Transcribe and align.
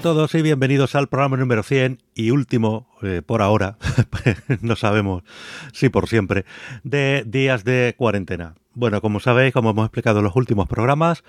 A 0.00 0.02
todos 0.02 0.34
y 0.34 0.40
bienvenidos 0.40 0.94
al 0.94 1.08
programa 1.08 1.36
número 1.36 1.62
100 1.62 1.98
y 2.14 2.30
último, 2.30 2.88
eh, 3.02 3.20
por 3.20 3.42
ahora, 3.42 3.76
no 4.62 4.74
sabemos 4.74 5.24
si 5.74 5.90
por 5.90 6.08
siempre, 6.08 6.46
de 6.84 7.22
días 7.26 7.64
de 7.64 7.94
cuarentena. 7.98 8.54
Bueno, 8.72 9.02
como 9.02 9.20
sabéis, 9.20 9.52
como 9.52 9.72
hemos 9.72 9.84
explicado 9.84 10.20
en 10.20 10.24
los 10.24 10.36
últimos 10.36 10.66
programas, 10.68 11.22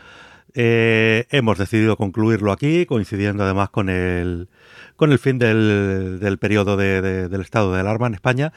eh, 0.54 1.25
hemos 1.31 1.57
decidido 1.57 1.97
concluirlo 1.97 2.54
aquí, 2.54 2.86
coincidiendo 2.86 3.43
además 3.43 3.69
con 3.71 3.89
el, 3.89 4.47
con 4.96 5.11
el 5.11 5.19
fin 5.19 5.38
del, 5.38 6.19
del 6.21 6.38
periodo 6.38 6.77
de, 6.77 7.01
de, 7.01 7.27
del 7.27 7.41
estado 7.41 7.74
de 7.74 7.82
alarma 7.82 8.07
en 8.07 8.13
España. 8.13 8.54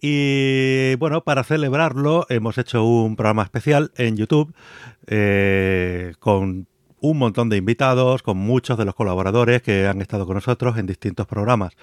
Y 0.00 0.96
bueno, 0.96 1.22
para 1.22 1.44
celebrarlo 1.44 2.26
hemos 2.30 2.58
hecho 2.58 2.82
un 2.84 3.14
programa 3.14 3.44
especial 3.44 3.92
en 3.96 4.16
YouTube 4.16 4.52
eh, 5.06 6.14
con 6.18 6.66
un 7.02 7.18
montón 7.18 7.50
de 7.50 7.58
invitados, 7.58 8.22
con 8.22 8.38
muchos 8.38 8.78
de 8.78 8.86
los 8.86 8.94
colaboradores 8.94 9.60
que 9.60 9.86
han 9.86 10.00
estado 10.00 10.24
con 10.24 10.36
nosotros 10.36 10.78
en 10.78 10.86
distintos 10.86 11.26
programas. 11.26 11.76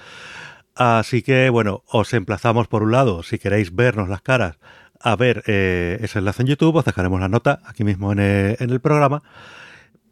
Así 0.75 1.21
que, 1.21 1.49
bueno, 1.49 1.83
os 1.87 2.13
emplazamos 2.13 2.67
por 2.67 2.83
un 2.83 2.91
lado, 2.91 3.21
si 3.21 3.37
queréis 3.37 3.75
vernos 3.75 4.07
las 4.09 4.21
caras, 4.21 4.57
a 4.99 5.15
ver 5.15 5.43
eh, 5.47 5.99
ese 6.01 6.19
enlace 6.19 6.41
en 6.41 6.47
YouTube, 6.47 6.77
os 6.77 6.85
dejaremos 6.85 7.19
la 7.19 7.29
nota 7.29 7.59
aquí 7.65 7.83
mismo 7.83 8.11
en 8.13 8.19
el, 8.19 8.57
en 8.59 8.69
el, 8.69 8.79
programa. 8.79 9.21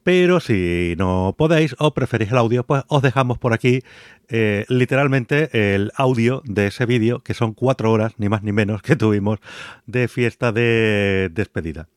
Pero 0.04 0.40
si 0.40 0.96
no 0.98 1.36
podéis 1.38 1.76
o 1.80 1.94
preferís 1.94 2.32
el 2.32 2.38
audio, 2.38 2.66
pues 2.66 2.84
os 2.88 3.02
dejamos 3.02 3.38
por 3.38 3.54
aquí 3.54 3.82
eh, 4.30 4.66
literalmente 4.70 5.74
el 5.74 5.92
audio 5.96 6.42
de 6.46 6.68
ese 6.68 6.86
vídeo, 6.86 7.20
que 7.20 7.34
son 7.34 7.54
cuatro 7.54 7.92
horas, 7.92 8.14
ni 8.18 8.30
más 8.30 8.44
ni 8.44 8.52
menos, 8.52 8.82
que 8.82 8.96
tuvimos 8.96 9.40
de 9.86 10.08
fiesta 10.08 10.52
de 10.52 11.30
despedida. 11.34 11.88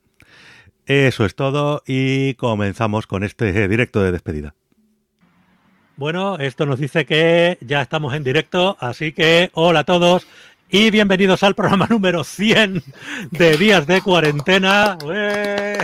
Eso 0.91 1.25
es 1.25 1.37
todo 1.37 1.85
y 1.87 2.35
comenzamos 2.35 3.07
con 3.07 3.23
este 3.23 3.69
directo 3.69 4.03
de 4.03 4.11
despedida. 4.11 4.57
Bueno, 5.95 6.37
esto 6.39 6.67
nos 6.67 6.81
dice 6.81 7.07
que 7.07 7.59
ya 7.61 7.81
estamos 7.81 8.13
en 8.13 8.25
directo, 8.25 8.77
así 8.81 9.13
que 9.13 9.51
hola 9.55 9.81
a 9.81 9.85
todos 9.85 10.27
y 10.69 10.91
bienvenidos 10.91 11.45
al 11.45 11.55
programa 11.55 11.87
número 11.91 12.25
100 12.25 12.83
de 13.31 13.57
días 13.57 13.87
de 13.87 14.01
cuarentena. 14.01 14.99
¡Ué! 15.05 15.79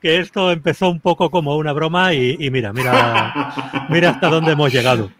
Que 0.00 0.20
esto 0.20 0.50
empezó 0.50 0.88
un 0.88 1.00
poco 1.00 1.30
como 1.30 1.58
una 1.58 1.74
broma 1.74 2.14
y, 2.14 2.38
y 2.40 2.50
mira, 2.50 2.72
mira, 2.72 3.52
mira 3.90 4.08
hasta 4.08 4.30
dónde 4.30 4.52
hemos 4.52 4.72
llegado. 4.72 5.10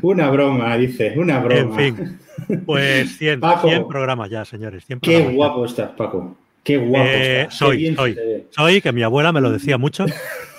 Una 0.00 0.30
broma, 0.30 0.74
dice, 0.78 1.12
una 1.18 1.38
broma. 1.40 1.82
En 1.82 1.96
fin, 1.96 2.18
pues 2.64 3.18
100, 3.18 3.42
100 3.60 3.88
programas 3.88 4.30
ya, 4.30 4.46
señores. 4.46 4.86
100 4.86 5.00
Qué 5.00 5.20
guapo 5.34 5.66
estás, 5.66 5.90
Paco. 5.90 6.34
Qué 6.68 6.76
guapo. 6.76 7.08
Eh, 7.10 7.46
soy, 7.50 7.76
Qué 7.76 7.82
bien 7.82 7.96
soy, 7.96 8.16
soy, 8.50 8.80
que 8.82 8.92
mi 8.92 9.02
abuela 9.02 9.32
me 9.32 9.40
lo 9.40 9.50
decía 9.50 9.78
mucho 9.78 10.04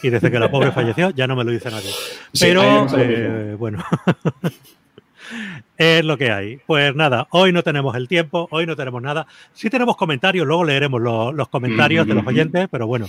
y 0.01 0.09
desde 0.09 0.31
que 0.31 0.39
la 0.39 0.49
pobre 0.49 0.71
falleció 0.71 1.11
ya 1.11 1.27
no 1.27 1.35
me 1.35 1.43
lo 1.43 1.51
dice 1.51 1.69
nadie. 1.69 1.91
Pero, 2.39 2.87
eh, 2.97 3.55
bueno, 3.59 3.83
es 5.77 6.03
lo 6.03 6.17
que 6.17 6.31
hay. 6.31 6.57
Pues 6.65 6.95
nada, 6.95 7.27
hoy 7.31 7.51
no 7.53 7.63
tenemos 7.63 7.95
el 7.95 8.07
tiempo, 8.07 8.47
hoy 8.51 8.65
no 8.65 8.75
tenemos 8.75 9.01
nada. 9.01 9.27
Sí 9.53 9.69
tenemos 9.69 9.95
comentarios, 9.95 10.45
luego 10.47 10.63
leeremos 10.63 10.99
lo- 11.01 11.31
los 11.31 11.47
comentarios 11.49 12.07
de 12.07 12.15
los 12.15 12.25
oyentes, 12.25 12.67
pero 12.71 12.87
bueno. 12.87 13.07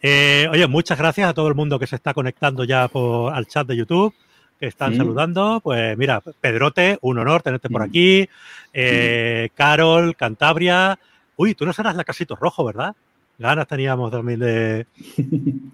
Eh, 0.00 0.48
oye, 0.50 0.66
muchas 0.66 0.98
gracias 0.98 1.28
a 1.28 1.34
todo 1.34 1.48
el 1.48 1.54
mundo 1.54 1.78
que 1.78 1.86
se 1.86 1.96
está 1.96 2.12
conectando 2.14 2.64
ya 2.64 2.88
por, 2.88 3.32
al 3.32 3.46
chat 3.46 3.66
de 3.68 3.76
YouTube, 3.76 4.12
que 4.58 4.66
están 4.66 4.94
Mm. 4.94 4.96
saludando. 4.96 5.60
Pues 5.62 5.96
mira, 5.96 6.22
Pedrote, 6.40 6.98
un 7.02 7.18
honor 7.18 7.42
tenerte 7.42 7.68
por 7.68 7.82
aquí. 7.82 8.28
Eh, 8.72 9.50
Carol, 9.54 10.16
Cantabria. 10.16 10.98
Uy, 11.36 11.54
tú 11.54 11.64
no 11.66 11.72
serás 11.72 11.94
la 11.96 12.04
Casito 12.04 12.36
Rojo, 12.36 12.64
¿verdad? 12.64 12.94
Ganas 13.38 13.66
teníamos 13.66 14.10
también 14.10 14.38
de, 14.40 14.86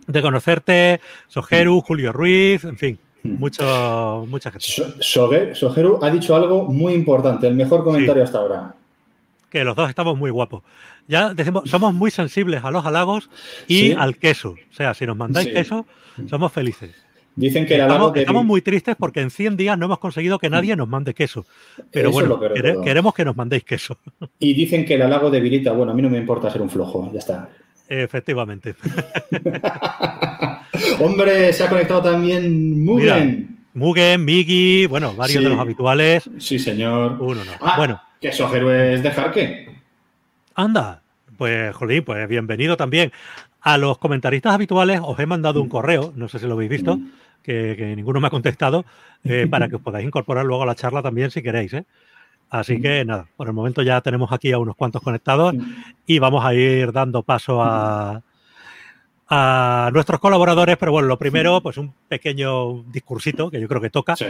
de 0.06 0.22
conocerte. 0.22 1.00
Sojeru, 1.26 1.80
Julio 1.80 2.12
Ruiz, 2.12 2.64
en 2.64 2.76
fin, 2.78 2.98
mucho, 3.24 4.24
mucha 4.28 4.50
gente. 4.50 4.66
So- 5.00 5.54
Sogeru 5.54 5.98
ha 6.02 6.10
dicho 6.10 6.34
algo 6.36 6.64
muy 6.64 6.94
importante, 6.94 7.46
el 7.48 7.54
mejor 7.54 7.84
comentario 7.84 8.22
hasta 8.22 8.38
ahora. 8.38 8.74
Que 9.50 9.64
los 9.64 9.74
dos 9.74 9.88
estamos 9.88 10.16
muy 10.16 10.30
guapos. 10.30 10.62
Ya 11.08 11.32
decimos, 11.34 11.68
somos 11.68 11.94
muy 11.94 12.10
sensibles 12.10 12.62
a 12.64 12.70
los 12.70 12.84
halagos 12.86 13.30
y 13.66 13.78
Sí. 13.88 13.92
al 13.98 14.16
queso. 14.16 14.50
O 14.50 14.74
sea, 14.74 14.92
si 14.94 15.06
nos 15.06 15.16
mandáis 15.16 15.48
Sí. 15.48 15.54
queso, 15.54 15.86
somos 16.28 16.52
felices. 16.52 16.94
Dicen 17.38 17.66
que 17.66 17.74
Estamos, 17.78 18.12
de 18.12 18.20
estamos 18.20 18.44
muy 18.44 18.62
tristes 18.62 18.96
porque 18.98 19.20
en 19.20 19.30
100 19.30 19.56
días 19.56 19.78
no 19.78 19.86
hemos 19.86 19.98
conseguido 20.00 20.38
que 20.40 20.50
nadie 20.50 20.74
nos 20.74 20.88
mande 20.88 21.14
queso. 21.14 21.46
Pero 21.92 22.10
Eso 22.10 22.18
bueno, 22.18 22.40
quere- 22.40 22.82
queremos 22.82 23.14
que 23.14 23.24
nos 23.24 23.36
mandéis 23.36 23.62
queso. 23.64 23.96
Y 24.40 24.54
dicen 24.54 24.84
que 24.84 24.94
el 24.94 25.02
halago 25.02 25.30
debilita. 25.30 25.70
Bueno, 25.72 25.92
a 25.92 25.94
mí 25.94 26.02
no 26.02 26.10
me 26.10 26.18
importa 26.18 26.50
ser 26.50 26.60
un 26.62 26.68
flojo, 26.68 27.08
ya 27.12 27.20
está. 27.20 27.48
Efectivamente. 27.88 28.74
Hombre, 31.00 31.52
se 31.52 31.64
ha 31.64 31.68
conectado 31.68 32.02
también 32.02 32.84
Mugen. 32.84 33.58
Mugen, 33.74 34.24
Migi, 34.24 34.86
bueno, 34.86 35.14
varios 35.14 35.38
Sí. 35.38 35.44
de 35.44 35.50
los 35.50 35.58
habituales. 35.60 36.28
Sí, 36.38 36.58
señor. 36.58 37.18
Uno 37.20 37.44
no. 37.44 37.52
Ah, 37.60 37.74
Bueno, 37.76 38.00
Que 38.20 38.32
Sogeru 38.32 38.70
es 38.70 39.02
de 39.02 39.10
Jarque. 39.10 39.68
anda. 40.54 41.02
Pues, 41.36 41.74
jolín, 41.76 42.02
pues 42.04 42.26
bienvenido 42.28 42.76
también. 42.76 43.12
A 43.60 43.78
los 43.78 43.98
comentaristas 43.98 44.54
habituales 44.54 45.00
os 45.04 45.18
he 45.20 45.26
mandado 45.26 45.62
un 45.62 45.68
correo, 45.68 46.12
no 46.16 46.28
sé 46.28 46.38
si 46.40 46.46
lo 46.46 46.54
habéis 46.54 46.70
visto, 46.70 46.96
Mm. 46.96 47.10
Que, 47.42 47.74
que 47.76 47.96
ninguno 47.96 48.20
me 48.20 48.26
ha 48.26 48.30
contestado, 48.30 48.84
eh, 49.24 49.46
para 49.50 49.68
que 49.68 49.76
os 49.76 49.82
podáis 49.82 50.06
incorporar 50.06 50.44
luego 50.44 50.62
a 50.62 50.66
la 50.66 50.74
charla 50.74 51.02
también 51.02 51.30
si 51.30 51.42
queréis. 51.42 51.72
¿eh? 51.74 51.84
Así 52.50 52.80
que 52.80 53.04
nada, 53.04 53.26
por 53.36 53.46
el 53.48 53.52
momento 53.52 53.82
ya 53.82 54.00
tenemos 54.00 54.32
aquí 54.32 54.52
a 54.52 54.58
unos 54.58 54.74
cuantos 54.76 55.02
conectados 55.02 55.54
y 56.06 56.18
vamos 56.18 56.44
a 56.44 56.54
ir 56.54 56.92
dando 56.92 57.22
paso 57.22 57.62
a, 57.62 58.22
a 59.28 59.90
nuestros 59.92 60.18
colaboradores, 60.20 60.78
pero 60.78 60.92
bueno, 60.92 61.08
lo 61.08 61.18
primero, 61.18 61.60
pues 61.62 61.76
un 61.76 61.92
pequeño 62.08 62.84
discursito 62.84 63.50
que 63.50 63.60
yo 63.60 63.68
creo 63.68 63.82
que 63.82 63.90
toca, 63.90 64.16
Sí. 64.16 64.24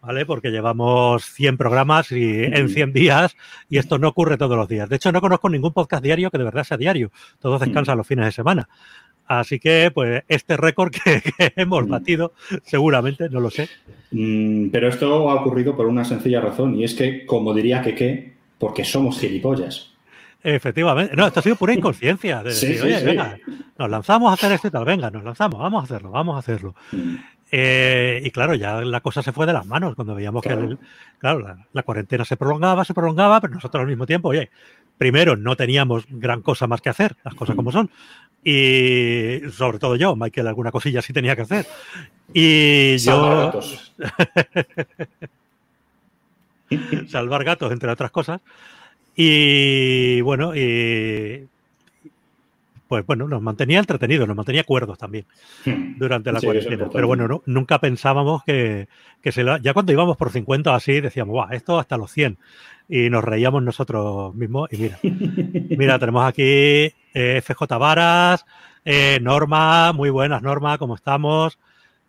¿vale? 0.00 0.24
Porque 0.24 0.50
llevamos 0.50 1.26
100 1.26 1.58
programas 1.58 2.10
y 2.12 2.44
en 2.44 2.70
100 2.70 2.92
días 2.94 3.36
y 3.68 3.76
esto 3.76 3.98
no 3.98 4.08
ocurre 4.08 4.38
todos 4.38 4.56
los 4.56 4.68
días. 4.68 4.88
De 4.88 4.96
hecho, 4.96 5.12
no 5.12 5.20
conozco 5.20 5.50
ningún 5.50 5.74
podcast 5.74 6.02
diario 6.02 6.30
que 6.30 6.38
de 6.38 6.44
verdad 6.44 6.64
sea 6.64 6.78
diario. 6.78 7.10
Todos 7.40 7.60
descansan 7.60 7.98
los 7.98 8.06
fines 8.06 8.24
de 8.24 8.32
semana. 8.32 8.68
Así 9.28 9.60
que, 9.60 9.90
pues, 9.94 10.24
este 10.26 10.56
récord 10.56 10.90
que, 11.04 11.20
que 11.22 11.52
hemos 11.56 11.84
Mm. 11.86 11.90
batido, 11.90 12.32
seguramente, 12.64 13.28
no 13.28 13.40
lo 13.40 13.50
sé. 13.50 13.68
Mm, 14.10 14.70
pero 14.70 14.88
esto 14.88 15.30
ha 15.30 15.34
ocurrido 15.34 15.76
por 15.76 15.86
una 15.86 16.04
sencilla 16.04 16.40
razón, 16.40 16.74
y 16.74 16.84
es 16.84 16.94
que, 16.94 17.26
como 17.26 17.52
diría 17.54 17.82
que 17.82 17.94
qué, 17.94 18.34
porque 18.58 18.84
somos 18.84 19.20
gilipollas. 19.20 19.92
Efectivamente. 20.42 21.14
No, 21.16 21.26
esto 21.26 21.40
ha 21.40 21.42
sido 21.42 21.56
pura 21.56 21.74
inconsciencia. 21.74 22.42
De 22.42 22.52
Sí, 22.52 22.74
sí, 22.74 22.80
oye, 22.80 23.00
sí. 23.00 23.04
venga, 23.04 23.36
nos 23.78 23.90
lanzamos 23.90 24.30
a 24.30 24.34
hacer 24.34 24.52
esto 24.52 24.68
y 24.68 24.70
tal, 24.70 24.84
venga, 24.84 25.10
nos 25.10 25.24
lanzamos, 25.24 25.60
vamos 25.60 25.82
a 25.82 25.84
hacerlo, 25.84 26.10
vamos 26.10 26.36
a 26.36 26.38
hacerlo. 26.38 26.74
Mm. 26.92 27.16
Eh, 27.50 28.20
y 28.24 28.30
claro, 28.30 28.54
ya 28.54 28.80
la 28.82 29.00
cosa 29.00 29.22
se 29.22 29.32
fue 29.32 29.46
de 29.46 29.52
las 29.54 29.66
manos 29.66 29.94
cuando 29.94 30.14
veíamos 30.14 30.42
Claro. 30.42 30.60
que 30.60 30.66
el- 30.72 30.78
claro, 31.18 31.38
la, 31.40 31.66
la 31.72 31.82
cuarentena 31.82 32.24
se 32.24 32.36
prolongaba, 32.36 32.84
se 32.84 32.92
prolongaba, 32.94 33.40
pero 33.40 33.54
nosotros 33.54 33.80
al 33.80 33.86
mismo 33.88 34.06
tiempo, 34.06 34.28
oye, 34.28 34.50
primero 34.98 35.34
no 35.36 35.56
teníamos 35.56 36.04
gran 36.10 36.42
cosa 36.42 36.66
más 36.66 36.80
que 36.82 36.90
hacer, 36.90 37.16
las 37.24 37.34
cosas 37.34 37.56
como 37.56 37.72
son. 37.72 37.90
Y 38.50 39.42
sobre 39.52 39.78
todo 39.78 39.94
yo, 39.96 40.16
Michael, 40.16 40.46
alguna 40.46 40.70
cosilla 40.70 41.02
sí 41.02 41.12
tenía 41.12 41.36
que 41.36 41.42
hacer. 41.42 41.66
Y 42.32 42.96
Salvar 42.98 43.30
yo 43.30 43.44
gatos. 43.44 43.92
salvar 47.08 47.44
gatos, 47.44 47.72
entre 47.72 47.90
otras 47.90 48.10
cosas. 48.10 48.40
Y 49.14 50.22
bueno, 50.22 50.56
y 50.56 51.46
pues 52.88 53.06
bueno, 53.06 53.28
nos 53.28 53.40
mantenía 53.42 53.78
entretenidos, 53.78 54.26
nos 54.26 54.36
mantenía 54.36 54.64
cuerdos 54.64 54.98
también 54.98 55.26
durante 55.96 56.32
la 56.32 56.40
Sí, 56.40 56.46
cuarentena. 56.46 56.88
Pero 56.92 57.06
bueno, 57.06 57.28
no- 57.28 57.42
nunca 57.46 57.78
pensábamos 57.78 58.42
que, 58.44 58.88
que 59.22 59.30
se 59.30 59.44
la- 59.44 59.58
ya 59.58 59.74
cuando 59.74 59.92
íbamos 59.92 60.16
por 60.16 60.30
50 60.30 60.72
o 60.72 60.74
así, 60.74 61.00
decíamos, 61.00 61.32
Buah, 61.34 61.54
esto 61.54 61.78
hasta 61.78 61.96
los 61.96 62.10
100. 62.10 62.38
Y 62.88 63.10
nos 63.10 63.22
reíamos 63.22 63.62
nosotros 63.62 64.34
mismos. 64.34 64.68
Y 64.72 64.78
mira, 64.78 64.98
mira, 65.78 65.98
tenemos 65.98 66.24
aquí 66.26 66.42
eh, 67.14 67.42
FJ 67.42 67.76
Varas, 67.78 68.46
eh, 68.84 69.18
Norma, 69.20 69.92
muy 69.92 70.10
buenas, 70.10 70.40
Norma, 70.42 70.78
¿cómo 70.78 70.94
estamos? 70.94 71.58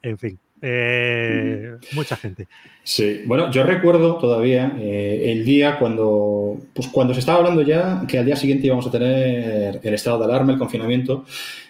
En 0.01 0.17
fin, 0.17 0.39
eh, 0.61 1.77
mucha 1.93 2.15
gente. 2.15 2.47
Sí, 2.83 3.21
bueno, 3.25 3.51
yo 3.51 3.63
recuerdo 3.63 4.17
todavía 4.17 4.75
eh, 4.79 5.31
el 5.31 5.45
día 5.45 5.77
cuando, 5.79 6.57
pues 6.73 6.87
cuando 6.89 7.13
se 7.13 7.21
estaba 7.21 7.39
hablando 7.39 7.61
ya 7.61 8.03
que 8.07 8.17
al 8.17 8.25
día 8.25 8.35
siguiente 8.35 8.67
íbamos 8.67 8.87
a 8.87 8.91
tener 8.91 9.79
el 9.81 9.93
estado 9.93 10.19
de 10.19 10.25
alarma, 10.25 10.53
el 10.53 10.59
confinamiento. 10.59 11.25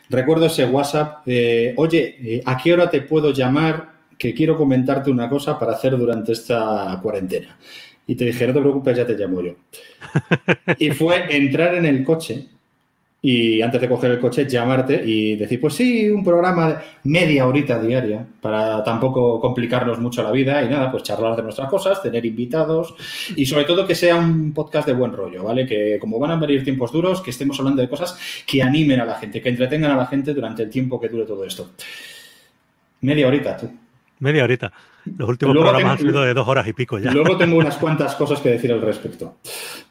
Recuerdo 0.09 0.47
ese 0.47 0.65
WhatsApp 0.65 1.25
de, 1.25 1.73
oye, 1.77 2.15
eh, 2.19 2.41
¿a 2.45 2.57
qué 2.57 2.73
hora 2.73 2.89
te 2.89 3.01
puedo 3.01 3.31
llamar? 3.31 3.99
Que 4.17 4.33
quiero 4.33 4.57
comentarte 4.57 5.11
una 5.11 5.29
cosa 5.29 5.57
para 5.57 5.73
hacer 5.73 5.97
durante 5.97 6.31
esta 6.31 6.99
cuarentena. 7.01 7.57
Y 8.07 8.15
te 8.15 8.25
dije, 8.25 8.47
no 8.47 8.53
te 8.53 8.59
preocupes, 8.59 8.97
ya 8.97 9.05
te 9.05 9.15
llamo 9.15 9.41
yo. 9.41 9.53
Y 10.79 10.89
fue 10.91 11.35
entrar 11.35 11.75
en 11.75 11.85
el 11.85 12.03
coche 12.03 12.47
y 13.21 13.61
antes 13.61 13.81
de 13.81 13.89
coger 13.89 14.11
el 14.11 14.19
coche 14.19 14.47
llamarte 14.47 15.01
y 15.05 15.35
decir, 15.35 15.59
pues 15.59 15.73
sí, 15.73 16.09
un 16.09 16.23
programa 16.23 16.81
media 17.03 17.47
horita 17.47 17.79
diaria 17.79 18.25
para 18.39 18.81
tampoco 18.83 19.41
complicarnos 19.41 19.99
mucho 19.99 20.23
la 20.23 20.31
vida 20.31 20.63
y 20.63 20.69
nada, 20.69 20.89
pues 20.89 21.03
charlar 21.03 21.35
de 21.35 21.43
nuestras 21.43 21.69
cosas, 21.69 22.01
tener 22.01 22.25
invitados 22.25 22.95
y 23.35 23.45
sobre 23.45 23.65
todo 23.65 23.85
que 23.85 23.95
sea 23.95 24.15
un 24.15 24.53
podcast 24.53 24.87
de 24.87 24.93
buen 24.93 25.11
rollo, 25.11 25.43
¿vale? 25.43 25.65
Que 25.65 25.97
como 25.99 26.17
van 26.17 26.31
a 26.31 26.35
venir 26.37 26.63
tiempos 26.63 26.93
duros, 26.93 27.21
que 27.21 27.31
estemos 27.31 27.59
hablando 27.59 27.81
de 27.81 27.89
cosas 27.89 28.17
que 28.47 28.63
animen 28.63 29.01
a 29.01 29.05
la 29.05 29.15
gente, 29.15 29.41
que 29.41 29.49
entretengan 29.49 29.91
a 29.91 29.97
la 29.97 30.05
gente 30.05 30.33
durante 30.33 30.63
el 30.63 30.69
tiempo 30.69 30.99
que 30.99 31.09
dure 31.09 31.25
todo 31.25 31.43
esto. 31.43 31.71
Media 33.01 33.27
horita, 33.27 33.57
tú. 33.57 33.69
media 34.19 34.43
horita. 34.43 34.71
Los 35.17 35.29
últimos 35.29 35.57
programas 35.57 35.93
han 35.93 35.97
sido 35.99 36.21
de 36.21 36.33
dos 36.33 36.47
horas 36.47 36.67
y 36.67 36.73
pico 36.73 36.99
ya. 36.99 37.11
Luego 37.11 37.37
tengo 37.37 37.57
unas 37.57 37.77
cuantas 37.77 38.15
cosas 38.15 38.39
que 38.41 38.49
decir 38.49 38.71
al 38.71 38.81
respecto. 38.81 39.37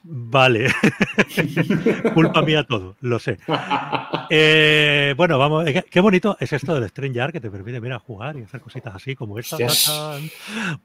Vale. 0.03 0.71
Culpa 2.15 2.43
mía 2.43 2.65
todo, 2.65 2.97
lo 3.01 3.19
sé. 3.19 3.39
Eh, 4.31 5.15
bueno, 5.17 5.39
vamos. 5.39 5.67
Eh, 5.67 5.85
qué 5.91 6.01
bonito 6.01 6.37
es 6.41 6.53
esto 6.53 6.75
del 6.75 6.89
StreamYard 6.89 7.33
que 7.33 7.41
te 7.41 7.51
permite 7.51 7.81
mira, 7.81 7.99
jugar 7.99 8.37
y 8.37 8.43
hacer 8.43 8.61
cositas 8.61 8.95
así 8.95 9.15
como 9.15 9.39
esta. 9.39 9.57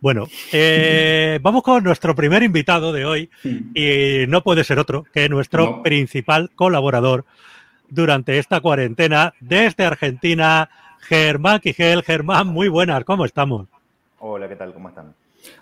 Bueno, 0.01 0.27
eh, 0.51 1.39
vamos 1.43 1.63
con 1.63 1.83
nuestro 1.83 2.15
primer 2.15 2.43
invitado 2.43 2.91
de 2.91 3.05
hoy 3.05 3.29
y 3.43 4.25
no 4.27 4.43
puede 4.43 4.63
ser 4.63 4.79
otro 4.79 5.05
que 5.13 5.29
nuestro 5.29 5.83
principal 5.83 6.51
colaborador 6.55 7.25
durante 7.89 8.39
esta 8.39 8.59
cuarentena 8.59 9.33
desde 9.39 9.85
Argentina, 9.85 10.69
Germán 10.99 11.59
Quigel. 11.59 12.03
Germán, 12.03 12.47
muy 12.47 12.67
buenas, 12.67 13.03
¿cómo 13.03 13.25
estamos? 13.25 13.67
Hola, 14.25 14.47
¿qué 14.47 14.55
tal? 14.55 14.73
¿Cómo 14.73 14.87
están? 14.87 15.13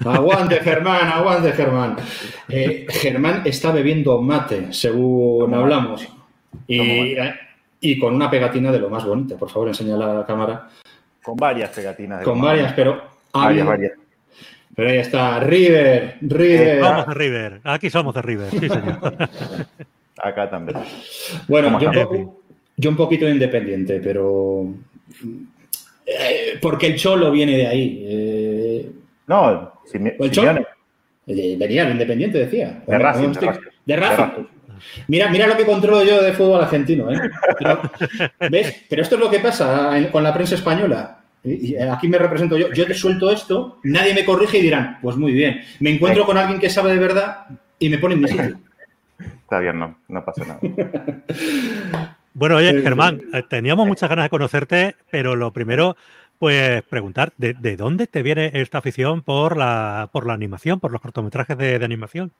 Aguante, 0.05 0.57
Germán, 0.57 1.07
aguante, 1.07 1.51
Germán. 1.53 1.95
Eh, 2.47 2.85
Germán 2.87 3.41
está 3.43 3.71
bebiendo 3.71 4.21
mate, 4.21 4.71
según 4.71 5.51
hablamos. 5.51 6.07
Eh, 6.67 7.33
y, 7.79 7.97
con 7.97 8.13
una 8.13 8.29
pegatina 8.29 8.71
de 8.71 8.77
lo 8.77 8.87
más 8.87 9.03
bonita. 9.03 9.35
Por 9.35 9.49
favor, 9.49 9.69
enseña 9.69 9.97
la 9.97 10.23
cámara. 10.27 10.69
Con 11.23 11.37
varias 11.37 11.71
pegatinas. 11.71 12.23
con 12.23 12.39
varias, 12.39 12.71
pero... 12.73 13.01
Varias, 13.33 13.65
varias. 13.65 13.93
Pero 14.75 14.89
ahí 14.91 14.97
está, 14.97 15.39
River, 15.39 16.17
River. 16.21 16.81
Vamos 16.81 17.07
de 17.07 17.13
River, 17.15 17.61
aquí 17.63 17.89
somos 17.89 18.13
de 18.13 18.21
River, 18.21 18.51
sí 18.51 18.69
señor. 18.69 18.99
Acá 20.17 20.51
también. 20.51 20.77
Bueno, 21.47 21.79
yo 22.77 22.89
un, 22.91 22.95
poquito 22.95 23.27
independiente, 23.27 23.99
pero... 23.99 24.67
Eh, 26.05 26.59
porque 26.61 26.87
el 26.87 26.95
cholo 26.95 27.31
viene 27.31 27.57
de 27.57 27.67
ahí. 27.67 28.05
No, 29.27 29.73
si 29.85 29.97
eh, 31.27 31.55
venía 31.57 31.83
el 31.83 31.91
Independiente, 31.91 32.39
decía. 32.39 32.81
De 32.85 32.97
Racing, 32.97 33.33
de 33.85 33.95
Racing. 33.95 34.45
Mira, 35.07 35.29
mira 35.29 35.47
lo 35.47 35.55
que 35.55 35.65
controlo 35.65 36.03
yo 36.03 36.21
de 36.21 36.33
fútbol 36.33 36.61
argentino. 36.61 37.11
¿eh? 37.11 37.19
Pero, 37.59 37.81
¿Ves? 38.49 38.85
Pero 38.89 39.01
esto 39.01 39.15
es 39.15 39.21
lo 39.21 39.29
que 39.29 39.39
pasa 39.39 39.95
con 40.11 40.23
la 40.23 40.33
prensa 40.33 40.55
española. 40.55 41.19
Y 41.43 41.75
aquí 41.75 42.07
me 42.07 42.17
represento 42.17 42.57
yo. 42.57 42.71
Yo 42.71 42.85
te 42.85 42.93
suelto 42.93 43.31
esto, 43.31 43.79
nadie 43.83 44.13
me 44.13 44.25
corrige 44.25 44.59
y 44.59 44.61
dirán, 44.61 44.99
pues 45.01 45.15
muy 45.15 45.31
bien. 45.31 45.61
Me 45.79 45.91
encuentro 45.91 46.25
con 46.25 46.37
alguien 46.37 46.59
que 46.59 46.69
sabe 46.69 46.93
de 46.93 46.99
verdad 46.99 47.45
y 47.79 47.89
me 47.89 47.97
pone 47.97 48.15
en 48.15 48.21
mi 48.21 48.27
sitio. 48.27 48.59
Está 49.19 49.59
bien, 49.59 49.79
no, 49.79 49.97
no 50.07 50.25
pasa 50.25 50.45
nada. 50.45 50.59
Bueno, 52.33 52.55
oye, 52.55 52.81
Germán, 52.81 53.21
eh, 53.33 53.43
teníamos 53.49 53.85
muchas 53.85 54.09
ganas 54.09 54.23
de 54.25 54.29
conocerte, 54.29 54.95
pero 55.11 55.35
lo 55.35 55.51
primero, 55.51 55.97
pues 56.41 56.81
preguntar, 56.81 57.33
¿de, 57.37 57.77
dónde 57.77 58.07
te 58.07 58.23
viene 58.23 58.49
esta 58.55 58.79
afición 58.79 59.21
por 59.21 59.55
la, 59.55 60.09
por 60.11 60.25
la 60.25 60.33
animación, 60.33 60.79
por 60.79 60.91
los 60.91 60.99
cortometrajes 60.99 61.55
de, 61.55 61.75
animación? 61.75 62.31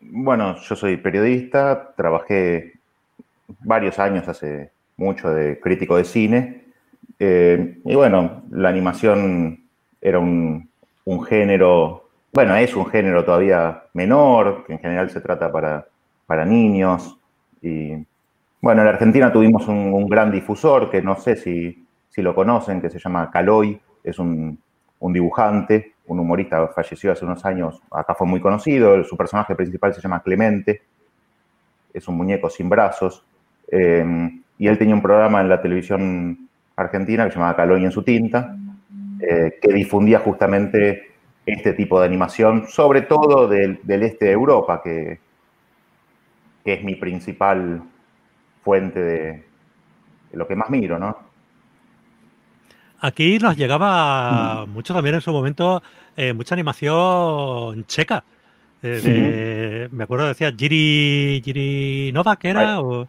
Bueno, 0.00 0.56
yo 0.62 0.74
soy 0.74 0.96
periodista, 0.96 1.92
trabajé 1.94 2.72
varios 3.62 3.98
años, 3.98 4.26
hace 4.28 4.70
mucho, 4.96 5.28
de 5.28 5.60
crítico 5.60 5.98
de 5.98 6.04
cine. 6.04 6.64
Eh, 7.18 7.76
y 7.84 7.94
bueno, 7.94 8.44
la 8.50 8.70
animación 8.70 9.62
era 10.00 10.18
un, 10.18 10.66
género, 11.28 12.08
bueno, 12.32 12.56
es 12.56 12.74
un 12.74 12.86
género 12.86 13.26
todavía 13.26 13.82
menor, 13.92 14.64
que 14.66 14.72
en 14.72 14.78
general 14.78 15.10
se 15.10 15.20
trata 15.20 15.52
para, 15.52 15.86
para 16.24 16.46
niños. 16.46 17.18
Y 17.60 17.92
bueno, 18.62 18.80
en 18.80 18.88
Argentina 18.88 19.30
tuvimos 19.30 19.68
un 19.68 20.08
gran 20.08 20.32
difusor 20.32 20.90
que 20.90 21.02
no 21.02 21.20
sé 21.20 21.36
si 21.36 21.84
si 22.10 22.22
lo 22.22 22.34
conocen, 22.34 22.80
que 22.80 22.90
se 22.90 22.98
llama 22.98 23.30
Caloy, 23.30 23.80
es 24.02 24.18
un, 24.18 24.58
dibujante, 25.00 25.94
un 26.06 26.20
humorista, 26.20 26.68
falleció 26.68 27.12
hace 27.12 27.24
unos 27.24 27.44
años, 27.46 27.80
acá 27.90 28.14
fue 28.14 28.26
muy 28.26 28.40
conocido, 28.40 29.02
su 29.04 29.16
personaje 29.16 29.54
principal 29.54 29.94
se 29.94 30.00
llama 30.00 30.22
Clemente, 30.22 30.82
es 31.94 32.06
un 32.08 32.16
muñeco 32.16 32.50
sin 32.50 32.68
brazos, 32.68 33.24
eh, 33.70 34.04
y 34.58 34.66
él 34.66 34.76
tenía 34.76 34.94
un 34.94 35.02
programa 35.02 35.40
en 35.40 35.48
la 35.48 35.62
televisión 35.62 36.48
argentina 36.76 37.24
que 37.24 37.30
se 37.30 37.36
llamaba 37.36 37.56
Caloy 37.56 37.84
en 37.84 37.92
su 37.92 38.02
tinta, 38.02 38.56
eh, 39.20 39.58
que 39.62 39.72
difundía 39.72 40.18
justamente 40.18 41.12
este 41.46 41.72
tipo 41.74 42.00
de 42.00 42.06
animación, 42.06 42.66
sobre 42.68 43.02
todo 43.02 43.46
del, 43.48 43.80
este 43.86 44.26
de 44.26 44.32
Europa, 44.32 44.80
que, 44.82 45.20
que, 46.64 46.74
es 46.74 46.84
mi 46.84 46.96
principal 46.96 47.82
fuente 48.62 49.00
de 49.00 49.44
lo 50.32 50.46
que 50.46 50.56
más 50.56 50.70
miro, 50.70 50.98
¿no? 50.98 51.29
Aquí 53.00 53.38
nos 53.38 53.56
llegaba 53.56 54.66
mm. 54.66 54.70
mucho 54.70 54.92
también 54.92 55.14
en 55.14 55.20
su 55.22 55.32
momento, 55.32 55.82
eh, 56.16 56.32
mucha 56.32 56.54
animación 56.54 57.86
checa. 57.86 58.24
Eh, 58.82 59.88
me 59.90 60.04
acuerdo 60.04 60.28
decía 60.28 60.52
Giri, 60.56 61.42
Giri 61.44 62.12
Nova, 62.12 62.36
que 62.36 62.48
era, 62.48 62.80
o, 62.80 63.08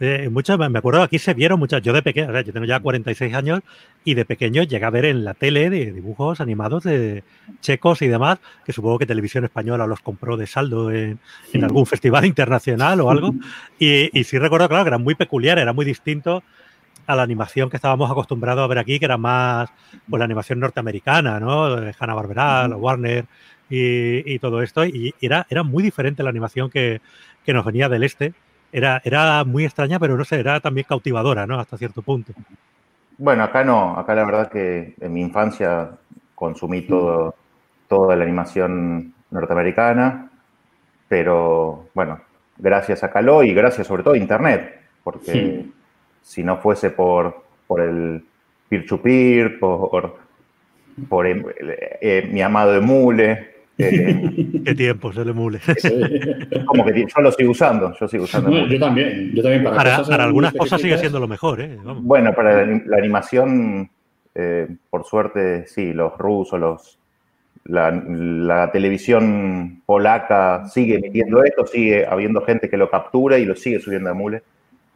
eh, 0.00 0.28
muchas, 0.30 0.58
me 0.58 0.78
acuerdo 0.78 1.02
aquí 1.02 1.18
se 1.18 1.34
vieron 1.34 1.58
muchas, 1.58 1.82
yo 1.82 1.92
de 1.92 2.02
pequeño, 2.02 2.40
yo 2.40 2.52
tengo 2.52 2.66
ya 2.66 2.78
46 2.78 3.34
años 3.34 3.60
y 4.04 4.14
de 4.14 4.24
pequeño 4.24 4.62
llegué 4.62 4.84
a 4.84 4.90
ver 4.90 5.06
en 5.06 5.24
la 5.24 5.34
tele 5.34 5.70
de 5.70 5.92
dibujos 5.92 6.40
animados 6.40 6.84
de 6.84 7.24
checos 7.60 8.00
y 8.02 8.08
demás, 8.08 8.38
que 8.64 8.72
supongo 8.72 8.98
que 8.98 9.06
Televisión 9.06 9.44
Española 9.44 9.86
los 9.86 10.00
compró 10.00 10.36
de 10.36 10.46
saldo 10.46 10.90
en, 10.90 11.18
algún 11.62 11.84
festival 11.84 12.24
internacional 12.24 13.00
o 13.00 13.10
algo. 13.10 13.34
Y, 13.80 14.18
y 14.18 14.24
sí 14.24 14.38
recuerdo, 14.38 14.68
claro, 14.68 14.84
que 14.84 14.88
era 14.88 14.98
muy 14.98 15.14
peculiar, 15.14 15.58
era 15.58 15.72
muy 15.72 15.84
distinto 15.84 16.42
a 17.08 17.16
la 17.16 17.22
animación 17.22 17.70
que 17.70 17.76
estábamos 17.76 18.10
acostumbrados 18.10 18.62
a 18.62 18.66
ver 18.66 18.78
aquí, 18.78 18.98
que 18.98 19.06
era 19.06 19.16
más 19.16 19.70
pues, 20.08 20.18
la 20.18 20.26
animación 20.26 20.60
norteamericana, 20.60 21.40
¿no? 21.40 21.64
Hanna 21.98 22.14
Barbera, 22.14 22.68
Warner 22.76 23.24
y, 23.70 24.38
todo 24.38 24.62
esto. 24.62 24.84
Y 24.84 25.14
era, 25.20 25.46
era 25.48 25.62
muy 25.62 25.82
diferente 25.82 26.22
la 26.22 26.28
animación 26.28 26.68
que, 26.70 27.00
nos 27.46 27.64
venía 27.64 27.88
del 27.88 28.04
este. 28.04 28.34
Era, 28.70 29.00
era 29.02 29.42
muy 29.44 29.64
extraña, 29.64 29.98
pero 29.98 30.18
no 30.18 30.24
sé, 30.26 30.38
era 30.38 30.60
también 30.60 30.86
cautivadora, 30.86 31.46
¿no? 31.46 31.58
Hasta 31.58 31.78
cierto 31.78 32.02
punto. 32.02 32.34
Bueno, 33.16 33.42
acá 33.42 33.64
no, 33.64 33.98
acá 33.98 34.14
la 34.14 34.26
verdad 34.26 34.50
que 34.50 34.94
en 35.00 35.12
mi 35.14 35.22
infancia 35.22 35.92
consumí 36.34 36.82
todo, 36.82 37.34
toda 37.88 38.14
la 38.16 38.24
animación 38.24 39.14
norteamericana, 39.30 40.30
pero 41.08 41.88
bueno, 41.94 42.20
gracias 42.58 43.02
a 43.02 43.10
Caló 43.10 43.42
y 43.42 43.54
gracias 43.54 43.86
sobre 43.86 44.02
todo 44.02 44.12
a 44.12 44.18
Internet, 44.18 44.78
porque 45.02 45.64
si 46.28 46.44
no 46.44 46.58
fuese 46.58 46.90
por, 46.90 47.42
por 47.66 47.80
el 47.80 48.22
peer-to-peer, 48.68 49.58
por, 49.58 50.18
por 51.08 51.26
em, 51.26 51.42
eh, 52.02 52.28
mi 52.30 52.42
amado 52.42 52.76
Emule. 52.76 53.54
Eh, 53.78 54.60
Qué 54.66 54.74
tiempo 54.74 55.10
el 55.10 55.30
Emule. 55.30 55.58
como 56.66 56.84
que 56.84 57.00
yo 57.00 57.22
lo 57.22 57.32
sigo 57.32 57.52
usando, 57.52 57.94
yo 57.98 58.06
sigo 58.06 58.24
usando. 58.24 58.66
yo 58.66 58.78
también, 58.78 59.32
yo 59.34 59.42
también 59.42 59.64
para, 59.64 60.02
para, 60.02 60.24
algunas 60.24 60.52
cosas 60.52 60.82
sigue 60.82 60.98
siendo 60.98 61.18
lo 61.18 61.28
mejor. 61.28 61.62
¿eh? 61.62 61.78
Bueno, 61.82 62.34
para 62.34 62.66
la, 62.66 62.96
animación, 62.98 63.88
por 64.90 65.04
suerte, 65.04 65.66
sí, 65.66 65.94
los 65.94 66.18
rusos, 66.18 66.60
los, 66.60 66.98
la, 67.64 67.90
la, 67.90 68.70
televisión 68.70 69.80
polaca 69.86 70.68
sigue 70.68 70.96
emitiendo 70.96 71.42
esto, 71.42 71.66
sigue 71.66 72.04
habiendo 72.04 72.42
gente 72.42 72.68
que 72.68 72.76
lo 72.76 72.90
captura 72.90 73.38
y 73.38 73.46
lo 73.46 73.56
sigue 73.56 73.80
subiendo 73.80 74.10
a 74.10 74.12
Emule. 74.12 74.42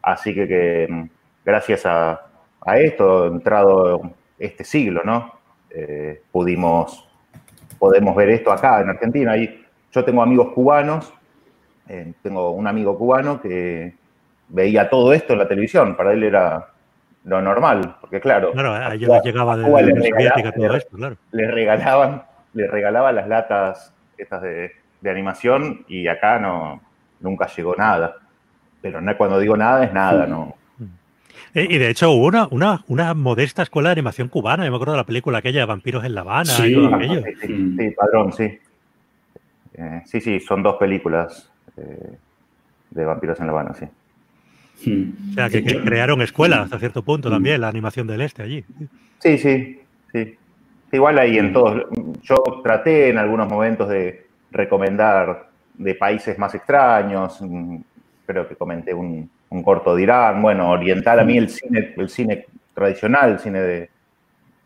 Así 0.02 0.34
que, 0.34 0.46
que 0.46 1.08
gracias 1.44 1.86
a, 1.86 2.28
esto, 2.76 3.26
entrado 3.26 4.02
este 4.38 4.64
siglo, 4.64 5.02
¿no? 5.04 5.32
Eh, 5.70 6.22
pudimos, 6.30 7.08
podemos 7.78 8.14
ver 8.14 8.30
esto 8.30 8.52
acá 8.52 8.80
en 8.80 8.90
Argentina. 8.90 9.36
Y 9.36 9.64
yo 9.90 10.04
tengo 10.04 10.22
amigos 10.22 10.52
cubanos, 10.54 11.12
eh, 11.88 12.12
tengo 12.22 12.50
un 12.50 12.66
amigo 12.66 12.96
cubano 12.96 13.40
que 13.40 13.94
veía 14.48 14.88
todo 14.88 15.12
esto 15.12 15.32
en 15.32 15.40
la 15.40 15.48
televisión, 15.48 15.96
para 15.96 16.12
él 16.12 16.22
era 16.22 16.68
lo 17.24 17.40
normal, 17.40 17.96
porque 18.00 18.20
claro, 18.20 18.52
claro 18.52 18.74
a 18.74 18.94
ellos 18.94 19.08
les 19.08 19.22
llegaba 19.22 19.56
de, 19.56 19.62
la 19.62 20.08
Soviética 20.08 20.52
todo 20.52 20.76
esto, 20.76 20.96
claro. 20.96 21.16
Les 21.30 21.50
regalaban, 21.50 22.24
les 22.52 22.70
regalaban 22.70 23.14
las 23.14 23.28
latas 23.28 23.94
estas 24.18 24.42
de, 24.42 24.72
de 25.00 25.10
animación 25.10 25.84
y 25.88 26.08
acá 26.08 26.38
no, 26.38 26.80
nunca 27.20 27.46
llegó 27.46 27.74
nada. 27.76 28.16
Pero 28.80 29.00
no, 29.00 29.16
cuando 29.16 29.38
digo 29.38 29.56
nada 29.56 29.84
es 29.84 29.92
nada, 29.92 30.26
¿no? 30.26 30.56
Eh, 31.54 31.66
y 31.68 31.78
de 31.78 31.90
hecho 31.90 32.10
hubo 32.12 32.26
una, 32.26 32.48
una, 32.50 32.84
una, 32.88 33.12
modesta 33.14 33.62
escuela 33.62 33.90
de 33.90 33.94
animación 33.94 34.28
cubana, 34.28 34.64
yo 34.64 34.70
me 34.70 34.76
acuerdo 34.76 34.94
de 34.94 34.98
la 34.98 35.06
película 35.06 35.38
aquella 35.38 35.60
de 35.60 35.66
Vampiros 35.66 36.04
en 36.04 36.14
La 36.14 36.22
Habana 36.22 36.44
sí, 36.44 36.64
y 36.64 36.74
todo 36.74 36.94
aquello. 36.94 37.22
Sí, 37.40 37.90
padrón, 37.96 38.32
sí. 38.32 38.58
Eh, 39.74 40.02
sí, 40.06 40.20
sí, 40.20 40.40
son 40.40 40.62
dos 40.62 40.76
películas 40.76 41.50
eh, 41.76 42.16
de 42.90 43.04
Vampiros 43.04 43.38
en 43.40 43.46
La 43.46 43.52
Habana, 43.52 43.74
sí. 43.74 43.86
O 45.30 45.34
sea, 45.34 45.48
que, 45.48 45.62
crearon 45.62 46.22
escuelas 46.22 46.60
hasta 46.60 46.78
cierto 46.78 47.02
punto 47.02 47.30
también, 47.30 47.60
la 47.60 47.68
animación 47.68 48.06
del 48.06 48.22
este 48.22 48.42
allí. 48.42 48.64
Sí, 49.18 49.38
sí, 49.38 49.80
sí. 50.10 50.36
Igual 50.90 51.18
ahí 51.18 51.38
en 51.38 51.52
todos. 51.52 51.86
Yo 52.22 52.36
traté 52.62 53.10
en 53.10 53.18
algunos 53.18 53.48
momentos 53.48 53.88
de 53.88 54.26
recomendar 54.50 55.48
de 55.74 55.94
países 55.94 56.38
más 56.38 56.54
extraños. 56.54 57.40
Mm, 57.40 57.76
creo 58.26 58.48
que 58.48 58.56
comenté 58.56 58.92
un, 58.92 59.30
un 59.52 59.62
corto 59.62 59.94
de 59.94 60.02
Irán, 60.02 60.40
bueno, 60.40 60.70
oriental, 60.70 61.20
a 61.20 61.24
mí 61.24 61.36
el 61.36 61.50
cine, 61.50 61.94
el 61.96 62.08
cine 62.08 62.46
tradicional, 62.74 63.32
el 63.32 63.38
cine 63.38 63.60
de 63.60 63.90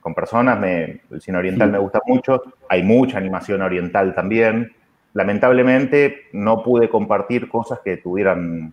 con 0.00 0.14
personas. 0.14 0.58
Me, 0.60 1.00
el 1.10 1.20
cine 1.20 1.38
oriental 1.38 1.72
me 1.72 1.78
gusta 1.78 2.00
mucho. 2.06 2.40
Hay 2.68 2.84
mucha 2.84 3.18
animación 3.18 3.62
oriental 3.62 4.14
también. 4.14 4.72
Lamentablemente 5.14 6.28
no 6.32 6.62
pude 6.62 6.88
compartir 6.88 7.48
cosas 7.48 7.80
que 7.84 7.96
tuvieran 7.96 8.72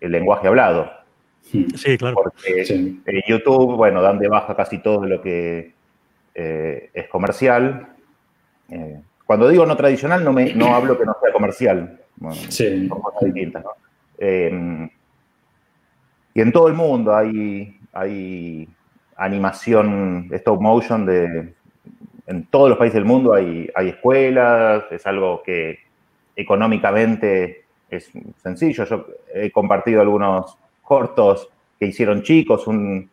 el 0.00 0.12
lenguaje 0.12 0.46
hablado. 0.46 0.88
Sí, 1.42 1.98
claro. 1.98 2.14
Porque 2.14 2.62
en 3.06 3.22
YouTube, 3.26 3.74
bueno, 3.74 4.00
dan 4.00 4.20
de 4.20 4.28
baja 4.28 4.54
casi 4.54 4.78
todo 4.78 5.04
lo 5.04 5.20
que 5.20 5.72
eh, 6.34 6.90
es 6.94 7.08
comercial. 7.08 7.88
Eh, 8.68 9.00
cuando 9.26 9.48
digo 9.48 9.66
no 9.66 9.76
tradicional, 9.76 10.22
no, 10.22 10.32
me, 10.32 10.54
no 10.54 10.76
hablo 10.76 10.96
que 10.96 11.04
no 11.04 11.16
sea 11.20 11.32
comercial. 11.32 12.00
sí. 12.48 12.86
Son 12.86 13.00
cosas 13.00 13.24
distintas, 13.24 13.64
¿no? 13.64 13.87
Eh, 14.18 14.88
y 16.34 16.40
en 16.40 16.52
todo 16.52 16.68
el 16.68 16.74
mundo 16.74 17.14
hay, 17.14 17.78
hay 17.92 18.68
animación 19.16 20.28
stop 20.32 20.60
motion 20.60 21.06
de. 21.06 21.54
En 22.26 22.44
todos 22.46 22.68
los 22.68 22.78
países 22.78 22.94
del 22.94 23.06
mundo 23.06 23.32
hay, 23.32 23.70
hay 23.74 23.88
escuelas, 23.88 24.84
es 24.90 25.06
algo 25.06 25.42
que 25.42 25.78
económicamente 26.36 27.64
es 27.90 28.10
sencillo. 28.42 28.84
Yo 28.84 29.06
he 29.34 29.50
compartido 29.50 30.00
algunos 30.00 30.56
cortos 30.82 31.48
que 31.78 31.86
hicieron 31.86 32.22
chicos, 32.22 32.66
un, 32.66 33.08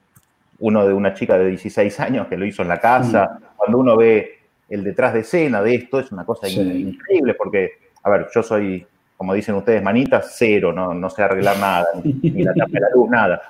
uno 0.60 0.88
de 0.88 0.94
una 0.94 1.14
chica 1.14 1.38
de 1.38 1.48
16 1.48 2.00
años 2.00 2.28
que 2.28 2.38
lo 2.38 2.46
hizo 2.46 2.62
en 2.62 2.68
la 2.68 2.80
casa. 2.80 3.40
Cuando 3.56 3.80
uno 3.80 3.98
ve 3.98 4.40
el 4.70 4.84
detrás 4.84 5.14
de 5.14 5.22
escena 5.22 5.62
de 5.62 5.76
esto, 5.76 6.00
es 6.00 6.12
una 6.12 6.26
cosa 6.26 6.48
increíble 6.48 7.36
porque, 7.36 7.72
a 8.04 8.10
ver, 8.10 8.28
yo 8.34 8.44
soy, 8.44 8.86
como 9.18 9.34
dicen 9.34 9.56
ustedes, 9.56 9.82
manitas, 9.82 10.36
cero, 10.38 10.74
no, 10.74 10.94
no 10.94 11.10
sé 11.10 11.24
arreglar 11.24 11.58
nada, 11.58 11.88
ni, 12.04 12.44
la 12.44 12.54
tapa 12.54 12.72
de 12.72 12.80
la 12.80 12.90
luz, 12.94 13.10
nada. 13.10 13.42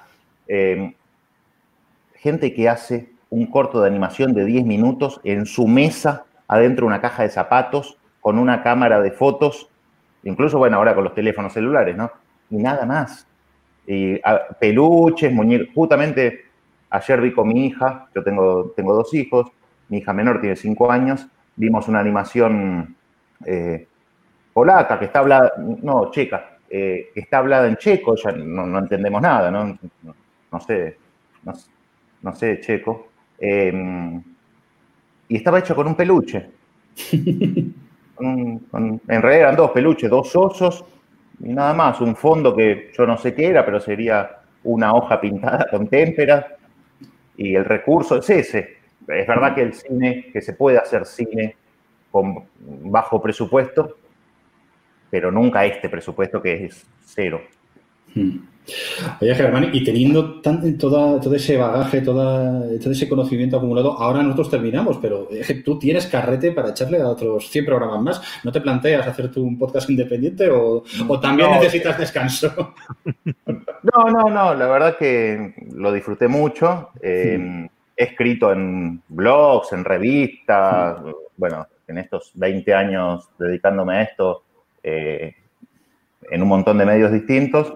Eh, 0.48 0.93
gente 2.15 2.53
que 2.53 2.69
hace 2.69 3.10
un 3.29 3.48
corto 3.48 3.81
de 3.81 3.88
animación 3.88 4.34
de 4.34 4.45
10 4.45 4.65
minutos 4.65 5.19
en 5.24 5.45
su 5.45 5.67
mesa, 5.67 6.25
adentro 6.48 6.86
de 6.86 6.88
una 6.88 7.01
caja 7.01 7.24
de 7.24 7.29
zapatos, 7.29 7.98
con 8.22 8.39
una 8.39 8.63
cámara 8.63 9.01
de 9.01 9.12
fotos, 9.12 9.69
incluso, 10.24 10.57
bueno, 10.57 10.77
ahora 10.77 10.95
con 10.95 11.03
los 11.03 11.13
teléfonos 11.13 11.53
celulares, 11.53 11.95
¿no? 11.95 12.12
Y 12.50 12.57
nada 12.57 12.86
más. 12.86 13.27
Y 13.88 14.19
peluches, 14.60 15.31
muñecos, 15.31 15.67
justamente 15.75 16.45
ayer 16.89 17.22
vi 17.22 17.34
con 17.34 17.48
mi 17.48 17.67
hija, 17.67 18.07
yo 18.15 18.24
tengo, 18.24 18.74
tengo 18.75 18.95
dos 18.95 19.13
hijos, 19.13 19.48
mi 19.89 19.98
hija 19.98 20.13
menor 20.13 20.41
tiene 20.41 20.55
cinco 20.55 20.91
años, 20.91 21.27
vimos 21.55 21.88
una 21.88 22.00
animación 22.00 22.95
eh, 23.45 23.88
polaca 24.55 24.97
que 24.97 25.05
está 25.05 25.19
hablada, 25.19 25.53
no, 25.57 26.09
checa, 26.12 26.59
eh, 26.69 27.09
que 27.13 27.19
está 27.19 27.39
hablada 27.39 27.67
en 27.67 27.75
checo, 27.75 28.15
ya 28.15 28.31
no, 28.31 28.79
entendemos 28.79 29.21
nada, 29.21 29.51
¿no? 29.51 29.77
No, 30.50 30.59
sé, 30.62 30.97
no, 32.21 32.33
sé 32.33 32.62
checo. 32.62 33.09
Em, 33.38 34.24
y 35.27 35.35
estaba 35.35 35.59
hecho 35.59 35.75
con 35.75 35.88
un 35.88 35.95
peluche. 35.95 36.50
en 37.12 39.01
realidad 39.07 39.33
eran 39.33 39.55
dos 39.57 39.71
peluches, 39.71 40.09
dos 40.09 40.33
osos 40.33 40.85
y 41.41 41.51
nada 41.51 41.74
más, 41.74 42.00
un 42.00 42.15
fondo 42.15 42.55
que 42.55 42.91
yo 42.97 43.05
no 43.05 43.17
sé 43.17 43.35
qué 43.35 43.47
era, 43.47 43.65
pero 43.65 43.81
sería 43.81 44.38
una 44.63 44.93
hoja 44.93 45.19
pintada 45.19 45.67
con 45.69 45.89
témpera 45.89 46.55
y 47.35 47.55
el 47.55 47.65
recurso 47.65 48.15
es 48.19 48.29
ese. 48.29 48.77
Es 49.05 49.27
verdad 49.27 49.53
que 49.53 49.63
el 49.63 49.74
cine, 49.74 50.27
que 50.31 50.41
se 50.41 50.53
puede 50.53 50.77
hacer 50.77 51.05
cine 51.05 51.57
con 52.09 52.45
bajo 52.85 53.21
presupuesto, 53.21 53.97
pero 55.15 55.31
nunca 55.31 55.63
este 55.63 55.88
presupuesto 55.88 56.41
que 56.41 56.65
es 56.65 56.86
cero. 57.05 57.41
Hmm. 58.13 58.38
Oye, 59.22 59.34
Germán, 59.34 59.69
y 59.72 59.81
teniendo 59.81 60.41
todo 60.41 61.34
ese 61.34 61.55
bagaje, 61.55 62.01
todo 62.01 62.69
ese 62.69 63.07
conocimiento 63.07 63.55
acumulado, 63.55 63.93
ahora 63.93 64.22
nosotros 64.22 64.50
terminamos, 64.50 64.98
pero 64.98 65.29
tú 65.63 65.79
tienes 65.79 66.07
carrete 66.07 66.51
para 66.51 66.72
echarle 66.72 67.00
a 67.00 67.07
otros 67.07 67.50
100 67.50 67.65
programas 67.65 68.01
más. 68.01 68.22
¿No 68.43 68.51
te 68.51 68.60
planteas 68.60 69.07
hacer 69.07 69.31
tú 69.31 69.41
un 69.41 69.57
podcast 69.57 69.89
independiente 69.89 70.50
o, 70.50 70.84
también 71.22 71.50
necesitas 71.51 71.98
descanso? 71.98 72.74
No, 73.86 74.10
no, 74.10 74.24
no, 74.31 74.55
la 74.55 74.65
verdad 74.67 74.98
que 74.98 75.53
lo 75.75 75.93
disfruté 75.93 76.27
mucho. 76.27 76.89
Eh, 77.00 77.69
he 77.95 78.03
escrito 78.03 78.51
en 78.51 79.00
blogs, 79.07 79.72
en 79.74 79.86
revistas, 79.86 80.98
bueno, 81.38 81.67
en 81.88 81.98
estos 81.98 82.31
20 82.36 82.74
años 82.74 83.29
dedicándome 83.38 83.95
a 83.95 84.01
esto, 84.03 84.43
eh, 84.86 85.36
en 86.30 86.42
un 86.42 86.48
montón 86.48 86.77
de 86.77 86.86
medios 86.86 87.12
distintos 87.12 87.74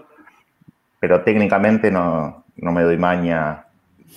pero 1.00 1.22
técnicamente 1.22 1.92
no, 1.92 2.44
me 2.56 2.84
doy 2.84 2.98
maña 2.98 3.66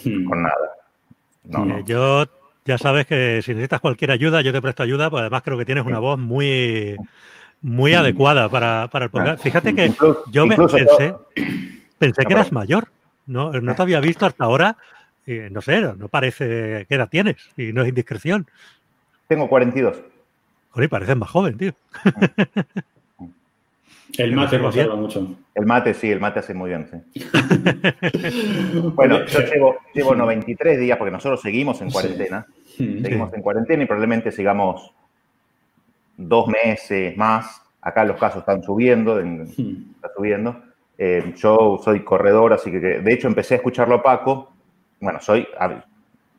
hmm. 0.04 0.24
con 0.24 0.42
nada. 0.42 1.82
Yo 1.84 2.24
ya 2.64 2.78
sabes 2.78 3.06
que 3.06 3.40
si 3.42 3.52
necesitas 3.52 3.80
cualquier 3.80 4.10
ayuda, 4.10 4.40
yo 4.42 4.52
te 4.52 4.62
presto 4.62 4.82
ayuda, 4.82 5.10
pues 5.10 5.22
además 5.22 5.42
creo 5.42 5.58
que 5.58 5.64
tienes 5.64 5.86
una 5.86 5.98
voz 5.98 6.18
muy, 6.18 6.96
muy 7.60 7.94
hmm. 7.94 7.98
adecuada 7.98 8.48
para, 8.48 8.88
el 8.92 9.10
podcast. 9.10 9.42
Fíjate 9.42 9.74
que 9.74 9.92
yo 10.30 10.46
me 10.46 10.56
pensé, 10.56 11.14
pensé 11.98 12.24
que 12.24 12.32
eras 12.32 12.52
mayor, 12.52 12.88
¿no? 13.26 13.52
No 13.52 13.74
te 13.74 13.82
había 13.82 14.00
visto 14.00 14.26
hasta 14.26 14.44
ahora, 14.44 14.76
y 15.26 15.38
no 15.50 15.62
sé, 15.62 15.80
no 15.80 16.08
parece 16.08 16.86
qué 16.88 16.94
edad 16.96 17.08
tienes 17.08 17.36
y 17.56 17.72
no 17.72 17.82
es 17.82 17.88
indiscreción. 17.88 18.46
Tengo 19.28 19.48
42. 19.48 19.96
Joder, 20.72 20.88
pareces 20.88 21.16
más 21.16 21.30
joven, 21.30 21.56
tío. 21.56 21.72
El 24.18 24.32
mate 24.34 24.60
conserva 24.60 24.94
mucho. 24.94 25.26
El 25.54 25.64
mate, 25.64 25.94
sí, 25.94 26.10
el 26.10 26.20
mate 26.20 26.40
hace 26.40 26.52
muy 26.52 26.68
bien, 26.68 26.86
sí. 26.86 27.30
bueno, 28.94 29.24
yo 29.24 29.40
llevo, 29.94 30.14
93 30.14 30.78
días 30.78 30.98
porque 30.98 31.10
nosotros 31.10 31.40
seguimos 31.40 31.80
en 31.80 31.90
cuarentena. 31.90 32.46
Seguimos 32.76 33.32
en 33.32 33.40
cuarentena 33.40 33.82
y 33.84 33.86
probablemente 33.86 34.30
sigamos 34.30 34.92
dos 36.16 36.48
meses 36.48 37.16
más. 37.16 37.62
Acá 37.80 38.04
los 38.04 38.18
casos 38.18 38.40
están 38.40 38.62
subiendo, 38.62 39.18
está 39.18 40.10
subiendo. 40.14 40.62
Eh, 40.98 41.34
yo 41.36 41.80
soy 41.82 42.04
corredor, 42.04 42.52
así 42.52 42.70
que 42.70 42.78
de 42.78 43.12
hecho 43.12 43.28
empecé 43.28 43.54
a 43.54 43.56
escucharlo 43.56 43.96
a 43.96 44.02
Paco. 44.02 44.52
Bueno, 45.00 45.20
soy, 45.20 45.46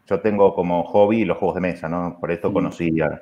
yo 0.07 0.19
tengo 0.19 0.53
como 0.55 0.83
hobby 0.83 1.25
los 1.25 1.37
juegos 1.37 1.55
de 1.55 1.61
mesa, 1.61 1.89
¿no? 1.89 2.17
Por 2.19 2.31
esto 2.31 2.53
conocí 2.53 2.99
a, 3.01 3.21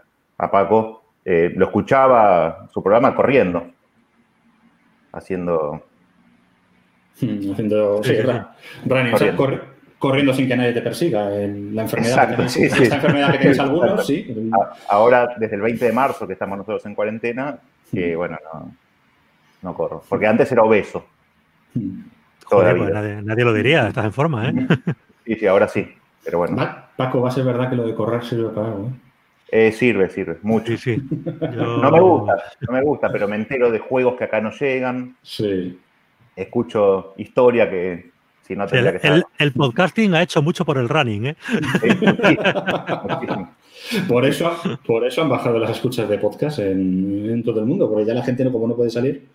Paco. 0.49 1.00
Eh, 1.23 1.53
lo 1.55 1.65
escuchaba 1.65 2.67
su 2.73 2.81
programa 2.81 3.15
corriendo 3.15 3.71
haciendo. 5.13 5.83
Hmm, 7.19 7.51
haciendo. 7.51 8.03
Sí, 8.03 8.13
corriendo 9.99 10.33
sin 10.33 10.47
que 10.47 10.57
nadie 10.57 10.73
te 10.73 10.81
persiga. 10.81 11.29
la 11.29 11.83
enfermedad, 11.83 12.29
que 12.29 12.35
tienes, 12.35 12.91
enfermedad 12.91 13.31
que 13.33 13.37
tienes 13.37 13.59
algunos, 13.59 14.07
sí. 14.07 14.49
Ahora, 14.89 15.35
desde 15.37 15.55
el 15.55 15.61
20 15.61 15.85
de 15.85 15.91
marzo 15.91 16.25
que 16.25 16.33
estamos 16.33 16.57
nosotros 16.57 16.83
en 16.87 16.95
cuarentena, 16.95 17.59
que 17.91 18.15
hmm. 18.15 18.17
bueno, 18.17 18.37
no, 19.61 19.73
corro. 19.75 20.03
Porque 20.07 20.27
antes 20.27 20.51
era 20.51 20.63
obeso. 20.63 21.05
Hmm. 21.73 22.01
Joder, 22.45 22.77
pues 22.77 22.91
nadie, 23.23 23.45
lo 23.45 23.53
diría, 23.53 23.87
estás 23.87 24.05
en 24.05 24.11
forma, 24.11 24.49
¿eh? 24.49 24.53
Sí, 25.25 25.35
sí, 25.35 25.47
ahora 25.47 25.67
sí. 25.67 25.87
Pero 26.25 26.39
bueno. 26.39 26.57
Paco, 26.97 27.21
va 27.21 27.29
a 27.29 27.31
ser 27.31 27.45
verdad 27.45 27.69
que 27.69 27.75
lo 27.75 27.85
de 27.85 27.95
correr 27.95 28.23
sirve 28.25 28.49
para 28.49 28.67
algo, 28.67 28.87
¿eh? 28.87 29.10
Eh, 29.53 29.73
sirve, 29.73 30.09
sirve, 30.09 30.37
mucho. 30.43 30.77
Sí, 30.77 30.95
sí. 30.95 31.01
No 31.41 31.91
me 31.91 31.99
gusta, 31.99 32.43
no 32.61 32.71
me 32.71 32.81
gusta, 32.81 33.11
pero 33.11 33.27
me 33.27 33.35
entero 33.35 33.69
de 33.69 33.79
juegos 33.79 34.15
que 34.17 34.23
acá 34.23 34.39
no 34.39 34.51
llegan. 34.51 35.17
Sí. 35.21 35.77
Escucho 36.37 37.13
historia 37.17 37.69
que 37.69 38.11
si 38.47 38.55
no 38.55 38.65
tendría 38.65 38.91
el, 38.91 39.01
que 39.01 39.07
saber. 39.07 39.23
El, 39.39 39.51
podcasting 39.51 40.15
ha 40.15 40.23
hecho 40.23 40.41
mucho 40.41 40.63
por 40.63 40.77
el 40.77 40.87
running, 40.87 41.25
¿eh? 41.27 41.35
por, 44.07 44.25
eso, 44.25 44.55
por 44.85 45.05
eso 45.05 45.21
han 45.21 45.29
bajado 45.29 45.59
las 45.59 45.71
escuchas 45.71 46.07
de 46.07 46.17
podcast 46.17 46.59
en, 46.59 47.43
todo 47.43 47.59
el 47.59 47.65
mundo, 47.65 47.89
porque 47.89 48.05
ya 48.05 48.13
la 48.13 48.23
gente, 48.23 48.45
no, 48.45 48.53
como 48.53 48.69
no 48.69 48.75
puede 48.77 48.89
salir. 48.89 49.27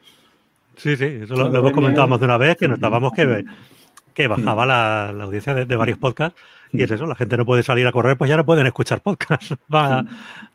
Sí, 0.77 0.97
sí, 0.97 1.21
eso 1.23 1.35
lo, 1.37 1.55
hemos 1.55 1.73
comentado 1.73 2.09
más 2.09 2.19
de 2.19 2.25
una 2.25 2.39
vez, 2.39 2.57
que 2.57 2.69
notábamos 2.69 3.13
que, 3.13 3.45
que 4.15 4.29
bajaba 4.29 4.65
la, 4.65 5.11
audiencia 5.11 5.53
de 5.55 5.77
varios 5.77 5.99
podcasts 5.99 6.41
y 6.77 6.83
es 6.83 6.91
eso, 6.91 7.07
la 7.07 7.15
gente 7.15 7.37
no 7.37 7.47
puede 7.47 7.63
salir 7.63 7.87
a 7.87 7.93
correr, 7.93 8.17
pues 8.17 8.29
ya 8.29 8.37
no 8.37 8.45
pueden 8.45 8.67
escuchar 8.67 9.01
podcast. 9.01 9.53
Va, 9.75 10.05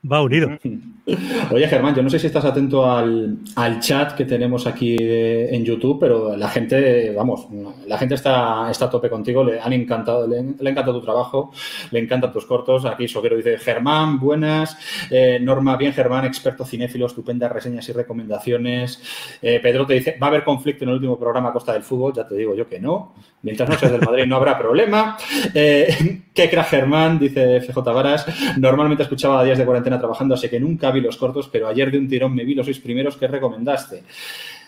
va 0.10 0.24
unido. 0.24 0.50
Oye, 1.52 1.68
Germán, 1.68 1.96
yo 1.96 2.02
no 2.02 2.10
sé 2.10 2.20
si 2.20 2.28
estás 2.28 2.46
atento 2.46 2.90
al, 2.90 3.40
chat 3.80 4.14
que 4.14 4.26
tenemos 4.26 4.66
aquí 4.68 4.96
en 5.00 5.64
YouTube, 5.66 6.00
pero 6.00 6.36
la 6.36 6.50
gente, 6.50 7.14
vamos, 7.16 7.48
la 7.88 7.98
gente 7.98 8.16
está, 8.16 8.70
está 8.72 8.86
a 8.86 8.90
tope 8.90 9.10
contigo, 9.10 9.44
le 9.44 9.60
han 9.60 9.74
encantado, 9.74 10.28
le, 10.28 10.42
le 10.60 10.70
encanta 10.70 10.92
tu 10.92 11.02
trabajo, 11.02 11.52
le 11.92 12.00
encantan 12.00 12.32
tus 12.32 12.46
cortos. 12.46 12.86
Aquí 12.86 13.08
Soquero 13.08 13.36
dice, 13.36 13.58
Germán, 13.58 14.20
buenas. 14.20 14.78
Eh, 15.10 15.40
Norma, 15.42 15.76
bien, 15.78 15.94
Germán, 15.94 16.26
experto 16.26 16.66
cinéfilo, 16.66 17.06
estupendas 17.08 17.52
reseñas 17.52 17.88
y 17.90 17.92
recomendaciones. 17.92 19.02
Eh, 19.42 19.60
Pedro 19.62 19.86
te 19.86 19.96
dice, 19.96 20.18
va 20.22 20.28
a 20.28 20.30
haber 20.30 20.44
conflicto 20.44 20.84
en 20.84 20.90
el 20.90 20.96
último 20.96 21.20
programa 21.20 21.50
a 21.50 21.54
costa 21.54 21.74
del 21.74 21.84
fútbol, 21.84 22.14
ya 22.14 22.28
te 22.28 22.36
digo 22.36 22.56
yo 22.56 22.68
que 22.68 22.80
no. 22.80 23.14
Mientras 23.44 23.68
no 23.68 23.78
seas 23.78 23.92
del 23.92 24.02
Madrid 24.02 24.26
no 24.26 24.36
habrá 24.36 24.58
problema. 24.58 25.18
Eh, 25.54 26.22
¿Qué 26.34 26.50
crack 26.50 26.68
Germán? 26.68 27.20
Dice 27.20 27.62
FJ 27.62 27.78
Varas. 27.92 28.26
Normalmente 28.58 29.04
escuchaba 29.04 29.44
días 29.44 29.58
de 29.58 29.66
cuarentena 29.66 29.98
trabajando, 29.98 30.36
así 30.36 30.48
que 30.48 30.60
nunca 30.60 30.92
vi 30.92 31.02
los 31.02 31.18
cortos, 31.18 31.50
pero 31.52 31.68
ayer 31.68 31.92
de 31.92 31.98
un 31.98 32.08
tirón 32.08 32.36
me 32.36 32.46
vi 32.46 32.54
los 32.54 32.66
seis 32.66 32.80
primeros 32.80 33.18
que 33.18 33.28
recomendaste. 33.28 34.04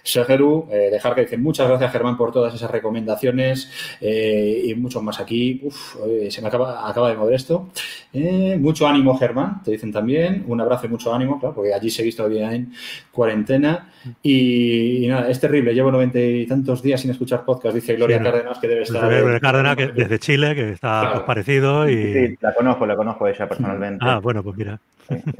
Segeru, 0.03 0.67
eh, 0.69 0.89
dejar 0.91 1.15
que 1.15 1.21
dicen 1.21 1.41
muchas 1.41 1.67
gracias 1.67 1.91
Germán 1.91 2.17
por 2.17 2.31
todas 2.33 2.53
esas 2.53 2.69
recomendaciones 2.69 3.71
eh, 4.01 4.63
y 4.65 4.75
muchos 4.75 5.01
más 5.01 5.19
aquí. 5.21 5.61
Uf, 5.63 5.95
se 6.29 6.41
me 6.41 6.49
acaba, 6.49 6.89
acaba 6.89 7.09
de 7.09 7.15
mover 7.15 7.35
esto. 7.35 7.69
Eh, 8.11 8.57
mucho 8.59 8.85
ánimo 8.85 9.17
Germán, 9.17 9.63
te 9.63 9.71
dicen 9.71 9.93
también. 9.93 10.43
Un 10.47 10.59
abrazo 10.59 10.87
y 10.87 10.89
mucho 10.89 11.13
ánimo, 11.13 11.39
claro, 11.39 11.55
porque 11.55 11.73
allí 11.73 11.89
seguís 11.89 12.17
todavía 12.17 12.53
en 12.53 12.73
cuarentena. 13.11 13.91
Y, 14.21 15.05
nada, 15.07 15.29
es 15.29 15.39
terrible. 15.39 15.73
Llevo 15.73 15.89
noventa 15.89 16.19
y 16.19 16.45
tantos 16.45 16.83
días 16.83 16.99
sin 16.99 17.11
escuchar 17.11 17.45
podcast, 17.45 17.73
dice 17.73 17.95
Gloria 17.95 18.21
Cárdenas, 18.21 18.59
que 18.59 18.67
debe 18.67 18.83
estar... 18.83 19.07
Gloria 19.07 19.39
Cárdenas, 19.39 19.77
que 19.77 19.87
desde 19.87 20.19
Chile, 20.19 20.53
que 20.53 20.71
está 20.71 21.25
parecido. 21.25 21.89
Y... 21.89 22.13
Sí, 22.13 22.37
la 22.41 22.53
conozco, 22.53 22.85
la 22.85 22.97
conozco 22.97 23.25
ella 23.25 23.47
personalmente. 23.47 24.03
Ah, 24.05 24.19
bueno, 24.19 24.43
pues 24.43 24.57
mira. 24.57 24.79
Sí, 25.07 25.15
sí. 25.25 25.31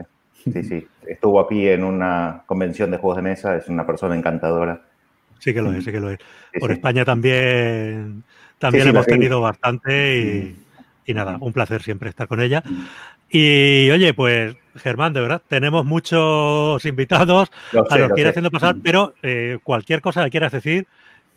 Estuvo 1.07 1.39
aquí 1.39 1.67
en 1.67 1.83
una 1.83 2.43
convención 2.45 2.91
de 2.91 2.97
juegos 2.97 3.17
de 3.17 3.23
mesa, 3.23 3.55
es 3.55 3.67
una 3.67 3.85
persona 3.85 4.15
encantadora. 4.15 4.81
Sí 5.39 5.53
que 5.53 5.62
lo 5.62 5.73
es, 5.73 5.83
sí. 5.83 5.91
que 5.91 6.00
lo 6.00 6.09
es. 6.09 6.19
Por 6.59 6.71
España 6.71 7.03
también, 7.03 8.23
también 8.59 8.88
hemos 8.88 9.05
tenido 9.05 9.41
bastante 9.41 10.55
y, 11.05 11.13
nada, 11.13 11.38
un 11.39 11.51
placer 11.51 11.81
siempre 11.81 12.09
estar 12.09 12.27
con 12.27 12.41
ella. 12.41 12.63
Y 13.29 13.89
oye, 13.91 14.13
pues 14.13 14.55
Germán, 14.75 15.13
de 15.13 15.21
verdad, 15.21 15.41
tenemos 15.47 15.85
muchos 15.85 16.85
invitados 16.85 17.51
a 17.89 17.97
los 17.97 18.12
que 18.13 18.21
ir 18.21 18.27
haciendo 18.27 18.51
pasar, 18.51 18.75
pero 18.81 19.13
eh, 19.21 19.59
cualquier 19.63 20.01
cosa 20.01 20.23
que 20.23 20.31
quieras 20.31 20.51
decir, 20.51 20.88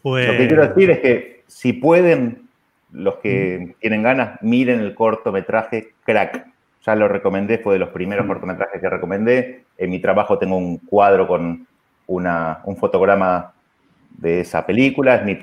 pues... 0.03 0.27
Lo 0.27 0.37
que 0.37 0.47
quiero 0.47 0.69
decir 0.69 0.91
es 0.91 0.99
que 1.01 1.43
si 1.47 1.73
pueden, 1.73 2.43
los 2.93 3.17
que 3.17 3.75
tienen 3.81 4.03
ganas, 4.03 4.41
miren 4.43 4.81
el 4.81 4.95
cortometraje 4.95 5.95
Crack 6.05 6.47
ya 6.87 6.95
lo 6.95 7.09
recomendé, 7.09 7.59
fue 7.59 7.75
de 7.75 7.81
los 7.81 7.89
primeros 7.89 8.27
cortometrajes 8.27 8.81
que 8.81 8.89
recomendé. 8.89 9.65
En 9.77 9.91
mi 9.91 9.99
trabajo 9.99 10.39
tengo 10.39 10.57
un 10.57 10.79
cuadro 10.79 11.27
con 11.27 11.67
una, 12.07 12.61
un 12.65 12.77
fotograma 12.77 13.53
de 14.11 14.41
esa 14.41 14.65
película. 14.65 15.17
Es 15.17 15.25
mi 15.25 15.39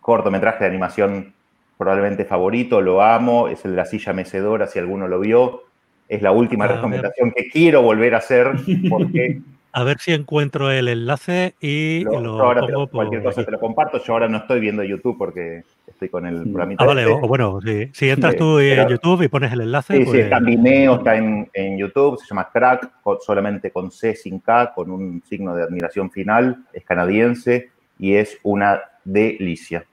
cortometraje 0.00 0.64
de 0.64 0.70
animación 0.70 1.34
probablemente 1.76 2.24
favorito, 2.24 2.80
lo 2.80 3.02
amo. 3.02 3.48
Es 3.48 3.66
el 3.66 3.72
de 3.72 3.76
la 3.76 3.84
silla 3.84 4.14
mecedora, 4.14 4.66
si 4.66 4.78
alguno 4.78 5.06
lo 5.08 5.20
vio. 5.20 5.64
Es 6.08 6.22
la 6.22 6.32
última 6.32 6.64
ah, 6.64 6.68
recomendación 6.68 7.32
que 7.32 7.50
quiero 7.50 7.82
volver 7.82 8.14
a 8.14 8.18
hacer 8.18 8.52
porque 8.88 9.42
a 9.78 9.84
ver 9.84 10.00
si 10.00 10.12
encuentro 10.12 10.72
el 10.72 10.88
enlace 10.88 11.54
y 11.60 12.02
lo, 12.02 12.40
ahora 12.42 12.66
cualquier 12.90 13.22
cosa 13.22 13.44
te 13.44 13.52
lo 13.52 13.60
comparto. 13.60 14.02
Yo 14.02 14.12
ahora 14.12 14.28
no 14.28 14.38
estoy 14.38 14.58
viendo 14.58 14.82
YouTube 14.82 15.16
porque 15.16 15.62
estoy 15.86 16.08
con 16.08 16.26
el 16.26 16.42
programa. 16.42 16.74
Ah, 16.78 16.84
vale, 16.84 17.06
o, 17.06 17.20
bueno, 17.20 17.60
si 17.92 18.10
entras 18.10 18.34
tú 18.34 18.58
en 18.58 18.88
YouTube 18.88 19.22
y 19.22 19.28
pones 19.28 19.52
el 19.52 19.60
enlace. 19.60 19.94
Sí, 19.94 20.00
sí, 20.00 20.04
pues 20.04 20.24
está 20.24 20.38
en 20.38 20.44
Vimeo, 20.46 20.96
está 20.96 21.16
en, 21.16 21.78
YouTube, 21.78 22.18
se 22.18 22.26
llama 22.26 22.48
Crack, 22.52 22.90
solamente 23.20 23.70
con 23.70 23.92
C 23.92 24.16
sin 24.16 24.40
K, 24.40 24.72
con 24.74 24.90
un 24.90 25.22
signo 25.28 25.54
de 25.54 25.62
admiración 25.62 26.10
final, 26.10 26.64
es 26.72 26.84
canadiense 26.84 27.70
y 28.00 28.14
es 28.14 28.36
una 28.42 28.80
delicia. 29.04 29.84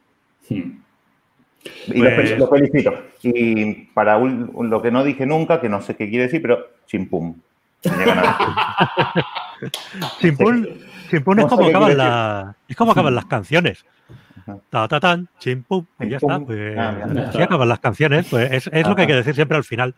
Hmm. 0.49 0.79
Y 1.87 1.99
pues 1.99 2.39
lo, 2.39 2.47
felicito. 2.47 2.91
Y 3.21 3.85
para 3.93 4.17
lo 4.17 4.81
que 4.81 4.89
no 4.89 5.03
dije 5.03 5.27
nunca, 5.27 5.61
que 5.61 5.69
no 5.69 5.81
sé 5.81 5.95
qué 5.95 6.09
quiere 6.09 6.23
decir, 6.23 6.41
pero 6.41 6.69
chimpum. 6.87 7.35
Chimpún, 10.19 10.67
Chimpún 11.09 11.39
es 11.39 11.45
como 11.45 11.67
acaban 11.67 11.97
la, 11.97 12.55
es 12.67 12.75
como 12.75 12.91
acaban 12.91 13.15
las 13.15 13.25
canciones. 13.25 13.85
Ta 14.69 14.87
ta 14.87 14.99
tan, 14.99 15.27
chimpum, 15.39 15.85
y 15.99 16.09
ya 16.09 16.17
está. 16.17 16.39
Pues, 16.39 16.77
ah, 16.77 17.07
así 17.29 17.41
acaban 17.41 17.67
las 17.67 17.79
canciones, 17.79 18.27
pues 18.29 18.51
es, 18.51 18.69
es 18.71 18.87
lo 18.87 18.95
que 18.95 19.01
hay 19.01 19.07
que 19.07 19.15
decir 19.15 19.33
siempre 19.33 19.57
al 19.57 19.63
final. 19.63 19.95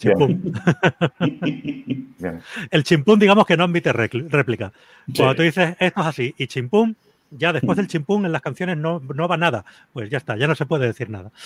El 2.70 2.84
chimpum, 2.84 3.18
digamos 3.18 3.46
que 3.46 3.56
no 3.56 3.64
admite 3.64 3.92
réplica. 3.92 4.72
Cuando 5.14 5.34
tú 5.34 5.42
dices 5.42 5.76
esto 5.78 6.00
es 6.00 6.06
así 6.06 6.34
y 6.38 6.46
chimpum, 6.46 6.94
ya 7.30 7.52
después 7.52 7.76
del 7.76 7.86
chimpum 7.86 8.24
en 8.24 8.32
las 8.32 8.42
canciones 8.42 8.78
no, 8.78 9.00
no 9.00 9.28
va 9.28 9.36
nada. 9.36 9.64
Pues 9.92 10.08
ya 10.08 10.18
está, 10.18 10.36
ya 10.36 10.46
no 10.46 10.54
se 10.54 10.66
puede 10.66 10.86
decir 10.86 11.10
nada. 11.10 11.32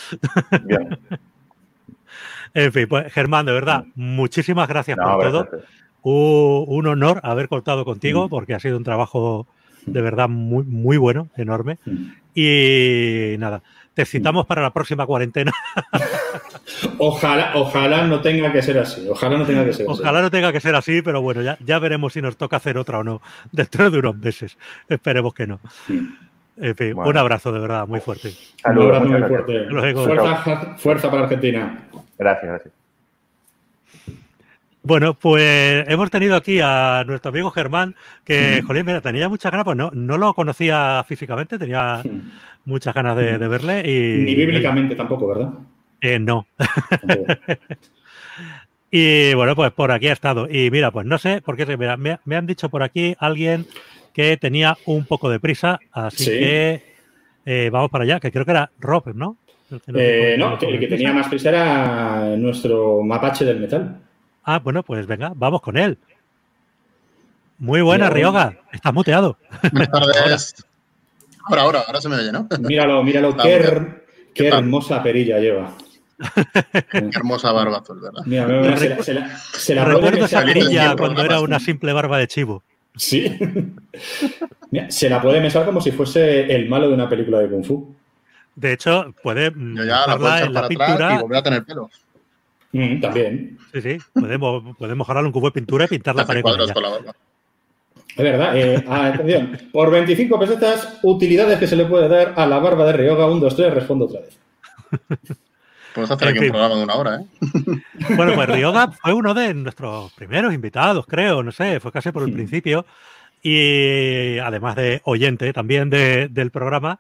En 2.55 2.73
fin, 2.73 2.87
pues 2.89 3.13
Germán, 3.13 3.47
de 3.47 3.53
verdad, 3.53 3.85
muchísimas 3.97 4.69
gracias 4.69 4.97
por 4.97 5.21
todo. 5.21 5.49
Un, 6.07 6.87
honor 6.87 7.21
haber 7.23 7.49
contado 7.49 7.85
contigo 7.85 8.27
mm. 8.27 8.31
porque 8.31 8.55
ha 8.55 8.61
sido 8.61 8.77
un 8.77 8.85
trabajo 8.85 9.47
de 9.87 10.01
verdad 10.03 10.29
muy, 10.29 10.65
muy 10.65 10.97
bueno, 10.97 11.29
enorme. 11.37 11.79
Mm. 11.85 12.07
Y 12.35 13.37
nada, 13.39 13.63
te 13.95 14.05
citamos 14.05 14.45
para 14.47 14.61
la 14.61 14.73
próxima 14.73 15.07
cuarentena. 15.07 15.53
Ojalá, 16.99 17.53
ojalá 17.55 18.07
no 18.07 18.21
tenga 18.21 18.53
que 18.53 18.63
ser 18.63 18.79
así. 18.79 19.07
Ojalá 19.09 19.39
no 19.39 19.45
tenga 19.45 19.65
que 19.65 19.73
ser 19.73 19.89
así. 19.89 20.01
Ojalá 20.01 20.23
no 20.23 20.31
tenga 20.31 20.53
que 20.53 20.61
ser 20.61 20.75
así, 20.75 21.03
pero 21.03 21.23
bueno, 21.23 21.43
ya, 21.43 21.57
ya 21.65 21.79
veremos 21.79 22.13
si 22.13 22.23
nos 22.23 22.37
toca 22.37 22.57
hacer 22.57 22.79
otra 22.79 22.99
o 22.99 23.05
no 23.05 23.21
dentro 23.53 23.91
de 23.91 23.99
unos 23.99 24.17
meses. 24.17 24.57
Esperemos 24.89 25.35
que 25.35 25.47
no. 25.47 25.61
En 26.57 26.77
fin, 26.77 26.95
un 26.97 27.17
abrazo 27.17 27.53
de 27.53 27.61
verdad 27.61 27.87
muy 27.87 28.01
fuerte. 28.01 28.33
un 28.65 28.79
abrazo 28.79 29.07
muy 29.07 29.23
fuerte. 29.23 29.95
Fuerza, 29.95 30.77
fuerza 30.77 31.11
para 31.11 31.23
Argentina. 31.25 31.89
Gracias, 32.19 32.51
gracias. 32.51 32.75
Bueno, 34.87 35.15
pues 35.15 35.89
hemos 35.89 36.11
tenido 36.11 36.37
aquí 36.37 36.61
a 36.63 37.05
nuestro 37.07 37.31
amigo 37.31 37.51
Germán, 37.51 37.95
que, 38.23 38.63
jolín, 38.67 38.85
mira, 38.85 39.01
tenía 39.01 39.31
muchas 39.31 39.51
ganas, 39.51 39.65
pues 39.65 39.79
no, 39.79 39.91
no 39.95 40.19
lo 40.19 40.35
conocía 40.35 41.03
físicamente, 41.09 41.59
tenía 41.59 42.03
muchas 42.67 42.93
ganas 42.93 43.17
de, 43.17 43.39
verle. 43.49 43.81
Y, 43.81 44.25
Ni 44.25 44.35
bíblicamente 44.35 44.95
tampoco, 44.95 45.29
¿verdad? 45.29 45.55
Eh, 46.03 46.19
no. 46.19 46.47
y 48.91 49.33
bueno, 49.33 49.57
pues 49.57 49.73
por 49.73 49.91
aquí 49.91 50.09
ha 50.09 50.13
estado. 50.13 50.47
Y 50.51 50.71
mira, 50.71 50.91
pues 50.91 51.07
no 51.07 51.17
sé, 51.17 51.41
porque 51.43 51.65
mira, 51.79 51.97
me, 51.97 52.19
me, 52.27 52.37
han 52.37 52.47
dicho 52.47 52.69
por 52.69 52.83
aquí 52.83 53.17
alguien 53.19 53.65
que 54.13 54.37
tenía 54.37 54.77
un 54.85 55.07
poco 55.07 55.31
de 55.31 55.41
prisa, 55.41 55.81
así 55.93 56.27
que 56.27 56.83
eh, 57.47 57.71
vamos 57.73 57.91
para 57.91 58.05
allá, 58.05 58.21
que 58.21 58.31
creo 58.31 58.45
que 58.45 58.51
era 58.51 58.71
Rob, 58.79 59.15
¿no? 59.15 59.39
Eh, 59.95 60.37
no, 60.39 60.59
el 60.61 60.79
que 60.79 60.89
tenía 60.89 61.15
más 61.15 61.29
prisa 61.29 61.49
era 61.49 62.37
nuestro 62.37 63.03
mapache 63.03 63.47
del 63.47 63.61
metal. 63.61 64.04
Ah, 64.45 64.59
bueno, 64.59 64.83
pues 64.83 65.07
venga, 65.07 65.33
vamos 65.35 65.63
con 65.63 65.77
él. 65.77 65.99
Muy 67.59 67.81
buena, 67.81 68.11
Ryoga. 68.11 68.59
Estás 68.73 68.93
muteado. 68.93 69.39
Buenas 69.73 69.91
tardes. 69.91 70.67
Ahora, 71.45 71.63
ahora, 71.63 71.81
ahora 71.87 72.01
se 72.01 72.09
me 72.09 72.17
oye, 72.17 72.33
¿no? 72.33 72.49
Míralo, 72.61 73.03
míralo. 73.03 73.37
Qué, 73.37 74.03
qué 74.35 74.49
hermosa 74.49 75.03
perilla 75.03 75.39
lleva. 75.39 75.75
qué 76.91 77.11
hermosa 77.15 77.53
barba 77.53 77.79
azul, 77.79 78.01
¿verdad? 78.01 78.23
Mira, 78.25 78.77
se 78.77 78.89
la, 78.89 79.03
se 79.03 79.15
la, 79.15 79.39
se 79.39 79.75
la 79.75 79.85
Recuerdo 79.85 80.25
esa 80.25 80.45
perilla 80.45 80.97
cuando 80.97 81.23
era 81.23 81.41
una 81.41 81.61
simple 81.61 81.93
barba 81.93 82.19
de 82.19 82.29
chivo. 82.29 82.63
Sí. 82.97 83.37
Mira, 84.71 84.91
se 84.91 85.09
la 85.09 85.21
puede 85.21 85.41
mesar 85.41 85.65
como 85.65 85.81
si 85.81 85.91
fuese 85.91 86.55
el 86.55 86.69
malo 86.69 86.89
de 86.89 86.95
una 86.95 87.09
película 87.09 87.39
de 87.39 87.49
Kung 87.49 87.65
Fu. 87.65 87.95
De 88.55 88.73
hecho, 88.73 89.13
puede 89.23 89.53
Yo 89.55 89.85
ya 89.85 90.07
la 90.07 90.17
puedo 90.17 90.37
en 90.37 90.53
la 90.53 90.69
pintura 90.69 91.15
y 91.15 91.23
volver 91.23 91.39
a 91.39 91.43
tener 91.43 91.65
pelo. 91.65 91.91
Mm, 92.75 93.01
también. 93.01 93.57
Sí, 93.73 93.81
sí. 93.81 93.99
Podemos, 94.13 94.77
podemos 94.77 95.09
un 95.09 95.31
cubo 95.31 95.47
de 95.47 95.53
pintura 95.53 95.85
y 95.85 95.89
pintar 95.89 96.17
la 96.17 96.27
pared. 96.27 96.43
Con, 96.43 96.59
la 96.59 97.15
Es 98.09 98.17
verdad. 98.17 98.57
Eh, 98.57 98.85
ah, 98.89 99.07
atención. 99.07 99.57
Por 99.73 99.93
25 99.93 100.39
pesetas, 100.41 100.99
utilidades 101.05 101.61
que 101.61 101.69
se 101.69 101.77
le 101.77 101.85
puede 101.85 102.09
dar 102.09 102.35
a 102.37 102.47
la 102.47 102.59
barba 102.59 102.85
de 102.87 102.95
Ryoga. 102.95 103.27
1, 103.27 103.41
2, 103.41 103.57
3, 103.57 103.75
respondo 103.75 104.07
otra 104.07 104.23
vez. 104.23 104.39
Podemos 105.95 106.11
hacer 106.11 106.29
aquí 106.29 106.47
un 106.47 106.51
programa 106.51 106.75
de 106.75 106.83
una 106.83 106.95
hora, 106.97 107.21
¿eh? 107.21 107.27
Bueno, 108.17 108.33
pues 108.35 108.49
Ryoga 108.49 108.91
fue 108.91 109.13
uno 109.13 109.35
de 109.35 109.55
nuestros 109.55 110.13
primeros 110.15 110.53
invitados, 110.53 111.07
creo, 111.07 111.45
no 111.45 111.53
sé, 111.53 111.79
fue 111.79 111.93
casi 111.93 112.11
por 112.11 112.25
el 112.25 112.33
principio. 112.33 112.85
Y 113.41 114.39
además 114.39 114.75
de 114.75 115.01
oyente 115.05 115.53
también 115.53 115.91
del 115.91 116.51
programa. 116.51 116.99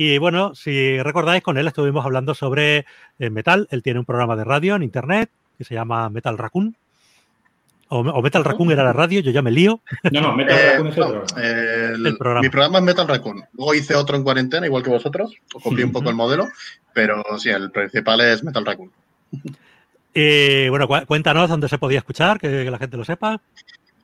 Y 0.00 0.16
bueno, 0.18 0.54
si 0.54 1.02
recordáis, 1.02 1.42
con 1.42 1.58
él 1.58 1.66
estuvimos 1.66 2.04
hablando 2.04 2.32
sobre 2.32 2.86
eh, 3.18 3.30
metal. 3.30 3.66
Él 3.72 3.82
tiene 3.82 3.98
un 3.98 4.06
programa 4.06 4.36
de 4.36 4.44
radio 4.44 4.76
en 4.76 4.84
internet 4.84 5.28
que 5.58 5.64
se 5.64 5.74
llama 5.74 6.08
Metal 6.08 6.38
Raccoon. 6.38 6.76
O, 7.88 8.22
Metal 8.22 8.44
Raccoon 8.44 8.70
era 8.70 8.84
la 8.84 8.92
radio, 8.92 9.18
yo 9.20 9.32
ya 9.32 9.42
me 9.42 9.50
lío. 9.50 9.80
No, 10.12 10.20
no, 10.20 10.36
Metal 10.36 10.56
Raccoon 10.56 10.86
es 10.86 11.98
el, 11.98 12.16
programa. 12.16 12.42
Mi 12.42 12.48
programa 12.48 12.78
es 12.78 12.84
Metal 12.84 13.08
Raccoon. 13.08 13.44
Luego 13.54 13.74
hice 13.74 13.96
otro 13.96 14.16
en 14.16 14.22
cuarentena, 14.22 14.66
igual 14.66 14.84
que 14.84 14.90
vosotros. 14.90 15.34
Copié 15.52 15.84
un 15.84 15.90
poco 15.90 16.10
el 16.10 16.14
modelo, 16.14 16.46
pero 16.92 17.24
sí, 17.36 17.50
el 17.50 17.72
principal 17.72 18.20
es 18.20 18.44
Metal 18.44 18.64
Raccoon. 18.64 18.92
Y 20.14 20.68
bueno, 20.68 20.86
cuéntanos 21.08 21.50
dónde 21.50 21.68
se 21.68 21.78
podía 21.78 21.98
escuchar, 21.98 22.38
que, 22.38 22.70
la 22.70 22.78
gente 22.78 22.96
lo 22.96 23.04
sepa. 23.04 23.40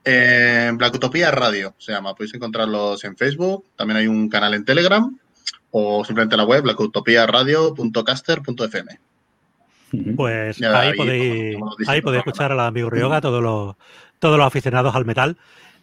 En 0.03 0.77
Black 0.77 0.97
Utopia 0.97 1.31
Radio 1.31 1.73
se 1.79 1.93
llama. 1.93 2.17
Podéis 2.17 2.35
encontrarlos 2.35 3.05
en 3.05 3.17
Facebook. 3.17 3.65
También 3.77 3.99
hay 3.99 4.09
un 4.09 4.29
canal 4.29 4.55
en 4.55 4.65
Telegram 4.65 5.17
o 5.77 6.05
simplemente 6.05 6.37
la 6.37 6.45
web, 6.45 6.63
blackutopiaradio.caster.fm. 6.63 8.99
Pues 10.15 10.63
ahí, 10.63 10.95
podéis, 10.95 11.57
ahí 11.89 12.01
podéis 12.01 12.21
escuchar 12.21 12.53
al 12.53 12.61
amigo 12.61 12.91
Ryoga, 12.91 13.21
todos 13.21 13.43
los, 13.43 13.75
todos 14.21 14.39
los 14.39 14.47
aficionados 14.47 14.95
al 14.95 15.05
metal. 15.05 15.37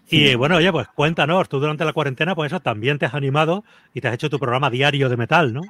Y 0.09 0.35
bueno, 0.35 0.55
oye, 0.55 0.71
pues 0.71 0.87
cuéntanos, 0.95 1.49
tú 1.49 1.59
durante 1.59 1.83
la 1.83 1.91
cuarentena, 1.91 2.35
pues 2.35 2.53
eso, 2.53 2.61
también 2.61 2.99
te 2.99 3.05
has 3.05 3.15
animado 3.15 3.65
y 3.93 3.99
te 3.99 4.07
has 4.07 4.13
hecho 4.13 4.29
tu 4.29 4.39
programa 4.39 4.69
diario 4.69 5.09
de 5.09 5.17
metal, 5.17 5.53
¿no? 5.53 5.63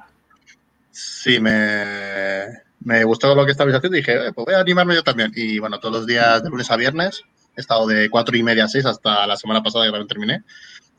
Sí, 0.92 1.40
me, 1.40 2.44
me 2.78 3.02
gustó 3.02 3.34
lo 3.34 3.44
que 3.44 3.50
estabais 3.50 3.74
haciendo 3.74 3.96
y 3.96 4.02
dije, 4.02 4.28
eh, 4.28 4.32
pues 4.32 4.46
voy 4.46 4.54
a 4.54 4.60
animarme 4.60 4.94
yo 4.94 5.02
también. 5.02 5.32
Y 5.34 5.58
bueno, 5.58 5.80
todos 5.80 5.96
los 5.96 6.06
días 6.06 6.44
de 6.44 6.48
lunes 6.48 6.70
a 6.70 6.76
viernes, 6.76 7.24
he 7.56 7.60
estado 7.60 7.88
de 7.88 8.08
cuatro 8.08 8.36
y 8.36 8.44
media 8.44 8.66
a 8.66 8.68
seis 8.68 8.86
hasta 8.86 9.26
la 9.26 9.36
semana 9.36 9.64
pasada 9.64 9.86
que 9.86 9.90
también 9.90 10.08
terminé. 10.08 10.44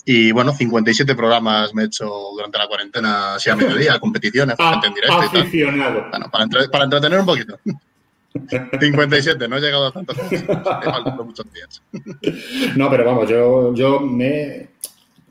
Y 0.05 0.31
bueno, 0.31 0.51
57 0.51 1.15
programas 1.15 1.73
me 1.73 1.83
he 1.83 1.85
hecho 1.85 2.05
durante 2.35 2.57
la 2.57 2.67
cuarentena, 2.67 3.35
así 3.35 3.49
a 3.49 3.55
mediodía, 3.55 3.99
competiciones, 3.99 4.55
ah, 4.59 4.71
gente 4.73 4.87
en 4.87 4.93
directo. 4.93 5.39
Aficionado. 5.39 5.99
Y 5.99 6.01
tal. 6.01 6.09
Bueno, 6.11 6.29
para, 6.31 6.67
para 6.69 6.83
entretener 6.83 7.19
un 7.19 7.25
poquito. 7.25 7.59
57, 8.79 9.47
no 9.47 9.57
he 9.57 9.61
llegado 9.61 9.87
a 9.87 9.91
tantos. 9.91 10.17
muchos 11.25 11.45
días. 11.53 11.81
No, 12.75 12.89
pero 12.89 13.05
vamos, 13.05 13.29
yo, 13.29 13.73
yo 13.75 13.99
me, 13.99 14.69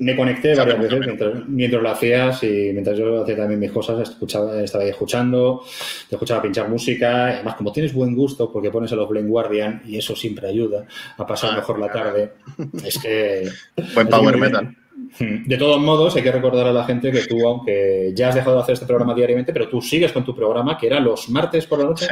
me 0.03 0.17
conecté 0.17 0.55
varias 0.55 0.79
veces 0.79 1.01
mientras, 1.47 1.83
lo 1.83 1.91
hacías 1.91 2.43
y 2.43 2.71
mientras 2.73 2.99
yo 2.99 3.23
hacía 3.23 3.37
también 3.37 3.61
mis 3.61 3.71
cosas, 3.71 4.09
escuchaba, 4.09 4.61
estaba 4.61 4.83
ahí 4.83 4.91
escuchando, 4.91 5.63
te 6.09 6.17
escuchaba 6.17 6.43
pinchar 6.43 6.69
música. 6.69 7.27
Además, 7.27 7.55
como 7.55 7.73
tienes 7.73 7.95
buen 7.95 8.15
gusto 8.15 8.53
porque 8.53 8.71
pones 8.71 8.93
a 8.93 8.97
los 8.97 9.09
Blame 9.09 9.29
Guardian 9.29 9.83
y 9.87 9.99
eso 9.99 10.17
siempre 10.17 10.49
ayuda 10.49 10.87
a 11.17 11.27
pasar 11.27 11.51
ah, 11.53 11.57
mejor 11.57 11.79
la 11.79 11.91
tarde, 11.91 12.33
es 12.85 12.99
que. 12.99 13.49
Buen 13.95 14.09
power 14.09 14.37
metal. 14.37 14.77
Hmm. 15.19 15.45
De 15.47 15.57
todos 15.57 15.81
modos, 15.81 16.17
hay 16.17 16.23
que 16.23 16.33
recordar 16.33 16.67
a 16.67 16.73
la 16.73 16.85
gente 16.85 17.13
que 17.13 17.25
tú, 17.27 17.47
aunque 17.47 18.13
ya 18.15 18.29
has 18.29 18.35
dejado 18.35 18.57
de 18.57 18.63
hacer 18.63 18.75
este 18.75 18.87
programa 18.87 19.15
diariamente, 19.15 19.53
pero 19.53 19.69
tú 19.69 19.81
sigues 19.81 20.13
con 20.13 20.25
tu 20.25 20.35
programa, 20.35 20.77
que 20.77 20.89
era 20.89 20.99
los 20.99 21.29
martes 21.29 21.67
por 21.67 21.79
la 21.79 21.85
noche. 21.85 22.07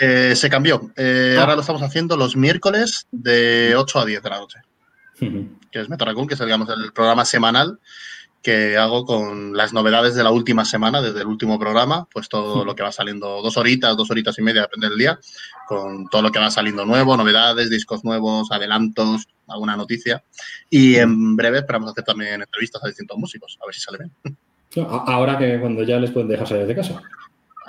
Eh, 0.00 0.36
se 0.36 0.48
cambió. 0.48 0.92
Eh, 0.96 1.34
ah. 1.36 1.40
Ahora 1.40 1.56
lo 1.56 1.62
estamos 1.62 1.82
haciendo 1.82 2.16
los 2.16 2.36
miércoles 2.36 3.08
de 3.10 3.74
8 3.76 3.98
a 3.98 4.04
10 4.04 4.22
de 4.22 4.30
la 4.30 4.38
noche. 4.38 4.58
Que 5.18 5.80
es 5.80 5.88
Metaracun, 5.88 6.26
que 6.26 6.34
es 6.34 6.40
digamos, 6.40 6.68
el 6.70 6.92
programa 6.92 7.24
semanal 7.24 7.78
que 8.42 8.76
hago 8.76 9.04
con 9.04 9.56
las 9.56 9.72
novedades 9.72 10.14
de 10.14 10.22
la 10.22 10.30
última 10.30 10.64
semana, 10.64 11.02
desde 11.02 11.20
el 11.20 11.26
último 11.26 11.58
programa, 11.58 12.06
pues 12.12 12.28
todo 12.28 12.64
lo 12.64 12.74
que 12.74 12.82
va 12.82 12.92
saliendo, 12.92 13.42
dos 13.42 13.56
horitas, 13.56 13.96
dos 13.96 14.10
horitas 14.10 14.38
y 14.38 14.42
media, 14.42 14.62
depende 14.62 14.88
del 14.88 14.98
día, 14.98 15.18
con 15.66 16.08
todo 16.08 16.22
lo 16.22 16.30
que 16.30 16.38
va 16.38 16.50
saliendo 16.50 16.84
nuevo, 16.86 17.16
novedades, 17.16 17.68
discos 17.68 18.04
nuevos, 18.04 18.50
adelantos, 18.52 19.26
alguna 19.48 19.76
noticia. 19.76 20.22
Y 20.70 20.96
en 20.96 21.36
breve 21.36 21.58
esperamos 21.58 21.90
hacer 21.90 22.04
también 22.04 22.40
entrevistas 22.40 22.82
a 22.84 22.88
distintos 22.88 23.18
músicos, 23.18 23.58
a 23.60 23.66
ver 23.66 23.74
si 23.74 23.80
sale 23.80 23.98
bien. 23.98 24.38
Ahora 24.86 25.36
que 25.38 25.58
cuando 25.60 25.82
ya 25.82 25.98
les 25.98 26.10
pueden 26.10 26.28
dejar 26.28 26.46
salir 26.46 26.66
de 26.66 26.74
casa. 26.74 27.02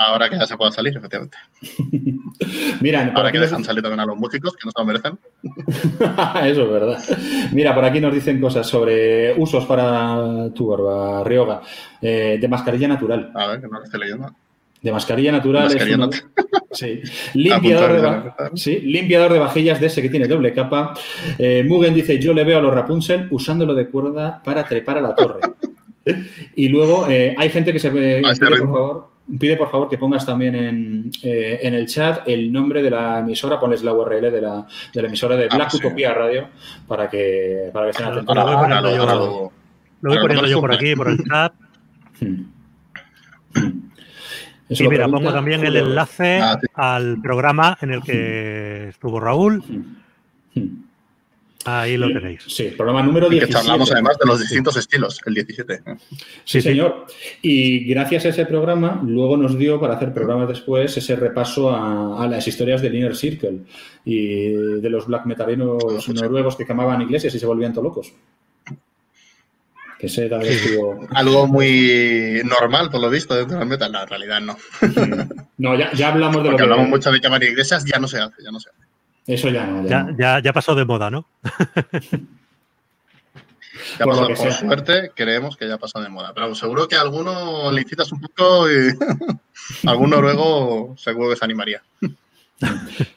Ahora 0.01 0.29
que 0.29 0.37
ya 0.37 0.47
se 0.47 0.55
pueda 0.55 0.71
salir, 0.71 0.95
efectivamente. 0.95 1.37
Mira, 2.81 3.11
Ahora 3.13 3.33
que 3.33 3.39
dejan 3.39 3.65
salir 3.65 3.83
también 3.83 3.99
a 3.99 4.05
los 4.05 4.15
músicos, 4.15 4.55
que 4.55 4.65
no 4.65 4.71
se 4.71 4.79
lo 4.79 4.85
merecen. 4.85 5.19
Eso 6.49 6.63
es 6.63 6.71
verdad. 6.71 6.97
Mira, 7.51 7.75
por 7.75 7.83
aquí 7.83 7.99
nos 7.99 8.13
dicen 8.13 8.39
cosas 8.39 8.65
sobre 8.65 9.33
usos 9.33 9.65
para 9.65 10.53
tu 10.55 10.67
barba, 10.69 11.21
Rioga. 11.25 11.61
Eh, 12.01 12.37
de 12.39 12.47
mascarilla 12.47 12.87
natural. 12.87 13.29
A 13.35 13.47
ver, 13.47 13.59
que 13.59 13.67
no 13.67 13.77
lo 13.77 13.83
estoy 13.83 13.99
leyendo. 13.99 14.33
De 14.81 14.89
mascarilla 14.89 15.33
natural. 15.33 15.65
Mascarilla 15.65 16.07
es 16.09 16.25
Sí. 16.71 17.01
Limpiador 17.33 18.01
de, 18.01 18.57
sí. 18.57 18.79
Limpiador 18.79 19.33
de 19.33 19.39
vajillas 19.39 19.81
de 19.81 19.87
ese 19.87 20.01
que 20.01 20.09
tiene 20.09 20.29
doble 20.29 20.53
capa. 20.53 20.93
Eh, 21.37 21.65
Mugen 21.67 21.93
dice: 21.93 22.17
Yo 22.19 22.33
le 22.33 22.45
veo 22.45 22.59
a 22.59 22.61
los 22.61 22.73
Rapunzel 22.73 23.27
usándolo 23.31 23.75
de 23.75 23.89
cuerda 23.89 24.41
para 24.41 24.63
trepar 24.63 24.99
a 24.99 25.01
la 25.01 25.13
torre. 25.13 25.41
y 26.55 26.69
luego 26.69 27.05
eh, 27.09 27.35
hay 27.37 27.49
gente 27.49 27.73
que 27.73 27.79
se 27.79 27.89
ve. 27.89 28.21
Ah, 28.23 28.33
por 28.39 28.57
favor 28.59 29.18
pide 29.37 29.57
por 29.57 29.69
favor 29.69 29.89
que 29.89 29.97
pongas 29.97 30.25
también 30.25 30.55
en, 30.55 31.11
eh, 31.23 31.59
en, 31.61 31.73
el 31.73 31.87
chat 31.87 32.27
el 32.27 32.51
nombre 32.51 32.81
de 32.81 32.89
la 32.89 33.19
emisora, 33.19 33.59
pones 33.59 33.83
la 33.83 33.93
URL 33.93 34.31
de 34.31 34.41
la, 34.41 34.65
de 34.93 35.01
la 35.01 35.07
emisora 35.07 35.35
de 35.35 35.47
Black 35.47 35.69
ah, 35.73 35.77
Utopia 35.77 36.13
Radio 36.13 36.47
para 36.87 37.09
que, 37.09 37.69
para 37.73 37.85
que 37.85 37.91
estén 37.91 38.07
atentos. 38.07 38.35
Lo 40.01 40.11
voy 40.11 40.19
poniendo 40.19 40.47
yo, 40.47 40.61
por 40.61 40.73
aquí, 40.73 40.95
por 40.95 41.09
el 41.09 41.17
chat. 41.23 41.53
y 44.69 44.87
mira, 44.87 45.07
pongo 45.07 45.33
también 45.33 45.65
el 45.65 45.75
enlace 45.75 46.39
ah, 46.41 46.57
al 46.75 47.21
programa 47.21 47.77
en 47.81 47.91
el 47.91 48.01
que 48.01 48.87
estuvo 48.89 49.19
Raúl. 49.19 49.63
Ahí 51.65 51.97
lo 51.97 52.07
tenéis. 52.07 52.43
Sí, 52.47 52.73
programa 52.75 53.03
número 53.03 53.29
17. 53.29 53.43
Y 53.43 53.47
que 53.47 53.53
charlamos 53.53 53.91
además 53.91 54.17
de 54.17 54.25
los 54.25 54.39
distintos 54.39 54.77
estilos, 54.77 55.19
el 55.25 55.33
17. 55.33 55.81
Sí, 56.45 56.61
señor. 56.61 57.05
Y 57.41 57.85
gracias 57.85 58.25
a 58.25 58.29
ese 58.29 58.45
programa, 58.45 59.01
luego 59.05 59.35
nos 59.35 59.57
dio 59.57 59.79
para 59.79 59.95
hacer 59.95 60.13
programas 60.13 60.47
después 60.47 60.95
ese 60.95 61.15
repaso 61.17 61.69
a, 61.69 62.25
las 62.27 62.47
historias 62.47 62.81
del 62.81 62.95
Inner 62.95 63.15
Circle 63.15 63.63
y 64.05 64.51
de 64.51 64.89
los 64.89 65.07
black 65.07 65.25
metalinos 65.25 66.07
noruegos 66.07 66.55
que 66.55 66.65
quemaban 66.65 67.01
iglesias 67.01 67.35
y 67.35 67.39
se 67.39 67.45
volvían 67.45 67.73
todos 67.73 67.85
locos. 67.85 68.13
Que 69.99 70.05
ese 70.05 70.29
también 70.29 70.53
estuvo... 70.53 71.07
Algo 71.13 71.45
muy 71.45 72.41
normal, 72.45 72.89
por 72.89 73.01
lo 73.01 73.09
visto, 73.09 73.35
dentro 73.35 73.59
del 73.59 73.67
metal. 73.67 73.91
No, 73.91 74.01
en 74.01 74.07
realidad 74.07 74.39
no. 74.39 74.57
No, 75.57 75.77
ya, 75.77 75.91
ya 75.91 76.07
hablamos 76.07 76.41
de 76.41 76.51
lo 76.51 76.55
que... 76.55 76.63
hablamos 76.63 76.87
mucho 76.87 77.11
de 77.11 77.19
quemar 77.19 77.43
iglesias, 77.43 77.83
ya 77.83 77.99
no 77.99 78.07
se 78.07 78.17
hace, 78.17 78.41
ya 78.41 78.49
no 78.49 78.61
se 78.61 78.69
hace. 78.69 78.88
Eso 79.29 79.49
ya 79.49 79.65
no. 79.67 79.87
Ya, 80.17 80.41
ya, 80.41 80.51
pasó 80.51 80.73
de 80.73 80.85
moda, 80.85 81.11
¿no? 81.11 81.23
ya 83.99 84.05
pasó, 84.05 84.25
por, 84.25 84.35
suerte, 84.51 85.11
creemos 85.15 85.55
que 85.55 85.67
ya 85.67 85.77
pasó 85.77 86.01
de 86.01 86.09
moda. 86.09 86.33
Pero 86.33 86.55
seguro 86.55 86.87
que 86.87 86.95
a 86.95 87.01
alguno 87.01 87.71
le 87.71 87.81
incitas 87.81 88.11
un 88.11 88.21
poco 88.21 88.67
y 88.71 88.89
algún 89.87 90.09
noruego 90.09 90.95
seguro 90.97 91.29
que 91.29 91.35
se 91.35 91.45
animaría. 91.45 91.83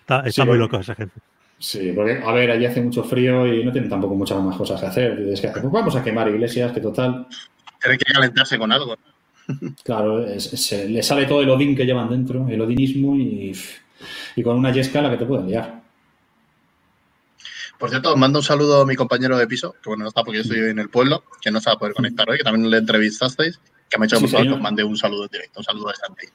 está, 0.04 0.44
muy 0.44 0.58
loco 0.58 0.78
esa 0.78 0.94
gente. 0.94 1.18
Sí, 1.58 1.92
porque, 1.94 2.20
a 2.22 2.32
ver, 2.32 2.50
allí 2.50 2.66
hace 2.66 2.82
mucho 2.82 3.04
frío 3.04 3.46
y 3.46 3.64
no 3.64 3.72
tienen 3.72 3.88
tampoco 3.88 4.14
muchas 4.14 4.38
más 4.42 4.56
cosas 4.56 4.80
que 4.80 4.86
hacer. 4.88 5.18
Es 5.32 5.40
que 5.40 5.48
pues 5.48 5.64
vamos 5.72 5.96
a 5.96 6.04
quemar 6.04 6.28
iglesias, 6.28 6.72
que 6.72 6.82
total. 6.82 7.26
Tiene 7.80 7.96
que 7.96 8.12
calentarse 8.12 8.58
con 8.58 8.70
algo. 8.70 8.96
Claro, 9.82 10.24
se, 10.38 10.88
le 10.88 11.02
sale 11.02 11.26
todo 11.26 11.42
el 11.42 11.50
odín 11.50 11.74
que 11.74 11.84
llevan 11.84 12.08
dentro, 12.08 12.46
el 12.48 12.60
odinismo 12.60 13.16
y, 13.16 13.52
y 14.36 14.42
con 14.42 14.56
una 14.56 14.70
yesca 14.70 15.02
la 15.02 15.10
que 15.10 15.16
te 15.16 15.26
pueden 15.26 15.48
liar. 15.48 15.81
Por 17.82 17.90
cierto, 17.90 18.16
mando 18.16 18.38
un 18.38 18.44
saludo 18.44 18.82
a 18.82 18.86
mi 18.86 18.94
compañero 18.94 19.36
de 19.36 19.44
piso, 19.48 19.72
que 19.82 19.88
bueno, 19.88 20.04
no 20.04 20.08
está 20.10 20.22
porque 20.22 20.36
yo 20.36 20.42
estoy 20.42 20.70
en 20.70 20.78
el 20.78 20.88
pueblo, 20.88 21.24
que 21.40 21.50
no 21.50 21.58
se 21.58 21.68
va 21.68 21.74
a 21.74 21.78
poder 21.80 21.94
conectar 21.94 22.30
hoy, 22.30 22.38
que 22.38 22.44
también 22.44 22.70
le 22.70 22.76
entrevistasteis, 22.76 23.58
que 23.90 23.98
me 23.98 24.04
ha 24.04 24.06
hecho 24.06 24.18
sí, 24.18 24.36
mucho 24.36 24.56
mandé 24.56 24.84
un 24.84 24.96
saludo 24.96 25.26
directo, 25.26 25.58
un 25.58 25.64
saludo 25.64 25.88
a 25.88 25.92
Stanley. 25.92 26.28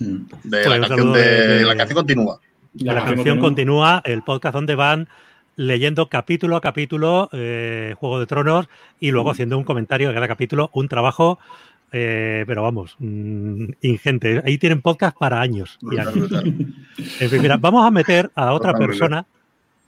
Mm. 0.00 0.48
De, 0.50 0.68
la, 0.68 0.88
canción 0.88 1.12
de, 1.12 1.64
la 1.64 1.76
canción 1.76 1.94
continúa. 1.94 2.40
La, 2.74 3.04
canción 3.04 3.38
continúa, 3.38 4.02
el 4.04 4.24
podcast 4.24 4.52
donde 4.52 4.74
van 4.74 5.08
leyendo 5.54 6.08
capítulo 6.08 6.56
a 6.56 6.60
capítulo 6.60 7.28
eh, 7.34 7.94
Juego 7.96 8.18
de 8.18 8.26
Tronos 8.26 8.68
y 8.98 9.12
luego 9.12 9.28
mm. 9.28 9.32
haciendo 9.32 9.58
un 9.58 9.64
comentario 9.64 10.08
de 10.08 10.14
cada 10.14 10.26
capítulo, 10.26 10.70
un 10.72 10.88
trabajo, 10.88 11.38
eh, 11.92 12.42
pero 12.48 12.64
vamos, 12.64 12.96
mm, 12.98 13.64
ingente. 13.82 14.42
Ahí 14.44 14.58
tienen 14.58 14.82
podcast 14.82 15.16
para 15.16 15.40
años. 15.40 15.78
En 17.20 17.30
fin, 17.30 17.42
mira, 17.42 17.58
vamos 17.58 17.86
a 17.86 17.92
meter 17.92 18.32
a 18.34 18.54
otra 18.54 18.74
persona 18.74 19.24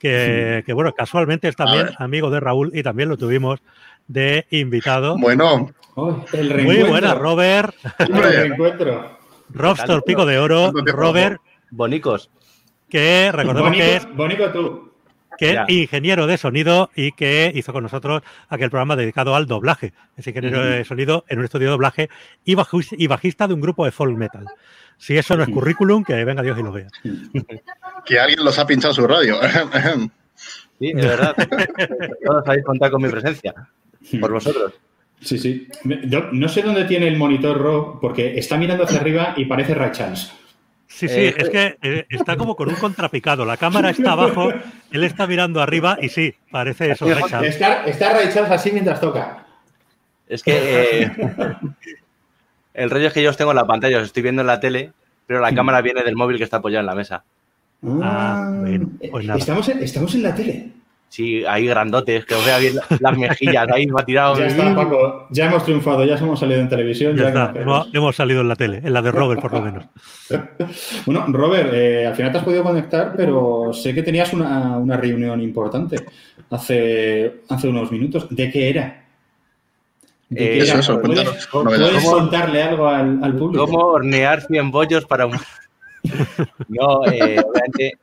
que, 0.03 0.73
bueno, 0.73 0.93
casualmente 0.93 1.47
es 1.47 1.55
también 1.55 1.89
amigo 1.97 2.29
de 2.29 2.41
Raúl 2.41 2.71
y 2.73 2.83
también 2.83 3.07
lo 3.07 3.17
tuvimos 3.17 3.61
de 4.07 4.45
invitado. 4.49 5.17
Bueno, 5.17 5.71
muy 5.95 6.83
buena, 6.83 7.15
Robert. 7.15 7.73
Robster 9.49 10.01
Pico 10.05 10.25
de 10.25 10.39
Oro, 10.39 10.73
Robert. 10.85 11.39
Bonicos. 11.71 12.29
Que 12.89 13.31
recordemos 13.31 13.71
que 13.71 13.95
es. 13.95 14.15
Bonico 14.15 14.49
tú. 14.51 14.91
Que 15.37 15.53
es 15.53 15.59
ingeniero 15.69 16.27
de 16.27 16.37
sonido 16.37 16.91
y 16.95 17.13
que 17.13 17.51
hizo 17.55 17.73
con 17.73 17.81
nosotros 17.81 18.21
aquel 18.49 18.69
programa 18.69 18.95
dedicado 18.95 19.35
al 19.35 19.47
doblaje. 19.47 19.93
Es 20.15 20.27
ingeniero 20.27 20.63
de 20.63 20.83
sonido 20.85 21.25
en 21.27 21.39
un 21.39 21.45
estudio 21.45 21.67
de 21.67 21.71
doblaje 21.71 22.09
y, 22.45 22.55
bajista 23.07 23.47
de 23.47 23.53
un 23.53 23.61
grupo 23.61 23.85
de 23.85 23.91
folk 23.91 24.15
metal. 24.15 24.45
Si 24.97 25.17
eso 25.17 25.35
no 25.35 25.43
es 25.43 25.49
currículum, 25.53 26.03
que 26.03 26.23
venga 26.25 26.41
Dios 26.41 26.57
y 26.59 26.63
lo 26.63 26.71
vea. 26.71 26.87
Que 28.05 28.19
alguien 28.19 28.43
los 28.43 28.59
ha 28.59 28.67
pinchado 28.67 28.93
su 28.93 29.07
radio. 29.07 29.39
Sí, 30.79 30.91
de 30.91 31.07
verdad. 31.07 31.35
Todos 32.25 32.47
habéis 32.47 32.65
contado 32.65 32.91
con 32.93 33.03
mi 33.03 33.07
presencia. 33.07 33.53
Por 34.19 34.33
vosotros. 34.33 34.73
Sí, 35.21 35.37
sí. 35.37 35.67
no 35.85 36.49
sé 36.49 36.63
dónde 36.63 36.83
tiene 36.85 37.07
el 37.07 37.15
monitor 37.15 37.57
Rob, 37.57 38.01
porque 38.01 38.37
está 38.37 38.57
mirando 38.57 38.83
hacia 38.83 38.99
arriba 38.99 39.33
y 39.37 39.45
parece 39.45 39.75
Ray 39.75 39.91
Charles. 39.91 40.33
Sí, 40.87 41.07
sí, 41.07 41.19
eh, 41.19 41.35
es 41.37 41.49
que 41.49 41.77
eh, 41.81 42.05
está 42.09 42.35
como 42.35 42.55
con 42.55 42.69
un 42.69 42.75
contrapicado. 42.75 43.45
La 43.45 43.57
cámara 43.57 43.89
está 43.89 44.11
abajo, 44.11 44.51
él 44.91 45.03
está 45.03 45.25
mirando 45.25 45.61
arriba 45.61 45.97
y 46.01 46.09
sí, 46.09 46.35
parece 46.51 46.91
eso. 46.91 47.05
Ray 47.05 47.23
Charles. 47.29 47.53
Está, 47.53 47.85
está 47.85 48.13
Ray 48.13 48.29
Charles 48.33 48.51
así 48.51 48.71
mientras 48.71 48.99
toca. 48.99 49.45
Es 50.27 50.43
que 50.43 51.03
eh, 51.03 51.11
el 52.73 52.89
rollo 52.89 53.07
es 53.07 53.13
que 53.13 53.21
yo 53.21 53.29
os 53.29 53.37
tengo 53.37 53.51
en 53.51 53.57
la 53.57 53.67
pantalla, 53.67 53.97
os 53.97 54.05
estoy 54.05 54.23
viendo 54.23 54.41
en 54.41 54.47
la 54.47 54.59
tele, 54.59 54.91
pero 55.27 55.39
la 55.39 55.53
cámara 55.53 55.81
viene 55.81 56.03
del 56.03 56.15
móvil 56.15 56.37
que 56.37 56.43
está 56.43 56.57
apoyado 56.57 56.81
en 56.81 56.87
la 56.87 56.95
mesa. 56.95 57.23
Ah, 58.01 58.49
bueno, 58.59 58.89
pues 59.11 59.25
nada. 59.25 59.39
¿Estamos, 59.39 59.67
en, 59.69 59.83
¿Estamos 59.83 60.15
en 60.15 60.23
la 60.23 60.33
tele? 60.35 60.69
Sí, 61.13 61.45
ahí 61.45 61.67
grandotes, 61.67 62.25
que 62.25 62.33
os 62.33 62.43
vea 62.43 62.57
bien 62.57 62.73
las 62.99 63.17
mejillas, 63.17 63.67
ahí 63.71 63.85
va 63.85 64.03
tirado. 64.03 64.35
Ya 64.39 64.47
está, 64.47 64.73
Paco, 64.73 65.27
ya 65.29 65.45
hemos 65.45 65.63
triunfado, 65.63 66.03
ya 66.05 66.15
hemos 66.15 66.39
salido 66.39 66.59
en 66.59 66.69
televisión. 66.69 67.15
Ya, 67.15 67.27
está, 67.27 67.53
hemos, 67.93 68.15
salido 68.15 68.41
en 68.41 68.47
la 68.47 68.55
tele, 68.55 68.81
en 68.83 68.91
la 68.91 69.01
de 69.03 69.11
Robert 69.11 69.39
por 69.39 69.53
lo 69.53 69.61
menos. 69.61 69.85
bueno, 71.05 71.25
Robert, 71.27 71.69
eh, 71.71 72.07
al 72.07 72.15
final 72.15 72.31
te 72.31 72.39
has 72.39 72.43
podido 72.43 72.63
conectar, 72.63 73.13
pero 73.15 73.71
sé 73.73 73.93
que 73.93 74.01
tenías 74.01 74.33
una, 74.33 74.77
una 74.79 74.97
reunión 74.97 75.39
importante 75.39 75.97
hace, 76.49 77.41
hace 77.47 77.67
unos 77.67 77.91
minutos. 77.91 78.25
¿De 78.31 78.49
qué 78.49 78.69
era? 78.69 79.02
Eh, 80.35 80.59
eso, 80.61 80.79
eso, 80.79 81.01
¿Puedes, 81.01 81.47
¿puedes 81.47 82.03
contarle 82.05 82.63
algo 82.63 82.87
al, 82.87 83.23
al, 83.23 83.35
público? 83.35 83.65
¿Cómo 83.65 83.79
hornear 83.79 84.41
100 84.41 84.71
bollos 84.71 85.05
para 85.05 85.25
un.? 85.25 85.37
no, 86.67 87.05
eh, 87.05 87.39
obviamente 87.39 87.97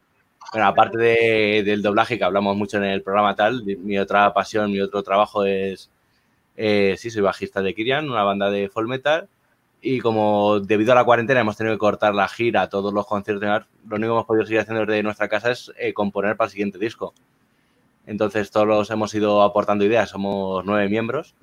Bueno, 0.52 0.66
aparte 0.66 0.98
del 0.98 1.82
doblaje 1.82 2.18
que 2.18 2.24
hablamos 2.24 2.56
mucho 2.56 2.78
en 2.78 2.84
el 2.84 3.02
programa 3.02 3.36
tal, 3.36 3.62
mi 3.64 3.98
otra 3.98 4.32
pasión, 4.32 4.72
mi 4.72 4.80
otro 4.80 5.02
trabajo 5.02 5.44
es, 5.44 5.90
eh, 6.56 6.96
sí, 6.98 7.10
soy 7.10 7.22
bajista 7.22 7.62
de 7.62 7.74
Kirian, 7.74 8.10
una 8.10 8.24
banda 8.24 8.50
de 8.50 8.68
folk 8.68 8.88
metal. 8.88 9.28
Y 9.82 10.00
como 10.00 10.60
debido 10.60 10.92
a 10.92 10.94
la 10.94 11.04
cuarentena 11.04 11.40
hemos 11.40 11.56
tenido 11.56 11.74
que 11.74 11.78
cortar 11.78 12.14
la 12.14 12.28
gira, 12.28 12.68
todos 12.68 12.92
los 12.92 13.06
conciertos, 13.06 13.66
lo 13.88 13.96
único 13.96 14.12
que 14.12 14.16
hemos 14.16 14.26
podido 14.26 14.44
seguir 14.44 14.60
haciendo 14.60 14.84
desde 14.84 15.02
nuestra 15.02 15.28
casa 15.28 15.52
es 15.52 15.72
eh, 15.78 15.94
componer 15.94 16.36
para 16.36 16.46
el 16.46 16.52
siguiente 16.52 16.78
disco. 16.78 17.14
Entonces 18.06 18.50
todos 18.50 18.90
hemos 18.90 19.14
ido 19.14 19.42
aportando 19.42 19.84
ideas, 19.84 20.10
somos 20.10 20.64
nueve 20.66 20.88
miembros. 20.88 21.34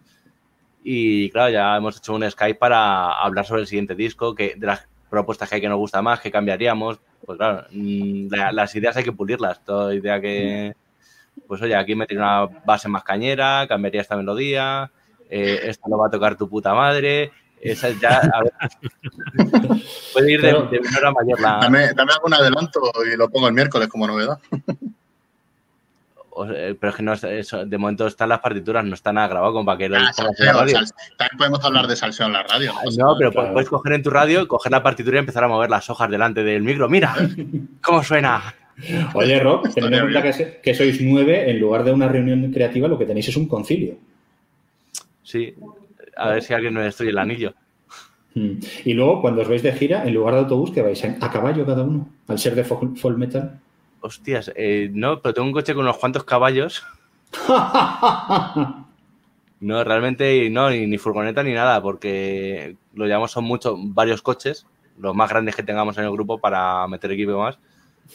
Y 0.90 1.30
claro, 1.32 1.52
ya 1.52 1.76
hemos 1.76 1.98
hecho 1.98 2.14
un 2.14 2.32
Skype 2.32 2.58
para 2.58 3.12
hablar 3.12 3.46
sobre 3.46 3.60
el 3.60 3.68
siguiente 3.68 3.94
disco, 3.94 4.34
que 4.34 4.56
de 4.56 4.68
las 4.68 4.88
propuestas 5.10 5.50
que 5.50 5.56
hay 5.56 5.62
que 5.62 5.68
nos 5.68 5.80
gusta 5.80 6.02
más, 6.02 6.22
que 6.22 6.32
cambiaríamos. 6.32 7.02
Pues 7.26 7.38
claro, 7.38 7.66
mm, 7.72 8.30
las 8.54 8.74
ideas 8.74 8.96
hay 8.96 9.04
que 9.04 9.12
pulirlas. 9.12 9.62
Toda 9.66 9.94
idea 9.94 10.22
que, 10.22 10.78
pues 11.46 11.62
oye, 11.62 11.76
aquí 11.76 11.94
meter 11.94 12.18
una 12.18 12.46
base 12.66 12.88
más 12.88 13.04
cañera, 13.04 13.66
cambiaría 13.68 14.00
esta 14.00 14.16
melodía, 14.16 14.90
eh, 15.30 15.60
esto 15.64 15.90
lo 15.90 15.98
va 15.98 16.08
a 16.08 16.10
tocar 16.10 16.38
tu 16.38 16.48
puta 16.48 16.74
madre. 16.74 17.34
Esa 17.60 17.90
ya, 17.90 18.20
a 18.20 18.44
ver, 18.44 18.54
puede 20.14 20.32
ir 20.32 20.42
de, 20.42 20.54
menor 20.54 21.06
a 21.06 21.12
mayor. 21.12 21.42
La... 21.42 21.60
Dame, 21.64 21.92
dame 21.96 22.14
algún 22.14 22.34
adelanto 22.34 22.80
y 23.06 23.18
lo 23.18 23.28
pongo 23.28 23.50
el 23.50 23.54
miércoles 23.54 23.90
como 23.90 24.08
novedad. 24.08 24.40
Pero 26.46 26.90
es 26.90 26.96
que 26.96 27.04
no 27.04 27.14
eso, 27.14 27.66
de 27.66 27.78
momento 27.78 28.08
están 28.08 28.30
las 28.30 28.40
partituras, 28.40 28.84
no 28.86 28.94
está 28.94 29.12
nada 29.14 29.28
grabado 29.28 29.54
como 29.54 29.66
para 29.66 29.78
que 29.78 29.90
lo 29.90 29.98
ah, 29.98 30.12
También 30.16 31.38
podemos 31.38 31.64
hablar 31.64 31.88
de 31.88 31.96
salseo 31.96 32.28
en 32.28 32.34
la 32.34 32.44
radio. 32.44 32.74
No, 32.98 33.16
pero 33.18 33.32
puedes 33.32 33.70
coger 33.70 33.94
en 33.94 34.04
tu 34.04 34.10
radio, 34.10 34.48
coger 34.48 34.72
la 34.72 34.84
partitura 34.84 35.18
y 35.18 35.20
empezar 35.20 35.44
a 35.44 35.48
mover 35.48 35.70
las 35.70 35.90
hojas 35.90 36.10
delante 36.10 36.44
del 36.44 36.64
micro. 36.64 36.90
Mira 36.90 37.16
cómo 37.82 38.04
suena. 38.04 38.54
Oye, 39.16 39.40
Rob, 39.40 39.74
teniendo 39.74 39.98
en 39.98 40.12
cuenta 40.12 40.62
que, 40.62 40.74
sois 40.76 41.02
nueve, 41.02 41.50
en 41.50 41.60
lugar 41.60 41.84
de 41.84 41.92
una 41.92 42.08
reunión 42.08 42.52
creativa, 42.52 42.88
lo 42.88 42.98
que 42.98 43.06
tenéis 43.06 43.28
es 43.30 43.38
un 43.38 43.48
concilio. 43.48 43.96
Sí, 45.24 45.56
a 46.16 46.30
ver 46.30 46.44
si 46.44 46.54
alguien 46.54 46.74
me 46.74 46.84
destruye 46.84 47.12
el 47.12 47.18
anillo. 47.18 47.54
Hmm. 48.36 48.60
Y 48.86 48.94
luego, 48.94 49.22
cuando 49.22 49.42
os 49.42 49.48
vais 49.48 49.64
de 49.64 49.74
gira, 49.74 50.04
en 50.06 50.14
lugar 50.14 50.36
de 50.36 50.42
autobús, 50.42 50.72
que 50.72 50.84
vais 50.84 51.04
a 51.04 51.32
caballo 51.32 51.66
cada 51.66 51.84
uno, 51.84 52.08
al 52.28 52.38
ser 52.38 52.54
de 52.54 52.64
folk 52.64 53.18
metal. 53.18 53.60
Hostias, 54.02 54.52
eh, 54.56 54.90
no, 54.94 55.22
pero 55.22 55.34
tengo 55.34 55.48
un 55.48 55.54
coche 55.54 55.74
con 55.74 55.84
unos 55.84 55.98
cuantos 55.98 56.24
caballos. 56.24 56.84
no, 59.60 59.84
realmente 59.84 60.50
no, 60.50 60.70
ni, 60.70 60.98
furgoneta 60.98 61.44
ni 61.44 61.54
nada, 61.54 61.82
porque 61.82 62.76
lo 62.94 63.06
llamamos 63.06 63.32
son 63.32 63.44
muchos, 63.44 63.76
varios 63.78 64.22
coches, 64.22 64.66
los 65.00 65.16
más 65.16 65.30
grandes 65.30 65.56
que 65.56 65.64
tengamos 65.64 65.98
en 65.98 66.06
el 66.06 66.12
grupo 66.12 66.40
para 66.40 66.88
meter 66.88 67.12
equipo 67.12 67.38
más. 67.38 67.60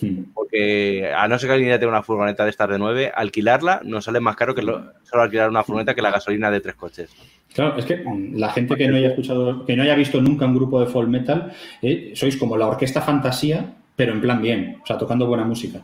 Porque 0.35 1.12
a 1.14 1.29
no 1.29 1.38
ser 1.38 1.49
que 1.49 1.53
alguien 1.53 1.71
ya 1.71 1.79
tenga 1.79 1.92
una 1.92 2.03
furgoneta 2.03 2.45
de 2.45 2.51
estas 2.51 2.71
de 2.71 2.79
9, 2.79 3.12
alquilarla 3.14 3.83
nos 3.85 4.07
sale 4.07 4.21
más 4.21 4.37
caro 4.37 4.55
que 4.55 4.62
solo 4.62 5.23
alquilar 5.23 5.51
una 5.51 5.64
furgoneta 5.64 5.95
que 5.95 6.01
la 6.01 6.11
gasolina 6.11 6.51
de 6.51 6.61
tres 6.61 6.77
coches. 6.77 7.11
Claro, 7.53 7.77
es 7.77 7.85
que 7.85 8.03
la 8.33 8.51
gente 8.51 8.77
que 8.77 8.88
no 8.88 8.97
haya 8.97 9.09
escuchado, 9.09 9.66
que 9.66 9.77
no 9.77 9.83
haya 9.83 9.95
visto 9.95 10.23
nunca 10.23 10.47
un 10.47 10.55
grupo 10.55 10.81
de 10.81 10.87
folk 10.87 11.09
metal, 11.09 11.53
eh, 11.83 12.12
sois 12.14 12.37
como 12.37 12.57
la 12.57 12.66
orquesta 12.66 13.03
fantasía 13.03 13.75
pero 13.97 14.13
en 14.13 14.21
plan 14.21 14.41
bien, 14.41 14.79
o 14.83 14.87
sea, 14.87 14.99
tocando 14.99 15.27
buena 15.27 15.45
música. 15.45 15.83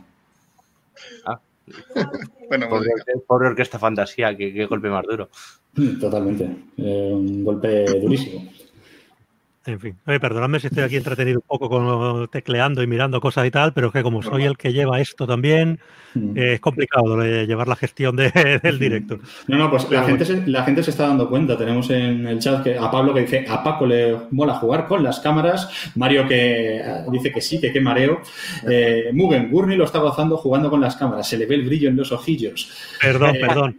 Ah. 1.25 1.39
bueno, 2.47 2.67
pues 2.69 2.87
pobre, 3.27 3.47
orquesta 3.47 3.79
fantasía, 3.79 4.35
qué, 4.35 4.65
golpe 4.65 4.89
más 4.89 5.05
duro. 5.05 5.29
Totalmente, 5.99 6.49
eh, 6.77 7.11
un 7.13 7.43
golpe 7.43 7.85
durísimo. 7.99 8.49
En 9.69 9.79
fin, 9.79 9.95
perdonadme 10.03 10.59
si 10.59 10.67
estoy 10.67 10.83
aquí 10.83 10.97
entretenido 10.97 11.39
un 11.39 11.45
poco 11.47 11.69
con 11.69 12.27
tecleando 12.29 12.81
y 12.81 12.87
mirando 12.87 13.21
cosas 13.21 13.45
y 13.45 13.51
tal, 13.51 13.71
pero 13.71 13.87
es 13.87 13.93
que 13.93 14.01
como 14.01 14.23
soy 14.23 14.43
el 14.43 14.57
que 14.57 14.73
lleva 14.73 14.99
esto 14.99 15.27
también, 15.27 15.79
mm. 16.15 16.37
eh, 16.37 16.53
es 16.53 16.59
complicado 16.59 17.21
llevar 17.23 17.67
la 17.67 17.75
gestión 17.75 18.15
del 18.15 18.31
mm. 18.31 18.79
directo. 18.79 19.19
No, 19.47 19.57
no, 19.57 19.69
pues 19.69 19.89
la 19.91 20.03
gente, 20.03 20.25
se, 20.25 20.47
la 20.47 20.63
gente 20.63 20.81
se 20.81 20.89
está 20.89 21.07
dando 21.07 21.29
cuenta. 21.29 21.55
Tenemos 21.55 21.89
en 21.91 22.25
el 22.25 22.39
chat 22.39 22.63
que 22.63 22.77
a 22.77 22.89
Pablo 22.89 23.13
que 23.13 23.21
dice, 23.21 23.45
a 23.47 23.63
Paco 23.63 23.85
le 23.85 24.17
mola 24.31 24.55
jugar 24.55 24.87
con 24.87 25.03
las 25.03 25.19
cámaras, 25.19 25.91
Mario 25.95 26.27
que 26.27 26.77
eh, 26.77 27.05
dice 27.11 27.31
que 27.31 27.41
sí, 27.41 27.61
que 27.61 27.71
qué 27.71 27.79
mareo, 27.79 28.21
eh, 28.67 29.11
Mugen, 29.13 29.51
Gurney 29.51 29.77
lo 29.77 29.85
está 29.85 29.99
gozando 29.99 30.37
jugando 30.37 30.71
con 30.71 30.81
las 30.81 30.95
cámaras, 30.95 31.29
se 31.29 31.37
le 31.37 31.45
ve 31.45 31.55
el 31.55 31.65
brillo 31.65 31.89
en 31.89 31.95
los 31.95 32.11
ojillos. 32.11 32.71
Perdón, 32.99 33.35
perdón. 33.39 33.77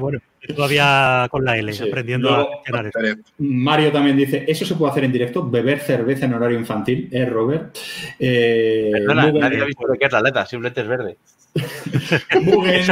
bueno 0.00 0.18
todavía 0.52 1.28
con 1.30 1.44
la 1.44 1.56
L, 1.56 1.72
aprendiendo 1.88 2.34
a 2.34 2.48
gestionar 2.56 2.86
esto. 2.86 3.00
Mario 3.38 3.92
también 3.92 4.16
dice, 4.16 4.44
eso 4.46 4.64
se 4.64 4.74
puede 4.74 4.92
hacer 4.92 5.04
en 5.04 5.12
directo, 5.12 5.48
beber 5.48 5.80
cerveza 5.80 6.26
en 6.26 6.34
horario 6.34 6.58
infantil, 6.58 7.08
¿eh, 7.10 7.24
Robert? 7.24 7.76
Eh, 8.18 8.90
Perdona, 8.92 9.32
nadie 9.32 9.62
ha 9.62 9.64
visto 9.64 9.86
lo 9.86 9.94
que 9.94 10.06
es 10.06 10.12
la 10.12 10.22
letra, 10.22 10.46
simplemente 10.46 10.80
es 10.80 10.88
verde. 10.88 11.16
Mugen, 12.42 12.82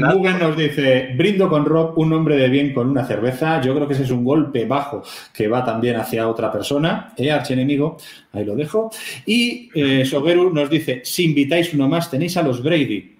Mugen 0.00 0.38
nos 0.38 0.56
dice, 0.56 1.14
brindo 1.16 1.48
con 1.48 1.64
Rob, 1.64 1.98
un 1.98 2.12
hombre 2.12 2.36
de 2.36 2.48
bien 2.48 2.74
con 2.74 2.88
una 2.88 3.06
cerveza. 3.06 3.60
Yo 3.62 3.74
creo 3.74 3.88
que 3.88 3.94
ese 3.94 4.02
es 4.02 4.10
un 4.10 4.24
golpe 4.24 4.66
bajo 4.66 5.02
que 5.32 5.48
va 5.48 5.64
también 5.64 5.96
hacia 5.96 6.28
otra 6.28 6.52
persona, 6.52 7.14
¿eh? 7.16 7.30
archienemigo. 7.30 7.96
Ahí 8.32 8.44
lo 8.44 8.54
dejo. 8.54 8.90
Y 9.24 9.70
eh, 9.74 10.04
Sogeru 10.04 10.52
nos 10.52 10.68
dice, 10.68 11.00
si 11.04 11.24
invitáis 11.24 11.72
uno 11.72 11.88
más, 11.88 12.10
tenéis 12.10 12.36
a 12.36 12.42
los 12.42 12.62
Brady. 12.62 13.17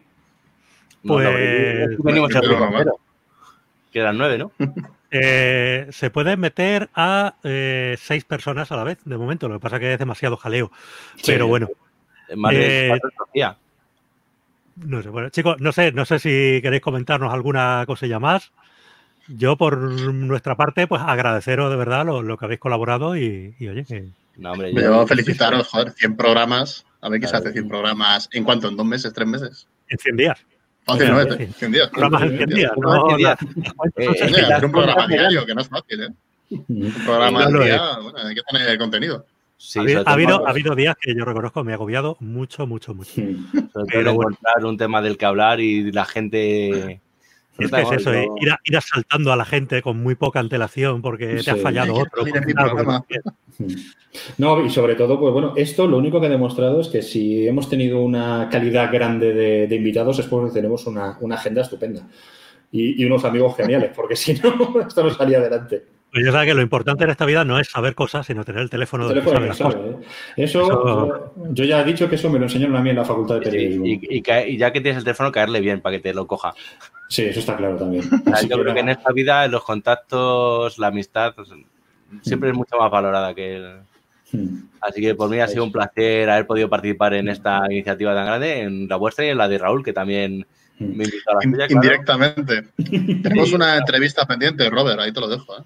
Pues. 1.09 1.99
venimos 2.05 2.31
Quedan 3.93 4.19
nueve, 4.19 4.39
¿no? 4.39 4.53
Eh, 5.11 5.87
se 5.91 6.11
puede 6.11 6.37
meter 6.37 6.91
a 6.95 7.37
eh, 7.43 7.97
seis 7.99 8.25
personas 8.25 8.71
a 8.73 8.77
la 8.77 8.85
vez, 8.85 8.99
de 9.07 9.17
momento. 9.17 9.49
Lo 9.49 9.55
que 9.55 9.61
pasa 9.61 9.77
es 9.77 9.81
que 9.81 9.93
es 9.95 9.99
demasiado 9.99 10.37
jaleo. 10.37 10.71
Pero 11.25 11.47
bueno. 11.47 11.69
Eh, 12.51 12.93
no 14.77 15.03
sé, 15.03 15.09
bueno, 15.09 15.31
chicos, 15.31 15.61
no 15.61 15.73
sé, 15.73 15.93
no 15.93 16.05
sé 16.05 16.19
si 16.19 16.61
queréis 16.63 16.83
comentarnos 16.83 17.33
alguna 17.33 17.85
cosilla 17.87 18.19
más. 18.19 18.53
Yo, 19.29 19.57
por 19.57 19.79
nuestra 19.79 20.57
parte, 20.57 20.87
pues 20.87 21.03
agradeceros 21.05 21.71
de 21.71 21.77
verdad 21.77 22.05
lo, 22.05 22.37
que 22.37 22.45
habéis 22.45 22.61
colaborado 22.61 23.17
y, 23.17 23.55
oye, 23.61 23.85
que. 23.85 24.09
No, 24.37 24.53
hombre, 24.53 24.73
yo... 24.75 25.07
felicitaros, 25.07 25.69
joder, 25.69 25.93
100 25.93 26.17
programas. 26.17 26.87
A 27.01 27.09
ver 27.09 27.21
qué 27.21 27.27
se 27.27 27.37
hace 27.37 27.53
100 27.53 27.69
programas. 27.69 28.29
¿En 28.33 28.45
cuánto? 28.45 28.69
¿En 28.69 28.77
dos 28.77 28.87
meses? 28.87 29.13
¿Tres 29.13 29.27
meses? 29.27 29.69
En 29.89 29.99
100 29.99 30.17
días. 30.17 30.47
Hace 30.89 31.09
nueve, 31.09 31.49
100 31.57 31.73
días. 31.73 31.89
Programas 31.91 32.23
en 32.23 32.37
100 32.39 32.49
días. 32.49 32.73
Es 33.97 34.63
un 34.63 34.73
programa 34.73 35.07
diario, 35.07 35.47
que 35.47 35.55
no 35.55 35.61
es 35.61 35.69
fácil, 35.69 36.03
¿eh? 36.03 36.09
Un 36.69 36.93
programa 37.05 37.45
al 37.45 37.53
día, 37.53 37.99
bueno, 38.03 38.19
hay 38.21 38.35
que 38.35 38.41
tener 38.51 38.79
contenido. 38.79 39.27
Sí, 39.59 39.81
ha, 39.81 40.13
habido, 40.13 40.47
ha 40.47 40.51
habido 40.51 40.75
días 40.75 40.97
que 40.99 41.15
yo 41.15 41.25
reconozco 41.25 41.63
me 41.65 41.73
ha 41.73 41.75
agobiado 41.75 42.17
mucho, 42.21 42.67
mucho, 42.67 42.95
mucho. 42.95 43.11
Pero 43.93 44.11
encontrar 44.13 44.65
un 44.65 44.79
tema 44.79 45.03
del 45.03 45.19
que 45.19 45.27
hablar 45.27 45.61
y 45.61 45.93
la 45.93 46.07
gente 46.07 47.03
es 47.59 47.71
que 47.71 47.83
es 47.83 47.93
eso, 47.93 48.15
eh, 48.15 48.29
ir, 48.41 48.55
ir, 48.65 48.77
asaltando 48.77 49.33
a 49.33 49.37
la 49.37 49.45
gente 49.45 49.83
con 49.83 50.01
muy 50.01 50.15
poca 50.15 50.41
antelación 50.41 51.03
porque 51.03 51.41
te 51.45 51.51
ha 51.51 51.57
fallado 51.57 51.95
otro. 51.95 52.25
No, 54.39 54.65
y 54.65 54.71
sobre 54.71 54.95
todo, 54.95 55.19
pues 55.19 55.33
bueno, 55.33 55.53
esto 55.57 55.87
lo 55.87 55.99
único 55.99 56.21
que 56.21 56.27
ha 56.27 56.31
demostrado 56.31 56.81
es 56.81 56.89
que 56.89 57.03
si 57.03 57.47
hemos 57.47 57.69
tenido 57.69 58.01
una 58.01 58.49
calidad 58.51 58.93
grande 58.93 59.33
de, 59.67 59.77
invitados 59.77 60.19
es 60.19 60.27
porque 60.27 60.53
tenemos 60.53 60.87
una, 60.87 61.19
agenda 61.33 61.63
estupenda 61.63 62.09
y, 62.71 63.05
unos 63.05 63.25
amigos 63.25 63.57
geniales, 63.57 63.91
porque 63.95 64.17
si 64.17 64.35
no, 64.35 64.81
esto 64.87 65.03
no 65.03 65.11
salía 65.11 65.39
adelante. 65.39 65.85
Pues 66.11 66.25
ya 66.25 66.33
sabes 66.33 66.49
que 66.49 66.55
lo 66.55 66.63
importante 66.63 67.05
en 67.05 67.11
esta 67.11 67.27
vida 67.27 67.45
no 67.45 67.59
es 67.59 67.69
saber 67.69 67.95
cosas, 67.95 68.27
sino 68.27 68.43
tener 68.43 68.63
el 68.63 68.71
teléfono, 68.71 69.09
de 69.09 69.21
¿eh? 69.21 69.97
Eso, 70.39 71.35
yo 71.51 71.65
ya 71.65 71.83
he 71.83 71.85
dicho 71.85 72.09
que 72.09 72.15
eso 72.15 72.31
me 72.31 72.39
lo 72.39 72.47
enseñaron 72.47 72.77
a 72.77 72.81
mí 72.81 72.91
en 72.91 72.97
la 72.97 73.05
facultad 73.05 73.35
de 73.35 73.41
periodismo. 73.43 73.85
y, 73.85 74.57
ya 74.57 74.73
que 74.73 74.81
tienes 74.81 74.97
el 74.97 75.05
teléfono, 75.05 75.31
caerle 75.31 75.61
bien 75.61 75.83
para 75.83 75.97
que 75.97 76.03
te 76.03 76.15
lo 76.15 76.27
coja. 76.27 76.55
Sí, 77.09 77.25
eso 77.25 77.41
está 77.41 77.57
claro 77.57 77.77
también. 77.77 78.05
yo 78.49 78.61
creo 78.61 78.75
que 78.75 78.81
en 78.81 78.91
esta 78.91 79.13
vida 79.13 79.49
los 79.49 79.65
contactos, 79.65 80.79
la 80.79 80.89
amistad, 80.89 81.35
pues, 81.35 81.49
siempre 82.23 82.51
es 82.51 82.57
mucho 82.57 82.77
más 82.79 82.91
valorada 82.91 83.35
que 83.35 83.57
el... 83.57 83.81
Hmm. 84.31 84.69
Así 84.83 85.01
que 85.01 85.15
por 85.15 85.31
mí 85.31 85.41
ha 85.41 85.49
sido 85.49 85.65
un 85.65 85.73
placer 85.73 86.29
haber 86.29 86.47
podido 86.47 86.69
participar 86.69 87.15
en 87.15 87.29
esta 87.29 87.63
iniciativa 87.71 88.15
tan 88.15 88.27
grande, 88.27 88.61
en 88.61 88.87
la 88.87 88.97
vuestra 88.97 89.25
y 89.25 89.31
en 89.31 89.39
la 89.39 89.49
de 89.49 89.57
Raúl, 89.57 89.83
que 89.83 89.95
también 89.95 90.47
hmm. 90.79 90.85
me 90.85 91.05
invitó 91.05 91.31
a 91.31 91.35
la 91.35 91.41
suya. 91.41 91.67
Indirectamente. 91.71 92.69
Tenemos 93.23 93.53
una 93.53 93.77
entrevista 93.79 94.27
pendiente, 94.27 94.69
Robert, 94.69 95.01
ahí 95.01 95.13
te 95.13 95.21
lo 95.21 95.29
dejo. 95.29 95.59
¿eh? 95.59 95.63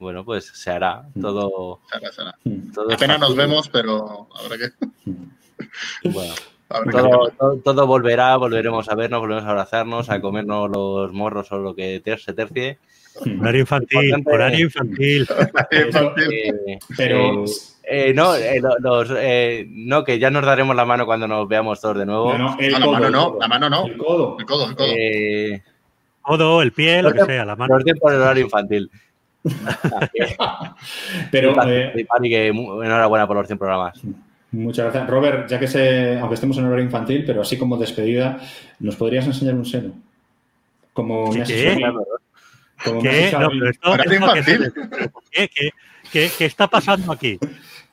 Bueno, 0.00 0.24
pues 0.24 0.46
se 0.46 0.70
hará 0.70 1.04
todo. 1.20 1.80
Se 1.90 1.96
hará, 1.96 2.12
se 2.12 2.22
hará. 2.22 2.38
Todo 2.74 2.92
Apenas 2.92 3.20
nos 3.20 3.36
vemos, 3.36 3.68
pero 3.68 4.28
habrá 4.34 4.58
que. 4.58 6.10
Bueno. 6.10 6.34
Todo, 6.68 7.86
volverá, 7.86 8.36
volveremos 8.36 8.88
a 8.88 8.94
vernos, 8.96 9.20
volveremos 9.20 9.46
a 9.46 9.50
abrazarnos, 9.50 10.10
a 10.10 10.20
comernos 10.20 10.68
los 10.70 11.12
morros 11.12 11.52
o 11.52 11.58
lo 11.58 11.74
que 11.74 12.02
se 12.18 12.32
tercie. 12.32 12.78
Horario 13.40 13.60
infantil, 13.60 14.14
horario 14.26 14.66
infantil. 14.66 15.26
Pero. 16.96 17.44
Eh, 17.88 18.12
no, 18.12 18.34
eh, 18.34 18.60
los, 18.80 19.12
eh, 19.16 19.64
no, 19.68 20.02
que 20.02 20.18
ya 20.18 20.28
nos 20.28 20.44
daremos 20.44 20.74
la 20.74 20.84
mano 20.84 21.06
cuando 21.06 21.28
nos 21.28 21.46
veamos 21.46 21.80
todos 21.80 21.98
de 21.98 22.04
nuevo. 22.04 22.36
No, 22.36 22.56
el 22.58 22.72
la 22.72 22.80
mano 22.80 23.10
no, 23.10 23.36
la 23.38 23.46
mano 23.46 23.70
no. 23.70 23.86
El 23.86 23.96
codo. 23.96 24.36
El 24.40 24.44
codo, 24.44 24.68
el 24.68 24.74
codo. 24.74 24.86
Eh, 24.88 25.62
codo, 26.20 26.62
el 26.62 26.72
pie, 26.72 27.00
lo 27.00 27.12
que 27.12 27.24
sea, 27.24 27.44
la 27.44 27.54
mano. 27.54 27.76
Los 27.76 27.84
tiempos 27.84 28.10
del 28.10 28.20
horario 28.20 28.44
infantil. 28.44 28.90
Pero. 31.30 31.54
Eh, 31.64 32.06
y 32.22 32.28
que 32.28 32.48
enhorabuena 32.48 33.26
por 33.26 33.36
los 33.36 33.46
100 33.46 33.58
programas. 33.58 34.02
Muchas 34.52 34.84
gracias. 34.86 35.08
Robert, 35.10 35.48
ya 35.50 35.58
que 35.58 35.66
se, 35.66 36.18
aunque 36.18 36.34
estemos 36.34 36.56
en 36.58 36.64
horario 36.64 36.84
infantil, 36.84 37.24
pero 37.26 37.42
así 37.42 37.58
como 37.58 37.76
despedida, 37.76 38.40
¿nos 38.78 38.96
podrías 38.96 39.26
enseñar 39.26 39.54
un 39.54 39.64
seno? 39.66 39.92
Como 40.92 41.30
me 41.32 41.42
has 41.42 41.48
¿Qué? 41.48 41.78
Como 42.84 43.00
me 43.02 43.08
has 43.10 43.14
¿Qué? 43.30 43.36
No, 43.38 43.48
pero 43.50 43.70
esto- 43.70 43.90
Horario 43.90 44.12
esto 44.12 44.32
que- 44.32 44.38
infantil. 44.40 44.72
¿Qué, 45.30 45.48
qué, 45.48 45.70
qué- 46.12 46.30
qué 46.38 46.44
está 46.46 46.68
pasando 46.68 47.12
aquí? 47.12 47.38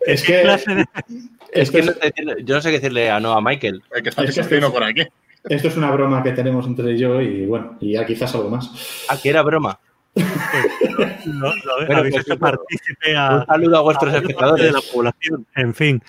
Es 0.05 0.21
¿Qué 0.23 0.33
que, 0.33 0.41
clase 0.43 0.75
de- 0.75 0.85
Es 1.53 1.69
que 1.69 1.79
es, 1.79 1.97
yo 2.45 2.55
no 2.55 2.61
sé 2.61 2.69
qué 2.71 2.77
decirle 2.79 3.11
a 3.11 3.19
no 3.19 3.33
a 3.33 3.41
Michael. 3.41 3.83
El 3.95 4.03
que 4.03 4.09
está 4.09 4.23
Es 4.23 4.35
que 4.47 4.59
por 4.61 4.83
aquí. 4.83 5.01
esto 5.49 5.67
es 5.67 5.77
una 5.77 5.91
broma 5.91 6.23
que 6.23 6.31
tenemos 6.31 6.65
entre 6.65 6.97
yo 6.97 7.21
y 7.21 7.45
bueno, 7.45 7.77
y 7.79 7.91
ya 7.93 8.05
quizás 8.05 8.33
algo 8.35 8.49
más. 8.49 9.05
Ah, 9.09 9.17
que 9.21 9.29
era 9.29 9.41
broma. 9.43 9.79
Lo, 10.15 11.55
lo 11.55 11.75
Bueno, 11.85 11.97
habéis 11.97 12.13
pues, 12.15 12.27
hecho 12.27 12.37
partícipe 12.39 13.11
Un 13.11 13.17
a, 13.17 13.45
saludo 13.45 13.75
a 13.75 13.79
a 13.79 13.81
vuestros 13.81 14.13
espectadores. 14.13 14.65
de 14.65 14.71
la 14.71 14.81
población. 14.93 15.45
En 15.55 15.73
fin. 15.73 16.01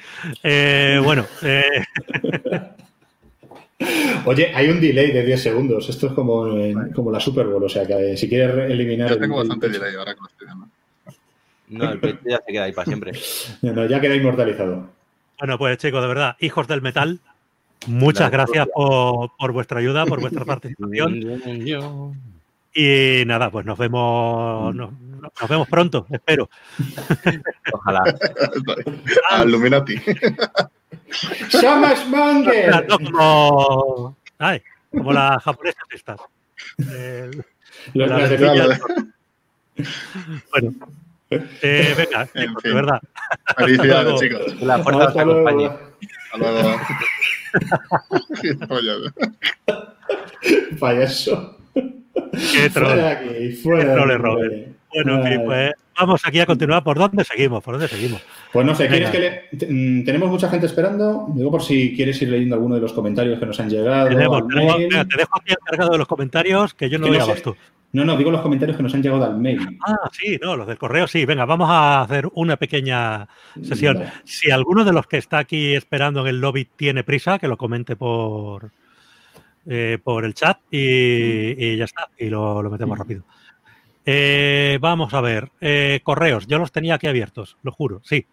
Eh, 0.43 1.01
bueno, 1.03 1.27
eh, 1.43 1.64
Oye, 4.27 4.53
hay 4.55 4.71
un 4.71 4.81
delay 4.81 5.11
de 5.12 5.25
10 5.25 5.43
segundos. 5.43 5.88
Esto 5.88 6.07
es 6.09 6.12
como, 6.12 6.57
en- 6.57 6.93
como 6.93 7.11
la 7.11 7.21
Super 7.21 7.47
Bowl. 7.47 7.64
O 7.64 7.69
sea, 7.69 7.87
que 7.87 8.17
si 8.17 8.29
quieres 8.29 8.71
eliminar. 8.71 9.09
Yo 9.11 9.19
tengo 9.19 9.43
el- 9.43 9.49
bastante 9.49 9.69
delay 9.69 9.95
ahora 9.95 10.14
lo 10.19 10.27
estoy 10.27 10.47
viendo. 10.47 10.67
No, 11.69 11.90
el 11.93 11.99
pecho 11.99 12.19
ya 12.25 12.40
se 12.47 12.53
queda 12.53 12.64
ahí 12.64 12.73
para 12.73 12.87
siempre. 12.87 13.12
No, 13.62 13.73
no, 13.73 13.87
ya 13.87 14.01
queda 14.01 14.14
inmortalizado. 14.14 14.88
bueno, 15.38 15.59
pues 15.59 15.79
chicos, 15.79 16.01
de 16.03 16.09
verdad, 16.09 16.37
hijos 16.40 16.69
del 16.69 16.83
metal, 16.83 17.19
muchas 17.87 18.21
La 18.23 18.31
gracias 18.31 18.69
por, 18.73 19.31
por 19.37 19.53
vuestra 19.53 19.81
ayuda, 19.81 20.07
por 20.07 20.21
vuestra 20.21 20.45
participación. 20.47 22.34
Y 22.75 23.23
nada, 23.27 23.51
pues 23.51 23.65
nos 23.65 23.79
vemos, 23.79 24.75
nos, 24.75 24.91
nos 24.93 25.49
vemos 25.49 25.69
pronto, 25.69 26.07
espero. 26.11 26.51
Ojalá. 27.73 28.03
Al 29.31 29.49
Illuminati. 29.49 29.95
¡Shamas 31.51 32.07
Monger! 32.09 32.87
No 32.89 32.99
como, 32.99 34.17
ay, 34.39 34.61
como 34.91 35.13
las 35.13 35.43
japonesas 35.43 35.83
estas. 35.91 36.21
El- 36.79 37.45
Los 37.95 38.09
la 38.09 38.19
las 38.19 38.31
de 38.31 38.37
verdilla- 38.39 38.67
Villa. 39.77 39.85
bueno, 40.51 40.73
eh, 41.31 41.95
venga, 41.97 42.29
En 42.35 42.49
chicos, 42.49 42.63
de 42.63 42.69
fin. 42.71 42.75
verdad. 42.75 43.01
Felicidades, 43.57 44.21
chicos. 44.21 44.55
Que 44.55 44.65
la 44.65 44.79
fuerza 44.81 45.01
os 45.01 45.07
Hasta 45.09 45.25
luego. 45.25 45.49
acompañe. 45.49 45.71
Hasta 46.33 46.39
luego. 46.39 46.81
Payaso. 50.81 51.57
Qué 52.14 52.70
troll. 52.72 52.88
Fuera 52.90 53.11
aquí, 53.11 53.29
Qué 53.29 53.85
troll. 53.92 54.64
Bueno, 54.94 55.16
en 55.16 55.22
fin, 55.24 55.33
Ay. 55.40 55.44
pues 55.44 55.72
vamos 55.98 56.22
aquí 56.24 56.38
a 56.38 56.46
continuar. 56.46 56.85
¿Por 56.85 56.96
dónde 56.96 57.24
seguimos? 57.24 57.64
¿Por 57.64 57.74
dónde 57.74 57.88
seguimos? 57.88 58.22
Pues 58.53 58.64
no 58.64 58.74
sé, 58.77 58.87
¿quieres 58.87 59.11
Venga. 59.11 59.40
que 59.50 59.66
le... 59.66 59.72
mm, 59.72 60.05
Tenemos 60.05 60.31
mucha 60.31 60.48
gente 60.48 60.66
esperando. 60.66 61.27
Digo 61.35 61.50
por 61.50 61.62
si 61.62 61.96
quieres 61.96 62.20
ir 62.22 62.29
leyendo 62.29 62.55
alguno 62.55 62.77
de 62.77 62.81
los 62.81 62.92
comentarios 62.92 63.40
que 63.40 63.46
nos 63.46 63.59
han 63.59 63.68
llegado. 63.70 64.09
Tenemos, 64.11 64.46
tenemos- 64.46 64.79
venga, 64.79 65.05
te 65.05 65.16
dejo 65.16 65.31
aquí 65.37 65.53
encargado 65.53 65.90
de 65.92 65.98
los 65.98 66.07
comentarios 66.07 66.74
que 66.74 66.88
yo 66.88 66.98
no 67.00 67.09
doy 67.09 67.18
no 67.18 67.24
sé. 67.24 67.31
abasto. 67.33 67.57
No, 67.92 68.05
no, 68.05 68.16
digo 68.16 68.31
los 68.33 68.40
comentarios 68.40 68.77
que 68.77 68.83
nos 68.85 68.92
han 68.94 69.03
llegado 69.03 69.24
al 69.24 69.38
mail. 69.38 69.79
Ah, 69.87 70.09
sí, 70.12 70.37
no, 70.42 70.57
los 70.57 70.66
del 70.66 70.79
correo 70.79 71.07
sí. 71.09 71.24
Venga, 71.27 71.44
vamos 71.44 71.68
a 71.70 72.00
hacer 72.03 72.29
una 72.35 72.57
pequeña 72.57 73.29
sesión. 73.62 74.03
Si 74.24 74.50
alguno 74.53 74.85
de 74.85 74.92
los 74.92 75.07
que 75.07 75.16
está 75.18 75.38
aquí 75.38 75.74
esperando 75.74 76.20
en 76.22 76.27
el 76.29 76.40
lobby 76.40 76.68
tiene 76.77 77.03
prisa, 77.05 77.38
que 77.38 77.46
lo 77.48 77.57
comente 77.57 77.94
por, 77.94 78.70
eh, 79.66 79.98
por 80.03 80.24
el 80.24 80.35
chat 80.35 80.59
y, 80.70 80.79
y 80.79 81.77
ya 81.77 81.85
está. 81.85 82.09
Y 82.18 82.29
lo, 82.29 82.62
lo 82.62 82.70
metemos 82.70 82.98
rápido. 82.98 83.22
Eh, 84.07 84.79
vamos 84.81 85.14
a 85.14 85.20
ver. 85.20 85.50
eh, 85.61 86.00
correos, 86.03 86.46
yo 86.46 86.59
los 86.59 86.72
tenía 86.72 86.94
aquí 86.94 87.07
abiertos, 87.07 87.57
lo 87.62 87.72
juro, 87.72 88.00
sí. 88.05 88.27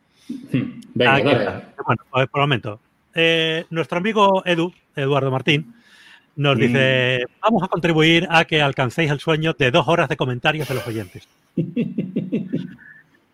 Venga, 0.94 1.16
Aquí 1.16 1.30
está. 1.30 1.74
Bueno, 1.86 2.04
pues 2.10 2.28
por 2.30 2.40
el 2.42 2.44
momento. 2.44 2.80
Nuestro 3.70 3.98
amigo 3.98 4.44
Edu, 4.46 4.74
Eduardo 4.96 5.32
Martín, 5.32 5.74
nos 6.36 6.56
Mm. 6.58 6.60
dice, 6.60 7.26
vamos 7.42 7.64
a 7.64 7.68
contribuir 7.68 8.28
a 8.30 8.46
que 8.46 8.62
alcancéis 8.62 9.12
el 9.12 9.20
sueño 9.20 9.54
de 9.58 9.72
dos 9.72 9.88
horas 9.88 10.08
de 10.10 10.16
comentarios 10.18 10.68
de 10.68 10.76
los 10.76 10.88
oyentes. 10.88 11.28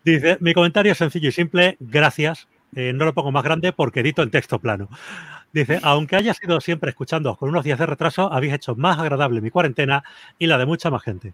Dice, 0.04 0.38
mi 0.40 0.54
comentario 0.54 0.92
es 0.92 0.98
sencillo 0.98 1.28
y 1.28 1.32
simple, 1.32 1.76
gracias. 1.80 2.48
Eh, 2.74 2.92
no 2.94 3.04
lo 3.04 3.14
pongo 3.14 3.30
más 3.32 3.44
grande 3.44 3.72
porque 3.72 4.00
edito 4.00 4.22
en 4.22 4.30
texto 4.30 4.58
plano. 4.58 4.88
Dice, 5.52 5.80
aunque 5.82 6.16
haya 6.16 6.34
sido 6.34 6.60
siempre 6.60 6.90
escuchándoos 6.90 7.38
con 7.38 7.48
unos 7.48 7.64
días 7.64 7.78
de 7.78 7.86
retraso, 7.86 8.32
habéis 8.32 8.52
hecho 8.52 8.76
más 8.76 8.98
agradable 8.98 9.40
mi 9.40 9.50
cuarentena 9.50 10.04
y 10.38 10.46
la 10.46 10.58
de 10.58 10.66
mucha 10.66 10.90
más 10.90 11.02
gente. 11.02 11.32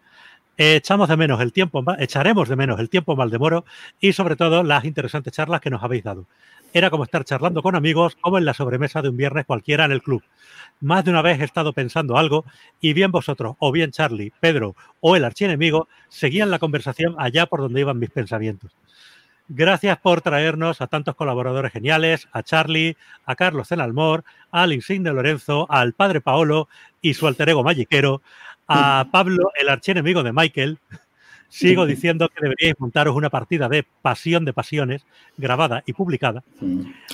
Echamos 0.56 1.08
de 1.08 1.16
menos 1.16 1.40
el 1.40 1.52
tiempo, 1.52 1.84
echaremos 1.98 2.48
de 2.48 2.54
menos 2.54 2.78
el 2.78 2.88
tiempo 2.88 3.16
mal 3.16 3.28
de 3.28 3.40
moro 3.40 3.64
y 3.98 4.12
sobre 4.12 4.36
todo 4.36 4.62
las 4.62 4.84
interesantes 4.84 5.32
charlas 5.32 5.60
que 5.60 5.70
nos 5.70 5.82
habéis 5.82 6.04
dado. 6.04 6.26
Era 6.72 6.90
como 6.90 7.04
estar 7.04 7.24
charlando 7.24 7.60
con 7.60 7.74
amigos, 7.74 8.16
como 8.20 8.38
en 8.38 8.44
la 8.44 8.54
sobremesa 8.54 9.02
de 9.02 9.08
un 9.08 9.16
viernes 9.16 9.46
cualquiera 9.46 9.84
en 9.84 9.92
el 9.92 10.02
club. 10.02 10.22
Más 10.80 11.04
de 11.04 11.10
una 11.10 11.22
vez 11.22 11.40
he 11.40 11.44
estado 11.44 11.72
pensando 11.72 12.16
algo 12.16 12.44
y 12.80 12.92
bien 12.92 13.10
vosotros, 13.10 13.56
o 13.58 13.72
bien 13.72 13.90
Charlie, 13.90 14.32
Pedro 14.38 14.76
o 15.00 15.16
el 15.16 15.24
archienemigo, 15.24 15.88
seguían 16.08 16.50
la 16.50 16.60
conversación 16.60 17.16
allá 17.18 17.46
por 17.46 17.60
donde 17.60 17.80
iban 17.80 17.98
mis 17.98 18.10
pensamientos. 18.10 18.70
Gracias 19.48 19.98
por 19.98 20.22
traernos 20.22 20.80
a 20.80 20.86
tantos 20.86 21.14
colaboradores 21.16 21.72
geniales, 21.72 22.28
a 22.32 22.42
Charlie, 22.42 22.96
a 23.26 23.36
Carlos 23.36 23.68
Zenalmor, 23.68 24.24
al 24.50 24.72
insigne 24.72 25.12
Lorenzo, 25.12 25.66
al 25.70 25.92
padre 25.92 26.22
Paolo 26.22 26.68
y 27.02 27.12
su 27.12 27.26
alter 27.26 27.50
ego 27.50 27.62
magiquero, 27.62 28.22
a 28.68 29.06
Pablo, 29.12 29.50
el 29.60 29.68
archienemigo 29.68 30.22
de 30.22 30.32
Michael. 30.32 30.78
Sigo 31.48 31.86
diciendo 31.86 32.30
que 32.30 32.40
deberíais 32.40 32.74
montaros 32.80 33.14
una 33.14 33.30
partida 33.30 33.68
de 33.68 33.86
Pasión 34.02 34.44
de 34.44 34.54
Pasiones, 34.54 35.06
grabada 35.36 35.84
y 35.86 35.92
publicada, 35.92 36.42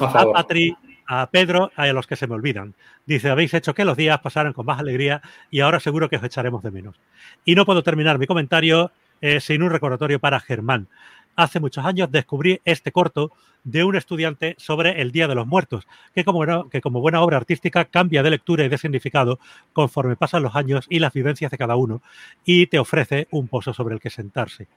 A. 0.00 0.32
Patri, 0.32 0.74
a 1.06 1.28
Pedro, 1.28 1.72
a 1.74 1.88
los 1.88 2.06
que 2.06 2.14
se 2.14 2.28
me 2.28 2.36
olvidan. 2.36 2.74
Dice, 3.04 3.28
habéis 3.28 3.52
hecho 3.52 3.74
que 3.74 3.84
los 3.84 3.96
días 3.96 4.20
pasaran 4.20 4.52
con 4.52 4.64
más 4.64 4.78
alegría 4.78 5.20
y 5.50 5.60
ahora 5.60 5.80
seguro 5.80 6.08
que 6.08 6.16
os 6.16 6.22
echaremos 6.22 6.62
de 6.62 6.70
menos. 6.70 6.94
Y 7.44 7.56
no 7.56 7.66
puedo 7.66 7.82
terminar 7.82 8.18
mi 8.18 8.28
comentario 8.28 8.92
eh, 9.20 9.40
sin 9.40 9.62
un 9.62 9.70
recordatorio 9.70 10.20
para 10.20 10.40
Germán. 10.40 10.88
Hace 11.40 11.59
muchos 11.59 11.87
años 11.87 12.12
descubrí 12.12 12.61
este 12.66 12.92
corto 12.92 13.33
de 13.64 13.83
un 13.83 13.96
estudiante 13.96 14.55
sobre 14.59 15.00
el 15.00 15.11
Día 15.11 15.26
de 15.26 15.35
los 15.35 15.46
Muertos, 15.46 15.87
que 16.14 16.22
como, 16.22 17.00
buena- 17.00 17.22
obra 17.22 17.38
artística 17.38 17.87
cambia 17.87 18.22
de 18.22 18.29
lectura 18.29 18.62
y 18.62 18.68
de 18.68 18.76
significado 18.76 19.38
conforme 19.72 20.16
pasan 20.16 20.42
los 20.42 20.55
años 20.55 20.85
y 20.90 20.98
las 20.98 21.14
vivencias 21.14 21.50
de 21.50 21.57
cada 21.57 21.76
uno 21.76 22.03
y 22.44 22.66
te 22.66 22.79
ofrece 22.79 23.26
un 23.31 23.48
pozo 23.48 23.72
sobre 23.72 23.94
el 23.94 24.03
que 24.03 24.11
sentarse. 24.11 24.68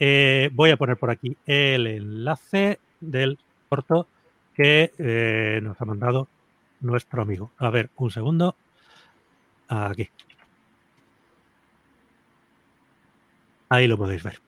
Eh, 0.00 0.48
voy 0.54 0.70
a 0.70 0.78
poner 0.78 0.96
por 0.96 1.10
aquí 1.10 1.36
el 1.44 1.86
enlace 1.86 2.80
del 3.00 3.38
corto 3.68 4.06
que 4.54 4.94
eh, 4.96 5.60
nos 5.62 5.78
ha 5.78 5.84
mandado 5.84 6.26
nuestro 6.80 7.20
amigo. 7.20 7.50
A 7.58 7.68
ver, 7.68 7.90
un 7.96 8.10
segundo. 8.10 8.56
Aquí. 9.68 10.08
Ahí 13.68 13.86
lo 13.86 13.98
podéis 13.98 14.22
ver. 14.22 14.40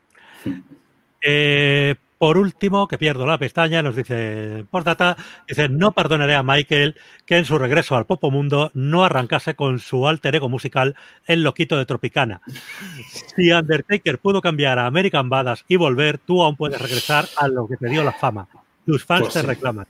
Eh, 1.22 1.94
por 2.18 2.36
último, 2.36 2.86
que 2.86 2.98
pierdo 2.98 3.26
la 3.26 3.38
pestaña, 3.38 3.82
nos 3.82 3.96
dice 3.96 4.66
Postdata, 4.70 5.16
dice, 5.48 5.70
no 5.70 5.92
perdonaré 5.92 6.34
a 6.34 6.42
Michael 6.42 6.94
que 7.24 7.38
en 7.38 7.46
su 7.46 7.56
regreso 7.58 7.96
al 7.96 8.04
Popo 8.04 8.30
Mundo 8.30 8.70
no 8.74 9.04
arrancase 9.04 9.54
con 9.54 9.78
su 9.78 10.06
alter 10.06 10.34
ego 10.34 10.50
musical 10.50 10.96
El 11.26 11.42
Loquito 11.42 11.78
de 11.78 11.86
Tropicana. 11.86 12.42
Si 13.36 13.50
Undertaker 13.50 14.18
pudo 14.18 14.42
cambiar 14.42 14.78
a 14.78 14.84
American 14.86 15.30
Badass 15.30 15.64
y 15.66 15.76
volver, 15.76 16.18
tú 16.18 16.42
aún 16.42 16.56
puedes 16.56 16.78
regresar 16.80 17.24
a 17.38 17.48
lo 17.48 17.66
que 17.66 17.78
te 17.78 17.88
dio 17.88 18.04
la 18.04 18.12
fama. 18.12 18.46
Tus 18.84 19.02
fans 19.04 19.22
Pues 19.22 19.32
te 19.34 19.40
sí. 19.40 19.46
reclaman. 19.46 19.86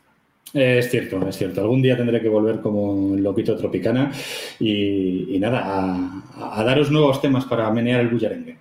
Es 0.53 0.91
cierto, 0.91 1.29
es 1.29 1.37
cierto. 1.37 1.61
Algún 1.61 1.83
día 1.83 1.97
tendré 1.97 2.21
que 2.21 2.29
volver 2.29 2.61
como 2.61 3.15
el 3.17 3.23
loquito 3.25 3.57
tropicana 3.57 4.13
y, 4.59 5.35
y 5.35 5.39
nada, 5.41 5.63
a, 5.65 6.61
a 6.61 6.65
daros 6.65 6.91
nuevos 6.93 7.21
temas 7.21 7.45
para 7.45 7.71
menear 7.73 8.01
el 8.01 8.09
bullarengue. 8.09 8.57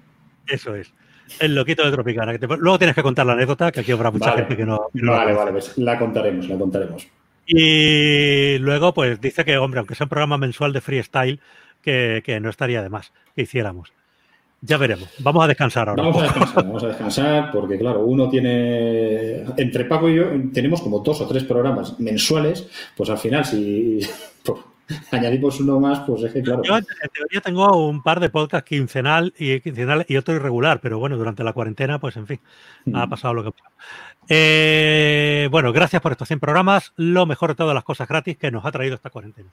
Eso 0.48 0.76
es. 0.76 0.92
El 1.40 1.56
loquito 1.56 1.84
de 1.86 1.92
Tropicana. 1.92 2.32
que 2.32 2.40
te- 2.40 2.48
Luego 2.48 2.78
tienes 2.78 2.96
que 2.96 3.04
contar 3.04 3.26
la 3.26 3.34
anécdota, 3.34 3.72
que 3.72 3.82
aquí 3.82 3.92
habrá 3.92 4.12
mucha 4.12 4.32
Vale. 4.32 4.42
gente 4.44 4.58
que 4.58 4.66
no. 4.66 4.80
que 4.94 5.06
Vale, 5.06 5.34
vale, 5.34 5.52
pues 5.52 5.78
la 5.78 5.98
contaremos, 6.00 6.48
la 6.50 6.58
contaremos. 6.58 7.08
Y 7.46 8.58
luego, 8.60 8.94
pues 8.94 9.20
dice 9.20 9.44
que, 9.44 9.58
hombre, 9.58 9.80
aunque 9.80 9.96
sea 9.96 10.06
un 10.06 10.10
programa 10.10 10.38
mensual 10.38 10.72
de 10.74 10.82
freestyle, 10.82 11.40
que, 11.82 12.22
que 12.26 12.40
no 12.40 12.50
estaría 12.50 12.82
de 12.84 12.90
más 12.90 13.12
que 13.36 13.42
hiciéramos. 13.44 13.92
Ya 14.62 14.78
veremos. 14.78 15.10
Vamos 15.20 15.44
a 15.44 15.48
descansar 15.48 15.88
ahora. 15.90 16.04
Vamos 16.04 16.18
a 16.22 16.24
descansar, 16.24 16.64
vamos 16.66 16.84
a 16.84 16.88
descansar, 16.90 17.52
porque 17.52 17.78
claro, 17.80 18.02
uno 18.02 18.30
tiene, 18.30 19.44
entre 19.58 19.86
Paco 19.86 20.10
y 20.10 20.16
yo, 20.16 20.26
tenemos 20.54 20.82
como 20.82 21.00
dos 21.00 21.22
o 21.22 21.28
tres 21.28 21.46
programas 21.46 21.98
mensuales, 22.00 22.68
pues 22.96 23.10
al 23.10 23.18
final 23.18 23.46
si 23.46 24.00
añadimos 25.12 25.60
uno 25.60 25.80
más, 25.80 26.00
pues 26.02 26.24
es 26.24 26.34
que 26.34 26.42
claro. 26.42 26.64
Yo 26.64 26.78
en 26.78 26.86
teoría 27.14 27.42
tengo 27.42 27.88
un 27.88 28.02
par 28.02 28.20
de 28.20 28.30
podcasts 28.30 28.68
quincenal 28.68 29.34
y, 29.38 29.60
quincenal 29.62 30.06
y 30.08 30.18
otro 30.18 30.36
irregular, 30.36 30.80
pero 30.82 31.00
bueno, 31.00 31.18
durante 31.18 31.44
la 31.44 31.54
cuarentena, 31.54 32.00
pues 32.00 32.18
en 32.18 32.28
fin, 32.28 32.40
ha 32.94 33.06
Mm. 33.06 33.10
pasado 33.10 33.34
lo 33.34 33.44
que 33.44 33.50
ha 33.50 33.52
pasado. 33.52 33.76
Eh, 34.30 35.48
bueno, 35.52 35.72
gracias 35.74 36.02
por 36.02 36.12
estos 36.12 36.28
100 36.28 36.40
programas. 36.40 36.94
Lo 36.96 37.26
mejor 37.26 37.50
de 37.50 37.56
todas 37.56 37.74
las 37.74 37.84
cosas 37.84 38.08
gratis 38.08 38.38
que 38.38 38.52
nos 38.52 38.66
ha 38.66 38.72
traído 38.72 38.96
esta 38.96 39.10
cuarentena. 39.10 39.50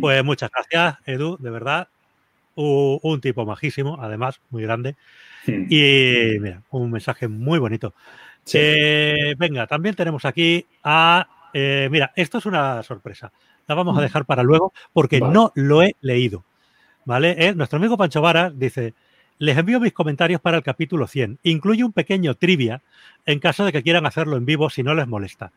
Pues 0.00 0.24
muchas 0.24 0.50
gracias, 0.50 0.98
Edu, 1.06 1.36
de 1.38 1.50
verdad. 1.50 1.88
Un 2.54 3.20
tipo 3.20 3.44
majísimo, 3.44 3.98
además, 4.00 4.40
muy 4.50 4.62
grande. 4.62 4.96
Y 5.46 6.38
mira, 6.40 6.62
un 6.70 6.90
mensaje 6.90 7.28
muy 7.28 7.58
bonito. 7.58 7.94
Sí. 8.44 8.58
Eh, 8.60 9.34
venga, 9.38 9.66
también 9.66 9.94
tenemos 9.94 10.24
aquí 10.24 10.66
a 10.82 11.28
eh, 11.58 11.88
mira, 11.90 12.12
esto 12.16 12.36
es 12.36 12.44
una 12.44 12.82
sorpresa. 12.82 13.32
La 13.66 13.74
vamos 13.74 13.98
a 13.98 14.02
dejar 14.02 14.24
para 14.24 14.42
luego 14.42 14.72
porque 14.92 15.20
no 15.20 15.52
lo 15.54 15.82
he 15.82 15.96
leído. 16.00 16.44
¿Vale? 17.04 17.36
Eh, 17.38 17.54
nuestro 17.54 17.78
amigo 17.78 17.96
Pancho 17.96 18.20
Varas 18.20 18.58
dice, 18.58 18.94
les 19.38 19.56
envío 19.56 19.80
mis 19.80 19.92
comentarios 19.92 20.40
para 20.40 20.56
el 20.56 20.62
capítulo 20.62 21.06
100. 21.06 21.38
Incluye 21.42 21.84
un 21.84 21.92
pequeño 21.92 22.34
trivia 22.34 22.82
en 23.26 23.38
caso 23.38 23.64
de 23.64 23.72
que 23.72 23.82
quieran 23.82 24.06
hacerlo 24.06 24.36
en 24.36 24.46
vivo 24.46 24.70
si 24.70 24.82
no 24.82 24.94
les 24.94 25.06
molesta. 25.06 25.52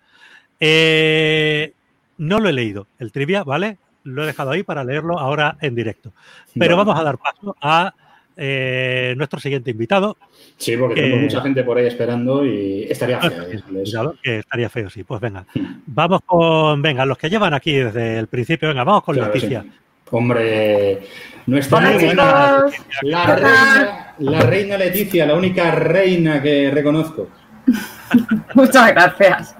Eh, 0.59 1.73
no 2.17 2.39
lo 2.39 2.49
he 2.49 2.53
leído, 2.53 2.87
el 2.99 3.11
trivia, 3.11 3.43
¿vale? 3.43 3.77
Lo 4.03 4.23
he 4.23 4.27
dejado 4.27 4.51
ahí 4.51 4.63
para 4.63 4.83
leerlo 4.83 5.19
ahora 5.19 5.57
en 5.61 5.75
directo. 5.75 6.11
Pero 6.57 6.77
vamos 6.77 6.99
a 6.99 7.03
dar 7.03 7.17
paso 7.17 7.55
a 7.61 7.93
eh, 8.41 9.13
nuestro 9.17 9.39
siguiente 9.39 9.71
invitado. 9.71 10.17
Sí, 10.55 10.77
porque 10.77 11.01
tengo 11.01 11.17
mucha 11.17 11.41
gente 11.41 11.61
por 11.63 11.77
ahí 11.77 11.87
esperando 11.87 12.45
y 12.45 12.83
estaría 12.89 13.19
feo. 13.19 14.15
que 14.23 14.39
estaría 14.39 14.69
feo, 14.69 14.89
sí. 14.89 15.03
Pues 15.03 15.19
venga, 15.19 15.45
vamos 15.85 16.21
con, 16.25 16.81
venga, 16.81 17.05
los 17.05 17.17
que 17.17 17.29
llevan 17.29 17.53
aquí 17.53 17.73
desde 17.73 18.17
el 18.17 18.27
principio, 18.27 18.69
venga, 18.69 18.85
vamos 18.85 19.03
con 19.03 19.17
Leticia. 19.17 19.65
Hombre, 20.11 21.01
nuestra 21.47 21.81
reina, 21.81 22.65
la 23.03 23.35
reina, 23.35 24.15
la 24.17 24.41
reina 24.41 24.77
Leticia, 24.77 25.25
la 25.25 25.35
única 25.35 25.71
reina 25.71 26.41
que 26.41 26.71
reconozco. 26.71 27.27
Muchas 28.55 28.87
gracias. 28.93 29.55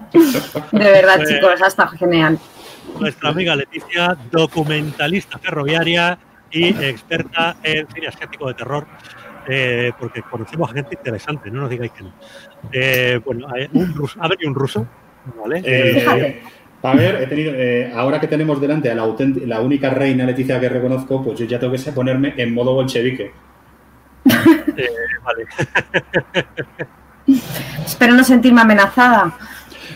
De 0.72 0.78
verdad, 0.78 1.16
pues, 1.18 1.28
chicos, 1.28 1.62
ha 1.62 1.66
estado 1.66 1.90
genial. 1.90 2.38
Nuestra 2.98 3.28
amiga 3.28 3.54
Leticia, 3.54 4.16
documentalista 4.32 5.38
ferroviaria 5.38 6.18
y 6.50 6.68
experta 6.68 7.56
en 7.62 7.86
cine 7.88 8.08
asiático 8.08 8.48
de 8.48 8.54
terror, 8.54 8.86
eh, 9.48 9.92
porque 9.98 10.22
conocemos 10.22 10.70
a 10.70 10.74
gente 10.74 10.96
interesante, 10.96 11.50
no 11.50 11.62
nos 11.62 11.70
digáis 11.70 11.92
que 11.92 12.02
no. 12.02 12.12
Eh, 12.72 13.20
bueno, 13.24 13.46
un 13.72 13.94
ruso, 13.94 14.18
ha 14.22 14.28
venido 14.28 14.48
un 14.48 14.54
ruso, 14.54 14.86
¿vale? 15.42 15.62
Eh, 15.64 16.42
a 16.82 16.94
ver, 16.94 17.22
he 17.22 17.26
tenido, 17.26 17.52
ahora 17.98 18.20
que 18.20 18.26
tenemos 18.26 18.60
delante 18.60 18.90
a 18.90 18.94
la, 18.94 19.06
la 19.46 19.60
única 19.60 19.90
reina 19.90 20.24
Leticia 20.24 20.58
que 20.58 20.68
reconozco, 20.68 21.22
pues 21.22 21.38
yo 21.38 21.44
ya 21.44 21.58
tengo 21.58 21.72
que 21.72 21.92
ponerme 21.92 22.34
en 22.36 22.54
modo 22.54 22.74
bolchevique. 22.74 23.32
vale. 24.24 25.46
Espero 27.84 28.14
no 28.14 28.24
sentirme 28.24 28.62
amenazada. 28.62 29.36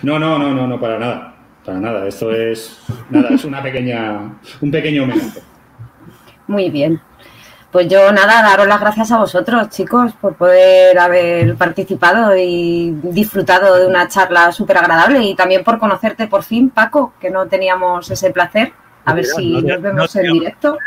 No, 0.02 0.18
no, 0.18 0.38
no, 0.38 0.55
no, 0.55 0.66
no, 0.66 0.80
para 0.80 0.98
nada. 0.98 1.34
Para 1.64 1.80
nada. 1.80 2.07
Esto 2.07 2.30
es 2.32 2.80
nada, 3.11 3.30
es 3.30 3.44
una 3.44 3.62
pequeña, 3.62 4.30
un 4.61 4.70
pequeño 4.70 5.05
homenaje. 5.05 5.40
Muy 6.47 6.70
bien. 6.70 7.01
Pues 7.74 7.88
yo 7.88 8.12
nada, 8.12 8.40
daros 8.40 8.68
las 8.68 8.80
gracias 8.80 9.11
a 9.11 9.18
vosotros, 9.18 9.68
chicos, 9.68 10.12
por 10.20 10.36
poder 10.36 10.97
haber 10.97 11.57
participado 11.57 12.36
y 12.36 12.97
disfrutado 13.03 13.74
de 13.74 13.86
una 13.88 14.07
charla 14.07 14.53
súper 14.53 14.78
agradable 14.78 15.20
y 15.24 15.34
también 15.34 15.64
por 15.64 15.80
conocerte 15.80 16.28
por 16.28 16.45
fin, 16.45 16.70
Paco, 16.70 17.14
que 17.20 17.30
no 17.30 17.49
teníamos 17.49 18.09
ese 18.09 18.30
placer. 18.30 18.72
A 19.05 19.12
ver 19.12 19.24
si 19.24 19.61
nos 19.61 19.82
vemos 19.82 20.14
en 20.14 20.32
directo. 20.34 20.78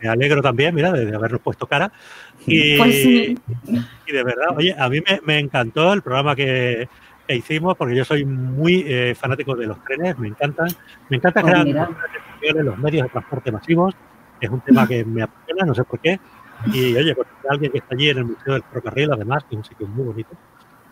Me 0.00 0.08
alegro 0.08 0.40
también, 0.40 0.74
mira, 0.74 0.90
de 0.90 1.14
habernos 1.14 1.42
puesto 1.42 1.66
cara. 1.66 1.92
Y, 2.46 2.78
pues 2.78 2.94
y 3.04 3.36
de 4.10 4.24
verdad, 4.24 4.56
oye, 4.56 4.74
a 4.76 4.88
mí 4.88 5.00
me, 5.24 5.38
encantó 5.38 5.92
el 5.92 6.00
programa 6.00 6.34
que, 6.34 6.88
hicimos 7.28 7.76
porque 7.76 7.94
yo 7.94 8.06
soy 8.06 8.24
muy 8.24 8.84
eh, 8.86 9.14
fanático 9.14 9.54
de 9.54 9.66
los 9.66 9.84
trenes, 9.84 10.18
me 10.18 10.28
encantan. 10.28 10.68
Me 11.10 11.18
encanta 11.18 11.42
crear 11.42 11.66
los 12.54 12.78
medios 12.78 13.02
de 13.02 13.10
transporte 13.10 13.52
masivos. 13.52 13.94
Es 14.42 14.50
un 14.50 14.60
tema 14.60 14.86
que 14.86 15.04
me 15.04 15.22
apasiona, 15.22 15.64
no 15.64 15.74
sé 15.74 15.84
por 15.84 16.00
qué. 16.00 16.20
Y 16.72 16.94
oye, 16.96 17.14
pues 17.14 17.28
alguien 17.48 17.72
que 17.72 17.78
está 17.78 17.94
allí 17.94 18.10
en 18.10 18.18
el 18.18 18.24
Museo 18.24 18.54
del 18.54 18.62
Ferrocarril, 18.62 19.12
además, 19.12 19.44
que 19.44 19.54
es 19.54 19.58
un 19.58 19.64
sitio 19.64 19.86
muy 19.86 20.04
bonito. 20.04 20.30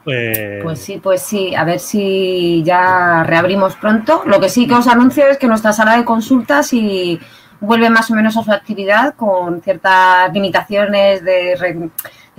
Pues... 0.04 0.62
pues... 0.62 0.78
sí, 0.78 0.98
pues 1.02 1.22
sí, 1.22 1.54
a 1.54 1.64
ver 1.64 1.78
si 1.78 2.62
ya 2.64 3.22
reabrimos 3.24 3.76
pronto. 3.76 4.22
Lo 4.26 4.40
que 4.40 4.48
sí 4.48 4.66
que 4.66 4.74
os 4.74 4.86
anuncio 4.86 5.26
es 5.26 5.38
que 5.38 5.46
nuestra 5.46 5.72
sala 5.72 5.96
de 5.96 6.04
consultas 6.04 6.72
y 6.72 7.20
vuelve 7.60 7.90
más 7.90 8.10
o 8.10 8.14
menos 8.14 8.36
a 8.36 8.42
su 8.42 8.52
actividad 8.52 9.14
con 9.14 9.60
ciertas 9.60 10.32
limitaciones 10.32 11.22
de, 11.24 11.90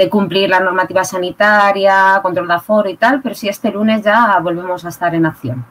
cumplir 0.09 0.49
la 0.49 0.59
normativa 0.59 1.03
sanitaria, 1.03 2.19
control 2.23 2.47
de 2.47 2.53
aforo 2.55 2.89
y 2.89 2.97
tal, 2.97 3.21
pero 3.21 3.35
sí 3.35 3.47
este 3.47 3.71
lunes 3.71 4.03
ya 4.03 4.39
volvemos 4.39 4.83
a 4.83 4.89
estar 4.89 5.13
en 5.13 5.27
acción. 5.27 5.63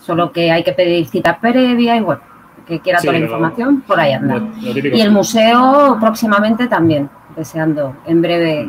Solo 0.00 0.32
que 0.32 0.50
hay 0.50 0.64
que 0.64 0.72
pedir 0.72 1.06
cita 1.06 1.38
previa 1.38 1.96
y 1.96 2.00
bueno, 2.00 2.22
que 2.66 2.80
quiera 2.80 3.00
toda 3.00 3.12
la 3.14 3.18
información, 3.20 3.82
por 3.82 3.98
ahí 3.98 4.12
anda. 4.12 4.42
y 4.62 5.00
el 5.00 5.10
museo 5.10 5.96
próximamente 6.00 6.66
también, 6.66 7.08
deseando 7.36 7.96
en 8.06 8.22
breve 8.22 8.68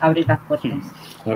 abrir 0.00 0.26
las 0.26 0.40
puertas. 0.40 0.70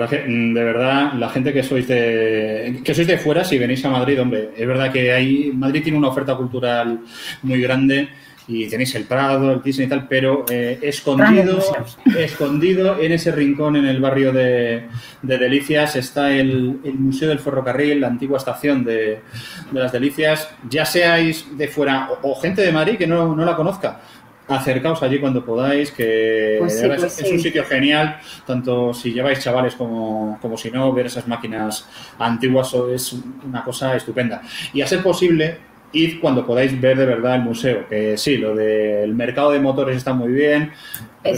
Que, 0.09 0.23
mm, 0.27 0.53
de 0.53 0.63
verdad, 0.63 1.13
la 1.13 1.29
gente 1.29 1.51
que 1.51 1.63
sois 1.63 1.87
de 1.87 2.81
que 2.83 2.93
sois 2.93 3.07
de 3.07 3.17
fuera, 3.17 3.43
si 3.43 3.57
venís 3.57 3.83
a 3.85 3.89
Madrid, 3.89 4.21
hombre, 4.21 4.51
es 4.55 4.67
verdad 4.67 4.91
que 4.91 5.11
hay 5.11 5.51
Madrid 5.53 5.81
tiene 5.81 5.97
una 5.97 6.09
oferta 6.09 6.35
cultural 6.35 6.99
muy 7.41 7.59
grande 7.59 8.09
y 8.49 8.67
tenéis 8.67 8.95
el 8.95 9.03
Prado, 9.03 9.53
el 9.53 9.61
Thyssen 9.61 9.85
y 9.85 9.89
tal, 9.89 10.07
pero 10.07 10.43
eh, 10.49 10.79
escondido, 10.81 11.59
escondido 12.17 12.99
en 12.99 13.11
ese 13.11 13.31
rincón 13.31 13.75
en 13.75 13.85
el 13.85 14.01
barrio 14.01 14.33
de, 14.33 14.87
Delicias 15.21 15.95
está 15.95 16.31
el, 16.31 16.79
Museo 16.97 17.29
del 17.29 17.37
Ferrocarril, 17.37 18.01
la 18.01 18.07
antigua 18.07 18.39
estación 18.39 18.83
de, 18.83 19.19
las 19.71 19.91
Delicias. 19.91 20.49
Ya 20.67 20.83
seáis 20.83 21.45
de 21.55 21.67
fuera 21.67 22.09
o, 22.23 22.33
gente 22.35 22.63
de 22.63 22.71
Madrid 22.71 22.97
que 22.97 23.05
no, 23.05 23.35
la 23.35 23.55
conozca, 23.55 24.01
acercaos 24.47 25.03
allí 25.03 25.19
cuando 25.19 25.45
podáis, 25.45 25.91
que 25.91 26.55
pues 26.57 26.83
pues 26.83 27.19
es, 27.19 27.31
un 27.31 27.39
sitio 27.39 27.63
genial, 27.65 28.17
tanto 28.47 28.95
si 28.95 29.13
lleváis 29.13 29.41
chavales 29.41 29.75
como, 29.75 30.39
como 30.41 30.57
si 30.57 30.71
no, 30.71 30.91
ver 30.91 31.05
esas 31.05 31.27
máquinas 31.27 31.87
antiguas 32.17 32.73
es 32.91 33.15
una 33.45 33.63
cosa 33.63 33.95
estupenda. 33.95 34.41
Y 34.73 34.81
a 34.81 34.87
ser 34.87 35.03
posible, 35.03 35.68
id 35.91 36.19
cuando 36.19 36.45
podáis 36.45 36.79
ver 36.79 36.97
de 36.97 37.05
verdad 37.05 37.35
el 37.35 37.41
museo. 37.41 37.87
Que 37.87 38.17
sí, 38.17 38.37
lo 38.37 38.55
del 38.55 39.13
mercado 39.15 39.51
de 39.51 39.59
motores 39.59 39.97
está 39.97 40.13
muy 40.13 40.31
bien. 40.31 40.71
Eh, 41.23 41.37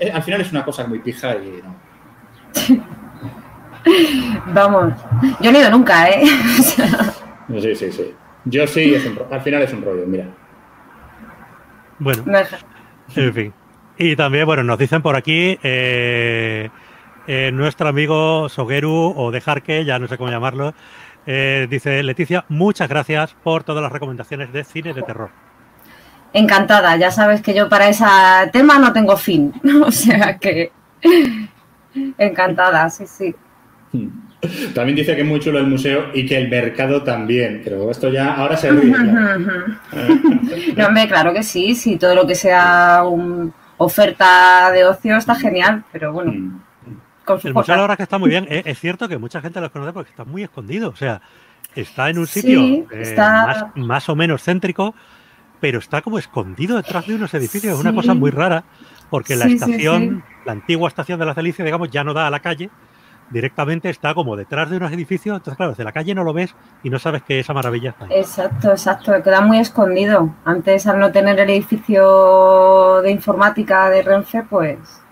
eh, 0.00 0.10
al 0.12 0.22
final 0.22 0.40
es 0.40 0.50
una 0.50 0.64
cosa 0.64 0.86
muy 0.86 1.00
pija 1.00 1.36
y 1.36 1.60
no. 1.62 2.84
Vamos, 4.54 4.94
yo 5.40 5.52
no 5.52 5.58
he 5.58 5.60
ido 5.60 5.70
nunca, 5.70 6.08
¿eh? 6.08 6.22
sí, 7.60 7.74
sí, 7.74 7.92
sí. 7.92 8.14
Yo 8.46 8.66
sí, 8.66 8.94
al 9.30 9.40
final 9.42 9.62
es 9.62 9.72
un 9.72 9.82
rollo, 9.82 10.06
mira. 10.06 10.26
Bueno, 11.98 12.24
en 13.14 13.34
fin. 13.34 13.52
Y 13.98 14.16
también, 14.16 14.46
bueno, 14.46 14.64
nos 14.64 14.78
dicen 14.78 15.02
por 15.02 15.16
aquí 15.16 15.58
eh, 15.62 16.70
nuestro 17.52 17.88
amigo 17.88 18.48
Sogeru 18.48 19.14
o 19.16 19.30
Dejarque, 19.30 19.84
ya 19.84 19.98
no 19.98 20.08
sé 20.08 20.18
cómo 20.18 20.30
llamarlo, 20.30 20.74
eh, 21.26 21.66
dice 21.68 22.02
Leticia, 22.02 22.44
muchas 22.48 22.88
gracias 22.88 23.34
por 23.42 23.64
todas 23.64 23.82
las 23.82 23.92
recomendaciones 23.92 24.52
de 24.52 24.64
cine 24.64 24.92
de 24.92 25.02
terror. 25.02 25.30
Encantada, 26.32 26.96
ya 26.96 27.10
sabes 27.10 27.42
que 27.42 27.54
yo 27.54 27.68
para 27.68 27.88
ese 27.88 28.04
tema 28.52 28.78
no 28.78 28.92
tengo 28.92 29.16
fin, 29.16 29.52
o 29.84 29.90
sea 29.90 30.38
que 30.38 30.72
encantada, 32.18 32.90
sí, 32.90 33.06
sí. 33.06 33.34
También 34.74 34.96
dice 34.96 35.14
que 35.14 35.22
es 35.22 35.26
muy 35.26 35.40
chulo 35.40 35.58
el 35.58 35.66
museo 35.66 36.06
y 36.12 36.26
que 36.26 36.36
el 36.36 36.48
mercado 36.48 37.02
también, 37.02 37.62
pero 37.64 37.90
esto 37.90 38.10
ya 38.10 38.34
ahora 38.34 38.56
se 38.56 38.70
ríe. 38.70 38.92
no, 38.92 40.86
hombre, 40.86 41.08
claro 41.08 41.32
que 41.32 41.42
sí, 41.42 41.74
sí, 41.74 41.96
todo 41.96 42.14
lo 42.14 42.26
que 42.26 42.34
sea 42.34 43.04
un 43.04 43.54
oferta 43.76 44.70
de 44.72 44.84
ocio 44.84 45.16
está 45.16 45.34
genial, 45.34 45.84
pero 45.92 46.12
bueno. 46.12 46.60
El 47.42 47.54
museo 47.54 47.76
la 47.76 47.82
verdad 47.82 47.96
que 47.96 48.02
está 48.02 48.18
muy 48.18 48.30
bien. 48.30 48.46
Es, 48.48 48.78
cierto 48.78 49.08
que 49.08 49.18
mucha 49.18 49.40
gente 49.40 49.60
lo 49.60 49.70
conoce 49.70 49.92
porque 49.92 50.10
está 50.10 50.24
muy 50.24 50.42
escondido. 50.42 50.90
O 50.90 50.96
sea, 50.96 51.20
está 51.74 52.10
en 52.10 52.18
un 52.18 52.26
sitio 52.26 52.60
eh, 52.90 53.16
más, 53.76 54.08
o 54.08 54.16
menos 54.16 54.42
céntrico, 54.42 54.94
pero 55.60 55.78
está 55.78 56.02
como 56.02 56.18
escondido 56.18 56.76
detrás 56.76 57.06
de 57.06 57.14
unos 57.14 57.32
edificios. 57.34 57.74
Es 57.74 57.80
una 57.80 57.94
cosa 57.94 58.14
muy 58.14 58.30
rara 58.30 58.64
porque 59.10 59.36
la 59.36 59.46
estación, 59.46 60.24
la 60.44 60.52
antigua 60.52 60.88
estación 60.88 61.18
de 61.18 61.26
la 61.26 61.34
Celicia, 61.34 61.64
digamos, 61.64 61.90
ya 61.90 62.04
no 62.04 62.12
da 62.12 62.26
a 62.26 62.30
la 62.30 62.40
calle. 62.40 62.70
Directamente 63.30 63.88
está 63.88 64.12
como 64.12 64.36
detrás 64.36 64.68
de 64.68 64.76
unos 64.76 64.92
edificios. 64.92 65.36
Entonces, 65.36 65.56
claro, 65.56 65.72
desde 65.72 65.84
la 65.84 65.92
calle 65.92 66.14
no 66.14 66.24
lo 66.24 66.34
ves 66.34 66.54
y 66.82 66.90
no 66.90 66.98
sabes 66.98 67.22
que 67.22 67.40
esa 67.40 67.54
maravilla 67.54 67.90
está 67.90 68.04
ahí. 68.04 68.10
Exacto, 68.16 68.70
exacto. 68.70 69.22
Queda 69.22 69.40
muy 69.40 69.58
escondido. 69.58 70.34
Antes, 70.44 70.86
al 70.86 70.98
no 70.98 71.10
tener 71.10 71.40
el 71.40 71.48
edificio 71.48 73.00
de 73.00 73.10
informática 73.10 73.88
de 73.88 74.02
Renfe, 74.02 74.42
pues 74.42 75.03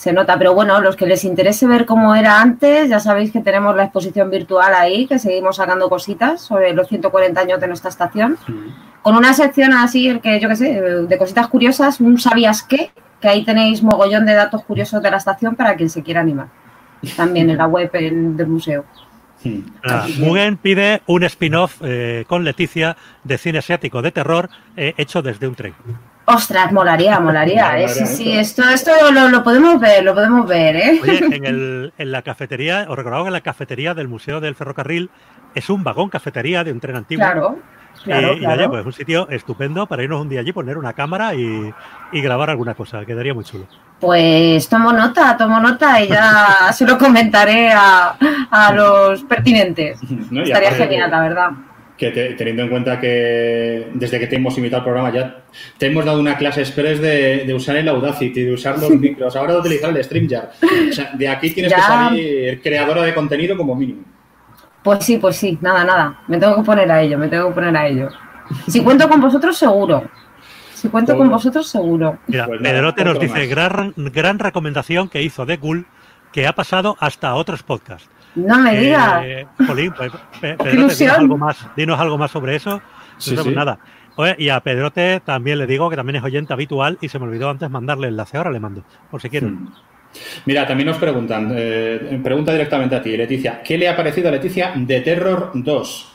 se 0.00 0.14
nota. 0.14 0.38
Pero 0.38 0.54
bueno, 0.54 0.80
los 0.80 0.96
que 0.96 1.06
les 1.06 1.24
interese 1.24 1.66
ver 1.66 1.84
cómo 1.84 2.14
era 2.14 2.40
antes, 2.40 2.88
ya 2.88 3.00
sabéis 3.00 3.30
que 3.30 3.40
tenemos 3.40 3.76
la 3.76 3.84
exposición 3.84 4.30
virtual 4.30 4.72
ahí, 4.74 5.06
que 5.06 5.18
seguimos 5.18 5.56
sacando 5.56 5.90
cositas 5.90 6.40
sobre 6.40 6.72
los 6.72 6.88
140 6.88 7.38
años 7.38 7.60
de 7.60 7.68
nuestra 7.68 7.90
estación. 7.90 8.38
Con 9.02 9.14
una 9.14 9.34
sección 9.34 9.74
así, 9.74 10.08
el 10.08 10.22
que 10.22 10.40
yo 10.40 10.48
qué 10.48 10.56
sé, 10.56 10.80
de 10.80 11.18
cositas 11.18 11.48
curiosas, 11.48 12.00
un 12.00 12.18
sabías 12.18 12.62
qué, 12.62 12.92
que 13.20 13.28
ahí 13.28 13.44
tenéis 13.44 13.82
mogollón 13.82 14.24
de 14.24 14.32
datos 14.32 14.64
curiosos 14.64 15.02
de 15.02 15.10
la 15.10 15.18
estación 15.18 15.54
para 15.54 15.76
quien 15.76 15.90
se 15.90 16.02
quiera 16.02 16.22
animar. 16.22 16.48
También 17.14 17.50
en 17.50 17.58
la 17.58 17.66
web 17.66 17.92
del 17.92 18.46
museo. 18.46 18.86
Ah, 19.84 20.06
Mugen 20.18 20.56
pide 20.56 21.02
un 21.06 21.24
spin-off 21.24 21.82
eh, 21.82 22.24
con 22.26 22.44
Leticia 22.44 22.96
de 23.24 23.36
cine 23.36 23.58
asiático 23.58 24.00
de 24.00 24.12
terror 24.12 24.48
eh, 24.78 24.94
hecho 24.96 25.20
desde 25.20 25.46
un 25.46 25.54
tren. 25.54 25.74
Ostras, 26.34 26.72
molaría, 26.72 27.18
molaría. 27.18 27.78
¿eh? 27.80 27.88
Sí, 27.88 28.06
sí, 28.06 28.32
esto, 28.32 28.62
esto 28.68 28.92
lo, 29.10 29.42
podemos 29.42 29.80
ver, 29.80 30.04
lo 30.04 30.14
podemos 30.14 30.46
ver, 30.46 30.76
¿eh? 30.76 31.00
Oye, 31.02 31.18
en, 31.32 31.44
el, 31.44 31.92
en 31.98 32.12
la 32.12 32.22
cafetería, 32.22 32.86
os 32.88 32.96
recordaba 32.96 33.24
que 33.24 33.30
la 33.30 33.40
cafetería 33.40 33.94
del 33.94 34.08
Museo 34.08 34.40
del 34.40 34.54
Ferrocarril 34.54 35.10
es 35.54 35.68
un 35.70 35.82
vagón 35.82 36.08
cafetería 36.08 36.62
de 36.62 36.72
un 36.72 36.80
tren 36.80 36.96
antiguo. 36.96 37.24
Claro. 37.24 37.58
Claro, 38.04 38.34
y, 38.34 38.46
oye, 38.46 38.68
pues 38.68 38.80
es 38.80 38.86
un 38.86 38.92
sitio 38.92 39.28
estupendo 39.28 39.86
para 39.86 40.02
irnos 40.02 40.22
un 40.22 40.28
día 40.28 40.40
allí, 40.40 40.52
poner 40.52 40.78
una 40.78 40.92
cámara 40.92 41.34
y, 41.34 41.74
y, 42.12 42.20
grabar 42.22 42.48
alguna 42.48 42.74
cosa, 42.74 43.04
quedaría 43.04 43.34
muy 43.34 43.44
chulo. 43.44 43.66
Pues 43.98 44.68
tomo 44.68 44.92
nota, 44.92 45.36
tomo 45.36 45.60
nota 45.60 46.00
y 46.00 46.08
ya 46.08 46.68
se 46.72 46.86
lo 46.86 46.96
comentaré 46.96 47.70
a, 47.70 48.16
a 48.50 48.72
los 48.72 49.24
pertinentes. 49.24 49.98
Estaría 50.32 50.70
genial, 50.72 51.10
la 51.10 51.20
verdad 51.20 51.50
que 52.00 52.34
teniendo 52.36 52.62
en 52.62 52.68
cuenta 52.70 52.98
que 52.98 53.88
desde 53.92 54.18
que 54.18 54.26
te 54.26 54.36
hemos 54.36 54.56
invitado 54.56 54.78
al 54.78 54.84
programa 54.84 55.12
ya 55.12 55.42
te 55.76 55.86
hemos 55.86 56.04
dado 56.04 56.18
una 56.18 56.36
clase 56.38 56.62
express 56.62 56.98
de, 57.00 57.52
usar 57.54 57.76
el 57.76 57.88
Audacity, 57.88 58.42
de 58.42 58.52
usar 58.54 58.78
los 58.78 58.90
micros, 58.98 59.36
ahora 59.36 59.52
de 59.54 59.60
utilizar 59.60 59.90
el 59.90 60.02
StreamYard. 60.02 60.48
O 60.88 60.92
sea, 60.92 61.12
de 61.12 61.28
aquí 61.28 61.50
tienes 61.50 61.74
que 61.74 61.80
salir 61.80 62.62
creadora 62.62 63.02
de 63.02 63.14
contenido 63.14 63.56
como 63.56 63.74
mínimo. 63.74 64.02
Pues 64.82 65.04
sí, 65.04 65.18
pues 65.18 65.36
sí, 65.36 65.58
nada, 65.60 65.84
nada. 65.84 66.22
Me 66.26 66.38
tengo 66.38 66.56
que 66.56 66.62
poner 66.62 66.90
a 66.90 67.02
ello, 67.02 67.18
me 67.18 67.28
tengo 67.28 67.48
que 67.48 67.54
poner 67.54 67.76
a 67.76 67.86
ello. 67.86 68.08
Si 68.66 68.82
cuento 68.82 69.06
con 69.06 69.20
vosotros, 69.20 69.56
seguro. 69.58 70.08
Si 70.74 70.88
cuento 70.88 71.14
con 71.14 71.28
vosotros, 71.28 71.68
seguro. 71.68 72.18
Mira, 72.26 72.46
pues 72.46 72.62
Pedrote 72.62 73.04
nos 73.04 73.20
dice, 73.20 73.46
gran, 73.46 73.92
gran 73.96 74.38
recomendación 74.38 75.10
que 75.10 75.22
hizo 75.22 75.44
de 75.44 75.58
Cool, 75.58 75.86
que 76.32 76.46
ha 76.46 76.54
pasado 76.54 76.96
hasta 76.98 77.34
otros 77.34 77.62
podcasts. 77.62 78.08
No 78.34 78.58
me 78.58 78.76
eh, 78.76 78.80
digas. 78.80 79.24
Jolín, 79.66 79.92
pues, 79.96 80.12
dinos 80.72 81.00
algo, 81.02 81.36
más, 81.36 81.66
dinos 81.76 81.98
algo 81.98 82.18
más 82.18 82.30
sobre 82.30 82.56
eso. 82.56 82.80
no 83.34 83.50
nada. 83.50 83.78
y 84.38 84.48
a 84.48 84.60
Pedrote 84.60 85.20
también 85.20 85.58
le 85.58 85.66
digo 85.66 85.90
que 85.90 85.96
también 85.96 86.16
es 86.16 86.22
oyente 86.22 86.52
habitual 86.52 86.98
y 87.00 87.08
se 87.08 87.18
me 87.18 87.26
olvidó 87.26 87.50
antes 87.50 87.70
mandarle 87.70 88.08
el 88.08 88.14
enlace. 88.14 88.36
Ahora 88.36 88.50
le 88.50 88.60
mando, 88.60 88.84
por 89.10 89.20
si 89.20 89.28
quieren. 89.28 89.54
Hmm. 89.54 89.72
Mira, 90.44 90.66
también 90.66 90.88
nos 90.88 90.98
preguntan, 90.98 91.52
eh, 91.54 92.20
pregunta 92.22 92.52
directamente 92.52 92.96
a 92.96 93.02
ti, 93.02 93.16
Leticia. 93.16 93.62
¿Qué 93.62 93.78
le 93.78 93.88
ha 93.88 93.96
parecido 93.96 94.28
a 94.28 94.32
Leticia 94.32 94.72
de 94.74 95.00
Terror 95.00 95.52
2? 95.54 96.12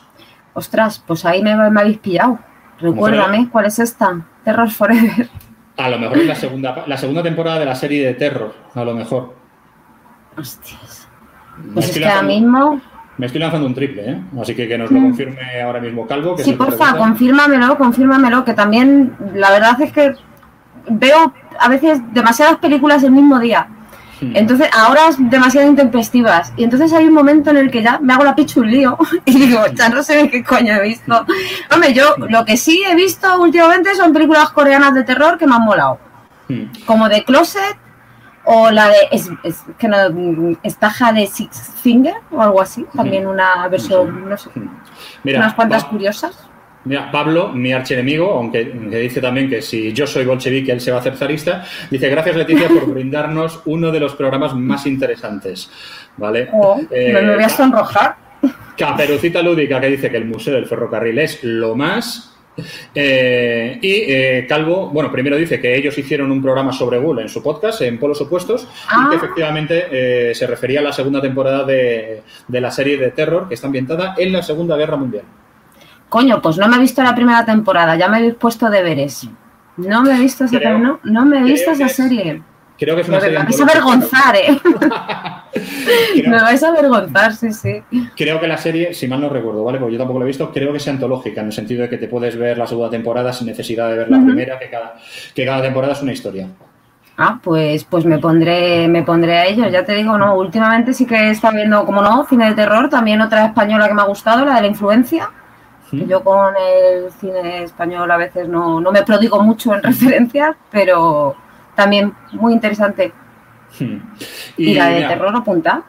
Ostras, 0.54 1.04
pues 1.06 1.26
ahí 1.26 1.42
me, 1.42 1.52
habéis 1.52 1.98
pillado. 2.00 2.40
Recuérdame, 2.80 3.50
¿cuál 3.50 3.66
es 3.66 3.80
esta? 3.80 4.26
Terror 4.44 4.70
Forever. 4.70 5.30
A 5.78 5.90
lo 5.90 6.00
mejor 6.00 6.18
es 6.20 6.28
la 6.28 6.36
segunda, 6.36 6.84
la 6.88 6.98
segunda 6.98 7.24
temporada 7.24 7.60
de 7.60 7.66
la 7.66 7.76
serie 7.76 8.06
de 8.06 8.14
Terror, 8.14 8.54
a 8.74 8.84
lo 8.84 8.94
mejor. 8.94 9.36
Hostias. 10.38 11.05
Pues 11.74 11.90
es 11.90 11.98
que 11.98 12.06
ahora 12.06 12.24
mismo. 12.24 12.82
Me 13.18 13.28
estoy 13.28 13.40
lanzando 13.40 13.68
un 13.68 13.74
triple, 13.74 14.12
¿eh? 14.12 14.22
Así 14.42 14.56
que 14.56 14.68
que 14.68 14.78
nos 14.78 14.92
lo 14.92 15.00
mm. 15.00 15.04
confirme 15.04 15.62
ahora 15.62 15.80
mismo 15.80 16.06
Calvo. 16.06 16.36
Que 16.36 16.44
sí, 16.44 16.54
porfa, 16.54 16.98
confírmamelo, 16.98 17.78
confírmamelo, 17.78 18.44
que 18.44 18.54
también 18.54 19.16
la 19.34 19.52
verdad 19.52 19.80
es 19.82 19.92
que 19.94 20.16
veo 20.90 21.34
a 21.60 21.70
veces 21.70 22.02
demasiadas 22.14 22.58
películas 22.58 23.04
el 23.04 23.12
mismo 23.12 23.40
día. 23.40 23.68
Entonces, 24.22 24.70
ahora 24.74 25.10
es 25.10 25.18
demasiado 25.30 25.68
intempestivas. 25.68 26.54
Y 26.56 26.64
entonces 26.64 26.94
hay 26.94 27.06
un 27.06 27.14
momento 27.14 27.50
en 27.50 27.58
el 27.58 27.70
que 27.70 27.84
ya 27.84 28.00
me 28.00 28.14
hago 28.14 28.24
la 28.24 28.36
pichu 28.36 28.64
lío 28.64 28.98
y 29.26 29.38
digo, 29.38 29.62
ya 29.74 29.90
no 29.90 30.02
sé 30.04 30.30
qué 30.30 30.44
coño 30.44 30.76
he 30.76 30.82
visto. 30.82 31.26
Hombre, 31.72 31.94
yo 31.94 32.16
lo 32.30 32.46
que 32.46 32.58
sí 32.58 32.82
he 32.90 32.96
visto 32.96 33.42
últimamente 33.42 33.94
son 33.96 34.14
películas 34.14 34.52
coreanas 34.52 34.94
de 34.94 35.04
terror 35.04 35.38
que 35.38 35.46
me 35.46 35.56
han 35.56 35.64
molado. 35.64 36.00
Como 36.86 37.10
The 37.10 37.24
Closet 37.24 37.78
o 38.46 38.72
la 38.72 38.90
de 38.90 38.96
es, 39.12 39.30
que 39.78 39.88
no, 39.88 39.98
estaja 40.64 41.12
de 41.12 41.28
Six 41.28 41.74
Finger 41.82 42.16
o 42.32 42.42
algo 42.42 42.62
así, 42.62 42.86
también 42.96 43.28
una 43.28 43.68
versión, 43.68 44.30
no 44.30 44.38
sé, 44.38 44.50
unas 45.24 45.54
cuantas 45.54 45.86
curiosas. 45.86 46.48
Mira, 46.86 47.10
Pablo, 47.12 47.50
mi 47.50 47.74
archienemigo, 47.74 48.32
aunque 48.32 48.64
dice 48.64 49.20
también 49.20 49.50
que 49.50 49.64
si 49.64 49.92
yo 49.92 50.06
soy 50.06 50.24
bolchevique, 50.24 50.72
él 50.72 50.80
se 50.80 50.92
va 50.92 50.98
a 50.98 51.00
hacer 51.00 51.18
zarista, 51.18 51.66
dice 51.90 52.10
gracias 52.10 52.36
Leticia 52.36 52.68
por 52.68 52.86
brindarnos 52.94 53.62
uno 53.66 53.92
de 53.92 54.00
los 54.00 54.16
programas 54.16 54.54
más 54.54 54.86
interesantes. 54.86 55.72
¿Vale? 56.18 56.48
Oh, 56.54 56.78
me 56.78 57.36
voy 57.36 57.44
a 57.44 57.48
eh, 57.48 57.50
sonrojar. 57.50 58.16
Caperucita 58.78 59.42
Lúdica 59.42 59.82
que 59.82 59.88
dice 59.88 60.12
que 60.12 60.18
el 60.18 60.26
Museo 60.26 60.54
del 60.54 60.68
Ferrocarril 60.68 61.18
es 61.18 61.44
lo 61.44 61.76
más 61.76 62.35
eh, 62.94 63.80
y 63.82 63.94
eh, 64.08 64.46
Calvo, 64.48 64.90
bueno, 64.90 65.12
primero 65.12 65.38
dice 65.38 65.60
que 65.60 65.76
ellos 65.76 65.98
hicieron 65.98 66.32
un 66.32 66.42
programa 66.42 66.72
sobre 66.72 66.98
Google 66.98 67.24
en 67.24 67.30
su 67.30 67.44
podcast, 67.44 67.82
en 67.82 68.00
Polos 68.00 68.22
Opuestos, 68.22 68.64
y 68.64 69.10
que 69.10 69.16
ah. 69.16 69.18
efectivamente 69.18 69.86
eh, 70.30 70.36
se 70.36 70.48
refería 70.48 70.80
a 70.80 70.84
la 70.84 70.94
segunda 70.94 71.22
temporada 71.22 71.64
de, 71.64 72.24
la 72.48 72.72
serie 72.72 72.98
de 72.98 73.12
terror 73.12 73.48
que 73.48 73.56
está 73.56 73.68
ambientada 73.68 74.16
en 74.18 74.32
la 74.32 74.42
Segunda 74.42 74.76
Guerra 74.78 74.98
Mundial. 74.98 75.24
Coño, 76.10 76.42
pues 76.42 76.58
no 76.58 76.68
me 76.68 76.78
he 76.78 76.80
visto 76.80 77.04
la 77.04 77.16
primera 77.16 77.44
temporada, 77.46 77.96
ya 77.96 78.08
me 78.08 78.18
habéis 78.18 78.36
puesto 78.36 78.70
deberes. 78.70 79.28
No 79.78 80.04
me 80.04 80.16
he 80.16 80.20
visto 80.20 80.46
esa, 80.46 80.60
no, 80.78 81.00
no 81.04 81.26
me 81.26 81.40
he 81.40 81.44
visto 81.44 81.72
esa 81.72 81.90
serie. 81.90 82.42
Creo 82.78 82.96
que 82.96 83.02
es 83.02 83.08
una 83.08 83.22
serie. 83.22 83.40
Me 83.40 83.46
vais 83.46 83.62
a 83.62 83.64
avergonzar, 83.64 84.36
¿eh? 84.36 84.60
me 86.28 86.42
vais 86.42 86.64
a 86.64 86.68
avergonzar, 86.68 87.34
sí, 87.34 87.54
sí. 87.54 87.84
Creo 88.16 88.40
que 88.40 88.48
la 88.48 88.58
serie, 88.58 88.94
si 88.94 89.08
mal 89.08 89.22
no 89.22 89.30
recuerdo, 89.30 89.64
¿vale? 89.64 89.80
Porque 89.80 89.94
yo 89.94 89.98
tampoco 89.98 90.20
la 90.20 90.26
he 90.26 90.28
visto, 90.28 90.52
creo 90.52 90.72
que 90.72 90.78
es 90.78 90.88
antológica, 90.88 91.42
en 91.42 91.48
el 91.48 91.54
sentido 91.54 91.84
de 91.84 91.90
que 91.90 91.98
te 91.98 92.08
puedes 92.08 92.38
ver 92.38 92.58
la 92.58 92.68
segunda 92.68 92.90
temporada 92.90 93.32
sin 93.32 93.48
necesidad 93.48 93.90
de 93.90 93.98
ver 93.98 94.12
la 94.12 94.18
primera, 94.18 94.60
que 94.60 94.70
cada, 94.70 94.96
que 95.34 95.46
cada 95.46 95.62
temporada 95.62 95.94
es 95.94 96.02
una 96.02 96.12
historia. 96.12 96.50
Ah, 97.18 97.40
pues, 97.42 97.86
pues 97.86 98.04
me 98.04 98.18
pondré, 98.18 98.90
me 98.90 99.04
pondré 99.04 99.38
a 99.38 99.46
ello. 99.46 99.70
Ya 99.70 99.86
te 99.86 99.94
digo, 99.94 100.18
no, 100.18 100.36
últimamente 100.36 100.94
sí 100.94 101.06
que 101.06 101.30
estado 101.30 101.56
viendo, 101.56 101.86
como 101.86 102.02
no, 102.02 102.26
cine 102.26 102.50
de 102.50 102.56
terror, 102.56 102.90
también 102.90 103.22
otra 103.22 103.46
española 103.46 103.88
que 103.88 103.94
me 103.94 104.02
ha 104.02 104.06
gustado, 104.06 104.44
la 104.44 104.56
de 104.56 104.62
la 104.62 104.68
influencia. 104.68 105.32
Yo 105.92 106.24
con 106.26 106.54
el 106.58 107.10
cine 107.22 107.64
español 107.64 108.12
a 108.12 108.18
veces 108.18 108.50
no, 108.50 108.82
no 108.82 108.92
me 108.92 109.04
prodigo 109.04 109.42
mucho 109.42 109.74
en 109.74 109.84
referencias, 109.84 110.58
pero 110.70 111.38
también 111.76 112.14
muy 112.32 112.54
interesante. 112.54 113.14
Hmm. 113.80 113.98
Y, 114.58 114.74
la 114.74 114.88
de 114.88 115.02
terror 115.02 115.36
apunta. 115.36 115.84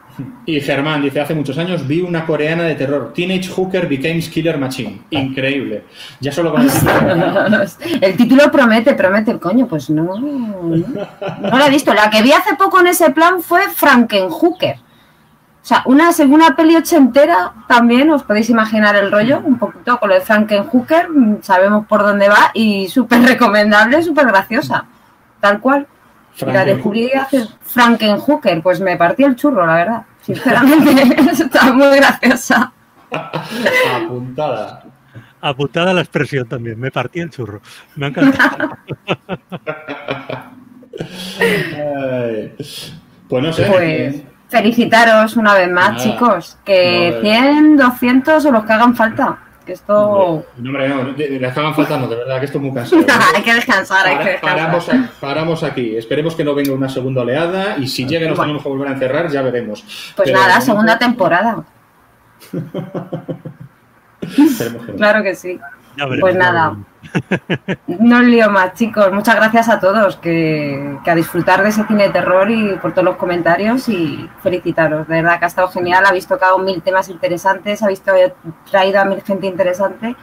Y 0.45 0.59
Germán 0.59 1.01
dice, 1.01 1.21
hace 1.21 1.35
muchos 1.35 1.57
años 1.57 1.87
vi 1.87 2.01
una 2.01 2.25
coreana 2.25 2.63
de 2.63 2.75
terror, 2.75 3.13
Teenage 3.13 3.49
Hooker 3.49 3.87
Became 3.87 4.19
Killer 4.19 4.57
Machine. 4.57 5.01
Increíble. 5.11 5.85
Ya 6.19 6.31
solo 6.31 6.51
con 6.51 6.61
el 6.63 6.69
título. 6.69 7.63
el 8.01 8.17
título 8.17 8.51
promete, 8.51 8.93
promete, 8.93 9.37
coño, 9.39 9.67
pues 9.67 9.89
no, 9.89 10.17
no, 10.19 11.57
la 11.57 11.67
he 11.67 11.69
visto. 11.69 11.93
La 11.93 12.09
que 12.09 12.21
vi 12.21 12.31
hace 12.31 12.55
poco 12.55 12.79
en 12.79 12.87
ese 12.87 13.11
plan 13.11 13.41
fue 13.41 13.61
Frankenhooker. 13.69 14.75
O 15.61 15.65
sea, 15.67 15.83
una 15.85 16.13
segunda 16.13 16.55
peli 16.55 16.77
ochentera 16.77 17.53
también, 17.67 18.09
os 18.09 18.23
podéis 18.23 18.49
imaginar 18.49 18.95
el 18.95 19.11
rollo, 19.11 19.41
un 19.43 19.59
poquito 19.59 19.99
con 19.99 20.09
lo 20.09 20.15
de 20.15 20.21
Frankenhooker, 20.21 21.09
sabemos 21.41 21.85
por 21.87 22.03
dónde 22.03 22.29
va 22.29 22.51
y 22.53 22.87
súper 22.87 23.21
recomendable, 23.21 24.01
súper 24.01 24.27
graciosa 24.27 24.85
tal 25.39 25.59
cual. 25.59 25.87
La 26.45 26.63
descubrí 26.63 27.11
hace 27.13 27.47
Frankenhooker, 27.61 28.61
pues 28.61 28.79
me 28.79 28.95
partí 28.95 29.23
el 29.23 29.35
churro, 29.35 29.65
la 29.65 29.73
verdad. 29.73 30.03
Sinceramente, 30.21 31.31
está 31.31 31.73
muy 31.73 31.95
graciosa. 31.97 32.71
Apuntada. 33.95 34.83
Apuntada 35.41 35.93
la 35.93 36.01
expresión 36.01 36.47
también, 36.47 36.79
me 36.79 36.91
partí 36.91 37.19
el 37.21 37.29
churro. 37.29 37.61
Me 37.95 38.07
ha 38.07 38.09
encantado. 38.09 38.77
pues 43.27 43.43
no 43.43 43.53
sé. 43.53 43.65
Pues 43.65 44.23
felicitaros 44.49 45.37
una 45.37 45.55
vez 45.55 45.69
más, 45.69 46.03
chicos. 46.03 46.57
Que 46.63 47.19
100, 47.21 47.77
200 47.77 48.45
o 48.45 48.51
los 48.51 48.65
que 48.65 48.73
hagan 48.73 48.95
falta 48.95 49.46
esto. 49.73 50.45
No, 50.57 50.69
hombre, 50.69 50.89
no, 50.89 51.03
le 51.03 51.47
estaban 51.47 51.75
faltando, 51.75 52.07
de 52.07 52.15
verdad, 52.15 52.39
que 52.39 52.45
esto 52.45 52.57
es 52.57 52.63
muy 52.63 52.73
cansado. 52.73 53.05
hay 53.35 53.43
que 53.43 53.53
descansar, 53.53 54.07
hay 54.07 54.17
que 54.17 54.29
descansar. 54.31 55.09
Paramos, 55.19 55.63
aquí, 55.63 55.95
esperemos 55.95 56.35
que 56.35 56.43
no 56.43 56.55
venga 56.55 56.73
una 56.73 56.89
segunda 56.89 57.21
oleada 57.21 57.77
y 57.77 57.87
si 57.87 58.05
llega 58.05 58.25
y 58.25 58.29
nos 58.29 58.39
tenemos 58.39 58.63
que 58.63 58.69
volver 58.69 58.89
a 58.89 58.91
encerrar, 58.91 59.29
ya 59.29 59.41
veremos. 59.41 60.13
Pues 60.15 60.31
nada, 60.31 60.61
segunda 60.61 60.97
temporada. 60.97 61.63
claro 64.97 65.23
que 65.23 65.35
sí. 65.35 65.59
Pues 66.19 66.35
nada, 66.35 66.77
no 67.87 68.21
lío 68.21 68.49
más, 68.49 68.73
chicos. 68.73 69.11
Muchas 69.11 69.35
gracias 69.35 69.69
a 69.69 69.79
todos, 69.79 70.17
que, 70.17 70.97
a 71.05 71.15
disfrutar 71.15 71.63
de 71.63 71.69
ese 71.69 71.85
cine 71.85 72.03
de 72.03 72.09
terror 72.09 72.49
y 72.49 72.75
por 72.75 72.91
todos 72.91 73.05
los 73.05 73.15
comentarios 73.15 73.89
y 73.89 74.29
felicitaros. 74.41 75.07
De 75.07 75.15
verdad 75.15 75.39
que 75.39 75.45
ha 75.45 75.47
estado 75.47 75.69
genial, 75.69 76.05
habéis 76.05 76.27
tocado 76.27 76.59
mil 76.59 76.81
temas 76.81 77.09
interesantes, 77.09 77.81
habéis 77.81 78.01
traído 78.01 79.01
a 79.01 79.05
mil 79.05 79.21
gente 79.21 79.47
interesante, 79.47 80.15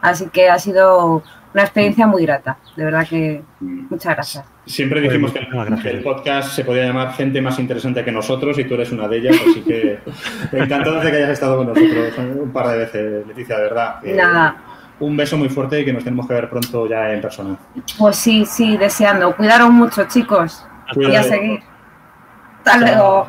así 0.00 0.28
que 0.28 0.50
ha 0.50 0.58
sido 0.58 1.22
una 1.54 1.62
experiencia 1.62 2.06
muy 2.06 2.24
grata. 2.24 2.58
De 2.76 2.84
verdad 2.84 3.06
que 3.08 3.42
muchas 3.60 4.14
gracias. 4.14 4.44
Siempre 4.64 5.00
dijimos 5.00 5.32
que, 5.32 5.90
el 5.90 6.02
podcast 6.02 6.52
se 6.52 6.64
podía 6.64 6.84
llamar 6.84 7.14
gente 7.14 7.42
más 7.42 7.58
interesante 7.58 8.04
que 8.04 8.12
nosotros 8.12 8.58
y 8.58 8.64
tú 8.64 8.74
eres 8.74 8.92
una 8.92 9.08
de 9.08 9.18
ellas, 9.18 9.36
así 9.36 9.60
que 9.62 9.98
encantado 10.52 11.00
de 11.00 11.10
que 11.10 11.16
hayas 11.16 11.30
estado 11.30 11.56
con 11.58 11.68
nosotros 11.68 12.14
un 12.18 12.52
par 12.52 12.68
de 12.68 12.78
veces, 12.78 13.26
Leticia, 13.26 13.56
de 13.56 13.62
verdad. 13.62 13.96
Nada 14.02 14.71
un 15.02 15.16
beso 15.16 15.36
muy 15.36 15.48
fuerte 15.48 15.80
y 15.80 15.84
que 15.84 15.92
nos 15.92 16.04
tenemos 16.04 16.26
que 16.26 16.34
ver 16.34 16.48
pronto 16.48 16.88
ya 16.88 17.12
en 17.12 17.20
persona. 17.20 17.58
Pues 17.98 18.16
sí, 18.16 18.44
sí, 18.46 18.76
deseando. 18.76 19.36
Cuidaros 19.36 19.70
mucho, 19.70 20.04
chicos. 20.04 20.66
Y 20.96 21.14
a 21.14 21.22
seguir. 21.22 21.60
Hasta 22.58 22.78
luego. 22.78 23.28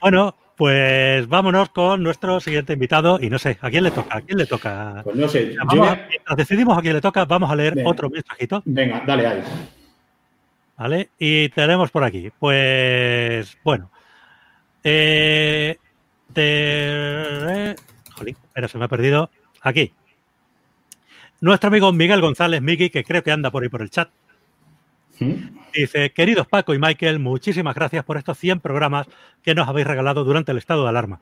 Bueno. 0.00 0.36
Pues 0.54 1.26
vámonos 1.28 1.70
con 1.70 2.02
nuestro 2.04 2.38
siguiente 2.38 2.74
invitado 2.74 3.18
y 3.20 3.28
no 3.30 3.38
sé, 3.38 3.58
¿a 3.62 3.70
quién 3.70 3.82
le 3.82 3.90
toca? 3.90 4.18
¿A 4.18 4.20
quién 4.20 4.38
le 4.38 4.46
toca? 4.46 5.00
Pues 5.02 5.16
no 5.16 5.26
sé. 5.26 5.56
Mientras 6.08 6.36
decidimos 6.36 6.78
a 6.78 6.82
quién 6.82 6.94
le 6.94 7.00
toca, 7.00 7.24
vamos 7.24 7.50
a 7.50 7.56
leer 7.56 7.82
otro 7.84 8.08
mensajito. 8.08 8.62
Venga, 8.66 9.02
dale 9.04 9.26
ahí. 9.26 9.42
¿Vale? 10.76 11.08
Y 11.18 11.48
tenemos 11.48 11.90
por 11.90 12.04
aquí, 12.04 12.30
pues, 12.38 13.58
bueno. 13.64 13.90
Eh, 14.84 15.78
Jolín, 18.12 18.36
pero 18.52 18.68
se 18.68 18.78
me 18.78 18.84
ha 18.84 18.88
perdido. 18.88 19.30
Aquí. 19.60 19.92
Nuestro 21.40 21.68
amigo 21.68 21.92
Miguel 21.92 22.20
González 22.20 22.62
Miki, 22.62 22.90
que 22.90 23.04
creo 23.04 23.22
que 23.22 23.32
anda 23.32 23.50
por 23.50 23.62
ahí 23.62 23.68
por 23.68 23.82
el 23.82 23.90
chat. 23.90 24.10
Dice, 25.74 26.10
queridos 26.12 26.46
Paco 26.46 26.74
y 26.74 26.78
Michael, 26.78 27.18
muchísimas 27.18 27.74
gracias 27.74 28.04
por 28.04 28.16
estos 28.16 28.38
100 28.38 28.60
programas 28.60 29.06
que 29.42 29.54
nos 29.54 29.68
habéis 29.68 29.86
regalado 29.86 30.24
durante 30.24 30.52
el 30.52 30.58
estado 30.58 30.82
de 30.82 30.88
alarma. 30.88 31.20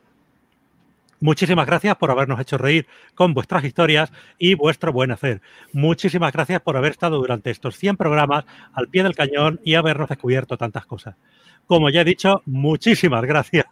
Muchísimas 1.20 1.66
gracias 1.66 1.96
por 1.96 2.10
habernos 2.10 2.40
hecho 2.40 2.56
reír 2.56 2.86
con 3.14 3.34
vuestras 3.34 3.62
historias 3.64 4.10
y 4.38 4.54
vuestro 4.54 4.90
buen 4.90 5.10
hacer. 5.10 5.42
Muchísimas 5.72 6.32
gracias 6.32 6.62
por 6.62 6.78
haber 6.78 6.92
estado 6.92 7.18
durante 7.18 7.50
estos 7.50 7.76
100 7.76 7.98
programas 7.98 8.46
al 8.72 8.88
pie 8.88 9.02
del 9.02 9.14
cañón 9.14 9.60
y 9.62 9.74
habernos 9.74 10.08
descubierto 10.08 10.56
tantas 10.56 10.86
cosas. 10.86 11.16
Como 11.66 11.90
ya 11.90 12.00
he 12.00 12.04
dicho, 12.04 12.42
muchísimas 12.46 13.22
gracias. 13.24 13.66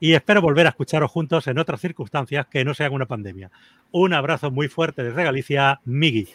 Y 0.00 0.12
espero 0.12 0.40
volver 0.40 0.66
a 0.66 0.70
escucharos 0.70 1.10
juntos 1.10 1.46
en 1.46 1.58
otras 1.58 1.80
circunstancias 1.80 2.46
que 2.46 2.64
no 2.64 2.74
sean 2.74 2.92
una 2.92 3.06
pandemia. 3.06 3.50
Un 3.90 4.12
abrazo 4.12 4.50
muy 4.50 4.68
fuerte 4.68 5.02
desde 5.02 5.24
Galicia, 5.24 5.80
Migi. 5.84 6.28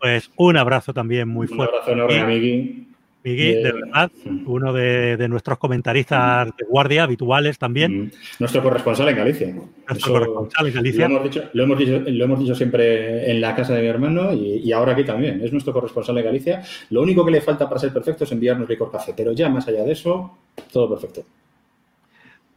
Pues 0.00 0.30
un 0.36 0.56
abrazo 0.56 0.92
también 0.92 1.28
muy 1.28 1.46
fuerte. 1.46 1.64
Un 1.64 1.68
abrazo 1.68 1.92
enorme 1.92 2.20
a 2.20 2.26
Migi. 2.26 2.88
Miguel, 3.24 3.62
de 3.64 3.72
verdad, 3.72 4.10
uno 4.46 4.72
de, 4.72 5.28
nuestros 5.28 5.58
comentaristas 5.58 6.46
de 6.56 6.64
guardia 6.64 7.02
habituales 7.02 7.58
también. 7.58 8.12
Nuestro 8.38 8.62
corresponsal 8.62 9.08
en 9.08 9.16
Galicia. 9.16 9.54
Nuestro 9.88 10.12
corresponsal 10.12 10.66
en 10.68 10.74
Galicia. 10.74 11.08
Lo 11.52 11.64
hemos, 11.64 12.38
dicho, 12.38 12.54
siempre 12.54 13.30
en 13.30 13.40
la 13.40 13.56
casa 13.56 13.74
de 13.74 13.82
mi 13.82 13.88
hermano 13.88 14.32
y, 14.32 14.70
ahora 14.72 14.92
aquí 14.92 15.04
también. 15.04 15.40
Es 15.42 15.52
nuestro 15.52 15.72
corresponsal 15.72 16.16
en 16.18 16.24
Galicia. 16.24 16.62
Lo 16.90 17.02
único 17.02 17.24
que 17.24 17.32
le 17.32 17.40
falta 17.40 17.68
para 17.68 17.80
ser 17.80 17.92
perfecto 17.92 18.24
es 18.24 18.32
enviarnos 18.32 18.68
licor 18.68 18.90
café, 18.90 19.12
pero 19.16 19.32
ya 19.32 19.48
más 19.48 19.66
allá 19.66 19.82
de 19.82 19.92
eso, 19.92 20.38
todo 20.72 20.88
perfecto. 20.88 21.24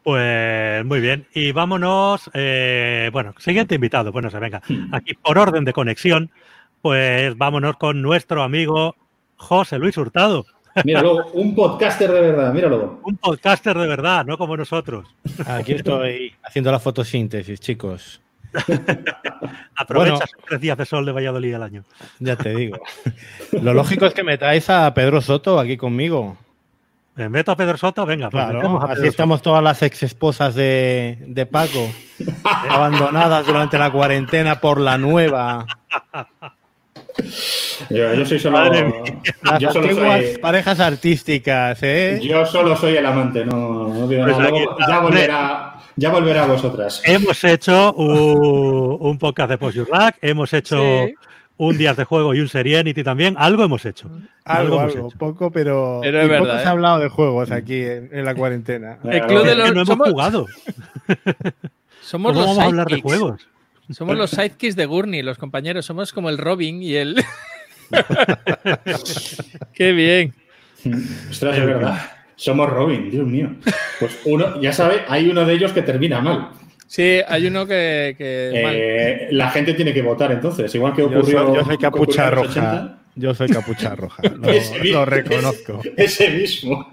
Pues 0.03 0.83
muy 0.85 0.99
bien. 0.99 1.27
Y 1.33 1.51
vámonos, 1.51 2.29
eh, 2.33 3.09
bueno, 3.13 3.35
siguiente 3.37 3.75
invitado. 3.75 4.11
Bueno, 4.11 4.29
se 4.29 4.39
venga. 4.39 4.61
Aquí 4.91 5.13
por 5.13 5.37
orden 5.37 5.63
de 5.63 5.73
conexión, 5.73 6.31
pues 6.81 7.37
vámonos 7.37 7.77
con 7.77 8.01
nuestro 8.01 8.41
amigo 8.41 8.95
José 9.35 9.77
Luis 9.77 9.97
Hurtado. 9.97 10.45
Míralo, 10.85 11.27
un 11.33 11.53
podcaster 11.53 12.11
de 12.11 12.21
verdad, 12.21 12.53
míralo. 12.53 13.01
Un 13.03 13.17
podcaster 13.17 13.77
de 13.77 13.87
verdad, 13.87 14.25
no 14.25 14.37
como 14.37 14.55
nosotros. 14.55 15.07
Aquí 15.45 15.73
estoy 15.73 16.33
haciendo 16.43 16.71
la 16.71 16.79
fotosíntesis, 16.79 17.59
chicos. 17.59 18.21
Aprovecha 19.75 20.25
tres 20.47 20.61
días 20.61 20.77
de 20.77 20.85
sol 20.85 21.05
de 21.05 21.11
Valladolid 21.11 21.53
al 21.53 21.63
año. 21.63 21.83
Ya 22.19 22.35
te 22.35 22.55
digo. 22.55 22.77
Lo 23.51 23.73
lógico 23.73 24.05
es 24.05 24.13
que 24.13 24.23
me 24.23 24.37
traes 24.37 24.69
a 24.69 24.93
Pedro 24.93 25.21
Soto 25.21 25.59
aquí 25.59 25.77
conmigo. 25.77 26.37
Me 27.15 27.29
meto 27.29 27.51
a 27.51 27.57
Pedro 27.57 27.77
Soto, 27.77 28.05
venga. 28.05 28.29
Pues 28.29 28.43
así 28.89 29.07
estamos 29.07 29.41
todas 29.41 29.61
las 29.63 29.81
ex 29.81 30.03
esposas 30.03 30.55
de, 30.55 31.17
de 31.27 31.45
Paco, 31.45 31.89
abandonadas 32.69 33.45
durante 33.45 33.77
la 33.77 33.91
cuarentena 33.91 34.61
por 34.61 34.79
la 34.79 34.97
nueva. 34.97 35.65
Yo, 37.89 38.25
soy 38.25 38.39
solo. 38.39 38.71
Las 39.43 39.73
soy, 39.73 40.37
parejas 40.41 40.79
artísticas, 40.79 41.79
¿eh? 41.83 42.19
Yo 42.23 42.45
solo 42.45 42.75
soy 42.75 42.95
el 42.95 43.05
amante, 43.05 43.45
no, 43.45 43.89
no 43.89 44.07
digo 44.07 44.23
pues 44.23 44.37
ya, 44.87 44.99
volverá, 44.99 45.75
ya 45.97 46.09
volverá 46.09 46.43
a 46.43 46.47
vosotras. 46.47 47.01
Hemos 47.03 47.43
hecho 47.43 47.93
un, 47.93 49.17
podcast 49.17 49.49
de 49.49 49.57
Post 49.57 49.75
Your 49.75 49.89
Luck, 49.89 50.15
hemos 50.21 50.53
hecho 50.53 50.81
un 51.67 51.77
Días 51.77 51.95
de 51.95 52.05
Juego 52.05 52.33
y 52.33 52.39
un 52.39 52.47
Serenity 52.47 53.03
también. 53.03 53.35
Algo 53.37 53.63
hemos 53.63 53.85
hecho. 53.85 54.09
Algo, 54.45 54.79
algo, 54.79 55.11
poco, 55.11 55.51
pero, 55.51 55.99
pero 56.01 56.21
es 56.21 56.27
verdad, 56.27 56.39
poco 56.39 56.51
se 56.53 56.57
ha 56.57 56.63
¿eh? 56.63 56.67
hablado 56.69 56.99
de 56.99 57.09
juegos 57.09 57.51
aquí 57.51 57.83
en, 57.83 58.25
la 58.25 58.33
cuarentena. 58.33 58.97
El 59.03 59.21
club 59.27 59.45
de 59.45 59.53
los... 59.53 59.75
no 59.75 59.81
hemos 59.81 60.09
jugado. 60.09 60.47
Somos 62.01 62.33
¿Cómo 62.33 62.39
los 62.39 62.47
vamos 62.47 62.57
a 62.57 62.65
hablar 62.65 62.87
de 62.87 63.01
juegos? 63.01 63.47
Somos 63.91 64.17
los 64.17 64.31
sidekicks 64.31 64.75
de 64.75 64.87
Gurney, 64.87 65.21
los 65.21 65.37
compañeros. 65.37 65.85
Somos 65.85 66.13
como 66.13 66.29
el 66.29 66.39
Robin 66.39 66.81
y 66.81 66.95
el. 66.95 67.23
Qué 69.73 69.91
bien. 69.91 70.33
Ostras, 71.29 71.57
es 71.59 71.65
verdad. 71.65 72.11
Somos 72.35 72.71
Robin, 72.71 73.11
Dios 73.11 73.27
mío. 73.27 73.51
Pues 73.99 74.17
uno, 74.25 74.59
ya 74.59 74.73
sabe, 74.73 75.03
hay 75.07 75.29
uno 75.29 75.45
de 75.45 75.53
ellos 75.53 75.73
que 75.73 75.83
termina 75.83 76.21
mal. 76.21 76.49
Sí, 76.91 77.21
hay 77.25 77.47
uno 77.47 77.65
que. 77.65 78.17
Eh, 78.19 79.29
la 79.31 79.49
gente 79.49 79.75
tiene 79.75 79.93
que 79.93 80.01
votar 80.01 80.29
entonces, 80.33 80.75
igual 80.75 80.93
que 80.93 81.03
ocurrió. 81.03 81.55
Yo 81.55 81.63
soy, 81.63 81.77
capucha 81.77 82.29
roja. 82.29 82.97
Yo 83.15 83.33
soy 83.33 83.47
capucha 83.47 83.95
roja. 83.95 84.21
lo 84.83 85.05
reconozco. 85.05 85.79
Ese 85.95 86.29
mismo. 86.31 86.85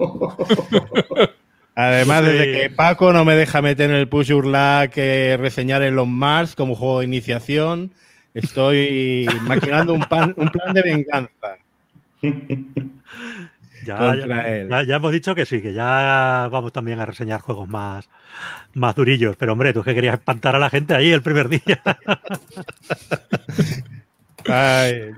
Además, 1.74 2.24
desde 2.24 2.52
que 2.52 2.70
Paco 2.70 3.12
no 3.12 3.24
me 3.24 3.34
deja 3.34 3.60
meter 3.60 3.90
en 3.90 3.96
el 3.96 4.06
Push 4.06 4.28
Your 4.28 4.46
Luck 4.46 4.92
eh, 4.94 5.36
reseñar 5.36 5.82
en 5.82 5.96
los 5.96 6.06
Mars 6.06 6.54
como 6.54 6.76
juego 6.76 7.00
de 7.00 7.06
iniciación, 7.06 7.90
estoy 8.34 9.28
maquinando 9.42 9.94
un, 9.94 10.04
plan 10.04 10.32
de 10.74 10.82
venganza. 10.82 11.58
Ya, 13.88 14.82
ya, 14.82 14.96
hemos 14.96 15.12
dicho 15.12 15.34
que 15.34 15.46
sí, 15.46 15.62
que 15.62 15.72
ya 15.72 16.48
vamos 16.50 16.72
también 16.72 17.00
a 17.00 17.06
reseñar 17.06 17.40
juegos 17.40 17.68
más, 17.68 18.08
más 18.74 18.94
durillos. 18.94 19.36
Pero 19.36 19.52
hombre, 19.52 19.72
tú 19.72 19.82
que 19.82 19.94
querías 19.94 20.14
espantar 20.14 20.56
a 20.56 20.58
la 20.58 20.70
gente 20.70 20.94
ahí 20.94 21.10
el 21.10 21.22
primer 21.22 21.48
día. 21.48 21.82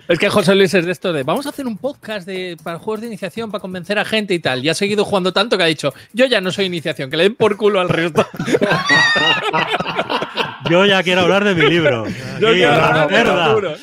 Es 0.09 0.19
que 0.19 0.29
José 0.29 0.55
Luis 0.55 0.75
es 0.75 0.87
de 0.87 0.93
esto 0.93 1.13
de 1.13 1.23
vamos 1.23 1.47
a 1.47 1.51
hacer 1.51 1.67
un 1.67 1.79
podcast 1.79 2.27
de, 2.27 2.57
para 2.63 2.79
juegos 2.79 3.03
de 3.03 3.07
iniciación 3.07 3.51
para 3.51 3.63
convencer 3.63 3.99
a 3.99 4.05
gente 4.05 4.35
y 4.35 4.39
tal. 4.39 4.65
Y 4.65 4.69
ha 4.69 4.75
seguido 4.75 5.05
jugando 5.05 5.33
tanto 5.33 5.57
que 5.57 5.65
ha 5.65 5.67
dicho, 5.67 5.95
yo 6.13 6.27
ya 6.27 6.41
no 6.41 6.51
soy 6.51 6.67
iniciación, 6.67 7.11
que 7.11 7.17
le 7.17 7.25
den 7.25 7.35
por 7.35 7.57
culo 7.57 7.81
al 7.81 7.89
resto. 7.89 8.27
yo 10.71 10.85
ya 10.85 11.03
quiero 11.03 11.23
hablar 11.23 11.45
de 11.45 11.55
mi 11.55 11.69
libro. 11.69 12.05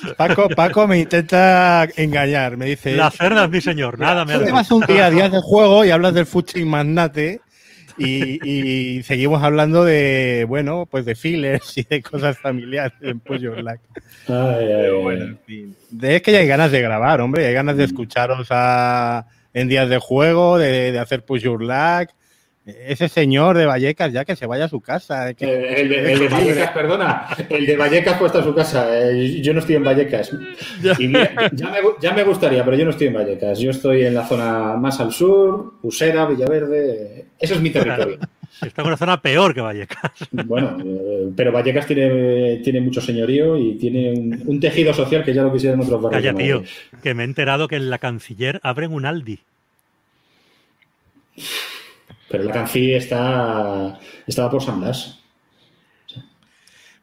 Paco, 0.17 0.49
Paco 0.49 0.87
me 0.87 0.99
intenta 0.99 1.87
engañar, 1.95 2.57
me 2.57 2.67
dice. 2.67 2.95
La 2.95 3.11
cerda 3.11 3.45
es 3.45 3.49
mi 3.49 3.61
señor, 3.61 3.99
nada 3.99 4.25
me 4.25 4.33
hace. 4.33 4.73
un 4.73 4.85
día 4.85 5.05
a 5.05 5.09
día 5.09 5.29
de 5.29 5.41
juego 5.41 5.85
y 5.85 5.91
hablas 5.91 6.13
del 6.13 6.25
fuching 6.25 6.67
magnate 6.67 7.41
y, 7.97 9.01
seguimos 9.03 9.43
hablando 9.43 9.83
de, 9.83 10.45
bueno, 10.47 10.87
pues 10.89 11.05
de 11.05 11.15
fillers 11.15 11.77
y 11.77 11.83
de 11.83 12.01
cosas 12.01 12.37
familiares 12.37 12.93
en 13.01 13.19
Pollo 13.19 13.53
Black. 13.55 13.81
bueno, 15.01 15.37
Es 16.01 16.21
que 16.21 16.31
ya 16.31 16.39
hay 16.39 16.47
ganas 16.47 16.71
de 16.71 16.81
grabar, 16.81 17.21
hombre, 17.21 17.45
hay 17.47 17.53
ganas 17.53 17.77
de 17.77 17.85
escucharos 17.85 18.47
en 19.53 19.67
días 19.67 19.89
de 19.89 19.97
juego, 19.97 20.57
de, 20.57 20.97
hacer 20.99 21.23
Push 21.23 21.41
Your 21.43 21.61
Luck, 21.61 22.11
ese 22.67 23.07
señor 23.07 23.57
de 23.57 23.65
Vallecas 23.65 24.11
ya 24.11 24.25
que 24.25 24.35
se 24.35 24.45
vaya 24.45 24.65
a 24.65 24.69
su 24.69 24.81
casa. 24.81 25.29
Eh, 25.29 25.35
el, 25.77 25.89
de, 25.89 26.27
Vallecas, 26.29 26.71
perdona, 26.71 27.27
el 27.49 27.65
de 27.65 27.77
Vallecas 27.77 28.17
puesto 28.17 28.39
a 28.39 28.43
su 28.43 28.53
casa. 28.53 29.09
Eh, 29.09 29.41
yo 29.41 29.53
no 29.53 29.59
estoy 29.59 29.75
en 29.75 29.83
Vallecas. 29.83 30.31
ya, 30.81 32.13
me, 32.13 32.23
gustaría, 32.23 32.65
pero 32.65 32.75
yo 32.75 32.83
no 32.83 32.91
estoy 32.91 33.07
en 33.07 33.13
Vallecas. 33.13 33.59
Yo 33.59 33.71
estoy 33.71 34.05
en 34.05 34.13
la 34.13 34.25
zona 34.25 34.75
más 34.75 34.99
al 34.99 35.13
sur, 35.13 35.75
Usera, 35.81 36.25
Villaverde. 36.25 37.27
Eso 37.39 37.55
es 37.55 37.61
mi 37.61 37.69
territorio. 37.69 38.19
Está 38.61 38.81
en 38.81 38.87
una 38.87 38.97
zona 38.97 39.21
peor 39.21 39.53
que 39.53 39.61
Vallecas. 39.61 40.11
Bueno, 40.31 40.77
eh, 40.83 41.29
pero 41.35 41.51
Vallecas 41.51 41.85
tiene, 41.85 42.57
tiene 42.63 42.81
mucho 42.81 42.99
señorío 42.99 43.55
y 43.55 43.75
tiene 43.75 44.11
un, 44.45 44.59
tejido 44.59 44.93
social 44.93 45.23
que 45.23 45.33
ya 45.33 45.43
lo 45.43 45.53
quisieran 45.53 45.79
otros 45.79 46.01
barrios. 46.01 46.21
Calla, 46.21 46.37
tío, 46.37 46.63
que 47.03 47.13
me 47.13 47.23
he 47.23 47.25
enterado 47.25 47.67
que 47.67 47.75
en 47.75 47.89
la 47.89 47.99
canciller 47.99 48.59
abren 48.63 48.91
un 48.91 49.05
Aldi. 49.05 49.39
Pero 52.29 52.43
la 52.43 52.51
Canfi 52.51 52.93
está, 52.93 53.99
estaba 54.25 54.51
por 54.51 54.61
San 54.61 54.81
Blas. 54.81 55.19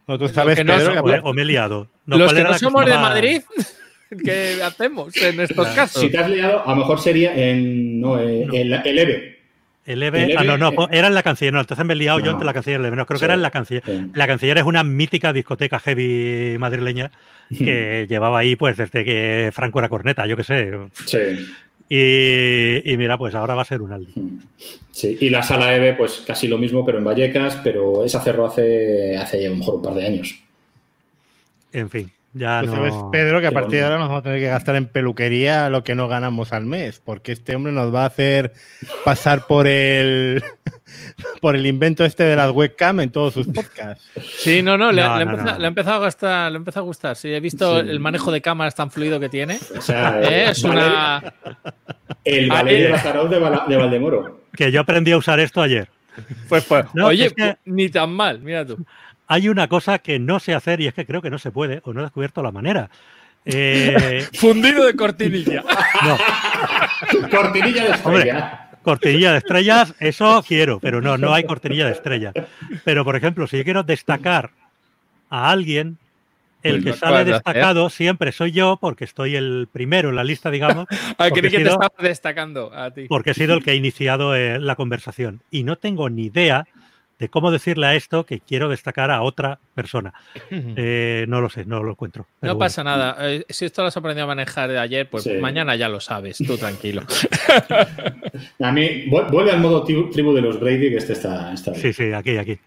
No, 0.07 0.19
tú 0.19 0.29
sabes 0.29 0.57
que 0.57 0.65
no 0.65 0.75
o 1.23 1.33
me 1.33 1.43
he 1.43 1.45
liado. 1.45 1.89
los 2.07 2.33
que 2.33 2.43
no 2.43 2.59
somos 2.59 2.85
de 2.85 2.95
Madrid, 2.95 3.41
¿qué 4.25 4.63
hacemos 4.63 5.17
en 5.17 5.41
estos 5.41 5.67
casos? 5.69 6.03
Si 6.03 6.11
te 6.11 6.19
has 6.19 6.29
liado, 6.29 6.63
a 6.67 6.71
lo 6.71 6.77
mejor 6.77 7.01
sería 7.01 7.35
en 7.35 8.01
no, 8.01 8.19
eh, 8.19 8.47
El, 8.53 8.73
el, 8.73 8.99
EVE. 8.99 9.39
El 9.87 10.03
EVE, 10.03 10.35
ah, 10.37 10.45
no, 10.45 10.59
no, 10.59 10.71
eh, 10.71 10.89
era 10.91 11.09
en 11.09 11.15
la 11.15 11.23
canciller, 11.23 11.55
no, 11.55 11.61
entonces 11.61 11.85
me 11.87 11.95
he 11.95 11.97
liado 11.97 12.21
yo 12.21 12.31
entre 12.31 12.45
la 12.45 12.53
canciller 12.53 12.81
y 12.81 12.83
el 12.83 12.87
EVE, 12.89 12.97
no, 12.97 13.07
creo 13.07 13.19
que 13.19 13.25
era 13.25 13.35
en 13.35 13.43
la 13.43 13.51
canciller. 13.51 13.83
La 14.13 14.27
canciller 14.27 14.59
es 14.59 14.65
una 14.65 14.85
mítica 14.85 15.33
discoteca 15.33 15.79
heavy 15.79 16.59
madrileña 16.59 17.11
que 17.49 18.07
llevaba 18.09 18.41
ahí 18.41 18.57
pues 18.57 18.77
desde 18.77 19.05
que 19.05 19.51
Franco 19.55 19.79
era 19.79 19.89
corneta, 19.89 20.27
yo 20.27 20.37
qué 20.37 20.45
sé. 20.45 20.73
Sí. 21.07 21.19
Y, 21.89 22.97
mira, 22.97 23.19
pues 23.19 23.35
ahora 23.35 23.55
va 23.55 23.63
a 23.63 23.67
ser 23.67 23.83
un 23.83 23.93
Aldi. 23.93 24.15
Sí, 24.91 25.19
y 25.21 25.31
la 25.31 25.43
sala 25.43 25.75
EVE, 25.77 25.95
pues 25.95 26.25
casi 26.27 26.49
lo 26.49 26.59
mismo, 26.59 26.85
pero 26.85 26.99
en 26.99 27.05
Vallecas, 27.05 27.61
pero 27.63 28.05
esa 28.05 28.21
cerró 28.21 28.47
hace, 28.47 29.17
hace 29.17 29.47
a 29.47 29.51
lo 29.51 29.57
mejor 29.57 29.75
un 29.77 29.83
par 29.83 29.95
de 29.95 30.07
años. 30.07 30.35
En 31.73 31.91
fin, 31.91 32.11
Ya 32.37 32.59
Pues 32.61 32.71
no... 32.73 32.77
sabes, 32.77 32.95
Pedro, 33.13 33.41
que 33.41 33.47
a 33.47 33.53
partir 33.53 33.79
de 33.79 33.85
ahora 33.85 33.99
nos 33.99 34.09
vamos 34.09 34.21
a 34.21 34.25
tener 34.25 34.41
que 34.41 34.49
gastar 34.49 34.75
en 34.77 34.87
peluquería 34.87 35.71
lo 35.71 35.85
que 35.85 35.95
no 35.95 36.09
ganamos 36.09 36.53
al 36.53 36.67
mes, 36.67 37.01
porque 37.05 37.31
este 37.33 37.55
hombre 37.55 37.73
nos 37.73 37.95
va 37.95 38.03
a 38.03 38.07
hacer 38.07 38.53
pasar 39.05 39.47
por 39.47 39.67
el 39.69 40.43
por 41.41 41.55
el 41.55 41.65
invento 41.67 42.05
este 42.05 42.25
de 42.25 42.35
las 42.35 42.51
webcam 42.51 42.99
en 43.01 43.11
todos 43.11 43.35
sus 43.35 43.47
podcasts. 43.47 44.05
Sí, 44.39 44.63
no, 44.63 44.77
no, 44.77 44.91
le, 44.91 45.03
No, 45.03 45.17
le 45.17 45.23
ha 45.23 45.25
no, 45.25 45.31
empezado, 45.31 45.53
no. 45.53 45.59
le 45.61 45.65
ha 45.65 45.69
empezado 45.69 45.97
a 45.97 46.01
gastar, 46.01 46.51
le 46.51 46.57
ha 46.57 46.59
empezado 46.59 46.85
a 46.85 46.87
gustar. 46.87 47.17
Sí, 47.17 47.33
he 47.33 47.39
visto 47.41 47.81
Sí. 47.83 47.89
el 47.89 48.01
manejo 48.01 48.33
de 48.33 48.41
cámaras 48.41 48.75
tan 48.75 48.91
fluido 48.91 49.21
que 49.21 49.29
tiene. 49.29 49.59
O 49.77 49.81
sea, 49.81 50.21
Eh, 50.23 50.51
es 50.51 50.63
Valerio- 50.65 50.87
una. 50.89 51.35
El 52.25 52.51
eh. 52.51 52.89
Lazarov 52.89 53.29
de, 53.29 53.37
de 53.69 53.77
Valdemoro. 53.77 54.41
Que 54.57 54.73
yo 54.73 54.81
aprendí 54.81 55.13
a 55.13 55.19
usar 55.19 55.39
esto 55.41 55.63
ayer. 55.63 55.89
Pues, 56.49 56.65
pues, 56.65 56.85
No, 56.95 57.07
oye, 57.07 57.27
es 57.27 57.33
que- 57.33 57.57
ni 57.67 57.89
tan 57.89 58.11
mal, 58.13 58.41
mira 58.41 58.65
tú. 58.67 58.79
Hay 59.27 59.49
una 59.49 59.69
cosa 59.69 59.99
que 59.99 60.19
no 60.19 60.39
sé 60.41 60.55
hacer 60.55 60.81
y 60.81 60.87
es 60.87 60.95
que 60.95 61.07
creo 61.07 61.23
que 61.23 61.31
no 61.31 61.39
se 61.39 61.51
puede 61.51 61.81
o 61.85 61.93
no 61.93 62.01
he 62.01 62.05
descubierto 62.05 62.43
la 62.43 62.53
manera. 62.53 62.91
Eh, 63.47 64.27
Fundido 64.33 64.87
de 64.87 64.97
cortinilla. 64.97 65.63
no, 66.03 66.17
Cortinilla 67.29 67.85
de 67.85 67.91
estrella. 67.91 68.71
cortinilla 68.83 69.33
de 69.33 69.39
estrellas, 69.39 69.95
eso 70.01 70.43
quiero, 70.49 70.81
pero 70.81 71.03
no, 71.03 71.19
no 71.19 71.35
hay 71.35 71.45
cortinilla 71.45 71.85
de 71.85 71.93
estrellas. 71.93 72.33
Pero, 72.85 73.05
por 73.05 73.17
ejemplo, 73.17 73.47
si 73.47 73.59
yo 73.59 73.65
quiero 73.65 73.83
destacar 73.83 74.51
a 75.29 75.51
alguien, 75.51 75.99
el 76.63 76.83
Pues 76.83 76.95
que 76.95 76.99
sale 77.01 77.25
de 77.27 77.33
destacado 77.33 77.91
siempre 77.91 78.33
soy 78.33 78.53
yo, 78.53 78.79
porque 78.81 79.05
estoy 79.05 79.37
el 79.37 79.69
primero 79.71 80.09
en 80.09 80.17
la 80.17 80.25
lista, 80.25 80.51
digamos, 80.51 80.87
Ah, 81.19 81.29
creí 81.31 81.51
que 81.51 81.59
te 81.59 81.65
estaba 81.69 81.91
destacando 81.99 82.73
a 82.75 82.93
ti. 82.93 83.05
porque 83.11 83.33
he 83.33 83.35
sido 83.35 83.53
el 83.55 83.63
que 83.63 83.73
ha 83.73 83.75
iniciado 83.75 84.35
eh, 84.35 84.59
la 84.59 84.75
conversación. 84.75 85.43
Y 85.51 85.65
no 85.65 85.77
tengo 85.77 86.09
ni 86.09 86.25
idea 86.27 86.67
de 87.19 87.29
cómo 87.29 87.51
decirle 87.51 87.87
a 87.87 87.95
esto 87.95 88.25
que 88.27 88.41
quiero 88.41 88.69
destacar 88.69 89.11
a 89.11 89.23
otra 89.23 89.59
persona. 89.75 90.13
Eh, 90.77 91.25
no 91.29 91.41
lo 91.41 91.49
sé, 91.49 91.65
no 91.65 91.83
lo 91.83 91.93
encuentro. 91.93 92.27
No 92.41 92.49
bueno. 92.49 92.59
pasa 92.59 92.83
nada. 92.85 93.17
Eh, 93.21 93.45
Si 93.49 93.65
esto 93.65 93.83
lo 93.83 93.89
has 93.89 93.97
aprendido 93.97 94.25
a 94.25 94.29
manejar 94.29 94.71
de 94.71 94.79
ayer, 94.79 95.09
pues 95.09 95.25
Sí. 95.25 95.33
mañana 95.41 95.77
ya 95.77 95.89
lo 95.89 96.01
sabes. 96.01 96.39
Tú 96.39 96.57
tranquilo. 96.59 97.03
A 98.61 98.73
mí, 98.73 99.07
vu- 99.07 99.27
vuelve 99.31 99.53
al 99.53 99.61
modo 99.61 99.85
tri- 99.85 100.11
tribu 100.13 100.35
de 100.35 100.41
los 100.43 100.59
Brady, 100.61 100.91
que 100.91 100.97
este 100.97 101.13
está, 101.13 101.53
está 101.53 101.71
bien. 101.71 101.83
Sí, 101.83 101.93
sí, 101.93 102.13
aquí, 102.13 102.37
aquí. 102.37 102.59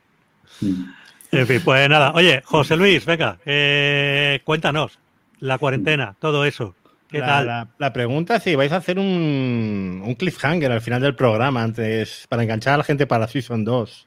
Mm. 0.62 0.84
En 1.32 1.48
fin, 1.48 1.62
pues 1.64 1.90
nada. 1.90 2.12
Oye, 2.14 2.42
José 2.46 2.78
Luis, 2.78 3.06
venga, 3.06 3.38
eh, 3.46 4.40
cuéntanos 4.46 4.98
la 5.40 5.58
cuarentena, 5.58 6.16
todo 6.20 6.46
eso. 6.46 6.74
¿Qué 7.10 7.20
la, 7.20 7.26
tal? 7.26 7.48
La, 7.48 7.68
la 7.78 7.94
pregunta 7.94 8.38
es 8.38 8.44
si 8.44 8.56
vais 8.56 8.72
a 8.72 8.78
hacer 8.78 8.98
un, 9.00 10.02
un 10.06 10.16
cliffhanger 10.16 10.72
al 10.72 10.82
final 10.82 11.02
del 11.02 11.16
programa 11.16 11.64
antes 11.64 12.26
para 12.30 12.44
enganchar 12.44 12.74
a 12.76 12.78
la 12.78 12.84
gente 12.84 13.08
para 13.08 13.22
la 13.22 13.28
Season 13.28 13.64
2. 13.64 14.07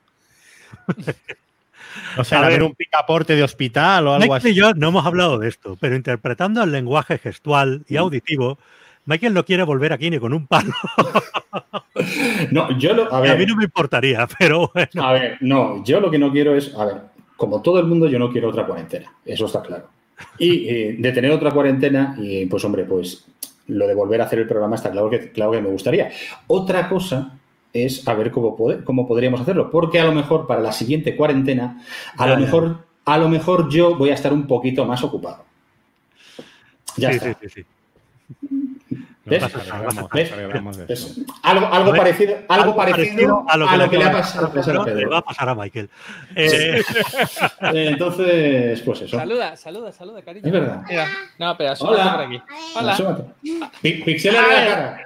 O 2.16 2.24
sea, 2.24 2.46
A 2.46 2.64
un 2.64 2.74
picaporte 2.74 3.34
de 3.34 3.42
hospital 3.42 4.06
o 4.06 4.14
algo 4.14 4.34
Michael 4.34 4.46
y 4.46 4.50
así. 4.50 4.54
yo 4.54 4.74
no 4.74 4.88
hemos 4.88 5.06
hablado 5.06 5.38
de 5.38 5.48
esto, 5.48 5.76
pero 5.80 5.96
interpretando 5.96 6.62
el 6.62 6.72
lenguaje 6.72 7.18
gestual 7.18 7.84
y 7.88 7.96
auditivo, 7.96 8.58
Michael 9.06 9.34
no 9.34 9.44
quiere 9.44 9.62
volver 9.64 9.92
aquí 9.92 10.10
ni 10.10 10.18
con 10.18 10.32
un 10.32 10.46
palo. 10.46 10.72
No, 12.50 12.78
yo 12.78 12.94
lo. 12.94 13.12
A 13.12 13.20
mí 13.36 13.44
no 13.44 13.56
me 13.56 13.64
importaría, 13.64 14.26
pero 14.38 14.70
bueno. 14.72 15.06
a 15.06 15.12
ver, 15.12 15.36
no, 15.40 15.84
yo 15.84 16.00
lo 16.00 16.10
que 16.10 16.18
no 16.18 16.32
quiero 16.32 16.56
es. 16.56 16.74
A 16.74 16.86
ver, 16.86 16.96
como 17.36 17.60
todo 17.60 17.78
el 17.78 17.86
mundo, 17.86 18.08
yo 18.08 18.18
no 18.18 18.30
quiero 18.30 18.48
otra 18.48 18.64
cuarentena. 18.64 19.12
Eso 19.24 19.46
está 19.46 19.60
claro. 19.60 19.88
Y 20.38 20.68
eh, 20.68 20.96
de 20.98 21.12
tener 21.12 21.30
otra 21.30 21.50
cuarentena, 21.50 22.16
y 22.18 22.46
pues 22.46 22.64
hombre, 22.64 22.84
pues 22.84 23.26
lo 23.66 23.86
de 23.86 23.94
volver 23.94 24.22
a 24.22 24.24
hacer 24.24 24.38
el 24.38 24.48
programa 24.48 24.76
está 24.76 24.90
claro 24.90 25.10
que, 25.10 25.30
claro 25.30 25.52
que 25.52 25.60
me 25.60 25.68
gustaría. 25.68 26.10
Otra 26.46 26.88
cosa 26.88 27.39
es 27.72 28.06
a 28.08 28.14
ver 28.14 28.30
cómo, 28.30 28.56
pode- 28.56 28.82
cómo 28.84 29.06
podríamos 29.06 29.40
hacerlo, 29.40 29.70
porque 29.70 30.00
a 30.00 30.04
lo 30.04 30.12
mejor 30.12 30.46
para 30.46 30.60
la 30.60 30.72
siguiente 30.72 31.16
cuarentena, 31.16 31.82
a 32.16 32.24
Ya, 32.26 32.32
lo 32.34 32.34
ya. 32.40 32.46
mejor, 32.46 32.84
a 33.04 33.18
lo 33.18 33.28
mejor 33.28 33.68
yo 33.70 33.94
voy 33.96 34.10
a 34.10 34.14
estar 34.14 34.32
un 34.32 34.46
poquito 34.46 34.84
más 34.84 35.02
ocupado. 35.04 35.44
Ya 36.96 37.10
sí, 37.10 37.16
está. 37.16 37.28
sí, 37.40 37.48
sí, 37.48 37.48
sí. 37.62 37.66
¿Ves? 39.24 39.42
Arreglamos- 39.44 40.08
¿Ves? 40.12 40.32
arreglamos 40.32 40.78
eso. 40.78 40.92
Es 40.92 41.20
algo 41.42 41.66
algo 41.72 41.92
ver, 41.92 42.00
parecido, 42.00 42.36
algo 42.48 42.74
parecido 42.74 43.44
a 43.48 43.56
lo 43.56 43.68
que, 43.88 43.98
le, 43.98 44.04
ha 44.04 44.10
pasado 44.12 44.46
a 44.46 44.52
Pedro, 44.52 44.84
Pedro. 44.84 44.98
le 44.98 45.06
va 45.06 45.18
a 45.18 45.22
pasar 45.22 45.48
a 45.50 45.54
Michael. 45.54 45.88
Eh, 46.34 46.82
Eh, 47.72 47.88
Entonces, 47.90 48.80
pues 48.80 49.02
eso. 49.02 49.16
Saluda, 49.16 49.56
saluda, 49.56 49.92
saluda, 49.92 50.22
cariño. 50.22 50.46
Es 50.46 50.52
verdad. 50.52 50.82
Mira, 50.88 51.06
no, 51.38 51.56
pero 51.56 51.74
por 51.78 51.96
aquí. 52.22 52.42
Hola. 52.74 53.24
Pixela 53.82 54.42
de 54.42 54.48
la 54.48 54.66
cara. 54.66 55.00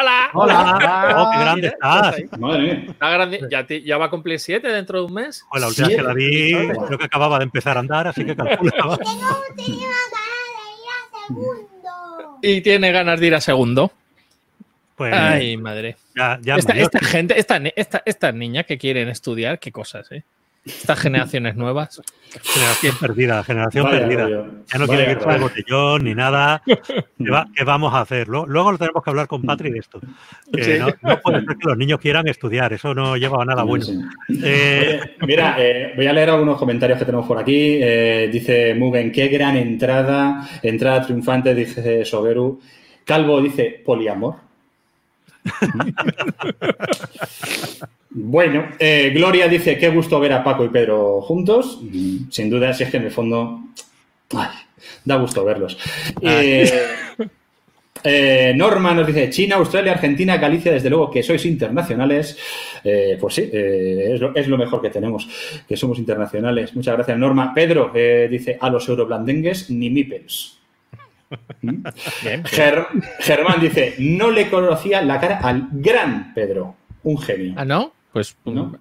Hola. 0.00 0.30
Hola. 0.34 1.12
Oh, 1.16 1.30
qué 1.32 1.38
grande 1.40 1.68
estás. 1.68 2.14
ahí. 2.16 2.28
Madre 2.38 2.62
mía. 2.62 2.84
Está 2.90 3.10
grande. 3.10 3.40
Ya, 3.50 3.66
te- 3.66 3.82
ya 3.82 3.96
va 3.98 4.06
a 4.06 4.10
cumplir 4.10 4.38
siete 4.38 4.68
dentro 4.68 4.98
de 5.00 5.06
un 5.06 5.14
mes. 5.14 5.44
Pues 5.50 5.60
la 5.62 5.68
última 5.68 5.88
vez 5.88 5.96
que 5.96 6.02
la 6.02 6.12
vi, 6.14 6.52
creo 6.86 6.98
que 6.98 7.04
acababa 7.04 7.38
de 7.38 7.44
empezar 7.44 7.76
a 7.76 7.80
andar, 7.80 8.08
así 8.08 8.24
que 8.24 8.36
calculaba. 8.36 8.98
Y 12.42 12.60
tiene 12.60 12.92
ganas 12.92 13.18
de 13.18 13.26
ir 13.26 13.34
a 13.34 13.40
segundo. 13.40 13.90
Pues 14.94 15.12
Ay, 15.12 15.56
madre. 15.56 15.96
ya, 16.14 16.38
ya 16.40 16.56
Esta, 16.56 16.72
esta 16.74 17.00
gente, 17.00 17.38
esta, 17.38 17.56
esta, 17.74 18.02
estas 18.06 18.34
niñas 18.34 18.64
que 18.66 18.78
quieren 18.78 19.08
estudiar, 19.08 19.58
qué 19.58 19.72
cosas, 19.72 20.10
¿eh? 20.12 20.22
Estas 20.66 20.98
generaciones 20.98 21.54
nuevas. 21.54 22.02
generación 22.42 22.96
perdida, 23.00 23.44
generación 23.44 23.84
Vaya 23.84 24.00
perdida. 24.00 24.22
rollo. 24.24 24.46
Ya 24.66 24.78
no 24.80 24.86
Vaya 24.88 25.04
quiere 25.04 25.12
al 25.12 25.20
rollo. 25.24 25.40
botellón 25.42 26.04
ni 26.04 26.14
nada. 26.14 26.60
¿Qué, 26.66 27.30
va- 27.30 27.46
qué 27.54 27.62
vamos 27.64 27.94
a 27.94 28.00
hacer? 28.00 28.26
Luego, 28.26 28.46
luego 28.46 28.72
lo 28.72 28.78
tenemos 28.78 29.04
que 29.04 29.10
hablar 29.10 29.28
con 29.28 29.42
Patri 29.42 29.70
de 29.70 29.78
esto. 29.78 30.00
Que 30.52 30.64
Sí. 30.64 30.72
no, 30.80 30.88
no 31.02 31.20
puede 31.20 31.44
ser 31.44 31.56
que 31.56 31.68
los 31.68 31.78
niños 31.78 32.00
quieran 32.00 32.26
estudiar, 32.26 32.72
eso 32.72 32.92
no 32.94 33.16
lleva 33.16 33.40
a 33.40 33.44
nada 33.44 33.62
bueno. 33.62 33.84
Sí. 33.84 34.00
Eh, 34.42 34.98
Oye, 35.22 35.26
mira, 35.26 35.54
eh, 35.58 35.92
voy 35.94 36.06
a 36.08 36.12
leer 36.12 36.30
algunos 36.30 36.58
comentarios 36.58 36.98
que 36.98 37.04
tenemos 37.04 37.28
por 37.28 37.38
aquí. 37.38 37.78
Eh, 37.80 38.28
dice 38.32 38.74
Mugen, 38.74 39.12
qué 39.12 39.28
gran 39.28 39.56
entrada. 39.56 40.48
Entrada 40.62 41.02
triunfante, 41.02 41.54
dice 41.54 42.04
Soberu. 42.04 42.60
Calvo 43.04 43.40
dice 43.40 43.82
poliamor. 43.84 44.34
bueno, 48.18 48.68
eh, 48.78 49.10
Gloria 49.14 49.46
dice, 49.46 49.76
qué 49.76 49.90
gusto 49.90 50.18
ver 50.18 50.32
a 50.32 50.42
Paco 50.42 50.64
y 50.64 50.68
Pedro 50.68 51.20
juntos. 51.20 51.78
Mm, 51.82 52.30
Sin 52.30 52.48
duda, 52.50 52.72
si 52.72 52.84
es 52.84 52.90
que 52.90 52.96
en 52.96 53.04
el 53.04 53.10
fondo 53.10 53.60
ay, 54.34 54.48
da 55.04 55.16
gusto 55.16 55.44
verlos. 55.44 55.76
Eh, 56.22 56.70
eh, 58.04 58.52
Norma 58.56 58.94
nos 58.94 59.06
dice 59.06 59.28
China, 59.30 59.56
Australia, 59.56 59.92
Argentina, 59.92 60.36
Galicia, 60.36 60.72
desde 60.72 60.88
luego 60.90 61.10
que 61.10 61.22
sois 61.22 61.44
internacionales. 61.44 62.38
Eh, 62.84 63.18
pues 63.20 63.34
sí, 63.34 63.50
eh, 63.52 64.12
es, 64.14 64.20
lo, 64.20 64.34
es 64.34 64.46
lo 64.48 64.56
mejor 64.56 64.80
que 64.80 64.90
tenemos, 64.90 65.28
que 65.68 65.76
somos 65.76 65.98
internacionales. 65.98 66.74
Muchas 66.74 66.94
gracias, 66.94 67.18
Norma. 67.18 67.52
Pedro 67.52 67.90
eh, 67.94 68.28
dice 68.30 68.56
a 68.60 68.70
los 68.70 68.88
euroblandengues 68.88 69.70
ni 69.70 69.90
mipels. 69.90 70.58
¿Mm? 71.62 71.82
Ger- 72.44 72.86
Germán 73.18 73.60
dice 73.60 73.96
no 73.98 74.30
le 74.30 74.48
conocía 74.48 75.02
la 75.02 75.18
cara 75.20 75.38
al 75.42 75.66
gran 75.72 76.32
Pedro, 76.32 76.76
un 77.02 77.18
genio. 77.18 77.54
Ah, 77.56 77.64
¿no? 77.64 77.92
Pues, 78.16 78.34
¿No? 78.46 78.74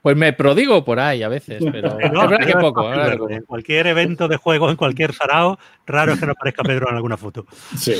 pues 0.00 0.16
me 0.16 0.32
prodigo 0.32 0.82
por 0.86 0.98
ahí 1.00 1.22
a 1.22 1.28
veces, 1.28 1.62
pero 1.72 1.98
no, 2.12 2.22
es 2.24 2.30
verdad 2.30 2.46
que 2.46 2.52
poco. 2.54 2.90
es 2.90 2.96
verdad. 2.96 3.30
En 3.30 3.42
cualquier 3.42 3.88
evento 3.88 4.26
de 4.26 4.36
juego, 4.38 4.70
en 4.70 4.76
cualquier 4.76 5.12
sarao, 5.12 5.58
raro 5.86 6.12
es 6.14 6.20
que 6.20 6.24
no 6.24 6.32
aparezca 6.32 6.62
Pedro 6.62 6.88
en 6.88 6.96
alguna 6.96 7.18
foto. 7.18 7.44
Sí. 7.76 7.92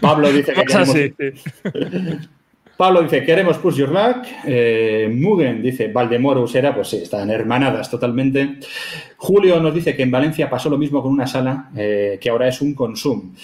Pablo 0.00 0.32
dice 0.32 0.54
que 0.54 0.62
queremos- 0.64 0.88
sí. 0.94 1.12
Pablo 2.76 3.02
dice, 3.02 3.24
queremos 3.24 3.56
push 3.58 3.76
your 3.76 3.88
luck. 3.90 4.26
Eh, 4.44 5.10
Mugen 5.14 5.62
dice, 5.62 5.88
Valdemoro 5.88 6.42
Usera, 6.42 6.74
pues 6.74 6.88
sí, 6.88 6.98
están 6.98 7.30
hermanadas 7.30 7.90
totalmente. 7.90 8.58
Julio 9.16 9.58
nos 9.60 9.74
dice 9.74 9.96
que 9.96 10.02
en 10.02 10.10
Valencia 10.10 10.48
pasó 10.50 10.68
lo 10.68 10.76
mismo 10.76 11.02
con 11.02 11.10
una 11.12 11.26
sala, 11.26 11.70
eh, 11.74 12.18
que 12.20 12.28
ahora 12.28 12.48
es 12.48 12.60
un 12.60 12.74
consum. 12.74 13.34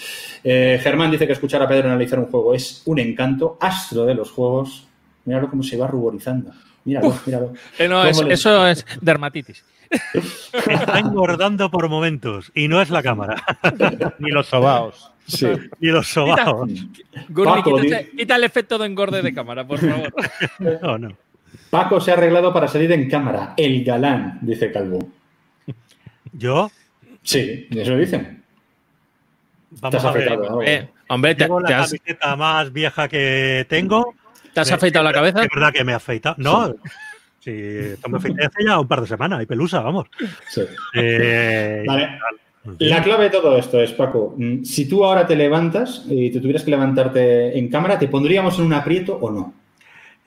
Eh, 0.43 0.79
Germán 0.81 1.09
dice 1.09 1.25
que 1.25 1.33
escuchar 1.33 1.63
a 1.63 1.67
Pedro 1.67 1.89
analizar 1.89 2.19
un 2.19 2.25
juego 2.27 2.53
es 2.53 2.83
un 2.85 2.99
encanto. 2.99 3.57
Astro 3.59 4.05
de 4.05 4.13
los 4.13 4.29
juegos. 4.31 4.87
Míralo 5.25 5.49
cómo 5.49 5.63
se 5.63 5.77
va 5.77 5.87
ruborizando. 5.87 6.51
Míralo, 6.85 7.15
míralo. 7.25 7.53
Eh, 7.77 7.87
no, 7.87 7.97
¿Cómo 7.99 8.09
es- 8.09 8.23
le- 8.23 8.33
eso 8.33 8.67
es 8.67 8.85
dermatitis. 9.01 9.63
Está 10.67 10.99
engordando 10.99 11.69
por 11.69 11.87
momentos 11.87 12.51
y 12.55 12.67
no 12.67 12.81
es 12.81 12.89
la 12.89 13.03
cámara, 13.03 13.35
Ni 14.19 14.31
los 14.31 14.47
sobaos. 14.47 15.11
Sí. 15.25 15.47
ni 15.79 15.87
los 15.89 16.07
sobaos. 16.07 16.69
Gurri, 17.29 17.63
quita, 17.63 17.81
di- 17.99 18.17
quita 18.17 18.35
el 18.35 18.43
efecto 18.43 18.77
de 18.77 18.87
engorde 18.87 19.21
de 19.21 19.33
cámara, 19.33 19.65
por 19.65 19.79
favor. 19.79 20.13
No, 20.81 20.97
no. 20.97 21.09
Paco 21.69 22.01
se 22.01 22.11
ha 22.11 22.15
arreglado 22.15 22.51
para 22.53 22.67
salir 22.67 22.91
en 22.91 23.09
cámara. 23.09 23.53
El 23.55 23.83
galán, 23.83 24.39
dice 24.41 24.71
Calvo. 24.71 24.99
Yo, 26.33 26.69
Sí, 27.21 27.67
eso 27.71 27.95
dicen. 27.95 28.43
Te 29.69 29.79
vamos 29.79 29.95
has 29.95 30.05
a 30.05 30.11
ver. 30.11 30.27
afeitado, 30.33 30.55
¿no? 30.57 30.61
Eh, 30.63 30.89
hombre, 31.07 31.35
te, 31.35 31.45
Llevo 31.45 31.61
te 31.63 31.71
la 31.71 31.79
has, 31.79 31.91
camiseta 31.91 32.35
más 32.35 32.73
vieja 32.73 33.07
que 33.07 33.65
tengo. 33.69 34.13
Te 34.53 34.59
has 34.59 34.71
afeitado 34.71 35.03
la 35.03 35.13
cabeza. 35.13 35.43
Es 35.43 35.49
verdad 35.53 35.73
que 35.73 35.83
me 35.83 35.91
he 35.91 35.95
afeitado. 35.95 36.35
No, 36.37 36.73
sí, 37.39 37.51
esto 37.51 38.09
me 38.09 38.17
afeité 38.17 38.45
hace 38.45 38.63
ya 38.65 38.79
un 38.79 38.87
par 38.87 39.01
de 39.01 39.07
semanas. 39.07 39.39
Hay 39.39 39.45
pelusa, 39.45 39.81
vamos. 39.81 40.07
Sí. 40.49 40.61
Eh, 40.93 41.83
Vale. 41.85 42.19
La 42.79 43.03
clave 43.03 43.25
de 43.25 43.29
todo 43.29 43.57
esto 43.57 43.81
es, 43.81 43.91
Paco, 43.91 44.35
mm, 44.37 44.63
si 44.63 44.87
tú 44.87 45.03
ahora 45.03 45.27
te 45.27 45.35
levantas 45.35 46.05
y 46.07 46.31
tú 46.31 46.39
tuvieras 46.39 46.63
que 46.63 46.71
levantarte 46.71 47.57
en 47.57 47.67
cámara, 47.69 47.99
¿te 47.99 48.07
pondríamos 48.07 48.57
en 48.57 48.65
un 48.65 48.73
aprieto 48.73 49.17
o 49.17 49.29
no? 49.29 49.53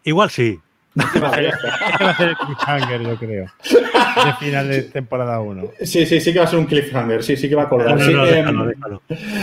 Igual 0.04 0.28
sí. 0.28 0.60
Este 1.06 1.20
va 1.20 1.28
a 1.28 2.16
ser 2.16 2.28
el 2.30 2.36
cliffhanger, 2.36 3.02
yo 3.02 3.16
creo. 3.16 3.46
De 3.62 4.32
final 4.40 4.68
de 4.68 4.82
temporada 4.82 5.40
1. 5.40 5.72
Sí, 5.82 6.06
sí, 6.06 6.20
sí 6.20 6.32
que 6.32 6.38
va 6.38 6.46
a 6.46 6.48
ser 6.48 6.58
un 6.58 6.64
cliffhanger. 6.64 7.22
Sí, 7.22 7.36
sí 7.36 7.48
que 7.48 7.54
va 7.54 7.64
a 7.64 7.68
colgar. 7.68 8.00
sí, 8.00 8.12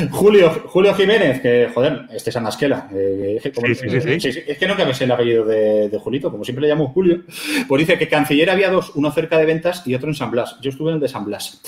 Julio, 0.09 0.49
Julio 0.65 0.93
Jiménez, 0.95 1.41
que, 1.41 1.69
joder, 1.73 2.07
este 2.11 2.31
es 2.31 2.37
Anasquela. 2.37 2.87
Eh, 2.91 3.39
sí, 3.41 3.51
sí, 3.89 4.19
sí, 4.19 4.43
Es 4.47 4.57
que 4.57 4.67
no 4.67 4.75
cabes 4.75 4.99
el 5.01 5.11
apellido 5.11 5.45
de, 5.45 5.89
de, 5.89 5.97
Julito, 5.99 6.31
como 6.31 6.43
siempre 6.43 6.63
le 6.63 6.69
llamo 6.69 6.87
Julio. 6.87 7.21
Pues 7.67 7.79
dice 7.79 7.99
que 7.99 8.07
Canciller 8.07 8.49
había 8.49 8.71
dos, 8.71 8.91
uno 8.95 9.11
cerca 9.11 9.37
de 9.37 9.45
ventas 9.45 9.83
y 9.85 9.93
otro 9.93 10.09
en 10.09 10.15
San 10.15 10.31
Blas. 10.31 10.57
Yo 10.61 10.71
estuve 10.71 10.89
en 10.89 10.95
el 10.95 11.01
de 11.01 11.07
San 11.07 11.25
Blas. 11.25 11.61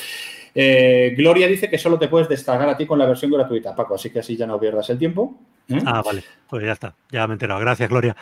Eh, 0.58 1.14
Gloria 1.18 1.48
dice 1.48 1.70
que 1.70 1.78
solo 1.78 2.00
te 2.00 2.08
puedes 2.08 2.30
descargar 2.30 2.70
a 2.70 2.78
ti 2.78 2.86
con 2.86 2.98
la 2.98 3.06
versión 3.06 3.30
gratuita, 3.30 3.76
Paco, 3.76 3.96
así 3.96 4.10
que 4.10 4.20
así 4.20 4.38
ya 4.38 4.48
no 4.48 4.58
pierdas 4.58 4.90
el 4.90 4.98
tiempo. 4.98 5.38
¿eh? 5.68 5.80
Ah, 5.86 6.02
vale, 6.02 6.24
pues 6.50 6.64
ya 6.64 6.72
está, 6.72 6.96
ya 7.12 7.28
me 7.28 7.34
he 7.34 7.36
enterado. 7.36 7.60
Gracias, 7.60 7.90
Gloria. 7.90 8.16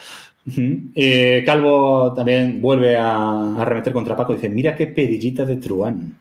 Eh, 0.95 1.43
Calvo 1.45 2.11
también 2.13 2.59
vuelve 2.59 2.97
a, 2.97 3.61
a, 3.61 3.63
remeter 3.63 3.93
contra 3.93 4.15
Paco. 4.15 4.33
Dice, 4.33 4.49
mira 4.49 4.75
qué 4.75 4.87
pedillita 4.87 5.45
de 5.45 5.57
Truán. 5.57 6.17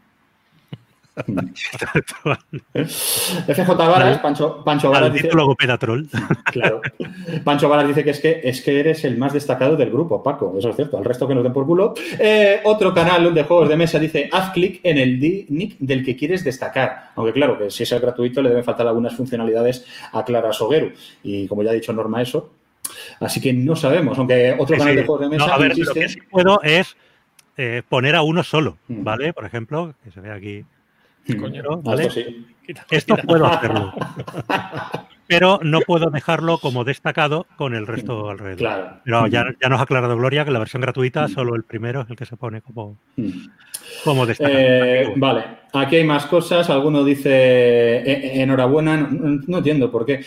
FJ 2.75 3.69
Varas, 3.77 4.19
Pancho, 4.19 4.65
Pancho 4.65 4.91
Varas 4.91 5.13
dice. 5.13 5.29
claro. 6.47 6.81
Pancho 7.45 7.69
Varas 7.69 7.87
dice 7.87 8.03
que 8.03 8.11
es, 8.11 8.21
que 8.21 8.41
es 8.43 8.63
que 8.63 8.81
eres 8.81 9.05
el 9.05 9.19
más 9.19 9.35
destacado 9.35 9.77
del 9.77 9.91
grupo, 9.91 10.23
Paco. 10.23 10.55
Eso 10.59 10.71
es 10.71 10.77
cierto. 10.77 10.97
Al 10.97 11.05
resto 11.05 11.29
que 11.29 11.35
nos 11.35 11.45
den 11.45 11.53
por 11.53 11.67
culo. 11.67 11.93
Eh, 12.19 12.61
otro 12.65 12.95
canal 12.95 13.35
de 13.35 13.43
juegos 13.45 13.69
de 13.69 13.77
mesa 13.77 13.99
dice: 13.99 14.31
haz 14.33 14.53
clic 14.53 14.81
en 14.83 14.97
el 14.97 15.21
nick 15.21 15.77
del 15.79 16.03
que 16.03 16.17
quieres 16.17 16.45
destacar. 16.45 17.11
Aunque 17.17 17.35
claro, 17.35 17.59
que 17.59 17.71
si 17.71 17.83
es 17.83 17.93
el 17.93 18.01
gratuito 18.01 18.41
le 18.41 18.49
deben 18.49 18.65
faltar 18.65 18.87
algunas 18.87 19.15
funcionalidades 19.15 19.85
a 20.13 20.25
Clara 20.25 20.53
Soguero. 20.53 20.93
Y 21.23 21.47
como 21.47 21.63
ya 21.63 21.71
ha 21.71 21.75
dicho 21.75 21.93
Norma, 21.93 22.23
eso. 22.23 22.55
Así 23.21 23.41
que 23.41 23.53
no 23.53 23.77
sabemos. 23.77 24.19
Aunque 24.19 24.57
otro 24.59 24.79
canal 24.79 24.97
de 24.97 25.05
juegos 25.05 25.21
de 25.21 25.37
mesa. 25.37 25.55
a 25.55 25.59
ver, 25.59 25.77
lo 25.77 25.93
que 25.93 26.09
sí 26.09 26.21
puedo 26.31 26.63
es 26.63 26.97
eh, 27.59 27.83
poner 27.87 28.17
a 28.17 28.23
uno 28.23 28.43
solo, 28.43 28.79
mm. 28.89 29.05
¿vale? 29.05 29.33
Por 29.35 29.45
ejemplo, 29.45 29.95
que 30.03 30.11
se 30.11 30.21
ve 30.21 30.33
aquí 30.33 30.65
Coño, 31.39 31.83
¿vale? 31.83 32.09
Esto 32.91 33.16
puedo 33.16 33.47
hacerlo. 33.47 33.93
Pero 35.27 35.61
no 35.62 35.81
puedo 35.81 36.11
dejarlo 36.11 36.59
como 36.59 36.85
destacado 36.85 37.47
con 37.57 37.75
el 37.75 37.87
resto 37.87 38.29
alrededor. 38.31 38.59
Claro. 38.59 39.01
Pero 39.05 39.27
ya, 39.29 39.45
ya, 39.61 39.68
nos 39.68 39.81
ha 39.81 39.85
aclarado 39.85 40.16
Gloria 40.16 40.45
que 40.45 40.51
la 40.51 40.59
versión 40.59 40.83
gratuita, 40.83 41.29
solo 41.29 41.55
el 41.55 41.64
primero 41.64 42.03
es 42.03 42.11
el 42.11 42.16
que 42.16 42.27
se 42.27 42.37
pone 42.37 42.61
como, 42.61 42.99
como 44.05 44.27
destacado. 44.27 44.59
Eh, 44.59 45.12
vale, 45.16 45.45
aquí 45.73 45.97
hay 45.97 46.05
más 46.05 46.27
cosas. 46.27 46.68
Alguno 46.70 47.05
dice 47.05 47.31
eh, 47.31 48.03
eh, 48.05 48.43
enhorabuena, 48.43 48.97
no, 48.97 49.59
entiendo 49.59 49.91
por 49.91 50.05
qué, 50.05 50.20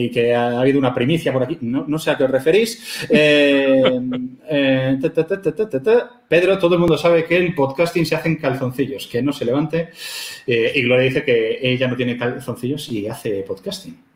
y 0.00 0.10
que 0.10 0.34
ha 0.34 0.60
habido 0.60 0.78
una 0.78 0.94
primicia 0.94 1.32
por 1.32 1.42
aquí. 1.42 1.58
No, 1.60 1.84
no 1.86 1.98
sé 1.98 2.10
a 2.10 2.18
qué 2.18 2.24
os 2.24 2.30
referís. 2.30 3.06
Pedro, 6.28 6.58
todo 6.58 6.74
el 6.74 6.80
mundo 6.80 6.98
sabe 6.98 7.24
que 7.24 7.36
el 7.36 7.54
podcasting 7.54 8.04
se 8.06 8.16
hace 8.16 8.28
en 8.28 8.36
calzoncillos, 8.36 9.06
que 9.06 9.22
no 9.22 9.32
se 9.32 9.44
levante. 9.44 9.90
y 10.46 10.82
Gloria 10.82 11.04
dice 11.04 11.24
que 11.24 11.58
ella 11.62 11.88
no 11.88 11.96
tiene 11.96 12.16
calzoncillos 12.16 12.90
y 12.90 13.06
hace 13.08 13.42
podcasting. 13.42 14.09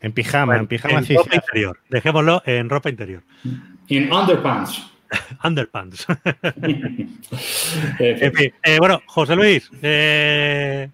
En 0.00 0.12
pijama, 0.12 0.56
en 0.56 0.66
pijama 0.66 1.00
en 1.00 1.16
ropa 1.16 1.34
interior. 1.34 1.80
Dejémoslo 1.88 2.42
en 2.46 2.68
ropa 2.68 2.88
interior. 2.88 3.22
En 3.88 4.12
underpants. 4.12 4.92
underpants. 5.44 6.06
en 7.98 8.32
fin, 8.34 8.52
eh, 8.62 8.78
bueno, 8.78 9.02
José 9.06 9.34
Luis, 9.34 9.70
eh, 9.82 10.88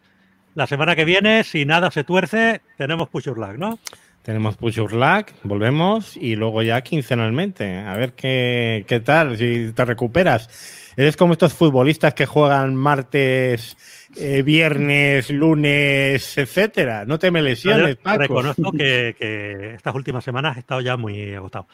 la 0.54 0.66
semana 0.66 0.96
que 0.96 1.04
viene, 1.04 1.44
si 1.44 1.64
nada 1.64 1.90
se 1.90 2.04
tuerce, 2.04 2.62
tenemos 2.78 3.08
Push 3.08 3.24
Your 3.24 3.38
Lag, 3.38 3.58
¿no? 3.58 3.78
Tenemos 4.22 4.56
Push 4.56 4.76
Your 4.76 4.94
Lag, 4.94 5.26
volvemos 5.42 6.16
y 6.16 6.36
luego 6.36 6.62
ya 6.62 6.80
quincenalmente. 6.80 7.78
A 7.78 7.94
ver 7.96 8.12
qué, 8.12 8.86
qué 8.88 9.00
tal, 9.00 9.36
si 9.36 9.72
te 9.74 9.84
recuperas. 9.84 10.92
Eres 10.96 11.16
como 11.16 11.32
estos 11.34 11.52
futbolistas 11.52 12.14
que 12.14 12.24
juegan 12.24 12.74
martes 12.74 13.76
eh, 14.16 14.42
viernes, 14.42 15.30
lunes, 15.30 16.38
etcétera. 16.38 17.04
No 17.04 17.18
te 17.18 17.30
me 17.30 17.42
lesiones, 17.42 17.96
Paco. 17.96 18.18
Reconozco 18.18 18.72
que, 18.78 19.74
estas 19.74 19.94
últimas 19.94 20.24
semanas 20.24 20.56
he 20.56 20.60
estado 20.60 20.80
ya 20.80 20.96
muy 20.96 21.34
agotado. 21.34 21.66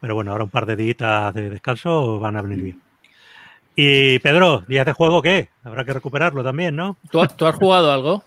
Pero 0.00 0.14
bueno, 0.14 0.32
ahora 0.32 0.44
un 0.44 0.50
par 0.50 0.66
de 0.66 0.76
días 0.76 1.34
de 1.34 1.50
descanso 1.50 2.18
van 2.18 2.36
a 2.36 2.42
venir 2.42 2.62
bien. 2.62 2.80
Y 3.76 4.18
Pedro, 4.18 4.64
¿días 4.66 4.86
de 4.86 4.92
juego 4.92 5.22
qué? 5.22 5.48
Habrá 5.62 5.84
que 5.84 5.92
recuperarlo 5.92 6.42
también, 6.42 6.76
¿no? 6.76 6.96
¿Tú, 7.10 7.20
has 7.20 7.54
jugado 7.54 7.92
algo? 7.92 8.24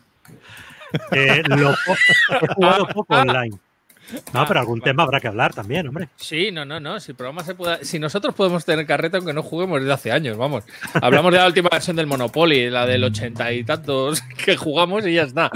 Eh, 1.11 1.43
he 1.47 2.47
jugado 2.53 2.87
poco 2.87 3.15
online. 3.15 3.57
No, 4.33 4.45
pero 4.47 4.59
algún 4.59 4.81
tema 4.81 5.03
habrá 5.03 5.19
que 5.19 5.27
hablar 5.27 5.53
también, 5.53 5.87
hombre. 5.87 6.09
Sí, 6.15 6.51
no, 6.51 6.65
no, 6.65 6.79
no. 6.79 6.99
Si 6.99 7.11
el 7.11 7.15
programa 7.15 7.43
se 7.43 7.55
puede. 7.55 7.83
Si 7.85 7.99
nosotros 7.99 8.35
podemos 8.35 8.65
tener 8.65 8.85
carreta 8.85 9.17
aunque 9.17 9.33
no 9.33 9.43
juguemos 9.43 9.79
desde 9.79 9.93
hace 9.93 10.11
años, 10.11 10.37
vamos. 10.37 10.63
Hablamos 11.01 11.31
de 11.31 11.37
la 11.37 11.47
última 11.47 11.69
versión 11.69 11.95
del 11.95 12.07
Monopoly, 12.07 12.69
la 12.69 12.85
del 12.85 13.03
ochenta 13.03 13.51
y 13.51 13.63
tantos 13.63 14.21
que 14.45 14.55
jugamos 14.55 15.05
y 15.05 15.13
ya 15.13 15.23
está. 15.23 15.51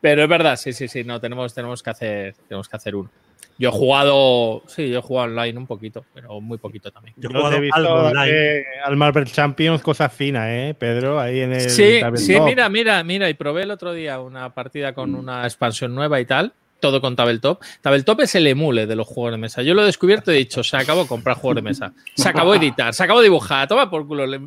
Pero 0.00 0.22
es 0.22 0.28
verdad, 0.28 0.56
sí, 0.56 0.72
sí, 0.72 0.88
sí. 0.88 1.04
No, 1.04 1.20
tenemos, 1.20 1.54
tenemos 1.54 1.82
que 1.82 1.90
hacer, 1.90 2.34
tenemos 2.48 2.68
que 2.68 2.76
hacer 2.76 2.94
uno. 2.96 3.10
Yo 3.58 3.68
he 3.68 3.72
jugado, 3.72 4.62
sí, 4.68 4.88
yo 4.88 5.00
he 5.00 5.02
jugado 5.02 5.28
online 5.28 5.58
un 5.58 5.66
poquito, 5.66 6.06
pero 6.14 6.40
muy 6.40 6.56
poquito 6.56 6.90
también. 6.90 7.14
Yo, 7.18 7.28
he 7.28 7.32
jugado 7.34 7.60
visto 7.60 7.94
online. 7.94 8.64
al 8.82 8.96
Marvel 8.96 9.26
Champions, 9.26 9.82
cosa 9.82 10.08
fina, 10.08 10.56
¿eh, 10.56 10.72
Pedro? 10.72 11.20
Ahí 11.20 11.40
en 11.40 11.52
el. 11.52 11.68
Sí, 11.68 12.00
sí, 12.14 12.40
mira, 12.40 12.70
mira, 12.70 13.04
mira. 13.04 13.28
Y 13.28 13.34
probé 13.34 13.64
el 13.64 13.70
otro 13.70 13.92
día 13.92 14.18
una 14.20 14.54
partida 14.54 14.94
con 14.94 15.14
una 15.14 15.44
expansión 15.44 15.94
nueva 15.94 16.18
y 16.20 16.24
tal 16.24 16.54
todo 16.80 17.00
con 17.00 17.16
Tabletop. 17.16 17.62
Tabletop 17.80 18.20
es 18.20 18.34
el 18.34 18.46
emule 18.46 18.86
de 18.86 18.96
los 18.96 19.06
juegos 19.06 19.32
de 19.32 19.38
mesa. 19.38 19.62
Yo 19.62 19.74
lo 19.74 19.82
he 19.82 19.86
descubierto 19.86 20.32
y 20.32 20.36
he 20.36 20.38
dicho, 20.38 20.64
se 20.64 20.76
acabó 20.76 21.06
comprar 21.06 21.36
juegos 21.36 21.56
de 21.56 21.62
mesa. 21.62 21.92
Se 22.14 22.28
acabó 22.28 22.54
editar, 22.54 22.92
se 22.94 23.04
acabó 23.04 23.20
dibujar, 23.20 23.68
toma 23.68 23.90
por 23.90 24.06
culo. 24.06 24.24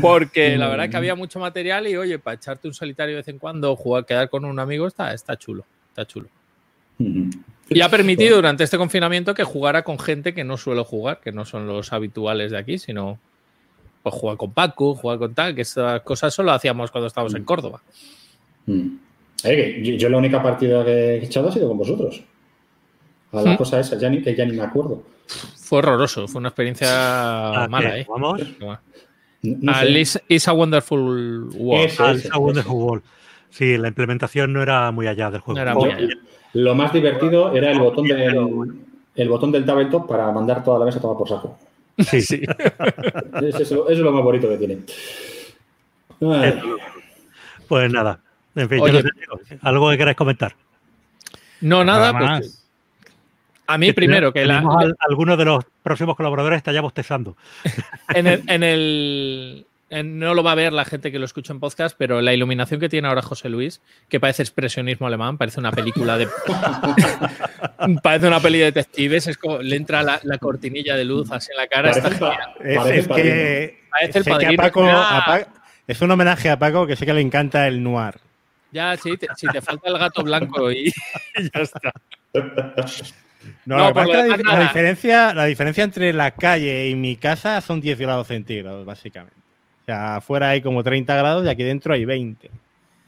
Porque 0.00 0.56
la 0.56 0.68
verdad 0.68 0.86
es 0.86 0.90
que 0.90 0.96
había 0.96 1.14
mucho 1.14 1.38
material 1.38 1.86
y 1.86 1.96
oye, 1.96 2.18
para 2.18 2.36
echarte 2.36 2.68
un 2.68 2.74
solitario 2.74 3.14
de 3.14 3.20
vez 3.20 3.28
en 3.28 3.38
cuando, 3.38 3.76
jugar, 3.76 4.06
quedar 4.06 4.28
con 4.30 4.44
un 4.44 4.58
amigo, 4.58 4.86
está, 4.86 5.12
está 5.12 5.36
chulo, 5.36 5.64
está 5.88 6.06
chulo. 6.06 6.28
Y 7.68 7.80
ha 7.80 7.88
permitido 7.88 8.36
durante 8.36 8.64
este 8.64 8.78
confinamiento 8.78 9.34
que 9.34 9.44
jugara 9.44 9.82
con 9.82 9.98
gente 9.98 10.32
que 10.34 10.44
no 10.44 10.56
suelo 10.56 10.84
jugar, 10.84 11.20
que 11.20 11.32
no 11.32 11.44
son 11.44 11.66
los 11.66 11.92
habituales 11.92 12.52
de 12.52 12.58
aquí, 12.58 12.78
sino 12.78 13.18
pues 14.02 14.14
jugar 14.14 14.36
con 14.36 14.52
Paco, 14.52 14.94
jugar 14.94 15.18
con 15.18 15.34
tal, 15.34 15.54
que 15.54 15.62
esas 15.62 16.00
cosas 16.02 16.32
solo 16.32 16.52
hacíamos 16.52 16.92
cuando 16.92 17.08
estábamos 17.08 17.34
en 17.34 17.44
Córdoba. 17.44 17.82
Eh, 19.44 19.96
yo, 19.98 20.08
la 20.08 20.18
única 20.18 20.42
partida 20.42 20.84
que 20.84 20.90
he 20.90 21.24
echado 21.24 21.48
ha 21.48 21.52
sido 21.52 21.68
con 21.68 21.78
vosotros. 21.78 22.22
A 23.32 23.42
la 23.42 23.52
¿Mm? 23.52 23.56
cosa 23.56 23.80
esa, 23.80 23.98
ya 23.98 24.08
ni, 24.08 24.22
que 24.22 24.34
ya 24.34 24.44
ni 24.44 24.56
me 24.56 24.62
acuerdo. 24.62 25.02
Fue 25.56 25.78
horroroso, 25.78 26.28
fue 26.28 26.38
una 26.38 26.48
experiencia 26.48 26.88
ah, 26.90 27.66
mala, 27.68 27.98
¿eh? 27.98 28.06
Vamos. 28.08 28.40
a 30.46 30.52
Wonderful 30.52 31.50
World. 31.54 32.28
a 32.32 32.38
Wonderful 32.38 32.76
World. 32.76 33.02
Sí, 33.50 33.76
la 33.76 33.88
implementación 33.88 34.52
no 34.52 34.62
era 34.62 34.90
muy 34.92 35.06
allá 35.06 35.30
del 35.30 35.40
juego. 35.40 35.86
Lo 36.52 36.74
más 36.74 36.92
divertido 36.92 37.54
era 37.54 37.70
el 37.70 37.78
botón 37.78 38.06
del, 38.06 38.36
el 39.14 39.28
botón 39.28 39.52
del 39.52 39.64
tabletop 39.64 40.08
para 40.08 40.30
mandar 40.30 40.62
toda 40.62 40.78
la 40.78 40.84
mesa 40.84 40.98
a 40.98 41.02
tomar 41.02 41.18
por 41.18 41.28
saco. 41.28 41.58
Sí, 41.98 42.20
sí. 42.20 42.42
eso, 43.42 43.88
es 43.88 43.98
lo 43.98 44.12
más 44.12 44.22
bonito 44.22 44.48
que 44.48 44.56
tiene. 44.58 44.78
Pues 47.68 47.90
nada, 47.90 48.20
en 48.56 48.68
fin, 48.68 48.80
¿algo 49.62 49.90
que 49.90 49.98
queráis 49.98 50.16
comentar? 50.16 50.56
No, 51.60 51.84
nada, 51.84 52.18
pues. 52.18 52.62
A 53.68 53.78
mí 53.78 53.92
primero, 53.92 54.32
que 54.32 54.44
la, 54.46 54.62
algunos 55.08 55.36
de 55.36 55.44
los 55.44 55.64
próximos 55.82 56.16
colaboradores 56.16 56.58
está 56.58 56.72
ya 56.72 56.80
bostezando. 56.80 57.36
En 58.14 58.26
el, 58.26 58.42
en 58.46 58.62
el 58.62 59.66
no 59.90 60.34
lo 60.34 60.42
va 60.42 60.52
a 60.52 60.54
ver 60.54 60.72
la 60.72 60.84
gente 60.84 61.12
que 61.12 61.18
lo 61.18 61.24
escucha 61.24 61.52
en 61.52 61.60
podcast, 61.60 61.96
pero 61.98 62.20
la 62.20 62.32
iluminación 62.32 62.80
que 62.80 62.88
tiene 62.88 63.08
ahora 63.08 63.22
José 63.22 63.48
Luis, 63.48 63.80
que 64.08 64.18
parece 64.18 64.42
expresionismo 64.42 65.06
alemán, 65.06 65.38
parece 65.38 65.60
una 65.60 65.70
película 65.70 66.18
de. 66.18 66.28
parece 68.02 68.26
una 68.26 68.40
peli 68.40 68.58
de 68.58 68.64
detectives, 68.66 69.28
es 69.28 69.38
como, 69.38 69.58
le 69.58 69.76
entra 69.76 70.02
la, 70.02 70.38
cortinilla 70.38 70.96
de 70.96 71.04
luz 71.04 71.30
así 71.30 71.50
en 71.52 71.56
la 71.56 71.66
cara. 71.68 71.90
es, 71.90 73.06
que, 73.06 73.80
parece 73.90 74.18
el 74.18 74.24
es 75.86 76.02
un 76.02 76.10
homenaje 76.10 76.50
a 76.50 76.58
Paco 76.58 76.86
que 76.86 76.96
sé 76.96 77.06
que 77.06 77.14
le 77.14 77.20
encanta 77.20 77.68
el 77.68 77.82
noir. 77.82 78.14
Ya, 78.72 78.96
sí, 78.96 79.14
si 79.36 79.46
te 79.46 79.60
falta 79.60 79.88
el 79.88 79.98
gato 79.98 80.22
blanco 80.22 80.70
y, 80.70 80.92
ya 81.54 81.60
está. 81.60 81.92
No, 83.64 83.92
la, 83.92 84.60
diferencia, 84.60 85.32
la 85.32 85.44
diferencia 85.44 85.84
entre 85.84 86.12
la 86.12 86.32
calle 86.32 86.88
y 86.88 86.94
mi 86.94 87.16
casa 87.16 87.60
son 87.60 87.80
10 87.80 87.98
grados 87.98 88.26
centígrados, 88.26 88.84
básicamente. 88.84 89.38
O 89.82 89.84
sea, 89.86 90.16
afuera 90.16 90.50
hay 90.50 90.60
como 90.60 90.82
30 90.82 91.14
grados 91.16 91.46
y 91.46 91.48
aquí 91.48 91.62
dentro 91.62 91.94
hay 91.94 92.04
20. 92.04 92.50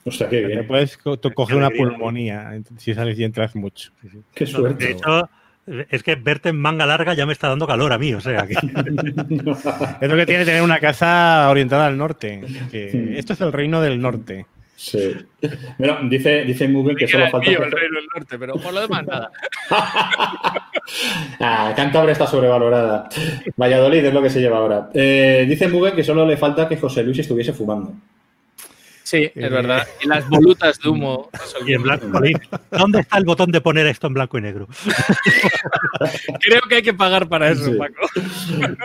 O 0.05 0.11
sea, 0.11 0.29
qué 0.29 0.45
bien. 0.45 0.61
Te 0.61 0.65
puedes 0.65 0.97
coger 0.97 1.57
una 1.57 1.71
pulmonía 1.71 2.53
si 2.77 2.95
sales 2.95 3.19
y 3.19 3.25
entras 3.25 3.57
mucho. 3.57 3.91
Qué 4.33 4.47
suerte. 4.47 4.87
De 4.87 4.91
hecho, 4.93 5.29
es 5.91 6.03
que 6.03 6.15
verte 6.15 6.51
en 6.51 6.59
manga 6.59 6.87
larga 6.87 7.15
ya 7.15 7.27
me 7.27 7.33
está 7.33 7.49
dando 7.49 7.67
calor 7.67 7.93
a 7.93 7.99
mí, 7.99 8.15
o 8.15 8.21
sea. 8.21 8.47
Que... 8.47 8.55
es 10.01 10.09
lo 10.09 10.17
que 10.17 10.27
tiene 10.27 10.45
tener 10.45 10.63
una 10.63 10.81
casa 10.81 11.49
orientada 11.51 11.87
al 11.87 11.99
norte. 11.99 12.43
esto 12.73 13.33
es 13.33 13.41
el 13.41 13.53
reino 13.53 13.81
del 13.81 14.01
norte. 14.01 14.47
Sí. 14.79 15.13
Bueno, 15.77 15.99
dice, 16.05 16.45
dice 16.45 16.69
Google 16.69 16.95
que 16.95 17.09
solo 17.09 17.29
falta. 17.31 17.51
el 17.51 17.57
Reino 17.57 17.97
del 17.97 18.07
Norte, 18.15 18.39
pero 18.39 18.55
por 18.55 18.73
lo 18.73 18.81
demás 18.81 19.05
nada. 19.05 19.29
ah, 21.41 21.73
Cantabria 21.75 22.13
está 22.13 22.29
sobrevalorada. 22.29 23.09
Valladolid 23.57 24.05
es 24.05 24.15
lo 24.15 24.23
que 24.23 24.31
se 24.31 24.41
lleva 24.41 24.59
ahora. 24.59 24.89
Eh, 24.95 25.47
dice 25.49 25.69
Google 25.69 25.95
que 25.95 26.05
solo 26.05 26.25
le 26.25 26.37
falta 26.37 26.69
que 26.69 26.77
José 26.77 27.03
Luis 27.03 27.19
estuviese 27.19 27.53
fumando. 27.53 27.93
Sí, 29.03 29.25
es 29.25 29.33
eh, 29.35 29.49
verdad. 29.49 29.85
Y 30.01 30.07
las 30.07 30.29
volutas 30.29 30.79
de 30.79 30.89
humo. 30.89 31.29
Y 31.67 31.73
en 31.73 31.83
blanco. 31.83 32.07
¿Dónde 32.71 33.01
está 33.01 33.19
el 33.19 33.25
botón 33.25 33.51
de 33.51 33.61
poner 33.61 33.85
esto 33.89 34.07
en 34.07 34.15
blanco 34.15 34.39
y 34.39 34.43
negro? 34.43 34.69
Creo 36.41 36.61
que 36.69 36.77
hay 36.77 36.83
que 36.83 36.95
pagar 36.95 37.29
para 37.29 37.51
eso, 37.51 37.77
Paco. 37.77 38.07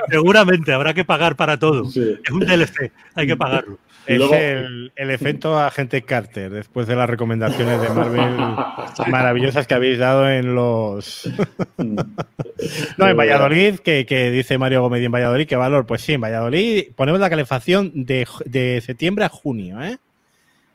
Seguramente 0.10 0.74
habrá 0.74 0.96
que 0.96 1.06
pagar 1.06 1.36
para 1.36 1.60
todo. 1.60 1.88
Es 1.88 2.32
un 2.32 2.40
DLC, 2.40 2.92
hay 3.14 3.28
que 3.28 3.38
pagarlo. 3.38 3.78
Es 4.06 4.22
el, 4.32 4.92
el, 4.96 5.10
efecto 5.12 5.58
agente 5.58 6.02
Carter, 6.02 6.52
después 6.52 6.88
de 6.88 6.96
las 6.96 7.10
recomendaciones 7.10 7.82
de 7.82 7.90
Marvel 7.90 8.36
maravillosas 9.10 9.66
que 9.66 9.74
habéis 9.74 9.98
dado 9.98 10.30
en 10.30 10.56
los. 10.56 11.30
no, 12.98 13.08
en 13.08 13.18
Valladolid, 13.18 13.80
que, 13.80 14.06
que, 14.06 14.30
dice 14.32 14.58
Mario 14.58 14.82
Gómez 14.82 15.04
en 15.04 15.12
Valladolid, 15.12 15.48
¿qué 15.48 15.56
valor? 15.56 15.86
Pues 15.86 16.02
sí, 16.02 16.14
en 16.14 16.22
Valladolid 16.22 16.92
ponemos 16.96 17.22
la 17.22 17.30
calefacción 17.30 17.92
de, 18.06 18.28
de 18.46 18.82
septiembre 18.82 19.26
a 19.26 19.30
junio, 19.30 19.82
¿eh? 19.82 19.98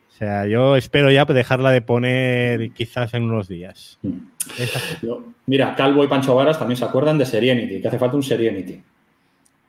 O 0.08 0.18
sea, 0.18 0.46
yo 0.46 0.74
espero 0.74 1.12
ya 1.12 1.24
dejarla 1.26 1.70
de 1.70 1.80
poner 1.80 2.72
quizás 2.72 3.14
en 3.14 3.22
unos 3.22 3.46
días. 3.46 4.00
Mira, 5.46 5.76
Calvo 5.76 6.02
y 6.02 6.08
Pancho 6.08 6.34
Varas 6.34 6.58
también 6.58 6.76
se 6.76 6.84
acuerdan 6.84 7.18
de 7.18 7.24
Serenity, 7.24 7.80
que 7.80 7.86
hace 7.86 8.00
falta 8.00 8.16
un 8.16 8.24
Serenity. 8.24 8.82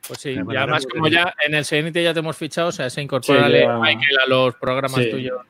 Pues 0.06 0.20
sí, 0.20 0.30
y 0.30 0.56
además 0.56 0.86
como 0.86 1.08
ya 1.08 1.34
en 1.46 1.54
el 1.54 1.64
Serenity 1.64 2.02
ya 2.02 2.12
te 2.14 2.20
hemos 2.20 2.36
fichado, 2.36 2.68
o 2.68 2.72
sea, 2.72 2.90
se 2.90 3.02
incorpora 3.02 3.46
a 3.46 4.28
los 4.28 4.54
programas 4.56 5.08
tuyos 5.10 5.40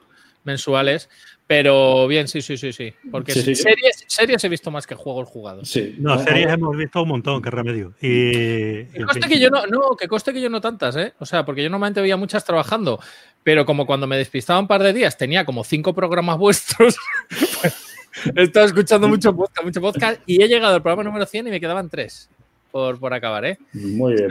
mensuales. 0.45 1.09
Pero 1.51 2.07
bien, 2.07 2.29
sí, 2.29 2.43
sí, 2.43 2.57
sí, 2.57 2.73
sí. 2.73 2.95
Porque 3.11 3.33
series, 3.33 4.05
series 4.07 4.45
he 4.45 4.49
visto 4.49 4.71
más 4.71 4.87
que 4.87 4.95
juegos 4.95 5.29
jugados. 5.29 5.69
Sí. 5.69 5.97
No, 5.99 6.17
series 6.23 6.49
hemos 6.49 6.77
visto 6.77 7.03
un 7.03 7.09
montón, 7.09 7.43
qué 7.43 7.51
remedio. 7.51 7.93
Y, 8.01 8.85
que 8.85 9.05
coste 9.05 9.29
que 9.29 9.41
yo 9.41 9.51
no, 9.51 9.67
no, 9.67 9.97
que 9.97 10.07
coste 10.07 10.33
que 10.33 10.41
yo 10.41 10.49
no 10.49 10.61
tantas, 10.61 10.95
¿eh? 10.95 11.13
O 11.19 11.27
sea, 11.27 11.45
porque 11.45 11.65
yo 11.65 11.69
normalmente 11.69 12.01
veía 12.01 12.17
muchas 12.17 12.45
trabajando, 12.45 13.01
pero 13.43 13.67
como 13.67 13.85
cuando 13.85 14.07
me 14.07 14.17
despistaba 14.17 14.61
un 14.61 14.69
par 14.69 14.85
de 14.85 14.93
días 14.93 15.19
tenía 15.19 15.45
como 15.45 15.65
cinco 15.65 15.93
programas 15.93 16.39
vuestros, 16.39 16.97
pues 17.61 17.93
he 18.37 18.43
estado 18.43 18.67
escuchando 18.67 19.09
mucho 19.09 19.35
podcast, 19.35 19.65
mucho 19.65 19.81
podcast 19.81 20.21
y 20.27 20.41
he 20.41 20.47
llegado 20.47 20.77
al 20.77 20.83
programa 20.83 21.03
número 21.03 21.27
100 21.27 21.49
y 21.49 21.51
me 21.51 21.59
quedaban 21.59 21.91
tres 21.91 22.31
por, 22.71 22.99
por 22.99 23.13
acabar, 23.13 23.45
¿eh? 23.45 23.59
Muy 23.73 24.15
bien. 24.15 24.29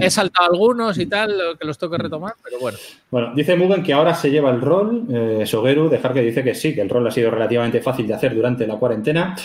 He 0.00 0.10
saltado 0.10 0.50
algunos 0.50 0.98
y 0.98 1.06
tal, 1.06 1.34
que 1.58 1.66
los 1.66 1.78
tengo 1.78 1.96
que 1.96 2.02
retomar, 2.02 2.34
pero 2.42 2.58
bueno. 2.58 2.78
Bueno, 3.10 3.32
dice 3.34 3.56
Mugen 3.56 3.82
que 3.82 3.92
ahora 3.92 4.14
se 4.14 4.30
lleva 4.30 4.50
el 4.50 4.60
rol. 4.60 5.06
Eh, 5.10 5.46
Sogeru, 5.46 5.88
dejar 5.88 6.12
que 6.12 6.22
dice 6.22 6.42
que 6.42 6.54
sí, 6.54 6.74
que 6.74 6.80
el 6.80 6.88
rol 6.88 7.06
ha 7.06 7.10
sido 7.10 7.30
relativamente 7.30 7.80
fácil 7.80 8.06
de 8.06 8.14
hacer 8.14 8.34
durante 8.34 8.66
la 8.66 8.76
cuarentena. 8.76 9.36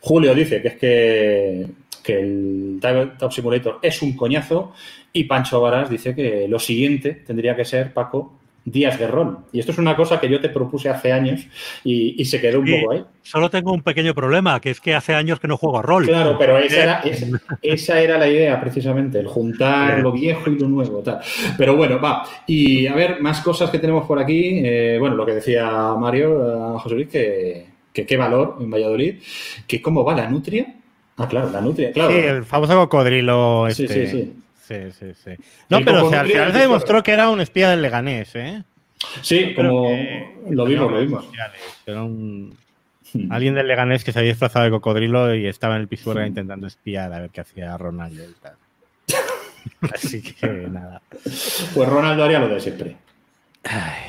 Julio 0.00 0.34
dice 0.34 0.62
que 0.62 0.68
es 0.68 0.76
que, 0.76 1.66
que 2.02 2.20
el 2.20 2.80
Top 3.18 3.32
Simulator 3.32 3.78
es 3.82 4.02
un 4.02 4.16
coñazo. 4.16 4.72
Y 5.12 5.24
Pancho 5.24 5.60
Varas 5.60 5.88
dice 5.88 6.14
que 6.14 6.46
lo 6.48 6.58
siguiente 6.58 7.22
tendría 7.26 7.56
que 7.56 7.64
ser, 7.64 7.92
Paco, 7.94 8.37
días 8.70 8.98
de 8.98 9.06
rol. 9.06 9.38
Y 9.52 9.60
esto 9.60 9.72
es 9.72 9.78
una 9.78 9.96
cosa 9.96 10.20
que 10.20 10.28
yo 10.28 10.40
te 10.40 10.48
propuse 10.48 10.88
hace 10.88 11.12
años 11.12 11.46
y, 11.84 12.24
se 12.24 12.40
quedó 12.40 12.60
un 12.60 12.66
poco 12.66 12.92
ahí. 12.92 13.04
Solo 13.22 13.48
tengo 13.50 13.72
un 13.72 13.82
pequeño 13.82 14.14
problema, 14.14 14.60
que 14.60 14.70
es 14.70 14.80
que 14.80 14.94
hace 14.94 15.14
años 15.14 15.40
que 15.40 15.48
no 15.48 15.56
juego 15.56 15.78
a 15.78 15.82
rol. 15.82 16.06
Claro, 16.06 16.36
pero 16.38 16.58
esa 16.58 16.82
era, 16.82 17.02
esa, 17.62 18.00
era 18.00 18.18
la 18.18 18.28
idea 18.28 18.60
precisamente, 18.60 19.18
el 19.18 19.26
juntar 19.26 20.00
lo 20.00 20.12
viejo 20.12 20.50
y 20.50 20.58
lo 20.58 20.68
nuevo. 20.68 21.00
Tal. 21.00 21.20
Pero 21.56 21.76
bueno, 21.76 22.00
va. 22.00 22.26
Y 22.46 22.86
a 22.86 22.94
ver, 22.94 23.20
más 23.20 23.40
cosas 23.40 23.70
que 23.70 23.78
tenemos 23.78 24.06
por 24.06 24.18
aquí. 24.18 24.60
Eh, 24.62 24.96
bueno, 25.00 25.16
lo 25.16 25.24
que 25.24 25.34
decía 25.34 25.94
Mario, 25.98 26.74
a 26.74 26.78
José 26.80 26.94
Luis, 26.94 27.08
que, 27.08 27.66
qué 27.92 28.16
valor 28.16 28.56
en 28.60 28.70
Valladolid, 28.70 29.16
que 29.66 29.82
cómo 29.82 30.04
va 30.04 30.14
la 30.14 30.28
nutria. 30.28 30.74
Ah, 31.16 31.26
claro, 31.26 31.50
la 31.50 31.60
nutria, 31.60 31.90
claro. 31.92 32.12
Sí, 32.12 32.18
el 32.18 32.44
famoso 32.44 32.74
cocodrilo. 32.74 33.66
Este. 33.66 33.88
Sí, 33.88 34.06
sí, 34.06 34.06
sí. 34.06 34.32
Sí, 34.68 34.92
sí, 34.92 35.14
sí. 35.24 35.30
No, 35.70 35.80
pero 35.82 36.06
o 36.06 36.10
sea, 36.10 36.20
al 36.20 36.26
final 36.26 36.52
se 36.52 36.58
demostró 36.58 37.02
que 37.02 37.12
era 37.12 37.30
un 37.30 37.40
espía 37.40 37.70
del 37.70 37.80
Leganés, 37.80 38.34
¿eh? 38.34 38.62
Sí, 39.22 39.54
como 39.54 39.88
lo 40.50 40.64
vimos, 40.66 40.92
lo 40.92 41.00
vimos. 41.00 41.24
Era 41.86 42.02
un, 42.02 42.54
hmm. 43.14 43.32
alguien 43.32 43.54
del 43.54 43.66
Leganés 43.66 44.04
que 44.04 44.12
se 44.12 44.18
había 44.18 44.32
disfrazado 44.32 44.66
de 44.66 44.70
cocodrilo 44.70 45.34
y 45.34 45.46
estaba 45.46 45.76
en 45.76 45.82
el 45.82 45.88
Pisuerga 45.88 46.24
hmm. 46.24 46.28
intentando 46.28 46.66
espiar 46.66 47.10
a 47.14 47.20
ver 47.20 47.30
qué 47.30 47.40
hacía 47.40 47.78
Ronaldo 47.78 48.22
y 48.22 48.34
tal. 48.42 48.56
Así 49.94 50.20
que 50.20 50.46
nada. 50.46 51.00
Pues 51.74 51.88
Ronaldo 51.88 52.24
haría 52.24 52.40
lo 52.40 52.48
de 52.48 52.60
siempre. 52.60 52.96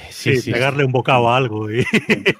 sí, 0.09 0.41
sí, 0.41 0.51
pegarle 0.51 0.83
un 0.83 0.91
bocado 0.91 1.29
a 1.29 1.37
algo. 1.37 1.71
Y... 1.71 1.85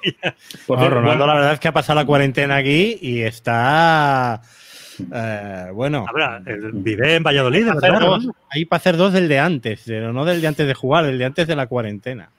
Ronaldo, 0.68 1.26
la 1.26 1.34
verdad 1.34 1.52
es 1.54 1.60
que 1.60 1.68
ha 1.68 1.72
pasado 1.72 1.98
la 1.98 2.04
cuarentena 2.04 2.56
aquí 2.56 2.98
y 3.00 3.22
está 3.22 4.42
eh, 5.12 5.70
bueno. 5.72 6.06
vive 6.72 7.16
en 7.16 7.22
Valladolid, 7.22 7.68
Ahí 8.50 8.64
para 8.64 8.78
hacer 8.78 8.96
dos 8.96 9.12
del 9.12 9.28
de 9.28 9.38
antes, 9.38 9.82
pero 9.86 10.12
no 10.12 10.24
del 10.24 10.40
de 10.40 10.48
antes 10.48 10.66
de 10.66 10.74
jugar, 10.74 11.04
del 11.04 11.18
de 11.18 11.24
antes 11.24 11.46
de 11.46 11.56
la 11.56 11.66
cuarentena. 11.66 12.30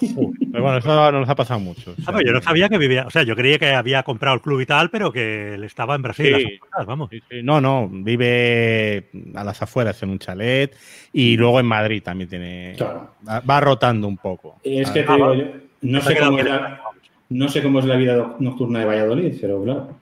pero 0.00 0.62
bueno, 0.62 0.78
eso 0.78 1.12
nos 1.12 1.28
ha 1.28 1.34
pasado 1.34 1.60
mucho. 1.60 1.94
Ah, 2.06 2.18
yo 2.24 2.32
no 2.32 2.42
sabía 2.42 2.68
que 2.68 2.78
vivía, 2.78 3.06
o 3.06 3.10
sea, 3.10 3.22
yo 3.22 3.34
creía 3.34 3.58
que 3.58 3.72
había 3.72 4.02
comprado 4.02 4.36
el 4.36 4.42
club 4.42 4.60
y 4.60 4.66
tal, 4.66 4.90
pero 4.90 5.12
que 5.12 5.54
él 5.54 5.64
estaba 5.64 5.94
en 5.94 6.02
Brasil. 6.02 6.60
vamos. 6.86 7.10
no, 7.42 7.60
no, 7.60 7.88
vive 7.90 9.10
a 9.34 9.44
las 9.44 9.62
afueras 9.62 10.02
en 10.02 10.10
un 10.10 10.18
chalet 10.18 10.76
y 11.12 11.36
luego 11.36 11.60
en 11.60 11.66
Madrid 11.66 12.02
también 12.02 12.28
tiene. 12.28 12.76
Va, 13.26 13.60
rotando 13.60 14.06
un 14.06 14.16
poco. 14.16 14.56
es 14.62 14.90
que 14.90 15.04
ah, 15.06 15.16
no, 15.82 16.00
sé 16.00 16.16
cómo 16.16 16.38
no 17.30 17.48
sé 17.48 17.62
cómo 17.62 17.78
es 17.78 17.84
la 17.84 17.96
vida 17.96 18.36
nocturna 18.38 18.80
de 18.80 18.84
Valladolid, 18.84 19.34
pero 19.40 19.62
claro. 19.62 19.96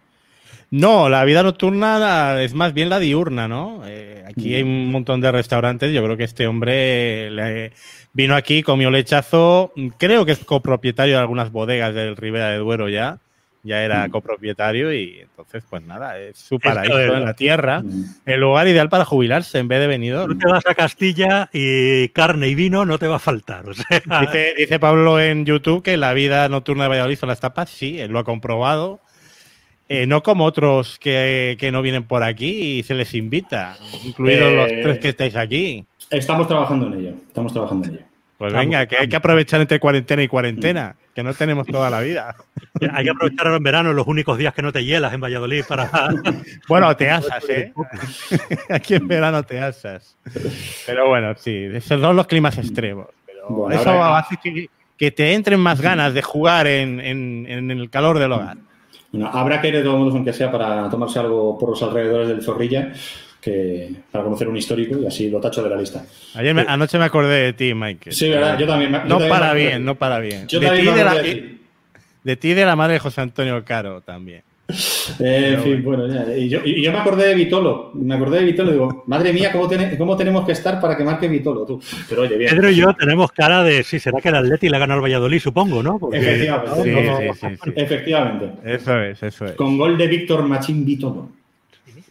No, 0.70 1.08
la 1.08 1.24
vida 1.24 1.42
nocturna 1.42 2.42
es 2.42 2.52
más 2.52 2.74
bien 2.74 2.90
la 2.90 2.98
diurna, 2.98 3.48
¿no? 3.48 3.82
Eh, 3.86 4.22
aquí 4.28 4.54
hay 4.54 4.62
un 4.62 4.90
montón 4.90 5.20
de 5.20 5.32
restaurantes. 5.32 5.92
Yo 5.92 6.04
creo 6.04 6.16
que 6.16 6.24
este 6.24 6.46
hombre 6.46 7.72
vino 8.12 8.34
aquí, 8.34 8.62
comió 8.62 8.90
lechazo. 8.90 9.72
Creo 9.98 10.26
que 10.26 10.32
es 10.32 10.40
copropietario 10.40 11.14
de 11.14 11.20
algunas 11.20 11.50
bodegas 11.52 11.94
del 11.94 12.16
Ribera 12.16 12.50
de 12.50 12.58
Duero 12.58 12.88
ya. 12.88 13.18
Ya 13.64 13.82
era 13.82 14.06
mm. 14.06 14.10
copropietario 14.10 14.94
y 14.94 15.18
entonces, 15.20 15.64
pues 15.68 15.82
nada, 15.82 16.18
es 16.18 16.38
su 16.38 16.60
paraíso 16.60 17.00
en 17.00 17.24
la 17.24 17.34
tierra. 17.34 17.82
El 18.24 18.40
lugar 18.40 18.68
ideal 18.68 18.88
para 18.88 19.04
jubilarse 19.04 19.58
en 19.58 19.68
vez 19.68 19.80
de 19.80 19.88
venidor. 19.88 20.28
No 20.28 20.38
te 20.38 20.46
vas 20.48 20.64
a 20.66 20.74
Castilla 20.74 21.50
y 21.52 22.08
carne 22.10 22.48
y 22.48 22.54
vino 22.54 22.84
no 22.84 22.98
te 22.98 23.08
va 23.08 23.16
a 23.16 23.20
faltar. 23.20 23.64
dice, 23.66 24.54
dice 24.56 24.78
Pablo 24.78 25.18
en 25.18 25.44
YouTube 25.44 25.82
que 25.82 25.96
la 25.96 26.12
vida 26.12 26.48
nocturna 26.48 26.84
de 26.84 26.90
Valladolid 26.90 27.18
son 27.18 27.30
las 27.30 27.40
tapas. 27.40 27.68
Sí, 27.68 27.98
él 27.98 28.12
lo 28.12 28.20
ha 28.20 28.24
comprobado 28.24 29.00
eh, 29.90 30.06
no 30.06 30.22
como 30.22 30.44
otros 30.44 30.98
que, 30.98 31.56
no 31.72 31.80
vienen 31.80 32.04
por 32.04 32.22
aquí 32.22 32.78
y 32.78 32.82
se 32.82 32.94
les 32.94 33.14
invita, 33.14 33.76
incluidos 34.04 34.52
los 34.52 34.70
eh, 34.70 34.80
tres 34.82 34.98
que 34.98 35.08
estáis 35.08 35.34
aquí. 35.34 35.86
Estamos 36.10 36.46
trabajando 36.46 36.88
en 36.88 36.94
ello, 36.94 37.14
estamos 37.26 37.52
trabajando 37.52 37.88
en 37.88 37.94
ello. 37.94 38.02
Pues 38.36 38.52
venga, 38.52 38.86
que 38.86 38.96
hay 38.98 39.08
que 39.08 39.16
aprovechar 39.16 39.60
entre 39.60 39.80
cuarentena 39.80 40.22
y 40.22 40.28
cuarentena, 40.28 40.94
que 41.14 41.22
no 41.22 41.34
tenemos 41.34 41.66
toda 41.66 41.90
la 41.90 42.00
vida. 42.00 42.36
Hay 42.92 43.02
que 43.02 43.10
aprovechar 43.10 43.48
en 43.48 43.62
verano 43.64 43.92
los 43.92 44.06
únicos 44.06 44.38
días 44.38 44.54
que 44.54 44.62
no 44.62 44.70
te 44.70 44.84
hielas 44.84 45.12
en 45.12 45.20
Valladolid 45.20 45.64
para... 45.66 45.90
Bueno, 46.68 46.94
te 46.96 47.10
asas, 47.10 47.48
¿eh? 47.48 47.72
Aquí 48.70 48.94
en 48.94 49.08
verano 49.08 49.42
te 49.42 49.58
asas. 49.58 50.16
Pero 50.86 51.08
bueno, 51.08 51.34
sí, 51.36 51.68
esos 51.72 52.00
son 52.00 52.14
los 52.14 52.28
climas 52.28 52.56
extremos. 52.58 53.08
Pero 53.26 53.70
eso 53.72 54.04
hace 54.04 54.36
que, 54.96 55.10
te 55.10 55.32
entren 55.32 55.58
más 55.58 55.80
ganas 55.80 56.14
de 56.14 56.22
jugar 56.22 56.68
en 56.68 57.00
el 57.70 57.90
calor 57.90 58.20
del 58.20 58.30
hogar. 58.30 58.58
Bueno, 59.10 59.30
habrá 59.32 59.60
que 59.60 59.68
ir 59.68 59.76
de 59.76 59.82
todos 59.82 59.98
modos, 59.98 60.14
aunque 60.14 60.32
sea 60.32 60.50
para 60.50 60.88
tomarse 60.90 61.18
algo 61.18 61.58
por 61.58 61.70
los 61.70 61.82
alrededores 61.82 62.28
del 62.28 62.42
Zorrilla, 62.42 62.92
que 63.40 63.90
para 64.10 64.24
conocer 64.24 64.48
un 64.48 64.56
histórico 64.56 64.98
y 64.98 65.06
así 65.06 65.30
lo 65.30 65.40
tacho 65.40 65.62
de 65.62 65.70
la 65.70 65.76
lista. 65.76 66.04
Ayer 66.34 66.58
anoche 66.68 66.98
me 66.98 67.04
acordé 67.04 67.42
de 67.44 67.52
ti, 67.54 67.74
Michael. 67.74 68.14
Sí, 68.14 68.28
¿verdad? 68.28 68.58
Yo 68.58 68.66
también. 68.66 68.92
no 68.92 69.18
para 69.18 69.54
bien, 69.54 69.84
no 69.84 69.94
para 69.94 70.18
bien. 70.18 70.46
de, 70.46 72.36
ti 72.36 72.48
de, 72.48 72.54
de 72.54 72.64
la 72.66 72.76
madre 72.76 72.94
de 72.94 72.98
José 72.98 73.20
Antonio 73.22 73.64
Caro 73.64 74.02
también. 74.02 74.42
Eh, 74.68 75.54
en 75.56 75.62
fin, 75.62 75.82
bueno, 75.82 76.06
ya. 76.06 76.36
Y 76.36 76.48
yo, 76.48 76.60
y 76.64 76.82
yo, 76.82 76.92
me 76.92 76.98
acordé 76.98 77.28
de 77.28 77.34
Vitolo. 77.34 77.90
Me 77.94 78.14
acordé 78.14 78.40
de 78.40 78.44
Vitolo 78.44 78.70
y 78.70 78.72
digo, 78.74 79.04
madre 79.06 79.32
mía, 79.32 79.50
¿cómo, 79.50 79.68
¿cómo, 79.96 80.16
tenemos 80.16 80.44
que 80.44 80.52
estar 80.52 80.80
para 80.80 80.96
que 80.96 81.04
marque 81.04 81.28
Vitolo 81.28 81.64
tú? 81.64 81.80
Pero 82.08 82.22
oye, 82.22 82.36
bien. 82.36 82.50
Pedro 82.50 82.70
y 82.70 82.76
yo 82.76 82.92
tenemos 82.94 83.32
cara 83.32 83.62
de, 83.62 83.82
sí, 83.82 83.98
será 83.98 84.20
que 84.20 84.28
el 84.28 84.36
Atleti 84.36 84.68
le 84.68 84.76
ha 84.76 84.80
ganado 84.80 84.98
al 84.98 85.04
Valladolid, 85.04 85.40
supongo, 85.40 85.82
¿no? 85.82 85.98
Efectivamente. 86.12 87.34
sí, 87.34 87.46
sí, 87.64 87.72
Efectivamente. 87.76 88.50
Eso 88.64 89.00
es, 89.00 89.22
eso 89.22 89.46
es. 89.46 89.52
Con 89.52 89.78
gol 89.78 89.96
de 89.96 90.06
Víctor 90.06 90.44
Machín 90.44 90.84
Vitolo. 90.84 91.30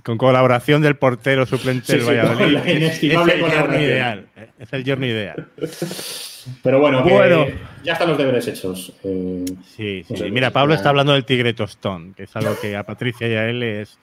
Con 0.04 0.18
colaboración 0.18 0.82
del 0.82 0.96
portero 0.96 1.46
suplente 1.46 1.98
del 1.98 2.06
Valladolid. 2.06 2.58
es, 2.66 3.04
el 3.04 3.16
journey 3.16 3.84
ideal. 3.84 4.26
Es 4.58 4.74
el 4.74 4.84
journey 4.86 5.10
ideal. 5.12 5.48
Pero 6.64 6.80
bueno, 6.80 7.04
bueno. 7.04 7.46
ya 7.84 7.94
están 7.94 8.10
los 8.10 8.18
deberes 8.18 8.48
hechos. 8.48 8.94
Eh, 9.04 9.46
sí, 9.76 10.04
sí. 10.04 10.32
Mira, 10.32 10.52
Pablo 10.52 10.74
está 10.74 10.90
hablando 10.90 11.14
del 11.14 11.26
tigre 11.26 11.54
tostón, 11.54 12.14
que 12.14 12.24
es 12.24 12.36
algo 12.36 12.58
que 12.60 12.76
a 12.76 12.84
Patricia 12.84 13.28
y 13.28 13.34
a 13.34 13.50
él 13.50 13.60
les, 13.60 13.98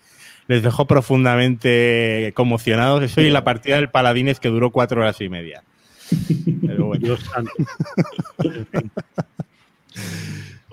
les 0.46 0.62
dejó 0.62 0.86
profundamente 0.86 2.32
conmocionados. 2.34 3.02
Eso 3.02 3.20
y 3.20 3.30
la 3.30 3.44
partida 3.44 3.76
del 3.76 3.90
Paladines 3.90 4.40
que 4.40 4.48
duró 4.48 4.70
cuatro 4.70 5.00
horas 5.00 5.20
y 5.20 5.28
media. 5.28 5.62
Pero 6.66 6.86
bueno. 6.86 7.04
Dios 7.04 7.20
santo. 7.20 7.52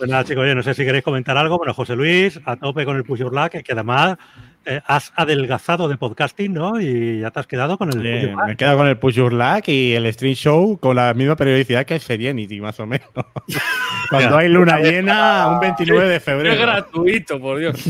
Pues 0.02 0.10
nada, 0.10 0.24
chicos, 0.24 0.48
yo 0.48 0.56
no 0.56 0.64
sé 0.64 0.74
si 0.74 0.84
queréis 0.84 1.04
comentar 1.04 1.38
algo. 1.38 1.60
Bueno, 1.60 1.76
José 1.76 1.96
Luis, 1.96 2.40
a 2.46 2.56
tope 2.56 2.86
con 2.86 2.98
el 2.98 3.04
Push 3.04 3.20
Your 3.20 3.34
Luck, 3.34 3.52
que 3.64 3.72
además 3.72 4.18
eh, 4.66 4.80
has 4.86 5.12
adelgazado 5.16 5.88
de 5.88 5.98
podcasting, 5.98 6.54
¿no? 6.54 6.80
Y 6.80 7.22
ya 7.22 7.32
te 7.32 7.40
has 7.40 7.48
quedado 7.48 7.78
con 7.78 7.90
el. 7.90 8.36
me 8.36 8.52
he 8.52 8.56
quedado 8.56 8.78
con 8.78 8.88
el 8.88 8.98
Push 8.98 9.16
Your 9.16 9.34
Luck 9.34 9.68
y 9.68 9.94
el 9.94 10.12
Stream 10.14 10.36
Show 10.36 10.78
con 10.78 10.96
la 10.96 11.14
misma 11.14 11.36
periodicidad 11.36 11.86
que 11.86 12.00
Serenity, 12.00 12.62
más 12.62 12.80
o 12.80 12.86
menos. 12.86 13.10
Cuando 14.10 14.38
hay 14.38 14.50
luna 14.50 14.80
llena, 14.80 15.48
un 15.48 15.60
29 15.62 16.10
de 16.10 16.20
febrero. 16.20 16.54
Es 16.54 16.60
gratuito, 16.60 17.40
por 17.40 17.60
Dios. 17.60 17.76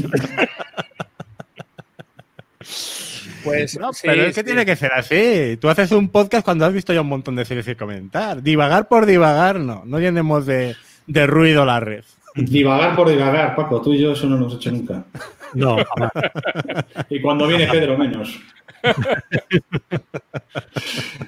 Pues 3.43 3.80
no, 3.80 3.89
pero 4.03 4.22
es 4.22 4.36
que 4.36 4.43
tiene 4.43 4.63
que 4.67 4.76
ser 4.76 4.93
así. 4.93 5.57
Tú 5.59 5.67
haces 5.67 5.91
un 5.91 6.09
podcast 6.09 6.45
cuando 6.45 6.63
has 6.63 6.74
visto 6.74 6.93
ya 6.93 7.01
un 7.01 7.07
montón 7.07 7.36
de 7.36 7.43
series 7.43 7.67
y 7.67 7.74
comentar. 7.74 8.43
Divagar 8.43 8.88
por 8.88 9.07
divagar, 9.07 9.59
no. 9.59 9.82
No 9.84 9.99
llenemos 9.99 10.45
de, 10.45 10.76
de 11.07 11.26
ruido 11.26 11.65
la 11.65 11.80
red. 11.80 12.03
Divagar 12.36 12.95
por 12.95 13.09
divagar, 13.09 13.55
Paco. 13.55 13.82
Tú 13.82 13.93
y 13.93 13.99
yo 13.99 14.13
eso 14.13 14.27
no 14.27 14.36
lo 14.38 14.43
hemos 14.45 14.55
hecho 14.55 14.71
nunca. 14.71 15.03
No, 15.53 15.77
y 17.09 17.21
cuando 17.21 17.47
viene 17.47 17.67
Pedro, 17.67 17.97
menos. 17.97 18.39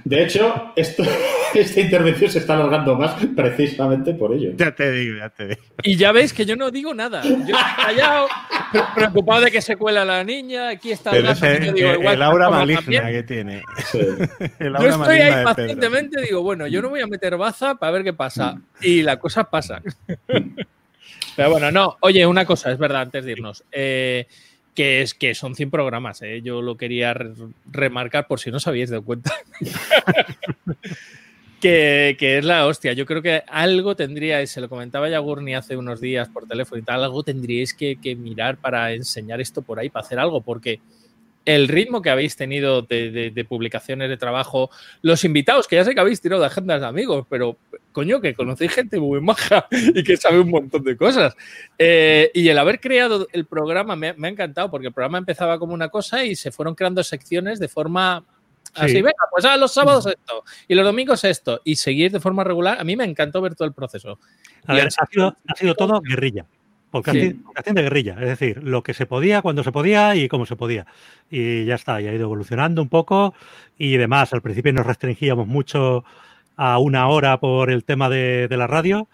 De 0.04 0.24
hecho, 0.24 0.74
esto, 0.76 1.04
esta 1.54 1.80
intervención 1.80 2.32
se 2.32 2.40
está 2.40 2.56
alargando 2.56 2.96
más 2.96 3.16
precisamente 3.36 4.14
por 4.14 4.34
ello. 4.34 4.52
Ya 4.56 4.74
te 4.74 4.92
digo, 4.92 5.18
ya 5.18 5.30
te 5.30 5.48
digo. 5.50 5.62
Y 5.84 5.96
ya 5.96 6.12
veis 6.12 6.34
que 6.34 6.46
yo 6.46 6.56
no 6.56 6.72
digo 6.72 6.94
nada. 6.94 7.22
Yo 7.24 7.56
callado, 7.76 8.28
preocupado 8.96 9.42
de 9.42 9.52
que 9.52 9.62
se 9.62 9.76
cuela 9.76 10.04
la 10.06 10.24
niña. 10.24 10.70
Aquí 10.70 10.92
está 10.92 11.12
el, 11.12 11.26
el, 11.26 12.22
aura 12.22 12.50
maligna 12.50 13.12
que 13.12 13.24
tiene. 13.24 13.62
yo 13.94 14.88
estoy 14.88 15.20
ahí 15.20 15.44
pacientemente, 15.44 16.22
digo, 16.22 16.42
bueno, 16.42 16.68
yo 16.68 16.82
no 16.82 16.90
voy 16.90 17.02
a 17.02 17.08
meter 17.08 17.38
baza 17.38 17.76
para 17.76 17.92
ver 17.92 18.04
qué 18.04 18.14
pasa. 18.14 18.60
Y 18.82 19.02
la 19.04 19.20
cosa 19.20 19.44
pasa. 19.44 19.82
Pero 21.36 21.52
bueno, 21.52 21.72
no. 21.72 21.98
Oye, 22.02 22.26
una 22.26 22.46
cosa, 22.46 22.72
es 22.72 22.78
verdad, 22.78 23.02
antes 23.02 23.26
de 23.26 23.32
irnos. 23.32 23.64
Eh, 23.72 24.28
que 24.76 25.02
es 25.02 25.14
que 25.14 25.36
son 25.36 25.56
100 25.56 25.70
programas, 25.70 26.22
¿eh? 26.24 26.42
yo 26.42 26.62
lo 26.62 26.78
quería 26.78 27.16
remarcar 27.72 28.28
por 28.28 28.40
si 28.40 28.50
no 28.50 28.58
os 28.58 28.68
habíais 28.68 28.90
dado 28.90 29.04
cuenta. 29.04 29.32
que, 31.62 32.18
es 32.20 32.44
la 32.44 32.66
hostia. 32.66 32.94
Yo 32.94 33.06
creo 33.06 33.22
que 33.22 33.44
algo 33.48 33.96
tendríais, 33.96 34.52
se 34.52 34.62
lo 34.62 34.70
comentaba 34.70 35.10
ya 35.10 35.20
Gurney 35.20 35.54
hace 35.54 35.78
unos 35.78 36.02
días 36.02 36.30
por 36.30 36.48
teléfono 36.48 36.82
y 36.82 36.84
tal, 36.84 37.04
algo 37.04 37.24
tendríais 37.24 37.74
que, 37.74 37.98
que 38.02 38.16
mirar 38.16 38.58
para 38.58 38.94
enseñar 38.94 39.42
esto 39.42 39.62
por 39.62 39.80
ahí, 39.80 39.90
para 39.90 40.06
hacer 40.06 40.20
algo, 40.20 40.42
porque 40.42 40.80
el 41.46 41.68
ritmo 41.68 42.02
que 42.02 42.10
habéis 42.10 42.36
tenido 42.36 42.82
de, 42.82 43.46
publicaciones 43.48 44.10
de 44.10 44.18
trabajo, 44.18 44.70
los 45.02 45.24
invitados, 45.24 45.68
que 45.68 45.76
ya 45.76 45.86
sé 45.86 45.94
que 45.94 46.00
habéis 46.00 46.22
tirado 46.22 46.42
de 46.42 46.48
agendas 46.48 46.82
de 46.82 46.88
amigos, 46.88 47.26
pero 47.30 47.58
coño, 47.92 48.22
que 48.22 48.34
conocéis 48.34 48.74
gente 48.74 49.00
muy 49.00 49.22
maja 49.22 49.68
y 49.72 50.04
que 50.04 50.18
sabe 50.18 50.40
un 50.40 50.50
montón 50.50 50.84
de 50.84 50.96
cosas. 50.96 51.36
Eh, 51.78 52.32
y 52.34 52.48
el 52.48 52.58
haber 52.58 52.80
creado 52.80 53.28
el 53.32 53.46
programa 53.46 53.96
me, 53.96 54.10
ha 54.10 54.28
encantado, 54.28 54.72
porque 54.72 54.88
el 54.88 54.94
programa 54.94 55.18
empezaba 55.18 55.60
como 55.60 55.74
una 55.74 55.90
cosa 55.90 56.24
y 56.24 56.36
se 56.36 56.52
fueron 56.52 56.76
creando 56.76 57.04
secciones 57.04 57.60
de 57.60 57.68
forma 57.68 58.24
así, 58.74 58.96
venga, 58.96 59.14
pues 59.30 59.46
a 59.46 59.56
los 59.58 59.72
sábados 59.72 60.08
esto 60.08 60.44
y 60.68 60.74
los 60.74 60.86
domingos 60.86 61.24
esto, 61.24 61.62
y 61.64 61.76
seguir 61.76 62.12
de 62.12 62.20
forma 62.20 62.44
regular. 62.44 62.80
A 62.80 62.84
mí 62.84 62.96
me 62.96 63.04
encantó 63.04 63.42
ver 63.42 63.54
todo 63.56 63.68
el 63.68 63.74
proceso. 63.74 64.18
A 64.66 64.74
ver, 64.74 64.88
ha 64.88 65.56
sido 65.56 65.76
todo 65.76 66.02
guerrilla. 66.08 66.46
Podcasting, 66.94 67.44
de 67.74 67.82
guerrilla, 67.82 68.14
es 68.20 68.28
decir, 68.28 68.62
lo 68.62 68.84
que 68.84 68.94
se 68.94 69.08
podía, 69.08 69.42
cuando 69.42 69.64
se 69.64 69.72
podía 69.72 70.16
y 70.16 70.28
cómo 70.28 70.46
se 70.46 70.56
podía. 70.56 70.86
Y 71.32 71.66
ya 71.66 71.74
está, 71.74 72.00
y 72.00 72.08
ha 72.08 72.14
ido 72.14 72.26
evolucionando 72.26 72.84
un 72.84 72.88
poco 72.88 73.34
y 73.80 73.98
demás. 73.98 74.32
Al 74.32 74.44
principio 74.44 74.74
nos 74.74 74.86
restringíamos 74.86 75.48
mucho 75.48 76.06
a 76.56 76.78
una 76.78 77.08
hora 77.08 77.40
por 77.40 77.72
el 77.72 77.84
tema 77.84 78.10
de, 78.10 78.48
la 78.48 78.68
radio. 78.68 79.08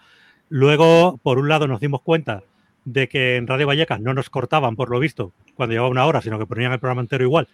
Luego, 0.50 1.18
por 1.22 1.38
un 1.38 1.48
lado, 1.48 1.68
nos 1.68 1.80
dimos 1.80 2.02
cuenta 2.02 2.42
de 2.84 3.08
que 3.08 3.36
en 3.36 3.46
Radio 3.46 3.66
Vallecas 3.66 3.98
no 3.98 4.12
nos 4.12 4.28
cortaban, 4.28 4.76
por 4.76 4.90
lo 4.90 5.00
visto, 5.00 5.32
cuando 5.54 5.72
llevaba 5.72 5.88
una 5.88 6.04
hora, 6.04 6.20
sino 6.20 6.38
que 6.38 6.44
ponían 6.44 6.72
el 6.72 6.80
programa 6.80 7.00
entero 7.00 7.24
igual 7.24 7.48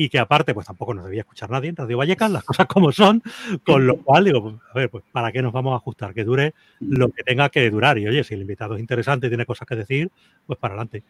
y 0.00 0.08
que 0.10 0.20
aparte, 0.20 0.54
pues 0.54 0.64
tampoco 0.64 0.94
nos 0.94 1.06
debía 1.06 1.22
escuchar 1.22 1.50
nadie 1.50 1.70
en 1.70 1.76
Radio 1.76 1.98
Vallecas, 1.98 2.30
las 2.30 2.44
cosas 2.44 2.66
como 2.66 2.92
son, 2.92 3.20
con 3.66 3.84
lo 3.84 3.96
cual 3.96 4.24
digo, 4.24 4.42
pues, 4.42 4.54
a 4.70 4.74
ver, 4.78 4.90
pues 4.90 5.04
¿para 5.10 5.32
qué 5.32 5.42
nos 5.42 5.52
vamos 5.52 5.72
a 5.72 5.76
ajustar? 5.76 6.14
Que 6.14 6.22
dure 6.22 6.54
lo 6.78 7.10
que 7.10 7.24
tenga 7.24 7.48
que 7.48 7.68
durar. 7.68 7.98
Y 7.98 8.06
oye, 8.06 8.22
si 8.22 8.34
el 8.34 8.42
invitado 8.42 8.76
es 8.76 8.80
interesante 8.80 9.26
y 9.26 9.30
tiene 9.30 9.44
cosas 9.44 9.66
que 9.66 9.74
decir, 9.74 10.12
pues 10.46 10.56
para 10.56 10.74
adelante. 10.74 11.02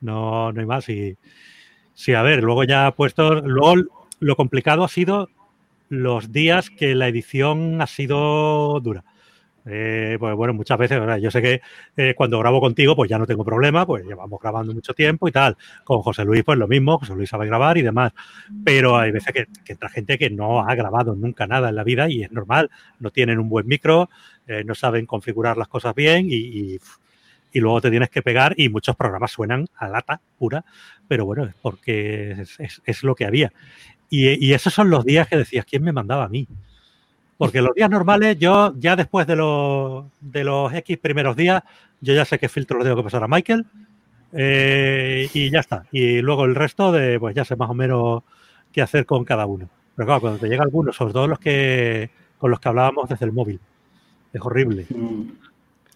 No, 0.00 0.52
no 0.52 0.60
hay 0.60 0.66
más. 0.66 0.88
Y 0.88 1.16
sí, 1.94 2.14
a 2.14 2.22
ver, 2.22 2.44
luego 2.44 2.62
ya 2.62 2.92
puesto, 2.92 3.40
luego 3.40 3.74
lo 4.20 4.36
complicado 4.36 4.84
ha 4.84 4.88
sido 4.88 5.28
los 5.88 6.30
días 6.30 6.70
que 6.70 6.94
la 6.94 7.08
edición 7.08 7.82
ha 7.82 7.88
sido 7.88 8.78
dura. 8.78 9.02
Eh, 9.70 10.16
pues 10.18 10.34
bueno, 10.34 10.54
muchas 10.54 10.78
veces, 10.78 10.98
yo 11.20 11.30
sé 11.30 11.42
que 11.42 11.60
eh, 11.96 12.14
cuando 12.16 12.38
grabo 12.38 12.58
contigo, 12.58 12.96
pues 12.96 13.10
ya 13.10 13.18
no 13.18 13.26
tengo 13.26 13.44
problema, 13.44 13.84
pues 13.84 14.04
llevamos 14.06 14.40
grabando 14.40 14.72
mucho 14.72 14.94
tiempo 14.94 15.28
y 15.28 15.32
tal. 15.32 15.58
Con 15.84 16.00
José 16.00 16.24
Luis, 16.24 16.42
pues 16.42 16.58
lo 16.58 16.66
mismo, 16.66 16.98
José 16.98 17.14
Luis 17.14 17.28
sabe 17.28 17.46
grabar 17.46 17.76
y 17.76 17.82
demás. 17.82 18.12
Pero 18.64 18.96
hay 18.96 19.10
veces 19.12 19.32
que, 19.32 19.46
entra 19.70 19.90
gente 19.90 20.16
que 20.16 20.30
no 20.30 20.60
ha 20.60 20.74
grabado 20.74 21.14
nunca 21.14 21.46
nada 21.46 21.68
en 21.68 21.76
la 21.76 21.84
vida 21.84 22.08
y 22.08 22.22
es 22.22 22.32
normal, 22.32 22.70
no 22.98 23.10
tienen 23.10 23.38
un 23.38 23.50
buen 23.50 23.66
micro, 23.66 24.08
eh, 24.46 24.64
no 24.64 24.74
saben 24.74 25.04
configurar 25.04 25.58
las 25.58 25.68
cosas 25.68 25.94
bien 25.94 26.28
y, 26.30 26.78
luego 27.54 27.80
te 27.80 27.90
tienes 27.90 28.08
que 28.08 28.22
pegar 28.22 28.54
y 28.56 28.68
muchos 28.68 28.94
programas 28.94 29.32
suenan 29.32 29.66
a 29.76 29.88
lata 29.88 30.20
pura, 30.38 30.64
pero 31.08 31.26
bueno, 31.26 31.44
es 31.44 31.54
porque 31.60 32.44
es, 32.84 33.02
lo 33.02 33.16
que 33.16 33.24
había. 33.24 33.52
Y, 34.08 34.46
y 34.46 34.52
esos 34.54 34.72
son 34.72 34.90
los 34.90 35.04
días 35.04 35.26
que 35.26 35.38
decías, 35.38 35.64
¿quién 35.64 35.82
me 35.82 35.90
mandaba 35.90 36.24
a 36.24 36.28
mí? 36.28 36.46
Porque 37.38 37.62
los 37.62 37.72
días 37.74 37.88
normales, 37.88 38.36
yo 38.38 38.74
ya 38.76 38.96
después 38.96 39.26
de 39.26 39.36
los, 39.36 40.06
de 40.20 40.42
los 40.42 40.74
X 40.74 40.98
primeros 40.98 41.36
días, 41.36 41.62
yo 42.00 42.12
ya 42.12 42.24
sé 42.24 42.38
qué 42.38 42.48
filtro 42.48 42.76
lo 42.76 42.84
tengo 42.84 42.96
que 42.96 43.04
pasar 43.04 43.22
a 43.22 43.28
Michael 43.28 43.64
eh, 44.32 45.28
y 45.32 45.48
ya 45.48 45.60
está. 45.60 45.84
Y 45.92 46.20
luego 46.20 46.44
el 46.44 46.56
resto, 46.56 46.90
de, 46.90 47.18
pues 47.20 47.36
ya 47.36 47.44
sé 47.44 47.54
más 47.54 47.70
o 47.70 47.74
menos 47.74 48.24
qué 48.72 48.82
hacer 48.82 49.06
con 49.06 49.24
cada 49.24 49.46
uno. 49.46 49.70
Pero 49.94 50.06
claro, 50.06 50.20
cuando 50.20 50.38
te 50.40 50.48
llega 50.48 50.64
alguno, 50.64 50.92
sobre 50.92 51.12
todo 51.12 51.28
los 51.28 51.38
que 51.38 52.10
con 52.38 52.50
los 52.50 52.60
que 52.60 52.68
hablábamos 52.68 53.08
desde 53.08 53.24
el 53.26 53.32
móvil, 53.32 53.60
es 54.32 54.40
horrible. 54.40 54.86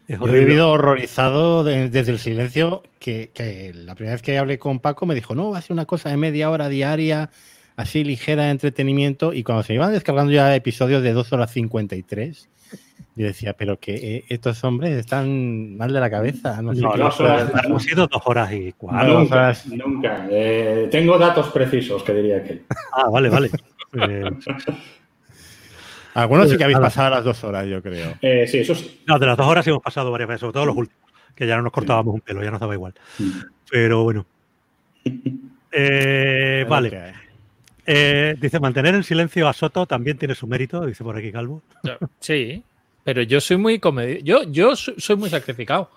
Es 0.08 0.20
horrible. 0.20 0.42
he 0.42 0.44
vivido 0.44 0.70
horrorizado 0.70 1.64
desde 1.64 2.10
el 2.10 2.18
silencio 2.18 2.82
que, 2.98 3.30
que, 3.34 3.72
la 3.74 3.94
primera 3.94 4.14
vez 4.14 4.22
que 4.22 4.38
hablé 4.38 4.58
con 4.58 4.80
Paco 4.80 5.06
me 5.06 5.14
dijo, 5.14 5.34
no, 5.34 5.50
va 5.50 5.58
a 5.58 5.62
ser 5.62 5.72
una 5.72 5.86
cosa 5.86 6.08
de 6.08 6.16
media 6.16 6.50
hora 6.50 6.68
diaria 6.68 7.30
así 7.82 8.04
ligera 8.04 8.44
de 8.44 8.50
entretenimiento 8.50 9.32
y 9.32 9.42
cuando 9.42 9.62
se 9.62 9.74
iban 9.74 9.92
descargando 9.92 10.32
ya 10.32 10.54
episodios 10.54 11.02
de 11.02 11.12
2 11.12 11.32
horas 11.32 11.50
53, 11.52 12.48
yo 13.14 13.26
decía, 13.26 13.52
pero 13.52 13.78
que 13.78 13.94
eh, 13.94 14.24
estos 14.28 14.64
hombres 14.64 14.92
están 14.96 15.76
mal 15.76 15.92
de 15.92 16.00
la 16.00 16.08
cabeza. 16.08 16.62
No, 16.62 16.74
sé 16.74 16.80
no, 16.80 16.94
hemos 17.64 17.82
sido 17.82 18.06
dos 18.06 18.22
horas 18.24 18.50
y 18.52 18.72
cuatro. 18.72 19.20
Nunca, 19.20 19.54
nunca. 19.66 20.26
Eh, 20.30 20.88
tengo 20.90 21.18
datos 21.18 21.50
precisos, 21.50 22.02
que 22.02 22.14
diría 22.14 22.42
que. 22.42 22.62
Ah, 22.92 23.08
vale, 23.10 23.28
vale. 23.28 23.50
Eh, 23.94 24.24
Algunos 26.14 26.48
sí 26.48 26.56
que 26.56 26.64
habéis 26.64 26.78
pasado 26.78 27.10
las 27.10 27.24
dos 27.24 27.44
horas, 27.44 27.66
yo 27.66 27.82
creo. 27.82 28.14
sí, 28.46 28.58
eso 28.60 28.74
sí. 28.74 29.02
No, 29.06 29.18
de 29.18 29.26
las 29.26 29.36
dos 29.36 29.46
horas 29.46 29.66
hemos 29.66 29.82
pasado 29.82 30.10
varias 30.10 30.28
veces, 30.28 30.40
sobre 30.40 30.54
todo 30.54 30.64
los 30.64 30.76
últimos, 30.76 31.02
que 31.34 31.46
ya 31.46 31.56
no 31.56 31.62
nos 31.62 31.72
cortábamos 31.72 32.14
un 32.14 32.22
pelo, 32.22 32.42
ya 32.42 32.50
nos 32.50 32.58
daba 32.58 32.72
igual. 32.72 32.94
Pero 33.70 34.04
bueno. 34.04 34.24
vale. 36.68 37.12
Eh, 37.86 38.36
dice, 38.40 38.60
mantener 38.60 38.94
en 38.94 39.02
silencio 39.02 39.48
a 39.48 39.52
Soto 39.52 39.86
también 39.86 40.16
tiene 40.16 40.34
su 40.34 40.46
mérito, 40.46 40.86
dice 40.86 41.02
por 41.02 41.16
aquí 41.16 41.32
Calvo. 41.32 41.62
Sí, 42.20 42.62
pero 43.04 43.22
yo 43.22 43.40
soy 43.40 43.56
muy 43.56 43.78
comedido. 43.78 44.20
Yo, 44.22 44.42
yo 44.44 44.76
soy 44.76 45.16
muy 45.16 45.30
sacrificado. 45.30 45.90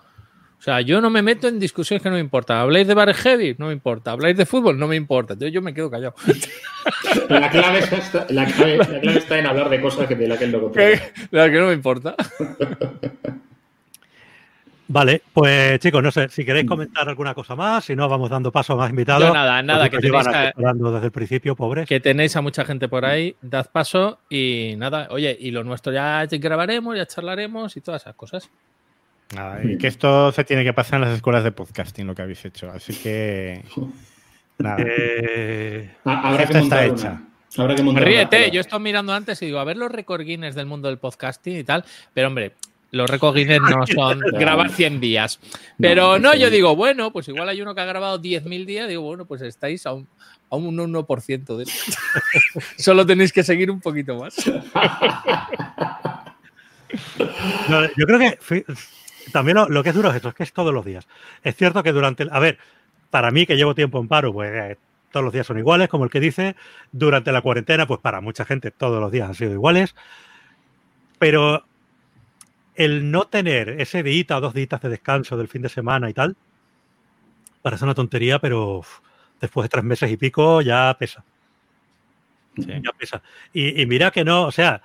O 0.58 0.62
sea, 0.62 0.80
yo 0.80 1.00
no 1.00 1.10
me 1.10 1.22
meto 1.22 1.48
en 1.48 1.60
discusiones 1.60 2.02
que 2.02 2.08
no 2.08 2.14
me 2.14 2.20
importan. 2.20 2.56
¿Habláis 2.58 2.86
de 2.86 2.94
bar 2.94 3.12
heavy? 3.12 3.54
No 3.58 3.66
me 3.66 3.72
importa. 3.72 4.12
¿Habláis 4.12 4.36
de 4.36 4.46
fútbol? 4.46 4.78
No 4.78 4.88
me 4.88 4.96
importa. 4.96 5.34
Entonces 5.34 5.52
yo 5.52 5.60
me 5.60 5.74
quedo 5.74 5.90
callado. 5.90 6.14
La 7.28 7.50
clave 7.50 7.80
está, 7.80 8.26
la 8.30 8.46
clave, 8.46 8.78
está 9.16 9.38
en 9.38 9.46
hablar 9.46 9.68
de 9.68 9.80
cosas 9.80 10.06
que 10.06 10.14
de 10.14 10.28
la 10.28 10.38
que 10.38 10.46
no 10.46 10.72
La 11.30 11.50
que 11.50 11.58
no 11.58 11.66
me 11.66 11.72
importa. 11.72 12.14
Vale, 14.88 15.22
pues 15.32 15.80
chicos, 15.80 16.02
no 16.02 16.12
sé 16.12 16.28
si 16.28 16.44
queréis 16.44 16.64
mm. 16.64 16.68
comentar 16.68 17.08
alguna 17.08 17.34
cosa 17.34 17.56
más, 17.56 17.84
si 17.84 17.96
no, 17.96 18.08
vamos 18.08 18.30
dando 18.30 18.52
paso 18.52 18.74
a 18.74 18.76
más 18.76 18.90
invitados. 18.90 19.32
nada, 19.32 19.62
nada, 19.62 19.88
que 19.88 19.98
tenéis 19.98 20.24
desde 20.24 21.04
el 21.04 21.12
principio, 21.12 21.56
pobres. 21.56 21.88
Que 21.88 21.98
tenéis 21.98 22.36
a 22.36 22.40
mucha 22.40 22.64
gente 22.64 22.88
por 22.88 23.04
ahí, 23.04 23.34
dad 23.42 23.68
paso 23.72 24.20
y 24.30 24.74
nada, 24.76 25.08
oye, 25.10 25.36
y 25.38 25.50
lo 25.50 25.64
nuestro 25.64 25.92
ya 25.92 26.26
grabaremos, 26.26 26.96
ya 26.96 27.06
charlaremos 27.06 27.76
y 27.76 27.80
todas 27.80 28.02
esas 28.02 28.14
cosas. 28.14 28.48
Nada, 29.34 29.60
y 29.64 29.76
que 29.76 29.88
esto 29.88 30.30
se 30.30 30.44
tiene 30.44 30.62
que 30.62 30.72
pasar 30.72 31.00
en 31.00 31.08
las 31.08 31.16
escuelas 31.16 31.42
de 31.42 31.50
podcasting, 31.50 32.06
lo 32.06 32.14
que 32.14 32.22
habéis 32.22 32.44
hecho. 32.44 32.70
Así 32.70 32.94
que. 32.94 33.64
Nada. 34.58 34.76
Eh, 34.86 35.90
habrá 36.04 36.46
que 36.46 36.58
está 36.58 36.84
hecha. 36.84 37.22
Habrá 37.58 37.74
que 37.74 37.82
Ríete, 37.82 38.50
yo 38.50 38.60
estoy 38.60 38.80
mirando 38.80 39.12
antes 39.12 39.40
y 39.42 39.46
digo, 39.46 39.58
a 39.58 39.64
ver 39.64 39.76
los 39.76 39.90
record 39.90 40.24
del 40.24 40.66
mundo 40.66 40.88
del 40.88 40.98
podcasting 40.98 41.56
y 41.56 41.64
tal, 41.64 41.84
pero 42.12 42.28
hombre, 42.28 42.54
Los 42.90 43.10
recogines 43.10 43.60
no 43.60 43.86
son 43.86 44.20
grabar 44.32 44.70
100 44.70 45.00
días. 45.00 45.40
Pero 45.78 46.18
no, 46.18 46.34
yo 46.34 46.50
digo, 46.50 46.76
bueno, 46.76 47.12
pues 47.12 47.28
igual 47.28 47.48
hay 47.48 47.60
uno 47.60 47.74
que 47.74 47.80
ha 47.80 47.86
grabado 47.86 48.20
10.000 48.20 48.64
días. 48.64 48.88
Digo, 48.88 49.02
bueno, 49.02 49.24
pues 49.26 49.42
estáis 49.42 49.86
a 49.86 49.92
un, 49.92 50.08
a 50.50 50.56
un 50.56 50.76
1% 50.76 51.56
de 51.56 51.64
eso. 51.64 51.92
Solo 52.78 53.04
tenéis 53.04 53.32
que 53.32 53.42
seguir 53.42 53.70
un 53.70 53.80
poquito 53.80 54.16
más. 54.16 54.36
yo 57.96 58.06
creo 58.06 58.18
que 58.18 58.38
también 59.32 59.58
lo, 59.68 59.82
que 59.82 59.88
es 59.90 59.94
duro 59.94 60.10
es 60.10 60.16
esto, 60.16 60.28
es 60.28 60.34
que 60.34 60.44
es 60.44 60.52
todos 60.52 60.72
los 60.72 60.84
días. 60.84 61.08
Es 61.42 61.56
cierto 61.56 61.82
que 61.82 61.92
durante 61.92 62.22
el, 62.22 62.30
A 62.32 62.38
ver, 62.38 62.58
para 63.10 63.30
mí 63.30 63.46
que 63.46 63.56
llevo 63.56 63.74
tiempo 63.74 63.98
en 63.98 64.08
paro, 64.08 64.32
pues 64.32 64.50
eh, 64.52 64.76
todos 65.10 65.24
los 65.24 65.32
días 65.32 65.46
son 65.46 65.58
iguales, 65.58 65.88
como 65.88 66.04
el 66.04 66.10
que 66.10 66.20
dice. 66.20 66.54
Durante 66.92 67.32
la 67.32 67.42
cuarentena, 67.42 67.86
pues 67.86 68.00
para 68.00 68.20
mucha 68.20 68.44
gente 68.44 68.70
todos 68.70 69.00
los 69.00 69.10
días 69.10 69.28
han 69.28 69.34
sido 69.34 69.52
iguales. 69.52 69.94
Pero 71.18 71.64
el 72.76 73.10
no 73.10 73.26
tener 73.26 73.80
ese 73.80 74.02
día 74.02 74.36
o 74.36 74.40
dos 74.40 74.54
días 74.54 74.80
de 74.80 74.88
descanso 74.88 75.36
del 75.36 75.48
fin 75.48 75.62
de 75.62 75.68
semana 75.68 76.10
y 76.10 76.14
tal, 76.14 76.36
parece 77.62 77.84
una 77.84 77.94
tontería, 77.94 78.38
pero 78.38 78.82
después 79.40 79.64
de 79.64 79.68
tres 79.68 79.84
meses 79.84 80.10
y 80.10 80.16
pico 80.16 80.60
ya 80.60 80.94
pesa. 80.98 81.24
Ya 82.56 82.92
pesa. 82.98 83.22
Y, 83.52 83.82
y, 83.82 83.86
mira 83.86 84.10
que 84.10 84.24
no, 84.24 84.44
o 84.44 84.52
sea, 84.52 84.80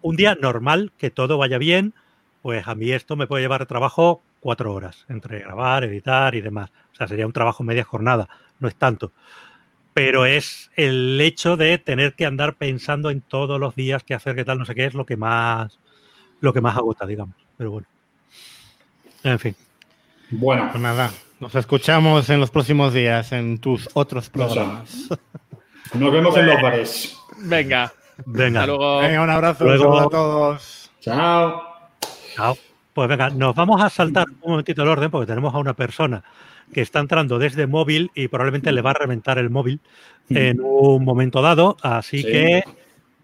un 0.00 0.16
día 0.16 0.34
normal, 0.34 0.92
que 0.98 1.10
todo 1.10 1.38
vaya 1.38 1.58
bien, 1.58 1.94
pues 2.42 2.66
a 2.66 2.74
mí 2.74 2.90
esto 2.90 3.14
me 3.14 3.26
puede 3.26 3.42
llevar 3.42 3.66
trabajo 3.66 4.22
cuatro 4.40 4.74
horas, 4.74 5.06
entre 5.08 5.38
grabar, 5.38 5.84
editar 5.84 6.34
y 6.34 6.40
demás. 6.40 6.70
O 6.92 6.96
sea, 6.96 7.06
sería 7.06 7.26
un 7.26 7.32
trabajo 7.32 7.62
media 7.62 7.84
jornada, 7.84 8.28
no 8.58 8.68
es 8.68 8.74
tanto. 8.74 9.12
Pero 9.94 10.26
es 10.26 10.70
el 10.74 11.20
hecho 11.20 11.56
de 11.56 11.78
tener 11.78 12.14
que 12.14 12.26
andar 12.26 12.54
pensando 12.54 13.10
en 13.10 13.20
todos 13.20 13.60
los 13.60 13.76
días 13.76 14.02
qué 14.02 14.14
hacer, 14.14 14.34
qué 14.34 14.44
tal, 14.44 14.58
no 14.58 14.64
sé 14.64 14.74
qué, 14.74 14.86
es 14.86 14.94
lo 14.94 15.06
que 15.06 15.16
más, 15.16 15.78
lo 16.42 16.52
que 16.52 16.60
más 16.60 16.76
agota, 16.76 17.06
digamos. 17.06 17.34
Pero 17.56 17.70
bueno. 17.70 17.86
En 19.24 19.38
fin. 19.38 19.56
Bueno. 20.30 20.68
Pues 20.70 20.82
nada, 20.82 21.10
nos 21.40 21.54
escuchamos 21.54 22.28
en 22.28 22.40
los 22.40 22.50
próximos 22.50 22.92
días 22.92 23.32
en 23.32 23.58
tus 23.58 23.88
otros 23.94 24.28
programas. 24.28 25.08
Nos 25.94 26.10
vemos 26.10 26.34
en 26.38 26.46
los 26.46 26.62
bares. 26.62 27.18
Venga. 27.38 27.92
Venga. 28.24 28.60
Hasta 28.60 28.66
luego. 28.66 28.98
Venga, 29.00 29.22
un 29.22 29.30
abrazo. 29.30 29.64
Luego. 29.64 29.98
a 29.98 30.08
todos. 30.08 30.90
Chao. 31.00 31.62
Chao. 32.34 32.56
Pues 32.94 33.08
venga, 33.08 33.28
nos 33.30 33.54
vamos 33.54 33.82
a 33.82 33.90
saltar 33.90 34.26
un 34.42 34.50
momentito 34.52 34.82
el 34.82 34.88
orden 34.88 35.10
porque 35.10 35.26
tenemos 35.26 35.54
a 35.54 35.58
una 35.58 35.74
persona 35.74 36.22
que 36.72 36.80
está 36.80 37.00
entrando 37.00 37.38
desde 37.38 37.66
móvil 37.66 38.10
y 38.14 38.28
probablemente 38.28 38.72
le 38.72 38.80
va 38.80 38.90
a 38.90 38.94
reventar 38.94 39.38
el 39.38 39.50
móvil 39.50 39.80
en 40.30 40.60
un 40.62 41.04
momento 41.04 41.42
dado. 41.42 41.76
Así 41.82 42.22
que 42.22 42.64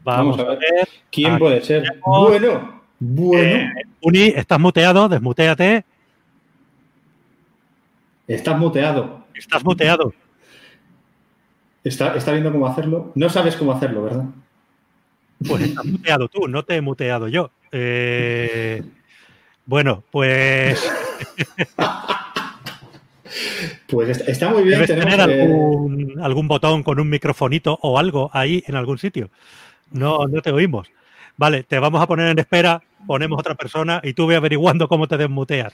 vamos, 0.02 0.38
a, 0.38 0.44
ver. 0.44 0.88
¿Quién 1.10 1.38
puede 1.38 1.62
ser? 1.62 1.84
Bueno, 2.04 2.77
bueno. 2.98 3.56
Eh, 3.56 3.72
Uni, 4.02 4.26
estás 4.28 4.58
muteado, 4.58 5.08
desmuteate. 5.08 5.84
Estás 8.26 8.58
muteado. 8.58 9.24
Estás 9.34 9.64
muteado. 9.64 10.12
Está, 11.84 12.16
está 12.16 12.32
viendo 12.32 12.52
cómo 12.52 12.66
hacerlo. 12.66 13.12
No 13.14 13.30
sabes 13.30 13.56
cómo 13.56 13.72
hacerlo, 13.72 14.02
¿verdad? 14.02 14.24
Pues 15.46 15.62
estás 15.62 15.84
muteado 15.84 16.28
tú, 16.28 16.48
no 16.48 16.64
te 16.64 16.76
he 16.76 16.80
muteado 16.80 17.28
yo. 17.28 17.50
Eh, 17.70 18.82
bueno, 19.64 20.02
pues. 20.10 20.90
pues 23.88 24.20
está 24.26 24.50
muy 24.50 24.64
bien. 24.64 24.80
Debes 24.80 24.98
tener 24.98 25.20
algún, 25.20 26.16
algún, 26.20 26.48
botón 26.48 26.82
con 26.82 26.98
un 26.98 27.08
microfonito 27.08 27.78
o 27.82 27.98
algo 27.98 28.30
ahí 28.32 28.64
en 28.66 28.74
algún 28.74 28.98
sitio. 28.98 29.30
No, 29.92 30.26
no 30.26 30.42
te 30.42 30.50
oímos. 30.50 30.90
Vale, 31.38 31.62
te 31.62 31.78
vamos 31.78 32.02
a 32.02 32.06
poner 32.08 32.30
en 32.30 32.38
espera, 32.40 32.82
ponemos 33.06 33.38
otra 33.38 33.54
persona 33.54 34.00
y 34.02 34.12
tú 34.12 34.26
ve 34.26 34.34
averiguando 34.34 34.88
cómo 34.88 35.06
te 35.06 35.16
desmuteas. 35.16 35.72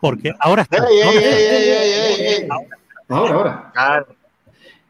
Porque 0.00 0.32
ahora 0.38 0.62
está. 0.62 0.78
ahora, 3.08 3.34
ahora. 3.34 3.70
Claro. 3.74 4.06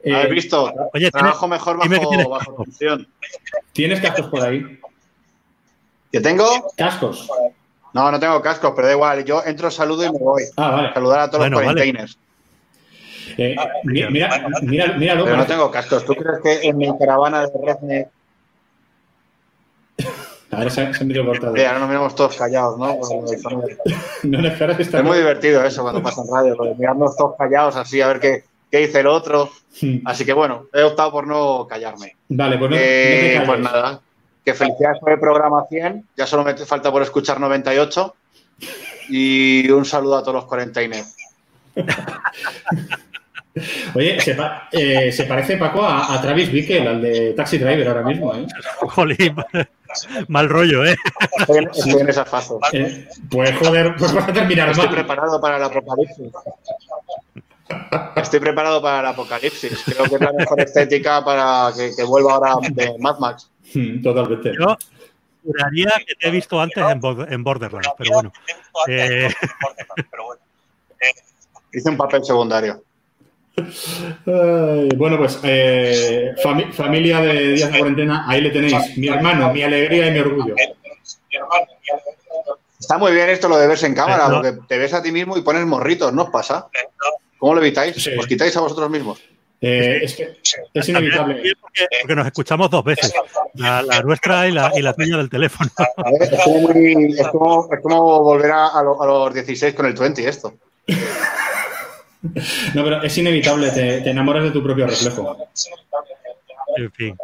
Eh, 0.02 0.26
visto? 0.30 0.70
Oye, 0.92 1.10
trabajo 1.10 1.48
mejor 1.48 1.78
bajo, 1.78 2.28
bajo 2.28 2.64
tensión. 2.64 3.08
¿Tienes 3.72 4.00
cascos 4.00 4.28
por 4.28 4.42
ahí? 4.42 4.78
¿Qué 6.12 6.20
tengo? 6.20 6.46
Cascos. 6.76 7.26
No, 7.94 8.12
no 8.12 8.20
tengo 8.20 8.42
cascos, 8.42 8.72
pero 8.76 8.88
da 8.88 8.92
igual. 8.92 9.24
Yo 9.24 9.42
entro, 9.44 9.70
saludo 9.70 10.04
y 10.04 10.12
me 10.12 10.18
voy. 10.18 10.42
Ah, 10.56 10.70
vale. 10.70 10.92
Saludar 10.92 11.20
a 11.20 11.30
todos 11.30 11.48
los 11.48 11.62
containers. 11.62 12.18
Eh, 13.38 13.56
mira, 13.84 14.10
mira, 14.10 14.52
mira, 14.62 15.14
Pero 15.24 15.36
no 15.36 15.46
tengo 15.46 15.70
cascos. 15.70 16.04
¿Tú 16.04 16.14
crees 16.14 16.40
que 16.42 16.68
en 16.68 16.76
mi 16.76 16.98
caravana 16.98 17.46
de 17.46 17.52
Redneck 17.64 18.08
Ahora 20.50 20.70
se, 20.70 20.92
se 20.92 21.02
han 21.02 21.08
medio 21.08 21.24
cortado. 21.24 21.54
ahora 21.54 21.78
nos 21.78 21.88
miramos 21.88 22.14
todos 22.14 22.36
callados, 22.36 22.78
¿no? 22.78 22.86
no, 24.24 24.42
no 24.42 24.76
que 24.76 24.82
está 24.82 24.98
es 24.98 25.04
muy 25.04 25.18
divertido 25.18 25.64
eso 25.64 25.82
cuando 25.82 26.02
pasa 26.02 26.22
en 26.22 26.28
radio, 26.32 26.56
mirarnos 26.76 27.16
todos 27.16 27.36
callados 27.38 27.76
así 27.76 28.00
a 28.00 28.08
ver 28.08 28.20
qué, 28.20 28.44
qué 28.70 28.78
dice 28.78 29.00
el 29.00 29.06
otro. 29.06 29.50
Hmm. 29.80 29.98
Así 30.04 30.24
que 30.24 30.32
bueno, 30.32 30.66
he 30.72 30.82
optado 30.82 31.12
por 31.12 31.26
no 31.26 31.66
callarme. 31.68 32.16
Vale, 32.28 32.58
pues 32.58 32.70
no, 32.70 32.76
eh, 32.78 33.42
Pues 33.46 33.60
nada, 33.60 34.00
que 34.44 34.54
felicidades 34.54 34.98
por 35.00 35.12
el 35.12 35.20
programa 35.20 35.64
100. 35.68 36.06
Ya 36.16 36.26
solo 36.26 36.44
me 36.44 36.54
falta 36.54 36.90
por 36.90 37.02
escuchar 37.02 37.40
98. 37.40 38.14
Y 39.10 39.70
un 39.70 39.84
saludo 39.84 40.18
a 40.18 40.22
todos 40.22 40.34
los 40.34 40.46
cuarentainers. 40.46 41.16
Oye, 43.94 44.18
eh, 44.72 45.12
se, 45.12 45.24
parece 45.24 45.56
Paco 45.56 45.84
a, 45.84 46.20
Travis 46.22 46.52
Bickle, 46.52 46.86
al 46.86 47.02
de 47.02 47.32
Taxi 47.32 47.58
Driver 47.58 47.88
ahora 47.88 48.02
mismo, 48.02 48.32
¿eh? 48.34 48.46
Jolín, 48.80 49.34
mal 50.28 50.48
rollo, 50.48 50.84
¿eh? 50.84 50.96
Estoy, 51.38 52.00
en 52.00 52.08
esa 52.08 52.24
fase. 52.24 52.54
Eh, 52.72 53.08
pues 53.30 53.56
joder, 53.58 53.94
pues 53.98 54.12
vas 54.12 54.28
a 54.28 54.32
terminar 54.32 54.70
Estoy 54.70 54.88
preparado 54.88 55.40
para 55.40 55.56
el 55.56 55.64
apocalipsis. 55.64 56.32
Estoy 58.16 58.40
preparado 58.40 58.82
para 58.82 59.00
el 59.00 59.06
apocalipsis. 59.06 59.82
Creo 59.84 60.04
que 60.04 60.14
es 60.16 60.20
la 60.20 60.32
mejor 60.32 60.60
estética 60.60 61.24
para 61.24 61.72
que, 61.74 62.02
vuelva 62.04 62.34
ahora 62.34 62.56
de 62.68 62.96
Mad 62.98 63.18
Max. 63.18 63.50
Hmm, 63.72 64.02
totalmente. 64.02 64.52
Yo 64.58 64.76
juraría 65.44 65.90
que 66.06 66.14
te 66.14 66.28
he 66.28 66.30
visto 66.30 66.60
antes 66.60 66.84
en, 66.84 67.44
Borderlands, 67.44 67.90
pero 67.96 68.10
bueno. 68.12 68.32
Eh... 68.88 69.28
Hice 71.72 71.88
un 71.88 71.96
papel 71.96 72.24
secundario. 72.24 72.82
Bueno, 74.96 75.18
pues 75.18 75.40
eh, 75.42 76.34
familia 76.72 77.20
de 77.20 77.52
días 77.52 77.72
de 77.72 77.78
cuarentena, 77.78 78.24
ahí 78.26 78.40
le 78.40 78.50
tenéis. 78.50 78.96
Mi 78.96 79.08
hermano, 79.08 79.52
mi 79.52 79.62
alegría 79.62 80.08
y 80.08 80.10
mi 80.12 80.18
orgullo. 80.18 80.54
Está 82.78 82.98
muy 82.98 83.12
bien 83.12 83.28
esto 83.28 83.48
lo 83.48 83.58
de 83.58 83.66
verse 83.66 83.86
en 83.86 83.94
cámara, 83.94 84.28
porque 84.28 84.58
te 84.66 84.78
ves 84.78 84.94
a 84.94 85.02
ti 85.02 85.12
mismo 85.12 85.36
y 85.36 85.42
pones 85.42 85.64
morritos, 85.66 86.12
¿no 86.12 86.24
os 86.24 86.30
pasa? 86.30 86.68
¿Cómo 87.38 87.54
lo 87.54 87.60
evitáis? 87.60 87.96
¿Os 88.18 88.26
quitáis 88.26 88.56
a 88.56 88.60
vosotros 88.60 88.90
mismos? 88.90 89.20
Eh, 89.62 90.00
es 90.02 90.16
que 90.16 90.38
es 90.72 90.88
inevitable. 90.88 91.42
Porque, 91.60 92.14
nos 92.16 92.26
escuchamos 92.26 92.70
dos 92.70 92.82
veces, 92.82 93.12
la, 93.54 93.82
nuestra 94.02 94.48
y 94.48 94.52
la, 94.52 94.72
y 94.74 94.80
la 94.80 94.94
tuya 94.94 95.18
del 95.18 95.28
teléfono. 95.28 95.70
es, 96.18 96.30
como, 97.30 97.68
es, 97.70 97.80
como, 97.82 98.22
volver 98.22 98.52
a, 98.52 98.68
a, 98.68 98.82
los 98.82 99.34
16 99.34 99.74
con 99.74 99.86
el 99.86 99.92
20 99.92 100.26
esto. 100.26 100.54
No, 102.22 102.84
pero 102.84 103.02
es 103.02 103.16
inevitable, 103.16 103.70
te, 103.70 104.10
enamoras 104.10 104.44
de 104.44 104.50
tu 104.50 104.62
propio 104.62 104.86
reflejo. 104.86 105.36
En 106.76 106.92
fin. 106.92 107.16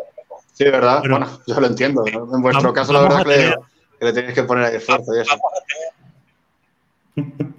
Sí, 0.52 0.64
¿verdad? 0.64 1.02
Bueno, 1.09 1.28
yo 1.47 1.60
lo 1.60 1.66
entiendo. 1.66 2.05
En 2.06 2.43
vuestro 2.43 2.73
caso, 2.73 2.93
la 2.93 3.02
verdad 3.02 3.31
es 3.31 3.55
que, 3.98 4.06
le, 4.06 4.12
tenéis 4.12 4.35
que 4.35 4.43
poner 4.44 4.64
ahí 4.64 4.77
esfuerzo 4.77 5.14
y 5.14 5.20
eso. 5.20 5.36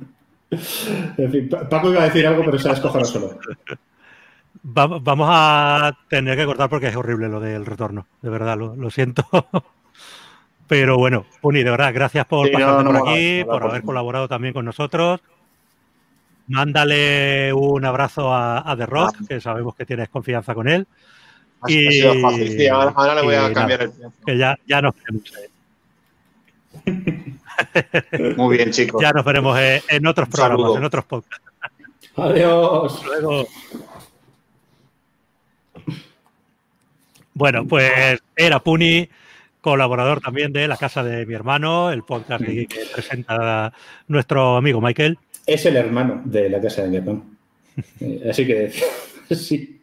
En 0.50 1.30
fin, 1.30 1.50
Paco 1.50 1.92
iba 1.92 2.04
a 2.04 2.06
decir 2.06 2.26
algo, 2.26 2.42
pero 2.46 2.58
se 2.58 2.70
ha 2.70 2.72
escogido 2.72 3.04
solo. 3.04 3.38
vamos 4.64 5.28
a 5.30 5.92
tener 6.08 6.38
que 6.38 6.46
cortar 6.46 6.70
porque 6.70 6.88
es 6.88 6.96
horrible 6.96 7.28
lo 7.28 7.42
del 7.42 7.66
retorno. 7.66 8.08
De 8.22 8.30
verdad, 8.30 8.58
lo, 8.58 8.90
siento. 8.90 9.26
Pero 10.68 10.98
bueno, 10.98 11.26
Puni, 11.42 11.64
de 11.64 11.72
verdad, 11.72 11.94
gracias 11.94 12.26
por 12.26 12.50
pasarte 12.50 12.84
por 12.84 13.10
aquí, 13.10 13.44
por 13.44 13.64
haber 13.64 13.84
colaborado 13.84 14.28
también 14.30 14.54
con 14.54 14.66
nosotros. 14.66 15.22
Mándale 16.48 17.52
un 17.53 17.84
abrazo 17.86 18.34
a, 18.34 18.74
The 18.78 18.86
Rock, 18.86 19.15
ah. 19.19 19.26
que 19.28 19.41
sabemos 19.41 19.76
que 19.76 19.86
tienes 19.86 20.10
confianza 20.10 20.53
con 20.53 20.68
él. 20.68 20.88
y, 21.68 22.02
ahora, 22.68 23.15
le 23.15 23.22
voy 23.22 23.36
a 23.36 23.52
cambiar 23.53 23.84
el 23.84 23.91
tiempo. 23.91 24.18
Que 24.26 24.38
ya, 24.38 24.57
ya 24.65 24.82
nos 24.82 24.95
Muy 28.38 28.57
bien, 28.57 28.72
chicos. 28.72 29.02
Ya 29.02 29.11
nos 29.11 29.26
veremos 29.26 29.57
en 29.60 30.07
otros 30.07 30.30
programas, 30.30 30.76
en 30.76 30.84
otros 30.84 31.06
podcasts. 31.06 31.45
Adiós. 32.15 33.03
Luego. 33.06 33.48
Bueno, 37.34 37.68
pues 37.68 38.19
era 38.36 38.60
Puni, 38.60 39.07
colaborador 39.61 40.22
también 40.22 40.52
de 40.52 40.68
La 40.68 40.78
Casa 40.78 41.03
de 41.03 41.26
mi 41.28 41.36
hermano, 41.36 41.91
el 41.91 42.02
podcast 42.02 42.44
que 42.44 42.68
presenta 42.91 43.72
nuestro 44.07 44.57
amigo 44.57 44.82
Michael. 44.82 45.19
Es 45.48 45.65
el 45.65 45.78
hermano 45.78 46.22
de 46.26 46.49
la 46.49 46.61
casa 46.61 46.84
de 46.84 46.90
mi 46.90 46.98
hermano. 46.98 47.26
Eh, 48.02 48.28
así 48.30 48.45
que 48.45 48.72
sí. 49.36 49.80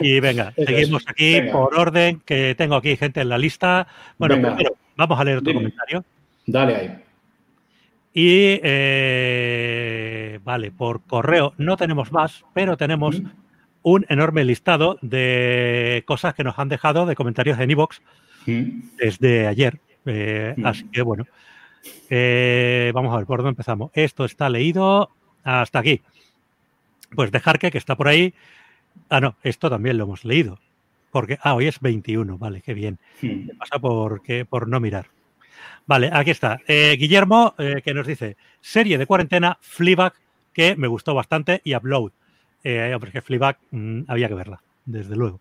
Y 0.00 0.20
venga, 0.20 0.52
seguimos 0.56 1.04
aquí 1.06 1.40
por 1.52 1.78
orden, 1.78 2.20
que 2.24 2.54
tengo 2.56 2.76
aquí 2.76 2.96
gente 2.96 3.20
en 3.20 3.28
la 3.28 3.38
lista. 3.38 3.86
Bueno, 4.18 4.56
vamos 4.96 5.20
a 5.20 5.24
leer 5.24 5.42
tu 5.42 5.52
comentario. 5.52 6.04
Dale 6.46 6.76
ahí. 6.76 6.98
Y 8.14 8.60
eh, 8.62 10.38
vale, 10.44 10.70
por 10.70 11.02
correo 11.02 11.54
no 11.56 11.76
tenemos 11.76 12.12
más, 12.12 12.44
pero 12.52 12.76
tenemos 12.76 13.22
un 13.82 14.06
enorme 14.08 14.44
listado 14.44 14.98
de 15.02 16.04
cosas 16.06 16.34
que 16.34 16.44
nos 16.44 16.58
han 16.58 16.68
dejado 16.68 17.06
de 17.06 17.16
comentarios 17.16 17.58
en 17.58 17.70
iVoox 17.70 18.00
desde 18.98 19.46
ayer. 19.46 19.78
Eh, 20.04 20.54
así 20.64 20.84
que 20.92 21.02
bueno, 21.02 21.26
eh, 22.10 22.92
vamos 22.94 23.12
a 23.14 23.18
ver 23.18 23.26
por 23.26 23.38
dónde 23.38 23.50
empezamos. 23.50 23.90
Esto 23.94 24.24
está 24.24 24.48
leído 24.48 25.10
hasta 25.44 25.78
aquí. 25.78 26.02
Pues 27.14 27.30
dejar 27.30 27.58
que, 27.58 27.70
que 27.70 27.78
está 27.78 27.96
por 27.96 28.08
ahí. 28.08 28.34
Ah, 29.08 29.20
no, 29.20 29.36
esto 29.42 29.70
también 29.70 29.98
lo 29.98 30.04
hemos 30.04 30.24
leído. 30.24 30.58
Porque, 31.10 31.38
ah, 31.42 31.54
hoy 31.54 31.66
es 31.66 31.80
21, 31.80 32.38
vale, 32.38 32.62
qué 32.62 32.72
bien. 32.72 32.98
¿Qué 33.20 33.50
pasa 33.58 33.78
por, 33.78 34.22
por 34.48 34.68
no 34.68 34.80
mirar? 34.80 35.06
Vale, 35.86 36.10
aquí 36.12 36.30
está. 36.30 36.60
Eh, 36.66 36.96
Guillermo, 36.98 37.54
que 37.56 37.92
nos 37.92 38.06
dice, 38.06 38.36
serie 38.60 38.96
de 38.96 39.06
cuarentena, 39.06 39.58
Fleabag, 39.60 40.14
que 40.52 40.74
me 40.76 40.88
gustó 40.88 41.14
bastante, 41.14 41.60
y 41.64 41.74
Upload. 41.74 42.12
Eh, 42.64 42.92
hombre, 42.94 43.10
que 43.10 43.22
Fleabag 43.22 43.58
mm, 43.70 44.02
había 44.08 44.28
que 44.28 44.34
verla, 44.34 44.62
desde 44.84 45.16
luego. 45.16 45.40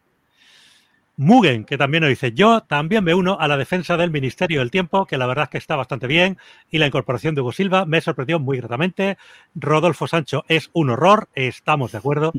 Mugen, 1.18 1.66
que 1.66 1.78
también 1.78 2.02
nos 2.02 2.10
dice, 2.10 2.32
yo 2.32 2.62
también 2.62 3.04
me 3.04 3.14
uno 3.14 3.38
a 3.40 3.48
la 3.48 3.58
defensa 3.58 3.98
del 3.98 4.12
Ministerio 4.12 4.60
del 4.60 4.72
Tiempo, 4.72 5.06
que 5.06 5.18
la 5.18 5.28
verdad 5.28 5.44
es 5.44 5.50
que 5.50 5.58
está 5.58 5.76
bastante 5.76 6.08
bien, 6.08 6.38
y 6.72 6.78
la 6.78 6.88
incorporación 6.88 7.36
de 7.36 7.42
Hugo 7.42 7.52
Silva 7.52 7.86
me 7.86 8.02
sorprendió 8.02 8.40
muy 8.40 8.58
gratamente. 8.58 9.18
Rodolfo 9.54 10.08
Sancho 10.08 10.46
es 10.48 10.70
un 10.74 10.90
horror, 10.90 11.30
estamos 11.36 11.92
de 11.92 11.98
acuerdo, 11.98 12.32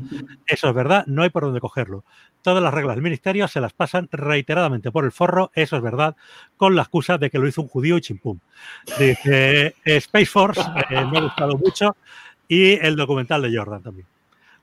eso 0.47 0.67
es 0.67 0.75
verdad, 0.75 1.05
no 1.07 1.23
hay 1.23 1.29
por 1.29 1.43
dónde 1.43 1.59
cogerlo. 1.59 2.03
Todas 2.41 2.61
las 2.61 2.73
reglas 2.73 2.95
del 2.95 3.03
Ministerio 3.03 3.47
se 3.47 3.61
las 3.61 3.73
pasan 3.73 4.09
reiteradamente 4.11 4.91
por 4.91 5.05
el 5.05 5.11
forro, 5.11 5.51
eso 5.53 5.77
es 5.77 5.81
verdad, 5.81 6.15
con 6.57 6.75
la 6.75 6.81
excusa 6.81 7.17
de 7.17 7.29
que 7.29 7.39
lo 7.39 7.47
hizo 7.47 7.61
un 7.61 7.69
judío 7.69 7.97
y 7.97 8.01
chimpum. 8.01 8.39
Dice, 8.99 9.75
Space 9.85 10.25
Force, 10.25 10.61
eh, 10.89 11.05
me 11.05 11.19
ha 11.19 11.21
gustado 11.21 11.57
mucho, 11.57 11.95
y 12.47 12.73
el 12.73 12.95
documental 12.95 13.43
de 13.43 13.55
Jordan 13.55 13.83
también. 13.83 14.12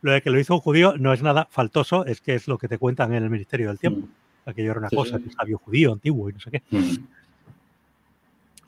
Lo 0.02 0.12
de 0.12 0.22
que 0.22 0.30
lo 0.30 0.38
hizo 0.38 0.54
un 0.54 0.60
judío 0.60 0.94
no 0.98 1.12
es 1.12 1.22
nada 1.22 1.46
faltoso, 1.50 2.06
es 2.06 2.20
que 2.20 2.34
es 2.34 2.48
lo 2.48 2.58
que 2.58 2.68
te 2.68 2.78
cuentan 2.78 3.12
en 3.12 3.22
el 3.22 3.30
Ministerio 3.30 3.68
del 3.68 3.78
Tiempo. 3.78 4.06
Mm. 4.06 4.48
Aquello 4.48 4.70
era 4.70 4.80
una 4.80 4.88
cosa, 4.88 5.18
que 5.18 5.30
sabio 5.30 5.58
judío 5.58 5.92
antiguo 5.92 6.30
y 6.30 6.32
no 6.32 6.40
sé 6.40 6.50
qué. 6.50 6.62
Mm. 6.70 6.94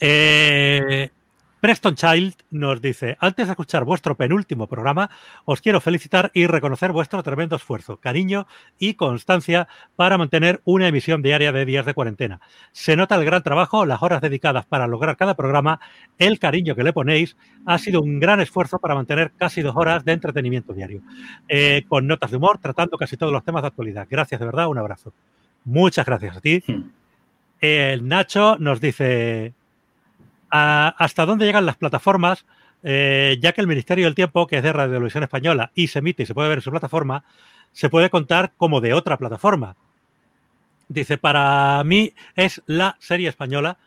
Eh, 0.01 1.11
Preston 1.63 1.95
Child 1.95 2.35
nos 2.51 2.83
dice, 2.83 3.17
antes 3.21 3.47
de 3.47 3.53
escuchar 3.53 3.85
vuestro 3.85 4.17
penúltimo 4.17 4.67
programa, 4.67 5.11
os 5.45 5.61
quiero 5.61 5.81
felicitar 5.81 6.33
y 6.35 6.49
reconocer 6.49 6.91
vuestro 6.91 7.23
tremendo 7.23 7.55
esfuerzo, 7.55 7.99
cariño 7.99 8.49
y 8.81 8.95
constancia 8.95 9.69
para 9.95 10.19
mantener 10.19 10.61
una 10.65 10.89
emisión 10.89 11.23
diaria 11.23 11.53
de 11.53 11.65
días 11.65 11.87
de 11.87 11.95
cuarentena. 11.95 12.41
Se 12.73 12.97
nota 12.97 13.15
el 13.15 13.25
gran 13.25 13.45
trabajo, 13.45 13.87
las 13.87 14.03
horas 14.03 14.21
dedicadas 14.21 14.67
para 14.67 14.89
lograr 14.89 15.17
cada 15.17 15.37
programa, 15.37 15.79
el 16.19 16.41
cariño 16.41 16.75
que 16.75 16.83
le 16.83 16.93
ponéis. 16.93 17.37
Ha 17.65 17.79
sido 17.79 18.03
un 18.03 18.19
gran 18.19 18.41
esfuerzo 18.41 18.81
para 18.81 18.97
mantener 18.97 19.31
casi 19.31 19.63
dos 19.63 19.77
horas 19.77 20.05
de 20.05 20.15
entretenimiento 20.15 20.73
diario, 20.73 21.03
eh, 21.47 21.85
con 21.87 22.09
notas 22.09 22.33
de 22.33 22.39
humor, 22.39 22.59
tratando 22.59 22.99
casi 22.99 23.17
todos 23.17 23.33
los 23.33 23.45
temas 23.45 23.63
de 23.63 23.69
actualidad. 23.69 24.09
Gracias 24.11 24.41
de 24.41 24.47
verdad, 24.47 24.67
un 24.67 24.79
abrazo. 24.79 25.13
Muchas 25.65 26.05
gracias 26.07 26.39
a 26.39 26.41
ti. 26.41 26.61
Hmm. 26.67 26.91
El 27.61 28.09
Nacho 28.09 28.57
nos 28.59 28.81
dice, 28.81 29.55
hasta 30.53 31.25
dónde 31.25 31.47
llegan 31.47 31.65
las 31.65 31.77
plataformas, 31.77 32.45
eh, 32.83 33.39
ya 33.41 33.53
que 33.53 33.61
el 33.61 33.67
Ministerio 33.67 34.05
del 34.05 34.15
Tiempo, 34.15 34.47
que 34.47 34.59
es 34.59 34.63
de 34.63 34.73
Radio 34.73 34.93
Televisión 34.93 35.23
Española 35.23 35.73
y 35.75 35.89
se 35.89 36.01
emite 36.01 36.25
y 36.25 36.27
se 36.27 36.35
puede 36.35 36.49
ver 36.49 36.59
en 36.59 36.63
su 36.63 36.71
plataforma, 36.71 37.25
se 37.73 37.89
puede 37.89 38.11
contar 38.11 38.53
como 38.57 38.81
de 38.81 38.93
otra 38.93 39.17
plataforma. 39.17 39.77
Dice, 40.89 41.17
para 41.17 41.83
mí 41.85 42.13
es 42.37 42.63
la 42.67 42.97
serie 42.99 43.29
española 43.29 43.79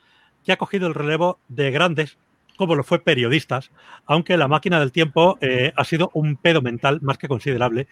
que 0.44 0.52
ha 0.54 0.58
cogido 0.58 0.88
el 0.88 0.96
relevo 0.96 1.40
de 1.50 1.70
grandes 1.70 2.18
como 2.58 2.76
lo 2.76 2.84
fue 2.84 3.00
periodistas, 3.00 3.72
aunque 4.06 4.38
la 4.38 4.48
máquina 4.48 4.80
del 4.80 4.92
tiempo 4.92 5.38
eh, 5.42 5.74
ha 5.76 5.84
sido 5.84 6.12
un 6.14 6.38
pedo 6.38 6.62
mental 6.62 7.00
más 7.02 7.18
que 7.18 7.28
considerable 7.28 7.88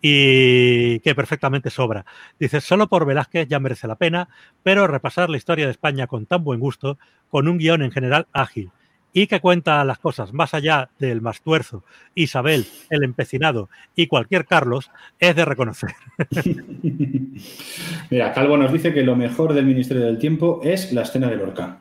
y 0.00 1.00
que 1.00 1.14
perfectamente 1.14 1.70
sobra. 1.70 2.04
Dice, 2.38 2.60
solo 2.60 2.88
por 2.88 3.06
Velázquez 3.06 3.48
ya 3.48 3.60
merece 3.60 3.86
la 3.86 3.96
pena, 3.96 4.28
pero 4.62 4.86
repasar 4.86 5.30
la 5.30 5.36
historia 5.36 5.66
de 5.66 5.72
España 5.72 6.06
con 6.06 6.26
tan 6.26 6.44
buen 6.44 6.60
gusto, 6.60 6.98
con 7.28 7.48
un 7.48 7.58
guion 7.58 7.82
en 7.82 7.92
general 7.92 8.26
ágil 8.32 8.70
y 9.16 9.28
que 9.28 9.40
cuenta 9.40 9.82
las 9.86 9.98
cosas 9.98 10.34
más 10.34 10.52
allá 10.52 10.90
del 10.98 11.22
Mastuerzo, 11.22 11.84
Isabel, 12.14 12.66
el 12.90 13.02
empecinado 13.02 13.70
y 13.94 14.08
cualquier 14.08 14.44
Carlos, 14.44 14.90
es 15.18 15.34
de 15.34 15.46
reconocer. 15.46 15.94
Mira, 18.10 18.34
Calvo 18.34 18.58
nos 18.58 18.70
dice 18.70 18.92
que 18.92 19.02
lo 19.02 19.16
mejor 19.16 19.54
del 19.54 19.64
Ministerio 19.64 20.04
del 20.04 20.18
Tiempo 20.18 20.60
es 20.62 20.92
la 20.92 21.00
escena 21.00 21.30
de 21.30 21.36
Lorca. 21.36 21.78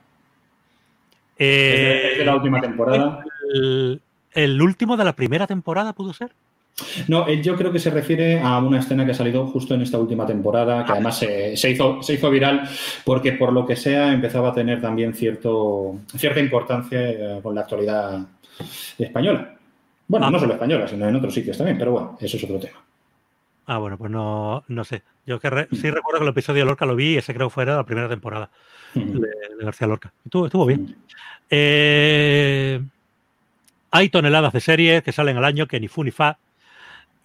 Eh, 1.37 2.09
es, 2.11 2.17
de, 2.19 2.25
la 2.25 2.35
última 2.35 2.61
temporada. 2.61 3.23
El, 4.33 4.61
último 4.61 4.97
de 4.97 5.03
la 5.03 5.13
primera 5.13 5.47
temporada 5.47 5.93
pudo 5.93 6.13
ser? 6.13 6.31
No, 7.07 7.29
yo 7.31 7.55
creo 7.55 7.71
que 7.71 7.79
se 7.79 7.89
refiere 7.89 8.39
a 8.39 8.57
una 8.59 8.79
escena 8.79 9.05
que 9.05 9.11
ha 9.11 9.15
salido 9.15 9.47
justo 9.47 9.75
en 9.75 9.81
esta 9.81 9.97
última 9.97 10.25
temporada, 10.25 10.83
que 10.83 10.91
ah. 10.91 10.95
además 10.95 11.17
se, 11.17 11.69
hizo, 11.69 12.01
se 12.01 12.15
hizo 12.15 12.29
viral 12.29 12.67
porque 13.05 13.31
por 13.33 13.53
lo 13.53 13.65
que 13.65 13.77
sea 13.77 14.11
empezaba 14.11 14.49
a 14.49 14.53
tener 14.53 14.81
también 14.81 15.13
cierto, 15.13 15.99
cierta 16.17 16.39
importancia 16.39 17.09
eh, 17.09 17.39
con 17.41 17.55
la 17.55 17.61
actualidad 17.61 18.25
española. 18.97 19.55
Bueno, 20.07 20.27
ah. 20.27 20.31
no 20.31 20.39
solo 20.39 20.53
española, 20.53 20.87
sino 20.87 21.07
en 21.07 21.15
otros 21.15 21.33
sitios 21.33 21.57
también, 21.57 21.77
pero 21.77 21.91
bueno, 21.91 22.17
eso 22.19 22.35
es 22.35 22.43
otro 22.43 22.59
tema. 22.59 22.83
Ah, 23.65 23.77
bueno, 23.79 23.97
pues 23.97 24.11
no, 24.11 24.63
no 24.67 24.83
sé. 24.83 25.03
Yo 25.25 25.39
que 25.39 25.67
sí 25.71 25.89
recuerdo 25.89 26.19
que 26.19 26.25
el 26.25 26.29
episodio 26.29 26.61
de 26.61 26.65
Lorca 26.65 26.85
lo 26.85 26.95
vi 26.95 27.13
y 27.13 27.17
ese 27.17 27.33
creo 27.33 27.47
que 27.47 27.53
fue 27.53 27.65
la 27.65 27.83
primera 27.83 28.07
temporada 28.07 28.51
de, 28.93 29.29
García 29.59 29.87
Lorca. 29.87 30.13
Estuvo, 30.23 30.45
estuvo 30.45 30.65
bien. 30.65 30.95
Eh, 31.49 32.81
hay 33.91 34.09
toneladas 34.09 34.53
de 34.53 34.59
series 34.59 35.03
que 35.03 35.11
salen 35.11 35.37
al 35.37 35.45
año 35.45 35.67
que 35.67 35.79
ni 35.79 35.87
fu 35.87 36.03
ni 36.03 36.11
fa 36.11 36.37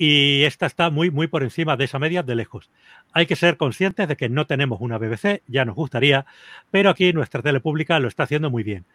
y 0.02 0.44
esta 0.44 0.64
está 0.64 0.88
muy, 0.88 1.10
muy 1.10 1.26
por 1.26 1.42
encima 1.42 1.76
de 1.76 1.84
esa 1.84 1.98
media 1.98 2.22
de 2.22 2.34
lejos. 2.34 2.70
Hay 3.12 3.26
que 3.26 3.36
ser 3.36 3.58
conscientes 3.58 4.08
de 4.08 4.16
que 4.16 4.30
no 4.30 4.46
tenemos 4.46 4.80
una 4.80 4.96
BBC, 4.96 5.42
ya 5.46 5.66
nos 5.66 5.74
gustaría, 5.74 6.24
pero 6.70 6.88
aquí 6.88 7.12
nuestra 7.12 7.42
tele 7.42 7.60
pública 7.60 7.98
lo 7.98 8.08
está 8.08 8.22
haciendo 8.22 8.48
muy 8.48 8.62
bien. 8.62 8.86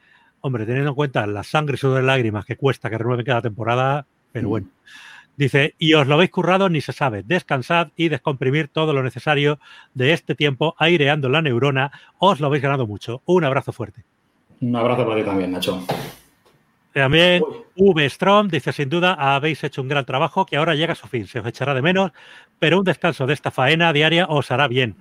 Hombre, 0.42 0.66
teniendo 0.66 0.90
en 0.90 0.96
cuenta 0.96 1.28
la 1.28 1.44
sangre 1.44 1.76
y 1.76 1.78
sudor 1.78 1.98
de 2.02 2.08
lágrimas 2.08 2.44
que 2.46 2.56
cuesta 2.56 2.90
que 2.90 2.98
renueven 2.98 3.24
cada 3.24 3.44
temporada, 3.44 4.08
pero 4.32 4.50
bueno. 4.50 4.68
Dice, 5.38 5.76
y 5.78 5.94
os 5.94 6.08
lo 6.08 6.16
habéis 6.16 6.32
currado 6.32 6.70
ni 6.70 6.82
se 6.82 6.94
sabe. 6.94 7.24
Descansad 7.24 7.90
y 7.96 8.10
descomprimir 8.10 8.70
todo 8.70 8.94
lo 8.94 9.04
necesario 9.04 9.60
de 9.94 10.14
este 10.14 10.36
tiempo, 10.36 10.76
aireando 10.78 11.30
la 11.30 11.42
neurona. 11.42 11.92
Os 12.20 12.40
lo 12.40 12.48
habéis 12.48 12.64
ganado 12.64 12.88
mucho. 12.88 13.22
Un 13.26 13.44
abrazo 13.44 13.74
fuerte. 13.74 14.04
Un 14.62 14.76
abrazo 14.76 15.06
para 15.06 15.20
ti 15.20 15.26
también, 15.26 15.52
Nacho. 15.52 15.84
También 16.94 17.44
V. 17.76 18.10
Strom 18.10 18.48
dice, 18.48 18.72
sin 18.72 18.88
duda 18.88 19.14
habéis 19.14 19.62
hecho 19.66 19.82
un 19.82 19.90
gran 19.90 20.06
trabajo 20.06 20.46
que 20.46 20.56
ahora 20.56 20.76
llega 20.76 20.94
a 20.94 20.96
su 20.96 21.08
fin. 21.08 21.28
Se 21.28 21.40
os 21.40 21.46
echará 21.46 21.74
de 21.74 21.82
menos, 21.82 22.12
pero 22.58 22.80
un 22.80 22.86
descanso 22.86 23.28
de 23.28 23.34
esta 23.34 23.52
faena 23.52 23.92
diaria 23.92 24.28
os 24.30 24.50
hará 24.50 24.70
bien. 24.70 24.96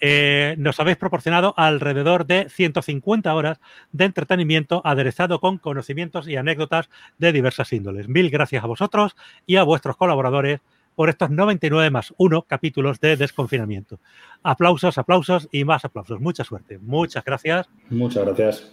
Eh, 0.00 0.54
nos 0.58 0.80
habéis 0.80 0.96
proporcionado 0.96 1.54
alrededor 1.56 2.26
de 2.26 2.48
150 2.48 3.34
horas 3.34 3.60
de 3.92 4.04
entretenimiento 4.04 4.82
aderezado 4.84 5.40
con 5.40 5.58
conocimientos 5.58 6.28
y 6.28 6.36
anécdotas 6.36 6.90
de 7.18 7.32
diversas 7.32 7.72
índoles. 7.72 8.08
Mil 8.08 8.30
gracias 8.30 8.64
a 8.64 8.66
vosotros 8.66 9.16
y 9.46 9.56
a 9.56 9.62
vuestros 9.62 9.96
colaboradores 9.96 10.60
por 10.94 11.08
estos 11.08 11.30
99 11.30 11.90
más 11.90 12.14
1 12.16 12.42
capítulos 12.42 13.00
de 13.00 13.16
desconfinamiento. 13.16 13.98
Aplausos, 14.42 14.98
aplausos 14.98 15.48
y 15.50 15.64
más 15.64 15.84
aplausos. 15.84 16.20
Mucha 16.20 16.44
suerte. 16.44 16.78
Muchas 16.78 17.24
gracias. 17.24 17.68
Muchas 17.90 18.24
gracias. 18.24 18.72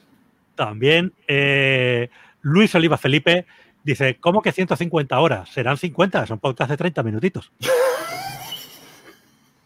También 0.56 1.14
eh, 1.28 2.10
Luis 2.42 2.76
Oliva 2.76 2.98
Felipe 2.98 3.46
dice, 3.84 4.18
¿cómo 4.20 4.42
que 4.42 4.52
150 4.52 5.20
horas? 5.20 5.50
Serán 5.50 5.78
50, 5.78 6.28
son 6.28 6.40
podcast 6.40 6.72
de 6.72 6.78
30 6.78 7.04
minutitos. 7.04 7.52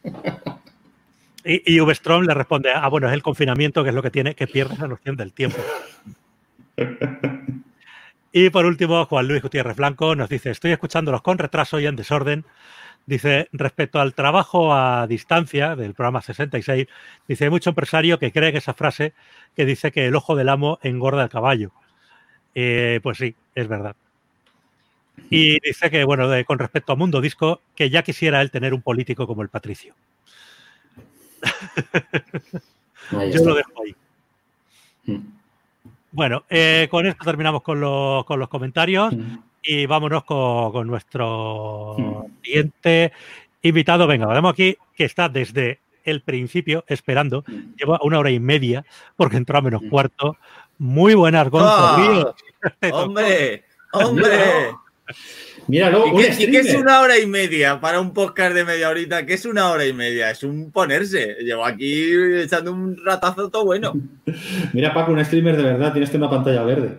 Y, 1.46 1.76
y 1.76 1.80
le 1.80 2.34
responde, 2.34 2.72
ah, 2.74 2.88
bueno, 2.90 3.08
es 3.08 3.14
el 3.14 3.22
confinamiento 3.22 3.84
que 3.84 3.90
es 3.90 3.96
lo 3.96 4.02
que 4.02 4.10
tiene, 4.10 4.34
que 4.34 4.48
pierde 4.48 4.78
la 4.80 4.88
noción 4.88 5.16
del 5.16 5.32
tiempo. 5.32 5.58
y 8.32 8.50
por 8.50 8.66
último, 8.66 9.06
Juan 9.06 9.28
Luis 9.28 9.44
Gutiérrez 9.44 9.78
Blanco 9.78 10.16
nos 10.16 10.28
dice, 10.28 10.50
estoy 10.50 10.72
escuchándolos 10.72 11.22
con 11.22 11.38
retraso 11.38 11.80
y 11.80 11.86
en 11.86 11.96
desorden. 11.96 12.46
Dice, 13.06 13.48
respecto 13.52 14.00
al 14.00 14.16
trabajo 14.16 14.74
a 14.74 15.06
distancia 15.06 15.76
del 15.76 15.94
programa 15.94 16.24
66, 16.24 16.88
dice, 17.28 17.44
hay 17.44 17.50
mucho 17.52 17.70
empresario 17.70 18.18
que 18.18 18.32
cree 18.32 18.52
que 18.52 18.58
esa 18.58 18.74
frase 18.74 19.14
que 19.56 19.66
dice 19.66 19.92
que 19.92 20.08
el 20.08 20.16
ojo 20.16 20.36
del 20.36 20.50
amo 20.50 20.80
engorda 20.82 21.22
el 21.22 21.30
caballo. 21.30 21.72
Eh, 22.56 23.00
pues 23.04 23.20
sí, 23.20 23.36
es 23.54 23.68
verdad. 23.68 23.96
Y 25.30 25.60
dice 25.60 25.92
que, 25.92 26.04
bueno, 26.04 26.28
con 26.46 26.58
respecto 26.58 26.94
a 26.94 26.96
Mundo 26.96 27.22
Disco, 27.22 27.62
que 27.76 27.92
ya 27.92 28.02
quisiera 28.02 28.42
él 28.42 28.50
tener 28.50 28.74
un 28.74 28.82
político 28.82 29.28
como 29.28 29.44
el 29.44 29.50
Patricio. 29.50 29.94
Yo 33.12 33.46
lo 33.46 33.56
dejo 33.56 33.84
ahí. 33.84 33.96
Mm. 35.06 35.20
Bueno, 36.12 36.44
eh, 36.50 36.88
con 36.90 37.06
esto 37.06 37.26
terminamos 37.26 37.62
con 37.62 37.80
los, 37.80 38.48
comentarios 38.50 39.14
mm. 39.14 39.38
y 39.64 39.86
vámonos 39.86 40.24
con, 40.24 40.88
nuestro 40.88 41.96
mm. 41.98 42.44
siguiente 42.44 43.12
invitado. 43.62 44.08
Venga, 44.08 44.28
vemos 44.28 44.54
aquí 44.54 44.78
que 44.96 45.06
está 45.06 45.28
desde 45.30 45.80
el 46.04 46.22
principio 46.22 46.86
esperando. 46.88 47.44
Lleva 47.78 48.00
una 48.02 48.20
hora 48.20 48.32
y 48.32 48.40
media 48.40 48.86
porque 49.16 49.38
entró 49.38 49.58
a 49.58 49.62
menos 49.62 49.82
cuarto. 49.90 50.38
Muy 50.78 51.16
buenas, 51.16 51.50
Gonzo. 51.50 51.68
¡Ah! 51.70 52.36
¡Hombre! 52.92 53.66
¡Hombre! 53.92 54.76
Mira, 55.68 55.90
luego, 55.90 56.20
¿Y 56.20 56.24
qué, 56.24 56.60
es 56.60 56.76
una 56.76 57.00
hora 57.00 57.18
y 57.18 57.26
media 57.26 57.80
para 57.80 58.00
un 58.00 58.14
podcast 58.14 58.54
de 58.54 58.66
media 58.66 58.90
horita? 58.90 59.26
¿Qué 59.26 59.34
es 59.34 59.46
una 59.46 59.70
hora 59.72 59.86
y 59.86 59.94
media? 59.94 60.30
Es 60.32 60.44
un 60.44 60.72
ponerse. 60.72 61.38
Llevo 61.42 61.66
aquí 61.66 62.12
echando 62.42 62.72
un 62.72 62.98
ratazo 63.04 63.50
todo 63.50 63.66
bueno. 63.66 63.94
Mira, 64.74 64.94
Paco, 64.94 65.12
un 65.12 65.24
streamer 65.24 65.58
de 65.58 65.64
verdad, 65.64 65.92
tienes 65.92 66.14
una 66.14 66.30
pantalla 66.30 66.64
verde. 66.64 66.98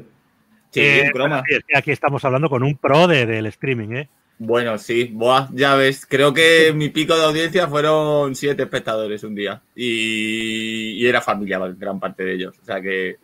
Sí, 0.70 0.80
eh, 0.80 1.10
croma. 1.12 1.42
Aquí 1.74 1.90
estamos 1.90 2.24
hablando 2.24 2.48
con 2.48 2.62
un 2.62 2.76
pro 2.76 3.06
de, 3.06 3.24
del 3.26 3.46
streaming, 3.46 3.88
¿eh? 3.92 4.08
Bueno, 4.38 4.76
sí, 4.76 5.10
Buah, 5.14 5.48
ya 5.54 5.76
ves, 5.76 6.04
creo 6.04 6.34
que 6.34 6.72
mi 6.74 6.90
pico 6.90 7.16
de 7.16 7.24
audiencia 7.24 7.68
fueron 7.68 8.34
siete 8.34 8.64
espectadores 8.64 9.24
un 9.24 9.34
día 9.34 9.62
y, 9.74 10.90
y 10.92 11.06
era 11.06 11.22
familia 11.22 11.58
gran 11.78 11.98
parte 11.98 12.22
de 12.22 12.34
ellos, 12.34 12.54
o 12.60 12.64
sea 12.64 12.82
que... 12.82 13.16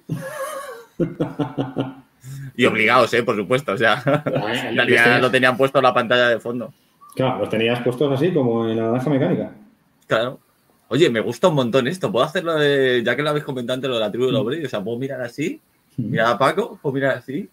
Y 2.56 2.66
obligados, 2.66 3.12
¿eh? 3.14 3.22
Por 3.22 3.36
supuesto. 3.36 3.72
O 3.72 3.78
sea, 3.78 4.02
en 4.26 4.76
realidad 4.76 5.20
lo 5.20 5.30
tenían 5.30 5.56
puesto 5.56 5.78
en 5.78 5.84
la 5.84 5.94
pantalla 5.94 6.28
de 6.28 6.40
fondo. 6.40 6.72
Claro, 7.14 7.40
los 7.40 7.48
tenías 7.50 7.80
puestos 7.82 8.12
así, 8.12 8.32
como 8.32 8.68
en 8.68 8.76
la 8.76 8.84
naranja 8.84 9.10
mecánica. 9.10 9.52
Claro. 10.06 10.40
Oye, 10.88 11.08
me 11.10 11.20
gusta 11.20 11.48
un 11.48 11.54
montón 11.54 11.86
esto. 11.86 12.10
Puedo 12.12 12.24
hacerlo 12.24 12.54
de, 12.54 13.02
ya 13.04 13.16
que 13.16 13.22
lo 13.22 13.30
habéis 13.30 13.44
comentado 13.44 13.74
antes, 13.74 13.88
lo 13.88 13.96
de 13.96 14.00
la 14.00 14.10
tribu 14.10 14.26
de 14.26 14.32
los 14.32 14.44
mm. 14.44 14.66
O 14.66 14.68
sea, 14.68 14.82
puedo 14.82 14.98
mirar 14.98 15.20
así, 15.22 15.60
mm. 15.96 16.10
mirar 16.10 16.34
a 16.34 16.38
Paco, 16.38 16.78
puedo 16.80 16.94
mirar 16.94 17.16
así. 17.16 17.48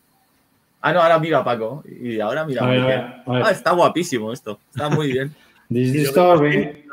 Ah, 0.82 0.94
no, 0.94 1.02
ahora 1.02 1.20
mira 1.20 1.40
a 1.40 1.44
Paco. 1.44 1.84
Y 1.86 2.20
ahora 2.20 2.46
mira 2.46 2.64
a, 2.64 3.24
Ah, 3.28 3.52
está 3.52 3.72
guapísimo 3.72 4.32
esto. 4.32 4.60
Está 4.70 4.90
muy 4.90 5.12
bien. 5.12 5.36
This 5.70 5.96
is 5.96 6.10
story. 6.10 6.86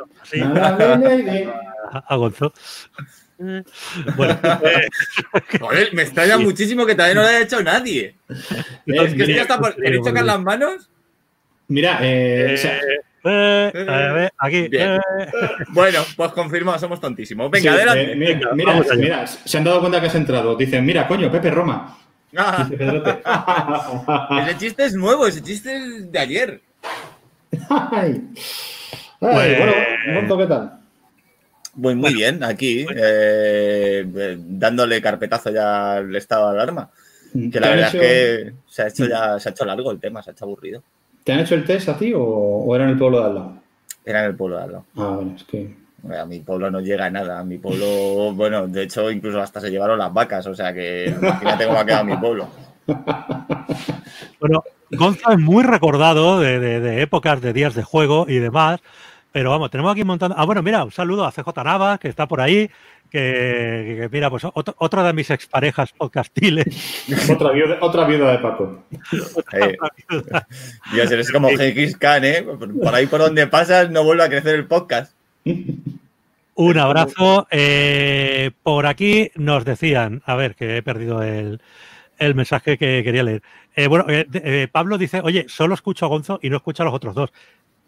A. 3.38 3.62
Bueno, 4.16 4.38
Joder, 5.60 5.94
me 5.94 6.02
extraña 6.02 6.38
muchísimo 6.38 6.86
que 6.86 6.94
todavía 6.94 7.14
no 7.14 7.22
lo 7.22 7.28
haya 7.28 7.42
hecho 7.42 7.62
nadie. 7.62 8.14
es 8.28 9.14
que 9.14 9.22
estoy 9.22 9.38
hasta 9.38 9.58
por. 9.58 9.74
¿Queréis 9.76 10.02
tocar 10.02 10.24
las 10.24 10.40
manos? 10.40 10.90
Mira, 11.68 11.98
eh, 12.02 12.54
eh, 13.24 13.72
eh 13.74 14.30
aquí. 14.38 14.68
Eh. 14.72 14.98
Bueno, 15.70 16.00
pues 16.16 16.32
confirmado, 16.32 16.78
somos 16.78 17.00
tontísimos. 17.00 17.50
Venga, 17.50 17.72
adelante. 17.72 18.14
mira, 18.14 18.52
mira, 18.96 19.26
se 19.26 19.58
han 19.58 19.64
dado 19.64 19.80
cuenta 19.80 20.00
que 20.00 20.06
has 20.06 20.14
entrado. 20.14 20.54
Dicen, 20.56 20.84
mira, 20.84 21.08
coño, 21.08 21.30
Pepe 21.30 21.50
Roma. 21.50 21.98
Ah. 22.36 22.68
ese 24.46 24.58
chiste 24.58 24.84
es 24.84 24.94
nuevo, 24.94 25.26
ese 25.26 25.42
chiste 25.42 25.74
es 25.74 26.12
de 26.12 26.18
ayer. 26.18 26.60
Ay. 27.90 28.22
Ay, 29.20 29.54
bueno, 29.56 29.72
pues, 30.28 30.40
¿qué 30.40 30.46
tal? 30.46 30.80
Muy, 31.76 31.94
muy 31.94 32.14
bien, 32.14 32.42
aquí, 32.42 32.86
eh, 32.90 34.06
eh, 34.16 34.38
dándole 34.38 35.02
carpetazo 35.02 35.50
ya 35.50 35.96
al 35.96 36.16
estado 36.16 36.50
de 36.50 36.60
alarma. 36.60 36.90
Mm. 37.34 37.50
Que 37.50 37.60
la 37.60 37.68
verdad 37.68 37.94
es 37.94 38.00
que 38.00 38.52
se 38.66 38.82
ha 38.82 38.88
hecho 38.88 39.04
mm. 39.04 39.08
ya, 39.08 39.38
se 39.38 39.48
ha 39.48 39.52
hecho 39.52 39.64
largo 39.64 39.90
el 39.90 40.00
tema, 40.00 40.22
se 40.22 40.30
ha 40.30 40.32
hecho 40.32 40.46
aburrido. 40.46 40.82
¿Te 41.22 41.32
han 41.32 41.40
hecho 41.40 41.54
el 41.54 41.64
test 41.64 41.88
a 41.88 41.98
ti 41.98 42.12
o, 42.16 42.74
era 42.74 42.84
en 42.84 42.90
el 42.90 42.98
pueblo 42.98 43.20
de 43.20 43.24
al 43.26 43.34
lado? 43.34 43.58
Era 44.04 44.20
en 44.20 44.26
el 44.26 44.36
pueblo 44.36 44.56
de 44.56 44.62
al 44.62 44.72
lado. 44.72 44.84
Ah, 44.96 45.10
bueno, 45.16 45.34
es 45.36 45.44
que. 45.44 45.86
A 46.18 46.24
mi 46.24 46.38
pueblo 46.40 46.70
no 46.70 46.80
llega 46.80 47.06
a 47.06 47.10
nada. 47.10 47.40
A 47.40 47.44
mi 47.44 47.58
pueblo, 47.58 48.32
bueno, 48.34 48.68
de 48.68 48.84
hecho, 48.84 49.10
incluso 49.10 49.40
hasta 49.40 49.60
se 49.60 49.70
llevaron 49.70 49.98
las 49.98 50.12
vacas. 50.12 50.46
O 50.46 50.54
sea 50.54 50.72
que 50.72 51.14
imagínate 51.20 51.66
cómo 51.66 51.78
ha 51.78 51.84
quedado 51.84 52.04
mi 52.04 52.16
pueblo. 52.16 52.48
Bueno, 54.38 54.62
Gonza 54.90 55.32
es 55.32 55.38
muy 55.38 55.64
recordado 55.64 56.38
de, 56.38 56.60
de, 56.60 57.02
épocas 57.02 57.40
de 57.40 57.52
días 57.52 57.74
de 57.74 57.82
juego 57.82 58.26
y 58.28 58.38
demás. 58.38 58.80
Pero 59.36 59.50
vamos, 59.50 59.70
tenemos 59.70 59.92
aquí 59.92 60.02
montando. 60.02 60.34
Ah, 60.38 60.46
bueno, 60.46 60.62
mira, 60.62 60.82
un 60.82 60.90
saludo 60.90 61.26
a 61.26 61.30
CJ 61.30 61.62
Navas, 61.62 62.00
que 62.00 62.08
está 62.08 62.26
por 62.26 62.40
ahí. 62.40 62.70
Que, 63.10 64.08
mira, 64.10 64.30
pues 64.30 64.44
otro, 64.44 64.74
otro, 64.78 65.04
de 65.04 65.12
mis 65.12 65.28
exparejas 65.28 65.92
podcastiles. 65.92 67.04
otra, 67.30 67.50
viuda, 67.50 67.76
otra 67.82 68.06
viuda 68.06 68.32
de 68.32 68.38
Paco. 68.38 68.84
Eh, 69.52 69.76
Dios, 70.94 71.10
eres 71.12 71.30
como 71.30 71.50
X 71.50 71.98
Khan, 71.98 72.24
¿eh? 72.24 72.46
Por 72.82 72.94
ahí 72.94 73.06
por 73.08 73.20
donde 73.20 73.46
pasas 73.46 73.90
no 73.90 74.04
vuelve 74.04 74.24
a 74.24 74.30
crecer 74.30 74.54
el 74.54 74.66
podcast. 74.66 75.12
Un 76.54 76.78
abrazo. 76.78 77.46
Eh, 77.50 78.52
por 78.62 78.86
aquí 78.86 79.32
nos 79.34 79.66
decían, 79.66 80.22
a 80.24 80.34
ver, 80.34 80.54
que 80.54 80.78
he 80.78 80.82
perdido 80.82 81.22
el, 81.22 81.60
mensaje 82.34 82.78
que 82.78 83.02
quería 83.04 83.22
leer. 83.22 83.42
Eh, 83.74 83.86
bueno, 83.86 84.06
Pablo 84.72 84.96
dice, 84.96 85.20
oye, 85.22 85.44
solo 85.50 85.74
escucho 85.74 86.06
a 86.06 86.08
Gonzo 86.08 86.38
y 86.40 86.48
no 86.48 86.56
escucho 86.56 86.84
a 86.84 86.86
los 86.86 86.94
otros 86.94 87.14
dos. 87.14 87.30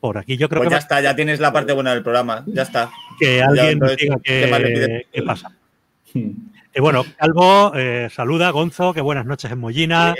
Por 0.00 0.16
aquí 0.18 0.36
yo 0.36 0.48
creo 0.48 0.60
pues 0.60 0.68
que. 0.68 0.74
ya 0.74 0.78
está, 0.78 1.00
ya 1.00 1.16
tienes 1.16 1.40
la 1.40 1.52
parte 1.52 1.72
buena 1.72 1.92
del 1.92 2.02
programa. 2.02 2.44
Ya 2.46 2.62
está. 2.62 2.90
Que 3.18 3.42
alguien 3.42 3.80
diga 3.80 4.16
qué, 4.22 5.22
pasa. 5.26 5.50
Hmm. 6.14 6.30
Y 6.74 6.80
bueno, 6.80 7.04
Calvo, 7.18 7.72
eh, 7.74 8.08
saluda, 8.10 8.50
Gonzo, 8.50 8.94
que 8.94 9.00
buenas 9.00 9.26
noches 9.26 9.50
en 9.50 9.58
Mollina. 9.58 10.14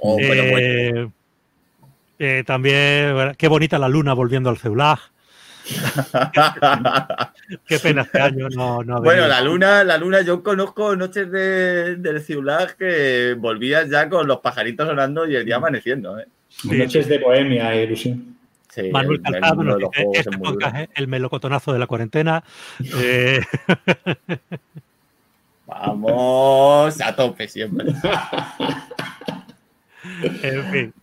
Oh, 0.00 0.18
eh, 0.20 1.08
eh, 2.18 2.42
también, 2.44 3.34
qué 3.38 3.48
bonita 3.48 3.78
la 3.78 3.88
luna 3.88 4.14
volviendo 4.14 4.50
al 4.50 4.58
Ceulag. 4.58 4.98
qué 7.66 7.78
pena 7.78 8.00
este 8.02 8.20
año 8.20 8.48
no, 8.48 8.82
no 8.82 9.02
Bueno, 9.02 9.28
la 9.28 9.42
luna, 9.42 9.84
la 9.84 9.98
luna, 9.98 10.22
yo 10.22 10.42
conozco 10.42 10.96
noches 10.96 11.30
de, 11.30 11.96
del 11.96 12.22
Ceulag 12.22 12.76
que 12.76 13.36
volvías 13.38 13.88
ya 13.90 14.08
con 14.08 14.26
los 14.26 14.38
pajaritos 14.38 14.88
sonando 14.88 15.26
y 15.28 15.36
el 15.36 15.44
día 15.44 15.56
amaneciendo. 15.56 16.16
noches 16.64 17.06
de 17.06 17.18
bohemia 17.18 17.74
e 17.74 17.84
ilusión. 17.84 18.37
Manuel 18.92 19.20
Calzado 19.22 19.90
este 20.12 20.30
¿eh? 20.74 20.88
el 20.94 21.08
melocotonazo 21.08 21.72
de 21.72 21.78
la 21.78 21.86
cuarentena. 21.86 22.42
Eh, 23.00 23.40
Vamos 25.66 27.00
a 27.00 27.14
tope 27.14 27.46
siempre. 27.46 27.92
en 30.42 30.64
fin. 30.72 30.94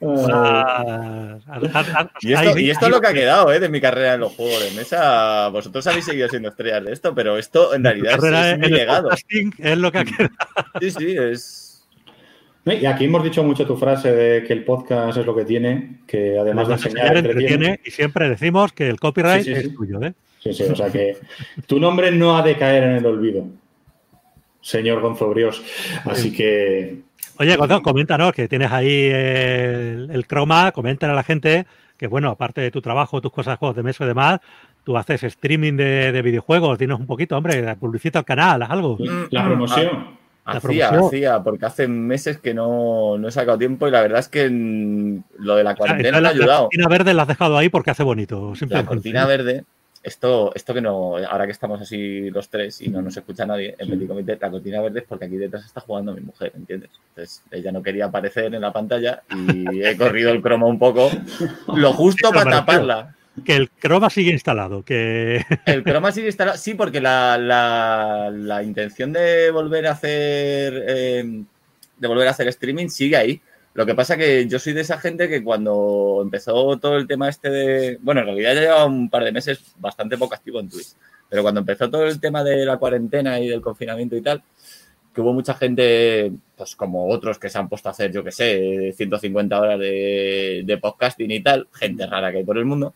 y, 2.21 2.33
esto, 2.33 2.57
y, 2.57 2.69
esto, 2.71 2.85
es 2.87 2.91
lo 2.91 2.99
que 2.99 3.07
ha 3.07 3.13
quedado 3.13 3.53
¿eh? 3.53 3.59
de 3.59 3.69
mi 3.69 3.79
carrera 3.79 4.15
en 4.15 4.21
los 4.21 4.33
juegos 4.33 4.63
de 4.63 4.71
mesa. 4.71 5.49
Vosotros 5.49 5.85
habéis 5.85 6.05
seguido 6.05 6.27
siendo 6.29 6.49
estrellas 6.49 6.83
de 6.83 6.93
esto, 6.93 7.13
pero 7.13 7.37
esto 7.37 7.75
en 7.75 7.83
realidad 7.83 8.17
es, 8.17 8.23
es 8.23 8.57
mi 8.59 8.69
legado. 8.69 9.09
Es 9.11 9.77
lo 9.77 9.91
que 9.91 9.99
ha 9.99 10.05
quedado. 10.05 10.31
Sí, 10.81 10.91
sí, 10.91 11.15
es 11.15 11.64
y 12.65 12.85
aquí 12.85 13.05
hemos 13.05 13.23
dicho 13.23 13.43
mucho 13.43 13.65
tu 13.65 13.77
frase 13.77 14.11
de 14.11 14.43
que 14.43 14.53
el 14.53 14.63
podcast 14.63 15.17
es 15.17 15.25
lo 15.25 15.35
que 15.35 15.45
tiene, 15.45 15.99
que 16.07 16.37
además 16.39 16.67
de 16.67 16.73
enseñar, 16.73 17.17
entretiene. 17.17 17.79
Y 17.85 17.91
siempre 17.91 18.27
decimos 18.29 18.73
que 18.73 18.87
el 18.87 18.99
copyright 18.99 19.47
es 19.47 19.75
tuyo, 19.75 20.01
¿eh? 20.01 20.13
Sí, 20.39 20.53
sí, 20.53 20.63
o 20.63 20.75
sea 20.75 20.91
que 20.91 21.17
tu 21.65 21.79
nombre 21.79 22.11
no 22.11 22.37
ha 22.37 22.41
de 22.41 22.55
caer 22.55 22.83
en 22.83 22.91
el 22.97 23.05
olvido, 23.05 23.45
señor 24.61 25.01
Gonzo 25.01 25.29
Brios. 25.29 25.63
Así 26.05 26.31
que... 26.31 27.01
Oye, 27.37 27.55
Gonzo, 27.55 27.81
coméntanos 27.81 28.31
que 28.31 28.47
tienes 28.47 28.71
ahí 28.71 29.09
el, 29.11 30.09
el 30.11 30.27
croma, 30.27 30.71
comenten 30.71 31.09
a 31.09 31.13
la 31.13 31.23
gente 31.23 31.65
que, 31.97 32.07
bueno, 32.07 32.29
aparte 32.29 32.61
de 32.61 32.71
tu 32.71 32.81
trabajo, 32.81 33.21
tus 33.21 33.31
cosas, 33.31 33.57
juegos 33.57 33.75
de 33.75 33.83
mesa 33.83 34.03
y 34.03 34.07
demás, 34.07 34.39
tú 34.83 34.97
haces 34.97 35.23
streaming 35.23 35.73
de, 35.73 36.11
de 36.11 36.21
videojuegos, 36.21 36.77
dinos 36.77 36.99
un 36.99 37.07
poquito, 37.07 37.37
hombre, 37.37 37.75
publicita 37.75 38.19
el 38.19 38.25
canal, 38.25 38.61
haz 38.61 38.69
algo. 38.69 38.97
La 39.31 39.45
promoción. 39.45 40.24
Hacía, 40.47 40.89
hacía, 40.89 41.41
porque 41.41 41.65
hace 41.65 41.87
meses 41.87 42.37
que 42.37 42.53
no, 42.53 43.15
he 43.27 43.31
sacado 43.31 43.57
tiempo 43.57 43.87
y 43.87 43.91
la 43.91 44.01
verdad 44.01 44.19
es 44.19 44.27
que 44.27 44.47
lo 44.47 45.55
de 45.55 45.63
la 45.63 45.75
cuarentena 45.75 46.21
me 46.21 46.27
ha 46.27 46.31
ayudado. 46.31 46.51
La 46.51 46.59
cortina 46.65 46.87
verde 46.87 47.13
la 47.15 47.23
has 47.23 47.27
dejado 47.27 47.57
ahí 47.57 47.69
porque 47.69 47.89
hace 47.89 48.03
bonito. 48.03 48.53
La 48.69 48.85
cortina 48.85 49.25
verde, 49.25 49.63
esto, 50.03 50.53
esto 50.53 50.75
que 50.75 50.81
no, 50.81 51.17
ahora 51.17 51.47
que 51.47 51.51
estamos 51.51 51.81
así 51.81 52.29
los 52.29 52.47
tres 52.49 52.79
y 52.81 52.89
no 52.89 53.01
nos 53.01 53.17
escucha 53.17 53.47
nadie, 53.47 53.75
en 53.79 53.89
Petit 53.89 54.07
Comité, 54.07 54.37
la 54.39 54.51
cortina 54.51 54.81
verde 54.81 54.99
es 54.99 55.05
porque 55.05 55.25
aquí 55.25 55.37
detrás 55.37 55.65
está 55.65 55.81
jugando 55.81 56.13
mi 56.13 56.21
mujer, 56.21 56.51
¿entiendes? 56.55 56.91
Entonces 57.09 57.43
ella 57.49 57.71
no 57.71 57.81
quería 57.81 58.05
aparecer 58.05 58.53
en 58.53 58.61
la 58.61 58.71
pantalla 58.71 59.23
y 59.51 59.81
he 59.81 59.97
corrido 59.97 60.29
el 60.29 60.43
cromo 60.43 60.67
un 60.67 60.77
poco, 60.77 61.09
lo 61.75 61.91
justo 61.93 62.29
para 62.31 62.51
taparla 62.51 63.15
que 63.43 63.55
el 63.55 63.69
croma 63.69 64.09
sigue 64.09 64.31
instalado. 64.31 64.83
Que... 64.83 65.43
El 65.65 65.83
croma 65.83 66.11
sigue 66.11 66.27
instalado, 66.27 66.57
sí, 66.57 66.73
porque 66.73 67.01
la, 67.01 67.37
la, 67.37 68.63
intención 68.63 69.11
de 69.11 69.51
volver 69.51 69.87
a 69.87 69.91
hacer 69.91 70.83
eh, 70.87 71.43
de 71.97 72.07
volver 72.07 72.27
a 72.27 72.31
hacer 72.31 72.47
streaming 72.47 72.87
sigue 72.87 73.17
ahí. 73.17 73.41
Lo 73.73 73.85
que 73.85 73.95
pasa 73.95 74.15
que 74.15 74.47
yo 74.47 74.57
soy 74.57 74.71
de 74.71 74.81
esa 74.81 74.99
gente 74.99 75.27
que 75.27 75.43
cuando 75.43 76.19
empezó 76.21 76.77
todo 76.77 76.95
el 76.95 77.07
tema 77.07 77.27
este 77.27 77.49
de. 77.49 77.97
Bueno, 78.01 78.21
en 78.21 78.27
realidad 78.27 78.53
ya 78.53 78.61
lleva 78.61 78.85
un 78.85 79.09
par 79.09 79.23
de 79.25 79.33
meses 79.33 79.59
bastante 79.79 80.17
poco 80.17 80.33
activo 80.33 80.59
en 80.61 80.69
Twitch. 80.69 80.93
Pero 81.29 81.41
cuando 81.41 81.59
empezó 81.59 81.89
todo 81.89 82.05
el 82.05 82.19
tema 82.21 82.43
de 82.43 82.65
la 82.65 82.77
cuarentena 82.77 83.39
y 83.39 83.49
del 83.49 83.59
confinamiento 83.59 84.15
y 84.15 84.21
tal, 84.21 84.43
que 85.13 85.19
hubo 85.19 85.33
mucha 85.33 85.55
gente, 85.55 86.31
pues 86.55 86.75
como 86.75 87.07
otros 87.09 87.37
que 87.37 87.49
se 87.49 87.57
han 87.57 87.67
puesto 87.67 87.89
a 87.89 87.91
hacer, 87.91 88.11
yo 88.13 88.23
qué 88.23 88.31
sé, 88.31 88.93
150 88.95 89.59
horas 89.59 89.79
de, 89.79 90.63
de 90.65 90.77
podcasting 90.77 91.31
y 91.31 91.41
tal, 91.41 91.67
gente 91.73 92.05
rara 92.05 92.31
que 92.31 92.37
hay 92.37 92.43
por 92.45 92.57
el 92.57 92.65
mundo 92.65 92.93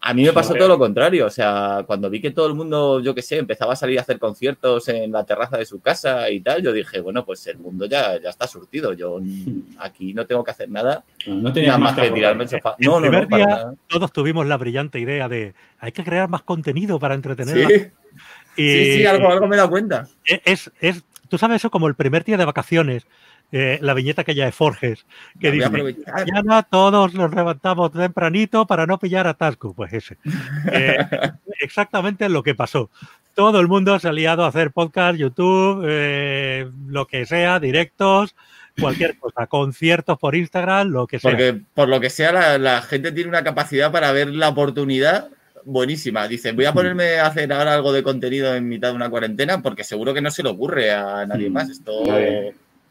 a 0.00 0.14
mí 0.14 0.22
me 0.22 0.32
pasó 0.32 0.54
todo 0.54 0.68
lo 0.68 0.78
contrario, 0.78 1.26
o 1.26 1.30
sea, 1.30 1.82
cuando 1.86 2.08
vi 2.08 2.20
que 2.20 2.30
todo 2.30 2.46
el 2.46 2.54
mundo, 2.54 3.00
yo 3.00 3.14
qué 3.14 3.22
sé, 3.22 3.38
empezaba 3.38 3.72
a 3.72 3.76
salir 3.76 3.98
a 3.98 4.02
hacer 4.02 4.18
conciertos 4.18 4.88
en 4.88 5.10
la 5.10 5.24
terraza 5.24 5.58
de 5.58 5.66
su 5.66 5.80
casa 5.80 6.30
y 6.30 6.40
tal, 6.40 6.62
yo 6.62 6.72
dije, 6.72 7.00
bueno, 7.00 7.24
pues 7.24 7.46
el 7.48 7.58
mundo 7.58 7.86
ya, 7.86 8.20
ya 8.20 8.30
está 8.30 8.46
surtido, 8.46 8.92
yo 8.92 9.18
aquí 9.78 10.14
no 10.14 10.26
tengo 10.26 10.44
que 10.44 10.52
hacer 10.52 10.70
nada, 10.70 11.04
no 11.26 11.52
tenía 11.52 11.76
más 11.78 11.94
que 11.98 12.10
tirarme 12.10 12.44
el 12.44 12.48
sofá. 12.48 12.76
No, 12.78 13.00
no, 13.00 13.10
no, 13.10 13.76
todos 13.88 14.12
tuvimos 14.12 14.46
la 14.46 14.56
brillante 14.56 15.00
idea 15.00 15.28
de, 15.28 15.54
hay 15.78 15.92
que 15.92 16.04
crear 16.04 16.28
más 16.28 16.42
contenido 16.42 16.98
para 16.98 17.14
entretener. 17.14 17.66
Sí, 17.66 17.90
sí, 18.56 18.94
sí, 18.96 19.06
algo, 19.06 19.30
algo 19.30 19.46
me 19.48 19.56
da 19.56 19.68
cuenta. 19.68 20.06
Es, 20.24 20.70
es, 20.80 21.02
tú 21.28 21.38
sabes 21.38 21.56
eso 21.56 21.70
como 21.70 21.88
el 21.88 21.94
primer 21.94 22.24
día 22.24 22.36
de 22.36 22.44
vacaciones, 22.44 23.06
eh, 23.50 23.78
la 23.80 23.94
viñeta 23.94 24.24
que 24.24 24.34
ya 24.34 24.44
de 24.44 24.52
Forges, 24.52 25.06
que 25.40 25.50
dice, 25.50 25.70
mañana 25.70 26.62
todos 26.64 27.14
nos 27.14 27.34
levantamos 27.34 27.92
tempranito 27.92 28.66
para 28.66 28.86
no 28.86 28.98
pillar 28.98 29.26
atasco. 29.26 29.72
Pues 29.72 29.92
ese. 29.94 30.18
Eh, 30.70 30.98
exactamente 31.60 32.28
lo 32.28 32.42
que 32.42 32.54
pasó. 32.54 32.90
Todo 33.34 33.60
el 33.60 33.68
mundo 33.68 33.98
se 33.98 34.08
ha 34.08 34.12
liado 34.12 34.44
a 34.44 34.48
hacer 34.48 34.70
podcast, 34.72 35.18
YouTube, 35.18 35.84
eh, 35.88 36.68
lo 36.88 37.06
que 37.06 37.24
sea, 37.24 37.58
directos, 37.58 38.34
cualquier 38.78 39.16
cosa, 39.20 39.46
conciertos 39.46 40.18
por 40.18 40.34
Instagram, 40.34 40.88
lo 40.88 41.06
que 41.06 41.18
sea. 41.18 41.30
Porque 41.30 41.58
por 41.72 41.88
lo 41.88 42.00
que 42.00 42.10
sea, 42.10 42.32
la, 42.32 42.58
la 42.58 42.82
gente 42.82 43.12
tiene 43.12 43.30
una 43.30 43.44
capacidad 43.44 43.90
para 43.90 44.12
ver 44.12 44.28
la 44.28 44.50
oportunidad 44.50 45.30
buenísima. 45.64 46.28
Dice, 46.28 46.52
voy 46.52 46.66
a 46.66 46.72
ponerme 46.74 47.18
a 47.18 47.26
hacer 47.26 47.50
ahora 47.52 47.74
algo 47.74 47.92
de 47.92 48.02
contenido 48.02 48.54
en 48.54 48.68
mitad 48.68 48.88
de 48.88 48.96
una 48.96 49.08
cuarentena 49.08 49.62
porque 49.62 49.84
seguro 49.84 50.12
que 50.12 50.20
no 50.20 50.30
se 50.30 50.42
le 50.42 50.50
ocurre 50.50 50.90
a 50.90 51.24
nadie 51.24 51.48
más. 51.48 51.70
Esto, 51.70 52.02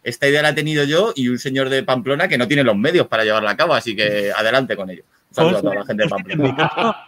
esta 0.04 0.28
idea 0.28 0.42
la 0.42 0.50
he 0.50 0.54
tenido 0.54 0.84
yo 0.84 1.14
y 1.16 1.30
un 1.30 1.40
señor 1.40 1.70
de 1.70 1.84
Pamplona 1.84 2.28
que 2.28 2.38
no 2.38 2.48
tiene 2.48 2.64
los 2.64 2.78
medios 2.78 3.08
para 3.08 3.24
llevarla 3.24 3.52
a 3.52 3.58
cabo, 3.58 3.74
así 3.74 3.96
que 3.96 4.32
adelante 4.32 4.76
con 4.76 4.90
ello. 4.90 5.04
saludo 5.32 5.58
a 5.58 5.62
toda 5.62 5.76
la 5.76 5.86
gente 5.86 6.04
de 6.04 6.10
Pamplona. 6.10 7.08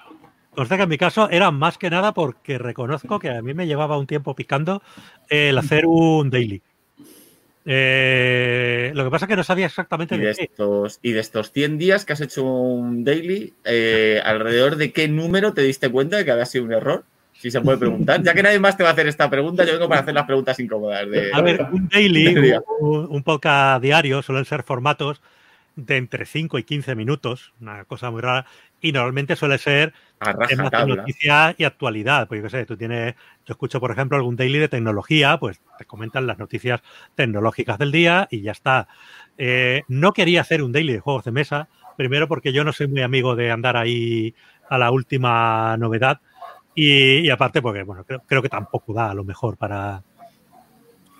Consta 0.55 0.77
que 0.77 0.83
en 0.83 0.89
mi 0.89 0.97
caso 0.97 1.29
era 1.29 1.51
más 1.51 1.77
que 1.77 1.89
nada 1.89 2.13
porque 2.13 2.57
reconozco 2.57 3.19
que 3.19 3.29
a 3.29 3.41
mí 3.41 3.53
me 3.53 3.67
llevaba 3.67 3.97
un 3.97 4.07
tiempo 4.07 4.35
picando 4.35 4.81
el 5.29 5.57
hacer 5.57 5.85
un 5.85 6.29
daily. 6.29 6.61
Eh, 7.65 8.91
lo 8.95 9.03
que 9.03 9.11
pasa 9.11 9.25
es 9.25 9.29
que 9.29 9.35
no 9.35 9.43
sabía 9.43 9.67
exactamente 9.67 10.15
y 10.15 10.19
de, 10.19 10.31
estos 10.31 10.99
Y 11.03 11.11
de 11.11 11.19
estos 11.19 11.51
100 11.51 11.77
días 11.77 12.03
que 12.03 12.13
has 12.13 12.21
hecho 12.21 12.43
un 12.43 13.03
daily, 13.03 13.53
eh, 13.63 14.21
¿alrededor 14.25 14.75
de 14.75 14.91
qué 14.91 15.07
número 15.07 15.53
te 15.53 15.61
diste 15.61 15.89
cuenta 15.89 16.17
de 16.17 16.25
que 16.25 16.31
había 16.31 16.45
sido 16.45 16.63
un 16.63 16.73
error? 16.73 17.03
Si 17.39 17.49
se 17.49 17.61
puede 17.61 17.77
preguntar. 17.77 18.21
Ya 18.21 18.33
que 18.33 18.43
nadie 18.43 18.59
más 18.59 18.75
te 18.75 18.83
va 18.83 18.89
a 18.89 18.91
hacer 18.91 19.07
esta 19.07 19.29
pregunta, 19.29 19.63
yo 19.63 19.71
vengo 19.71 19.87
para 19.87 20.01
hacer 20.01 20.13
las 20.13 20.25
preguntas 20.25 20.59
incómodas. 20.59 21.03
a 21.33 21.41
ver, 21.41 21.67
un 21.71 21.87
daily, 21.87 22.35
un, 22.81 23.07
un, 23.09 23.23
podcast 23.23 23.81
diario, 23.81 24.21
suelen 24.21 24.43
ser 24.43 24.63
formatos 24.63 25.21
de 25.77 25.95
entre 25.95 26.25
5 26.25 26.59
y 26.59 26.63
15 26.63 26.95
minutos, 26.95 27.53
una 27.61 27.85
cosa 27.85 28.11
muy 28.11 28.19
rara, 28.19 28.45
y 28.81 28.91
normalmente 28.91 29.37
suele 29.37 29.57
ser 29.57 29.93
temas 30.49 30.69
de 30.69 30.95
noticia 30.95 31.55
y 31.57 31.63
actualidad. 31.63 32.27
Pues 32.27 32.39
yo 32.39 32.43
qué 32.43 32.49
sé, 32.49 32.65
tú 32.65 32.75
tienes, 32.75 33.15
yo 33.45 33.53
escucho, 33.53 33.79
por 33.79 33.91
ejemplo, 33.91 34.17
algún 34.17 34.35
daily 34.35 34.59
de 34.59 34.67
tecnología, 34.67 35.37
pues 35.39 35.61
te 35.77 35.85
comentan 35.85 36.27
las 36.27 36.39
noticias 36.39 36.81
tecnológicas 37.15 37.77
del 37.77 37.93
día 37.93 38.27
y 38.29 38.41
ya 38.41 38.51
está. 38.51 38.89
Eh, 39.37 39.83
no 39.87 40.11
quería 40.11 40.41
hacer 40.41 40.61
un 40.61 40.73
daily 40.73 40.91
de 40.91 40.99
juegos 40.99 41.23
de 41.23 41.31
mesa, 41.31 41.69
primero 41.95 42.27
porque 42.27 42.51
yo 42.51 42.65
no 42.65 42.73
soy 42.73 42.87
muy 42.87 43.01
amigo 43.01 43.37
de 43.37 43.51
andar 43.51 43.77
ahí 43.77 44.35
a 44.69 44.77
la 44.77 44.91
última 44.91 45.77
novedad 45.77 46.19
y, 46.81 47.29
aparte 47.29 47.61
porque, 47.61 47.83
bueno, 47.83 48.03
creo, 48.05 48.21
creo, 48.25 48.41
que 48.41 48.49
tampoco 48.49 48.93
da 48.93 49.11
a 49.11 49.13
lo 49.13 49.23
mejor 49.23 49.57
para, 49.57 50.01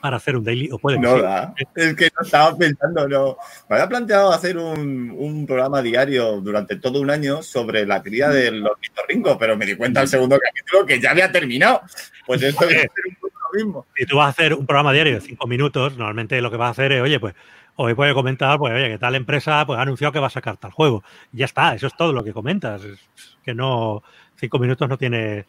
para 0.01 0.17
hacer 0.17 0.37
un 0.37 0.43
daily, 0.43 0.69
o 0.71 0.77
puede 0.77 0.99
No 0.99 1.17
es 1.17 1.95
que 1.95 2.09
no 2.15 2.21
estaba 2.23 2.57
pensando, 2.57 3.07
no. 3.07 3.37
Me 3.69 3.75
había 3.75 3.89
planteado 3.89 4.31
hacer 4.31 4.57
un, 4.57 5.11
un, 5.17 5.45
programa 5.45 5.81
diario 5.81 6.39
durante 6.41 6.77
todo 6.77 7.01
un 7.01 7.09
año 7.09 7.43
sobre 7.43 7.85
la 7.85 8.01
cría 8.01 8.29
del 8.29 8.65
ornitorrinco, 8.65 9.37
pero 9.37 9.57
me 9.57 9.65
di 9.65 9.75
cuenta 9.75 10.01
al 10.01 10.07
segundo 10.07 10.39
capítulo 10.39 10.85
que 10.85 10.99
ya 10.99 11.11
había 11.11 11.31
terminado. 11.31 11.81
Pues 12.25 12.41
esto 12.41 12.69
es 12.69 12.85
lo 12.85 13.57
mismo. 13.57 13.85
Si 13.95 14.05
tú 14.05 14.17
vas 14.17 14.27
a 14.27 14.29
hacer 14.29 14.53
un 14.53 14.65
programa 14.65 14.93
diario 14.93 15.15
de 15.15 15.21
cinco 15.21 15.47
minutos, 15.47 15.97
normalmente 15.97 16.39
lo 16.41 16.51
que 16.51 16.57
vas 16.57 16.67
a 16.67 16.71
hacer 16.71 16.93
es, 16.93 17.01
oye, 17.01 17.19
pues 17.19 17.35
hoy 17.75 17.93
puede 17.95 18.13
comentar, 18.13 18.57
pues, 18.59 18.73
oye, 18.73 18.89
que 18.89 18.97
tal 18.97 19.15
empresa 19.15 19.65
pues, 19.65 19.79
ha 19.79 19.81
anunciado 19.81 20.11
que 20.11 20.19
va 20.19 20.27
a 20.27 20.31
sacar 20.31 20.57
tal 20.57 20.71
juego. 20.71 21.03
Ya 21.31 21.45
está, 21.45 21.75
eso 21.75 21.87
es 21.87 21.95
todo 21.97 22.13
lo 22.13 22.23
que 22.23 22.33
comentas. 22.33 22.83
Es 22.83 22.99
que 23.43 23.53
no, 23.53 24.03
cinco 24.39 24.59
minutos 24.59 24.87
no 24.87 24.97
tiene 24.97 25.45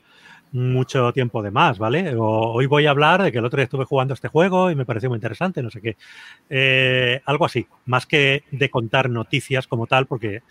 mucho 0.52 1.12
tiempo 1.12 1.42
de 1.42 1.50
más, 1.50 1.78
¿vale? 1.78 2.14
hoy 2.16 2.66
voy 2.66 2.86
a 2.86 2.90
hablar 2.90 3.22
de 3.22 3.30
que 3.30 3.38
el 3.38 3.44
otro 3.44 3.58
día 3.58 3.64
estuve 3.64 3.84
jugando 3.84 4.14
este 4.14 4.28
juego 4.28 4.70
y 4.70 4.74
me 4.74 4.84
pareció 4.84 5.08
muy 5.08 5.16
interesante, 5.16 5.62
no 5.62 5.70
sé 5.70 5.80
qué. 5.80 5.96
Eh, 6.48 7.20
algo 7.24 7.44
así, 7.44 7.66
más 7.86 8.06
que 8.06 8.44
de 8.50 8.68
contar 8.68 9.10
noticias 9.10 9.66
como 9.66 9.86
tal, 9.86 10.06
porque 10.06 10.42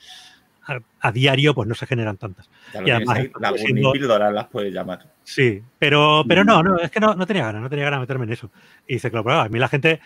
a, 1.02 1.12
diario 1.12 1.54
pues 1.54 1.68
no 1.68 1.76
se 1.76 1.88
generan 1.88 2.18
tantas. 2.18 2.50
y 2.86 2.90
además, 2.90 3.20
la 3.40 3.54
píldoras 3.92 4.34
las 4.34 4.48
puedes 4.48 4.74
llamar. 4.74 5.06
Sí, 5.24 5.62
pero, 5.78 6.24
pero 6.28 6.44
no, 6.44 6.64
no, 6.64 6.80
es 6.80 6.92
que 6.92 7.00
no, 7.00 7.16
no 7.16 7.26
tenía 7.26 7.46
ganas, 7.46 7.62
no 7.62 7.70
tenía 7.70 7.86
ganas 7.86 8.00
de 8.00 8.02
meterme 8.02 8.26
en 8.26 8.34
eso. 8.34 8.52
Y 8.88 8.94
dice, 8.94 9.12
claro, 9.12 9.32
a 9.32 9.50
mí 9.50 9.60
la 9.60 9.68
gente, 9.68 10.00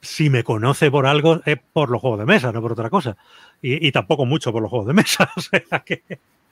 si 0.00 0.28
me 0.30 0.44
conoce 0.44 0.90
por 0.90 1.06
algo, 1.06 1.40
es 1.44 1.58
por 1.72 1.90
los 1.90 2.00
juegos 2.00 2.18
de 2.18 2.26
mesa, 2.26 2.52
no 2.52 2.60
por 2.60 2.72
otra 2.72 2.90
cosa. 2.90 3.16
Y, 3.62 3.86
y 3.86 3.92
tampoco 3.92 4.26
mucho 4.26 4.52
por 4.52 4.60
los 4.60 4.70
juegos 4.70 4.88
de 4.88 4.94
mesa, 4.94 5.30
o 5.36 5.40
sea 5.40 5.80
que... 5.80 6.02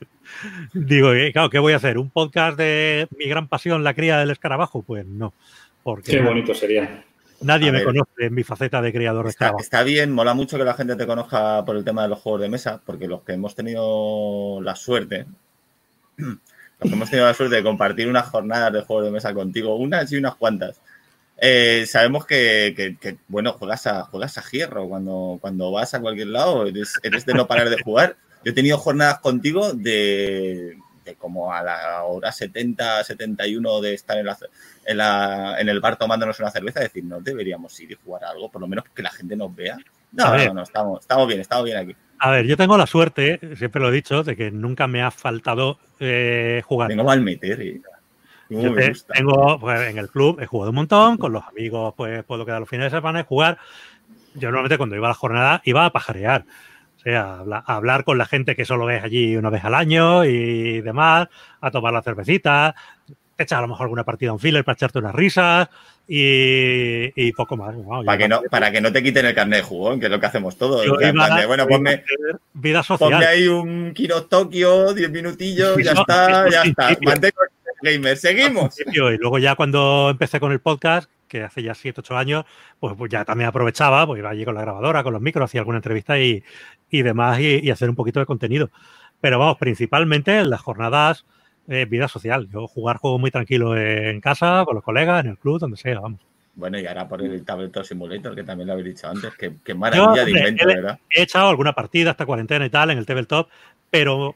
Digo, 0.72 1.12
eh, 1.12 1.32
claro, 1.32 1.50
¿qué 1.50 1.58
voy 1.58 1.72
a 1.72 1.76
hacer? 1.76 1.98
¿Un 1.98 2.10
podcast 2.10 2.56
de 2.56 3.08
mi 3.18 3.26
gran 3.26 3.48
pasión, 3.48 3.84
la 3.84 3.94
cría 3.94 4.18
del 4.18 4.30
escarabajo? 4.30 4.82
Pues 4.82 5.06
no. 5.06 5.32
Porque 5.82 6.12
Qué 6.12 6.20
bonito 6.20 6.54
sería. 6.54 7.04
Nadie 7.40 7.72
me 7.72 7.82
conoce 7.82 8.26
en 8.26 8.34
mi 8.34 8.44
faceta 8.44 8.80
de 8.80 8.92
criador 8.92 9.24
de 9.24 9.30
está, 9.30 9.52
Está 9.58 9.82
bien, 9.82 10.12
mola 10.12 10.32
mucho 10.32 10.56
que 10.58 10.64
la 10.64 10.74
gente 10.74 10.94
te 10.94 11.06
conozca 11.06 11.64
por 11.64 11.76
el 11.76 11.84
tema 11.84 12.02
de 12.02 12.08
los 12.08 12.20
juegos 12.20 12.42
de 12.42 12.48
mesa, 12.48 12.80
porque 12.84 13.08
los 13.08 13.22
que 13.22 13.32
hemos 13.32 13.54
tenido 13.54 14.60
la 14.62 14.76
suerte, 14.76 15.26
los 16.16 16.38
que 16.80 16.88
hemos 16.88 17.10
tenido 17.10 17.26
la 17.26 17.34
suerte 17.34 17.56
de 17.56 17.62
compartir 17.62 18.08
unas 18.08 18.28
jornadas 18.28 18.72
de 18.72 18.82
juegos 18.82 19.06
de 19.06 19.10
mesa 19.10 19.34
contigo, 19.34 19.74
unas 19.74 20.12
y 20.12 20.16
unas 20.16 20.36
cuantas, 20.36 20.80
eh, 21.44 21.86
sabemos 21.88 22.24
que, 22.24 22.96
bueno, 23.26 23.54
juegas 23.54 23.88
a, 23.88 24.04
juegas 24.04 24.38
a 24.38 24.44
hierro 24.48 24.88
cuando, 24.88 25.38
cuando 25.40 25.72
vas 25.72 25.92
a 25.92 26.00
cualquier 26.00 26.28
lado, 26.28 26.66
eres, 26.66 26.94
eres 27.02 27.26
de 27.26 27.34
no 27.34 27.48
parar 27.48 27.68
de 27.68 27.82
jugar. 27.82 28.16
Yo 28.44 28.50
he 28.50 28.54
tenido 28.54 28.78
jornadas 28.78 29.20
contigo 29.20 29.72
de, 29.72 30.76
como 31.18 31.52
a 31.52 31.62
la 31.62 32.02
hora 32.04 32.32
70, 32.32 33.04
71 33.04 33.80
de 33.80 33.94
estar 33.94 34.18
en, 34.18 34.26
la, 34.96 35.60
en, 35.60 35.68
el 35.68 35.80
bar 35.80 35.96
tomándonos 35.96 36.38
una 36.40 36.50
cerveza, 36.50 36.80
decir, 36.80 37.04
no 37.04 37.20
deberíamos 37.20 37.78
ir 37.80 37.92
y 37.92 37.96
jugar 38.04 38.24
algo, 38.24 38.50
por 38.50 38.60
lo 38.60 38.68
menos 38.68 38.84
que 38.94 39.02
la 39.02 39.10
gente 39.10 39.36
nos 39.36 39.54
vea. 39.54 39.78
No, 40.12 40.36
no, 40.36 40.54
no, 40.54 40.62
estamos, 40.62 41.00
estamos 41.00 41.26
bien, 41.26 41.40
estamos 41.40 41.64
bien 41.64 41.78
aquí. 41.78 41.96
A 42.18 42.30
ver, 42.30 42.46
yo 42.46 42.56
tengo 42.56 42.76
la 42.76 42.86
suerte, 42.86 43.40
siempre 43.56 43.80
lo 43.80 43.88
he 43.88 43.92
dicho, 43.92 44.22
de 44.22 44.36
que 44.36 44.50
nunca 44.50 44.86
me 44.86 45.02
ha 45.02 45.10
faltado 45.10 45.78
eh, 45.98 46.62
jugar. 46.64 46.88
Tengo 46.88 47.04
mal 47.04 47.20
meter, 47.20 47.60
eh. 47.60 47.80
tengo, 48.48 49.58
pues, 49.58 49.88
en 49.88 49.98
el 49.98 50.08
club 50.08 50.40
he 50.40 50.46
jugado 50.46 50.70
un 50.70 50.76
montón, 50.76 51.16
con 51.16 51.32
los 51.32 51.44
amigos 51.44 51.94
pues 51.96 52.22
puedo 52.24 52.44
quedar 52.44 52.60
los 52.60 52.68
fines 52.68 52.92
de 52.92 52.98
semana 52.98 53.20
y 53.20 53.24
jugar. 53.24 53.58
Yo 54.34 54.48
normalmente 54.48 54.78
cuando 54.78 54.96
iba 54.96 55.08
a 55.08 55.10
la 55.10 55.14
jornada 55.14 55.62
iba 55.64 55.84
a 55.84 55.90
pajarear 55.90 56.44
sea, 57.02 57.42
a 57.50 57.74
hablar 57.74 58.04
con 58.04 58.18
la 58.18 58.26
gente 58.26 58.56
que 58.56 58.64
solo 58.64 58.86
ves 58.86 59.02
allí 59.02 59.36
una 59.36 59.50
vez 59.50 59.64
al 59.64 59.74
año 59.74 60.24
y 60.24 60.80
demás, 60.80 61.28
a 61.60 61.70
tomar 61.70 61.92
la 61.92 62.02
cervecita, 62.02 62.74
echar 63.38 63.58
a 63.58 63.62
lo 63.62 63.68
mejor 63.68 63.84
alguna 63.84 64.04
partida 64.04 64.30
a 64.30 64.34
un 64.34 64.38
filler 64.38 64.64
para 64.64 64.74
echarte 64.74 64.98
unas 64.98 65.14
risas 65.14 65.68
y, 66.06 67.32
poco 67.32 67.56
más. 67.56 67.74
para, 68.04 68.18
que 68.18 68.28
no, 68.28 68.42
para 68.50 68.70
que 68.70 68.80
no 68.80 68.92
te 68.92 69.02
quiten 69.02 69.26
el 69.26 69.34
carnet 69.34 69.60
de 69.60 69.64
jugón, 69.64 70.00
que 70.00 70.06
es 70.06 70.12
lo 70.12 70.20
que 70.20 70.26
hacemos 70.26 70.56
todos. 70.56 70.86
bueno, 71.46 71.66
ponme, 71.66 72.04
vida 72.52 72.82
social. 72.82 73.10
ponme 73.10 73.26
ahí 73.26 73.48
un 73.48 73.92
Kino 73.94 74.24
Tokio, 74.24 74.92
10 74.92 75.10
minutillos, 75.10 75.76
ya 75.82 75.92
está, 75.92 76.48
ya 76.50 76.62
está. 76.62 76.96
Mantengo 77.02 77.42
el 77.82 77.92
gamer, 77.94 78.16
seguimos. 78.16 78.78
Y 78.92 78.96
luego 79.18 79.38
ya 79.38 79.54
cuando 79.54 80.10
empecé 80.10 80.38
con 80.40 80.52
el 80.52 80.60
podcast, 80.60 81.08
que 81.32 81.42
hace 81.42 81.62
ya 81.62 81.74
7, 81.74 82.02
8 82.02 82.16
años, 82.16 82.44
pues, 82.78 82.94
pues, 82.96 83.10
ya 83.10 83.24
también 83.24 83.48
aprovechaba, 83.48 84.06
pues 84.06 84.18
iba 84.18 84.28
allí 84.28 84.44
con 84.44 84.54
la 84.54 84.60
grabadora, 84.60 85.02
con 85.02 85.14
los 85.14 85.22
micros, 85.22 85.46
hacía 85.46 85.62
alguna 85.62 85.78
entrevista 85.78 86.18
y, 86.18 86.44
y 86.90 87.02
demás 87.02 87.40
y, 87.40 87.70
hacer 87.70 87.88
un 87.88 87.96
poquito 87.96 88.20
de 88.20 88.26
contenido. 88.26 88.70
Pero 89.20 89.38
vamos, 89.38 89.56
principalmente 89.56 90.38
en 90.38 90.50
las 90.50 90.60
jornadas 90.60 91.24
eh, 91.68 91.86
vida 91.86 92.06
social. 92.06 92.48
Yo 92.50 92.68
jugar 92.68 92.98
juego 92.98 93.18
muy 93.18 93.30
tranquilo 93.30 93.74
en 93.76 94.20
casa, 94.20 94.64
con 94.66 94.74
los 94.74 94.84
colegas, 94.84 95.24
en 95.24 95.30
el 95.30 95.38
club, 95.38 95.58
donde 95.58 95.78
sea, 95.78 96.00
vamos. 96.00 96.20
Bueno, 96.54 96.78
y 96.78 96.86
ahora 96.86 97.08
por 97.08 97.22
el 97.22 97.42
Tabletop 97.46 97.84
Simulator, 97.84 98.34
que 98.34 98.44
también 98.44 98.66
lo 98.66 98.74
habéis 98.74 98.94
dicho 98.94 99.08
antes, 99.08 99.32
que, 99.34 99.74
maravilla 99.74 100.24
de 100.26 100.30
invento, 100.32 100.66
¿verdad? 100.66 100.98
He 101.08 101.22
echado 101.22 101.48
alguna 101.48 101.72
partida, 101.72 102.10
esta 102.10 102.26
cuarentena 102.26 102.66
y 102.66 102.70
tal, 102.70 102.90
en 102.90 102.98
el 102.98 103.06
Tabletop, 103.06 103.48
pero 103.88 104.34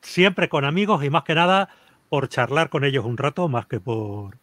siempre 0.00 0.48
con 0.48 0.64
amigos 0.64 1.02
y 1.02 1.10
más 1.10 1.24
que 1.24 1.34
nada 1.34 1.70
por 2.08 2.28
charlar 2.28 2.68
con 2.68 2.84
ellos 2.84 3.04
un 3.04 3.16
rato, 3.16 3.48
más 3.48 3.66
que 3.66 3.80
por 3.80 4.38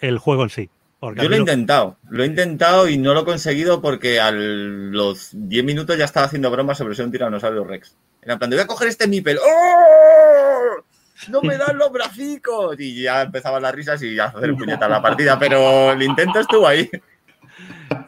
el 0.00 0.16
juego 0.16 0.44
en 0.44 0.48
sí. 0.48 0.70
Yo 1.00 1.28
lo 1.28 1.36
he 1.36 1.38
intentado, 1.38 1.96
lo 2.10 2.24
he 2.24 2.26
intentado 2.26 2.88
y 2.88 2.98
no 2.98 3.14
lo 3.14 3.20
he 3.20 3.24
conseguido 3.24 3.80
porque 3.80 4.18
a 4.18 4.32
los 4.32 5.30
10 5.32 5.64
minutos 5.64 5.96
ya 5.96 6.04
estaba 6.04 6.26
haciendo 6.26 6.50
bromas 6.50 6.76
sobre 6.76 6.96
ser 6.96 7.04
un 7.04 7.12
tiranosaurio 7.12 7.62
Rex. 7.62 7.96
En 8.22 8.36
plan, 8.36 8.50
voy 8.50 8.58
a 8.58 8.66
coger 8.66 8.88
este 8.88 9.06
Mipel. 9.06 9.38
¡Oh! 9.38 10.84
¡No 11.28 11.40
me 11.42 11.56
dan 11.56 11.78
los 11.78 11.92
bracicos! 11.92 12.78
Y 12.80 13.02
ya 13.02 13.22
empezaban 13.22 13.62
las 13.62 13.74
risas 13.74 14.02
y 14.02 14.16
ya 14.16 14.26
hacer 14.26 14.54
puñeta 14.56 14.88
la 14.88 15.00
partida, 15.00 15.38
pero 15.38 15.92
el 15.92 16.02
intento 16.02 16.40
estuvo 16.40 16.66
ahí. 16.66 16.90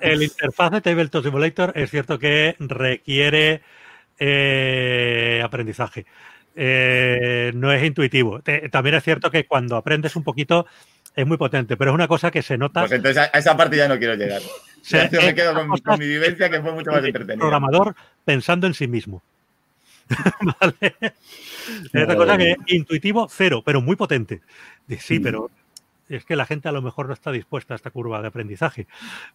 El 0.00 0.22
interfaz 0.22 0.72
de 0.72 0.80
Tabletop 0.80 1.24
Simulator 1.24 1.72
es 1.76 1.90
cierto 1.90 2.18
que 2.18 2.56
requiere 2.58 3.62
eh, 4.18 5.40
aprendizaje. 5.44 6.06
Eh, 6.56 7.52
no 7.54 7.72
es 7.72 7.84
intuitivo. 7.84 8.40
también 8.72 8.96
es 8.96 9.04
cierto 9.04 9.30
que 9.30 9.46
cuando 9.46 9.76
aprendes 9.76 10.16
un 10.16 10.24
poquito 10.24 10.66
es 11.14 11.26
muy 11.26 11.36
potente, 11.36 11.76
pero 11.76 11.90
es 11.90 11.94
una 11.94 12.08
cosa 12.08 12.30
que 12.30 12.42
se 12.42 12.56
nota. 12.56 12.80
Pues 12.80 12.92
entonces 12.92 13.28
a 13.32 13.38
esa 13.38 13.56
parte 13.56 13.76
ya 13.76 13.88
no 13.88 13.98
quiero 13.98 14.14
llegar. 14.14 14.42
yo 15.12 15.20
me 15.22 15.34
quedo 15.34 15.54
con, 15.54 15.98
mi 15.98 16.06
vivencia 16.06 16.48
que 16.50 16.60
fue 16.60 16.72
mucho 16.72 16.90
más 16.90 17.04
entretenida. 17.04 17.40
Programador 17.40 17.94
pensando 18.24 18.66
en 18.66 18.74
sí 18.74 18.88
mismo. 18.88 19.22
Es 21.92 22.04
una 22.04 22.16
cosa 22.16 22.36
que 22.36 22.56
intuitivo, 22.66 23.28
cero, 23.30 23.62
pero 23.64 23.80
muy 23.80 23.94
potente. 23.94 24.40
Sí, 24.98 25.20
pero 25.20 25.50
es 26.08 26.24
que 26.24 26.34
la 26.34 26.46
gente 26.46 26.68
a 26.68 26.72
lo 26.72 26.82
mejor 26.82 27.06
no 27.06 27.12
está 27.12 27.30
dispuesta 27.30 27.74
a 27.74 27.76
esta 27.76 27.90
curva 27.90 28.20
de 28.20 28.26
aprendizaje 28.26 28.88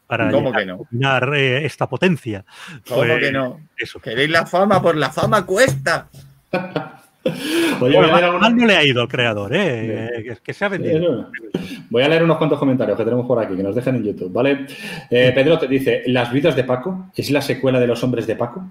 para 0.06 0.30
¿Cómo 0.32 0.52
que 0.52 0.66
no? 0.66 0.86
eh, 1.34 1.66
esta 1.66 1.88
potencia. 1.88 2.44
¿Cómo 2.86 3.04
pues, 3.04 3.20
que 3.20 3.32
no? 3.32 3.62
¿Queréis 4.04 4.30
la 4.30 4.46
fama? 4.46 4.82
Por 4.82 4.98
la 4.98 5.12
fama 5.12 5.46
cuesta. 5.46 6.10
Oye, 7.82 8.00
mal 8.00 8.56
no 8.56 8.66
le 8.66 8.76
ha 8.76 8.84
ido 8.84 9.02
al 9.02 9.08
creador, 9.08 9.52
¿eh? 9.54 10.38
que 10.44 10.54
se 10.54 10.66
ha 10.66 10.70
vendido. 10.70 11.30
Voy 11.90 12.04
a 12.04 12.10
leer 12.10 12.24
unos 12.24 12.38
cuantos 12.38 12.60
comentarios 12.60 12.98
que 12.98 13.04
tenemos 13.04 13.26
por 13.26 13.40
aquí, 13.40 13.56
que 13.56 13.64
nos 13.64 13.76
dejan 13.76 13.96
en 13.96 14.04
YouTube, 14.04 14.32
¿vale? 14.32 14.66
Eh, 15.10 15.32
Pedro 15.34 15.58
te 15.58 15.68
dice, 15.68 16.04
¿Las 16.08 16.32
vidas 16.32 16.56
de 16.56 16.64
Paco 16.64 17.08
es 17.16 17.32
la 17.32 17.42
secuela 17.42 17.80
de 17.80 17.88
los 17.88 18.04
hombres 18.04 18.28
de 18.28 18.36
Paco? 18.36 18.64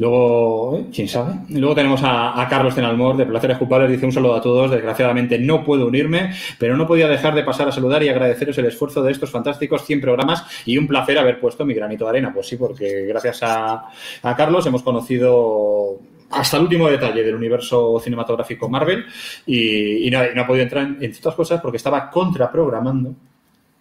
Luego, 0.00 0.78
¿eh? 0.78 0.86
¿quién 0.94 1.08
sabe? 1.08 1.34
Luego 1.50 1.74
tenemos 1.74 2.00
a, 2.02 2.46
Carlos 2.48 2.74
Tenalmor 2.74 3.18
de 3.18 3.26
Placeres 3.26 3.58
Culpables. 3.58 3.90
Dice 3.90 4.06
un 4.06 4.12
saludo 4.12 4.34
a 4.34 4.40
todos. 4.40 4.70
Desgraciadamente 4.70 5.38
no 5.38 5.62
puedo 5.62 5.86
unirme, 5.86 6.32
pero 6.58 6.74
no 6.74 6.86
podía 6.86 7.06
dejar 7.06 7.34
de 7.34 7.42
pasar 7.42 7.68
a 7.68 7.72
saludar 7.72 8.02
y 8.02 8.08
agradeceros 8.08 8.56
el 8.56 8.64
esfuerzo 8.64 9.02
de 9.02 9.12
estos 9.12 9.30
fantásticos 9.30 9.84
100 9.84 10.00
programas 10.00 10.44
y 10.64 10.78
un 10.78 10.86
placer 10.86 11.18
haber 11.18 11.38
puesto 11.38 11.66
mi 11.66 11.74
granito 11.74 12.04
de 12.04 12.10
arena. 12.10 12.32
Pues 12.32 12.48
sí, 12.48 12.56
porque 12.56 13.04
gracias 13.06 13.40
a, 13.42 13.88
Carlos 14.36 14.66
hemos 14.66 14.82
conocido 14.82 15.98
hasta 16.30 16.56
el 16.56 16.64
último 16.64 16.88
detalle 16.88 17.22
del 17.22 17.34
universo 17.34 18.00
cinematográfico 18.02 18.68
Marvel 18.68 19.04
y, 19.46 20.08
no, 20.10 20.18
ha 20.20 20.46
podido 20.46 20.62
entrar 20.62 20.86
en, 20.86 20.98
en 21.00 21.14
otras 21.14 21.34
cosas 21.34 21.60
porque 21.60 21.76
estaba 21.76 22.10
contraprogramando, 22.10 23.14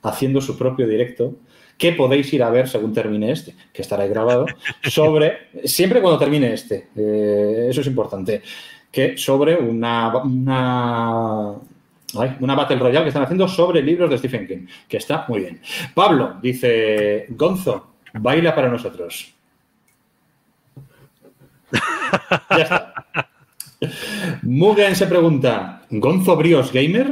haciendo 0.02 0.42
su 0.42 0.58
propio 0.58 0.88
directo 0.88 1.36
que 1.80 1.94
podéis 1.94 2.32
ir 2.34 2.44
a 2.44 2.50
ver 2.52 2.68
según 2.68 2.94
termine 2.94 3.32
este, 3.32 3.56
que 3.74 3.82
estará 3.82 4.06
grabado, 4.06 4.46
sobre, 4.84 5.48
siempre 5.64 6.02
cuando 6.02 6.20
termine 6.20 6.54
este, 6.54 6.90
eh, 6.96 7.68
eso 7.70 7.82
es 7.82 7.88
importante, 7.88 8.42
que 8.92 9.18
sobre 9.18 9.56
una, 9.56 10.16
una, 10.18 11.54
una 12.42 12.56
Battle 12.56 12.80
Royale 12.80 13.06
que 13.06 13.10
están 13.10 13.24
haciendo 13.24 13.48
sobre 13.48 13.82
libros 13.82 14.10
de 14.10 14.18
Stephen 14.18 14.46
King, 14.46 14.68
que 14.90 14.98
está 14.98 15.26
muy 15.30 15.40
bien. 15.40 15.62
Pablo 15.94 16.36
dice, 16.42 17.28
Gonzo, 17.30 17.94
baila 18.14 18.54
para 18.54 18.68
nosotros. 18.68 19.34
Ya 22.50 22.64
está. 22.64 22.94
Mugen 24.44 24.96
se 24.96 25.08
pregunta, 25.08 25.82
¿Gonzo 25.90 26.36
Brios 26.36 26.72
Gamer? 26.72 27.08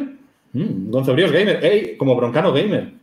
Mm, 0.53 0.91
Gonzo 0.91 1.13
Brios 1.13 1.31
Gamer, 1.31 1.59
hey, 1.61 1.95
como 1.97 2.15
broncano 2.15 2.51
gamer. 2.51 2.97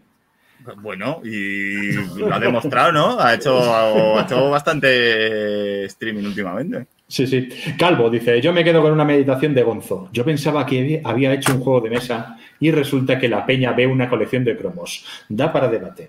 Bueno, 0.77 1.21
y 1.23 1.93
lo 1.93 2.33
ha 2.33 2.39
demostrado, 2.39 2.91
¿no? 2.93 3.21
Ha 3.21 3.35
hecho, 3.35 4.51
bastante 4.51 5.85
streaming 5.85 6.25
últimamente. 6.25 6.87
Sí, 7.07 7.27
sí. 7.27 7.49
Calvo 7.79 8.09
dice, 8.09 8.41
yo 8.41 8.53
me 8.53 8.65
quedo 8.65 8.81
con 8.81 8.93
una 8.93 9.05
meditación 9.05 9.55
de 9.55 9.63
Gonzo. 9.63 10.09
Yo 10.11 10.25
pensaba 10.25 10.65
que 10.65 11.03
había 11.05 11.35
hecho 11.35 11.55
un 11.55 11.61
juego 11.61 11.83
de 11.83 11.91
mesa 11.91 12.39
y 12.61 12.71
resulta 12.71 13.19
que 13.19 13.29
la 13.29 13.45
peña 13.45 13.73
ve 13.73 13.87
una 13.87 14.09
colección 14.09 14.43
de 14.43 14.57
cromos. 14.57 15.05
Da 15.29 15.53
para 15.53 15.69
debate. 15.69 16.09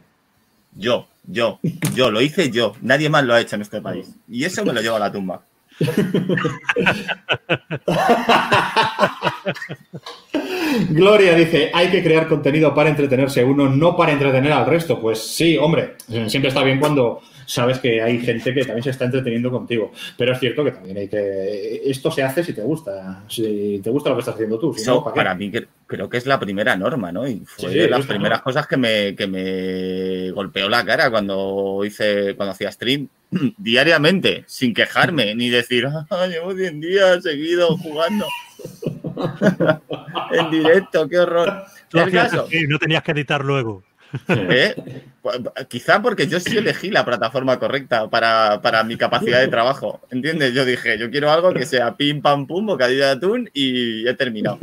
Yo, 0.74 1.08
yo, 1.28 1.60
yo, 1.94 2.12
lo 2.12 2.22
hice 2.22 2.52
yo. 2.52 2.74
Nadie 2.82 3.10
más 3.10 3.24
lo 3.24 3.34
ha 3.34 3.42
hecho 3.42 3.56
en 3.56 3.62
este 3.62 3.82
país. 3.82 4.16
Y 4.28 4.44
eso 4.44 4.66
me 4.66 4.74
lo 4.74 4.82
llevo 4.82 4.98
a 4.98 5.00
la 5.00 5.12
tumba. 5.12 5.46
Gloria 10.90 11.36
dice, 11.36 11.72
hay 11.74 11.90
que 11.90 12.04
crear 12.04 12.28
contenido 12.28 12.74
para 12.74 12.90
entretenerse 12.90 13.44
uno, 13.44 13.70
no 13.70 13.96
para 13.96 14.12
entretener 14.12 14.52
al 14.52 14.66
resto. 14.66 15.00
Pues 15.00 15.20
sí, 15.20 15.58
hombre, 15.58 15.96
siempre 16.28 16.50
está 16.50 16.64
bien 16.64 16.80
cuando 16.80 17.22
sabes 17.46 17.80
que 17.80 18.02
hay 18.02 18.20
gente 18.20 18.54
que 18.54 18.66
también 18.66 18.84
se 18.84 18.90
está 18.90 19.06
entreteniendo 19.06 19.52
contigo. 19.52 19.92
Pero 20.18 20.34
es 20.34 20.40
cierto 20.40 20.64
que 20.64 20.72
también 20.72 20.98
hay 20.98 21.08
que... 21.08 21.82
Esto 21.86 22.12
se 22.12 22.24
hace 22.24 22.44
si 22.44 22.54
te 22.54 22.62
gusta, 22.62 23.24
si 23.28 23.80
te 23.84 23.90
gusta 23.90 24.10
lo 24.10 24.16
que 24.16 24.20
estás 24.22 24.36
haciendo 24.36 24.60
tú. 24.60 24.76
¿para, 25.14 25.36
mí 25.36 25.52
creo 25.88 26.10
que 26.10 26.18
es 26.18 26.26
la 26.26 26.40
primera 26.40 26.76
norma, 26.76 27.12
¿no? 27.12 27.28
Y 27.28 27.44
fue 27.46 27.72
de 27.72 27.90
las 27.90 28.06
primeras 28.06 28.42
cosas 28.42 28.68
que 28.68 28.78
me, 28.78 29.16
que 29.16 29.28
me 29.28 30.32
golpeó 30.32 30.70
la 30.70 30.84
cara 30.84 31.12
cuando 31.12 31.84
hice, 31.86 32.36
cuando 32.36 32.54
hacía 32.54 32.72
stream 32.72 33.08
diariamente, 33.58 34.44
sin 34.48 34.74
quejarme, 34.74 35.36
ni 35.36 35.50
decir, 35.50 35.88
ah, 35.88 36.28
llevo 36.28 36.54
10 36.54 36.80
días 36.80 37.24
seguido 37.24 37.78
jugando. 37.78 38.26
en 40.32 40.52
directo, 40.52 41.08
qué 41.08 41.20
horror. 41.20 41.66
no 41.94 42.80
tenías 42.80 43.04
que 43.04 43.12
editar 43.12 43.44
luego. 43.44 43.84
¿Eh? 44.30 44.76
Pues, 45.22 45.40
quizá 45.68 46.02
porque 46.02 46.28
yo 46.28 46.40
sí 46.40 46.58
elegí 46.58 46.90
la 46.90 47.04
plataforma 47.04 47.58
correcta 47.60 48.10
para, 48.10 48.84
mi 48.84 48.98
capacidad 48.98 49.40
de 49.40 49.48
trabajo. 49.48 50.02
¿Entiendes? 50.12 50.54
Yo 50.54 50.66
dije, 50.66 50.98
yo 50.98 51.10
quiero 51.10 51.32
algo 51.32 51.54
que 51.54 51.66
sea 51.66 51.96
pim 51.96 52.22
pam 52.22 52.46
pum, 52.48 52.66
bocadillo 52.66 53.06
de 53.06 53.12
atún 53.12 53.50
y 53.54 54.08
he 54.08 54.14
terminado. 54.14 54.60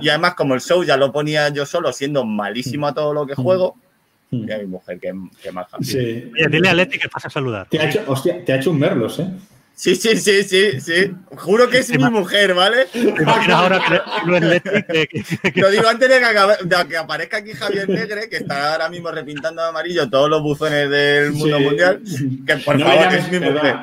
Y 0.00 0.08
además, 0.08 0.34
como 0.34 0.54
el 0.54 0.60
show 0.60 0.84
ya 0.84 0.96
lo 0.96 1.12
ponía 1.12 1.48
yo 1.48 1.66
solo, 1.66 1.92
siendo 1.92 2.24
malísimo 2.24 2.86
a 2.86 2.94
todo 2.94 3.12
lo 3.12 3.26
que 3.26 3.34
juego, 3.34 3.76
mira 4.30 4.58
mi 4.58 4.66
mujer, 4.66 4.98
qué, 5.00 5.12
qué 5.42 5.52
maja. 5.52 5.76
dile 5.80 6.68
a 6.68 6.74
Leti 6.74 6.98
que 6.98 7.08
pasa 7.08 7.28
a 7.28 7.30
saludar. 7.30 7.68
Te 7.68 7.78
ha 7.80 7.88
hecho, 7.88 8.02
hostia, 8.06 8.44
te 8.44 8.52
ha 8.52 8.56
hecho 8.56 8.70
un 8.70 8.78
merlos, 8.78 9.18
¿eh? 9.18 9.28
Sí, 9.76 9.96
sí, 9.96 10.16
sí, 10.16 10.44
sí, 10.44 10.80
sí. 10.80 11.10
Juro 11.36 11.68
que 11.68 11.78
es 11.78 11.90
mi 11.90 11.98
mujer, 12.08 12.54
¿vale? 12.54 12.86
ahora 13.52 13.80
que 13.80 14.30
no 14.30 14.36
es 14.36 14.62
Lo 15.56 15.68
digo 15.68 15.88
antes 15.88 16.08
de 16.08 16.88
que, 16.88 16.96
aparezca 16.96 17.38
aquí 17.38 17.52
Javier 17.52 17.88
Negre, 17.88 18.28
que 18.28 18.36
está 18.36 18.72
ahora 18.72 18.88
mismo 18.88 19.10
repintando 19.10 19.62
de 19.62 19.68
amarillo 19.68 20.08
todos 20.08 20.30
los 20.30 20.42
buzones 20.42 20.88
del 20.88 21.32
mundo 21.32 21.58
mundial. 21.58 22.00
Que 22.46 22.56
por 22.58 22.80
favor, 22.80 23.14
es 23.14 23.30
mi 23.32 23.40
mujer. 23.40 23.76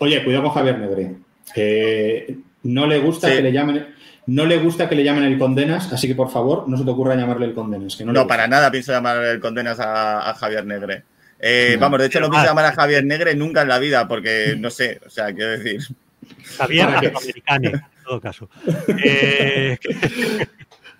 Oye, 0.00 0.24
cuidado 0.24 0.42
con 0.44 0.52
Javier 0.52 0.78
Negre. 0.78 1.14
Que 1.54 2.38
no 2.64 2.86
le 2.86 2.98
gusta 2.98 3.28
que 3.28 3.42
le 3.42 3.52
llamen. 3.52 3.94
No 4.26 4.44
le 4.44 4.58
gusta 4.58 4.88
que 4.88 4.96
le 4.96 5.04
llamen 5.04 5.22
el 5.22 5.38
Condenas, 5.38 5.92
así 5.92 6.08
que 6.08 6.16
por 6.16 6.28
favor, 6.28 6.68
no 6.68 6.76
se 6.76 6.84
te 6.84 6.90
ocurra 6.90 7.14
llamarle 7.14 7.46
el 7.46 7.54
Condenas. 7.54 7.94
Que 7.94 8.04
no, 8.04 8.26
para 8.26 8.48
nada 8.48 8.72
pienso 8.72 8.90
llamar 8.90 9.24
el 9.24 9.38
Condenas 9.38 9.78
a 9.78 10.34
Javier 10.34 10.66
Negre. 10.66 11.04
Eh, 11.38 11.76
vamos, 11.78 12.00
de 12.00 12.06
hecho 12.06 12.20
no 12.20 12.30
quise 12.30 12.46
llamar 12.46 12.66
a 12.66 12.72
Javier 12.72 13.04
Negre 13.04 13.34
nunca 13.34 13.62
en 13.62 13.68
la 13.68 13.78
vida, 13.78 14.08
porque 14.08 14.54
no 14.58 14.70
sé, 14.70 15.00
o 15.06 15.10
sea, 15.10 15.32
quiero 15.34 15.58
decir. 15.58 15.80
Javier 16.56 16.88
americano, 17.16 17.70
en 17.70 17.82
todo 18.04 18.20
caso. 18.20 18.48
Eh, 19.04 19.78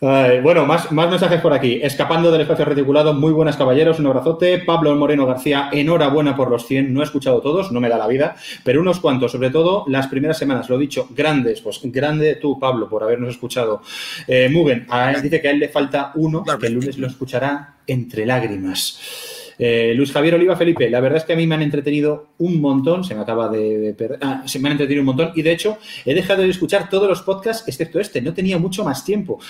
bueno, 0.42 0.66
más, 0.66 0.92
más 0.92 1.08
mensajes 1.08 1.40
por 1.40 1.52
aquí. 1.52 1.80
Escapando 1.82 2.30
del 2.30 2.42
espacio 2.42 2.64
reticulado, 2.64 3.14
muy 3.14 3.32
buenas 3.32 3.56
caballeros, 3.56 3.98
un 3.98 4.06
abrazote. 4.06 4.58
Pablo 4.58 4.94
Moreno 4.94 5.26
García, 5.26 5.70
enhorabuena 5.72 6.36
por 6.36 6.50
los 6.50 6.66
100. 6.66 6.92
No 6.92 7.00
he 7.00 7.04
escuchado 7.04 7.40
todos, 7.40 7.72
no 7.72 7.80
me 7.80 7.88
da 7.88 7.96
la 7.96 8.06
vida, 8.06 8.36
pero 8.62 8.80
unos 8.80 9.00
cuantos, 9.00 9.32
sobre 9.32 9.50
todo 9.50 9.84
las 9.88 10.08
primeras 10.08 10.38
semanas, 10.38 10.68
lo 10.68 10.76
he 10.76 10.80
dicho, 10.80 11.08
grandes. 11.10 11.60
Pues 11.60 11.80
grande 11.84 12.36
tú, 12.36 12.58
Pablo, 12.58 12.88
por 12.88 13.02
habernos 13.02 13.30
escuchado. 13.30 13.82
Eh, 14.26 14.48
Mugen, 14.50 14.86
dice 15.22 15.40
que 15.40 15.48
a 15.48 15.50
él 15.50 15.60
le 15.60 15.68
falta 15.68 16.12
uno, 16.14 16.44
que 16.44 16.66
el 16.66 16.74
lunes 16.74 16.98
lo 16.98 17.06
escuchará 17.06 17.76
entre 17.86 18.26
lágrimas. 18.26 19.34
Eh, 19.58 19.94
Luis 19.94 20.12
Javier 20.12 20.34
Oliva 20.34 20.56
Felipe, 20.56 20.90
la 20.90 21.00
verdad 21.00 21.18
es 21.18 21.24
que 21.24 21.32
a 21.32 21.36
mí 21.36 21.46
me 21.46 21.54
han 21.54 21.62
entretenido 21.62 22.28
un 22.38 22.60
montón, 22.60 23.04
se 23.04 23.14
me 23.14 23.22
acaba 23.22 23.48
de, 23.48 23.94
perder, 23.96 24.18
ah, 24.22 24.42
se 24.44 24.58
me 24.58 24.68
han 24.68 24.72
entretenido 24.72 25.02
un 25.02 25.06
montón 25.06 25.32
y 25.34 25.42
de 25.42 25.52
hecho 25.52 25.78
he 26.04 26.14
dejado 26.14 26.42
de 26.42 26.50
escuchar 26.50 26.90
todos 26.90 27.08
los 27.08 27.22
podcasts 27.22 27.66
excepto 27.66 27.98
este, 27.98 28.20
no 28.20 28.34
tenía 28.34 28.58
mucho 28.58 28.84
más 28.84 29.04
tiempo. 29.04 29.40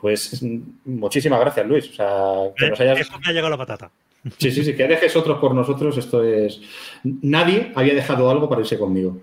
Pues 0.00 0.44
muchísimas 0.84 1.40
gracias 1.40 1.66
Luis, 1.66 1.90
o 1.90 1.94
sea, 1.94 2.52
que 2.56 2.68
nos 2.68 2.80
hayas... 2.80 3.00
Eso 3.00 3.18
me 3.18 3.28
ha 3.28 3.32
llegado 3.32 3.50
la 3.50 3.58
patata. 3.58 3.90
Sí, 4.38 4.50
sí, 4.50 4.64
sí, 4.64 4.74
que 4.74 4.86
dejes 4.86 5.16
otros 5.16 5.38
por 5.38 5.54
nosotros, 5.54 5.96
esto 5.96 6.22
es... 6.22 6.60
Nadie 7.02 7.72
había 7.74 7.94
dejado 7.94 8.30
algo 8.30 8.48
para 8.48 8.60
irse 8.60 8.78
conmigo, 8.78 9.18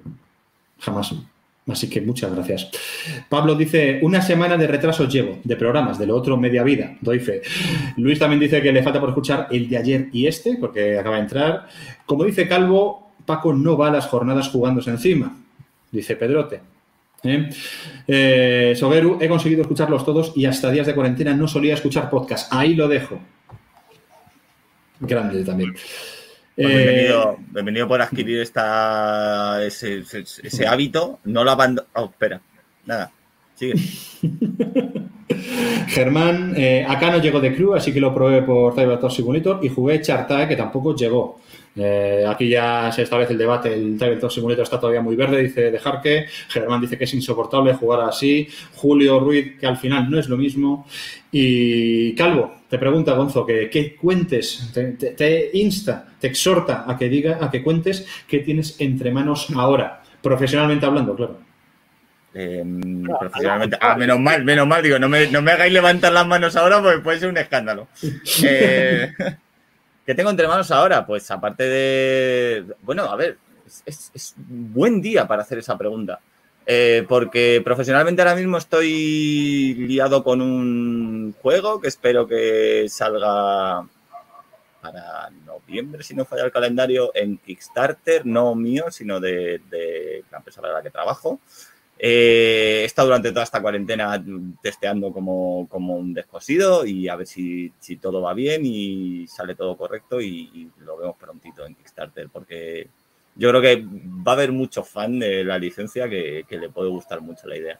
jamás. 0.79 1.13
Así 1.67 1.89
que 1.89 2.01
muchas 2.01 2.33
gracias. 2.33 2.69
Pablo 3.29 3.55
dice, 3.55 3.99
una 4.01 4.21
semana 4.21 4.57
de 4.57 4.67
retraso 4.67 5.07
llevo, 5.07 5.39
de 5.43 5.55
programas, 5.55 5.99
de 5.99 6.07
lo 6.07 6.15
otro 6.15 6.35
media 6.35 6.63
vida, 6.63 6.97
doy 7.01 7.19
fe. 7.19 7.41
Luis 7.97 8.17
también 8.17 8.39
dice 8.39 8.61
que 8.61 8.71
le 8.71 8.81
falta 8.81 8.99
por 8.99 9.09
escuchar 9.09 9.47
el 9.51 9.69
de 9.69 9.77
ayer 9.77 10.09
y 10.11 10.25
este, 10.25 10.57
porque 10.57 10.97
acaba 10.97 11.17
de 11.17 11.21
entrar. 11.21 11.67
Como 12.05 12.23
dice 12.23 12.47
Calvo, 12.47 13.11
Paco 13.25 13.53
no 13.53 13.77
va 13.77 13.89
a 13.89 13.91
las 13.91 14.07
jornadas 14.07 14.49
jugándose 14.49 14.89
encima, 14.89 15.37
dice 15.91 16.15
Pedrote. 16.15 16.61
¿Eh? 17.23 17.49
Eh, 18.07 18.73
Sogeru, 18.75 19.19
he 19.21 19.27
conseguido 19.27 19.61
escucharlos 19.61 20.03
todos 20.03 20.33
y 20.35 20.45
hasta 20.45 20.71
días 20.71 20.87
de 20.87 20.95
cuarentena 20.95 21.35
no 21.35 21.47
solía 21.47 21.75
escuchar 21.75 22.09
podcast. 22.09 22.51
Ahí 22.51 22.73
lo 22.73 22.87
dejo. 22.87 23.19
Grande 24.99 25.43
también. 25.43 25.75
Pues 26.61 27.37
bienvenido, 27.53 27.87
por 27.87 28.01
adquirir 28.01 28.39
esta, 28.39 29.63
ese, 29.63 30.67
hábito. 30.67 31.19
No 31.23 31.43
lo 31.43 31.51
abandono. 31.51 31.87
Oh, 31.95 32.05
espera. 32.05 32.39
Nada. 32.85 33.11
Sigue. 33.55 33.73
Germán, 35.87 36.53
eh, 36.55 36.85
acá 36.87 37.09
no 37.09 37.17
llegó 37.17 37.39
de 37.39 37.55
crew, 37.55 37.73
así 37.73 37.91
que 37.91 37.99
lo 37.99 38.13
probé 38.13 38.43
por 38.43 38.75
Tabletop 38.75 39.11
Simulator 39.11 39.59
y 39.63 39.69
jugué 39.69 40.01
Chartae, 40.01 40.47
que 40.47 40.55
tampoco 40.55 40.95
llegó. 40.95 41.41
Eh, 41.75 42.25
aquí 42.27 42.49
ya 42.49 42.91
se 42.91 43.03
establece 43.03 43.31
el 43.31 43.39
debate, 43.39 43.73
el 43.73 43.97
Tabletop 43.97 44.29
Simulator 44.29 44.63
está 44.63 44.79
todavía 44.79 45.01
muy 45.01 45.15
verde, 45.15 45.41
dice 45.41 45.71
dejar 45.71 46.01
que. 46.01 46.25
Germán 46.49 46.81
dice 46.81 46.97
que 46.97 47.05
es 47.05 47.13
insoportable 47.13 47.73
jugar 47.73 48.01
así. 48.01 48.47
Julio 48.75 49.19
Ruiz, 49.19 49.57
que 49.59 49.67
al 49.67 49.77
final 49.77 50.09
no 50.09 50.19
es 50.19 50.27
lo 50.27 50.37
mismo. 50.37 50.85
Y 51.31 52.13
Calvo, 52.15 52.61
te 52.69 52.77
pregunta 52.77 53.13
Gonzo 53.13 53.45
que, 53.45 53.95
cuentes, 53.99 54.71
te, 54.73 55.49
insta, 55.53 56.07
te 56.19 56.27
exhorta 56.27 56.85
a 56.87 56.97
que 56.97 57.07
diga, 57.07 57.37
a 57.41 57.49
que 57.49 57.63
cuentes 57.63 58.05
qué 58.27 58.39
tienes 58.39 58.75
entre 58.79 59.11
manos 59.11 59.47
ahora, 59.55 60.01
profesionalmente 60.21 60.85
hablando, 60.85 61.15
claro. 61.15 61.39
Em, 62.33 63.03
profesionalmente. 63.03 63.77
Ah, 63.79 63.95
menos 63.95 64.19
mal, 64.19 64.43
menos 64.43 64.67
mal, 64.67 64.83
digo, 64.83 64.99
no 64.99 65.07
me, 65.07 65.27
no 65.27 65.41
me, 65.41 65.51
hagáis 65.51 65.71
levantar 65.71 66.11
las 66.11 66.27
manos 66.27 66.55
ahora 66.55 66.81
porque 66.81 66.99
puede 66.99 67.19
ser 67.19 67.29
un 67.29 67.37
escándalo. 67.37 67.87
Eh, 68.43 69.11
¿Qué 70.11 70.15
tengo 70.15 70.29
entre 70.29 70.45
manos 70.45 70.69
ahora? 70.71 71.05
Pues 71.05 71.31
aparte 71.31 71.63
de. 71.63 72.65
Bueno, 72.81 73.03
a 73.03 73.15
ver, 73.15 73.37
es, 73.85 74.11
es 74.13 74.33
buen 74.35 75.01
día 75.01 75.25
para 75.25 75.43
hacer 75.43 75.59
esa 75.59 75.77
pregunta. 75.77 76.19
Eh, 76.65 77.05
porque 77.07 77.61
profesionalmente 77.63 78.21
ahora 78.21 78.35
mismo 78.35 78.57
estoy 78.57 79.73
liado 79.73 80.21
con 80.21 80.41
un 80.41 81.33
juego 81.41 81.79
que 81.79 81.87
espero 81.87 82.27
que 82.27 82.87
salga 82.89 83.87
para 84.81 85.29
noviembre, 85.45 86.03
si 86.03 86.13
no 86.13 86.25
falla 86.25 86.43
el 86.43 86.51
calendario, 86.51 87.11
en 87.15 87.37
Kickstarter, 87.37 88.25
no 88.25 88.53
mío, 88.53 88.91
sino 88.91 89.21
de, 89.21 89.61
la 90.29 90.39
empresa 90.39 90.59
para 90.59 90.73
la 90.73 90.83
que 90.83 90.89
trabajo. 90.89 91.39
Eh, 92.03 92.79
he 92.81 92.85
estado 92.85 93.09
durante 93.09 93.29
toda 93.29 93.43
esta 93.43 93.61
cuarentena 93.61 94.25
testeando 94.59 95.13
como, 95.13 95.67
un 95.69 96.15
descosido 96.15 96.83
y 96.83 97.07
a 97.07 97.15
ver 97.15 97.27
si, 97.27 97.71
todo 98.01 98.23
va 98.23 98.33
bien 98.33 98.63
y 98.65 99.27
sale 99.27 99.53
todo 99.53 99.77
correcto 99.77 100.19
y, 100.19 100.71
lo 100.79 100.97
vemos 100.97 101.15
prontito 101.17 101.63
en 101.63 101.75
Kickstarter 101.75 102.27
porque 102.29 102.87
yo 103.35 103.49
creo 103.49 103.61
que 103.61 103.85
va 103.85 104.31
a 104.31 104.35
haber 104.35 104.51
muchos 104.51 104.89
fan 104.89 105.19
de 105.19 105.43
la 105.43 105.59
licencia 105.59 106.09
que, 106.09 106.43
que 106.49 106.57
le 106.57 106.69
puede 106.69 106.89
gustar 106.89 107.21
mucho 107.21 107.47
la 107.47 107.57
idea. 107.57 107.79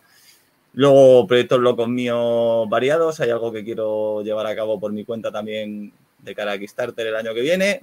Luego, 0.74 1.26
proyectos 1.26 1.60
locos 1.60 1.90
míos 1.90 2.70
variados. 2.70 3.20
Hay 3.22 3.32
algo 3.32 3.52
que 3.52 3.64
quiero 3.64 4.22
llevar 4.22 4.46
a 4.46 4.56
cabo 4.56 4.80
por 4.80 4.94
mi 4.94 5.04
cuenta 5.04 5.32
también 5.32 5.94
de 6.20 6.36
cara 6.36 6.52
a 6.52 6.60
Kickstarter 6.60 7.08
el 7.08 7.16
año 7.16 7.34
que 7.34 7.42
viene 7.42 7.82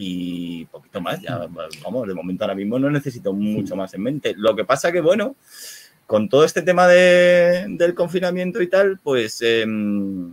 y 0.00 0.64
poquito 0.66 1.00
más. 1.00 1.20
Ya, 1.20 1.40
vamos, 1.82 2.06
de 2.06 2.14
momento 2.14 2.44
ahora 2.44 2.54
mismo 2.54 2.78
no 2.78 2.88
necesito 2.88 3.32
mucho 3.32 3.74
más 3.74 3.92
en 3.94 4.02
mente. 4.02 4.32
Lo 4.36 4.54
que 4.54 4.64
pasa 4.64 4.92
que, 4.92 5.00
bueno, 5.00 5.34
con 6.06 6.28
todo 6.28 6.44
este 6.44 6.62
tema 6.62 6.86
de, 6.86 7.66
del 7.68 7.94
confinamiento 7.94 8.62
y 8.62 8.68
tal, 8.68 9.00
pues 9.02 9.42
em, 9.42 10.32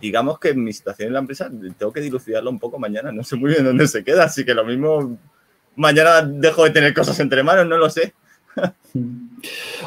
digamos 0.00 0.40
que 0.40 0.54
mi 0.54 0.72
situación 0.72 1.08
en 1.08 1.12
la 1.12 1.18
empresa 1.20 1.50
tengo 1.78 1.92
que 1.92 2.00
dilucidarlo 2.00 2.50
un 2.50 2.58
poco 2.58 2.78
mañana. 2.78 3.12
No 3.12 3.22
sé 3.22 3.36
muy 3.36 3.50
bien 3.50 3.64
dónde 3.64 3.86
se 3.86 4.02
queda, 4.02 4.24
así 4.24 4.46
que 4.46 4.54
lo 4.54 4.64
mismo 4.64 5.18
mañana 5.76 6.22
dejo 6.22 6.64
de 6.64 6.70
tener 6.70 6.94
cosas 6.94 7.20
entre 7.20 7.42
manos, 7.42 7.66
no 7.66 7.76
lo 7.76 7.90
sé. 7.90 8.14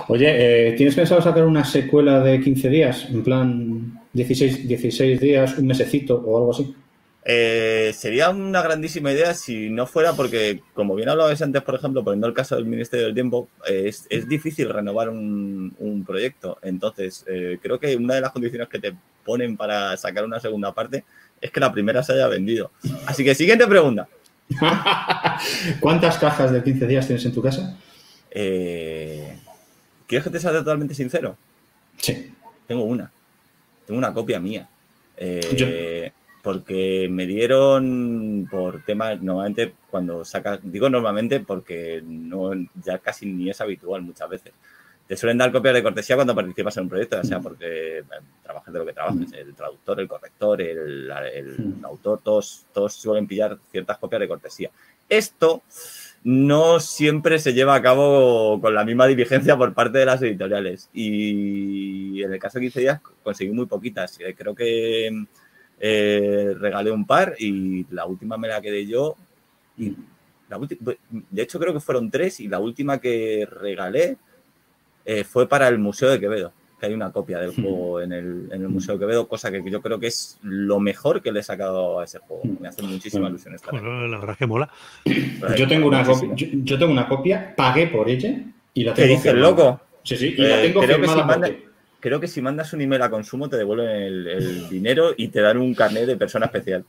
Oye, 0.08 0.70
eh, 0.70 0.74
¿tienes 0.74 0.94
pensado 0.94 1.20
sacar 1.20 1.46
una 1.46 1.66
secuela 1.66 2.20
de 2.20 2.40
15 2.40 2.70
días? 2.70 3.08
En 3.10 3.24
plan, 3.24 4.02
16, 4.14 4.68
16 4.68 5.20
días, 5.20 5.58
un 5.58 5.66
mesecito 5.66 6.22
o 6.24 6.38
algo 6.38 6.52
así. 6.52 6.76
Eh, 7.26 7.94
sería 7.96 8.30
una 8.30 8.62
grandísima 8.62 9.12
idea 9.12 9.34
si 9.34 9.70
no 9.70 9.88
fuera 9.88 10.12
porque, 10.14 10.62
como 10.74 10.94
bien 10.96 11.08
hablabais 11.08 11.42
antes, 11.42 11.62
por 11.62 11.76
ejemplo, 11.76 12.04
poniendo 12.04 12.28
el 12.28 12.34
caso 12.34 12.56
del 12.56 12.66
Ministerio 12.66 13.06
del 13.06 13.14
Tiempo, 13.14 13.48
es, 13.66 14.08
difícil 14.28 14.70
renovar 14.70 15.10
un, 15.10 16.04
proyecto. 16.06 16.58
Entonces, 16.62 17.24
eh, 17.28 17.60
creo 17.62 17.80
que 17.80 17.96
una 17.96 18.16
de 18.16 18.22
las 18.22 18.32
condiciones 18.32 18.68
que 18.68 18.80
te 18.80 18.94
ponen 19.24 19.56
para 19.56 19.96
sacar 19.96 20.26
una 20.26 20.40
segunda 20.40 20.74
parte 20.74 21.06
es 21.40 21.50
que 21.52 21.60
la 21.60 21.72
primera 21.72 22.04
se 22.04 22.14
haya 22.14 22.28
vendido. 22.28 22.72
Así 23.06 23.24
que, 23.24 23.36
siguiente 23.36 23.68
pregunta. 23.68 24.08
¿Cuántas 25.80 26.18
cajas 26.18 26.52
de 26.52 26.62
15 26.62 26.88
días 26.88 27.08
tienes 27.08 27.26
en 27.26 27.34
tu 27.34 27.42
casa? 27.42 27.78
Eh, 28.32 29.38
¿Quieres 30.08 30.26
que 30.26 30.30
te 30.30 30.40
sea 30.40 30.52
totalmente 30.52 30.94
sincero? 30.94 31.38
Sí. 31.98 32.34
Tengo 32.68 32.84
una. 32.84 33.12
Tengo 33.86 33.98
una 33.98 34.14
copia 34.14 34.40
mía. 34.40 34.68
Porque 36.44 37.08
me 37.10 37.26
dieron 37.26 38.48
por 38.52 38.84
temas, 38.84 39.20
normalmente 39.22 39.74
cuando 39.90 40.24
sacas, 40.26 40.60
digo 40.62 40.90
normalmente 40.90 41.40
porque 41.40 42.04
no, 42.06 42.52
ya 42.84 43.00
casi 43.00 43.26
ni 43.26 43.50
es 43.50 43.62
habitual 43.62 44.04
muchas 44.04 44.30
veces. 44.30 44.54
Te 45.08 45.18
suelen 45.18 45.38
dar 45.38 45.52
copias 45.52 45.74
de 45.74 45.84
cortesía 45.84 46.16
cuando 46.16 46.36
participas 46.36 46.78
en 46.78 46.84
un 46.84 46.90
proyecto, 46.90 47.18
ya 47.18 47.24
sea 47.24 47.40
porque 47.40 48.04
trabajas 48.44 48.74
de 48.74 48.80
lo 48.80 48.86
que 48.86 48.94
trabajas, 48.94 49.34
el 49.34 49.56
traductor, 49.56 50.00
el 50.00 50.08
corrector, 50.08 50.62
el, 50.62 51.12
autor, 51.84 52.22
todos, 52.22 52.66
todos 52.74 52.94
suelen 52.94 53.26
pillar 53.26 53.58
ciertas 53.72 53.98
copias 53.98 54.20
de 54.20 54.28
cortesía. 54.28 54.70
Esto 55.10 55.64
no 56.24 56.80
siempre 56.80 57.38
se 57.40 57.54
lleva 57.54 57.76
a 57.76 57.82
cabo 57.82 58.60
con 58.62 58.74
la 58.74 58.86
misma 58.86 59.08
diligencia 59.08 59.58
por 59.58 59.74
parte 59.74 59.98
de 59.98 60.06
las 60.06 60.22
editoriales. 60.22 60.90
Y 60.94 62.24
en 62.24 62.34
el 62.34 62.40
caso 62.40 62.60
de 62.60 62.66
15 62.66 62.80
días 62.80 63.02
conseguí 63.22 63.52
muy 63.52 63.66
poquitas. 63.66 64.20
Eh, 64.22 64.34
creo 64.38 64.56
que 64.56 65.26
eh, 65.80 66.54
regalé 66.58 66.92
un 66.92 67.06
par 67.06 67.36
y 67.40 67.86
la 67.92 68.06
última 68.06 68.38
me 68.38 68.48
la 68.48 68.62
quedé 68.62 68.86
yo. 68.86 69.16
Y 69.78 69.96
la 70.50 70.60
de 70.60 71.42
hecho, 71.42 71.60
creo 71.60 71.74
que 71.74 71.80
fueron 71.80 72.12
tres 72.12 72.40
y 72.40 72.48
la 72.48 72.60
última 72.60 73.00
que 73.00 73.48
regalé 73.50 74.18
eh, 75.06 75.24
fue 75.24 75.48
para 75.48 75.68
el 75.68 75.80
Museo 75.80 76.10
de 76.10 76.20
Quevedo, 76.20 76.54
que 76.80 76.86
hay 76.86 76.94
una 76.94 77.12
copia 77.12 77.40
del 77.40 77.54
juego 77.54 78.02
en 78.02 78.14
el, 78.14 78.50
en 78.52 78.62
el, 78.62 78.70
Museo 78.70 78.96
de 78.96 79.00
Quevedo, 79.02 79.28
cosa 79.28 79.52
que 79.52 79.64
yo 79.70 79.82
creo 79.82 80.00
que 80.00 80.08
es 80.08 80.40
lo 80.44 80.80
mejor 80.80 81.22
que 81.22 81.32
le 81.32 81.42
he 81.42 81.44
sacado 81.44 82.00
a 82.00 82.06
ese 82.06 82.20
juego. 82.20 82.44
Me 82.60 82.68
hace 82.68 82.84
muchísima 82.84 83.28
ilusión 83.28 83.56
estar. 83.56 83.72
Bueno, 83.72 84.08
la 84.08 84.18
verdad 84.18 84.34
es 84.34 84.38
que 84.38 84.48
mola. 84.48 84.70
Yo 85.58 85.68
tengo, 85.68 85.88
una 85.88 86.04
copia, 86.04 86.30
yo, 86.36 86.78
tengo 86.78 86.92
una 86.92 87.08
copia, 87.08 87.54
pagué 87.56 87.88
por 87.88 88.08
ella 88.10 88.38
y 88.74 88.84
la 88.84 88.94
tengo. 88.94 89.08
¿Qué 89.08 89.14
dices, 89.16 89.34
loco? 89.34 89.82
Sí, 90.04 90.18
sí, 90.18 90.36
y 90.38 90.42
la 90.42 90.64
eh, 90.64 90.68
tengo 90.68 90.82
firmada 90.84 91.50
creo 92.04 92.20
que 92.20 92.28
si 92.28 92.42
mandas 92.42 92.74
un 92.74 92.82
email 92.82 93.02
a 93.02 93.10
consumo 93.10 93.48
te 93.48 93.56
devuelven 93.56 93.90
el, 93.90 94.68
dinero 94.68 95.14
y 95.16 95.30
te 95.30 95.40
dan 95.40 95.58
un 95.58 95.74
carnet 95.74 96.06
de 96.06 96.18
persona 96.18 96.48
especial. 96.48 96.84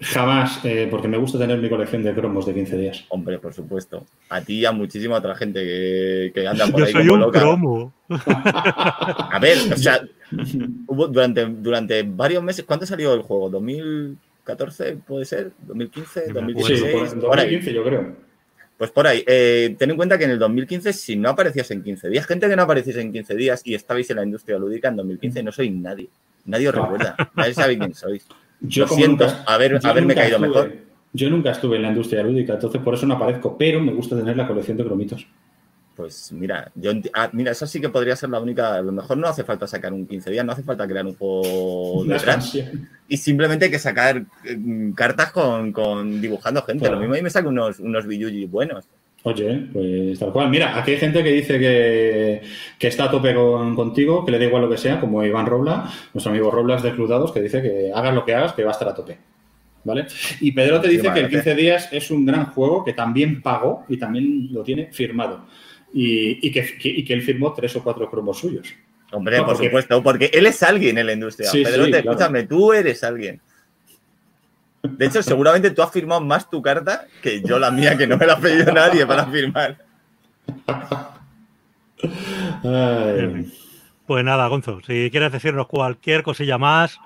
Jamás, 0.00 0.64
eh, 0.64 0.88
porque 0.90 1.06
me 1.06 1.18
gusta 1.18 1.38
tener 1.38 1.58
mi 1.58 1.68
colección 1.68 2.02
de 2.02 2.14
cromos 2.14 2.46
de 2.46 2.54
15 2.54 2.78
días. 2.78 3.04
Hombre, 3.10 3.38
por 3.38 3.52
supuesto. 3.52 4.06
A 4.30 4.40
ti 4.40 4.60
y 4.60 4.64
a 4.64 4.72
muchísima 4.72 5.16
otra 5.16 5.34
gente 5.34 6.32
que, 6.32 6.48
anda 6.48 6.66
por 6.68 6.80
Yo 6.80 6.86
ahí 6.86 6.92
soy 6.92 7.08
un 7.10 7.30
cromo. 7.30 7.92
A 8.08 9.38
ver, 9.38 9.58
o 9.70 9.76
sea, 9.76 10.00
hubo 10.86 11.08
durante, 11.08 11.44
durante 11.44 12.02
varios 12.04 12.42
meses, 12.42 12.64
¿cuánto 12.64 12.86
salió 12.86 13.12
el 13.12 13.20
juego? 13.20 13.50
¿2014 13.50 15.02
puede 15.06 15.26
ser? 15.26 15.52
¿2015? 15.66 16.32
¿2016? 16.32 17.08
Sí, 17.08 17.16
2015 17.20 17.74
yo 17.74 17.84
creo. 17.84 18.27
Pues 18.78 18.92
por 18.92 19.08
ahí, 19.08 19.24
eh, 19.26 19.74
ten 19.76 19.90
en 19.90 19.96
cuenta 19.96 20.16
que 20.16 20.24
en 20.24 20.30
el 20.30 20.38
2015, 20.38 20.92
si 20.92 21.16
no 21.16 21.30
aparecías 21.30 21.68
en 21.72 21.82
15 21.82 22.08
días, 22.08 22.26
gente 22.26 22.48
que 22.48 22.54
no 22.54 22.62
aparecías 22.62 22.96
en 22.96 23.12
15 23.12 23.34
días 23.34 23.60
y 23.64 23.74
estabais 23.74 24.08
en 24.10 24.16
la 24.16 24.22
industria 24.22 24.56
lúdica 24.56 24.86
en 24.86 24.96
2015, 24.96 25.42
no 25.42 25.50
soy 25.50 25.70
nadie. 25.70 26.08
Nadie 26.44 26.68
os 26.68 26.74
recuerda. 26.76 27.16
Nadie 27.34 27.54
sabe 27.54 27.76
quién 27.76 27.92
sois. 27.92 28.24
Yo 28.60 28.86
Lo 28.86 28.94
siento, 28.94 29.26
haber, 29.46 29.84
haberme 29.84 30.14
caído 30.14 30.38
mejor. 30.38 30.72
Yo 31.12 31.28
nunca 31.28 31.50
estuve 31.50 31.76
en 31.76 31.82
la 31.82 31.88
industria 31.88 32.22
lúdica, 32.22 32.54
entonces 32.54 32.80
por 32.80 32.94
eso 32.94 33.06
no 33.06 33.14
aparezco, 33.14 33.56
pero 33.58 33.80
me 33.80 33.92
gusta 33.92 34.16
tener 34.16 34.36
la 34.36 34.46
colección 34.46 34.76
de 34.76 34.84
cromitos. 34.84 35.26
Pues 35.98 36.30
mira, 36.30 36.70
yo 36.76 36.92
ah, 37.12 37.28
mira, 37.32 37.50
eso 37.50 37.66
sí 37.66 37.80
que 37.80 37.88
podría 37.88 38.14
ser 38.14 38.30
la 38.30 38.38
única. 38.38 38.76
A 38.76 38.82
lo 38.82 38.92
mejor 38.92 39.18
no 39.18 39.26
hace 39.26 39.42
falta 39.42 39.66
sacar 39.66 39.92
un 39.92 40.06
15 40.06 40.30
días, 40.30 40.44
no 40.44 40.52
hace 40.52 40.62
falta 40.62 40.86
crear 40.86 41.04
un 41.04 41.16
juego 41.16 42.04
detrás. 42.06 42.56
Y 43.08 43.16
simplemente 43.16 43.64
hay 43.64 43.70
que 43.72 43.80
sacar 43.80 44.22
mm, 44.22 44.92
cartas 44.92 45.32
con, 45.32 46.20
dibujando 46.20 46.62
gente. 46.62 46.88
Lo 46.88 47.00
mismo 47.00 47.14
ahí 47.14 47.22
me 47.22 47.30
saca 47.30 47.48
unos, 47.48 47.80
unos 47.80 48.06
buenos. 48.48 48.84
Oye, 49.24 49.66
pues 49.72 50.20
tal 50.20 50.30
cual. 50.30 50.50
Mira, 50.50 50.78
aquí 50.78 50.92
hay 50.92 50.98
gente 50.98 51.20
que 51.24 51.32
dice 51.32 51.58
que, 51.58 52.86
está 52.86 53.06
a 53.06 53.10
tope 53.10 53.34
contigo, 53.34 54.24
que 54.24 54.30
le 54.30 54.38
da 54.38 54.44
igual 54.44 54.62
lo 54.62 54.70
que 54.70 54.78
sea, 54.78 55.00
como 55.00 55.24
Iván 55.24 55.46
Robla, 55.46 55.90
nuestro 56.14 56.30
amigo 56.30 56.52
Roblas 56.52 56.84
de 56.84 56.92
Crudados, 56.92 57.32
que 57.32 57.40
dice 57.40 57.60
que 57.60 57.90
hagas 57.92 58.14
lo 58.14 58.24
que 58.24 58.36
hagas, 58.36 58.52
que 58.52 58.62
va 58.62 58.70
a 58.70 58.72
estar 58.74 58.88
a 58.88 58.94
tope. 58.94 59.18
¿Vale? 59.82 60.06
Y 60.40 60.52
Pedro 60.52 60.80
te 60.80 60.86
dice 60.86 61.12
que 61.12 61.20
el 61.20 61.28
15 61.28 61.54
días 61.56 61.88
es 61.90 62.12
un 62.12 62.24
gran 62.24 62.52
juego 62.52 62.84
que 62.84 62.92
también 62.92 63.42
pagó 63.42 63.84
y 63.88 63.96
también 63.96 64.52
lo 64.52 64.62
tiene 64.62 64.92
firmado 64.92 65.44
y, 65.92 66.50
que, 66.50 67.14
él 67.14 67.22
firmó 67.22 67.52
tres 67.52 67.74
o 67.76 67.82
cuatro 67.82 68.10
cromos 68.10 68.38
suyos. 68.38 68.74
Hombre, 69.10 69.42
por 69.42 69.56
supuesto, 69.56 70.02
porque 70.02 70.30
él 70.32 70.46
es 70.46 70.62
alguien 70.62 70.98
en 70.98 71.06
la 71.06 71.12
industria. 71.12 71.50
Pedro, 71.50 71.86
escúchame, 71.86 72.42
tú 72.44 72.72
eres 72.72 73.02
alguien. 73.02 73.40
De 74.82 75.06
hecho, 75.06 75.22
seguramente 75.22 75.70
tú 75.70 75.82
has 75.82 75.90
firmado 75.90 76.20
más 76.20 76.48
tu 76.48 76.62
carta 76.62 77.06
que 77.22 77.42
yo 77.42 77.58
la 77.58 77.70
mía, 77.70 77.96
que 77.96 78.06
no 78.06 78.16
me 78.16 78.26
la 78.26 78.34
ha 78.34 78.40
pedido 78.40 78.72
nadie 78.72 79.06
para 79.06 79.26
firmar. 79.26 79.78
Pues 84.06 84.24
nada, 84.24 84.46
Gonzo, 84.46 84.80
si 84.86 85.10
quieres 85.10 85.32
decirnos 85.32 85.66
cualquier 85.66 86.22
cosilla 86.22 86.58
más, 86.58 86.98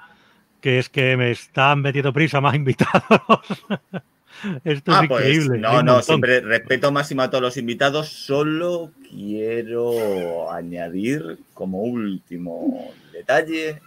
que 0.60 0.78
es 0.78 0.88
que 0.88 1.16
me 1.16 1.30
están 1.30 1.80
metiendo 1.80 2.12
prisa 2.12 2.40
más 2.40 2.54
invitados. 2.54 3.64
Esto 4.64 4.92
es 4.92 4.98
ah, 4.98 5.04
pues, 5.08 5.26
increíble. 5.26 5.58
no, 5.58 5.82
no, 5.82 6.02
siempre 6.02 6.40
respeto 6.40 6.90
máximo 6.92 7.22
a 7.22 7.30
todos 7.30 7.42
los 7.42 7.56
invitados. 7.56 8.08
Solo 8.08 8.92
quiero 9.08 10.50
añadir 10.52 11.38
como 11.54 11.82
último 11.82 12.92
detalle 13.12 13.80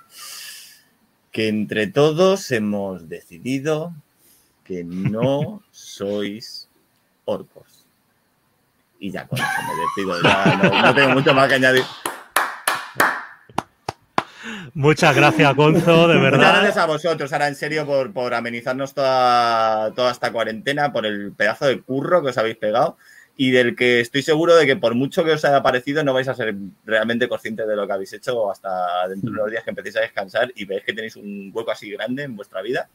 que 1.32 1.48
entre 1.48 1.88
todos 1.88 2.52
hemos 2.52 3.10
decidido 3.10 3.94
que 4.64 4.84
no 4.84 5.62
sois 5.72 6.70
orcos. 7.26 7.86
Y 9.00 9.12
ya 9.12 9.28
con 9.28 9.38
eso 9.38 9.48
me 9.68 9.82
despido. 9.82 10.22
Ya 10.24 10.82
no 10.84 10.96
tengo 10.96 11.10
mucho 11.10 11.34
más 11.34 11.50
que 11.50 11.56
añadir. 11.56 11.84
Muchas 14.74 15.16
gracias, 15.16 15.56
Gonzo, 15.56 16.08
de 16.08 16.20
verdad. 16.20 16.38
Muchas 16.38 16.54
gracias 16.54 16.78
a 16.78 16.86
vosotros, 16.86 17.34
ahora 17.34 17.48
en 17.48 17.56
serio, 17.56 17.86
por, 18.14 18.34
amenizarnos 18.34 18.94
toda, 18.94 19.92
toda 19.92 20.12
esta 20.12 20.32
cuarentena, 20.32 20.92
por 20.92 21.06
el 21.06 21.32
pedazo 21.32 21.66
de 21.66 21.82
curro 21.82 22.22
que 22.22 22.30
os 22.30 22.38
habéis 22.38 22.58
pegado. 22.58 22.98
y 23.38 23.52
del 23.52 23.76
que 23.76 24.00
estoy 24.00 24.22
seguro 24.22 24.56
de 24.56 24.66
que 24.66 24.78
por 24.78 24.96
mucho 24.96 25.26
que 25.26 25.32
os 25.32 25.44
haya 25.44 25.62
parecido 25.62 26.06
no 26.06 26.14
vais 26.14 26.28
a 26.30 26.34
ser 26.34 26.56
realmente 26.86 27.28
conscientes 27.28 27.68
de 27.68 27.76
lo 27.76 27.86
que 27.86 27.92
habéis 27.92 28.14
hecho 28.14 28.50
hasta 28.50 29.10
dentro 29.10 29.30
de 29.30 29.38
los 29.38 29.52
días 29.52 29.64
que 29.64 29.72
empecéis 29.72 29.98
a 29.98 30.02
descansar 30.02 30.54
y 30.56 30.64
veis 30.64 30.84
que 30.86 30.94
tenéis 30.94 31.18
un 31.18 31.52
hueco 31.54 31.72
así 31.72 31.92
grande 31.92 32.24
en 32.24 32.38
vuestra 32.38 32.62
vida 32.62 32.88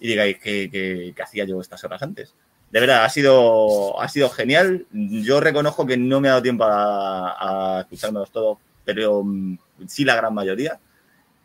y 0.00 0.08
digáis 0.08 0.38
que, 0.38 1.14
hacía 1.22 1.44
yo 1.44 1.60
estas 1.60 1.82
horas 1.84 2.02
antes. 2.02 2.34
De 2.70 2.80
verdad, 2.80 3.04
ha 3.04 3.08
sido, 3.08 4.00
ha 4.00 4.08
sido 4.08 4.28
genial. 4.28 4.86
Yo 4.92 5.40
reconozco 5.40 5.86
que 5.86 5.96
no 5.96 6.20
me 6.20 6.28
ha 6.28 6.32
dado 6.32 6.42
tiempo 6.42 6.64
a, 6.64 7.76
a 7.78 7.80
escuchármelos 7.82 8.30
todos, 8.30 8.58
pero 8.84 9.22
mm, 9.24 9.56
sí 9.86 10.04
la 10.04 10.16
gran 10.16 10.34
mayoría. 10.34 10.78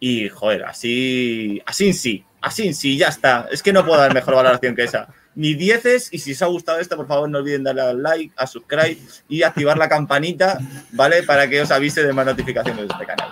Y, 0.04 0.30
joder, 0.30 0.66
así, 0.66 1.62
así 1.66 1.94
sí, 1.94 2.26
así 2.42 2.74
sí, 2.74 2.98
ya 2.98 3.08
está. 3.10 3.48
Es 3.52 3.62
que 3.62 3.72
no 3.72 3.86
puedo 3.86 4.02
dar 4.02 4.14
mejor 4.14 4.34
valoración 4.36 4.76
que 4.76 4.84
esa 4.84 5.08
ni 5.36 5.54
dieces. 5.54 6.10
Y 6.12 6.18
si 6.18 6.32
os 6.32 6.42
ha 6.42 6.48
gustado 6.48 6.80
esto, 6.80 6.98
por 6.98 7.08
favor, 7.08 7.30
no 7.30 7.38
olviden 7.38 7.64
darle 7.64 7.82
al 7.84 8.02
like, 8.02 8.34
a 8.36 8.48
subscribe 8.48 8.98
y 9.30 9.44
activar 9.44 9.78
la 9.78 9.88
campanita, 9.88 10.58
¿vale? 10.94 11.24
Para 11.24 11.48
que 11.48 11.62
os 11.62 11.70
avise 11.72 12.04
de 12.04 12.14
más 12.14 12.26
notificaciones 12.26 12.88
de 12.88 12.94
este 12.94 13.06
canal. 13.06 13.30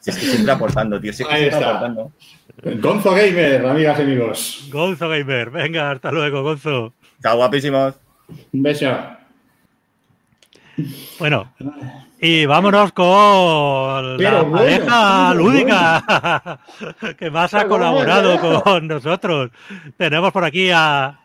Si 0.00 0.10
es 0.10 0.16
que 0.18 0.26
siempre 0.26 0.52
aportando, 0.52 0.98
tío. 0.98 1.12
Si 1.12 1.22
es 1.22 1.28
que 1.28 1.34
Ahí 1.34 1.44
está. 1.44 1.68
aportando. 1.68 2.12
Gonzo 2.80 3.12
Gamer, 3.12 3.66
amigas 3.66 3.98
y 3.98 4.02
amigos. 4.02 4.68
Gonzo 4.70 5.08
Gamer, 5.10 5.50
venga, 5.50 5.90
hasta 5.90 6.10
luego, 6.10 6.42
Gonzo. 6.42 6.94
Chao, 7.22 7.36
guapísimos. 7.36 7.94
Un 8.52 8.62
beso. 8.62 8.96
Bueno, 11.18 11.52
y 12.24 12.46
vámonos 12.46 12.92
con 12.92 14.16
la 14.16 14.48
pareja 14.48 15.34
lúdica 15.34 16.60
que 17.18 17.28
más 17.32 17.52
ha 17.52 17.66
colaborado 17.66 18.62
con 18.62 18.86
nosotros. 18.86 19.50
Tenemos 19.96 20.30
por 20.30 20.44
aquí 20.44 20.70
a 20.72 21.18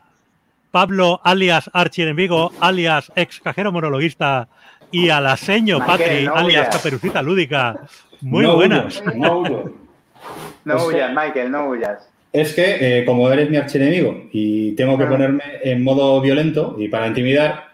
Pablo, 0.72 1.22
alias 1.24 1.70
archienemigo, 1.72 2.52
alias 2.60 3.12
ex 3.16 3.40
cajero 3.40 3.72
monologuista, 3.72 4.48
y 4.92 5.10
a 5.10 5.22
la 5.22 5.38
seño 5.38 5.78
Patri, 5.86 6.28
alias 6.34 6.70
caperucita 6.70 7.22
lúdica. 7.22 7.76
Muy 8.22 8.48
buenas. 8.48 9.04
no 9.14 10.84
huyas, 10.84 11.12
Michael, 11.12 11.52
no 11.52 11.70
huyas. 11.70 12.10
Es 12.34 12.56
que, 12.56 13.02
eh, 13.02 13.06
como 13.06 13.32
eres 13.32 13.52
mi 13.52 13.58
archienemigo 13.58 14.30
y 14.32 14.72
tengo 14.72 14.98
que 14.98 15.06
ponerme 15.06 15.44
en 15.64 15.84
modo 15.84 16.20
violento 16.22 16.76
y 16.80 16.88
para 16.88 17.06
intimidar, 17.06 17.68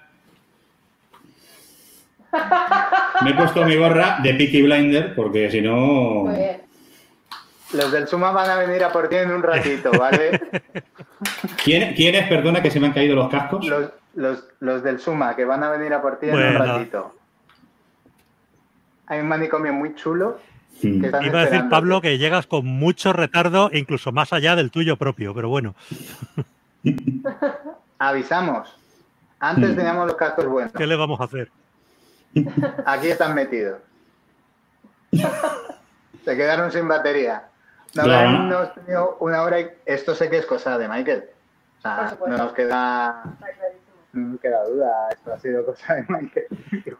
me 3.23 3.31
he 3.31 3.33
puesto 3.33 3.63
mi 3.65 3.75
gorra 3.75 4.19
de 4.21 4.33
Peaky 4.33 4.61
Blinder 4.61 5.15
porque 5.15 5.49
si 5.49 5.61
no... 5.61 6.25
Los 7.73 7.91
del 7.91 8.07
Suma 8.07 8.31
van 8.31 8.49
a 8.49 8.55
venir 8.55 8.83
a 8.83 8.91
por 8.91 9.09
ti 9.09 9.15
en 9.15 9.31
un 9.31 9.41
ratito, 9.41 9.91
¿vale? 9.97 10.39
¿Quién, 11.63 12.15
es, 12.15 12.27
perdona, 12.27 12.61
que 12.61 12.69
se 12.69 12.79
me 12.79 12.87
han 12.87 12.93
caído 12.93 13.15
los 13.15 13.29
cascos? 13.29 13.65
Los, 14.13 14.83
del 14.83 14.99
Suma, 14.99 15.35
que 15.35 15.43
van 15.43 15.63
a 15.63 15.71
venir 15.71 15.91
a 15.93 16.01
por 16.01 16.19
ti 16.19 16.29
en 16.29 16.35
un 16.35 16.53
ratito. 16.53 17.15
Hay 19.07 19.19
un 19.19 19.27
manicomio 19.27 19.73
muy 19.73 19.95
chulo. 19.95 20.39
Hmm. 20.83 21.03
Iba 21.03 21.41
a 21.41 21.45
decir, 21.45 21.67
Pablo, 21.69 21.99
que 21.99 22.19
llegas 22.19 22.45
con 22.45 22.65
mucho 22.65 23.11
retardo, 23.11 23.71
incluso 23.73 24.11
más 24.11 24.33
allá 24.33 24.55
del 24.55 24.69
tuyo 24.69 24.97
propio, 24.97 25.33
pero 25.33 25.49
bueno. 25.49 25.73
Avisamos. 27.97 28.77
Antes 29.39 29.71
hmm. 29.71 29.75
teníamos 29.75 30.07
los 30.07 30.15
cascos 30.15 30.45
buenos. 30.45 30.73
¿Qué 30.73 30.85
le 30.85 30.95
vamos 30.95 31.19
a 31.19 31.23
hacer? 31.23 31.49
Aquí 32.85 33.09
están 33.09 33.35
metidos. 33.35 33.79
Se 36.25 36.35
quedaron 36.35 36.71
sin 36.71 36.87
batería. 36.87 37.49
No, 37.95 38.11
hemos 38.11 38.73
tenido 38.73 39.17
una 39.19 39.43
hora 39.43 39.59
y 39.59 39.69
esto 39.85 40.15
sé 40.15 40.29
que 40.29 40.37
es 40.37 40.45
cosa 40.45 40.77
de 40.77 40.87
Michael. 40.87 41.25
O 41.77 41.81
sea, 41.81 42.17
no 42.27 42.37
nos 42.37 42.53
queda, 42.53 43.23
no 44.13 44.39
queda 44.39 44.63
duda, 44.63 45.09
esto 45.11 45.33
ha 45.33 45.39
sido 45.39 45.65
cosa 45.65 45.95
de 45.95 46.05
Michael. 46.07 46.45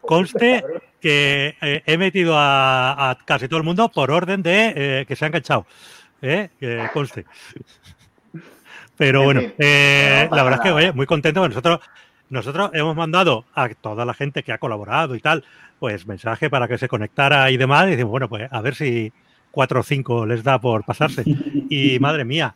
Conste 0.02 0.64
que 1.00 1.56
eh, 1.60 1.82
he 1.86 1.98
metido 1.98 2.34
a, 2.36 3.18
casi 3.24 3.48
todo 3.48 3.58
el 3.58 3.64
mundo 3.64 3.90
por 3.90 4.10
orden 4.10 4.42
de 4.42 4.72
eh, 4.76 5.06
que 5.06 5.16
se 5.16 5.24
han 5.24 5.30
enganchado. 5.30 5.66
¿eh? 6.22 6.50
Conste. 6.92 7.24
Pero 8.96 9.24
bueno, 9.24 9.40
la 9.40 10.42
verdad 10.44 10.54
es 10.54 10.60
que, 10.60 10.70
oye, 10.70 10.92
muy 10.92 11.06
contento. 11.06 11.48
Nosotros 11.48 11.80
nosotros 12.34 12.70
hemos 12.74 12.94
mandado 12.94 13.44
a 13.54 13.68
toda 13.70 14.04
la 14.04 14.12
gente 14.12 14.42
que 14.42 14.52
ha 14.52 14.58
colaborado 14.58 15.14
y 15.14 15.20
tal, 15.20 15.44
pues 15.78 16.06
mensaje 16.06 16.50
para 16.50 16.68
que 16.68 16.76
se 16.76 16.88
conectara 16.88 17.50
y 17.50 17.56
demás. 17.56 17.86
Y 17.86 17.92
decimos, 17.92 18.10
bueno, 18.10 18.28
pues 18.28 18.52
a 18.52 18.60
ver 18.60 18.74
si 18.74 19.12
cuatro 19.50 19.80
o 19.80 19.82
cinco 19.82 20.26
les 20.26 20.42
da 20.44 20.60
por 20.60 20.84
pasarse. 20.84 21.24
Y 21.70 21.98
madre 21.98 22.24
mía. 22.24 22.54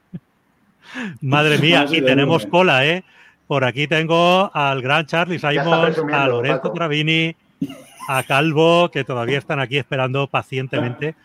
madre 1.20 1.58
mía, 1.58 1.84
y 1.90 2.00
tenemos 2.00 2.46
cola, 2.46 2.86
¿eh? 2.86 3.04
Por 3.46 3.64
aquí 3.64 3.86
tengo 3.86 4.50
al 4.54 4.80
gran 4.80 5.04
Charlie 5.06 5.38
Simons, 5.38 5.98
a 6.12 6.28
Lorenzo 6.28 6.72
Travini, 6.72 7.34
a 8.08 8.22
Calvo, 8.22 8.90
que 8.90 9.04
todavía 9.04 9.38
están 9.38 9.60
aquí 9.60 9.76
esperando 9.78 10.26
pacientemente. 10.28 11.16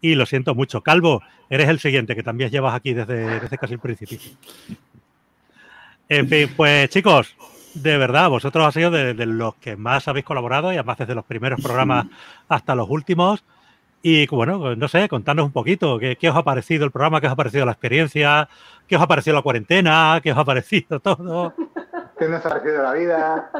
Y 0.00 0.14
lo 0.14 0.24
siento 0.26 0.54
mucho. 0.54 0.80
Calvo, 0.80 1.22
eres 1.48 1.68
el 1.68 1.78
siguiente, 1.78 2.16
que 2.16 2.22
también 2.22 2.50
llevas 2.50 2.74
aquí 2.74 2.94
desde, 2.94 3.40
desde 3.40 3.58
casi 3.58 3.74
el 3.74 3.80
principio. 3.80 4.18
En 6.10 6.28
fin, 6.28 6.52
pues 6.56 6.90
chicos, 6.90 7.36
de 7.72 7.96
verdad, 7.96 8.28
vosotros 8.28 8.64
habéis 8.64 8.74
sido 8.74 8.90
de, 8.90 9.26
los 9.26 9.54
que 9.54 9.76
más 9.76 10.08
habéis 10.08 10.24
colaborado 10.24 10.72
y 10.72 10.76
además 10.76 10.98
desde 10.98 11.14
los 11.14 11.24
primeros 11.24 11.60
programas 11.62 12.06
hasta 12.48 12.74
los 12.74 12.90
últimos. 12.90 13.44
Y 14.02 14.26
bueno, 14.26 14.74
no 14.74 14.88
sé, 14.88 15.08
contadnos 15.08 15.46
un 15.46 15.52
poquito, 15.52 16.00
¿qué, 16.00 16.28
os 16.28 16.36
ha 16.36 16.42
parecido 16.42 16.84
el 16.84 16.90
programa? 16.90 17.20
¿Qué 17.20 17.28
os 17.28 17.32
ha 17.32 17.36
parecido 17.36 17.64
la 17.64 17.72
experiencia? 17.72 18.48
¿Qué 18.88 18.96
os 18.96 19.02
ha 19.02 19.06
parecido 19.06 19.36
la 19.36 19.42
cuarentena? 19.42 20.18
¿Qué 20.20 20.32
os 20.32 20.38
ha 20.38 20.44
parecido 20.44 20.98
todo? 21.00 21.54
¿Qué 22.18 22.26
nos 22.26 22.44
ha 22.44 22.48
parecido 22.48 22.82
la 22.82 22.92
vida? 22.92 23.50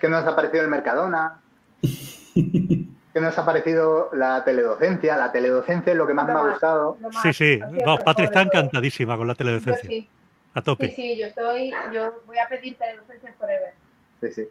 ¿Qué 0.00 0.08
nos 0.08 0.24
ha 0.24 0.34
parecido 0.34 0.62
el 0.62 0.70
Mercadona? 0.70 1.40
¿Qué 1.82 3.20
nos 3.20 3.36
ha 3.36 3.44
parecido 3.44 4.08
la 4.14 4.42
teledocencia? 4.44 5.14
La 5.18 5.30
teledocencia 5.30 5.92
es 5.92 5.98
lo 5.98 6.06
que 6.06 6.14
más 6.14 6.26
me 6.26 6.32
ha 6.32 6.48
gustado. 6.52 6.96
Sí, 7.22 7.34
sí, 7.34 7.60
no, 7.84 7.98
Patri 7.98 8.24
está 8.24 8.40
encantadísima 8.40 9.18
con 9.18 9.28
la 9.28 9.34
teledocencia. 9.34 10.06
A 10.54 10.62
tope. 10.62 10.88
Sí, 10.88 10.94
sí, 10.94 11.18
yo 11.18 11.26
estoy, 11.26 11.72
yo 11.92 12.22
voy 12.26 12.38
a 12.38 12.48
pedir 12.48 12.76
teledocencia 12.76 13.34
forever. 13.38 13.72
Sí, 14.20 14.32
sí. 14.32 14.48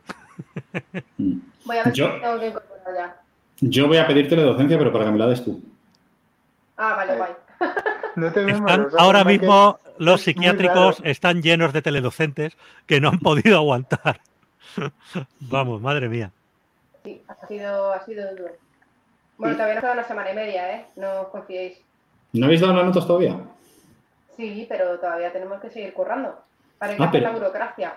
voy 1.66 1.78
a 1.78 1.84
ver 1.84 1.94
yo, 1.94 2.14
si 2.14 2.22
tengo 2.22 2.40
que 2.40 2.48
incorporar 2.48 2.96
ya. 2.96 3.22
Yo 3.62 3.88
voy 3.88 3.98
a 3.98 4.08
pedir 4.08 4.28
teledocencia, 4.28 4.78
pero 4.78 4.92
para 4.92 5.06
que 5.06 5.12
me 5.12 5.20
la 5.20 5.28
des 5.28 5.44
tú. 5.44 5.62
Ah, 6.78 6.96
vale, 6.96 7.16
guay. 7.16 7.32
No 8.16 8.28
están, 8.28 8.88
ahora 8.98 9.24
mismo 9.24 9.80
los 10.00 10.22
psiquiátricos 10.22 11.00
están 11.04 11.42
llenos 11.42 11.72
de 11.74 11.82
teledocentes 11.82 12.58
que 12.88 13.00
no 13.00 13.10
han 13.10 13.20
podido 13.20 13.58
aguantar. 13.58 14.20
Vamos, 15.40 15.80
madre 15.80 16.10
mía. 16.10 16.32
Sí, 17.04 17.22
ha 17.28 17.48
sido, 17.48 17.94
ha 17.94 18.04
sido 18.04 18.32
duro. 18.32 18.52
Bueno, 19.38 19.56
todavía 19.56 19.76
nos 19.76 19.82
queda 19.82 19.94
una 19.94 20.08
semana 20.08 20.32
y 20.32 20.36
media, 20.36 20.76
¿eh? 20.76 20.86
No 20.96 21.22
os 21.22 21.28
confiéis. 21.28 21.80
¿No 22.34 22.46
habéis 22.46 22.62
dado 22.62 22.74
las 22.74 22.86
notas 22.86 23.08
todavía? 23.08 23.38
Sí, 24.42 24.66
pero 24.68 25.00
todavía 25.00 25.32
tenemos 25.32 25.62
que 25.62 25.70
seguir 25.70 25.94
currando. 25.94 26.36
Para 26.80 26.98
que 26.98 27.04
ah, 27.04 27.12
la 27.22 27.30
burocracia. 27.30 27.94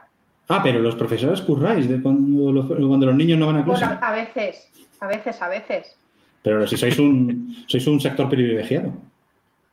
Ah, 0.47 0.61
pero 0.63 0.79
los 0.79 0.95
profesores 0.95 1.41
curráis 1.41 1.89
de 1.89 2.03
cuando, 2.03 2.53
los, 2.53 2.67
cuando 2.67 3.07
los 3.07 3.15
niños 3.15 3.39
no 3.39 3.47
van 3.47 3.57
a 3.57 3.65
clase. 3.65 3.87
a 3.87 4.13
veces, 4.13 4.69
a 5.01 5.07
veces, 5.07 5.41
a 5.41 5.49
veces. 5.49 5.97
Pero 6.43 6.67
si 6.67 6.77
sois 6.77 6.99
un, 6.99 7.65
sois 7.67 7.87
un 7.87 7.99
sector 7.99 8.29
privilegiado. 8.29 8.93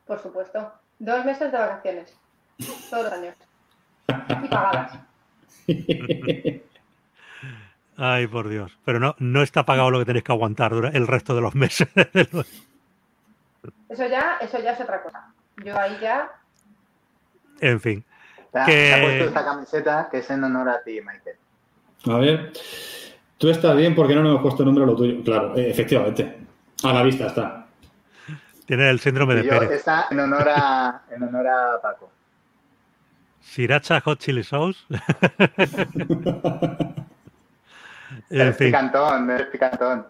Por 0.08 0.18
supuesto. 0.20 0.72
Dos 0.98 1.26
meses 1.26 1.52
de 1.52 1.58
vacaciones. 1.58 2.18
Todos 2.90 3.04
los 3.04 3.14
años. 3.14 3.36
Y 4.08 4.48
pagadas. 4.48 5.00
Ay, 7.98 8.28
por 8.28 8.48
Dios. 8.48 8.78
Pero 8.86 9.02
no, 9.02 9.14
no 9.20 9.42
está 9.44 9.66
pagado 9.66 9.92
lo 9.92 10.00
que 10.00 10.06
tenéis 10.06 10.24
que 10.24 10.32
aguantar 10.32 10.72
el 10.72 11.06
resto 11.06 11.36
de 11.36 11.42
los 11.42 11.54
meses. 11.54 11.90
Eso 13.90 14.08
ya, 14.08 14.38
eso 14.40 14.58
ya 14.64 14.72
es 14.72 14.80
otra 14.80 15.04
cosa. 15.04 15.34
Yo 15.64 15.78
ahí 15.78 15.98
ya 16.02 16.32
en 17.62 17.80
fin. 17.80 18.06
que... 18.66 18.94
ha 18.94 19.02
puesto 19.02 19.26
esta 19.26 19.46
camiseta 19.46 20.10
que 20.12 20.18
es 20.18 20.30
en 20.30 20.44
honor 20.44 20.70
a 20.70 20.84
ti, 20.84 21.00
Michael. 21.00 21.38
A 22.08 22.18
ver. 22.18 22.52
Tú 23.38 23.50
estás 23.50 23.76
bien 23.76 23.96
porque 23.96 24.14
no 24.14 24.22
nos 24.22 24.32
hemos 24.32 24.42
puesto 24.44 24.64
nombre 24.64 24.84
a 24.84 24.88
lo 24.88 24.96
tuyo. 24.96 25.24
Claro, 25.24 25.56
eh, 25.56 25.70
efectivamente. 25.70 26.42
A 26.84 26.94
la 26.94 27.04
vista 27.04 27.28
está. 27.28 27.66
Tiene 28.66 28.90
el 28.90 29.00
síndrome 29.00 29.36
de 29.36 29.44
Pérez. 29.44 29.72
Está 29.72 30.08
en 30.12 30.20
honor 30.20 30.48
a, 30.48 31.02
en 31.12 31.24
honor 31.24 31.48
a 31.48 31.82
Paco. 31.82 32.12
Siracha 33.42 34.00
Hot 34.02 34.20
Chili 34.20 34.44
Sauce. 34.44 34.80
en 38.30 38.54
fin. 38.54 38.68
Picantón, 38.68 39.30
eres 39.30 39.48
picantón. 39.48 40.06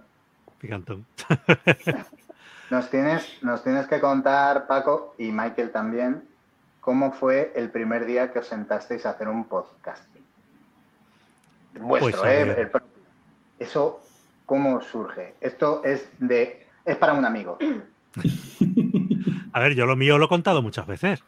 Picantón. 0.59 1.05
nos, 2.69 2.89
tienes, 2.89 3.41
nos 3.41 3.63
tienes 3.63 3.87
que 3.87 3.99
contar, 3.99 4.67
Paco, 4.67 5.15
y 5.17 5.31
Michael 5.31 5.71
también, 5.71 6.23
¿cómo 6.81 7.13
fue 7.13 7.53
el 7.55 7.69
primer 7.69 8.05
día 8.05 8.33
que 8.33 8.39
os 8.39 8.47
sentasteis 8.47 9.05
a 9.05 9.11
hacer 9.11 9.29
un 9.29 9.45
podcast? 9.45 10.03
Vuestro, 11.79 12.21
pues, 12.21 12.33
¿eh? 12.33 12.71
Eso, 13.57 14.01
¿cómo 14.45 14.81
surge? 14.81 15.35
Esto 15.39 15.81
es 15.85 16.09
de 16.19 16.67
es 16.83 16.97
para 16.97 17.13
un 17.13 17.23
amigo. 17.23 17.57
a 19.53 19.59
ver, 19.59 19.73
yo 19.75 19.85
lo 19.85 19.95
mío 19.95 20.17
lo 20.17 20.25
he 20.25 20.29
contado 20.29 20.61
muchas 20.61 20.85
veces. 20.85 21.23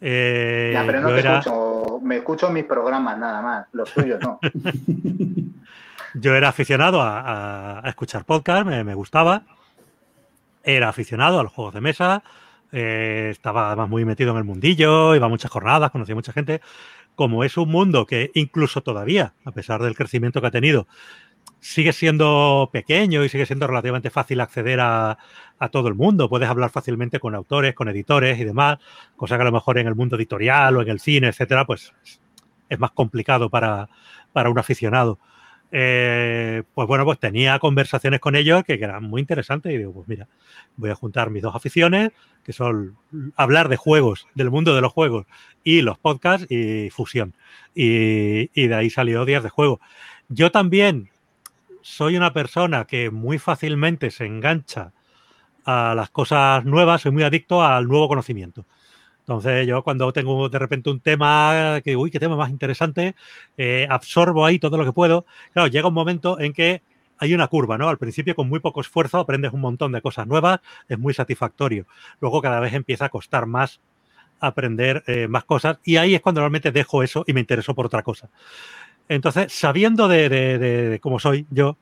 Eh, 0.00 0.70
ya, 0.72 0.84
pero 0.86 1.00
no 1.00 1.08
te 1.10 1.20
escucho 1.20 1.82
me 2.02 2.16
escucho 2.16 2.50
mis 2.50 2.64
programas 2.64 3.16
nada 3.18 3.40
más, 3.40 3.66
los 3.72 3.92
tuyos 3.92 4.20
no. 4.20 4.40
Yo 6.14 6.34
era 6.34 6.48
aficionado 6.48 7.00
a, 7.02 7.80
escuchar 7.86 8.24
podcast, 8.24 8.66
me, 8.66 8.94
gustaba. 8.94 9.44
Era 10.62 10.90
aficionado 10.90 11.40
a 11.40 11.42
los 11.42 11.52
juegos 11.52 11.72
de 11.72 11.80
mesa. 11.80 12.22
Eh, 12.72 13.28
estaba 13.30 13.68
además 13.68 13.90
muy 13.90 14.04
metido 14.04 14.32
en 14.32 14.38
el 14.38 14.44
mundillo, 14.44 15.14
iba 15.14 15.26
a 15.26 15.28
muchas 15.28 15.50
jornadas, 15.50 15.90
conocía 15.90 16.14
mucha 16.14 16.32
gente. 16.32 16.60
Como 17.14 17.44
es 17.44 17.56
un 17.58 17.68
mundo 17.68 18.06
que 18.06 18.30
incluso 18.34 18.82
todavía, 18.82 19.34
a 19.44 19.52
pesar 19.52 19.82
del 19.82 19.94
crecimiento 19.94 20.40
que 20.40 20.46
ha 20.46 20.50
tenido, 20.50 20.86
sigue 21.60 21.92
siendo 21.92 22.70
pequeño 22.72 23.24
y 23.24 23.28
sigue 23.28 23.46
siendo 23.46 23.66
relativamente 23.66 24.10
fácil 24.10 24.40
acceder 24.40 24.80
a, 24.80 25.18
todo 25.70 25.86
el 25.86 25.94
mundo. 25.94 26.28
Puedes 26.28 26.48
hablar 26.48 26.70
fácilmente 26.70 27.20
con 27.20 27.36
autores, 27.36 27.74
con 27.74 27.88
editores 27.88 28.40
y 28.40 28.44
demás, 28.44 28.78
cosa 29.14 29.36
que 29.36 29.42
a 29.42 29.44
lo 29.44 29.52
mejor 29.52 29.78
en 29.78 29.86
el 29.86 29.94
mundo 29.94 30.16
editorial 30.16 30.76
o 30.76 30.82
en 30.82 30.88
el 30.88 30.98
cine, 30.98 31.28
etcétera, 31.28 31.64
pues 31.64 31.92
es 32.68 32.78
más 32.80 32.90
complicado 32.90 33.48
para, 33.48 33.88
para 34.32 34.50
un 34.50 34.58
aficionado. 34.58 35.20
Eh, 35.74 36.62
pues 36.74 36.86
bueno, 36.86 37.06
pues 37.06 37.18
tenía 37.18 37.58
conversaciones 37.58 38.20
con 38.20 38.36
ellos 38.36 38.62
que, 38.62 38.74
eran 38.74 39.04
muy 39.04 39.22
interesantes 39.22 39.72
y 39.72 39.78
digo, 39.78 39.94
pues 39.94 40.06
mira, 40.06 40.28
voy 40.76 40.90
a 40.90 40.94
juntar 40.94 41.30
mis 41.30 41.42
dos 41.42 41.56
aficiones, 41.56 42.10
que 42.44 42.52
son 42.52 42.98
hablar 43.36 43.70
de 43.70 43.78
juegos, 43.78 44.26
del 44.34 44.50
mundo 44.50 44.74
de 44.74 44.82
los 44.82 44.92
juegos 44.92 45.26
y 45.64 45.80
los 45.80 45.98
podcasts 45.98 46.46
y 46.50 46.90
fusión. 46.90 47.34
Y, 47.74 48.50
y 48.52 48.66
de 48.66 48.74
ahí 48.74 48.90
salió 48.90 49.24
Días 49.24 49.42
de 49.42 49.48
Juego. 49.48 49.80
Yo 50.28 50.52
también 50.52 51.10
soy 51.80 52.18
una 52.18 52.34
persona 52.34 52.84
que 52.84 53.10
muy 53.10 53.38
fácilmente 53.38 54.10
se 54.10 54.26
engancha 54.26 54.92
a 55.64 55.94
las 55.94 56.10
cosas 56.10 56.64
nuevas, 56.64 57.02
soy 57.02 57.12
muy 57.12 57.22
adicto 57.22 57.62
al 57.64 57.88
nuevo 57.88 58.08
conocimiento. 58.08 58.66
Entonces 59.38 59.66
yo 59.66 59.82
cuando 59.82 60.12
tengo 60.12 60.48
de 60.48 60.58
repente 60.58 60.90
un 60.90 61.00
tema 61.00 61.80
que, 61.82 61.96
uy, 61.96 62.10
qué 62.10 62.20
tema 62.20 62.36
más 62.36 62.50
interesante, 62.50 63.14
eh, 63.56 63.86
absorbo 63.88 64.44
ahí 64.44 64.58
todo 64.58 64.76
lo 64.76 64.84
que 64.84 64.92
puedo. 64.92 65.24
Claro, 65.52 65.68
llega 65.68 65.88
un 65.88 65.94
momento 65.94 66.38
en 66.38 66.52
que 66.52 66.82
hay 67.18 67.34
una 67.34 67.48
curva, 67.48 67.78
¿no? 67.78 67.88
Al 67.88 67.98
principio 67.98 68.34
con 68.34 68.48
muy 68.48 68.60
poco 68.60 68.80
esfuerzo 68.80 69.18
aprendes 69.18 69.52
un 69.52 69.60
montón 69.60 69.92
de 69.92 70.02
cosas 70.02 70.26
nuevas, 70.26 70.60
es 70.88 70.98
muy 70.98 71.14
satisfactorio. 71.14 71.86
Luego 72.20 72.42
cada 72.42 72.60
vez 72.60 72.74
empieza 72.74 73.06
a 73.06 73.08
costar 73.08 73.46
más 73.46 73.80
aprender 74.40 75.04
eh, 75.06 75.28
más 75.28 75.44
cosas 75.44 75.78
y 75.84 75.96
ahí 75.96 76.14
es 76.16 76.20
cuando 76.20 76.40
realmente 76.40 76.72
dejo 76.72 77.02
eso 77.02 77.24
y 77.26 77.32
me 77.32 77.40
intereso 77.40 77.74
por 77.74 77.86
otra 77.86 78.02
cosa. 78.02 78.28
Entonces, 79.08 79.52
sabiendo 79.52 80.08
de, 80.08 80.98
cómo 81.00 81.18
soy 81.18 81.46
yo, 81.50 81.76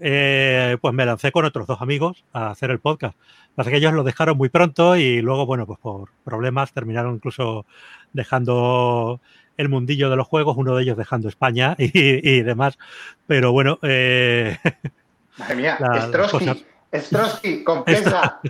eh, 0.00 0.76
pues 0.80 0.94
me 0.94 1.04
lancé 1.04 1.30
con 1.30 1.44
otros 1.44 1.66
dos 1.66 1.80
amigos 1.80 2.24
a 2.32 2.50
hacer 2.50 2.70
el 2.70 2.80
podcast. 2.80 3.16
Pasa 3.54 3.70
que 3.70 3.76
ellos 3.76 3.92
lo 3.92 4.02
dejaron 4.02 4.36
muy 4.36 4.48
pronto 4.48 4.96
y 4.96 5.20
luego, 5.20 5.46
bueno, 5.46 5.66
pues 5.66 5.78
por 5.78 6.10
problemas 6.24 6.72
terminaron 6.72 7.14
incluso 7.14 7.66
dejando 8.12 9.20
el 9.56 9.68
mundillo 9.68 10.08
de 10.08 10.16
los 10.16 10.26
juegos, 10.26 10.56
uno 10.56 10.74
de 10.74 10.82
ellos 10.82 10.96
dejando 10.96 11.28
España 11.28 11.74
y, 11.78 12.40
demás. 12.42 12.78
Pero 13.26 13.52
bueno. 13.52 13.78
Eh, 13.82 14.56
Madre 15.38 15.54
mía, 15.56 15.78
Strosky, 16.08 16.66
Strosky, 16.92 17.64
con 17.64 17.84
pesa. 17.84 18.40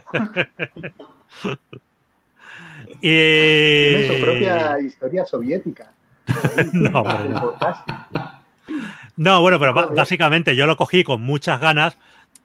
Tiene 3.00 4.08
su 4.08 4.24
propia 4.24 4.80
historia 4.80 5.24
soviética. 5.24 5.92
no, 6.72 7.04
bueno, 9.42 9.58
pero 9.58 9.74
básicamente 9.94 10.56
yo 10.56 10.66
lo 10.66 10.76
cogí 10.76 11.04
con 11.04 11.20
muchas 11.20 11.60
ganas 11.60 11.98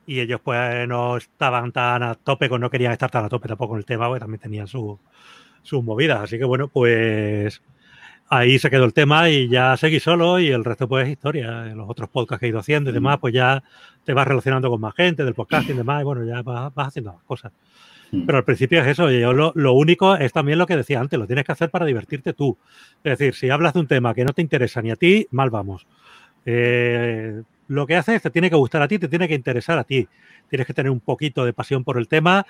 y 0.06 0.20
ellos 0.20 0.42
pues 0.44 0.88
no 0.88 1.18
estaban 1.18 1.72
tan 1.72 2.04
a 2.04 2.16
tope, 2.16 2.50
no 2.50 2.70
querían 2.70 2.92
estar 2.92 3.10
tan 3.10 3.26
a 3.26 3.30
tope 3.30 3.48
tampoco 3.48 3.70
con 3.70 3.78
el 3.80 3.86
tema, 3.86 4.08
porque 4.08 4.20
también 4.20 4.42
tenían 4.42 4.68
sus 4.68 5.00
movidas. 5.72 6.22
Así 6.22 6.38
que 6.38 6.44
bueno, 6.44 6.68
pues 6.68 7.62
ahí 8.30 8.60
se 8.60 8.70
quedó 8.70 8.86
el 8.86 8.94
tema 8.94 9.30
y 9.30 9.48
ya 9.48 9.78
seguí 9.78 10.00
solo 10.00 10.40
y 10.40 10.50
el 10.50 10.66
resto 10.66 10.88
pues 10.88 11.06
es 11.06 11.14
historia. 11.14 11.66
Los 11.74 11.90
otros 11.90 12.10
podcasts 12.10 12.42
que 12.42 12.48
he 12.48 12.50
ido 12.50 12.60
haciendo 12.60 12.90
y 12.90 12.94
demás, 12.94 13.20
pues 13.20 13.34
ya 13.34 13.64
te 14.04 14.14
vas 14.14 14.28
relacionando 14.28 14.70
con 14.70 14.82
más 14.82 14.96
gente 14.96 15.24
del 15.24 15.34
podcast 15.34 15.70
y 15.70 15.74
demás, 15.74 16.02
y 16.02 16.04
bueno, 16.04 16.26
ya 16.26 16.42
vas, 16.42 16.72
haciendo 16.76 17.14
más 17.14 17.24
cosas. 17.24 17.54
Mm. 18.12 18.26
Pero 18.26 18.38
al 18.38 18.44
principio 18.44 18.82
es 18.82 18.88
eso, 18.88 19.10
yo 19.10 19.34
lo, 19.34 19.54
lo, 19.56 19.74
único 19.74 20.16
es 20.16 20.34
también 20.34 20.60
lo 20.60 20.68
que 20.68 20.76
decía 20.76 21.00
antes, 21.00 21.18
lo 21.18 21.26
tienes 21.26 21.46
que 21.46 21.54
hacer 21.54 21.70
para 21.70 21.86
divertirte 21.86 22.34
tú. 22.34 22.58
Es 23.04 23.18
decir, 23.18 23.34
si 23.34 23.50
hablas 23.50 23.74
de 23.74 23.80
un 23.80 23.88
tema 23.88 24.14
que 24.14 24.26
no 24.26 24.34
te 24.34 24.42
interesa 24.42 24.82
ni 24.82 24.92
a 24.92 24.96
ti, 24.96 25.28
mal 25.32 25.50
vamos. 25.50 25.88
Eh, 26.46 27.42
lo 27.68 27.88
que 27.88 27.96
haces 27.96 28.22
te 28.22 28.30
tiene 28.30 28.50
que 28.50 28.56
gustar 28.56 28.82
a 28.82 28.88
ti, 28.88 29.00
te 29.00 29.08
tiene 29.08 29.28
que 29.28 29.36
interesar 29.36 29.78
a 29.78 29.84
ti. 29.84 30.08
Tienes 30.50 30.68
que 30.68 30.74
tener 30.74 30.92
un 30.92 31.00
poquito 31.00 31.46
de 31.46 31.54
pasión 31.54 31.84
por 31.84 31.98
el 31.98 32.08
tema, 32.08 32.46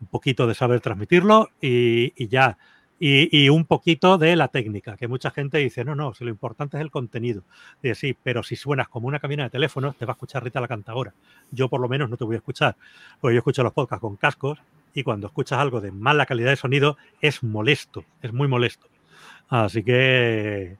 un 0.00 0.06
poquito 0.08 0.46
de 0.46 0.54
saber 0.54 0.80
transmitirlo 0.80 1.50
y, 1.60 2.26
ya. 2.28 2.56
Y, 3.00 3.48
un 3.48 3.64
poquito 3.64 4.18
de 4.18 4.34
la 4.34 4.48
técnica, 4.48 4.96
que 4.96 5.06
mucha 5.06 5.30
gente 5.30 5.58
dice, 5.58 5.84
no, 5.84 5.94
no, 5.94 6.14
si 6.14 6.24
lo 6.24 6.30
importante 6.30 6.78
es 6.78 6.80
el 6.80 6.90
contenido. 6.90 7.44
Dice, 7.82 7.94
sí, 7.94 8.16
pero 8.22 8.42
si 8.42 8.56
suenas 8.56 8.88
como 8.88 9.06
una 9.06 9.20
cabina 9.20 9.44
de 9.44 9.50
teléfono, 9.50 9.92
te 9.92 10.04
va 10.04 10.12
a 10.12 10.14
escuchar 10.14 10.42
Rita 10.42 10.60
la 10.60 10.66
cantadora. 10.66 11.14
Yo 11.52 11.68
por 11.68 11.80
lo 11.80 11.88
menos 11.88 12.10
no 12.10 12.16
te 12.16 12.24
voy 12.24 12.34
a 12.34 12.38
escuchar, 12.38 12.76
porque 13.20 13.34
yo 13.34 13.38
escucho 13.38 13.62
los 13.62 13.72
podcasts 13.72 14.00
con 14.00 14.16
cascos 14.16 14.58
y 14.94 15.04
cuando 15.04 15.28
escuchas 15.28 15.60
algo 15.60 15.80
de 15.80 15.92
mala 15.92 16.26
calidad 16.26 16.50
de 16.50 16.56
sonido 16.56 16.96
es 17.20 17.44
molesto, 17.44 18.04
es 18.22 18.32
muy 18.32 18.48
molesto. 18.48 18.88
Así 19.48 19.84
que 19.84 20.76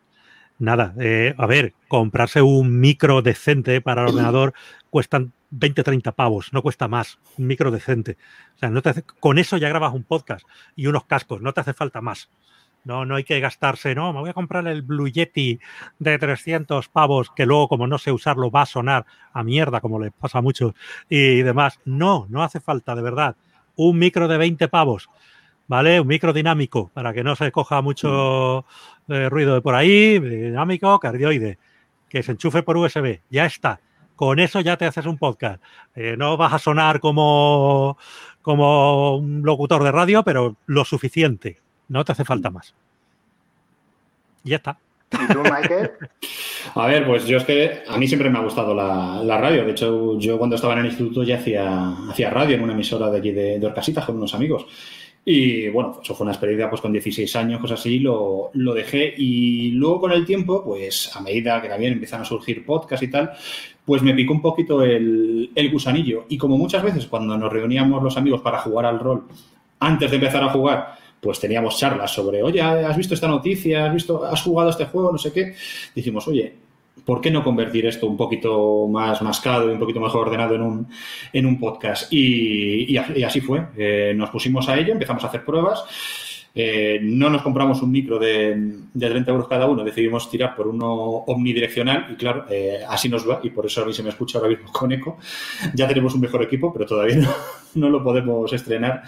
nada, 0.58 0.94
eh, 0.98 1.34
a 1.38 1.46
ver, 1.46 1.74
comprarse 1.88 2.42
un 2.42 2.80
micro 2.80 3.22
decente 3.22 3.80
para 3.80 4.02
el 4.02 4.08
ordenador 4.14 4.54
cuestan 4.90 5.32
20, 5.50 5.82
30 5.82 6.12
pavos, 6.12 6.52
no 6.52 6.62
cuesta 6.62 6.88
más, 6.88 7.18
un 7.38 7.46
micro 7.46 7.70
decente. 7.70 8.18
O 8.56 8.58
sea, 8.58 8.70
no 8.70 8.82
te 8.82 9.02
con 9.20 9.38
eso 9.38 9.56
ya 9.56 9.68
grabas 9.68 9.94
un 9.94 10.04
podcast 10.04 10.46
y 10.76 10.86
unos 10.86 11.04
cascos, 11.04 11.40
no 11.40 11.52
te 11.52 11.60
hace 11.60 11.72
falta 11.72 12.00
más. 12.00 12.30
No, 12.84 13.04
no 13.04 13.16
hay 13.16 13.24
que 13.24 13.40
gastarse, 13.40 13.94
no, 13.94 14.12
me 14.12 14.20
voy 14.20 14.30
a 14.30 14.34
comprar 14.34 14.66
el 14.66 14.82
Blue 14.82 15.08
Yeti 15.08 15.58
de 15.98 16.18
300 16.18 16.88
pavos 16.88 17.30
que 17.34 17.44
luego 17.44 17.68
como 17.68 17.86
no 17.86 17.98
sé 17.98 18.12
usarlo 18.12 18.50
va 18.50 18.62
a 18.62 18.66
sonar 18.66 19.04
a 19.32 19.42
mierda 19.42 19.80
como 19.80 19.98
le 19.98 20.10
pasa 20.10 20.38
a 20.38 20.42
muchos 20.42 20.74
y 21.08 21.42
demás. 21.42 21.80
No, 21.84 22.26
no 22.30 22.42
hace 22.42 22.60
falta, 22.60 22.94
de 22.94 23.02
verdad. 23.02 23.36
Un 23.74 23.98
micro 23.98 24.28
de 24.28 24.38
20 24.38 24.68
pavos 24.68 25.10
¿vale? 25.68 26.00
Un 26.00 26.08
micro 26.08 26.32
dinámico 26.32 26.90
para 26.92 27.12
que 27.12 27.22
no 27.22 27.36
se 27.36 27.52
coja 27.52 27.80
mucho 27.82 28.64
eh, 29.08 29.28
ruido 29.28 29.54
de 29.54 29.60
por 29.60 29.74
ahí, 29.74 30.18
dinámico, 30.18 30.98
cardioide, 30.98 31.58
que 32.08 32.22
se 32.22 32.32
enchufe 32.32 32.62
por 32.62 32.76
USB, 32.76 33.20
ya 33.30 33.46
está. 33.46 33.80
Con 34.16 34.40
eso 34.40 34.60
ya 34.60 34.76
te 34.76 34.86
haces 34.86 35.06
un 35.06 35.16
podcast. 35.16 35.62
Eh, 35.94 36.16
no 36.18 36.36
vas 36.36 36.52
a 36.52 36.58
sonar 36.58 36.98
como, 36.98 37.96
como 38.42 39.16
un 39.16 39.42
locutor 39.44 39.84
de 39.84 39.92
radio, 39.92 40.24
pero 40.24 40.56
lo 40.66 40.84
suficiente. 40.84 41.60
No 41.86 42.04
te 42.04 42.12
hace 42.12 42.24
falta 42.24 42.50
más. 42.50 42.74
Y 44.42 44.50
ya 44.50 44.56
está. 44.56 44.78
¿Y 45.12 45.32
tú, 45.32 45.38
Michael? 45.38 45.92
A 46.74 46.86
ver, 46.86 47.06
pues 47.06 47.26
yo 47.26 47.38
es 47.38 47.44
que 47.44 47.82
a 47.88 47.96
mí 47.96 48.08
siempre 48.08 48.28
me 48.28 48.38
ha 48.38 48.42
gustado 48.42 48.74
la, 48.74 49.38
radio. 49.38 49.64
De 49.64 49.70
hecho, 49.70 50.18
yo 50.18 50.36
cuando 50.36 50.56
estaba 50.56 50.74
en 50.74 50.80
el 50.80 50.86
instituto 50.86 51.22
ya 51.22 51.36
hacía, 51.36 51.92
hacía 52.10 52.28
radio 52.28 52.56
en 52.56 52.62
una 52.62 52.74
emisora 52.74 53.10
de 53.10 53.18
aquí 53.18 53.30
de, 53.30 53.58
de 53.58 53.66
Orcasitas 53.66 54.04
con 54.04 54.16
unos 54.16 54.34
amigos. 54.34 54.66
Y 55.30 55.68
bueno, 55.68 56.00
eso 56.02 56.14
fue 56.14 56.24
una 56.24 56.32
experiencia 56.32 56.70
pues 56.70 56.80
con 56.80 56.90
16 56.90 57.36
años, 57.36 57.60
cosas 57.60 57.80
así, 57.80 57.98
lo, 57.98 58.48
lo, 58.54 58.72
dejé. 58.72 59.12
Y 59.18 59.72
luego 59.72 60.00
con 60.00 60.12
el 60.12 60.24
tiempo, 60.24 60.64
pues 60.64 61.14
a 61.14 61.20
medida 61.20 61.60
que 61.60 61.68
también 61.68 61.92
empiezan 61.92 62.22
a 62.22 62.24
surgir 62.24 62.64
podcasts 62.64 63.04
y 63.04 63.10
tal, 63.10 63.32
pues 63.84 64.00
me 64.00 64.14
picó 64.14 64.32
un 64.32 64.40
poquito 64.40 64.82
el, 64.82 65.50
el 65.54 65.70
gusanillo. 65.70 66.24
Y 66.30 66.38
como 66.38 66.56
muchas 66.56 66.82
veces 66.82 67.06
cuando 67.08 67.36
nos 67.36 67.52
reuníamos 67.52 68.02
los 68.02 68.16
amigos 68.16 68.40
para 68.40 68.60
jugar 68.60 68.86
al 68.86 69.00
rol, 69.00 69.24
antes 69.80 70.10
de 70.10 70.16
empezar 70.16 70.42
a 70.44 70.48
jugar, 70.48 70.94
pues 71.20 71.38
teníamos 71.38 71.78
charlas 71.78 72.10
sobre, 72.10 72.42
oye, 72.42 72.62
¿has 72.62 72.96
visto 72.96 73.12
esta 73.12 73.28
noticia? 73.28 73.84
¿Has 73.84 73.92
visto, 73.92 74.24
has 74.24 74.40
jugado 74.40 74.70
este 74.70 74.86
juego? 74.86 75.12
No 75.12 75.18
sé 75.18 75.30
qué. 75.30 75.54
Dijimos, 75.94 76.26
oye, 76.26 76.54
¿por 77.04 77.20
qué 77.20 77.30
no 77.30 77.42
convertir 77.44 77.86
esto 77.86 78.06
un 78.06 78.16
poquito 78.16 78.86
más 78.88 79.22
mascado 79.22 79.68
y 79.68 79.72
un 79.72 79.78
poquito 79.78 80.00
mejor 80.00 80.26
ordenado 80.26 80.54
en 80.54 80.62
un, 80.62 80.88
en 81.32 81.46
un 81.46 81.58
podcast? 81.58 82.12
Y, 82.12 82.96
así 82.96 83.40
fue. 83.40 83.66
Eh, 83.76 84.12
nos 84.16 84.30
pusimos 84.30 84.68
a 84.68 84.78
ello, 84.78 84.92
empezamos 84.92 85.24
a 85.24 85.28
hacer 85.28 85.44
pruebas. 85.44 85.84
Eh, 86.54 86.98
no 87.02 87.30
nos 87.30 87.42
compramos 87.42 87.82
un 87.82 87.92
micro 87.92 88.18
de, 88.18 88.54
de, 88.92 89.08
30 89.08 89.30
euros 89.30 89.48
cada 89.48 89.66
uno, 89.66 89.84
decidimos 89.84 90.28
tirar 90.28 90.56
por 90.56 90.66
uno 90.66 90.88
omnidireccional 90.88 92.06
y 92.10 92.16
claro, 92.16 92.46
eh, 92.50 92.80
así 92.88 93.08
nos 93.08 93.28
va 93.28 93.38
y 93.44 93.50
por 93.50 93.66
eso 93.66 93.82
a 93.82 93.84
mí 93.84 93.92
se 93.92 94.02
me 94.02 94.08
escucha 94.08 94.38
ahora 94.38 94.50
mismo 94.50 94.72
con 94.72 94.90
eco. 94.90 95.18
Ya 95.74 95.86
tenemos 95.86 96.14
un 96.14 96.20
mejor 96.20 96.42
equipo, 96.42 96.72
pero 96.72 96.86
todavía 96.86 97.16
no, 97.16 97.28
no 97.74 97.90
lo 97.90 98.02
podemos 98.02 98.52
estrenar 98.52 99.04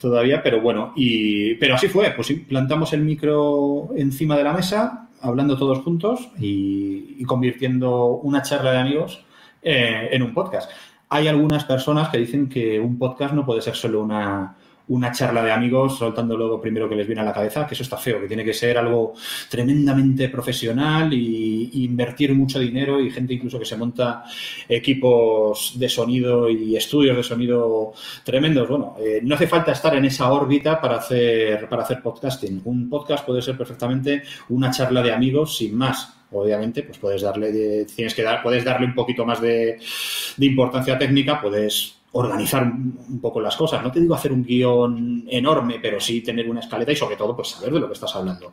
todavía, 0.00 0.42
pero 0.42 0.62
bueno, 0.62 0.92
y, 0.96 1.54
pero 1.56 1.74
así 1.74 1.86
fue, 1.86 2.10
pues 2.12 2.32
plantamos 2.48 2.92
el 2.94 3.02
micro 3.02 3.90
encima 3.94 4.36
de 4.36 4.44
la 4.44 4.54
mesa, 4.54 5.08
hablando 5.20 5.58
todos 5.58 5.80
juntos 5.80 6.30
y, 6.38 7.22
convirtiendo 7.24 8.06
una 8.06 8.42
charla 8.42 8.72
de 8.72 8.78
amigos 8.78 9.24
eh, 9.62 10.08
en 10.10 10.22
un 10.22 10.32
podcast. 10.32 10.70
Hay 11.10 11.28
algunas 11.28 11.64
personas 11.64 12.08
que 12.08 12.18
dicen 12.18 12.48
que 12.48 12.80
un 12.80 12.98
podcast 12.98 13.34
no 13.34 13.44
puede 13.44 13.60
ser 13.60 13.76
solo 13.76 14.02
una, 14.02 14.56
una 14.90 15.12
charla 15.12 15.42
de 15.42 15.52
amigos 15.52 15.98
soltando 15.98 16.36
lo 16.36 16.60
primero 16.60 16.88
que 16.88 16.96
les 16.96 17.06
viene 17.06 17.22
a 17.22 17.24
la 17.24 17.32
cabeza, 17.32 17.66
que 17.66 17.74
eso 17.74 17.82
está 17.82 17.96
feo, 17.96 18.20
que 18.20 18.26
tiene 18.26 18.44
que 18.44 18.52
ser 18.52 18.76
algo 18.76 19.14
tremendamente 19.48 20.28
profesional 20.28 21.12
y, 21.12 21.70
invertir 21.84 22.34
mucho 22.34 22.58
dinero 22.58 23.00
y 23.00 23.10
gente 23.10 23.34
incluso 23.34 23.58
que 23.58 23.64
se 23.64 23.76
monta 23.76 24.24
equipos 24.68 25.74
de 25.76 25.88
sonido 25.88 26.50
y 26.50 26.76
estudios 26.76 27.16
de 27.16 27.22
sonido 27.22 27.92
tremendos. 28.24 28.68
Bueno, 28.68 28.96
eh, 29.00 29.20
no 29.22 29.34
hace 29.34 29.46
falta 29.46 29.72
estar 29.72 29.94
en 29.94 30.04
esa 30.04 30.30
órbita 30.32 30.80
para 30.80 30.96
hacer, 30.96 31.68
para 31.68 31.82
hacer 31.82 32.02
podcasting. 32.02 32.62
Un 32.64 32.88
podcast 32.88 33.24
puede 33.24 33.42
ser 33.42 33.56
perfectamente 33.56 34.22
una 34.48 34.70
charla 34.70 35.02
de 35.02 35.12
amigos 35.12 35.56
sin 35.56 35.76
más 35.76 36.20
obviamente, 36.32 36.82
pues 36.82 36.98
puedes 36.98 37.22
darle, 37.22 37.84
tienes 37.86 38.14
que 38.14 38.22
dar, 38.22 38.42
puedes 38.42 38.64
darle 38.64 38.86
un 38.86 38.94
poquito 38.94 39.24
más 39.24 39.40
de, 39.40 39.78
importancia 40.38 40.98
técnica, 40.98 41.40
puedes 41.40 41.99
organizar 42.12 42.64
un 42.64 43.20
poco 43.20 43.40
las 43.40 43.56
cosas. 43.56 43.82
No 43.82 43.92
te 43.92 44.00
digo 44.00 44.14
hacer 44.14 44.32
un 44.32 44.44
guion 44.44 45.24
enorme, 45.28 45.78
pero 45.80 46.00
sí 46.00 46.22
tener 46.22 46.48
una 46.48 46.60
escaleta 46.60 46.92
y 46.92 46.96
sobre 46.96 47.16
todo, 47.16 47.36
pues 47.36 47.48
saber 47.48 47.72
de 47.72 47.80
lo 47.80 47.86
que 47.86 47.94
estás 47.94 48.14
hablando. 48.16 48.52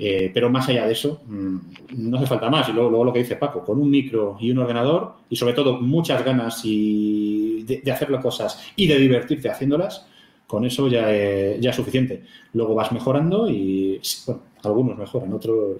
Eh, 0.00 0.30
pero 0.32 0.48
más 0.48 0.68
allá 0.68 0.86
de 0.86 0.92
eso, 0.92 1.22
mm, 1.26 1.56
no 1.96 2.18
hace 2.18 2.26
falta 2.26 2.48
más. 2.48 2.68
Y 2.68 2.72
luego, 2.72 3.04
lo 3.04 3.12
que 3.12 3.18
dice 3.18 3.36
Paco, 3.36 3.64
con 3.64 3.80
un 3.80 3.90
micro 3.90 4.36
y 4.40 4.50
un 4.50 4.58
ordenador, 4.58 5.14
y 5.28 5.36
sobre 5.36 5.54
todo 5.54 5.80
muchas 5.80 6.24
ganas 6.24 6.60
y 6.64 7.64
de, 7.64 7.92
hacer 7.92 8.10
las 8.10 8.22
cosas 8.22 8.72
y 8.76 8.86
de 8.86 8.98
divertirte 8.98 9.50
haciéndolas, 9.50 10.06
con 10.46 10.64
eso 10.64 10.88
ya, 10.88 11.10
ya 11.56 11.70
es 11.70 11.76
suficiente. 11.76 12.22
Luego 12.54 12.74
vas 12.74 12.92
mejorando 12.92 13.50
y, 13.50 14.00
bueno, 14.26 14.42
algunos 14.64 14.98
mejoran, 14.98 15.32
otros... 15.32 15.76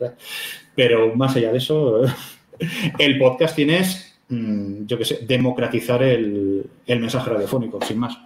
Pero 0.74 1.14
más 1.16 1.34
allá 1.36 1.52
de 1.52 1.58
eso, 1.58 2.02
el 2.98 3.18
podcast 3.18 3.56
tienes, 3.56 4.07
mm, 4.28 4.86
yo 4.86 4.98
qué 4.98 5.04
sé, 5.04 5.26
democratizar 5.26 6.02
el, 6.02 6.70
mensaje 6.86 7.30
radiofónico, 7.30 7.80
sin 7.84 7.98
más. 7.98 8.18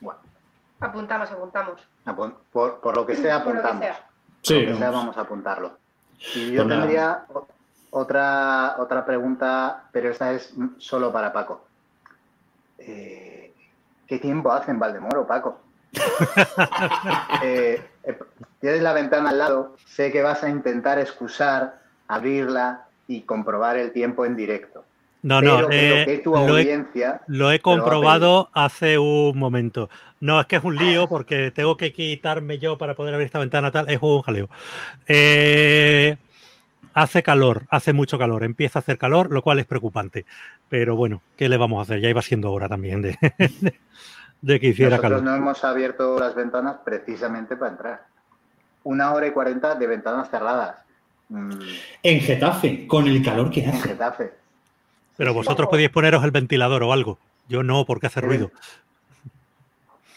Bueno, 0.00 0.20
apuntamos, 0.80 1.30
apuntamos. 1.30 1.80
Por, 2.52 2.96
lo 2.96 3.06
que 3.06 3.16
sea, 3.16 3.36
apuntamos. 3.36 3.86
Sí, 4.42 4.54
por 4.54 4.62
lo 4.62 4.72
que 4.72 4.78
sea, 4.78 4.90
vamos 4.90 5.16
a 5.16 5.20
apuntarlo. 5.20 5.78
Y 6.34 6.52
yo 6.52 6.64
pues 6.64 6.78
tendría 6.78 7.26
otra, 7.90 8.76
otra 8.78 9.04
pregunta, 9.04 9.84
pero 9.92 10.10
esta 10.10 10.32
es 10.32 10.54
solo 10.78 11.12
para 11.12 11.32
Paco. 11.32 11.66
Eh, 12.78 13.54
¿Qué 14.06 14.18
tiempo 14.18 14.52
hace 14.52 14.70
en 14.70 14.78
Valdemoro, 14.78 15.26
Paco? 15.26 15.60
Eh, 17.44 17.82
eh, 18.04 18.18
tienes 18.60 18.82
la 18.82 18.92
ventana 18.92 19.30
al 19.30 19.38
lado, 19.38 19.76
sé 19.84 20.12
que 20.12 20.22
vas 20.22 20.44
a 20.44 20.48
intentar 20.48 20.98
excusar, 20.98 21.80
abrirla 22.06 22.86
y 23.08 23.22
comprobar 23.22 23.76
el 23.76 23.92
tiempo 23.92 24.24
en 24.24 24.36
directo. 24.36 24.84
No, 25.22 25.40
no, 25.40 25.70
eh, 25.70 26.20
lo, 27.28 27.52
he, 27.52 27.60
comprobado 27.60 28.50
hace 28.54 28.98
un 28.98 29.38
momento. 29.38 29.88
No, 30.18 30.40
es 30.40 30.46
que 30.46 30.56
es 30.56 30.64
un 30.64 30.74
lío 30.74 31.06
porque 31.08 31.52
tengo 31.52 31.76
que 31.76 31.92
quitarme 31.92 32.58
yo 32.58 32.76
para 32.76 32.94
poder 32.94 33.14
abrir 33.14 33.26
esta 33.26 33.38
ventana 33.38 33.70
tal, 33.70 33.88
es 33.88 34.00
un 34.02 34.22
jaleo. 34.22 34.48
hace 36.92 37.22
calor, 37.22 37.62
hace 37.70 37.92
mucho 37.92 38.18
calor, 38.18 38.42
empieza 38.42 38.80
a 38.80 38.82
hacer 38.82 38.98
calor, 38.98 39.30
lo 39.30 39.42
cual 39.42 39.60
es 39.60 39.66
preocupante. 39.66 40.26
Pero 40.68 40.96
bueno, 40.96 41.22
¿qué 41.36 41.48
le 41.48 41.56
vamos 41.56 41.78
a 41.78 41.82
hacer? 41.82 42.00
Ya 42.00 42.08
iba 42.08 42.22
siendo 42.22 42.50
hora 42.50 42.68
también 42.68 43.00
de, 43.00 43.16
de 44.42 44.60
que 44.60 44.66
hiciera 44.68 44.96
Nosotros 44.96 45.22
no 45.22 45.36
hemos 45.36 45.64
abierto 45.64 46.18
las 46.18 46.34
ventanas 46.34 46.78
precisamente 46.84 47.56
para 47.56 47.70
entrar. 47.70 48.06
Una 48.82 49.12
hora 49.12 49.28
y 49.28 49.30
cuarenta 49.30 49.76
de 49.76 49.86
ventanas 49.86 50.28
cerradas. 50.30 50.81
Mm. 51.32 51.50
En 52.02 52.20
Getafe, 52.20 52.86
con 52.86 53.06
el 53.08 53.22
calor 53.24 53.50
que 53.50 53.66
hace. 53.66 53.76
En 53.76 53.82
Getafe. 53.82 54.32
Pero 55.16 55.32
vosotros 55.34 55.68
podéis 55.68 55.88
poneros 55.90 56.22
el 56.24 56.30
ventilador 56.30 56.82
o 56.82 56.92
algo. 56.92 57.18
Yo 57.48 57.62
no, 57.62 57.84
porque 57.86 58.06
hace 58.08 58.20
ruido. 58.20 58.50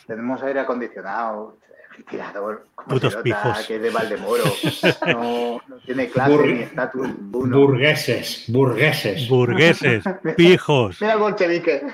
Tenemos 0.07 0.41
aire 0.43 0.59
acondicionado, 0.59 1.57
ventilador, 1.97 2.67
Putos 2.87 3.15
pijos. 3.17 3.65
que 3.65 3.77
es 3.77 3.81
de 3.81 3.89
Valdemoro. 3.89 4.43
No, 5.07 5.61
tiene 5.85 6.09
clase 6.09 6.37
ni 6.37 6.59
estatus 6.61 7.09
Burgueses, 7.17 8.45
burgueses. 8.49 9.27
Burgueses, 9.29 10.03
pijos. 10.37 11.01
Mira 11.01 11.13
el 11.13 11.19
bolchevique. 11.19 11.81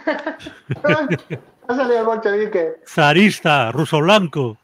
Ha 1.68 1.76
salido 1.76 2.00
el 2.00 2.06
bolchevique. 2.06 2.74
Zarista, 2.86 3.72
ruso 3.72 4.00
blanco. 4.00 4.58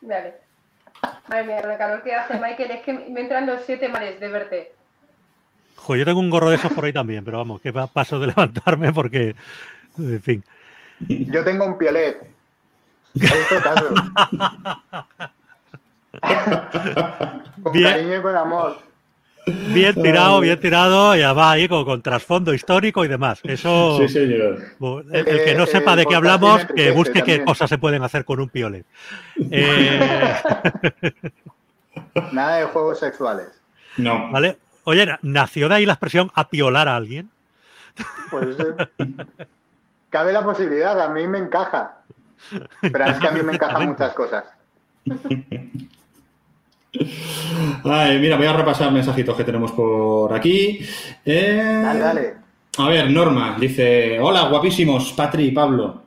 Vale. 0.00 0.34
Madre 1.28 1.44
mía, 1.44 1.60
el 1.60 1.78
calor 1.78 2.02
que 2.02 2.14
hace, 2.14 2.34
Michael, 2.34 2.70
es 2.72 2.82
que 2.82 2.92
me 2.92 3.20
entran 3.20 3.46
los 3.46 3.60
siete 3.64 3.88
males 3.88 4.18
de 4.20 4.28
verte. 4.28 4.72
Jo, 5.76 5.96
yo 5.96 6.04
tengo 6.04 6.20
un 6.20 6.30
gorro 6.30 6.50
de 6.50 6.56
esos 6.56 6.72
por 6.72 6.84
ahí 6.84 6.92
también, 6.92 7.24
pero 7.24 7.38
vamos, 7.38 7.60
que 7.60 7.72
paso 7.72 8.20
de 8.20 8.26
levantarme 8.28 8.92
porque, 8.92 9.34
en 9.98 10.22
fin. 10.22 10.44
Yo 11.08 11.42
tengo 11.44 11.64
un 11.64 11.78
piolet. 11.78 12.20
con 17.62 17.72
Bien. 17.72 17.90
cariño 17.90 18.18
y 18.18 18.22
con 18.22 18.36
amor. 18.36 18.89
Bien 19.46 19.94
tirado, 19.94 20.40
bien 20.40 20.60
tirado, 20.60 21.16
y 21.16 21.20
va 21.20 21.50
ahí 21.52 21.68
con, 21.68 22.02
trasfondo 22.02 22.52
histórico 22.52 23.04
y 23.04 23.08
demás. 23.08 23.40
Eso. 23.44 23.98
Sí, 23.98 24.08
señor. 24.08 24.58
El, 25.12 25.24
que 25.44 25.54
no 25.54 25.66
sepa 25.66 25.96
de 25.96 26.06
qué 26.06 26.14
hablamos, 26.14 26.64
que 26.66 26.90
busque 26.90 27.22
qué 27.22 27.44
cosas 27.44 27.68
se 27.68 27.78
pueden 27.78 28.02
hacer 28.02 28.24
con 28.24 28.40
un 28.40 28.48
piolet. 28.48 28.86
Eh, 29.52 30.00
Nada 32.32 32.56
de 32.56 32.64
juegos 32.66 33.00
sexuales. 33.00 33.48
No. 33.96 34.30
¿Vale? 34.30 34.58
Oye, 34.84 35.06
¿nació 35.22 35.68
de 35.68 35.76
ahí 35.76 35.86
la 35.86 35.94
expresión 35.94 36.30
apiolar 36.34 36.88
a 36.88 36.96
alguien? 36.96 37.30
Pues 38.30 38.56
eh, 38.58 38.74
cabe 40.10 40.32
la 40.32 40.44
posibilidad, 40.44 41.00
a 41.00 41.08
mí 41.08 41.26
me 41.26 41.38
encaja. 41.38 41.96
Pero 42.80 43.04
es 43.04 43.18
que 43.18 43.28
a 43.28 43.32
mí 43.32 43.42
me 43.42 43.52
encajan 43.54 43.88
muchas 43.88 44.12
cosas. 44.14 44.44
mira, 48.20 48.36
voy 48.36 48.46
a 48.46 48.52
repasar 48.52 48.92
mensajitos 48.92 49.36
que 49.36 49.44
tenemos 49.44 49.72
por 49.72 50.32
aquí. 50.32 50.80
Eh, 51.24 51.80
dale, 51.82 52.00
dale. 52.00 52.34
A 52.78 52.88
ver, 52.88 53.10
Norma 53.10 53.56
dice: 53.58 54.18
Hola, 54.20 54.48
guapísimos, 54.48 55.12
Patri 55.12 55.46
y 55.46 55.50
Pablo. 55.50 56.02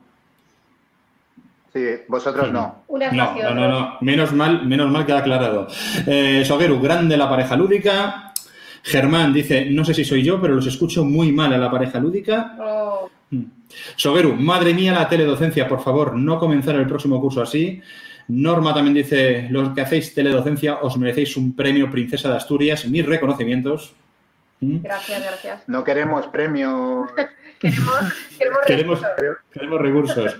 Sí, 1.72 1.84
vosotros 2.06 2.52
no. 2.52 2.84
no, 2.88 3.12
no, 3.12 3.54
no, 3.54 3.68
no, 3.68 3.96
Menos 4.00 4.32
mal, 4.32 4.64
menos 4.64 4.90
mal 4.90 5.04
que 5.04 5.12
ha 5.12 5.18
aclarado. 5.18 5.66
Eh, 6.06 6.44
Sogueru, 6.44 6.80
grande 6.80 7.16
la 7.16 7.28
pareja 7.28 7.56
lúdica. 7.56 8.32
Germán 8.82 9.32
dice: 9.32 9.66
No 9.70 9.84
sé 9.84 9.94
si 9.94 10.04
soy 10.04 10.22
yo, 10.22 10.40
pero 10.40 10.54
los 10.54 10.66
escucho 10.66 11.04
muy 11.04 11.32
mal 11.32 11.52
a 11.52 11.58
la 11.58 11.70
pareja 11.70 11.98
lúdica. 11.98 12.56
Oh. 12.60 13.10
Mm. 13.30 13.44
Sogueru, 13.96 14.34
madre 14.36 14.72
mía 14.72 14.92
la 14.92 15.08
teledocencia, 15.08 15.66
por 15.66 15.82
favor, 15.82 16.14
no 16.14 16.38
comenzar 16.38 16.76
el 16.76 16.86
próximo 16.86 17.20
curso 17.20 17.42
así. 17.42 17.82
Norma 18.28 18.72
también 18.72 18.94
dice, 18.94 19.48
los 19.50 19.74
que 19.74 19.82
hacéis 19.82 20.14
teledocencia 20.14 20.76
os 20.76 20.96
merecéis 20.96 21.36
un 21.36 21.54
premio 21.54 21.90
Princesa 21.90 22.30
de 22.30 22.36
Asturias, 22.36 22.86
mis 22.86 23.04
reconocimientos. 23.04 23.94
¿Mm? 24.60 24.78
Gracias, 24.82 25.22
gracias. 25.22 25.68
No 25.68 25.84
queremos 25.84 26.26
premio. 26.28 27.06
queremos, 28.66 29.02
queremos, 29.52 29.80
recursos. 29.80 30.36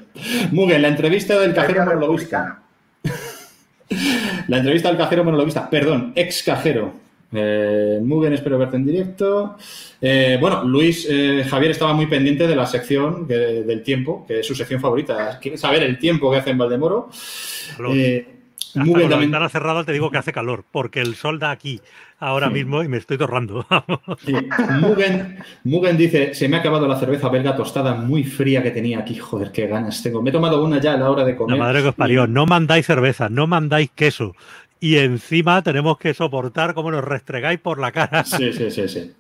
Mugen, 0.51 0.83
la 0.83 0.89
entrevista 0.89 1.39
del 1.39 1.55
cajero 1.55 1.85
monologuista. 1.85 2.63
la 4.49 4.59
entrevista 4.59 4.89
del 4.89 4.99
cajero 4.99 5.25
monologuista, 5.25 5.69
perdón, 5.69 6.13
ex 6.15 6.43
cajero. 6.43 7.04
Eh, 7.35 8.01
Mugen, 8.03 8.33
espero 8.33 8.59
verte 8.59 8.77
en 8.77 8.87
directo. 8.87 9.57
Eh, 10.01 10.39
bueno, 10.41 10.65
Luis 10.65 11.07
eh, 11.11 11.45
Javier 11.49 11.73
estaba 11.73 11.93
muy 11.93 12.07
pendiente 12.07 12.47
de 12.47 12.57
la 12.57 12.67
sección 12.67 13.27
del 13.27 13.83
tiempo, 13.83 14.25
que 14.27 14.41
es 14.41 14.47
su 14.47 14.55
sección 14.55 14.81
favorita. 14.81 15.39
Quiere 15.41 15.59
saber 15.59 15.83
el 15.83 15.99
tiempo 15.99 16.31
que 16.31 16.39
hace 16.39 16.51
en 16.51 16.59
Valdemoro. 16.59 17.11
Eh, 17.91 18.35
Mugen 18.75 19.11
la 19.11 19.17
ventana 19.17 19.49
cerrada 19.49 19.85
te 19.85 19.93
digo 19.93 20.11
que 20.11 20.19
hace 20.19 20.33
calor, 20.33 20.65
porque 20.71 21.01
el 21.01 21.15
sol 21.15 21.39
da 21.39 21.51
aquí 21.53 21.81
ahora 22.19 22.51
mismo 22.51 22.83
y 22.83 22.89
me 22.89 22.97
estoy 22.97 23.19
torrando. 23.19 23.67
Mugen, 25.65 25.97
dice, 25.97 26.35
se 26.35 26.49
me 26.49 26.57
ha 26.57 26.61
acabado 26.61 26.89
la 26.89 26.99
cerveza 26.99 27.29
belga 27.29 27.55
tostada 27.57 27.95
muy 27.95 28.25
fría 28.25 28.63
que 28.63 28.71
tenía 28.71 28.99
aquí. 28.99 29.15
Joder, 29.17 29.53
qué 29.53 29.67
ganas 29.67 30.03
tengo. 30.03 30.23
Me 30.23 30.31
he 30.31 30.33
tomado 30.33 30.65
una 30.65 30.81
ya 30.81 30.95
a 30.95 30.97
la 30.97 31.11
hora 31.11 31.25
de 31.25 31.37
comer. 31.37 31.57
La 31.57 31.65
madre 31.65 31.83
que 31.83 31.89
os 31.89 31.95
parió. 31.95 32.27
No 32.27 32.47
mandáis 32.47 32.87
cerveza, 32.87 33.29
no 33.29 33.47
mandáis 33.47 33.91
queso 33.95 34.35
y 34.85 34.99
encima 34.99 35.63
tenemos 35.63 35.97
que 35.97 36.13
soportar 36.13 36.75
cómo 36.75 36.91
nos 36.91 37.03
restregáis 37.03 37.59
por 37.59 37.81
la 37.81 37.91
cara. 37.91 38.23
Sí, 38.23 38.53
sí, 38.53 38.71
sí, 38.71 38.87
sí. 38.87 39.13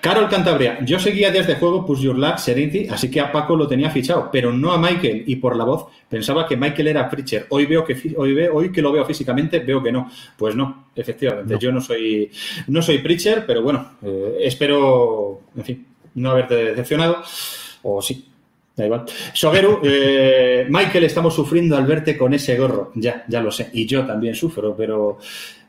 Carol 0.00 0.30
Cantabria, 0.30 0.82
yo 0.86 0.98
seguía 0.98 1.30
desde 1.30 1.56
juego 1.56 1.84
Push 1.84 2.00
Your 2.00 2.18
Luck 2.18 2.38
Serenity, 2.38 2.88
así 2.88 3.10
que 3.10 3.20
a 3.20 3.30
Paco 3.30 3.54
lo 3.54 3.68
tenía 3.68 3.90
fichado, 3.90 4.30
pero 4.32 4.50
no 4.50 4.72
a 4.72 4.78
Michael, 4.78 5.24
y 5.26 5.36
por 5.36 5.54
la 5.54 5.64
voz 5.64 5.84
pensaba 6.08 6.46
que 6.46 6.56
Michael 6.56 6.88
era 6.88 7.10
Preacher. 7.10 7.44
Hoy 7.50 7.66
veo 7.66 7.84
que 7.84 7.94
hoy, 8.16 8.32
veo, 8.32 8.54
hoy 8.54 8.72
que 8.72 8.80
lo 8.80 8.90
veo 8.90 9.04
físicamente, 9.04 9.58
veo 9.58 9.82
que 9.82 9.92
no. 9.92 10.10
Pues 10.38 10.56
no, 10.56 10.86
efectivamente, 10.96 11.58
yo 11.60 11.70
no 11.70 11.82
soy 11.82 12.30
no 12.68 12.80
soy 12.80 13.00
Preacher, 13.00 13.44
pero 13.46 13.60
bueno, 13.60 13.98
eh, 14.02 14.38
espero, 14.40 15.42
en 15.54 15.64
fin, 15.64 15.86
no 16.14 16.30
haberte 16.30 16.54
decepcionado, 16.54 17.22
o 17.82 18.00
sí, 18.00 18.31
Da 18.76 18.86
igual. 18.86 19.04
Sogeru, 19.32 19.80
eh, 19.84 20.66
Michael, 20.68 21.04
estamos 21.04 21.34
sufriendo 21.34 21.76
al 21.76 21.86
verte 21.86 22.16
con 22.16 22.32
ese 22.34 22.56
gorro. 22.56 22.92
Ya, 22.94 23.24
ya 23.28 23.40
lo 23.40 23.50
sé. 23.50 23.70
Y 23.72 23.86
yo 23.86 24.04
también 24.04 24.34
sufro, 24.34 24.74
pero 24.76 25.18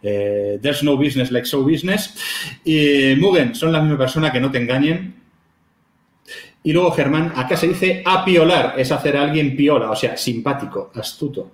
eh, 0.02 0.60
there's 0.62 0.84
no 0.84 0.96
business 0.98 1.32
like 1.32 1.48
show 1.48 1.64
business. 1.64 2.16
Y 2.64 3.16
Mugen, 3.18 3.56
son 3.56 3.72
la 3.72 3.82
misma 3.82 3.98
persona 3.98 4.32
que 4.32 4.40
no 4.40 4.52
te 4.52 4.60
engañen. 4.60 5.16
Y 6.64 6.72
luego, 6.72 6.92
Germán, 6.92 7.34
acá 7.36 7.58
se 7.58 7.68
dice 7.68 8.02
apiolar, 8.06 8.76
es 8.78 8.92
hacer 8.92 9.18
a 9.18 9.24
alguien 9.24 9.56
piola, 9.56 9.92
o 9.92 9.96
sea, 9.96 10.16
simpático, 10.16 10.92
astuto. 10.96 11.52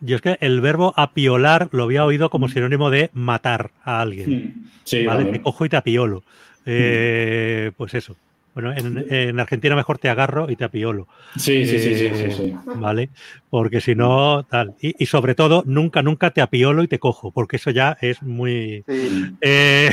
Yo 0.00 0.16
es 0.16 0.22
que 0.22 0.38
el 0.40 0.60
verbo 0.60 0.92
apiolar 0.96 1.68
lo 1.72 1.84
había 1.84 2.04
oído 2.04 2.30
como 2.30 2.48
sinónimo 2.48 2.90
de 2.90 3.10
matar 3.12 3.70
a 3.84 4.00
alguien. 4.00 4.30
Hmm. 4.30 4.70
Sí, 4.84 5.04
¿vale? 5.04 5.24
Te 5.26 5.40
cojo 5.40 5.64
y 5.64 5.68
te 5.68 5.76
apiolo. 5.76 6.22
Eh, 6.66 7.72
pues 7.76 7.94
eso. 7.94 8.16
Bueno, 8.60 8.74
en, 8.76 9.38
Argentina 9.38 9.76
mejor 9.76 9.98
te 9.98 10.08
agarro 10.08 10.50
y 10.50 10.56
te 10.56 10.64
apiolo. 10.64 11.06
Sí, 11.36 11.64
sí, 11.64 11.78
sí, 11.78 11.94
sí, 11.94 12.10
sí, 12.32 12.42
eh, 12.42 12.56
¿Vale? 12.74 13.08
Porque 13.50 13.80
si 13.80 13.94
no, 13.94 14.44
tal. 14.50 14.74
Y, 14.80 15.06
sobre 15.06 15.36
todo, 15.36 15.62
nunca, 15.64 16.02
nunca 16.02 16.32
te 16.32 16.40
apiolo 16.40 16.82
y 16.82 16.88
te 16.88 16.98
cojo, 16.98 17.30
porque 17.30 17.54
eso 17.54 17.70
ya 17.70 17.96
es 18.00 18.20
muy. 18.20 18.82
Sí. 18.88 19.36
Eh, 19.40 19.90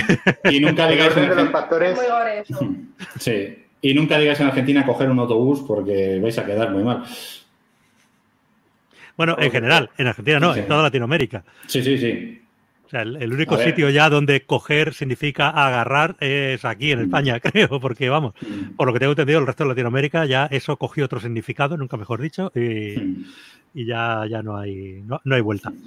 y 0.52 0.60
nunca 0.62 0.88
digáis 0.88 1.16
en 1.16 1.36
los 1.36 1.52
factores. 1.52 2.00
Sí. 3.20 3.56
Y 3.84 3.94
nunca 3.94 4.18
digáis 4.18 4.40
en 4.40 4.48
Argentina 4.48 4.84
coger 4.84 5.12
un 5.12 5.20
autobús 5.20 5.64
porque 5.68 6.20
vais 6.20 6.38
a 6.40 6.44
quedar 6.44 6.72
muy 6.72 6.84
mal. 6.84 7.04
Bueno, 9.16 9.36
en 9.40 9.52
general, 9.52 9.92
en 9.96 10.08
Argentina 10.08 10.40
no, 10.40 10.56
en 10.56 10.66
toda 10.66 10.82
Latinoamérica. 10.82 11.44
Sí, 11.68 11.84
sí, 11.84 12.00
sí. 12.00 12.42
O 12.86 12.90
sea, 12.90 13.02
el, 13.02 13.34
único 13.34 13.58
sitio 13.58 13.90
ya 13.90 14.10
donde 14.10 14.46
coger 14.46 14.94
significa 14.94 15.50
agarrar 15.50 16.16
es 16.20 16.64
aquí 16.66 16.92
en 16.92 17.02
España, 17.02 17.40
creo, 17.42 17.80
porque 17.80 18.10
vamos, 18.10 18.34
mm. 18.42 18.76
por 18.76 18.88
lo 18.88 18.94
que 18.94 19.00
tengo 19.00 19.14
entendido, 19.14 19.40
el 19.40 19.48
resto 19.48 19.64
de 19.64 19.70
Latinoamérica 19.70 20.26
ya 20.26 20.46
eso 20.46 20.78
cogió 20.78 21.06
otro 21.06 21.20
significado, 21.20 21.78
nunca 21.78 21.98
mejor 21.98 22.22
dicho, 22.22 22.52
y, 22.54 22.96
mm. 23.00 23.26
ya, 23.74 24.26
ya 24.30 24.44
no 24.44 24.58
hay, 24.58 25.04
no, 25.04 25.20
hay 25.24 25.42
vuelta. 25.42 25.72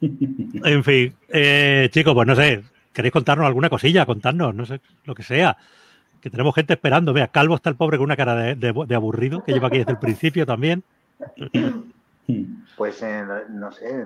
En 0.00 0.84
fin, 0.84 1.14
eh, 1.30 1.88
chicos, 1.90 2.12
pues 2.12 2.26
no 2.26 2.36
sé, 2.36 2.62
¿queréis 2.92 3.12
contarnos 3.12 3.46
alguna 3.46 3.70
cosilla? 3.70 4.04
Contarnos, 4.04 4.54
no 4.54 4.66
sé, 4.66 4.82
lo 5.06 5.14
que 5.14 5.22
sea. 5.22 5.56
Que 6.20 6.28
tenemos 6.28 6.54
gente 6.54 6.74
esperando. 6.74 7.14
Vea, 7.14 7.28
Calvo 7.28 7.54
está 7.54 7.70
el 7.70 7.76
pobre 7.76 7.96
con 7.96 8.04
una 8.04 8.16
cara 8.16 8.34
de, 8.34 8.54
de 8.54 8.94
aburrido, 8.94 9.42
que 9.42 9.54
lleva 9.54 9.68
aquí 9.68 9.78
desde 9.78 9.92
el 9.92 9.98
principio 9.98 10.44
también. 10.44 10.82
Pues 12.76 13.04
no 13.50 13.70
sé, 13.70 14.04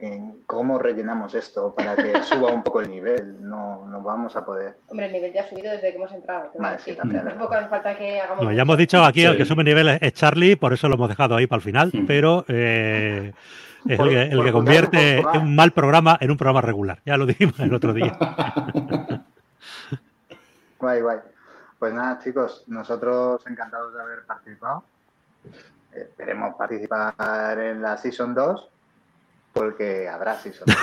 en 0.00 0.42
cómo 0.46 0.78
rellenamos 0.78 1.34
esto 1.34 1.74
para 1.74 1.96
que 1.96 2.22
suba 2.24 2.52
un 2.52 2.62
poco 2.62 2.80
el 2.80 2.90
nivel. 2.90 3.36
No, 3.40 3.86
no 3.86 4.02
vamos 4.02 4.36
a 4.36 4.44
poder. 4.44 4.76
Hombre, 4.88 5.06
el 5.06 5.12
nivel 5.12 5.32
ya 5.32 5.42
ha 5.42 5.48
subido 5.48 5.70
desde 5.70 5.90
que 5.90 5.96
hemos 5.96 6.12
entrado. 6.12 6.50
Vale, 6.58 6.78
sí, 6.80 6.94
también. 6.94 7.22
falta 7.70 7.96
que 7.96 8.20
hagamos. 8.20 8.54
ya 8.54 8.62
hemos 8.62 8.76
dicho 8.76 9.02
aquí 9.02 9.24
el 9.24 9.36
que 9.36 9.44
sube 9.44 9.64
nivel 9.64 9.88
es 9.88 10.12
Charlie, 10.12 10.56
por 10.56 10.72
eso 10.72 10.88
lo 10.88 10.96
hemos 10.96 11.08
dejado 11.08 11.36
ahí 11.36 11.46
para 11.46 11.58
el 11.58 11.62
final, 11.62 11.92
pero 12.06 12.44
eh, 12.48 13.32
es 13.86 13.98
el 13.98 14.44
que, 14.44 14.52
convierte 14.52 15.24
un 15.34 15.54
mal 15.54 15.70
programa 15.72 16.18
en 16.20 16.30
un 16.30 16.36
programa 16.36 16.60
regular. 16.60 17.00
Ya 17.06 17.16
lo 17.16 17.24
dijimos 17.24 17.58
el 17.60 17.72
otro 17.72 17.94
día. 17.94 18.18
guay, 20.78 21.00
guay. 21.00 21.18
Pues 21.78 21.94
nada, 21.94 22.18
chicos, 22.18 22.64
nosotros 22.66 23.40
encantados 23.46 23.94
de 23.94 24.02
haber 24.02 24.26
participado 24.26 24.84
esperemos 25.94 26.54
participar 26.56 27.58
en 27.58 27.82
la 27.82 27.96
Season 27.96 28.34
2 28.34 28.68
porque 29.52 30.08
habrá 30.08 30.36
Season 30.36 30.64
2. 30.66 30.76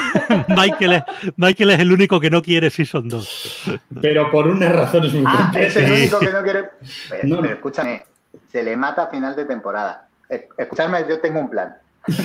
Michael, 0.50 0.94
es, 0.94 1.04
Michael 1.38 1.70
es 1.72 1.80
el 1.80 1.92
único 1.92 2.20
que 2.20 2.30
no 2.30 2.42
quiere 2.42 2.70
Season 2.70 3.08
2. 3.08 3.80
Pero 4.02 4.30
por 4.30 4.48
unas 4.48 4.76
razones 4.76 5.14
muy 5.14 5.24
ah, 5.26 5.52
Es 5.56 5.76
el 5.78 5.92
único 5.92 6.20
que 6.20 6.32
no 6.32 6.44
quiere. 6.44 6.70
Pero, 7.10 7.46
escúchame, 7.46 8.06
se 8.52 8.64
le 8.64 8.76
mata 8.76 9.04
a 9.04 9.08
final 9.08 9.36
de 9.36 9.46
temporada. 9.46 10.10
Escúchame, 10.58 11.06
yo 11.08 11.20
tengo 11.22 11.40
un 11.40 11.50
plan. 11.50 11.78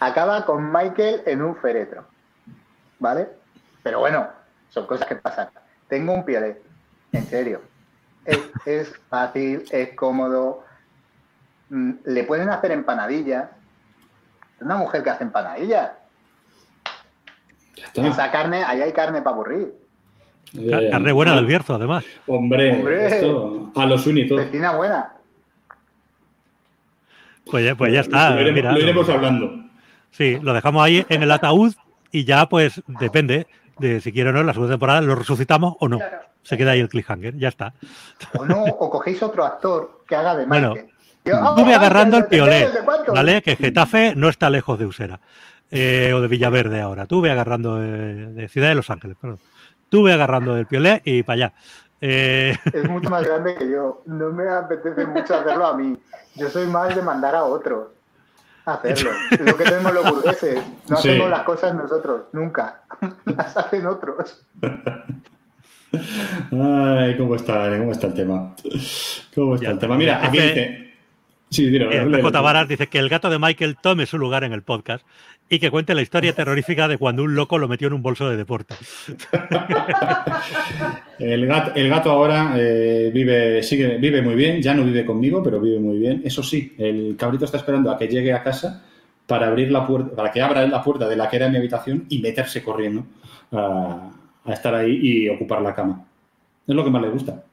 Acaba 0.00 0.44
con 0.44 0.72
Michael 0.72 1.22
en 1.24 1.42
un 1.42 1.54
féretro. 1.56 2.06
¿Vale? 2.98 3.28
Pero 3.82 4.00
bueno, 4.00 4.26
son 4.70 4.86
cosas 4.86 5.06
que 5.06 5.14
pasan. 5.14 5.48
Tengo 5.88 6.12
un 6.12 6.24
pie, 6.24 6.60
en 7.12 7.26
serio 7.26 7.75
es, 8.26 8.92
fácil, 9.08 9.64
es 9.70 9.94
cómodo. 9.94 10.64
Mm, 11.70 11.92
le 12.04 12.24
pueden 12.24 12.48
hacer 12.48 12.72
empanadillas. 12.72 13.48
Una 14.60 14.76
mujer 14.76 15.02
que 15.02 15.10
hace 15.10 15.24
empanadillas. 15.24 15.92
Esa 17.94 18.30
carne, 18.30 18.62
ahí 18.64 18.80
hay 18.80 18.92
carne 18.92 19.22
para 19.22 19.36
aburrir. 19.36 19.74
Carne 20.90 21.12
buena 21.12 21.34
del 21.36 21.46
Bierzo, 21.46 21.74
además. 21.74 22.04
Hombre, 22.26 23.06
Esto, 23.06 23.72
a 23.74 23.86
los 23.86 24.06
únicos. 24.06 24.38
Vecina 24.38 24.74
buena. 24.76 25.12
Pues 27.50 27.64
ya, 27.64 27.74
pues 27.74 27.92
ya 27.92 28.00
está. 28.00 28.30
Lo 28.34 28.78
iremos, 28.78 29.08
hablando. 29.08 29.52
Sí, 30.10 30.38
lo 30.40 30.52
dejamos 30.54 30.84
ahí 30.84 31.04
en 31.08 31.22
el 31.22 31.30
ataúd 31.30 31.74
y 32.10 32.24
ya, 32.24 32.48
pues, 32.48 32.82
depende 32.86 33.46
de 33.78 34.00
si 34.00 34.12
quiere 34.12 34.30
o 34.30 34.32
no, 34.32 34.42
la 34.42 34.52
segunda 34.52 34.74
temporada 34.74 35.00
lo 35.00 35.14
resucitamos 35.14 35.76
o 35.80 35.88
no. 35.88 35.98
Se 36.42 36.56
queda 36.56 36.72
ahí 36.72 36.80
el 36.80 36.88
cliffhanger, 36.88 37.36
ya 37.36 37.48
está. 37.48 37.74
O 38.38 38.44
no, 38.44 38.62
o 38.62 38.90
cogéis 38.90 39.22
otro 39.22 39.44
actor 39.44 40.02
que 40.06 40.14
haga 40.14 40.36
de 40.36 40.46
Michael. 40.46 40.68
Bueno, 40.68 40.88
estuve 41.24 41.74
ah, 41.74 41.76
agarrando 41.76 42.16
el 42.18 42.26
piolet, 42.26 42.84
¿vale? 43.08 43.42
Que 43.42 43.56
Getafe 43.56 44.14
no 44.14 44.28
está 44.28 44.48
lejos 44.48 44.78
de 44.78 44.86
Usera. 44.86 45.20
Eh, 45.70 46.12
o 46.14 46.20
de 46.20 46.28
Villaverde 46.28 46.80
ahora. 46.80 47.06
Tuve 47.06 47.30
agarrando 47.30 47.76
de, 47.76 48.48
Ciudad 48.48 48.68
de 48.68 48.76
Los 48.76 48.88
Ángeles, 48.88 49.16
perdón. 49.20 49.40
Tuve 49.88 50.12
agarrando 50.12 50.56
el 50.56 50.66
piolet 50.66 51.02
y 51.04 51.24
para 51.24 51.34
allá. 51.34 51.52
Eh, 52.00 52.56
es 52.72 52.88
mucho 52.88 53.10
más 53.10 53.24
grande 53.24 53.56
que 53.56 53.68
yo. 53.68 54.02
No 54.06 54.30
me 54.30 54.48
apetece 54.48 55.06
mucho 55.06 55.34
hacerlo 55.34 55.66
a 55.66 55.76
mí. 55.76 55.96
Yo 56.36 56.48
soy 56.50 56.66
más 56.66 56.94
de 56.94 57.02
mandar 57.02 57.34
a 57.34 57.44
otros 57.44 57.88
hacerlo. 58.66 59.10
Lo 59.40 59.56
que 59.56 59.64
tenemos 59.64 59.94
los 59.94 60.10
burgueses. 60.10 60.62
No 60.88 60.98
hacemos 60.98 61.30
las 61.30 61.42
cosas 61.42 61.74
nosotros, 61.74 62.22
nunca. 62.32 62.82
Las 63.24 63.56
hacen 63.56 63.86
otros. 63.86 64.46
Ay, 65.92 67.16
¿cómo 67.16 67.36
está, 67.36 67.78
cómo 67.78 67.92
está 67.92 68.08
el 68.08 68.14
tema? 68.14 68.54
¿Cómo 69.34 69.54
está 69.54 69.70
el 69.70 69.78
tema? 69.78 69.96
Mira, 69.96 70.26
aquí 70.26 70.38
dice. 70.38 70.86
Sí, 71.48 71.70
dilo, 71.70 71.86
J. 71.86 72.64
dice 72.64 72.88
que 72.88 72.98
el 72.98 73.08
gato 73.08 73.30
de 73.30 73.38
Michael 73.38 73.76
tome 73.80 74.04
su 74.06 74.18
lugar 74.18 74.42
en 74.42 74.52
el 74.52 74.62
podcast 74.62 75.06
y 75.48 75.58
que 75.58 75.70
cuente 75.70 75.94
la 75.94 76.02
historia 76.02 76.32
terrorífica 76.36 76.88
de 76.88 76.98
cuando 76.98 77.22
un 77.22 77.34
loco 77.34 77.58
lo 77.58 77.68
metió 77.68 77.88
en 77.88 77.94
un 77.94 78.02
bolso 78.02 78.28
de 78.28 78.36
deporte. 78.36 78.74
el, 81.18 81.46
gato, 81.46 81.72
el 81.74 81.88
gato 81.88 82.10
ahora 82.10 82.54
eh, 82.56 83.10
vive, 83.12 83.62
sigue, 83.62 83.98
vive 83.98 84.22
muy 84.22 84.34
bien, 84.34 84.60
ya 84.60 84.74
no 84.74 84.84
vive 84.84 85.04
conmigo, 85.04 85.42
pero 85.42 85.60
vive 85.60 85.78
muy 85.78 85.98
bien. 85.98 86.22
Eso 86.24 86.42
sí, 86.42 86.74
el 86.78 87.16
cabrito 87.18 87.44
está 87.44 87.58
esperando 87.58 87.90
a 87.90 87.98
que 87.98 88.08
llegue 88.08 88.32
a 88.32 88.42
casa 88.42 88.84
para 89.26 89.48
abrir 89.48 89.70
la 89.70 89.86
puerta, 89.86 90.14
para 90.14 90.30
que 90.30 90.40
abra 90.40 90.66
la 90.66 90.82
puerta 90.82 91.08
de 91.08 91.16
la 91.16 91.28
que 91.28 91.36
era 91.36 91.48
mi 91.48 91.56
habitación 91.56 92.06
y 92.08 92.20
meterse 92.20 92.62
corriendo 92.62 93.04
a 93.52 94.52
estar 94.52 94.74
ahí 94.74 94.98
y 95.02 95.28
ocupar 95.28 95.62
la 95.62 95.74
cama. 95.74 96.04
Es 96.66 96.74
lo 96.74 96.84
que 96.84 96.90
más 96.90 97.02
le 97.02 97.10
gusta. 97.10 97.44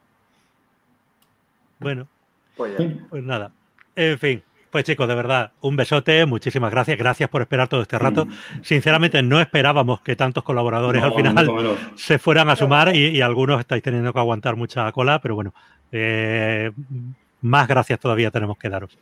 Bueno, 1.79 2.07
pues, 2.55 2.73
pues, 3.09 3.23
nada. 3.23 3.51
En 3.95 4.17
fin, 4.17 4.43
pues 4.73 4.85
chicos, 4.85 5.07
de 5.07 5.13
verdad, 5.13 5.51
un 5.61 5.75
besote, 5.75 6.25
muchísimas 6.25 6.71
gracias, 6.71 6.97
gracias 6.97 7.29
por 7.29 7.43
esperar 7.43 7.67
todo 7.67 7.83
este 7.83 7.99
rato. 7.99 8.25
Mm. 8.25 8.31
Sinceramente, 8.63 9.21
no 9.21 9.39
esperábamos 9.39 10.01
que 10.01 10.15
tantos 10.15 10.43
colaboradores 10.43 11.03
al 11.03 11.13
final 11.13 11.77
se 11.95 12.17
fueran 12.17 12.49
a 12.49 12.55
sumar 12.55 12.95
y, 12.95 13.21
algunos 13.21 13.59
estáis 13.59 13.83
teniendo 13.83 14.11
que 14.11 14.17
aguantar 14.17 14.55
mucha 14.55 14.91
cola, 14.91 15.19
pero 15.21 15.35
bueno, 15.35 15.53
eh, 15.91 16.71
más 17.41 17.67
gracias 17.67 17.99
todavía 17.99 18.31
tenemos 18.31 18.57
que 18.57 18.67
daros. 18.67 18.97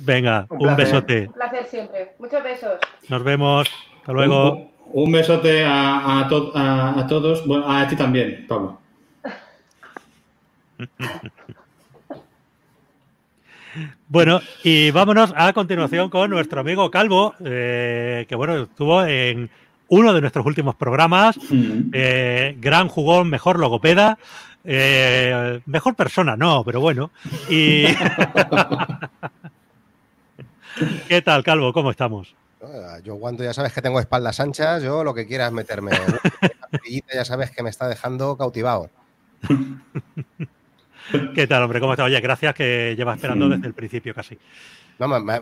Venga, 0.00 0.46
un, 0.50 0.74
besote. 0.74 1.28
Un 1.28 1.34
placer 1.34 1.66
siempre. 1.66 2.16
Muchos 2.18 2.42
besos. 2.42 2.72
Nos 3.08 3.22
vemos. 3.22 3.68
Hasta 4.00 4.12
luego. 4.12 4.72
Un 4.94 5.12
besote 5.12 5.64
a, 5.64 6.26
a, 6.26 7.06
todos. 7.06 7.46
Bueno, 7.46 7.70
a 7.70 7.86
ti 7.86 7.94
también, 7.94 8.46
Pablo. 8.48 8.80
Bueno, 14.10 14.40
y 14.64 14.90
vámonos 14.90 15.34
a 15.36 15.52
continuación 15.52 16.08
con 16.08 16.30
nuestro 16.30 16.62
amigo 16.62 16.90
Calvo, 16.90 17.34
eh, 17.44 18.24
que 18.26 18.34
bueno, 18.36 18.62
estuvo 18.62 19.04
en 19.04 19.50
uno 19.88 20.14
de 20.14 20.22
nuestros 20.22 20.46
últimos 20.46 20.74
programas. 20.76 21.38
Eh, 21.92 22.56
gran 22.58 22.88
jugón, 22.88 23.28
mejor 23.28 23.58
logopeda. 23.58 24.18
Eh, 24.64 25.60
mejor 25.66 25.94
persona, 25.94 26.38
no, 26.38 26.64
pero 26.64 26.80
bueno. 26.80 27.10
Y... 27.50 27.84
¿Qué 31.08 31.20
tal, 31.20 31.44
Calvo? 31.44 31.74
¿Cómo 31.74 31.90
estamos? 31.90 32.34
Yo 33.04 33.12
aguanto, 33.12 33.44
ya 33.44 33.52
sabes 33.52 33.74
que 33.74 33.82
tengo 33.82 34.00
espaldas 34.00 34.40
anchas, 34.40 34.82
yo 34.82 35.04
lo 35.04 35.12
que 35.12 35.26
quiera 35.26 35.48
es 35.48 35.52
meterme. 35.52 35.90
ya 37.14 37.26
sabes 37.26 37.50
que 37.50 37.62
me 37.62 37.68
está 37.68 37.86
dejando 37.88 38.38
cautivado. 38.38 38.88
¿Qué 41.34 41.46
tal, 41.46 41.62
hombre? 41.62 41.80
¿Cómo 41.80 41.92
estás? 41.92 42.06
Oye, 42.06 42.20
gracias 42.20 42.54
que 42.54 42.94
llevas 42.96 43.16
esperando 43.16 43.48
desde 43.48 43.66
el 43.66 43.74
principio 43.74 44.14
casi. 44.14 44.38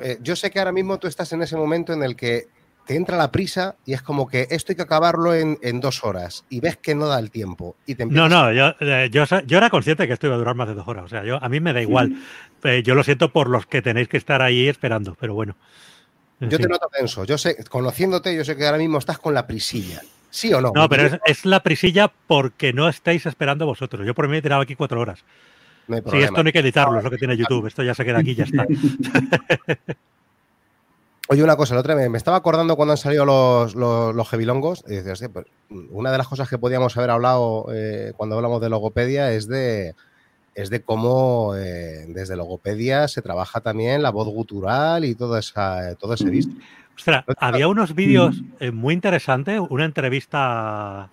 Eh, 0.02 0.18
yo 0.22 0.36
sé 0.36 0.50
que 0.50 0.58
ahora 0.58 0.72
mismo 0.72 0.98
tú 0.98 1.06
estás 1.06 1.32
en 1.32 1.42
ese 1.42 1.56
momento 1.56 1.92
en 1.92 2.02
el 2.02 2.14
que 2.14 2.48
te 2.86 2.94
entra 2.94 3.16
la 3.16 3.32
prisa 3.32 3.76
y 3.84 3.94
es 3.94 4.02
como 4.02 4.28
que 4.28 4.46
esto 4.50 4.72
hay 4.72 4.76
que 4.76 4.82
acabarlo 4.82 5.34
en, 5.34 5.80
dos 5.80 6.04
horas 6.04 6.44
y 6.48 6.60
ves 6.60 6.76
que 6.76 6.94
no 6.94 7.06
da 7.06 7.18
el 7.18 7.30
tiempo. 7.30 7.76
Y 7.86 7.94
no, 7.94 8.28
no, 8.28 8.50
eh, 8.50 9.10
yo, 9.10 9.24
yo, 9.46 9.58
era 9.58 9.70
consciente 9.70 10.06
que 10.06 10.12
esto 10.12 10.26
iba 10.26 10.36
a 10.36 10.38
durar 10.38 10.54
más 10.54 10.68
de 10.68 10.74
dos 10.74 10.86
horas. 10.86 11.04
O 11.04 11.08
sea, 11.08 11.24
yo, 11.24 11.42
a 11.42 11.48
mí 11.48 11.58
me 11.58 11.72
da 11.72 11.82
igual. 11.82 12.16
Eh, 12.62 12.82
yo 12.84 12.94
lo 12.94 13.02
siento 13.02 13.32
por 13.32 13.48
los 13.48 13.66
que 13.66 13.82
tenéis 13.82 14.08
que 14.08 14.16
estar 14.16 14.42
ahí 14.42 14.68
esperando, 14.68 15.16
pero 15.18 15.34
bueno. 15.34 15.56
Yo 16.40 16.58
te 16.58 16.68
noto 16.68 16.88
tenso. 16.92 17.24
Yo 17.24 17.38
sé, 17.38 17.56
conociéndote, 17.64 18.36
yo 18.36 18.44
sé 18.44 18.56
que 18.56 18.66
ahora 18.66 18.78
mismo 18.78 18.98
estás 18.98 19.18
con 19.18 19.32
la 19.32 19.46
prisilla. 19.46 20.02
¿Sí 20.30 20.52
o 20.52 20.60
no? 20.60 20.70
No, 20.74 20.88
pero 20.88 21.18
es, 21.24 21.44
la 21.46 21.62
prisilla 21.62 22.12
porque 22.26 22.72
no 22.74 22.88
estáis 22.88 23.24
esperando 23.24 23.64
vosotros. 23.64 24.06
Yo 24.06 24.14
por 24.14 24.28
mí 24.28 24.36
he 24.36 24.42
tirado 24.42 24.60
aquí 24.60 24.76
cuatro 24.76 25.00
horas. 25.00 25.24
No 25.88 25.98
sí, 26.10 26.18
esto 26.18 26.42
no 26.42 26.48
hay 26.48 26.52
que 26.52 26.58
editarlo, 26.58 26.98
es 26.98 27.04
lo 27.04 27.10
que 27.10 27.18
tiene 27.18 27.36
YouTube. 27.36 27.66
Esto 27.66 27.82
ya 27.82 27.94
se 27.94 28.04
queda 28.04 28.18
aquí 28.18 28.30
y 28.32 28.34
ya 28.34 28.44
está. 28.44 28.66
Oye, 31.28 31.42
una 31.42 31.56
cosa, 31.56 31.74
la 31.74 31.80
otra 31.80 31.96
me, 31.96 32.08
me 32.08 32.18
estaba 32.18 32.36
acordando 32.36 32.76
cuando 32.76 32.92
han 32.92 32.98
salido 32.98 33.24
los, 33.24 33.74
los, 33.74 34.14
los 34.14 34.32
hevilongos. 34.32 34.84
Y 34.86 34.96
dices, 34.96 35.28
pues, 35.32 35.46
una 35.90 36.12
de 36.12 36.18
las 36.18 36.28
cosas 36.28 36.48
que 36.48 36.58
podíamos 36.58 36.96
haber 36.96 37.10
hablado 37.10 37.66
eh, 37.72 38.12
cuando 38.16 38.36
hablamos 38.36 38.60
de 38.60 38.68
logopedia 38.68 39.32
es 39.32 39.48
de, 39.48 39.96
es 40.54 40.70
de 40.70 40.82
cómo 40.82 41.54
eh, 41.56 42.06
desde 42.08 42.36
logopedia 42.36 43.08
se 43.08 43.22
trabaja 43.22 43.60
también 43.60 44.02
la 44.02 44.10
voz 44.10 44.28
gutural 44.28 45.04
y 45.04 45.14
todo, 45.14 45.36
esa, 45.36 45.96
todo 45.96 46.14
ese 46.14 46.30
visto. 46.30 46.54
Ostras, 46.96 47.24
había 47.38 47.68
unos 47.68 47.94
vídeos 47.94 48.42
eh, 48.58 48.70
muy 48.70 48.94
interesantes, 48.94 49.60
una 49.68 49.84
entrevista, 49.84 51.10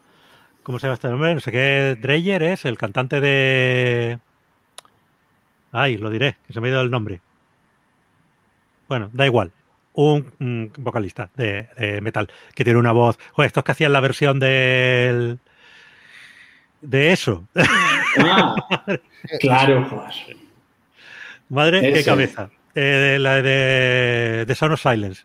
¿cómo 0.64 0.80
se 0.80 0.88
llama 0.88 0.94
este 0.94 1.10
nombre? 1.10 1.34
No 1.34 1.42
sé 1.42 1.52
qué, 1.52 1.98
Dreyer 2.00 2.44
es 2.44 2.66
el 2.66 2.78
cantante 2.78 3.20
de... 3.20 4.20
Ay, 5.74 5.98
lo 5.98 6.10
diré, 6.10 6.38
que 6.48 6.54
se 6.54 6.62
me 6.62 6.70
ha 6.70 6.72
ido 6.72 6.82
el 6.82 6.90
nombre. 6.90 7.20
Bueno, 8.88 9.10
da 9.12 9.26
igual 9.26 9.52
un, 9.94 10.72
vocalista 10.78 11.30
de, 11.36 12.00
metal 12.02 12.30
que 12.54 12.64
tiene 12.64 12.80
una 12.80 12.92
voz. 12.92 13.18
Joder, 13.34 13.48
estos 13.48 13.64
que 13.64 13.72
hacían 13.72 13.94
la 13.94 14.00
versión 14.00 14.40
del. 14.40 15.40
de 16.82 17.12
eso. 17.12 17.48
Ah, 18.20 18.56
claro, 19.40 19.86
joder. 19.86 20.38
Madre, 21.50 21.94
qué 21.94 22.04
cabeza. 22.04 22.50
Eh, 22.76 23.18
la 23.20 23.42
de 23.42 24.46
The 24.48 24.56
Sound 24.56 24.74
of 24.74 24.82
Silence. 24.82 25.24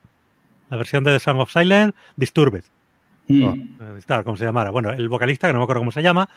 La 0.71 0.77
versión 0.77 1.05
de 1.05 1.13
The 1.13 1.21
Sound 1.21 1.41
of 1.41 1.53
Silence, 1.53 1.97
Disturbed. 2.17 2.65
Mm. 3.29 3.45
Oh, 3.45 4.25
como 4.25 4.37
se 4.37 4.45
llamara. 4.45 4.71
Bueno, 4.71 4.91
el 4.91 5.09
vocalista, 5.09 5.47
que 5.47 5.53
no 5.53 5.61
me 5.61 5.65
acuerdo 5.65 5.81
cómo 5.81 5.93
se 5.93 6.03
llama, 6.03 6.29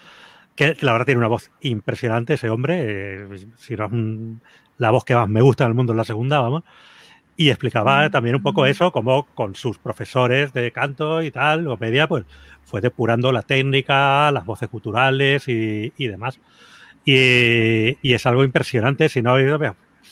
que 0.56 0.76
la 0.82 0.92
verdad 0.94 1.06
tiene 1.06 1.20
una 1.20 1.28
voz 1.28 1.52
impresionante 1.62 2.36
ese 2.36 2.50
hombre. 2.50 3.24
Eh, 3.24 3.48
si 3.58 3.76
no 3.76 3.86
es 3.86 3.92
la 4.78 4.92
voz 4.92 5.06
que 5.06 5.16
más 5.16 5.30
me 5.30 5.42
gusta 5.42 5.64
en 5.64 5.70
el 5.70 5.76
mundo 5.76 5.94
es 5.94 5.98
la 5.98 6.04
segunda, 6.04 6.40
vamos. 6.40 6.64
Y 7.38 7.50
explicaba 7.50 8.08
mm. 8.08 8.12
también 8.12 8.36
un 8.36 8.44
poco 8.44 8.66
eso, 8.66 8.92
como 8.92 9.26
con 9.34 9.56
sus 9.56 9.78
profesores 9.78 10.54
de 10.54 10.72
canto 10.72 11.22
y 11.22 11.32
tal, 11.32 11.68
o 11.68 11.78
media, 11.78 12.08
pues 12.08 12.26
fue 12.64 12.82
depurando 12.82 13.32
la 13.32 13.42
técnica, 13.42 14.32
las 14.32 14.46
voces 14.46 14.70
culturales 14.70 15.48
y, 15.48 15.92
demás. 15.98 16.40
Y, 17.06 18.14
es 18.14 18.26
algo 18.26 18.44
impresionante. 18.44 19.10
Si 19.10 19.22
no, 19.22 19.36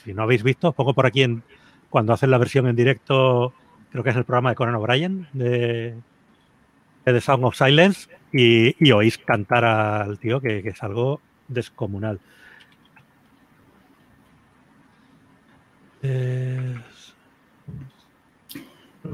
si 0.03 0.13
no 0.13 0.23
habéis 0.23 0.43
visto, 0.43 0.71
pongo 0.73 0.93
por 0.93 1.05
aquí 1.05 1.23
en, 1.23 1.43
cuando 1.89 2.13
hacen 2.13 2.31
la 2.31 2.37
versión 2.37 2.67
en 2.67 2.75
directo, 2.75 3.53
creo 3.91 4.03
que 4.03 4.11
es 4.11 4.15
el 4.15 4.23
programa 4.23 4.51
de 4.51 4.55
Conan 4.55 4.75
O'Brien, 4.75 5.27
de, 5.33 5.95
The 7.03 7.21
Sound 7.21 7.45
of 7.45 7.55
Silence, 7.55 8.09
y, 8.31 8.91
oís 8.91 9.17
cantar 9.17 9.65
al 9.65 10.19
tío, 10.19 10.39
que, 10.41 10.61
que 10.61 10.69
es 10.69 10.83
algo 10.83 11.21
descomunal. 11.47 12.19
Eh, 16.01 16.75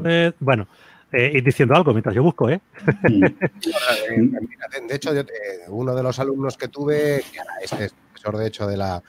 eh, 0.06 0.32
bueno, 0.40 0.68
eh, 1.12 1.32
ir 1.36 1.44
diciendo 1.44 1.76
algo 1.76 1.92
mientras 1.92 2.14
yo 2.16 2.24
busco, 2.24 2.50
¿eh? 2.50 2.62
de 3.04 4.96
hecho, 4.96 5.12
uno 5.70 5.96
de 5.96 6.04
los 6.04 6.20
alumnos 6.20 6.58
que 6.58 6.68
tuve, 6.68 7.24
que 7.32 7.40
es 7.64 7.94
profesor 7.94 8.38
de 8.38 8.48
hecho 8.48 8.68
de 8.68 8.78
la, 8.78 9.02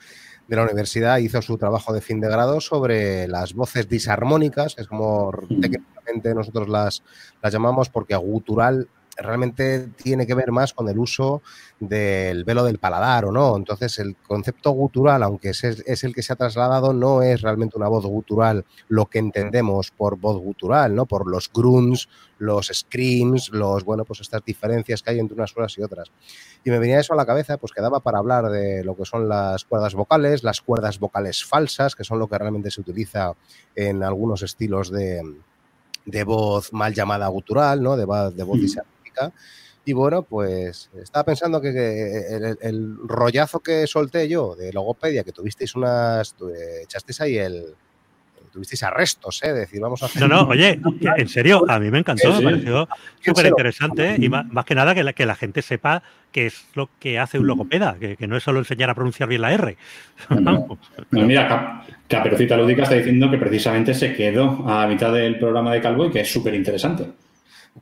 de 0.49 0.57
la 0.57 0.63
universidad, 0.63 1.19
hizo 1.19 1.43
su 1.43 1.59
trabajo 1.59 1.93
de 1.93 2.01
fin 2.01 2.21
de 2.21 2.29
grado 2.29 2.61
sobre 2.61 3.29
las 3.29 3.55
voces 3.55 3.89
disarmónicas, 3.89 4.75
es 4.79 4.87
como 4.87 5.33
técnicamente 5.49 6.35
nosotros 6.35 6.69
las, 6.69 7.03
las 7.43 7.53
llamamos 7.53 7.89
porque 7.91 8.17
gutural 8.17 8.89
realmente 9.17 9.89
tiene 10.03 10.27
que 10.27 10.35
ver 10.35 10.53
más 10.53 10.73
con 10.73 10.89
el 10.89 10.99
uso 10.99 11.43
del 11.81 12.45
velo 12.45 12.65
del 12.65 12.79
paladar 12.79 13.25
o 13.27 13.33
no. 13.33 13.57
Entonces, 13.57 13.99
el 13.99 14.17
concepto 14.17 14.71
gutural, 14.71 15.23
aunque 15.23 15.51
es, 15.51 15.65
es, 15.65 16.05
el 16.05 16.15
que 16.15 16.23
se 16.23 16.33
ha 16.33 16.37
trasladado, 16.37 16.93
no 16.93 17.23
es 17.23 17.43
realmente 17.43 17.77
una 17.77 17.89
voz 17.89 18.05
gutural 18.07 18.65
lo 18.89 19.07
que 19.07 19.19
entendemos 19.19 19.91
por 19.91 20.19
voz 20.19 20.39
gutural, 20.39 20.95
¿no? 20.95 21.07
Por 21.07 21.31
los 21.31 21.51
grunts, 21.53 22.09
los 22.39 22.71
screams, 22.73 23.51
los, 23.51 23.85
bueno, 23.85 24.05
pues 24.05 24.21
estas 24.21 24.45
diferencias 24.45 25.03
que 25.03 25.11
hay 25.11 25.19
entre 25.19 25.35
unas 25.35 25.53
cosas 25.53 25.77
y 25.79 25.83
otras. 25.83 26.11
Y 26.65 26.71
me 26.71 26.79
venía 26.79 27.01
eso 27.01 27.13
a 27.13 27.17
la 27.17 27.27
cabeza, 27.27 27.57
pues 27.57 27.73
quedaba 27.73 28.01
para 28.01 28.19
hablar 28.19 28.51
de 28.51 28.85
lo 28.85 28.97
que 28.97 29.05
son 29.05 29.29
las 29.29 29.65
cuerdas 29.65 29.95
vocales, 29.95 30.43
las 30.43 30.61
cuerdas 30.61 30.99
vocales 30.99 31.45
falsas, 31.45 31.95
que 31.95 32.05
son 32.05 32.19
lo 32.19 32.29
que 32.29 32.39
realmente 32.39 32.71
se 32.71 32.81
utiliza 32.81 33.33
en 33.75 34.03
algunos 34.03 34.43
estilos 34.43 34.91
de, 34.91 35.23
de 36.07 36.25
voz 36.25 36.73
mal 36.73 36.95
llamada 36.95 37.27
gutural, 37.29 37.83
¿no? 37.83 37.97
De, 37.97 38.07
de 38.33 38.43
voz 38.43 38.59
y 39.85 39.93
bueno, 39.93 40.23
pues 40.23 40.91
estaba 41.01 41.25
pensando 41.25 41.61
que, 41.61 41.69
el, 42.61 42.97
rollazo 43.05 43.61
que 43.61 43.87
solté 43.87 44.29
yo 44.29 44.57
de 44.57 44.73
logopedia, 44.73 45.23
que 45.23 45.31
tuvisteis 45.31 45.77
unas, 45.77 46.35
echasteis 46.83 47.21
ahí 47.21 47.39
el, 47.39 47.67
tuvisteis 48.57 48.83
arrestos, 48.83 49.43
¿eh? 49.45 49.53
Decir, 49.53 49.81
vamos 49.81 50.03
a 50.03 50.09
No, 50.19 50.27
no, 50.27 50.49
oye, 50.49 50.81
en 51.17 51.29
serio, 51.29 51.65
a 51.69 51.79
mí 51.79 51.91
me 51.91 51.99
encantó, 51.99 52.33
me 52.41 52.43
pareció 52.43 52.89
súper 53.21 53.47
interesante 53.47 54.17
y 54.19 54.29
más, 54.29 54.65
que 54.65 54.75
nada 54.75 54.95
que 54.95 55.05
la, 55.05 55.13
que 55.13 55.27
la 55.27 55.37
gente 55.37 55.63
sepa 55.63 56.03
qué 56.33 56.47
es 56.47 56.67
lo 56.75 56.91
que 56.99 57.19
hace 57.19 57.39
un 57.39 57.47
logopeda, 57.47 57.97
que, 58.01 58.27
no 58.27 58.37
es 58.37 58.43
solo 58.43 58.59
enseñar 58.59 58.91
a 58.91 58.95
pronunciar 58.95 59.29
bien 59.29 59.43
la 59.43 59.53
R. 59.53 59.77
No, 60.31 60.79
mira, 61.11 61.85
Caperucita 62.09 62.57
Lúdica 62.57 62.83
está 62.85 62.95
diciendo 62.95 63.31
que 63.31 63.39
precisamente 63.39 63.95
se 63.95 64.15
quedó 64.15 64.69
a 64.69 64.87
mitad 64.87 65.13
del 65.13 65.39
programa 65.39 65.73
de 65.73 65.81
Calvo 65.81 66.07
y 66.07 66.11
que 66.11 66.21
es 66.21 66.33
súper 66.33 66.55
interesante. 66.55 67.07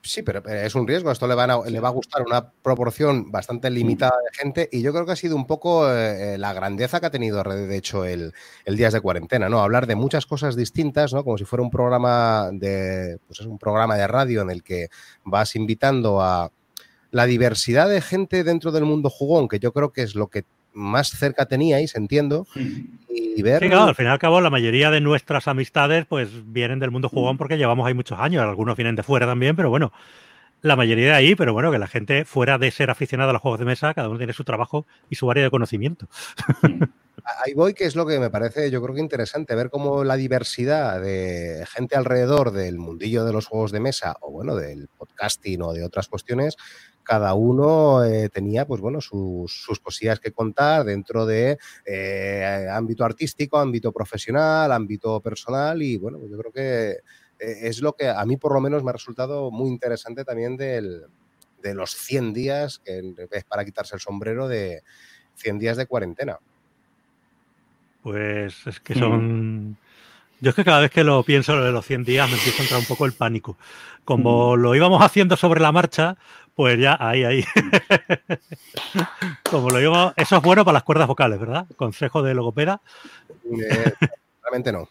Sí, 0.02 0.22
pero 0.22 0.42
es 0.48 0.74
un 0.74 0.86
riesgo. 0.86 1.10
Esto 1.10 1.26
le, 1.26 1.34
va 1.34 1.44
a 1.44 1.90
gustar 1.90 2.22
una 2.22 2.50
proporción 2.50 3.30
bastante 3.30 3.70
limitada 3.70 4.16
de 4.18 4.36
gente 4.36 4.68
y 4.72 4.82
yo 4.82 4.92
creo 4.92 5.06
que 5.06 5.12
ha 5.12 5.16
sido 5.16 5.36
un 5.36 5.46
poco 5.46 5.90
eh, 5.90 6.36
la 6.38 6.52
grandeza 6.52 7.00
que 7.00 7.06
ha 7.06 7.10
tenido, 7.10 7.42
de 7.42 7.76
hecho, 7.76 8.04
el, 8.04 8.32
el 8.64 8.76
Días 8.76 8.92
de 8.92 9.00
Cuarentena, 9.00 9.48
¿no? 9.48 9.60
Hablar 9.60 9.86
de 9.86 9.94
muchas 9.94 10.26
cosas 10.26 10.56
distintas, 10.56 11.12
¿no? 11.12 11.24
Como 11.24 11.38
si 11.38 11.44
fuera 11.44 11.62
un 11.62 11.70
programa 11.70 12.50
de, 12.52 13.18
pues 13.26 13.40
es 13.40 13.46
un 13.46 13.58
programa 13.58 13.96
de 13.96 14.06
radio 14.06 14.42
en 14.42 14.50
el 14.50 14.62
que 14.62 14.88
vas 15.24 15.56
invitando 15.56 16.20
a 16.20 16.50
la 17.10 17.26
diversidad 17.26 17.88
de 17.88 18.00
gente 18.00 18.42
dentro 18.42 18.72
del 18.72 18.84
mundo 18.84 19.08
jugón, 19.08 19.48
que 19.48 19.60
yo 19.60 19.72
creo 19.72 19.92
que 19.92 20.02
es 20.02 20.16
lo 20.16 20.26
que 20.26 20.44
más 20.74 21.08
cerca 21.10 21.46
teníais, 21.46 21.94
entiendo, 21.94 22.46
y 23.08 23.42
ver... 23.42 23.62
Sí, 23.62 23.68
claro, 23.68 23.84
al 23.84 23.94
fin 23.94 24.06
y 24.06 24.08
al 24.08 24.18
cabo 24.18 24.40
la 24.40 24.50
mayoría 24.50 24.90
de 24.90 25.00
nuestras 25.00 25.48
amistades 25.48 26.04
pues 26.06 26.28
vienen 26.52 26.78
del 26.80 26.90
mundo 26.90 27.08
jugón 27.08 27.38
porque 27.38 27.56
llevamos 27.56 27.86
ahí 27.86 27.94
muchos 27.94 28.18
años, 28.18 28.42
algunos 28.42 28.76
vienen 28.76 28.96
de 28.96 29.02
fuera 29.02 29.26
también, 29.26 29.56
pero 29.56 29.70
bueno, 29.70 29.92
la 30.64 30.76
mayoría 30.76 31.08
de 31.08 31.12
ahí, 31.12 31.34
pero 31.34 31.52
bueno, 31.52 31.70
que 31.70 31.78
la 31.78 31.86
gente 31.86 32.24
fuera 32.24 32.56
de 32.56 32.70
ser 32.70 32.90
aficionada 32.90 33.30
a 33.30 33.32
los 33.34 33.42
juegos 33.42 33.60
de 33.60 33.66
mesa, 33.66 33.92
cada 33.92 34.08
uno 34.08 34.16
tiene 34.16 34.32
su 34.32 34.44
trabajo 34.44 34.86
y 35.10 35.16
su 35.16 35.30
área 35.30 35.44
de 35.44 35.50
conocimiento. 35.50 36.08
Ahí 37.44 37.54
voy, 37.54 37.72
que 37.72 37.84
es 37.84 37.96
lo 37.96 38.06
que 38.06 38.18
me 38.18 38.28
parece, 38.28 38.70
yo 38.70 38.82
creo 38.82 38.94
que 38.94 39.00
interesante, 39.00 39.54
ver 39.54 39.70
cómo 39.70 40.04
la 40.04 40.16
diversidad 40.16 41.00
de 41.00 41.64
gente 41.68 41.96
alrededor 41.96 42.50
del 42.50 42.78
mundillo 42.78 43.24
de 43.24 43.32
los 43.32 43.46
juegos 43.46 43.72
de 43.72 43.80
mesa, 43.80 44.16
o 44.20 44.30
bueno, 44.30 44.56
del 44.56 44.88
podcasting 44.88 45.62
o 45.62 45.72
de 45.72 45.84
otras 45.84 46.08
cuestiones, 46.08 46.56
cada 47.04 47.34
uno 47.34 48.02
eh, 48.04 48.28
tenía, 48.30 48.66
pues 48.66 48.80
bueno, 48.80 49.00
sus, 49.00 49.80
cosillas 49.82 50.18
que 50.18 50.32
contar 50.32 50.84
dentro 50.84 51.26
de 51.26 51.58
eh, 51.84 52.68
ámbito 52.72 53.04
artístico, 53.04 53.58
ámbito 53.58 53.92
profesional, 53.92 54.72
ámbito 54.72 55.20
personal 55.20 55.82
y 55.82 55.96
bueno, 55.96 56.18
yo 56.28 56.38
creo 56.38 56.52
que 56.52 56.90
eh, 57.38 57.68
es 57.68 57.80
lo 57.80 57.92
que 57.92 58.08
a 58.08 58.24
mí 58.24 58.36
por 58.36 58.54
lo 58.54 58.60
menos 58.60 58.82
me 58.82 58.90
ha 58.90 58.94
resultado 58.94 59.50
muy 59.50 59.68
interesante 59.68 60.24
también 60.24 60.56
del, 60.56 61.04
de 61.62 61.74
los 61.74 61.92
100 61.92 62.32
días, 62.32 62.80
que 62.84 63.14
es 63.30 63.44
para 63.44 63.64
quitarse 63.64 63.94
el 63.94 64.00
sombrero 64.00 64.48
de 64.48 64.82
100 65.36 65.58
días 65.58 65.76
de 65.76 65.86
cuarentena. 65.86 66.38
Pues 68.02 68.66
es 68.66 68.80
que 68.80 68.94
son... 68.94 69.78
Yo 70.40 70.50
es 70.50 70.56
que 70.56 70.64
cada 70.64 70.80
vez 70.80 70.90
que 70.90 71.04
lo 71.04 71.22
pienso 71.22 71.58
de 71.58 71.72
los 71.72 71.86
100 71.86 72.04
días 72.04 72.28
me 72.28 72.36
empieza 72.36 72.60
a 72.60 72.64
entrar 72.64 72.80
un 72.80 72.86
poco 72.86 73.06
el 73.06 73.12
pánico. 73.12 73.56
Como 74.04 74.56
lo 74.56 74.74
íbamos 74.74 75.02
haciendo 75.02 75.36
sobre 75.36 75.60
la 75.60 75.72
marcha, 75.72 76.18
pues 76.54 76.78
ya, 76.78 76.96
ahí, 77.00 77.24
ahí. 77.24 77.44
Como 79.50 79.70
lo 79.70 79.78
digo, 79.78 80.12
eso 80.16 80.36
es 80.36 80.42
bueno 80.42 80.64
para 80.64 80.74
las 80.74 80.84
cuerdas 80.84 81.08
vocales, 81.08 81.40
¿verdad? 81.40 81.66
Consejo 81.76 82.22
de 82.22 82.34
logopeda. 82.34 82.80
Eh, 83.44 83.92
realmente 84.42 84.72
no. 84.72 84.88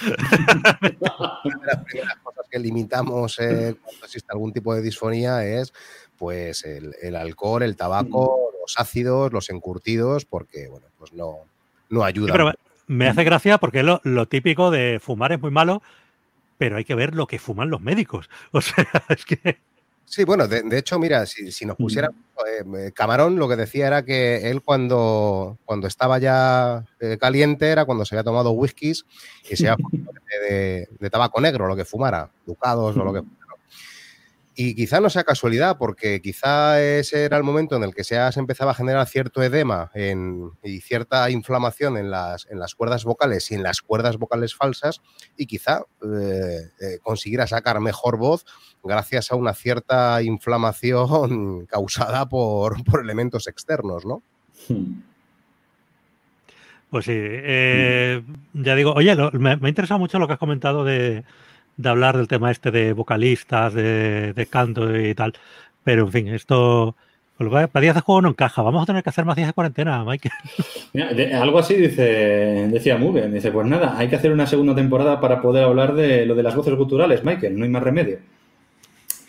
Una 0.02 0.78
de 0.88 1.66
las 1.66 1.84
primeras 1.84 2.16
cosas 2.22 2.46
que 2.50 2.58
limitamos 2.58 3.38
eh, 3.40 3.76
cuando 3.82 4.06
existe 4.06 4.32
algún 4.32 4.52
tipo 4.52 4.74
de 4.74 4.80
disfonía 4.80 5.44
es 5.44 5.72
pues 6.16 6.64
el, 6.64 7.16
alcohol, 7.16 7.62
el 7.62 7.76
tabaco, 7.76 8.52
los 8.60 8.78
ácidos, 8.78 9.32
los 9.32 9.50
encurtidos, 9.50 10.24
porque 10.24 10.68
bueno, 10.68 10.86
pues 10.96 11.12
no, 11.12 11.38
no 11.90 12.04
ayuda. 12.04 12.32
pero 12.32 12.52
me 12.86 13.08
hace 13.08 13.24
gracia 13.24 13.58
porque 13.58 13.82
lo, 13.82 14.00
lo 14.04 14.26
típico 14.26 14.70
de 14.70 15.00
fumar 15.02 15.32
es 15.32 15.40
muy 15.40 15.50
malo, 15.50 15.82
pero 16.58 16.76
hay 16.76 16.84
que 16.84 16.94
ver 16.94 17.16
lo 17.16 17.26
que 17.26 17.40
fuman 17.40 17.70
los 17.70 17.80
médicos. 17.80 18.30
O 18.52 18.60
sea, 18.60 18.86
es 19.08 19.24
que 19.24 19.58
Sí, 20.04 20.24
bueno, 20.24 20.46
de, 20.46 20.78
hecho, 20.78 20.98
mira, 20.98 21.24
si, 21.24 21.64
nos 21.64 21.76
pusiera 21.76 22.10
eh, 22.46 22.92
Camarón, 22.94 23.38
lo 23.38 23.48
que 23.48 23.56
decía 23.56 23.86
era 23.86 24.04
que 24.04 24.50
él 24.50 24.60
cuando, 24.60 25.58
cuando 25.64 25.86
estaba 25.86 26.18
ya 26.18 26.84
eh, 27.00 27.16
caliente 27.18 27.68
era 27.68 27.86
cuando 27.86 28.04
se 28.04 28.14
había 28.14 28.24
tomado 28.24 28.50
whiskies 28.50 29.06
y 29.50 29.56
se 29.56 29.70
había 29.70 29.86
de, 30.48 30.88
de, 30.98 31.10
tabaco 31.10 31.40
negro, 31.40 31.66
lo 31.66 31.76
que 31.76 31.86
fumara, 31.86 32.30
ducados 32.44 32.96
o 32.96 33.04
lo 33.04 33.12
que 33.14 33.22
Y 34.54 34.74
quizá 34.74 35.00
no 35.00 35.08
sea 35.08 35.24
casualidad, 35.24 35.78
porque 35.78 36.20
quizá 36.20 36.82
ese 36.82 37.24
era 37.24 37.38
el 37.38 37.42
momento 37.42 37.74
en 37.74 37.84
el 37.84 37.94
que 37.94 38.04
se, 38.04 38.16
empezaba 38.36 38.72
a 38.72 38.74
generar 38.74 39.06
cierto 39.06 39.42
edema 39.42 39.90
y 40.62 40.80
cierta 40.80 41.30
inflamación 41.30 41.96
en 41.96 42.10
las, 42.10 42.46
en 42.50 42.58
las 42.58 42.74
cuerdas 42.74 43.04
vocales 43.04 43.50
y 43.50 43.54
en 43.54 43.62
las 43.62 43.80
cuerdas 43.80 44.18
vocales 44.18 44.54
falsas, 44.54 45.00
y 45.38 45.46
quizá 45.46 45.84
eh, 46.02 46.68
eh, 46.80 46.98
consiguiera 47.02 47.46
sacar 47.46 47.80
mejor 47.80 48.18
voz 48.18 48.44
gracias 48.84 49.32
a 49.32 49.36
una 49.36 49.54
cierta 49.54 50.22
inflamación 50.22 51.66
causada 51.70 52.28
por, 52.28 52.76
elementos 53.02 53.48
externos, 53.48 54.04
¿no? 54.04 54.22
Pues 56.90 57.06
sí, 57.06 57.14
eh, 57.14 58.22
ya 58.52 58.74
digo, 58.74 58.92
oye, 58.92 59.16
me 59.32 59.50
ha 59.50 59.68
interesado 59.68 59.98
mucho 59.98 60.18
lo 60.18 60.26
que 60.26 60.34
has 60.34 60.38
comentado 60.38 60.84
de, 60.84 61.24
de 61.76 61.88
hablar 61.88 62.16
del 62.16 62.28
tema 62.28 62.50
este 62.50 62.70
de 62.70 62.92
vocalistas, 62.92 63.74
de, 63.74 64.46
canto 64.50 64.96
y 64.98 65.14
tal. 65.14 65.34
Pero 65.84 66.04
en 66.04 66.12
fin, 66.12 66.28
esto 66.28 66.96
para 67.50 67.80
días 67.80 67.94
de 67.94 68.00
juego 68.02 68.22
no 68.22 68.28
encaja. 68.28 68.62
Vamos 68.62 68.82
a 68.82 68.86
tener 68.86 69.02
que 69.02 69.10
hacer 69.10 69.24
más 69.24 69.36
días 69.36 69.48
de 69.48 69.52
cuarentena, 69.52 70.04
Michael. 70.04 70.32
algo 71.34 71.58
así 71.58 71.74
dice, 71.74 72.68
decía 72.70 72.96
Mugen. 72.96 73.32
Dice, 73.32 73.50
pues 73.50 73.66
nada, 73.66 73.96
hay 73.98 74.08
que 74.08 74.16
hacer 74.16 74.32
una 74.32 74.46
segunda 74.46 74.74
temporada 74.74 75.20
para 75.20 75.40
poder 75.40 75.64
hablar 75.64 75.94
de 75.94 76.26
lo 76.26 76.34
de 76.34 76.42
las 76.42 76.54
voces 76.54 76.74
culturales, 76.74 77.24
Michael. 77.24 77.58
No 77.58 77.64
hay 77.64 77.70
más 77.70 77.82
remedio. 77.82 78.18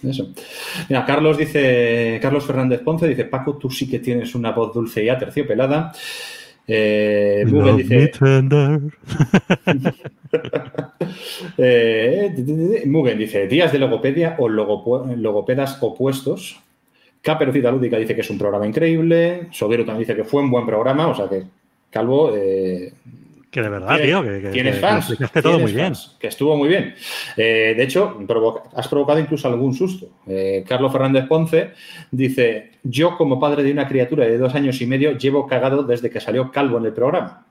Eso. 0.03 0.33
Mira, 0.89 1.05
Carlos 1.05 1.37
dice, 1.37 2.19
Carlos 2.21 2.45
Fernández 2.45 2.81
Ponce 2.81 3.07
dice, 3.07 3.25
Paco, 3.25 3.57
tú 3.57 3.69
sí 3.69 3.89
que 3.89 3.99
tienes 3.99 4.35
una 4.35 4.51
voz 4.51 4.73
dulce 4.73 5.03
y 5.03 5.09
aterciopelada. 5.09 5.93
Eh, 6.67 7.45
Mugen 7.47 7.77
dice. 7.77 8.11
eh, 11.57 12.83
Mugen 12.85 13.17
dice: 13.17 13.47
días 13.47 13.71
de 13.71 13.79
logopedia 13.79 14.35
o 14.39 14.47
logopedas 14.49 15.77
opuestos. 15.81 16.59
Caperucita 17.21 17.71
Lúdica 17.71 17.97
dice 17.97 18.15
que 18.15 18.21
es 18.21 18.29
un 18.29 18.37
programa 18.37 18.67
increíble. 18.67 19.47
Soguero 19.51 19.85
también 19.85 20.07
dice 20.07 20.15
que 20.15 20.25
fue 20.25 20.41
un 20.41 20.51
buen 20.51 20.65
programa. 20.65 21.07
O 21.07 21.15
sea 21.15 21.29
que 21.29 21.43
Calvo 21.89 22.35
eh, 22.35 22.93
que 23.53 23.61
de 23.61 23.69
verdad, 23.69 23.97
tío, 24.01 24.23
que, 24.23 24.49
tienes 24.51 24.79
fans. 24.79 25.15
Que, 25.31 25.41
todo 25.43 25.59
muy 25.59 25.73
bien. 25.73 25.93
que 26.19 26.27
estuvo 26.27 26.57
muy 26.57 26.67
bien. 26.67 26.95
Eh, 27.37 27.75
de 27.77 27.83
hecho, 27.83 28.17
has 28.73 28.87
provocado 28.87 29.19
incluso 29.19 29.47
algún 29.47 29.75
susto. 29.75 30.09
Eh, 30.25 30.65
Carlos 30.67 30.91
Fernández 30.91 31.27
Ponce 31.27 31.73
dice: 32.09 32.71
Yo, 32.81 33.15
como 33.15 33.39
padre 33.39 33.61
de 33.61 33.71
una 33.71 33.87
criatura 33.87 34.25
de 34.25 34.39
dos 34.39 34.55
años 34.55 34.81
y 34.81 34.87
medio, 34.87 35.15
llevo 35.15 35.45
cagado 35.45 35.83
desde 35.83 36.09
que 36.09 36.19
salió 36.19 36.51
calvo 36.51 36.79
en 36.79 36.85
el 36.85 36.93
programa. 36.93 37.45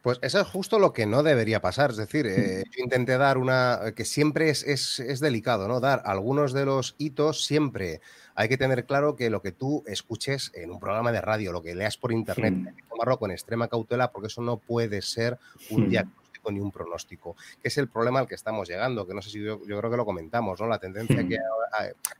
Pues 0.00 0.20
eso 0.22 0.40
es 0.40 0.46
justo 0.46 0.78
lo 0.78 0.92
que 0.92 1.06
no 1.06 1.24
debería 1.24 1.60
pasar. 1.60 1.90
Es 1.90 1.96
decir, 1.96 2.26
eh, 2.26 2.62
yo 2.70 2.84
intenté 2.84 3.18
dar 3.18 3.36
una. 3.36 3.94
que 3.96 4.04
siempre 4.04 4.48
es, 4.48 4.62
es, 4.62 5.18
delicado, 5.18 5.66
¿no? 5.66 5.80
Dar 5.80 6.02
algunos 6.04 6.52
de 6.52 6.66
los 6.66 6.94
hitos 6.98 7.44
siempre 7.44 8.00
hay 8.34 8.48
que 8.48 8.56
tener 8.56 8.84
claro 8.86 9.16
que 9.16 9.30
lo 9.30 9.42
que 9.42 9.52
tú 9.52 9.84
escuches 9.86 10.50
en 10.54 10.70
un 10.70 10.80
programa 10.80 11.12
de 11.12 11.20
radio, 11.20 11.52
lo 11.52 11.62
que 11.62 11.74
leas 11.74 11.96
por 11.96 12.12
internet, 12.12 12.54
hay 12.66 12.74
que 12.74 12.82
tomarlo 12.88 13.18
con 13.18 13.30
extrema 13.30 13.68
cautela 13.68 14.10
porque 14.10 14.26
eso 14.26 14.42
no 14.42 14.56
puede 14.58 15.02
ser 15.02 15.38
un 15.70 15.88
diagnóstico 15.88 16.50
ni 16.50 16.60
un 16.60 16.70
pronóstico, 16.70 17.36
que 17.62 17.68
es 17.68 17.78
el 17.78 17.88
problema 17.88 18.20
al 18.20 18.26
que 18.26 18.34
estamos 18.34 18.68
llegando, 18.68 19.06
que 19.06 19.14
no 19.14 19.22
sé 19.22 19.30
si 19.30 19.42
yo, 19.42 19.60
creo 19.60 19.90
que 19.90 19.96
lo 19.96 20.04
comentamos, 20.04 20.60
¿no? 20.60 20.66
La 20.66 20.78
tendencia 20.78 21.26
que 21.26 21.38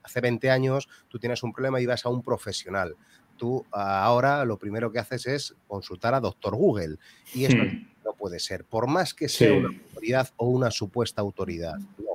hace 0.02 0.20
20 0.20 0.50
años 0.50 0.88
tú 1.08 1.18
tienes 1.18 1.42
un 1.42 1.52
problema 1.52 1.80
y 1.80 1.86
vas 1.86 2.06
a 2.06 2.08
un 2.08 2.22
profesional. 2.22 2.96
Tú 3.36 3.66
ahora 3.72 4.44
lo 4.44 4.58
primero 4.58 4.92
que 4.92 5.00
haces 5.00 5.26
es 5.26 5.54
consultar 5.66 6.14
a 6.14 6.20
doctor 6.20 6.54
Google 6.54 6.98
y 7.34 7.46
eso 7.46 7.56
no 8.04 8.12
puede 8.12 8.38
ser, 8.38 8.64
por 8.64 8.86
más 8.86 9.12
que 9.12 9.28
sea 9.28 9.52
una 9.52 9.68
autoridad 9.68 10.28
o 10.36 10.48
una 10.48 10.70
supuesta 10.70 11.20
autoridad. 11.20 11.76
No, 11.98 12.13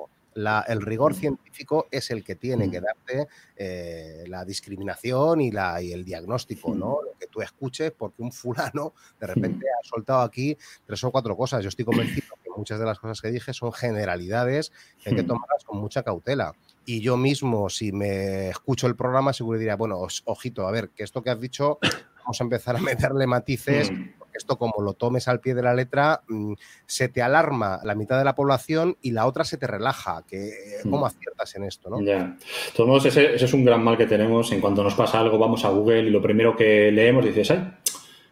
el 0.67 0.81
rigor 0.81 1.13
científico 1.13 1.87
es 1.91 2.11
el 2.11 2.23
que 2.23 2.35
tiene 2.35 2.69
que 2.69 2.81
darte 2.81 3.27
eh, 3.55 4.23
la 4.27 4.45
discriminación 4.45 5.41
y, 5.41 5.51
la, 5.51 5.81
y 5.81 5.91
el 5.91 6.05
diagnóstico, 6.05 6.73
¿no? 6.73 7.01
Lo 7.03 7.17
que 7.19 7.27
tú 7.27 7.41
escuches, 7.41 7.91
porque 7.91 8.21
un 8.21 8.31
fulano 8.31 8.93
de 9.19 9.27
repente 9.27 9.65
ha 9.67 9.87
soltado 9.87 10.21
aquí 10.21 10.57
tres 10.85 11.03
o 11.03 11.11
cuatro 11.11 11.35
cosas. 11.35 11.63
Yo 11.63 11.69
estoy 11.69 11.85
convencido 11.85 12.35
que 12.43 12.49
muchas 12.55 12.79
de 12.79 12.85
las 12.85 12.99
cosas 12.99 13.21
que 13.21 13.31
dije 13.31 13.53
son 13.53 13.71
generalidades 13.71 14.71
que 15.03 15.09
hay 15.09 15.15
que 15.15 15.23
tomarlas 15.23 15.63
con 15.63 15.79
mucha 15.79 16.03
cautela. 16.03 16.53
Y 16.85 17.01
yo 17.01 17.17
mismo, 17.17 17.69
si 17.69 17.91
me 17.91 18.49
escucho 18.49 18.87
el 18.87 18.95
programa, 18.95 19.33
seguro 19.33 19.59
diría, 19.59 19.75
bueno, 19.75 19.99
ojito, 20.25 20.67
a 20.67 20.71
ver, 20.71 20.89
que 20.89 21.03
esto 21.03 21.21
que 21.21 21.29
has 21.29 21.39
dicho, 21.39 21.77
vamos 22.17 22.41
a 22.41 22.43
empezar 22.43 22.75
a 22.75 22.79
meterle 22.79 23.27
matices 23.27 23.91
esto 24.33 24.57
como 24.57 24.81
lo 24.81 24.93
tomes 24.93 25.27
al 25.27 25.39
pie 25.39 25.53
de 25.53 25.61
la 25.61 25.73
letra, 25.73 26.21
mm, 26.27 26.53
se 26.85 27.09
te 27.09 27.21
alarma 27.21 27.79
la 27.83 27.95
mitad 27.95 28.17
de 28.17 28.25
la 28.25 28.35
población 28.35 28.97
y 29.01 29.11
la 29.11 29.25
otra 29.25 29.43
se 29.43 29.57
te 29.57 29.67
relaja. 29.67 30.23
Que, 30.27 30.51
hmm. 30.83 30.89
¿Cómo 30.89 31.05
aciertas 31.05 31.55
en 31.55 31.63
esto? 31.63 31.89
¿no? 31.89 32.01
Ya. 32.01 32.23
De 32.23 32.37
todos 32.75 32.87
modos, 32.87 33.05
ese, 33.05 33.35
es 33.35 33.53
un 33.53 33.65
gran 33.65 33.83
mal 33.83 33.97
que 33.97 34.05
tenemos. 34.05 34.51
En 34.51 34.61
cuanto 34.61 34.83
nos 34.83 34.93
pasa 34.93 35.19
algo, 35.19 35.37
vamos 35.37 35.65
a 35.65 35.69
Google 35.69 36.03
y 36.03 36.09
lo 36.09 36.21
primero 36.21 36.55
que 36.55 36.91
leemos 36.91 37.25
dices, 37.25 37.51
ay, 37.51 37.71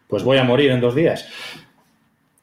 pues 0.06 0.22
voy 0.22 0.38
a 0.38 0.44
morir 0.44 0.70
en 0.70 0.80
dos 0.80 0.94
días 0.94 1.26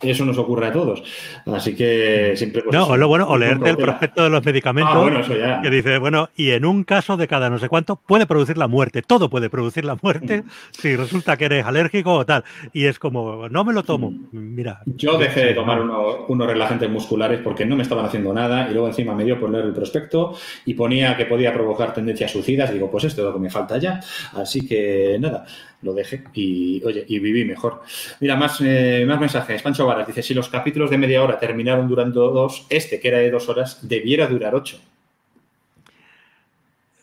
eso 0.01 0.25
nos 0.25 0.37
ocurre 0.37 0.67
a 0.67 0.71
todos. 0.71 1.03
Así 1.45 1.75
que 1.75 2.33
siempre. 2.35 2.61
Pues, 2.61 2.75
no, 2.75 2.87
o 2.87 2.97
lo 2.97 3.07
bueno, 3.07 3.27
o 3.27 3.37
leerte 3.37 3.69
el 3.69 3.77
prospecto 3.77 4.23
de 4.23 4.29
los 4.29 4.43
medicamentos 4.43 5.29
ah, 5.43 5.59
que 5.63 5.69
dice, 5.69 5.97
bueno, 5.99 6.29
y 6.35 6.51
en 6.51 6.65
un 6.65 6.83
caso 6.83 7.17
de 7.17 7.27
cada 7.27 7.49
no 7.49 7.59
sé 7.59 7.69
cuánto 7.69 7.95
puede 7.95 8.25
producir 8.25 8.57
la 8.57 8.67
muerte. 8.67 9.01
Todo 9.01 9.29
puede 9.29 9.49
producir 9.49 9.85
la 9.85 9.97
muerte 10.01 10.41
mm. 10.41 10.49
si 10.71 10.95
resulta 10.95 11.37
que 11.37 11.45
eres 11.45 11.65
alérgico 11.65 12.13
o 12.13 12.25
tal. 12.25 12.43
Y 12.73 12.85
es 12.85 12.99
como, 12.99 13.47
no 13.49 13.63
me 13.63 13.73
lo 13.73 13.83
tomo. 13.83 14.11
Mm. 14.11 14.27
Mira. 14.31 14.81
Yo 14.85 15.17
dejé 15.17 15.45
de 15.45 15.53
tomar 15.53 15.81
unos 15.81 16.47
relajantes 16.47 16.89
musculares 16.89 17.39
porque 17.43 17.65
no 17.65 17.75
me 17.75 17.83
estaban 17.83 18.05
haciendo 18.05 18.33
nada 18.33 18.67
y 18.69 18.73
luego 18.73 18.87
encima 18.87 19.15
me 19.15 19.23
dio 19.23 19.39
por 19.39 19.49
leer 19.49 19.65
el 19.65 19.73
prospecto 19.73 20.35
y 20.65 20.73
ponía 20.73 21.15
que 21.15 21.25
podía 21.25 21.53
provocar 21.53 21.93
tendencias 21.93 22.31
suicidas. 22.31 22.71
Digo, 22.71 22.89
pues 22.91 23.05
esto 23.05 23.21
es 23.21 23.27
lo 23.27 23.33
que 23.33 23.39
me 23.39 23.49
falta 23.49 23.77
ya. 23.77 23.99
Así 24.33 24.67
que 24.67 25.17
nada 25.19 25.45
lo 25.85 25.93
dejé 25.93 26.23
y, 26.33 26.83
oye, 26.83 27.05
y 27.07 27.19
viví 27.19 27.45
mejor. 27.45 27.81
Mira, 28.19 28.35
más, 28.35 28.59
eh, 28.61 29.05
más 29.07 29.19
mensajes. 29.19 29.61
Pancho 29.61 29.85
Varas 29.85 30.07
dice, 30.07 30.23
si 30.23 30.33
los 30.33 30.49
capítulos 30.49 30.89
de 30.89 30.97
media 30.97 31.23
hora 31.23 31.39
terminaron 31.39 31.87
durando 31.87 32.29
dos, 32.31 32.65
este, 32.69 32.99
que 32.99 33.07
era 33.07 33.19
de 33.19 33.31
dos 33.31 33.47
horas, 33.47 33.87
debiera 33.87 34.27
durar 34.27 34.55
ocho. 34.55 34.77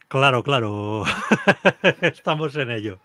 Claro, 0.09 0.43
claro. 0.43 1.05
Estamos 2.03 2.55
en 2.57 2.71
ello. 2.71 2.99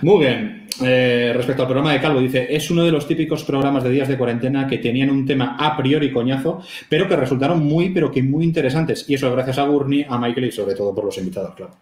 Mugen, 0.00 0.66
eh, 0.82 1.32
respecto 1.36 1.62
al 1.62 1.68
programa 1.68 1.92
de 1.92 2.00
Calvo, 2.00 2.20
dice, 2.20 2.46
es 2.48 2.70
uno 2.70 2.84
de 2.84 2.92
los 2.92 3.06
típicos 3.06 3.44
programas 3.44 3.84
de 3.84 3.90
días 3.90 4.08
de 4.08 4.16
cuarentena 4.16 4.66
que 4.66 4.78
tenían 4.78 5.10
un 5.10 5.26
tema 5.26 5.56
a 5.58 5.76
priori 5.76 6.10
coñazo, 6.10 6.62
pero 6.88 7.06
que 7.06 7.16
resultaron 7.16 7.62
muy, 7.62 7.90
pero 7.90 8.10
que 8.10 8.22
muy 8.22 8.44
interesantes. 8.44 9.04
Y 9.10 9.14
eso 9.14 9.30
gracias 9.30 9.58
a 9.58 9.64
Gurney, 9.64 10.06
a 10.08 10.16
Michael 10.16 10.46
y 10.46 10.52
sobre 10.52 10.74
todo 10.74 10.94
por 10.94 11.04
los 11.04 11.18
invitados, 11.18 11.54
claro 11.54 11.74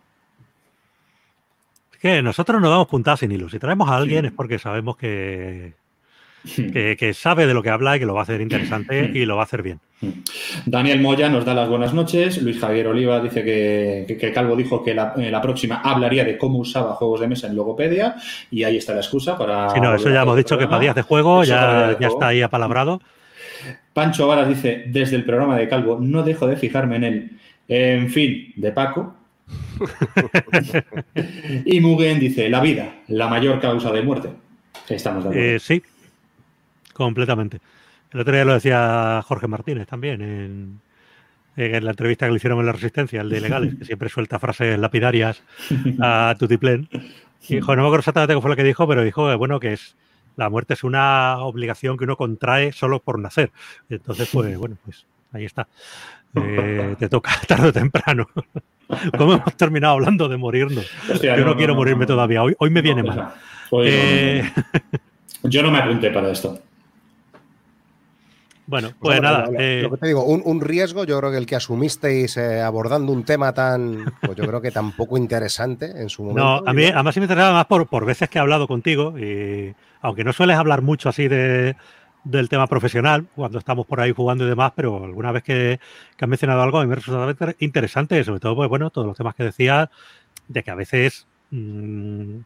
que 2.01 2.23
nosotros 2.23 2.61
no 2.61 2.71
damos 2.71 2.89
puntadas 2.89 3.21
sin 3.21 3.31
hilo. 3.31 3.49
Si 3.49 3.59
traemos 3.59 3.89
a 3.89 3.97
alguien 3.97 4.25
es 4.25 4.33
porque 4.33 4.59
sabemos 4.59 4.97
que, 4.97 5.75
que, 6.45 7.13
sabe 7.15 7.47
de 7.47 7.53
lo 7.53 7.63
que 7.63 7.69
habla 7.69 7.97
y 7.97 8.01
que 8.01 8.07
lo 8.07 8.15
va 8.15 8.21
a 8.21 8.23
hacer 8.23 8.41
interesante 8.41 9.11
y 9.15 9.27
lo 9.27 9.37
va 9.37 9.43
a 9.43 9.45
hacer 9.45 9.63
bien. 9.63 9.81
Daniel 10.65 11.01
Moya 11.03 11.29
nos 11.29 11.45
da 11.45 11.53
las 11.53 11.69
buenas 11.69 11.93
noches. 11.93 12.41
Luis 12.43 12.59
Javier 12.59 12.87
Oliva 12.87 13.21
dice 13.21 13.45
que, 13.45 14.33
Calvo 14.33 14.57
dijo 14.57 14.83
que 14.83 14.95
la, 14.95 15.13
la, 15.15 15.43
próxima 15.43 15.83
hablaría 15.85 16.25
de 16.25 16.39
cómo 16.39 16.59
usaba 16.59 16.95
juegos 16.95 17.21
de 17.21 17.29
mesa 17.29 17.47
en 17.49 17.57
Logopedia 17.57 18.17
y 18.51 18.65
ahí 18.65 18.79
está 18.79 18.95
la 18.95 19.01
excusa 19.01 19.37
para. 19.37 19.69
Sí, 19.71 19.81
no, 19.81 19.95
eso 19.95 20.09
ya 20.09 20.23
hemos 20.23 20.37
dicho 20.37 20.57
que 20.57 20.67
para 20.67 20.81
días 20.81 20.95
de 20.95 21.03
juego 21.03 21.45
ya, 21.45 21.97
ya 22.01 22.09
está 22.09 22.29
ahí 22.29 22.41
apalabrado. 22.41 23.03
Pancho 23.93 24.27
Varas 24.27 24.49
dice: 24.49 24.85
Desde 24.87 25.17
el 25.17 25.25
programa 25.25 25.59
de 25.59 25.69
Calvo 25.69 25.99
no 26.01 26.23
dejo 26.23 26.47
de 26.47 26.57
fijarme 26.57 26.97
en 26.97 27.05
él. 27.05 27.31
En 27.69 28.09
fin, 28.11 28.53
de 28.57 28.73
Paco, 28.73 29.15
y 31.65 31.81
Mugen 31.81 32.21
dice, 32.21 32.49
la 32.49 32.61
vida, 32.61 33.01
la 33.09 33.29
mayor 33.29 33.61
causa 33.61 33.91
de 33.93 34.03
muerte. 34.03 34.31
Estamos 34.89 35.25
de 35.25 35.31
acuerdo. 35.31 35.49
Eh, 35.49 35.59
sí, 35.59 35.83
completamente. 36.93 37.61
El 38.13 38.21
otro 38.21 38.35
día 38.35 38.45
lo 38.45 38.55
decía 38.55 39.23
Jorge 39.25 39.47
Martínez 39.47 39.87
también 39.87 40.21
en, 40.23 40.81
la 41.57 41.91
entrevista 41.91 42.27
que 42.27 42.33
le 42.33 42.37
hicieron 42.37 42.59
en 42.61 42.67
La 42.67 42.73
Resistencia, 42.73 43.21
el 43.21 43.29
de 43.29 43.39
Ilegales, 43.39 43.75
que 43.75 43.85
siempre 43.85 44.09
suelta 44.09 44.39
frases 44.39 44.79
lapidarias 44.79 45.43
a 46.01 46.35
Tutiplén. 46.39 46.89
Dijo, 47.49 47.77
no 47.77 47.83
me 47.83 47.89
acuerdo 47.89 48.01
exactamente 48.01 48.35
qué 48.35 48.41
fue 48.41 48.51
lo 48.51 48.57
que 48.57 48.65
dijo, 48.65 48.89
pero 48.89 49.03
dijo, 49.05 49.37
bueno, 49.37 49.61
que 49.61 49.75
es 49.75 49.97
la 50.37 50.49
muerte 50.49 50.75
es 50.75 50.85
una 50.85 51.39
obligación 51.39 51.97
que 51.99 52.05
uno 52.05 52.17
contrae 52.17 52.73
solo 52.73 53.01
por 53.01 53.19
nacer. 53.19 53.53
Entonces, 53.89 54.29
pues 54.33 54.57
bueno, 54.57 54.79
pues 54.85 55.07
ahí 55.33 55.45
está. 55.45 55.69
Eh, 56.35 56.97
te 56.99 57.09
toca 57.09 57.33
tarde 57.47 57.69
o 57.69 57.73
temprano. 57.73 58.27
¿Cómo 59.19 59.35
hemos 59.35 59.57
terminado 59.57 59.95
hablando 59.95 60.29
de 60.29 60.37
morirnos? 60.37 60.87
Yo 61.23 61.45
no, 61.45 61.57
quiero 61.57 61.75
morirme 61.75 62.07
todavía. 62.07 62.43
Hoy, 62.43 62.55
hoy 62.59 62.71
me 62.71 62.83
viene 62.83 63.03
mal. 63.03 63.33
Eh, 63.85 64.51
yo 65.45 65.63
no 65.63 65.71
me 65.71 65.79
apunté 65.79 66.11
para 66.11 66.31
esto. 66.31 66.59
Bueno, 68.67 68.91
pues 69.01 69.21
nada. 69.21 69.47
Lo, 69.47 69.59
eh, 69.59 69.89
que 69.91 69.97
te 69.97 70.07
digo, 70.09 70.25
un, 70.25 70.61
riesgo, 70.61 71.05
yo 71.05 71.19
creo 71.19 71.33
que 71.33 71.39
el 71.39 71.47
que 71.47 71.57
asumisteis 71.57 72.39
abordando 72.39 73.13
un 73.13 73.25
tema 73.25 73.53
tan, 73.53 74.13
pues 74.23 74.37
yo 74.37 74.47
creo 74.47 74.61
que 74.61 74.71
tan 74.71 74.93
poco 74.93 75.17
interesante 75.17 75.87
en 75.87 76.09
su 76.09 76.23
momento. 76.23 76.63
No, 76.63 76.71
a 76.71 76.73
mí 76.73 76.85
además 76.85 77.15
sí 77.15 77.21
me 77.21 77.25
interesaba 77.25 77.53
más 77.53 77.67
por, 77.67 77.89
por 77.89 78.07
veces 78.07 78.29
que 78.29 78.39
he 78.39 78.41
hablado 78.41 78.69
contigo 78.69 79.19
y 79.19 79.75
aunque 80.03 80.23
no 80.23 80.33
sueles 80.33 80.57
hablar 80.57 80.83
mucho 80.83 81.09
así 81.09 81.27
de, 81.27 81.75
del 82.25 82.49
tema 82.49 82.67
profesional, 82.67 83.27
cuando 83.35 83.59
estamos 83.59 83.87
por 83.87 84.01
ahí 84.01 84.13
jugando 84.13 84.45
y 84.45 84.49
demás, 84.49 84.73
pero 84.77 85.05
alguna 85.05 85.33
vez 85.33 85.43
que, 85.43 85.81
que 86.17 86.25
han 86.25 86.31
mencionado 86.31 86.63
algo 86.63 86.79
a 86.79 86.83
mí 86.83 86.89
me 86.89 86.97
resulta 86.97 87.55
interesante, 87.61 88.23
sobre 88.25 88.41
todo, 88.41 88.57
pues 88.57 88.69
bueno, 88.69 88.91
todos 88.91 89.07
los 89.07 89.17
temas 89.17 89.35
que 89.35 89.45
decía, 89.45 89.91
de 90.49 90.63
que 90.63 90.71
a 90.71 90.75
veces 90.75 91.27
mmm, 91.51 92.41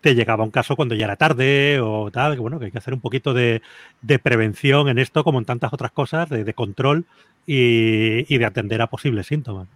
te 0.00 0.14
llegaba 0.14 0.44
un 0.44 0.50
caso 0.50 0.76
cuando 0.76 0.94
ya 0.94 1.06
era 1.06 1.16
tarde 1.16 1.80
o 1.80 2.10
tal, 2.10 2.34
que 2.34 2.40
bueno, 2.40 2.58
que 2.58 2.66
hay 2.66 2.70
que 2.70 2.78
hacer 2.78 2.94
un 2.94 3.00
poquito 3.00 3.34
de, 3.34 3.62
de 4.02 4.18
prevención 4.18 4.88
en 4.88 4.98
esto, 4.98 5.24
como 5.24 5.38
en 5.38 5.44
tantas 5.44 5.72
otras 5.72 5.92
cosas, 5.92 6.28
de, 6.28 6.54
control 6.54 7.06
y 7.46 8.38
de 8.38 8.44
atender 8.44 8.82
a 8.82 8.86
posibles 8.88 9.26
síntomas. 9.26 9.68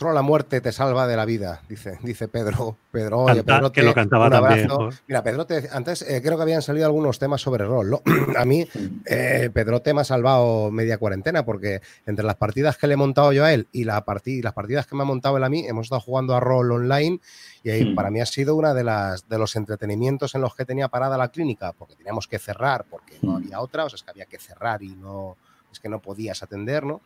Solo 0.00 0.14
la 0.14 0.22
muerte 0.22 0.62
te 0.62 0.72
salva 0.72 1.06
de 1.06 1.14
la 1.14 1.26
vida, 1.26 1.60
dice, 1.68 1.98
dice 2.02 2.26
Pedro. 2.26 2.78
Pedro, 2.90 3.18
oye, 3.18 3.44
Pedro 3.44 3.70
que 3.70 3.82
lo 3.82 3.92
cantaba 3.92 4.30
también. 4.30 4.66
Mira, 5.06 5.22
Pedro, 5.22 5.46
antes 5.72 6.00
eh, 6.00 6.22
creo 6.22 6.38
que 6.38 6.42
habían 6.42 6.62
salido 6.62 6.86
algunos 6.86 7.18
temas 7.18 7.42
sobre 7.42 7.66
rol. 7.66 7.90
¿no? 7.90 8.00
A 8.38 8.46
mí, 8.46 8.66
eh, 9.04 9.50
Pedro 9.52 9.82
te 9.82 9.92
me 9.92 10.00
ha 10.00 10.04
salvado 10.04 10.70
media 10.70 10.96
cuarentena, 10.96 11.44
porque 11.44 11.82
entre 12.06 12.24
las 12.24 12.36
partidas 12.36 12.78
que 12.78 12.86
le 12.86 12.94
he 12.94 12.96
montado 12.96 13.30
yo 13.34 13.44
a 13.44 13.52
él 13.52 13.68
y 13.72 13.84
la 13.84 14.02
partid 14.06 14.42
las 14.42 14.54
partidas 14.54 14.86
que 14.86 14.96
me 14.96 15.02
ha 15.02 15.04
montado 15.04 15.36
él 15.36 15.44
a 15.44 15.50
mí, 15.50 15.66
hemos 15.66 15.84
estado 15.84 16.00
jugando 16.00 16.34
a 16.34 16.40
rol 16.40 16.72
online 16.72 17.20
y 17.62 17.68
ahí 17.68 17.94
para 17.94 18.10
mí 18.10 18.22
ha 18.22 18.26
sido 18.26 18.56
una 18.56 18.72
de 18.72 18.84
las 18.84 19.28
de 19.28 19.36
los 19.36 19.54
entretenimientos 19.54 20.34
en 20.34 20.40
los 20.40 20.54
que 20.54 20.64
tenía 20.64 20.88
parada 20.88 21.18
la 21.18 21.28
clínica, 21.28 21.74
porque 21.74 21.94
teníamos 21.94 22.26
que 22.26 22.38
cerrar, 22.38 22.86
porque 22.88 23.18
no 23.20 23.36
había 23.36 23.60
otra, 23.60 23.84
o 23.84 23.90
sea, 23.90 23.96
es 23.96 24.02
que 24.02 24.10
había 24.12 24.24
que 24.24 24.38
cerrar 24.38 24.82
y 24.82 24.96
no 24.96 25.36
es 25.72 25.80
que 25.80 25.88
no 25.88 26.00
podías 26.00 26.42
atender, 26.42 26.84
¿no? 26.84 27.00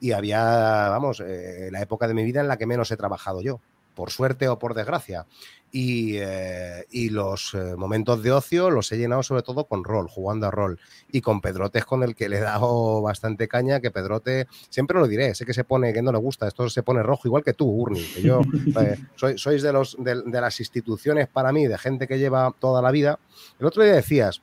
Y 0.00 0.12
había, 0.12 0.88
vamos, 0.88 1.20
eh, 1.20 1.68
la 1.70 1.82
época 1.82 2.08
de 2.08 2.14
mi 2.14 2.24
vida 2.24 2.40
en 2.40 2.48
la 2.48 2.56
que 2.56 2.66
menos 2.66 2.90
he 2.90 2.96
trabajado 2.96 3.42
yo, 3.42 3.60
por 3.94 4.10
suerte 4.10 4.48
o 4.48 4.58
por 4.58 4.74
desgracia. 4.74 5.26
Y, 5.72 6.16
eh, 6.16 6.84
y 6.90 7.10
los 7.10 7.54
eh, 7.54 7.76
momentos 7.76 8.22
de 8.24 8.32
ocio 8.32 8.70
los 8.70 8.90
he 8.90 8.98
llenado 8.98 9.22
sobre 9.22 9.42
todo 9.42 9.66
con 9.66 9.84
rol, 9.84 10.08
jugando 10.08 10.46
a 10.46 10.50
rol. 10.50 10.80
Y 11.12 11.20
con 11.20 11.40
Pedrote 11.40 11.78
es 11.78 11.84
con 11.84 12.02
el 12.02 12.16
que 12.16 12.28
le 12.28 12.38
he 12.38 12.40
dado 12.40 13.02
bastante 13.02 13.46
caña, 13.46 13.80
que 13.80 13.92
Pedrote, 13.92 14.48
siempre 14.68 14.98
lo 14.98 15.06
diré, 15.06 15.34
sé 15.34 15.46
que 15.46 15.54
se 15.54 15.62
pone, 15.62 15.92
que 15.92 16.02
no 16.02 16.10
le 16.10 16.18
gusta, 16.18 16.48
esto 16.48 16.68
se 16.68 16.82
pone 16.82 17.02
rojo, 17.02 17.28
igual 17.28 17.44
que 17.44 17.52
tú, 17.52 17.68
Urni, 17.68 18.02
que 18.02 18.22
yo, 18.22 18.40
soy, 19.14 19.38
sois 19.38 19.62
de, 19.62 19.72
los, 19.72 19.96
de, 19.98 20.22
de 20.26 20.40
las 20.40 20.58
instituciones 20.58 21.28
para 21.28 21.52
mí, 21.52 21.66
de 21.68 21.78
gente 21.78 22.08
que 22.08 22.18
lleva 22.18 22.52
toda 22.58 22.82
la 22.82 22.90
vida. 22.90 23.20
El 23.60 23.66
otro 23.66 23.84
día 23.84 23.92
decías, 23.92 24.42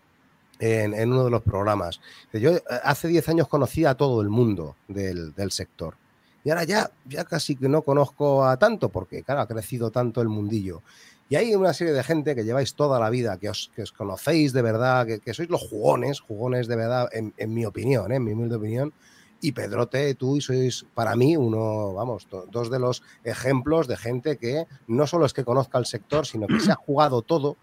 en, 0.60 0.94
en, 0.94 1.12
uno 1.12 1.26
de 1.26 1.32
los 1.32 1.42
programas. 1.42 2.00
Yo 2.34 2.52
eh, 2.52 2.64
hace 2.84 3.08
10 3.08 3.30
años 3.30 3.48
conocía 3.48 3.92
a 3.92 3.96
todo 3.96 4.22
el 4.22 4.30
mundo 4.30 4.76
del, 4.88 5.34
del, 5.34 5.52
sector. 5.52 5.96
Y 6.44 6.50
ahora 6.50 6.64
ya, 6.64 6.92
ya 7.06 7.26
casi 7.26 7.56
que 7.56 7.68
no 7.68 7.82
conozco 7.82 8.46
a 8.46 8.58
tanto, 8.58 8.90
porque 8.90 9.24
claro, 9.24 9.42
ha 9.42 9.48
crecido 9.48 9.92
tanto 9.92 10.22
el 10.22 10.30
mundillo. 10.30 10.82
Y 11.30 11.36
hay 11.36 11.54
una 11.56 11.74
serie 11.74 11.94
de 11.94 12.04
gente 12.04 12.36
que 12.36 12.46
lleváis 12.46 12.74
toda 12.74 13.00
la 13.00 13.10
vida, 13.10 13.38
que 13.38 13.50
os, 13.50 13.70
que 13.76 13.82
os 13.82 13.92
conocéis 13.92 14.54
de 14.54 14.62
verdad, 14.62 15.06
que, 15.06 15.20
que, 15.20 15.34
sois 15.34 15.50
los 15.50 15.62
jugones, 15.62 16.22
jugones 16.22 16.68
de 16.68 16.78
verdad, 16.78 17.10
en, 17.12 17.34
en 17.38 17.54
mi 17.54 17.66
opinión, 17.66 18.12
¿eh? 18.12 18.16
en 18.16 18.24
mi 18.24 18.32
humilde 18.32 18.56
opinión. 18.56 18.94
Y 19.40 19.52
Pedrote, 19.52 20.16
tú 20.16 20.42
sois 20.42 20.86
para 20.96 21.16
mí 21.16 21.38
uno, 21.38 21.94
vamos, 21.94 22.28
dos 22.50 22.72
de 22.72 22.80
los 22.80 23.04
ejemplos 23.24 23.88
de 23.88 23.98
gente 23.98 24.38
que 24.38 24.66
no 24.88 25.06
solo 25.06 25.26
es 25.26 25.34
que 25.34 25.44
conozca 25.44 25.78
el 25.78 25.86
sector, 25.86 26.26
sino 26.26 26.48
que 26.48 26.60
se 26.60 26.72
ha 26.72 26.76
jugado 26.76 27.22
todo, 27.22 27.58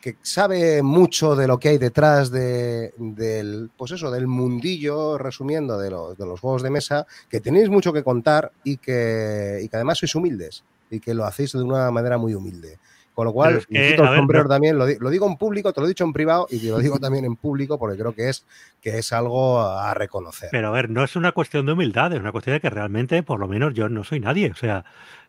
que 0.00 0.16
sabe 0.22 0.82
mucho 0.82 1.34
de 1.34 1.46
lo 1.46 1.58
que 1.58 1.70
hay 1.70 1.78
detrás 1.78 2.30
de, 2.30 2.94
del, 2.96 3.70
pues 3.76 3.92
eso, 3.92 4.10
del 4.10 4.26
mundillo, 4.26 5.18
resumiendo, 5.18 5.78
de 5.78 5.90
los, 5.90 6.16
de 6.16 6.26
los 6.26 6.40
juegos 6.40 6.62
de 6.62 6.70
mesa, 6.70 7.06
que 7.28 7.40
tenéis 7.40 7.68
mucho 7.68 7.92
que 7.92 8.04
contar 8.04 8.52
y 8.64 8.76
que, 8.76 9.60
y 9.62 9.68
que 9.68 9.76
además 9.76 9.98
sois 9.98 10.14
humildes 10.14 10.64
y 10.90 11.00
que 11.00 11.14
lo 11.14 11.24
hacéis 11.24 11.52
de 11.52 11.62
una 11.62 11.90
manera 11.90 12.18
muy 12.18 12.34
humilde. 12.34 12.78
Con 13.18 13.24
lo 13.24 13.32
cual, 13.32 13.66
que, 13.66 13.94
el 13.94 13.96
sombrero 13.96 14.46
también, 14.46 14.78
lo, 14.78 14.86
lo, 14.86 15.10
digo 15.10 15.26
en 15.26 15.36
público, 15.36 15.72
te 15.72 15.80
lo 15.80 15.86
he 15.86 15.88
dicho 15.88 16.04
en 16.04 16.12
privado 16.12 16.46
y 16.52 16.60
te 16.60 16.68
lo 16.68 16.78
digo 16.78 17.00
también 17.00 17.24
en 17.24 17.34
público 17.34 17.76
porque 17.76 17.98
creo 17.98 18.14
que 18.14 18.28
es, 18.28 18.46
que 18.80 18.96
es 18.96 19.12
algo 19.12 19.60
a 19.60 19.92
reconocer. 19.92 20.50
Pero 20.52 20.68
a 20.68 20.70
ver, 20.70 20.88
no 20.88 21.02
es 21.02 21.16
una 21.16 21.32
cuestión 21.32 21.66
de 21.66 21.72
humildad, 21.72 22.12
es 22.12 22.20
una 22.20 22.30
cuestión 22.30 22.54
de 22.54 22.60
que 22.60 22.70
realmente, 22.70 23.24
por 23.24 23.40
lo 23.40 23.48
menos, 23.48 23.74
yo 23.74 23.88
no 23.88 24.04
soy 24.04 24.20
nadie. 24.20 24.52
O 24.52 24.54
sea, 24.54 24.84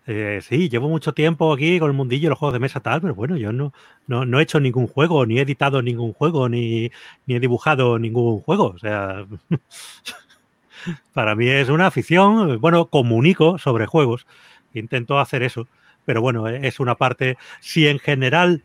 eh, 0.05 0.39
sí, 0.47 0.69
llevo 0.69 0.87
mucho 0.87 1.15
tiempo 1.15 1.51
aquí 1.51 1.79
con 1.79 1.89
el 1.89 1.97
mundillo 1.97 2.29
los 2.29 2.37
juegos 2.37 2.53
de 2.53 2.59
mesa 2.59 2.79
tal, 2.79 3.01
pero 3.01 3.15
bueno, 3.15 3.37
yo 3.37 3.51
no, 3.51 3.73
no, 4.05 4.23
no, 4.23 4.39
he 4.39 4.43
hecho 4.43 4.59
ningún 4.59 4.85
juego, 4.85 5.25
ni 5.25 5.39
he 5.39 5.41
editado 5.41 5.81
ningún 5.81 6.13
juego, 6.13 6.47
ni, 6.47 6.91
ni 7.25 7.37
he 7.37 7.39
dibujado 7.39 7.97
ningún 7.97 8.41
juego. 8.41 8.65
O 8.65 8.77
sea, 8.77 9.25
para 11.13 11.33
mí 11.33 11.49
es 11.49 11.69
una 11.69 11.87
afición, 11.87 12.61
bueno, 12.61 12.85
comunico 12.85 13.57
sobre 13.57 13.87
juegos, 13.87 14.27
intento 14.75 15.17
hacer 15.17 15.41
eso 15.41 15.67
pero 16.09 16.23
bueno, 16.23 16.47
es 16.47 16.79
una 16.79 16.95
parte, 16.95 17.37
si 17.59 17.87
en 17.87 17.99
general 17.99 18.63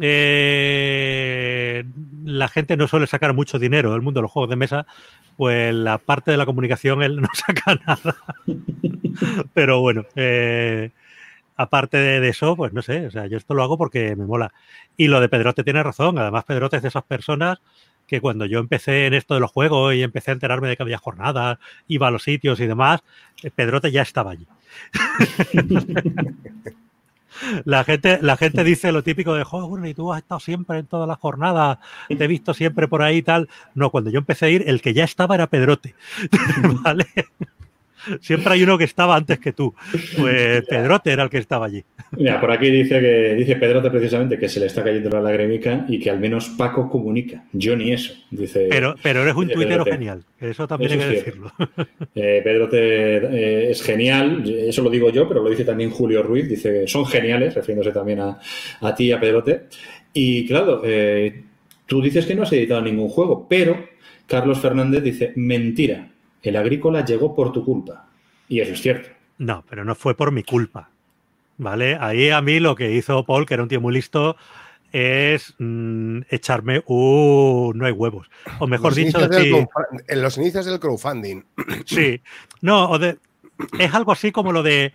eh, 0.00 1.84
la 2.24 2.48
gente 2.48 2.74
no 2.78 2.88
suele 2.88 3.06
sacar 3.06 3.34
mucho 3.34 3.58
dinero 3.58 3.92
del 3.92 4.00
mundo 4.00 4.20
de 4.20 4.22
los 4.22 4.30
juegos 4.30 4.48
de 4.48 4.56
mesa, 4.56 4.86
pues 5.36 5.74
la 5.74 5.98
parte 5.98 6.30
de 6.30 6.38
la 6.38 6.46
comunicación 6.46 7.02
él 7.02 7.20
no 7.20 7.28
saca 7.34 7.74
nada. 7.86 8.16
pero 9.52 9.82
bueno, 9.82 10.06
eh, 10.16 10.92
aparte 11.54 11.98
de 11.98 12.26
eso, 12.26 12.56
pues 12.56 12.72
no 12.72 12.80
sé, 12.80 13.08
o 13.08 13.10
sea, 13.10 13.26
yo 13.26 13.36
esto 13.36 13.52
lo 13.52 13.62
hago 13.62 13.76
porque 13.76 14.16
me 14.16 14.24
mola. 14.24 14.54
Y 14.96 15.08
lo 15.08 15.20
de 15.20 15.28
Pedrote 15.28 15.62
tiene 15.62 15.82
razón, 15.82 16.18
además 16.18 16.44
Pedrote 16.44 16.78
es 16.78 16.82
de 16.82 16.88
esas 16.88 17.04
personas 17.04 17.60
que 18.06 18.22
cuando 18.22 18.46
yo 18.46 18.58
empecé 18.58 19.04
en 19.04 19.12
esto 19.12 19.34
de 19.34 19.40
los 19.40 19.50
juegos 19.52 19.94
y 19.94 20.02
empecé 20.02 20.30
a 20.30 20.32
enterarme 20.32 20.68
de 20.68 20.78
que 20.78 20.82
había 20.82 20.96
jornadas, 20.96 21.58
iba 21.88 22.08
a 22.08 22.10
los 22.10 22.22
sitios 22.22 22.58
y 22.58 22.66
demás, 22.66 23.02
eh, 23.42 23.50
Pedrote 23.50 23.92
ya 23.92 24.00
estaba 24.00 24.30
allí. 24.30 24.46
La 27.64 27.84
gente, 27.84 28.18
la 28.20 28.36
gente 28.36 28.64
dice 28.64 28.92
lo 28.92 29.02
típico 29.02 29.34
de, 29.34 29.44
joder, 29.44 29.90
y 29.90 29.94
tú 29.94 30.12
has 30.12 30.18
estado 30.20 30.40
siempre 30.40 30.78
en 30.78 30.86
todas 30.86 31.08
las 31.08 31.18
jornadas, 31.18 31.78
te 32.08 32.22
he 32.22 32.26
visto 32.26 32.54
siempre 32.54 32.88
por 32.88 33.02
ahí 33.02 33.18
y 33.18 33.22
tal. 33.22 33.48
No, 33.74 33.90
cuando 33.90 34.10
yo 34.10 34.18
empecé 34.18 34.46
a 34.46 34.48
ir, 34.50 34.64
el 34.66 34.82
que 34.82 34.92
ya 34.92 35.04
estaba 35.04 35.36
era 35.36 35.46
Pedrote. 35.46 35.94
¿Vale? 36.82 37.06
Siempre 38.20 38.54
hay 38.54 38.62
uno 38.62 38.78
que 38.78 38.84
estaba 38.84 39.16
antes 39.16 39.38
que 39.38 39.52
tú. 39.52 39.74
Pues 40.18 40.64
Pedrote 40.66 41.12
era 41.12 41.24
el 41.24 41.30
que 41.30 41.38
estaba 41.38 41.66
allí. 41.66 41.84
Mira, 42.12 42.40
por 42.40 42.50
aquí 42.50 42.70
dice 42.70 43.00
que 43.00 43.34
dice 43.34 43.56
Pedrote 43.56 43.90
precisamente 43.90 44.38
que 44.38 44.48
se 44.48 44.60
le 44.60 44.66
está 44.66 44.82
cayendo 44.82 45.10
la 45.10 45.20
lagrimica 45.20 45.84
y 45.88 45.98
que 46.00 46.10
al 46.10 46.18
menos 46.18 46.48
Paco 46.50 46.88
comunica. 46.88 47.44
Yo 47.52 47.76
ni 47.76 47.92
eso, 47.92 48.14
dice. 48.30 48.66
Pero, 48.68 48.94
pero 49.02 49.22
eres 49.22 49.34
un 49.34 49.48
tuitero 49.48 49.84
genial. 49.84 50.24
Eso 50.40 50.66
también 50.66 50.92
eso 50.92 51.02
hay 51.02 51.08
que 51.08 51.16
decirlo. 51.16 51.52
Eh, 52.12 52.40
Pedrote 52.42 52.78
eh, 52.78 53.70
es 53.70 53.82
genial, 53.82 54.42
eso 54.46 54.82
lo 54.82 54.90
digo 54.90 55.10
yo, 55.10 55.28
pero 55.28 55.42
lo 55.42 55.48
dice 55.48 55.64
también 55.64 55.90
Julio 55.90 56.22
Ruiz. 56.22 56.48
Dice 56.48 56.86
son 56.88 57.06
geniales, 57.06 57.54
refiriéndose 57.54 57.92
también 57.92 58.20
a, 58.20 58.38
a 58.80 58.94
ti 58.94 59.04
y 59.06 59.12
a 59.12 59.20
Pedrote. 59.20 59.66
Y 60.12 60.46
claro, 60.46 60.82
eh, 60.84 61.44
tú 61.86 62.02
dices 62.02 62.26
que 62.26 62.34
no 62.34 62.42
has 62.42 62.52
editado 62.52 62.82
ningún 62.82 63.08
juego, 63.08 63.46
pero 63.48 63.86
Carlos 64.26 64.58
Fernández 64.58 65.02
dice 65.02 65.32
mentira 65.36 66.10
el 66.42 66.56
agrícola 66.56 67.04
llegó 67.04 67.34
por 67.34 67.52
tu 67.52 67.64
culpa. 67.64 68.06
Y 68.48 68.60
eso 68.60 68.72
es 68.72 68.80
cierto. 68.80 69.08
No, 69.38 69.64
pero 69.68 69.84
no 69.84 69.94
fue 69.94 70.14
por 70.14 70.32
mi 70.32 70.42
culpa. 70.42 70.90
¿Vale? 71.58 71.96
Ahí 72.00 72.30
a 72.30 72.40
mí 72.40 72.58
lo 72.58 72.74
que 72.74 72.92
hizo 72.92 73.24
Paul, 73.24 73.46
que 73.46 73.54
era 73.54 73.62
un 73.62 73.68
tío 73.68 73.80
muy 73.80 73.92
listo, 73.92 74.36
es 74.92 75.54
mmm, 75.58 76.20
echarme 76.30 76.82
un 76.86 77.76
no 77.76 77.86
hay 77.86 77.92
huevos. 77.92 78.30
O 78.58 78.66
mejor 78.66 78.90
los 78.90 78.96
dicho, 78.96 79.28
decir, 79.28 79.66
en 80.08 80.22
los 80.22 80.38
inicios 80.38 80.66
del 80.66 80.80
crowdfunding. 80.80 81.44
Sí. 81.84 82.20
No, 82.60 82.98
de, 82.98 83.18
es 83.78 83.94
algo 83.94 84.12
así 84.12 84.32
como 84.32 84.52
lo 84.52 84.62
de 84.62 84.92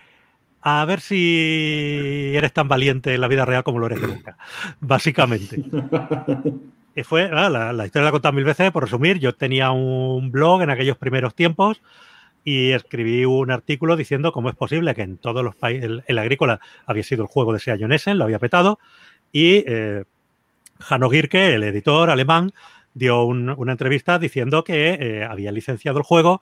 a 0.61 0.83
ver 0.85 0.99
si 0.99 2.31
eres 2.33 2.51
tan 2.51 2.67
valiente 2.67 3.13
en 3.13 3.21
la 3.21 3.27
vida 3.27 3.45
real 3.45 3.63
como 3.63 3.79
lo 3.79 3.85
eres 3.85 4.01
nunca. 4.01 4.37
Básicamente. 4.79 5.63
Y 6.95 7.03
fue, 7.03 7.29
ah, 7.31 7.49
la, 7.49 7.73
la, 7.73 7.85
historia 7.85 8.03
la 8.03 8.09
he 8.09 8.11
contado 8.13 8.33
mil 8.33 8.45
veces, 8.45 8.71
por 8.71 8.83
resumir, 8.83 9.19
yo 9.19 9.35
tenía 9.35 9.71
un 9.71 10.31
blog 10.31 10.61
en 10.61 10.69
aquellos 10.69 10.97
primeros 10.97 11.35
tiempos 11.35 11.81
y 12.45 12.71
escribí 12.71 13.25
un 13.25 13.51
artículo 13.51 13.97
diciendo 13.97 14.31
cómo 14.31 14.49
es 14.49 14.55
posible 14.55 14.95
que 14.95 15.01
en 15.01 15.17
todos 15.17 15.43
los 15.43 15.55
países, 15.55 15.83
el, 15.83 16.03
el, 16.07 16.17
agrícola 16.17 16.61
había 16.85 17.03
sido 17.03 17.23
el 17.23 17.27
juego 17.27 17.51
de 17.51 17.59
Sea 17.59 17.77
Jonesen, 17.77 18.17
lo 18.17 18.23
había 18.23 18.39
petado, 18.39 18.79
y 19.31 19.63
eh, 19.67 20.05
Hanno 20.87 21.09
Girke, 21.09 21.55
el 21.55 21.63
editor 21.63 22.09
alemán, 22.09 22.53
dio 22.93 23.25
un, 23.25 23.49
una 23.49 23.73
entrevista 23.73 24.19
diciendo 24.19 24.63
que 24.63 24.93
eh, 24.93 25.23
había 25.25 25.51
licenciado 25.51 25.97
el 25.97 26.03
juego 26.03 26.41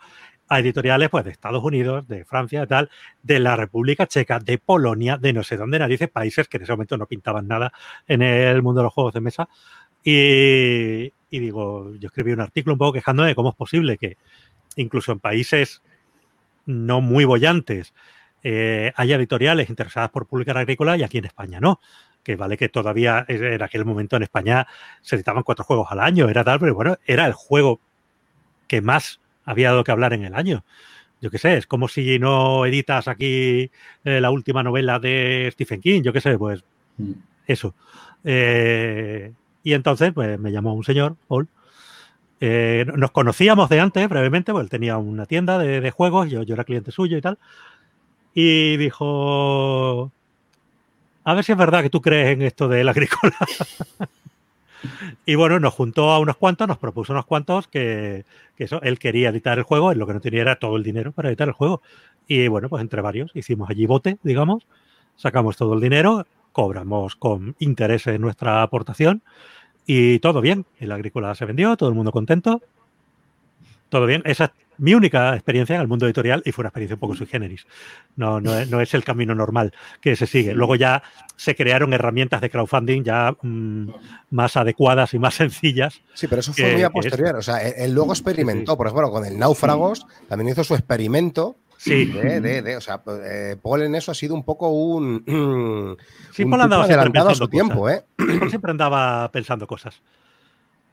a 0.49 0.59
editoriales 0.59 1.09
pues, 1.09 1.25
de 1.25 1.31
Estados 1.31 1.63
Unidos, 1.63 2.07
de 2.07 2.25
Francia, 2.25 2.61
de 2.61 2.67
tal, 2.67 2.89
de 3.23 3.39
la 3.39 3.55
República 3.55 4.05
Checa, 4.05 4.39
de 4.39 4.57
Polonia, 4.57 5.17
de 5.17 5.34
no 5.34 5.43
sé 5.43 5.57
dónde 5.57 5.80
narices, 5.80 6.09
países 6.09 6.47
que 6.47 6.57
en 6.57 6.63
ese 6.63 6.73
momento 6.73 6.97
no 6.97 7.07
pintaban 7.07 7.47
nada 7.47 7.71
en 8.07 8.21
el 8.21 8.61
mundo 8.61 8.81
de 8.81 8.84
los 8.84 8.93
juegos 8.93 9.13
de 9.13 9.21
mesa, 9.21 9.49
y, 10.03 11.13
y, 11.30 11.39
digo, 11.39 11.93
yo 11.95 12.07
escribí 12.07 12.31
un 12.31 12.41
artículo 12.41 12.73
un 12.73 12.80
poco 12.80 12.93
quejándome 12.93 13.30
de 13.30 13.35
cómo 13.35 13.49
es 13.49 13.55
posible 13.55 13.97
que 13.97 14.17
incluso 14.75 15.11
en 15.11 15.19
países 15.19 15.81
no 16.65 17.01
muy 17.01 17.25
bollantes 17.25 17.93
eh, 18.43 18.91
haya 18.95 19.15
editoriales 19.15 19.69
interesadas 19.69 20.09
por 20.09 20.27
publicar 20.27 20.57
agrícola 20.57 20.97
y 20.97 21.03
aquí 21.03 21.17
en 21.17 21.25
España 21.25 21.59
no. 21.59 21.80
Que 22.23 22.35
vale 22.35 22.57
que 22.57 22.69
todavía 22.69 23.25
en 23.27 23.61
aquel 23.61 23.84
momento 23.84 24.15
en 24.15 24.23
España 24.23 24.65
se 25.01 25.15
editaban 25.17 25.43
cuatro 25.43 25.65
juegos 25.65 25.88
al 25.91 25.99
año, 25.99 26.30
era 26.30 26.43
tal, 26.43 26.59
pero 26.59 26.73
bueno, 26.73 26.97
era 27.05 27.25
el 27.25 27.34
juego 27.34 27.81
que 28.67 28.81
más 28.81 29.19
había 29.43 29.71
dado 29.71 29.84
que 29.84 29.91
hablar 29.91 30.13
en 30.13 30.23
el 30.23 30.34
año. 30.34 30.63
Yo 31.19 31.30
qué 31.30 31.38
sé, 31.38 31.57
es 31.57 31.67
como 31.67 31.88
si 31.88 32.19
no 32.19 32.65
editas 32.65 33.07
aquí 33.07 33.71
eh, 34.05 34.21
la 34.21 34.31
última 34.31 34.63
novela 34.63 34.99
de 34.99 35.49
Stephen 35.53 35.81
King, 35.81 36.01
yo 36.01 36.13
qué 36.13 36.21
sé, 36.21 36.38
pues 36.38 36.63
mm. 36.97 37.11
eso. 37.47 37.75
Eh, 38.23 39.34
Y 39.64 39.73
entonces, 39.73 40.11
pues 40.14 40.40
me 40.40 40.52
llamó 40.52 40.73
un 40.73 40.84
señor, 40.84 41.15
Paul. 41.27 41.48
Eh, 42.41 42.85
nos 42.98 43.11
conocíamos 43.11 43.69
de 43.69 43.80
antes, 43.80 44.10
brevemente, 44.10 44.52
porque 44.52 44.65
él 44.65 44.69
tenía 44.69 44.98
una 44.98 45.26
tienda 45.26 45.57
de, 45.57 45.91
juegos, 45.91 46.30
yo, 46.30 46.44
yo 46.44 46.56
era 46.56 46.65
cliente 46.65 46.91
suyo 46.91 47.18
y 47.18 47.22
tal. 47.22 47.38
Y 48.34 48.76
dijo, 48.77 50.11
a 51.23 51.34
ver 51.34 51.44
si 51.44 51.53
es 51.53 51.57
verdad 51.57 51.81
que 51.81 51.90
tú 51.90 52.02
crees 52.02 52.34
en 52.34 52.41
esto 52.41 52.68
de 52.68 52.84
la 52.84 52.91
agrícola. 52.91 53.34
y 55.26 55.35
bueno, 55.35 55.60
nos 55.60 55.73
juntó 55.73 56.11
a 56.11 56.19
unos 56.19 56.35
cuantos, 56.35 56.68
nos 56.68 56.77
propuso 56.77 57.14
unos 57.14 57.26
cuantos 57.26 57.68
que, 57.68 58.26
que, 58.57 58.65
eso, 58.65 58.81
él 58.81 58.99
quería 58.99 59.30
editar 59.30 59.57
el 59.57 59.64
juego, 59.64 59.94
él 59.94 59.99
lo 59.99 60.07
que 60.07 60.14
no 60.14 60.19
tenía 60.19 60.41
era 60.41 60.57
todo 60.57 60.76
el 60.76 60.84
dinero 60.84 61.14
para 61.14 61.30
editar 61.30 61.48
el 61.48 61.53
juego. 61.53 61.81
Y 62.27 62.49
bueno, 62.49 62.68
pues 62.68 62.81
entre 62.81 63.02
varios 63.02 63.31
hicimos 63.35 63.69
allí 63.69 63.85
bote, 63.85 64.18
digamos, 64.23 64.65
sacamos 65.15 65.56
todo 65.56 65.73
el 65.76 65.80
dinero, 65.80 66.26
cobramos 66.53 67.17
con 67.17 67.55
intereses 67.59 68.17
nuestra 68.19 68.61
aportación 68.61 69.23
y 69.85 70.19
todo 70.19 70.39
bien. 70.39 70.65
El 70.80 70.93
agrícola 70.93 71.35
se 71.35 71.45
vendió, 71.45 71.75
todo 71.75 71.89
el 71.89 71.95
mundo 71.95 72.11
contento. 72.11 72.61
Todo 73.89 74.05
bien. 74.05 74.21
Esa 74.25 74.45
es 74.45 74.51
mi 74.77 74.93
única 74.95 75.34
experiencia 75.35 75.75
en 75.75 75.81
el 75.81 75.88
mundo 75.88 76.05
editorial 76.05 76.41
y 76.45 76.51
fue 76.51 76.63
una 76.63 76.69
experiencia 76.69 76.95
un 76.95 76.99
poco 76.99 77.15
sui 77.15 77.27
generis. 77.27 77.67
No, 78.15 78.41
no, 78.41 78.57
es, 78.57 78.69
no 78.69 78.81
es 78.81 78.93
el 78.93 79.03
camino 79.03 79.35
normal 79.35 79.73
que 80.01 80.15
se 80.15 80.25
sigue. 80.25 80.53
Luego 80.53 80.75
ya 80.75 81.03
se 81.35 81.55
crearon 81.55 81.93
herramientas 81.93 82.41
de 82.41 82.49
crowdfunding 82.49 83.03
ya 83.03 83.35
mmm, 83.41 83.89
más 84.31 84.57
adecuadas 84.57 85.13
y 85.13 85.19
más 85.19 85.35
sencillas. 85.35 86.01
Sí, 86.13 86.27
pero 86.27 86.39
eso 86.39 86.53
fue 86.53 86.73
muy 86.73 86.84
a 86.84 86.89
posterior. 86.89 87.35
O 87.35 87.41
sea, 87.41 87.57
él 87.57 87.93
luego 87.93 88.13
experimentó, 88.13 88.77
por 88.77 88.88
ejemplo, 88.88 89.11
con 89.11 89.25
el 89.25 89.38
Náufragos, 89.38 90.07
también 90.27 90.49
hizo 90.49 90.63
su 90.63 90.73
experimento 90.73 91.55
Sí. 91.84 92.05
De, 92.05 92.39
de, 92.39 92.61
de, 92.61 92.77
o 92.77 92.81
sea, 92.81 93.01
eh, 93.26 93.57
Paul 93.61 93.81
en 93.81 93.95
eso 93.95 94.11
ha 94.11 94.15
sido 94.15 94.35
un 94.35 94.45
poco 94.45 94.69
un. 94.69 95.22
sí, 96.31 96.43
un 96.43 96.49
Paul 96.49 96.61
andaba 96.61 96.85
siempre 96.85 97.10
pensando 97.10 97.31
a 97.31 97.35
su 97.35 97.47
tiempo, 97.49 97.89
¿eh? 97.89 98.05
Paul 98.15 98.49
siempre 98.49 98.72
andaba 98.72 99.30
pensando 99.34 99.68
cosas. 99.68 100.01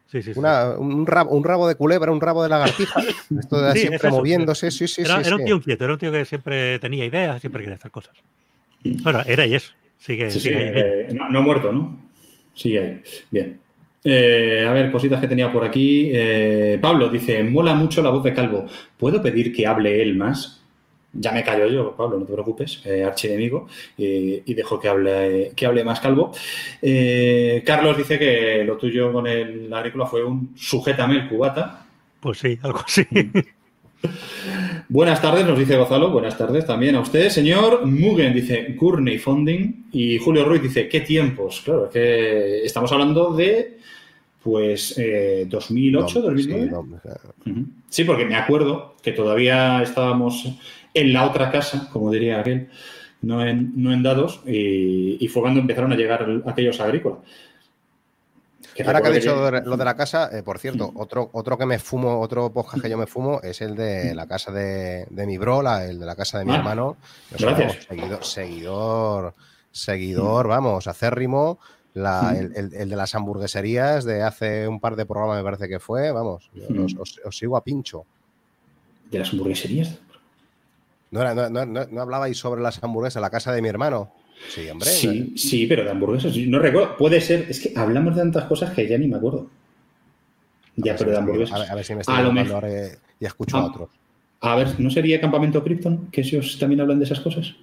Sí, 0.08 0.20
sí, 0.20 0.34
sí. 0.34 0.38
Una, 0.40 0.70
un, 0.70 1.06
rabo, 1.06 1.30
un, 1.30 1.44
rabo, 1.44 1.68
de 1.68 1.76
culebra, 1.76 2.10
un 2.10 2.20
rabo 2.20 2.42
de 2.42 2.48
lagartija. 2.48 3.00
Esto 3.38 3.62
de 3.62 3.72
sí, 3.72 3.78
siempre 3.78 4.08
eso, 4.08 4.16
moviéndose, 4.16 4.72
sí, 4.72 4.88
sí, 4.88 5.02
era, 5.02 5.22
sí. 5.22 5.28
Era 5.28 5.36
un 5.36 5.44
tío 5.44 5.54
inquieto, 5.54 5.84
era 5.84 5.92
un 5.92 5.98
tío 6.00 6.10
que 6.10 6.24
siempre 6.24 6.80
tenía 6.80 7.04
ideas, 7.04 7.40
siempre 7.40 7.62
quería 7.62 7.76
hacer 7.76 7.92
cosas. 7.92 8.16
Bueno, 8.82 9.22
era 9.26 9.46
y 9.46 9.54
es. 9.54 9.72
Sigue, 9.96 10.28
sí, 10.32 10.40
sigue 10.40 10.72
eh, 10.74 11.08
no, 11.12 11.28
no, 11.28 11.38
ha 11.38 11.42
muerto, 11.42 11.70
¿no? 11.70 12.00
Sigue 12.54 12.80
ahí. 12.80 13.02
Bien. 13.30 13.60
Eh, 14.02 14.66
a 14.66 14.72
ver, 14.72 14.90
cositas 14.90 15.20
que 15.20 15.28
tenía 15.28 15.52
por 15.52 15.64
aquí. 15.64 16.10
Eh, 16.12 16.78
Pablo 16.80 17.08
dice: 17.10 17.44
Mola 17.44 17.74
mucho 17.74 18.02
la 18.02 18.10
voz 18.10 18.24
de 18.24 18.34
Calvo. 18.34 18.66
¿Puedo 18.96 19.22
pedir 19.22 19.52
que 19.52 19.68
hable 19.68 20.02
él 20.02 20.16
más? 20.16 20.59
Ya 21.12 21.32
me 21.32 21.42
callo 21.42 21.66
yo, 21.66 21.96
Pablo, 21.96 22.18
no 22.18 22.24
te 22.24 22.32
preocupes, 22.32 22.82
eh, 22.84 23.02
archienemigo, 23.04 23.66
eh, 23.98 24.42
y 24.44 24.54
dejo 24.54 24.78
que 24.78 24.88
hable, 24.88 25.52
que 25.56 25.66
hable 25.66 25.82
más 25.84 26.00
calvo. 26.00 26.32
Eh, 26.80 27.62
Carlos 27.66 27.96
dice 27.96 28.18
que 28.18 28.62
lo 28.64 28.76
tuyo 28.76 29.12
con 29.12 29.26
el 29.26 29.72
agrícola 29.72 30.06
fue 30.06 30.24
un 30.24 30.52
sujétame 30.56 31.16
el 31.16 31.28
cubata. 31.28 31.86
Pues 32.20 32.38
sí, 32.38 32.58
algo 32.62 32.80
así. 32.86 33.06
Buenas 34.88 35.20
tardes, 35.20 35.46
nos 35.46 35.58
dice 35.58 35.76
Gonzalo. 35.76 36.10
Buenas 36.10 36.36
tardes 36.36 36.66
también 36.66 36.96
a 36.96 37.00
usted, 37.00 37.28
señor. 37.28 37.84
Mugen 37.86 38.32
dice 38.34 38.74
Gurney 38.78 39.18
Funding. 39.18 39.84
Y 39.92 40.18
Julio 40.18 40.44
Ruiz 40.44 40.62
dice, 40.62 40.88
¿qué 40.88 41.00
tiempos? 41.00 41.60
Claro, 41.64 41.86
es 41.86 41.92
que 41.92 42.64
estamos 42.64 42.90
hablando 42.92 43.32
de, 43.34 43.78
pues, 44.42 44.94
eh, 44.98 45.44
2008, 45.48 46.18
No, 46.20 46.24
2009. 46.26 46.64
sí, 46.64 46.70
no, 46.70 46.80
Ujú. 47.52 47.66
Sí, 47.88 48.04
porque 48.04 48.24
me 48.24 48.36
acuerdo 48.36 48.96
que 49.02 49.12
todavía 49.12 49.82
estábamos 49.82 50.48
en 51.00 51.12
la 51.12 51.26
otra 51.26 51.50
casa, 51.50 51.88
como 51.92 52.10
diría 52.10 52.40
aquel, 52.40 52.68
no 53.22 53.44
en, 53.46 53.72
no 53.76 53.92
en 53.92 54.02
dados, 54.02 54.40
y, 54.46 55.16
y 55.24 55.28
fue 55.28 55.42
cuando 55.42 55.60
empezaron 55.60 55.92
a 55.92 55.96
llegar 55.96 56.26
aquellos 56.46 56.80
agrícolas. 56.80 57.18
Que 58.74 58.84
Ahora 58.84 59.00
que 59.02 59.08
ha 59.08 59.10
recuerdo 59.10 59.50
dicho 59.50 59.68
lo 59.70 59.76
de 59.76 59.84
la 59.84 59.96
casa, 59.96 60.30
eh, 60.32 60.42
por 60.44 60.58
cierto, 60.58 60.92
otro, 60.94 61.28
otro 61.32 61.58
que 61.58 61.66
me 61.66 61.78
fumo, 61.78 62.20
otro 62.20 62.52
podcast 62.52 62.82
que 62.82 62.88
yo 62.88 62.96
me 62.96 63.06
fumo 63.06 63.40
es 63.42 63.60
el 63.62 63.74
de 63.74 64.14
la 64.14 64.26
casa 64.28 64.52
de, 64.52 65.06
de 65.10 65.26
mi 65.26 65.38
bro, 65.38 65.60
la- 65.60 65.84
el 65.86 65.98
de 65.98 66.06
la 66.06 66.14
casa 66.14 66.38
de 66.38 66.44
mi 66.44 66.52
Ah, 66.52 66.58
hermano. 66.58 66.96
Gracias. 67.36 67.84
seguidor, 67.88 68.24
seguidor, 68.24 69.34
seguidor, 69.72 70.46
vamos, 70.48 70.86
acérrimo. 70.86 71.58
La, 71.94 72.36
el, 72.38 72.54
el- 72.54 72.72
el 72.74 72.88
de 72.88 72.96
las 72.96 73.14
hamburgueserías 73.16 74.04
de 74.04 74.22
hace 74.22 74.68
un 74.68 74.78
par 74.78 74.94
de 74.94 75.04
programas 75.04 75.38
me 75.38 75.42
parece 75.42 75.68
que 75.68 75.80
fue, 75.80 76.12
vamos, 76.12 76.48
yo 76.54 76.66
Mm. 76.70 76.84
os, 76.84 76.94
os- 76.96 77.20
os 77.24 77.36
sigo 77.36 77.56
a 77.56 77.64
pincho. 77.64 78.04
¿De 79.10 79.18
las 79.18 79.32
hamburgueserías? 79.32 79.98
¿No, 81.10 81.20
era- 81.20 81.34
no, 81.34 81.48
no, 81.50 81.66
no- 81.66 81.86
no 81.90 82.00
hablabais 82.00 82.36
sobre 82.38 82.60
las 82.62 82.82
hamburguesas, 82.82 83.20
la 83.20 83.30
casa 83.30 83.52
de 83.52 83.62
mi 83.62 83.68
hermano? 83.68 84.12
Sí, 84.48 84.68
hombre. 84.70 84.88
Sí, 84.88 85.34
sí, 85.36 85.66
pero 85.66 85.84
de 85.84 85.90
hamburguesas. 85.90 86.34
No 86.36 86.58
recuerdo. 86.58 86.96
Puede 86.96 87.20
ser. 87.20 87.46
Es 87.48 87.60
que 87.60 87.72
hablamos 87.78 88.14
de 88.14 88.22
tantas 88.22 88.44
cosas 88.44 88.70
que 88.72 88.86
ya 88.88 88.96
ni 88.96 89.06
me 89.08 89.16
acuerdo. 89.16 89.48
Ya, 90.76 90.96
pero 90.96 91.10
de 91.10 91.18
hamburguesas. 91.18 91.56
A 91.56 91.58
ver, 91.60 91.70
a 91.70 91.74
ver 91.74 91.84
si 91.84 91.94
me 91.94 92.00
estoy 92.00 92.14
A 92.16 92.22
lo 92.22 92.32
mejor. 92.32 92.64
y 93.20 93.24
escucho 93.26 93.56
a 93.56 93.60
Ah. 93.60 93.64
otros. 93.66 93.88
A 94.42 94.56
ver, 94.56 94.80
¿no 94.80 94.88
sería 94.90 95.20
Campamento 95.20 95.62
Krypton? 95.62 96.08
Que 96.10 96.22
ellos 96.22 96.58
también 96.58 96.80
hablan 96.80 96.98
de 96.98 97.04
esas 97.04 97.20
cosas. 97.20 97.54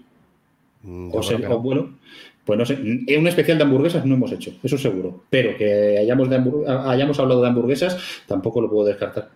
Mm, 0.84 1.10
O, 1.12 1.24
ser- 1.24 1.44
o 1.46 1.50
no. 1.50 1.60
bueno, 1.60 1.98
pues 2.46 2.60
no 2.60 2.66
sé. 2.66 2.76
Un 2.76 3.28
especial 3.28 3.58
de 3.58 3.64
hamburguesas 3.64 4.06
no 4.06 4.14
hemos 4.14 4.32
hecho, 4.32 4.52
eso 4.62 4.78
seguro. 4.78 5.24
Pero 5.32 5.58
que 5.58 5.98
hayamos, 5.98 6.30
de 6.30 6.36
hayamos 6.68 7.18
hablado 7.20 7.42
de 7.42 7.48
hamburguesas, 7.48 7.98
tampoco 8.28 8.62
lo 8.62 8.70
puedo 8.70 8.86
descartar. 8.88 9.30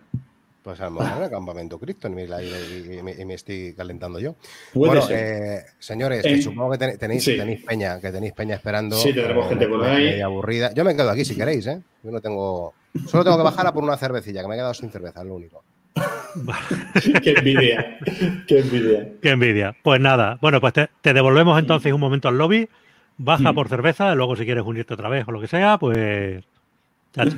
Pues 0.62 0.80
a 0.80 0.84
lo 0.84 0.92
mejor 0.92 1.18
era 1.18 1.28
campamento 1.30 1.76
Krypton 1.78 2.12
y, 2.12 2.14
me- 2.14 2.22
y- 2.44 2.98
y 2.98 3.02
me- 3.02 3.12
y 3.20 3.24
me 3.24 3.34
estoy 3.34 3.74
calentando 3.74 4.20
yo. 4.20 4.36
Puede 4.72 4.90
bueno, 4.92 5.02
ser. 5.06 5.18
eh, 5.18 5.64
señores, 5.80 6.22
que 6.22 6.40
supongo 6.40 6.70
que 6.72 6.78
ten- 6.78 6.98
tenéis, 6.98 7.24
sí. 7.24 7.36
tenéis 7.36 7.64
peña, 7.64 8.00
que 8.00 8.12
tenéis 8.12 8.32
peña 8.32 8.54
esperando. 8.54 8.94
Sí, 8.96 9.12
tendremos 9.12 9.46
eh, 9.46 9.48
gente 9.48 9.66
por 9.66 9.84
ahí. 9.84 10.20
aburrida. 10.20 10.72
Yo 10.72 10.84
me 10.84 10.94
quedo 10.94 11.10
aquí 11.10 11.24
si 11.24 11.34
queréis, 11.34 11.66
¿eh? 11.66 11.80
Yo 12.04 12.10
no 12.12 12.20
tengo. 12.20 12.74
Solo 13.08 13.24
tengo 13.24 13.38
que 13.38 13.42
bajar 13.42 13.66
a 13.66 13.72
por 13.72 13.82
una 13.82 13.96
cervecilla, 13.96 14.42
que 14.42 14.48
me 14.48 14.54
he 14.54 14.58
quedado 14.58 14.74
sin 14.74 14.90
cerveza, 14.90 15.20
es 15.22 15.26
lo 15.26 15.34
único. 15.34 15.64
Qué 17.22 17.30
envidia. 17.36 17.98
Qué 18.46 18.58
envidia. 18.60 19.08
Qué 19.20 19.30
envidia. 19.30 19.76
Pues 19.82 20.00
nada, 20.00 20.38
bueno, 20.40 20.60
pues 20.60 20.72
te, 20.74 20.88
te 21.00 21.12
devolvemos 21.12 21.58
entonces 21.58 21.92
un 21.92 22.00
momento 22.00 22.28
al 22.28 22.38
lobby, 22.38 22.68
baja 23.18 23.52
Mm. 23.52 23.54
por 23.54 23.68
cerveza, 23.68 24.14
luego 24.14 24.36
si 24.36 24.44
quieres 24.44 24.64
unirte 24.64 24.94
otra 24.94 25.08
vez 25.08 25.26
o 25.26 25.32
lo 25.32 25.40
que 25.40 25.48
sea, 25.48 25.76
pues... 25.78 26.44
chacho. 27.12 27.36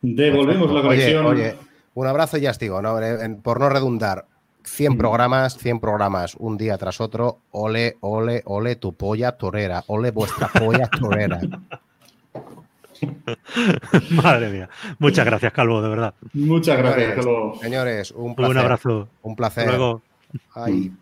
Devolvemos 0.00 0.68
la 0.72 0.80
Oye, 0.80 0.88
conexión. 0.88 1.26
oye, 1.26 1.54
un 1.94 2.06
abrazo 2.06 2.38
y 2.38 2.42
ya 2.42 2.50
os 2.50 2.58
digo, 2.58 2.80
¿no? 2.82 2.98
Eh, 3.00 3.24
en- 3.24 3.40
por 3.42 3.60
no 3.60 3.68
redundar. 3.68 4.26
Mm. 4.26 4.32
100 4.64 4.96
programas, 4.98 5.58
100 5.58 5.80
programas, 5.80 6.36
un 6.36 6.56
día 6.56 6.78
tras 6.78 7.00
otro. 7.00 7.38
Ole, 7.50 7.96
ole, 8.00 8.42
ole, 8.44 8.76
tu 8.76 8.94
polla 8.94 9.32
torera. 9.32 9.82
Ole, 9.88 10.10
vuestra 10.12 10.46
polla 10.48 10.86
torera. 10.88 11.40
Madre 14.10 14.48
mía. 14.50 14.68
Muchas 14.98 15.26
gracias, 15.26 15.52
Calvo, 15.52 15.82
de 15.82 15.88
verdad. 15.88 16.14
Muchas 16.32 16.78
gracias. 16.78 17.08
Señores, 17.08 17.24
luego. 17.24 17.58
señores, 17.60 18.10
un 18.12 18.34
placer. 18.36 18.56
Un 18.56 18.58
abrazo. 18.62 19.08
Un 19.22 19.36
placer. 19.36 19.66
Luego. 19.66 20.02
Ay, 20.54 20.92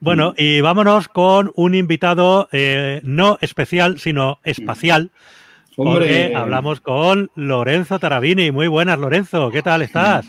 Bueno, 0.00 0.34
y 0.36 0.60
vámonos 0.60 1.08
con 1.08 1.52
un 1.56 1.74
invitado 1.74 2.48
eh, 2.52 3.00
no 3.04 3.38
especial, 3.40 3.98
sino 3.98 4.38
espacial. 4.44 5.10
Hombre. 5.80 6.06
Porque 6.06 6.34
hablamos 6.34 6.80
con 6.80 7.30
Lorenzo 7.36 8.00
Tarabini. 8.00 8.50
Muy 8.50 8.66
buenas, 8.66 8.98
Lorenzo. 8.98 9.48
¿Qué 9.52 9.62
tal 9.62 9.82
estás? 9.82 10.26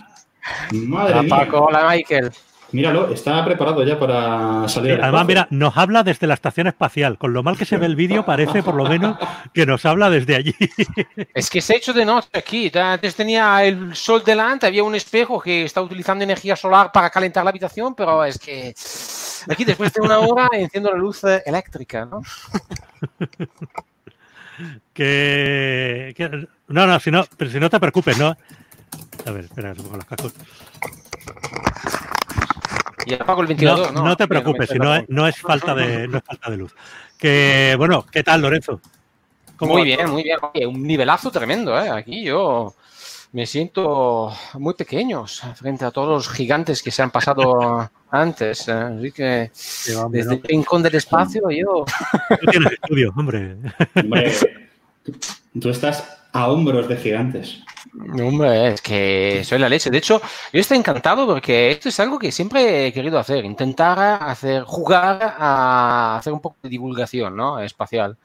Madre 0.71 1.13
Hola 1.13 1.23
mía. 1.23 1.29
Paco, 1.37 1.59
hola 1.65 1.87
Michael. 1.89 2.29
Míralo, 2.71 3.11
está 3.11 3.43
preparado 3.43 3.83
ya 3.83 3.97
para 3.99 4.69
salir. 4.69 4.91
al 4.91 5.01
Además, 5.05 5.21
espacio. 5.21 5.27
mira, 5.27 5.47
nos 5.49 5.75
habla 5.75 6.03
desde 6.03 6.27
la 6.27 6.35
estación 6.35 6.67
espacial. 6.67 7.17
Con 7.17 7.33
lo 7.33 7.41
mal 7.41 7.57
que 7.57 7.65
se 7.65 7.77
ve 7.77 7.87
el 7.87 7.95
vídeo, 7.95 8.23
parece 8.23 8.61
por 8.61 8.75
lo 8.75 8.85
menos 8.85 9.17
que 9.51 9.65
nos 9.65 9.83
habla 9.87 10.11
desde 10.11 10.35
allí. 10.35 10.53
Es 11.33 11.49
que 11.49 11.61
se 11.61 11.73
ha 11.73 11.77
hecho 11.77 11.93
de 11.93 12.05
noche 12.05 12.29
aquí. 12.31 12.71
Antes 12.75 13.15
tenía 13.15 13.63
el 13.65 13.95
sol 13.95 14.21
delante, 14.23 14.67
había 14.67 14.83
un 14.83 14.93
espejo 14.93 15.41
que 15.41 15.63
está 15.63 15.81
utilizando 15.81 16.23
energía 16.23 16.55
solar 16.55 16.91
para 16.91 17.09
calentar 17.09 17.43
la 17.43 17.49
habitación, 17.49 17.95
pero 17.95 18.23
es 18.23 18.37
que 18.37 18.75
aquí 19.49 19.65
después 19.65 19.91
de 19.93 20.01
una 20.01 20.19
hora 20.19 20.47
enciendo 20.53 20.91
la 20.91 20.97
luz 20.97 21.23
eh, 21.23 21.41
eléctrica, 21.43 22.05
¿no? 22.05 22.21
que, 24.93 26.13
que- 26.15 26.47
no, 26.67 26.87
no, 26.87 26.99
si 26.99 27.11
no, 27.11 27.25
pero 27.37 27.49
si 27.49 27.59
no 27.59 27.69
te 27.69 27.79
preocupes, 27.79 28.17
¿no? 28.17 28.35
A 29.25 29.31
ver, 29.31 29.45
espera, 29.45 29.71
que 29.73 29.77
se 29.77 29.83
pongo 29.83 29.97
los 29.97 30.05
cascos. 30.05 30.33
Y 33.05 33.13
apago 33.13 33.41
el 33.41 33.47
ventilador, 33.47 33.93
¿no? 33.93 34.03
no 34.03 34.15
te 34.15 34.27
preocupes, 34.27 34.69
si 34.69 34.77
no 34.77 34.93
es, 34.93 35.09
no 35.09 35.27
es 35.27 35.37
falta 35.37 35.73
de, 35.73 36.07
no 36.07 36.17
es 36.19 36.23
falta 36.23 36.51
de 36.51 36.57
luz. 36.57 36.75
Que 37.17 37.75
bueno, 37.77 38.05
¿qué 38.11 38.23
tal, 38.23 38.41
Lorenzo? 38.41 38.81
¿Cómo 39.57 39.73
Muy 39.73 39.83
bien, 39.83 40.09
muy 40.09 40.23
bien. 40.23 40.37
Oye, 40.53 40.65
un 40.65 40.83
nivelazo 40.83 41.31
tremendo, 41.31 41.77
¿eh? 41.77 41.89
Aquí 41.89 42.23
yo 42.23 42.75
me 43.31 43.45
siento 43.45 44.33
muy 44.55 44.73
pequeños 44.73 45.43
frente 45.55 45.85
a 45.85 45.91
todos 45.91 46.09
los 46.09 46.29
gigantes 46.29 46.81
que 46.81 46.91
se 46.91 47.03
han 47.03 47.11
pasado 47.11 47.89
antes. 48.11 48.67
¿eh? 48.67 48.71
Así 48.71 49.11
que 49.11 49.51
hombre, 49.97 50.19
desde 50.19 50.35
no. 50.35 50.35
el 50.35 50.43
rincón 50.43 50.83
del 50.83 50.95
espacio 50.95 51.43
yo... 51.51 51.85
Tú 52.41 52.45
tienes 52.51 52.71
estudio, 52.73 53.13
hombre. 53.15 53.55
Hombre, 53.95 54.33
tú 55.59 55.69
estás 55.69 56.03
a 56.31 56.47
hombros 56.49 56.87
de 56.87 56.97
gigantes. 56.97 57.59
Hombre, 58.21 58.73
es 58.73 58.81
que 58.81 59.41
soy 59.43 59.57
la 59.57 59.69
leche. 59.69 59.89
De 59.89 59.97
hecho, 59.97 60.21
yo 60.53 60.59
estoy 60.59 60.77
encantado 60.77 61.25
porque 61.25 61.71
esto 61.71 61.89
es 61.89 61.99
algo 61.99 62.19
que 62.19 62.31
siempre 62.31 62.87
he 62.87 62.93
querido 62.93 63.17
hacer, 63.17 63.45
intentar 63.45 64.21
hacer, 64.21 64.63
jugar 64.63 65.35
a 65.37 66.17
hacer 66.17 66.33
un 66.33 66.41
poco 66.41 66.57
de 66.61 66.69
divulgación, 66.69 67.35
¿no? 67.35 67.59
Espacial. 67.59 68.17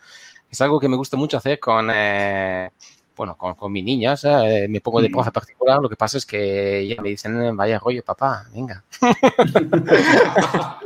es 0.50 0.60
algo 0.60 0.78
que 0.78 0.88
me 0.88 0.96
gusta 0.96 1.16
mucho 1.16 1.38
hacer 1.38 1.58
con, 1.58 1.90
eh, 1.92 2.70
bueno, 3.16 3.36
con, 3.36 3.54
con, 3.54 3.72
mis 3.72 3.84
niñas, 3.84 4.24
eh, 4.24 4.66
me 4.68 4.80
pongo 4.80 5.00
de 5.00 5.10
profe 5.10 5.30
particular, 5.30 5.80
lo 5.80 5.88
que 5.88 5.96
pasa 5.96 6.18
es 6.18 6.26
que 6.26 6.86
ya 6.86 7.00
me 7.00 7.10
dicen, 7.10 7.56
vaya 7.56 7.78
rollo, 7.78 8.02
papá, 8.04 8.44
venga. 8.52 8.82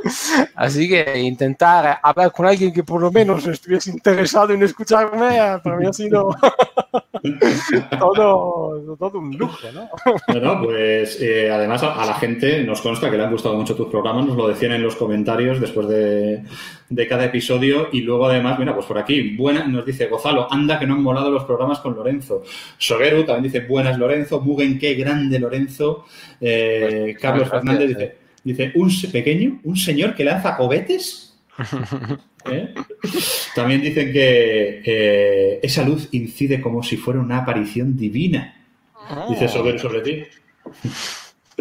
Así 0.55 0.87
que 0.87 1.19
intentar 1.19 1.99
hablar 2.01 2.31
con 2.31 2.45
alguien 2.45 2.71
que 2.71 2.83
por 2.83 3.01
lo 3.01 3.11
menos 3.11 3.45
estuviese 3.47 3.89
interesado 3.91 4.53
en 4.53 4.63
escucharme, 4.63 5.59
para 5.63 5.77
mí 5.77 5.85
ha 5.85 5.93
sido 5.93 6.29
todo, 7.99 8.95
todo, 8.97 9.19
un 9.19 9.37
lujo, 9.37 9.67
¿no? 9.73 9.89
Bueno, 10.27 10.61
pues 10.63 11.19
eh, 11.21 11.51
además 11.51 11.83
a, 11.83 12.01
a, 12.01 12.05
la 12.05 12.13
gente 12.15 12.63
nos 12.63 12.81
consta 12.81 13.09
que 13.09 13.17
le 13.17 13.23
han 13.23 13.31
gustado 13.31 13.55
mucho 13.55 13.75
tus 13.75 13.89
programas, 13.89 14.25
nos 14.25 14.37
lo 14.37 14.47
decían 14.47 14.73
en 14.73 14.83
los 14.83 14.95
comentarios 14.95 15.59
después 15.59 15.87
de, 15.87 16.43
de 16.89 17.07
cada 17.07 17.25
episodio 17.25 17.89
y 17.91 18.01
luego 18.01 18.27
además, 18.27 18.57
mira, 18.57 18.73
pues 18.73 18.87
por 18.87 18.97
aquí, 18.97 19.35
buena, 19.35 19.65
nos 19.65 19.85
dice 19.85 20.07
Gozalo, 20.07 20.51
anda 20.51 20.79
que 20.79 20.87
no 20.87 20.95
han 20.95 21.03
molado 21.03 21.29
los 21.29 21.43
programas 21.43 21.79
con 21.79 21.95
Lorenzo. 21.95 22.43
Sogueru 22.77 23.23
también 23.23 23.51
dice, 23.51 23.65
buenas 23.65 23.97
Lorenzo, 23.97 24.41
Mugen, 24.41 24.79
qué 24.79 24.95
grande 24.95 25.39
Lorenzo. 25.39 26.05
Eh, 26.41 27.11
pues, 27.11 27.19
Carlos 27.19 27.49
Fernández 27.49 27.89
dice, 27.89 28.17
dice, 28.43 28.71
un 28.75 28.91
pequeño, 29.11 29.59
un 29.63 29.77
señor 29.77 30.15
que 30.15 30.23
lanza 30.23 30.57
cohetes. 30.57 31.37
¿Eh? 32.49 32.73
También 33.53 33.81
dicen 33.81 34.11
que 34.13 34.81
eh, 34.83 35.59
esa 35.61 35.83
luz 35.83 36.07
incide 36.11 36.61
como 36.61 36.81
si 36.81 36.97
fuera 36.97 37.19
una 37.19 37.39
aparición 37.39 37.95
divina. 37.95 38.55
Dice 39.29 39.47
Sogueru 39.47 39.77
sobre 39.77 40.01
ti. 40.01 40.23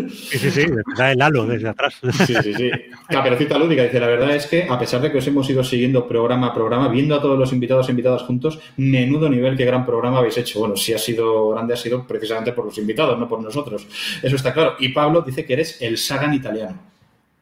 Sí, 0.08 0.38
sí, 0.38 0.50
sí, 0.50 0.66
da 0.96 1.12
el 1.12 1.20
halo 1.20 1.46
desde 1.46 1.68
atrás. 1.68 1.94
Sí, 2.26 2.34
sí, 2.42 2.54
sí. 2.54 2.70
Caperucita 3.08 3.58
Lúdica 3.58 3.82
dice, 3.82 4.00
la 4.00 4.06
verdad 4.06 4.34
es 4.34 4.46
que 4.46 4.66
a 4.68 4.78
pesar 4.78 5.00
de 5.00 5.10
que 5.10 5.18
os 5.18 5.26
hemos 5.26 5.48
ido 5.50 5.64
siguiendo 5.64 6.06
programa 6.06 6.48
a 6.48 6.54
programa, 6.54 6.88
viendo 6.88 7.14
a 7.14 7.20
todos 7.20 7.38
los 7.38 7.52
invitados 7.52 7.88
e 7.88 7.92
invitadas 7.92 8.22
juntos, 8.22 8.58
menudo 8.76 9.28
nivel, 9.28 9.56
qué 9.56 9.64
gran 9.64 9.84
programa 9.84 10.18
habéis 10.18 10.38
hecho. 10.38 10.60
Bueno, 10.60 10.76
si 10.76 10.92
ha 10.92 10.98
sido 10.98 11.50
grande 11.50 11.74
ha 11.74 11.76
sido 11.76 12.06
precisamente 12.06 12.52
por 12.52 12.66
los 12.66 12.78
invitados, 12.78 13.18
no 13.18 13.28
por 13.28 13.42
nosotros. 13.42 13.86
Eso 14.22 14.36
está 14.36 14.52
claro. 14.52 14.74
Y 14.78 14.90
Pablo 14.90 15.22
dice 15.22 15.44
que 15.44 15.54
eres 15.54 15.80
el 15.80 15.98
Sagan 15.98 16.34
italiano. 16.34 16.78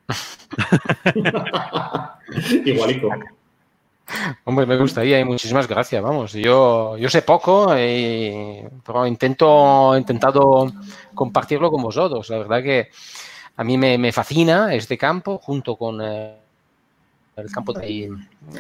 Igualico. 2.65 3.11
Hombre, 4.45 4.67
me 4.67 4.77
gustaría 4.77 5.19
y 5.19 5.25
muchísimas 5.25 5.67
gracias. 5.67 6.03
Vamos, 6.03 6.33
yo, 6.33 6.97
yo 6.97 7.09
sé 7.09 7.23
poco, 7.23 7.67
pero 7.69 9.07
intento, 9.07 9.95
he 9.95 9.99
intentado 9.99 10.73
compartirlo 11.17 11.73
con 11.73 11.83
vosotros. 11.83 12.31
La 12.31 12.39
verdad 12.39 12.63
que 12.63 12.91
a 13.57 13.65
mí 13.65 13.77
me, 13.77 13.99
me 13.99 14.13
fascina 14.13 14.73
este 14.73 14.97
campo 14.97 15.39
junto 15.39 15.75
con 15.75 16.01
eh, 16.01 16.37
el 17.35 17.51
campo 17.51 17.73
de 17.73 17.85
ahí. 17.85 18.09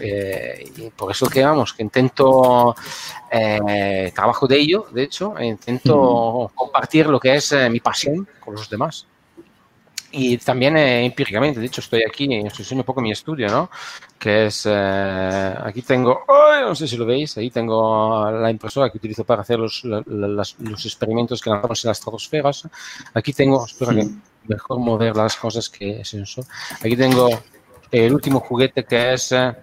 Eh, 0.01 0.73
y 0.76 0.91
por 0.91 1.12
eso 1.12 1.28
que 1.28 1.44
vamos, 1.44 1.73
que 1.73 1.85
intento, 1.85 2.75
eh, 3.31 4.10
trabajo 4.12 4.49
de 4.49 4.57
ello, 4.57 4.86
de 4.91 5.05
hecho, 5.05 5.39
e 5.39 5.47
intento 5.47 6.51
compartir 6.55 7.07
lo 7.07 7.20
que 7.20 7.36
es 7.36 7.55
mi 7.70 7.78
pasión 7.78 8.26
con 8.41 8.55
los 8.55 8.68
demás 8.68 9.07
y 10.12 10.39
también 10.39 10.76
eh, 10.76 11.05
empíricamente, 11.05 11.60
de 11.60 11.67
hecho 11.67 11.81
estoy 11.81 12.02
aquí, 12.09 12.26
os 12.47 12.59
enseño 12.59 12.81
un 12.81 12.86
poco 12.86 13.01
mi 13.01 13.10
estudio, 13.10 13.49
¿no? 13.49 13.70
Que 14.18 14.47
es, 14.47 14.67
eh, 14.68 15.55
aquí 15.62 15.83
tengo, 15.83 16.25
no 16.28 16.75
sé 16.75 16.89
si 16.89 16.97
lo 16.97 17.05
veis, 17.05 17.36
ahí 17.36 17.51
tengo 17.51 18.31
la 18.31 18.51
impresora 18.51 18.91
que 18.91 18.99
utilizo 18.99 19.25
para 19.25 19.43
hacer 19.43 19.59
los, 19.59 19.85
los, 19.85 20.57
los 20.59 20.86
experimentos 20.86 21.41
que 21.41 21.51
lanzamos 21.51 21.85
en 21.85 21.89
las 21.89 21.99
estratosferas. 21.99 22.68
Aquí 23.15 23.33
tengo, 23.33 23.67
espero 23.67 23.93
que 23.93 24.09
mejor 24.49 24.78
mover 24.78 25.17
las 25.17 25.36
cosas 25.36 25.68
que 25.68 26.01
es 26.01 26.15
eso. 26.15 26.47
Aquí 26.81 26.97
tengo 26.97 27.28
el 27.91 28.15
último 28.15 28.41
juguete 28.41 28.85
que 28.85 29.12
es... 29.12 29.33
a 29.33 29.57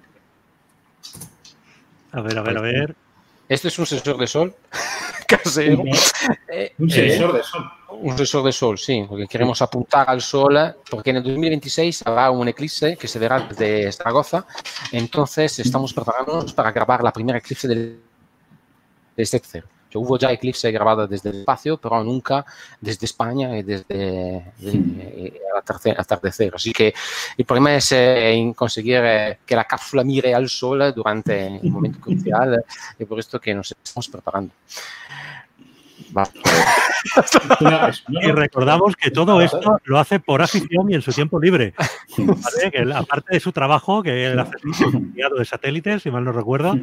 ver, 2.11 2.37
a 2.37 2.41
ver, 2.41 2.57
a 2.57 2.61
ver. 2.61 2.95
Este 3.49 3.67
es 3.67 3.79
un 3.79 3.85
sensor 3.85 4.17
de 4.17 4.27
sol 4.27 4.55
casero. 5.25 5.83
Un 6.77 6.89
sensor 6.89 7.33
de 7.33 7.43
sol. 7.43 7.71
un 7.89 8.17
sensor 8.17 8.43
de 8.43 8.51
sol, 8.51 8.77
sí, 8.77 9.05
porque 9.07 9.27
queremos 9.27 9.61
apuntar 9.61 10.09
al 10.09 10.21
sol, 10.21 10.75
porque 10.89 11.11
en 11.11 11.17
el 11.17 11.23
2026 11.23 12.03
habrá 12.05 12.31
un 12.31 12.47
eclipse 12.47 12.97
que 12.97 13.07
se 13.07 13.19
verá 13.19 13.39
desde 13.39 13.91
Zaragoza, 13.91 14.45
entonces 14.91 15.59
estamos 15.59 15.93
preparándonos 15.93 16.53
para 16.53 16.71
grabar 16.71 17.03
la 17.03 17.11
primera 17.11 17.39
eclipse 17.39 17.67
del, 17.67 17.99
de 19.15 19.23
este 19.23 19.37
tercero. 19.93 19.99
Hubo 20.01 20.17
ya 20.17 20.31
eclipse 20.31 20.71
grabada 20.71 21.07
desde 21.07 21.29
el 21.29 21.39
espacio, 21.39 21.77
pero 21.77 22.03
nunca 22.03 22.45
desde 22.79 23.05
España 23.05 23.57
y 23.57 23.63
desde 23.63 24.53
el 24.61 25.33
atardecer. 25.97 26.53
Así 26.55 26.71
que 26.71 26.93
el 27.37 27.45
problema 27.45 27.75
es 27.75 27.91
eh, 27.91 28.53
conseguir 28.55 29.01
eh, 29.03 29.39
que 29.45 29.55
la 29.55 29.65
cápsula 29.65 30.03
mire 30.03 30.33
al 30.33 30.49
sol 30.49 30.93
durante 30.93 31.47
el 31.47 31.69
momento 31.69 31.99
crucial 31.99 32.63
y 32.97 33.05
por 33.05 33.19
esto 33.19 33.39
que 33.39 33.53
nos 33.53 33.71
estamos 33.71 34.09
preparando. 34.09 34.53
y 38.09 38.31
recordamos 38.31 38.95
que 38.95 39.11
todo 39.11 39.41
esto 39.41 39.79
lo 39.83 39.99
hace 39.99 40.19
por 40.19 40.41
afición 40.41 40.91
y 40.91 40.95
en 40.95 41.01
su 41.01 41.11
tiempo 41.11 41.39
libre. 41.39 41.73
aparte 42.95 43.33
de 43.33 43.39
su 43.39 43.51
trabajo, 43.51 44.03
que 44.03 44.25
él 44.25 44.39
hace 44.39 44.57
enviado 44.93 45.37
de 45.37 45.45
satélites, 45.45 46.03
si 46.03 46.11
mal 46.11 46.23
no 46.23 46.31
recuerdo, 46.31 46.77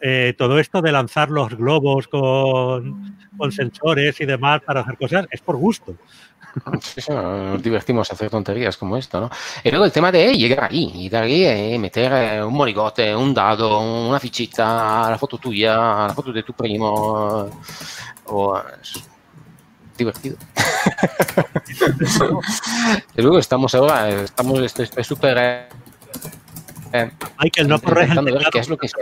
eh, 0.00 0.34
todo 0.36 0.58
esto 0.58 0.82
de 0.82 0.92
lanzar 0.92 1.30
los 1.30 1.56
globos 1.56 2.08
con, 2.08 3.16
con 3.36 3.52
sensores 3.52 4.20
y 4.20 4.26
demás 4.26 4.60
para 4.62 4.80
hacer 4.80 4.96
cosas 4.96 5.26
es 5.30 5.40
por 5.40 5.56
gusto. 5.56 5.94
nos 7.08 7.62
divertimos 7.62 8.10
a 8.10 8.14
hacer 8.14 8.30
tonterías 8.30 8.76
como 8.76 8.96
esto, 8.96 9.20
¿no? 9.20 9.30
Y 9.62 9.70
luego 9.70 9.84
el 9.84 9.92
tema 9.92 10.10
de 10.10 10.34
llegar 10.34 10.70
ahí, 10.70 10.90
llegar 10.92 11.24
ahí 11.24 11.74
y 11.74 11.78
meter 11.78 12.12
eh, 12.12 12.44
un 12.44 12.54
monigote, 12.54 13.14
un 13.14 13.32
dado, 13.32 13.80
una 13.80 14.18
fichita, 14.18 15.10
la 15.10 15.18
foto 15.18 15.38
tuya, 15.38 15.74
la 16.08 16.14
foto 16.14 16.32
de 16.32 16.42
tu 16.42 16.52
primo, 16.52 17.48
o 18.26 18.62
divertido. 20.00 20.36
luego 23.16 23.38
estamos 23.38 23.74
ahora, 23.74 24.08
estamos, 24.08 24.60
estoy 24.60 25.04
súper... 25.04 25.68
Eh, 26.92 27.08
Michael, 27.40 27.68
no 27.68 27.80
corres 27.80 28.10
qué 28.50 28.58
es 28.58 28.68
lo 28.68 28.76
que 28.76 28.86
es 28.86 28.94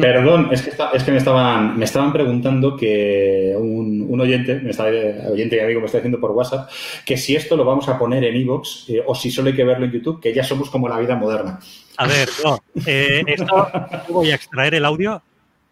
Perdón, 0.00 0.48
es 0.52 0.62
que, 0.62 0.72
es 0.92 1.02
que 1.02 1.10
me, 1.10 1.16
estaban, 1.16 1.78
me 1.78 1.84
estaban 1.84 2.12
preguntando 2.12 2.76
que 2.76 3.54
un, 3.56 4.06
un 4.08 4.20
oyente, 4.20 4.56
me 4.56 4.70
está, 4.70 4.84
oyente 4.84 5.56
y 5.56 5.60
amigo 5.60 5.80
me 5.80 5.86
está 5.86 5.98
diciendo 5.98 6.20
por 6.20 6.32
WhatsApp, 6.32 6.68
que 7.04 7.16
si 7.16 7.34
esto 7.34 7.56
lo 7.56 7.64
vamos 7.64 7.88
a 7.88 7.98
poner 7.98 8.22
en 8.24 8.36
Evox 8.36 8.86
eh, 8.88 9.02
o 9.04 9.14
si 9.14 9.30
solo 9.30 9.48
hay 9.48 9.56
que 9.56 9.64
verlo 9.64 9.86
en 9.86 9.92
YouTube, 9.92 10.20
que 10.20 10.34
ya 10.34 10.44
somos 10.44 10.68
como 10.70 10.88
la 10.88 10.98
vida 10.98 11.16
moderna. 11.16 11.58
A 11.96 12.06
ver, 12.06 12.28
no, 12.44 12.58
eh, 12.86 13.24
esto 13.26 13.68
voy 14.10 14.30
a 14.30 14.34
extraer 14.34 14.74
el 14.74 14.84
audio 14.84 15.22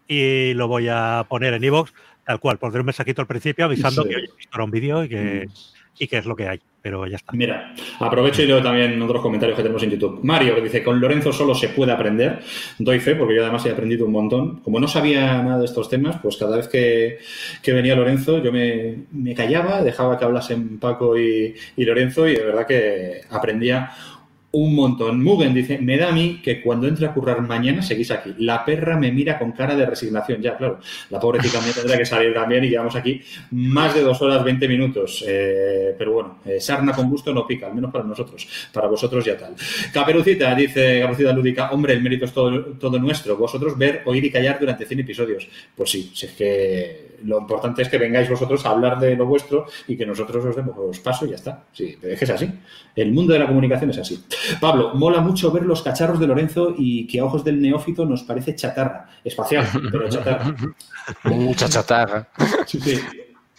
y 0.09 0.55
lo 0.55 0.69
voy 0.69 0.89
a 0.89 1.27
poner 1.29 1.55
en 1.55 1.65
Evox 1.65 1.93
tal 2.33 2.41
cual, 2.41 2.59
pondré 2.59 2.81
un 2.81 2.87
mensajito 2.87 3.21
al 3.21 3.27
principio 3.27 3.67
avisando 3.67 4.05
que 4.05 4.17
hoy 4.17 4.25
he 4.25 4.63
un 4.63 4.71
vídeo 4.71 5.05
y 5.05 5.09
que, 5.11 5.47
mm. 5.47 5.53
y 5.99 6.07
que 6.09 6.17
es 6.17 6.25
lo 6.25 6.35
que 6.35 6.49
hay 6.49 6.61
pero 6.81 7.07
ya 7.07 7.17
está. 7.17 7.33
Mira, 7.33 7.73
aprovecho 8.01 8.43
y 8.43 8.47
leo 8.47 8.61
también 8.61 9.01
otros 9.01 9.23
comentarios 9.23 9.57
que 9.57 9.63
tenemos 9.63 9.83
en 9.85 9.91
YouTube. 9.91 10.19
Mario, 10.25 10.57
que 10.57 10.63
dice, 10.63 10.83
con 10.83 11.01
Lorenzo 11.01 11.33
solo 11.33 11.55
se 11.55 11.69
puede 11.69 11.93
aprender. 11.93 12.41
Doy 12.77 12.99
fe, 12.99 13.15
porque 13.15 13.37
yo 13.37 13.43
además 13.43 13.65
he 13.67 13.71
aprendido 13.71 14.05
un 14.05 14.11
montón. 14.11 14.61
Como 14.63 14.81
no 14.81 14.89
sabía 14.89 15.41
nada 15.45 15.61
de 15.61 15.67
estos 15.67 15.89
temas, 15.89 16.17
pues 16.21 16.37
cada 16.37 16.57
vez 16.57 16.67
que, 16.67 17.19
venía 17.73 17.95
Lorenzo 17.95 18.43
yo 18.43 18.51
me, 18.51 19.35
callaba, 19.37 19.83
dejaba 19.83 20.19
que 20.19 20.25
hablasen 20.25 20.81
Paco 20.81 21.17
y, 21.17 21.55
y 21.77 21.85
Lorenzo 21.85 22.27
y 22.27 22.35
de 22.35 22.45
verdad 22.45 22.67
que 22.67 23.21
aprendía 23.31 23.93
un 24.53 24.75
montón. 24.75 25.23
Mugen 25.23 25.55
dice, 25.55 25.79
me 25.79 25.97
da 25.97 26.09
a 26.09 26.13
mí 26.13 26.41
que 26.43 26.61
cuando 26.61 26.87
entre 26.87 27.07
a 27.07 27.15
currar 27.15 27.41
mañana 27.41 27.83
seguís 27.83 28.11
aquí. 28.11 28.35
La 28.39 28.65
perra 28.65 28.99
me 28.99 29.11
mira 29.11 29.39
con 29.39 29.53
cara 29.53 29.75
de 29.75 29.87
resignación. 29.87 30.43
Ya, 30.43 30.57
claro, 30.57 30.79
la 31.11 31.19
pobrecita 31.19 31.61
mía 31.61 31.73
tendrá 31.75 31.97
que 31.97 32.05
salir 32.05 32.35
también 32.35 32.65
y 32.65 32.69
llevamos 32.69 32.95
aquí 32.95 33.21
más 33.51 33.95
de 33.95 34.03
dos 34.03 34.21
horas, 34.21 34.45
20 34.45 34.69
minutos. 34.69 35.25
Eh, 35.27 35.95
pero 35.97 36.13
bueno, 36.13 36.39
eh, 36.45 36.61
sarna 36.61 36.93
con 36.93 37.09
gusto 37.09 37.33
no 37.33 37.47
pica, 37.47 37.67
al 37.67 37.75
menos 37.75 37.91
para 37.91 38.05
nosotros. 38.05 38.47
Para 38.73 38.89
vosotros 38.89 39.25
ya 39.25 39.37
tal. 39.37 39.55
Caperucita, 39.93 40.55
dice 40.55 41.01
Caperucita 41.01 41.33
Lúdica, 41.33 41.71
hombre, 41.71 41.95
el 41.95 42.03
mérito 42.03 42.27
es 42.27 42.33
todo, 42.33 42.65
todo 42.79 42.99
nuestro. 42.99 43.37
Vosotros 43.37 43.77
ver, 43.79 44.03
oír 44.05 44.25
y 44.25 44.31
callar 44.31 44.59
durante 44.61 44.85
100 44.85 45.01
episodios. 45.01 45.49
Pues 45.75 45.91
sí, 45.91 46.11
si 46.15 46.27
es 46.27 46.33
que 46.33 47.12
lo 47.25 47.41
importante 47.41 47.83
es 47.83 47.89
que 47.89 47.99
vengáis 47.99 48.29
vosotros 48.29 48.65
a 48.67 48.71
hablar 48.71 48.99
de 48.99 49.17
lo 49.17 49.27
vuestro 49.27 49.67
y 49.87 49.97
que 49.97 50.07
nosotros 50.07 50.45
os 50.45 50.57
demos 50.57 50.99
paso 51.01 51.27
y 51.27 51.31
ya 51.31 51.37
está. 51.37 51.65
Sí, 51.73 51.97
es 52.03 52.19
que 52.19 52.25
es 52.25 52.31
así. 52.31 52.51
El 52.95 53.13
mundo 53.13 53.33
de 53.33 53.39
la 53.39 53.47
comunicación 53.47 53.91
es 53.91 53.99
así. 53.99 54.25
Pablo, 54.61 54.93
mola 54.95 55.21
mucho 55.21 55.51
ver 55.51 55.65
los 55.65 55.83
cacharros 55.83 56.21
de 56.21 56.27
Lorenzo 56.27 56.75
y 56.77 57.07
que 57.07 57.21
a 57.21 57.25
ojos 57.25 57.45
del 57.45 57.61
neófito 57.61 58.05
nos 58.05 58.23
parece 58.23 58.55
chatarra. 58.55 59.09
Espacial, 59.25 59.67
pero 59.91 60.09
chatarra. 60.09 60.55
Mucha 61.25 61.69
chatarra. 61.69 62.29
Sí, 62.67 62.81
sí. 62.81 63.01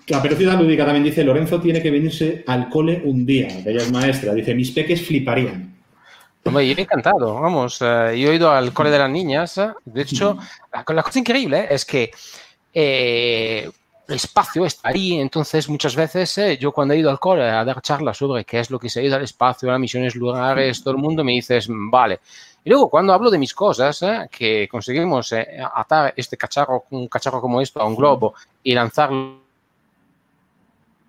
La 0.07 0.21
Lúdica 0.21 0.85
también 0.85 1.05
dice, 1.05 1.23
Lorenzo 1.23 1.61
tiene 1.61 1.81
que 1.81 1.89
venirse 1.89 2.43
al 2.45 2.67
cole 2.69 3.01
un 3.05 3.25
día, 3.25 3.47
que 3.63 3.69
ella 3.69 3.81
es 3.81 3.91
maestra. 3.91 4.33
Dice, 4.33 4.53
mis 4.53 4.71
peques 4.71 5.05
fliparían. 5.05 5.73
Hombre, 6.45 6.67
yo 6.67 6.75
he 6.77 6.81
encantado, 6.81 7.39
vamos, 7.39 7.81
eh, 7.81 8.19
yo 8.19 8.31
he 8.31 8.35
ido 8.35 8.51
al 8.51 8.73
cole 8.73 8.89
de 8.89 8.99
las 8.99 9.09
niñas, 9.09 9.61
de 9.85 10.01
hecho, 10.01 10.37
la, 10.73 10.83
la 10.93 11.03
cosa 11.03 11.19
increíble 11.19 11.67
es 11.69 11.85
que 11.85 12.11
eh, 12.73 13.69
espacio 14.07 14.65
está 14.65 14.89
ahí, 14.89 15.19
entonces 15.19 15.69
muchas 15.69 15.95
veces 15.95 16.37
eh, 16.37 16.57
yo 16.57 16.71
cuando 16.71 16.93
he 16.93 16.99
ido 16.99 17.09
al 17.09 17.19
cole 17.19 17.43
a 17.43 17.63
dar 17.63 17.81
charlas 17.81 18.17
sobre 18.17 18.43
qué 18.45 18.59
es 18.59 18.69
lo 18.69 18.79
que 18.79 18.89
se 18.89 18.99
ha 18.99 19.03
ido 19.03 19.15
al 19.15 19.23
espacio, 19.23 19.69
las 19.69 19.79
misiones 19.79 20.15
lunares, 20.15 20.83
todo 20.83 20.95
el 20.95 21.01
mundo 21.01 21.23
me 21.23 21.33
dices, 21.33 21.67
vale. 21.69 22.19
Y 22.65 22.69
luego 22.69 22.89
cuando 22.89 23.13
hablo 23.13 23.29
de 23.29 23.37
mis 23.37 23.53
cosas, 23.53 24.01
eh, 24.03 24.27
que 24.31 24.67
conseguimos 24.69 25.31
eh, 25.33 25.59
atar 25.73 26.13
este 26.15 26.37
cacharro, 26.37 26.85
un 26.91 27.07
cacharro 27.07 27.41
como 27.41 27.61
esto 27.61 27.81
a 27.81 27.85
un 27.85 27.95
globo 27.95 28.33
y 28.63 28.73
lanzarlo 28.73 29.42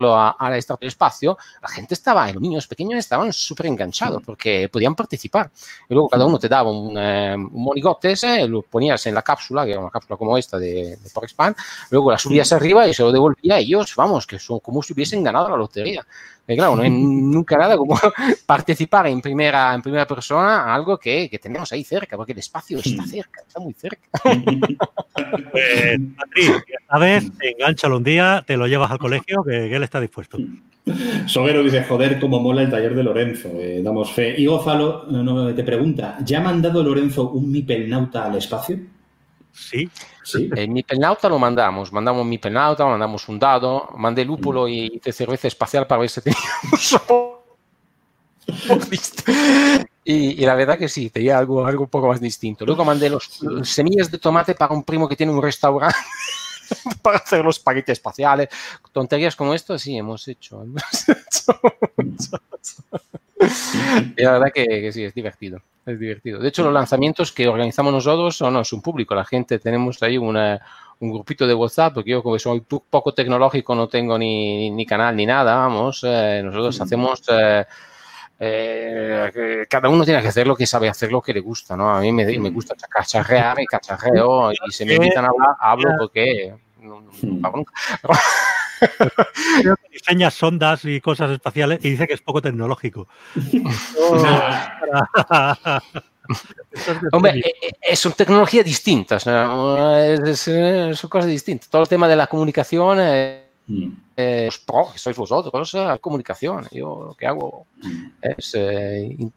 a, 0.01 0.37
la 0.41 0.57
estación 0.57 0.81
del 0.81 0.89
espacio, 0.89 1.39
la 1.63 1.69
gente 1.69 1.95
estaba, 1.95 2.31
los 2.33 2.43
niños 2.43 2.67
pequeños 2.67 2.99
estaban 2.99 3.33
súper 3.33 3.67
enganchados 3.67 4.23
porque 4.25 4.69
podían 4.71 4.95
participar. 4.95 5.51
Y 5.89 5.95
luego 5.95 6.09
cada 6.09 6.27
uno 6.27 6.39
te 6.39 6.49
daba 6.49 6.71
un, 6.71 6.97
eh, 6.99 7.37
monigote, 7.37 8.15
lo 8.49 8.63
ponías 8.63 9.07
en 9.07 9.15
la 9.15 9.23
cápsula, 9.23 9.65
que 9.65 9.73
era 9.73 9.81
una 9.81 9.91
cápsula 9.91 10.17
como 10.17 10.37
esta 10.37 10.59
de, 10.59 10.97
de 10.97 11.11
Pan, 11.37 11.55
luego 11.91 12.11
la 12.11 12.19
subías 12.19 12.53
arriba 12.53 12.87
y 12.87 12.95
se 12.95 13.03
lo 13.03 13.11
devolvía 13.11 13.55
a 13.55 13.59
ellos, 13.59 13.95
vamos, 13.97 14.27
que 14.27 14.39
son 14.39 14.61
como 14.61 14.83
si 14.83 14.93
hubiesen 14.93 15.23
ganado 15.23 15.49
la 15.49 15.57
lotería. 15.57 16.07
Y 16.47 16.57
claro, 16.57 16.77
no 16.77 16.83
hay 16.83 16.91
nunca 16.91 17.57
nada 17.57 17.77
como 17.77 17.99
participar 18.47 19.07
en 19.07 19.21
primera, 19.21 19.75
en 19.75 19.83
primera 19.83 20.07
persona 20.07 20.65
a 20.65 20.75
algo 20.75 20.99
que, 20.99 21.29
que, 21.31 21.39
tenemos 21.39 21.73
ahí 21.73 21.85
cerca, 21.85 22.17
porque 22.17 22.33
el 22.33 22.39
espacio 22.39 22.79
está 22.79 23.07
cerca, 23.07 23.43
está 23.47 23.61
muy 23.61 23.75
cerca. 23.75 24.09
Pues, 25.51 26.01
esta 26.35 26.99
vez 26.99 27.25
enganchalo 27.41 27.97
un 27.97 28.05
día, 28.05 28.45
te 28.47 28.57
lo 28.57 28.67
llevas 28.67 28.91
al 28.91 28.99
colegio, 28.99 29.43
que, 29.43 29.75
él 29.75 29.83
está 29.83 30.01
dispuesto. 30.01 30.39
Soguero 31.27 31.63
dice, 31.63 31.83
joder, 31.85 32.21
cómo 32.21 32.41
mola 32.41 32.63
el 32.63 32.71
taller 32.71 32.95
de 32.95 33.03
Lorenzo. 33.03 33.49
Eh, 33.55 33.81
damos 33.83 34.13
fe. 34.13 34.35
Y 34.37 34.45
Gófalo 34.45 35.07
no, 35.07 35.55
te 35.55 35.65
pregunta, 35.65 36.19
¿ya 36.23 36.39
ha 36.39 36.43
mandado 36.43 36.83
Lorenzo 36.83 37.31
un 37.31 37.51
Mipelnauta 37.51 38.27
al 38.27 38.37
espacio? 38.37 38.79
Sí. 39.55 39.89
Sí. 40.23 40.51
El 40.57 40.69
Mipelnauta 40.69 41.29
lo 41.29 41.39
mandamos, 41.39 41.93
mandamos 41.93 42.23
un 42.23 42.29
Mipelnauta, 42.29 42.85
mandamos 42.85 43.29
un 43.29 43.39
dado, 43.39 43.89
mandé 43.97 44.25
lúpulo 44.25 44.67
y 44.69 45.01
de 45.03 45.13
cerveza 45.13 45.49
espacial 45.49 45.87
para 45.87 46.01
ver 46.01 46.11
si 46.11 46.21
teníamos 46.21 47.01
y, 50.05 50.43
y, 50.43 50.47
la 50.47 50.55
verdad 50.55 50.79
que 50.79 50.89
sí, 50.89 51.09
tenía 51.11 51.39
algo, 51.39 51.67
algo 51.67 51.85
un 51.85 51.91
poco 51.91 52.09
más 52.09 52.21
distinto. 52.21 52.67
Luego 52.67 52.85
mandé 52.85 53.09
los, 53.09 53.41
semillas 53.63 54.11
de 54.11 54.19
tomate 54.19 54.55
para 54.55 54.75
un 54.75 54.83
primo 54.83 55.09
que 55.09 55.17
tiene 55.17 55.33
un 55.33 55.43
restaurante 55.43 55.97
para 57.03 57.19
hacer 57.19 57.45
los 57.45 57.59
paquetes 57.59 57.99
espaciales. 57.99 58.49
Tonterías 58.93 59.37
como 59.37 59.55
esto, 59.55 59.79
sí, 59.79 59.97
hemos 59.97 60.27
hecho. 60.29 60.63
Hemos 60.65 61.09
hecho 61.09 61.61
y 64.17 64.23
la 64.23 64.33
verdad 64.33 64.53
que, 64.55 64.93
sí, 64.93 65.05
es 65.05 65.15
divertido. 65.15 65.61
Es 65.87 65.99
divertido. 65.99 66.39
De 66.39 66.49
hecho, 66.49 66.65
los 66.65 66.73
lanzamientos 66.73 67.33
que 67.33 67.47
organizamos 67.49 67.93
nosotros 67.93 68.41
no 68.41 68.61
es 68.61 68.73
un 68.73 68.81
público. 68.81 69.15
La 69.15 69.25
gente, 69.25 69.59
tenemos 69.59 70.03
ahí 70.03 70.17
una, 70.17 70.61
un 71.01 71.13
grupito 71.13 71.47
de 71.47 71.55
WhatsApp, 71.55 71.95
porque 71.95 72.11
yo 72.11 72.23
como 72.23 72.39
soy 72.39 72.61
poco 72.61 73.13
tecnológico, 73.13 73.75
no 73.75 73.89
tengo 73.89 74.19
ni, 74.19 74.71
ni 74.71 74.87
canal 74.87 75.15
ni 75.17 75.27
nada, 75.27 75.57
vamos, 75.57 76.03
eh, 76.05 76.41
nosotros 76.45 76.81
hacemos... 76.81 77.23
Eh, 77.29 77.65
eh, 78.39 79.67
cada 79.69 79.89
uno 79.89 80.05
tiene 80.05 80.21
que 80.21 80.29
hacer 80.29 80.47
lo 80.47 80.57
que 80.57 80.67
sabe 80.67 80.89
hacer, 80.89 81.13
lo 81.13 81.23
que 81.23 81.33
le 81.33 81.41
gusta, 81.41 81.77
¿no? 81.77 81.95
A 81.95 82.01
mí 82.01 82.13
me, 82.13 82.27
me 82.39 82.51
gusta 82.51 82.75
cacharrear 82.89 83.61
y 83.61 83.67
cacharreo 83.67 84.53
y 84.53 84.71
se 84.71 84.85
me 84.85 84.95
invitan 84.95 85.25
a 85.25 85.29
hablar, 85.29 85.51
hablo 85.61 85.91
porque... 85.99 86.55
No, 86.81 87.01
no, 87.01 87.51
nunca. 87.51 87.73
Creo 89.61 89.77
que 89.77 89.89
diseña 89.91 90.31
sondas 90.31 90.85
y 90.85 91.01
cosas 91.01 91.31
espaciales 91.31 91.79
y 91.83 91.91
dice 91.91 92.07
que 92.07 92.15
es 92.15 92.21
poco 92.21 92.43
tecnológico. 92.43 93.09
Hombre, 97.13 97.39
eh, 97.39 97.55
eh, 97.81 97.97
son 97.97 98.13
tecnologías 98.13 98.65
distintas, 98.65 99.23
son 99.23 101.09
cosas 101.09 101.27
distintas. 101.27 101.71
Todo 101.71 101.83
el 101.83 101.89
tema 101.89 102.09
de 102.09 102.17
la 102.17 102.27
comunicación, 102.27 102.99
mm. 103.67 103.89
eh, 104.17 104.49
sois 104.97 105.17
vosotros, 105.17 105.75
la 105.75 105.99
comunicación. 105.99 106.67
Yo 106.73 107.05
lo 107.09 107.15
que 107.15 107.27
hago 107.27 107.67
mm. 107.83 108.07
es 108.23 108.57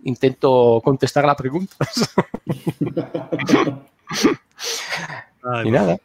intento 0.03 0.81
contestar 0.83 1.25
la 1.25 1.35
pregunta. 1.35 1.75
y 5.65 5.72
nada. 5.72 5.97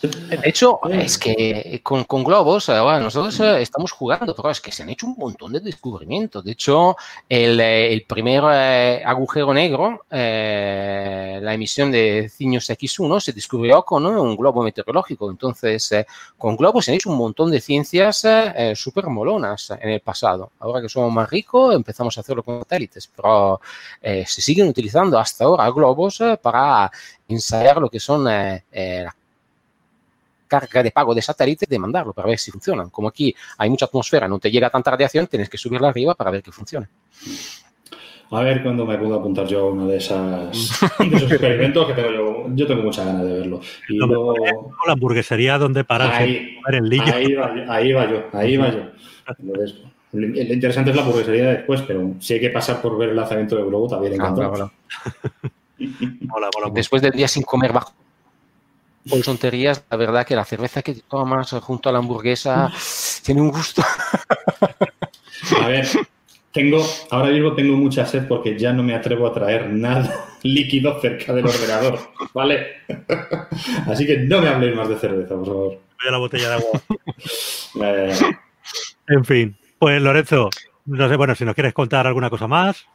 De 0.00 0.40
hecho, 0.44 0.78
es 0.88 1.18
que 1.18 1.80
con, 1.82 2.04
globos, 2.22 2.68
eh, 2.68 2.72
nosotros 2.72 3.40
eh, 3.40 3.62
estamos 3.62 3.90
jugando, 3.90 4.32
pero 4.32 4.50
es 4.50 4.60
que 4.60 4.70
se 4.70 4.84
han 4.84 4.90
hecho 4.90 5.06
un 5.08 5.16
montón 5.18 5.52
de 5.52 5.58
descubrimientos. 5.58 6.44
De 6.44 6.52
hecho, 6.52 6.96
el, 7.28 7.58
eh, 7.60 8.04
primer 8.06 8.44
agujero 9.04 9.52
negro, 9.52 10.04
la 10.08 11.52
emisión 11.52 11.90
de 11.90 12.30
Cinios 12.32 12.70
X1, 12.70 13.20
se 13.20 13.32
descubrió 13.32 13.82
con 13.84 14.06
un 14.06 14.36
globo 14.36 14.62
meteorológico. 14.62 15.30
Entonces, 15.30 15.92
con 16.36 16.56
globos 16.56 16.84
se 16.84 16.92
han 16.92 16.96
hecho 16.96 17.10
un 17.10 17.18
montón 17.18 17.50
de 17.50 17.60
ciencias 17.60 18.24
súper 18.74 19.06
molonas 19.06 19.70
en 19.80 19.90
el 19.90 20.00
pasado. 20.00 20.52
Ahora 20.60 20.80
que 20.80 20.88
somos 20.88 21.12
más 21.12 21.28
ricos, 21.28 21.74
empezamos 21.74 22.16
a 22.16 22.20
hacerlo 22.20 22.44
con 22.44 22.60
satélites, 22.60 23.10
pero 23.14 23.60
se 24.00 24.40
siguen 24.42 24.68
utilizando 24.68 25.18
hasta 25.18 25.44
ahora 25.44 25.68
globos 25.70 26.22
para 26.40 26.90
ensayar 27.26 27.78
lo 27.78 27.90
que 27.90 27.98
son 27.98 28.24
las 28.24 28.62
carga 30.48 30.82
de 30.82 30.90
pago 30.90 31.14
de 31.14 31.22
satélite 31.22 31.66
de 31.68 31.78
mandarlo 31.78 32.12
para 32.12 32.28
ver 32.28 32.38
si 32.38 32.50
funcionan. 32.50 32.90
Como 32.90 33.08
aquí 33.08 33.34
hay 33.58 33.70
mucha 33.70 33.84
atmósfera, 33.84 34.26
no 34.26 34.38
te 34.38 34.50
llega 34.50 34.70
tanta 34.70 34.90
radiación, 34.90 35.26
tienes 35.26 35.48
que 35.48 35.58
subirla 35.58 35.88
arriba 35.88 36.14
para 36.14 36.30
ver 36.30 36.42
que 36.42 36.50
funcione. 36.50 36.88
A 38.30 38.42
ver 38.42 38.62
cuándo 38.62 38.84
me 38.84 38.98
puedo 38.98 39.14
apuntar 39.14 39.46
yo 39.46 39.60
a 39.60 39.70
uno 39.70 39.86
de, 39.86 39.96
esas, 39.96 40.54
esos 41.12 41.30
experimentos 41.30 41.86
que 41.86 41.94
tengo 41.94 42.10
yo. 42.10 42.46
Yo 42.54 42.66
tengo 42.66 42.82
muchas 42.82 43.06
ganas 43.06 43.24
de 43.24 43.32
verlo. 43.32 43.60
Y 43.88 43.96
luego... 43.96 44.34
La 44.86 44.92
hamburguesería 44.92 45.56
donde 45.56 45.84
parar 45.84 46.12
ahí, 46.12 46.58
ahí, 46.66 47.34
va, 47.34 47.54
ahí 47.68 47.92
va 47.92 48.10
yo, 48.10 48.24
ahí 48.32 48.56
va 48.56 48.70
yo. 48.70 48.80
lo 50.12 50.52
interesante 50.52 50.90
es 50.90 50.96
la 50.96 51.02
hamburguesería 51.02 51.50
después, 51.50 51.82
pero 51.82 52.14
si 52.18 52.34
hay 52.34 52.40
que 52.40 52.50
pasar 52.50 52.82
por 52.82 52.98
ver 52.98 53.10
el 53.10 53.16
lanzamiento 53.16 53.56
de 53.56 53.64
globo, 53.64 53.88
también 53.88 54.14
encantado. 54.14 54.72
Después 56.72 57.00
del 57.00 57.12
día 57.12 57.28
sin 57.28 57.44
comer 57.44 57.72
bajo 57.72 57.92
con 59.08 59.22
tonterías, 59.22 59.84
la 59.90 59.96
verdad 59.96 60.26
que 60.26 60.36
la 60.36 60.44
cerveza 60.44 60.82
que 60.82 60.94
tomas 60.94 61.50
junto 61.62 61.88
a 61.88 61.92
la 61.92 61.98
hamburguesa 61.98 62.72
tiene 63.22 63.40
un 63.40 63.50
gusto. 63.50 63.82
A 65.60 65.68
ver, 65.68 65.86
tengo, 66.52 66.84
ahora 67.10 67.30
mismo 67.30 67.54
tengo 67.54 67.76
mucha 67.76 68.06
sed 68.06 68.26
porque 68.26 68.58
ya 68.58 68.72
no 68.72 68.82
me 68.82 68.94
atrevo 68.94 69.26
a 69.26 69.32
traer 69.32 69.70
nada 69.70 70.26
líquido 70.42 71.00
cerca 71.00 71.32
del 71.32 71.46
ordenador, 71.46 71.98
¿vale? 72.34 72.66
Así 73.86 74.06
que 74.06 74.18
no 74.18 74.40
me 74.40 74.48
habléis 74.48 74.74
más 74.74 74.88
de 74.88 74.96
cerveza, 74.96 75.34
por 75.34 75.46
favor. 75.46 75.68
Voy 75.68 76.08
a 76.08 76.10
la 76.10 76.18
botella 76.18 76.48
de 76.48 76.54
agua. 76.54 76.82
Eh. 77.82 78.18
En 79.08 79.24
fin, 79.24 79.56
pues 79.78 80.02
Lorenzo, 80.02 80.50
no 80.86 81.08
sé, 81.08 81.16
bueno, 81.16 81.34
si 81.34 81.44
nos 81.44 81.54
quieres 81.54 81.74
contar 81.74 82.06
alguna 82.06 82.30
cosa 82.30 82.46
más. 82.46 82.86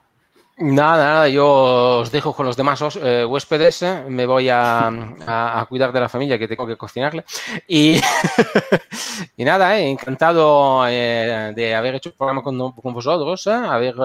Nada, 0.55 1.03
nada, 1.05 1.29
yo 1.29 2.01
os 2.01 2.11
dejo 2.11 2.31
con 2.31 2.45
los 2.45 2.55
demás 2.55 2.79
eh, 3.01 3.25
huéspedes, 3.25 3.81
eh, 3.81 4.05
me 4.07 4.27
voy 4.27 4.49
a, 4.51 5.65
cuidar 5.67 5.91
de 5.91 5.99
la 5.99 6.07
familia 6.07 6.37
que 6.37 6.47
tengo 6.47 6.67
que 6.67 6.77
cocinarle. 6.77 7.25
Y, 7.67 7.99
nada, 9.37 9.79
eh, 9.79 9.89
encantado 9.89 10.83
de 10.85 11.75
haber 11.75 11.95
hecho 11.95 12.09
el 12.09 12.15
programa 12.15 12.43
con, 12.43 12.93
vosotros, 12.93 13.47
haber 13.47 13.95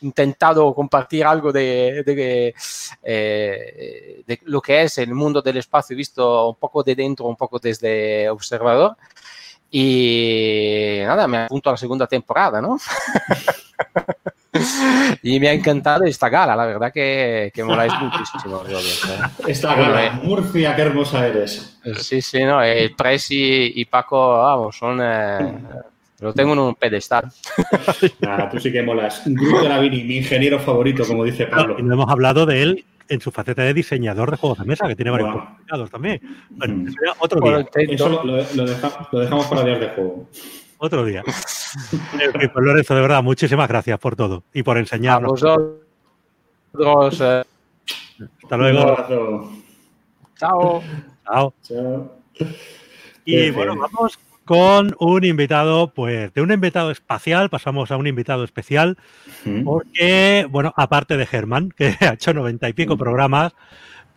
intentado 0.00 0.74
compartir 0.74 1.26
algo 1.26 1.52
de, 1.52 2.02
de, 2.02 2.54
lo 4.44 4.62
que 4.62 4.82
es 4.84 4.96
el 4.96 5.14
mundo 5.14 5.42
del 5.42 5.58
espacio 5.58 5.94
visto 5.94 6.48
un 6.48 6.56
poco 6.56 6.82
de 6.82 6.94
dentro, 6.94 7.26
un 7.26 7.36
poco 7.36 7.58
desde 7.58 8.30
observador. 8.30 8.96
Y 9.70 11.00
nada, 11.04 11.28
me 11.28 11.38
apunto 11.38 11.68
a 11.68 11.72
la 11.72 11.76
segunda 11.76 12.06
temporada, 12.06 12.62
¿no? 12.62 12.78
y 15.22 15.40
me 15.40 15.48
ha 15.48 15.52
encantado 15.52 16.04
esta 16.04 16.28
gala, 16.28 16.54
la 16.56 16.66
verdad 16.66 16.92
que, 16.92 17.50
que 17.54 17.64
moláis 17.64 17.92
muchísimo. 18.00 18.62
Esta 19.46 19.74
gala, 19.74 20.20
Murcia, 20.22 20.74
qué 20.76 20.82
hermosa 20.82 21.26
eres. 21.26 21.78
Sí, 21.98 22.22
sí, 22.22 22.44
no, 22.44 22.62
el 22.62 22.94
Presi 22.94 23.72
y 23.74 23.84
Paco, 23.84 24.38
vamos, 24.38 24.76
son... 24.76 25.00
Eh, 25.02 25.58
lo 26.20 26.32
tengo 26.32 26.54
en 26.54 26.58
un 26.60 26.74
pedestal. 26.74 27.30
Nada, 28.20 28.48
tú 28.48 28.58
sí 28.58 28.72
que 28.72 28.82
molas. 28.82 29.22
Grupo 29.26 29.60
Lavini, 29.60 30.04
mi 30.04 30.16
ingeniero 30.18 30.58
favorito, 30.58 31.04
como 31.06 31.24
dice 31.24 31.46
Pablo. 31.46 31.76
Y 31.78 31.82
no 31.82 31.94
hemos 31.94 32.08
hablado 32.08 32.46
de 32.46 32.62
él 32.62 32.84
en 33.08 33.20
su 33.20 33.30
faceta 33.30 33.62
de 33.62 33.74
diseñador 33.74 34.30
de 34.30 34.36
juegos 34.36 34.58
de 34.58 34.64
mesa, 34.64 34.88
que 34.88 34.96
tiene 34.96 35.10
varios 35.10 35.30
bueno. 35.30 35.88
también. 35.88 36.20
Bueno, 36.50 36.76
mm. 36.76 36.88
eso 36.88 36.96
otro 37.18 37.40
día. 37.40 37.66
Eso 37.74 38.08
lo, 38.08 38.24
lo, 38.24 39.20
dejamos 39.20 39.46
para 39.46 39.64
días 39.64 39.80
de 39.80 39.88
juego. 39.88 40.28
Otro 40.84 41.04
día. 41.06 41.22
pues 42.12 42.52
Lorenzo, 42.56 42.94
de 42.94 43.00
verdad, 43.00 43.22
muchísimas 43.22 43.66
gracias 43.66 43.98
por 43.98 44.16
todo 44.16 44.42
y 44.52 44.62
por 44.62 44.76
enseñarnos. 44.76 45.42
Eh. 45.42 45.56
Hasta 48.42 48.56
luego. 48.58 49.50
Chao. 50.36 50.82
Chao. 51.26 51.54
Y 53.24 53.50
bueno, 53.50 53.76
vamos 53.76 54.18
con 54.44 54.94
un 54.98 55.24
invitado, 55.24 55.94
pues 55.94 56.34
de 56.34 56.42
un 56.42 56.52
invitado 56.52 56.90
espacial 56.90 57.48
pasamos 57.48 57.90
a 57.90 57.96
un 57.96 58.06
invitado 58.06 58.44
especial, 58.44 58.98
porque, 59.64 60.46
bueno, 60.50 60.74
aparte 60.76 61.16
de 61.16 61.24
Germán, 61.24 61.72
que 61.74 61.96
ha 62.00 62.12
hecho 62.12 62.34
noventa 62.34 62.68
y 62.68 62.74
pico 62.74 62.98
programas, 62.98 63.54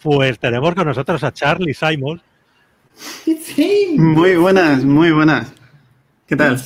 pues 0.03 0.37
tenemos 0.37 0.75
con 0.75 0.85
nosotros 0.85 1.23
a 1.23 1.31
Charlie 1.31 1.73
Simon, 1.73 2.21
Muy 3.95 4.35
buenas, 4.35 4.83
muy 4.83 5.11
buenas. 5.11 5.53
¿Qué 6.27 6.35
tal? 6.35 6.61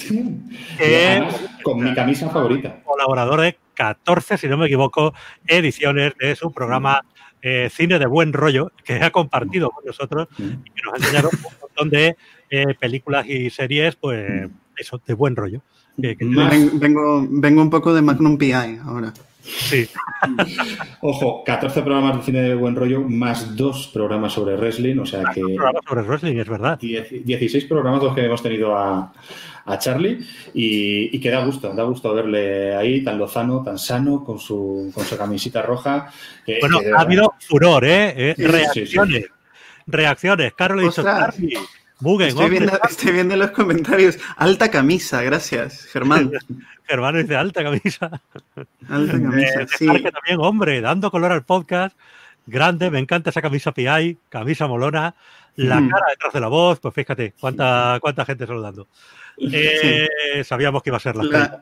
con 1.61 1.83
mi 1.83 1.93
camisa 1.93 2.29
favorita. 2.31 2.81
Colaborador 2.83 3.41
de 3.41 3.57
14, 3.75 4.39
si 4.39 4.47
no 4.47 4.57
me 4.57 4.65
equivoco, 4.65 5.13
ediciones 5.45 6.13
de 6.19 6.35
su 6.35 6.51
programa 6.51 7.01
eh, 7.43 7.69
Cine 7.71 7.99
de 7.99 8.07
Buen 8.07 8.33
Rollo, 8.33 8.71
que 8.83 8.95
ha 8.95 9.11
compartido 9.11 9.69
con 9.69 9.85
nosotros 9.85 10.27
y 10.39 10.71
que 10.71 10.81
nos 10.83 10.93
ha 10.93 10.97
enseñado 10.97 11.29
un 11.31 11.39
montón 11.61 11.89
de 11.91 12.17
eh, 12.49 12.73
películas 12.79 13.27
y 13.27 13.51
series, 13.51 13.95
pues 13.95 14.49
eso, 14.75 14.99
de 15.05 15.13
buen 15.13 15.35
rollo. 15.35 15.61
vengo, 15.95 17.27
vengo 17.29 17.61
un 17.61 17.69
poco 17.69 17.93
de 17.93 18.01
Magnum 18.01 18.39
PI 18.39 18.79
ahora. 18.83 19.13
Sí. 19.41 19.87
Ojo, 21.01 21.43
14 21.43 21.81
programas 21.81 22.17
de 22.17 22.23
cine 22.23 22.41
de 22.41 22.55
buen 22.55 22.75
rollo 22.75 23.01
más 23.01 23.55
dos 23.55 23.89
programas 23.93 24.33
sobre 24.33 24.55
wrestling, 24.55 24.99
o 24.99 25.05
sea 25.05 25.23
que... 25.33 25.41
programas 25.41 25.83
sobre 25.87 26.01
wrestling, 26.03 26.37
es 26.37 26.49
verdad. 26.49 26.79
16 26.79 27.65
programas 27.65 28.03
los 28.03 28.15
que 28.15 28.25
hemos 28.25 28.41
tenido 28.41 28.75
a, 28.77 29.11
a 29.65 29.79
Charlie 29.79 30.19
y, 30.53 31.19
que 31.19 31.29
da 31.29 31.43
gusto, 31.43 31.73
da 31.73 31.83
gusto 31.83 32.13
verle 32.13 32.75
ahí 32.75 33.03
tan 33.03 33.17
lozano, 33.17 33.63
tan 33.63 33.77
sano, 33.77 34.23
con 34.23 34.39
su, 34.39 34.91
con 34.93 35.05
su 35.05 35.17
camisita 35.17 35.61
roja. 35.61 36.11
bueno, 36.59 36.79
ha 36.95 37.01
habido 37.01 37.33
furor, 37.39 37.85
¿eh? 37.85 38.13
eh 38.15 38.35
reacciones. 38.37 39.25
Reacciones. 39.87 40.53
Carlos 40.53 40.99
estoy, 42.21 42.49
viendo, 42.49 42.79
estoy 42.89 43.11
viendo 43.11 43.35
los 43.35 43.51
comentarios. 43.51 44.17
Alta 44.37 44.69
camisa, 44.71 45.21
gracias, 45.21 45.85
Germán. 45.85 46.31
Germán 46.87 47.21
dice 47.21 47.35
alta 47.35 47.63
camisa. 47.63 48.21
Alta 48.89 49.13
camisa, 49.13 49.67
sí. 49.77 49.85
también, 49.85 50.39
hombre, 50.39 50.81
dando 50.81 51.09
color 51.11 51.31
al 51.31 51.43
podcast. 51.43 51.95
Grande, 52.45 52.89
me 52.89 52.99
encanta 52.99 53.29
esa 53.29 53.41
camisa 53.41 53.71
PI, 53.71 54.17
camisa 54.29 54.67
molona. 54.67 55.15
La 55.55 55.75
cara 55.75 56.05
detrás 56.09 56.33
de 56.33 56.39
la 56.39 56.47
voz, 56.47 56.79
pues 56.79 56.93
fíjate, 56.93 57.33
cuánta, 57.39 57.99
cuánta 58.01 58.25
gente 58.25 58.47
saludando. 58.47 58.87
Eh, 59.37 60.07
sabíamos 60.43 60.83
que 60.83 60.89
iba 60.89 60.97
a 60.97 60.99
ser 60.99 61.15
la 61.15 61.23
la, 61.23 61.61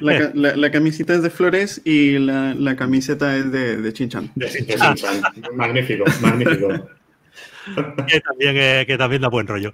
la, 0.34 0.56
la, 0.56 0.70
camiseta 0.70 1.14
es 1.14 1.22
de 1.22 1.30
flores 1.30 1.80
y 1.84 2.18
la, 2.18 2.76
camiseta 2.76 3.36
es 3.36 3.50
de, 3.52 3.76
de 3.76 3.92
Chinchan. 3.92 4.30
De 4.34 4.48
Chinchan. 4.66 4.96
magnífico, 5.54 6.04
magnífico. 6.20 6.88
que, 8.06 8.20
también, 8.20 8.56
eh, 8.56 8.84
que 8.86 8.98
también 8.98 9.22
da 9.22 9.28
buen 9.28 9.46
rollo. 9.46 9.72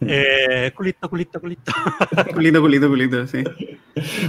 Eh, 0.00 0.72
culito, 0.74 1.08
culito, 1.08 1.40
culito. 1.40 1.72
culito, 2.34 2.60
culito, 2.60 2.88
culito, 2.88 3.26
sí. 3.26 3.44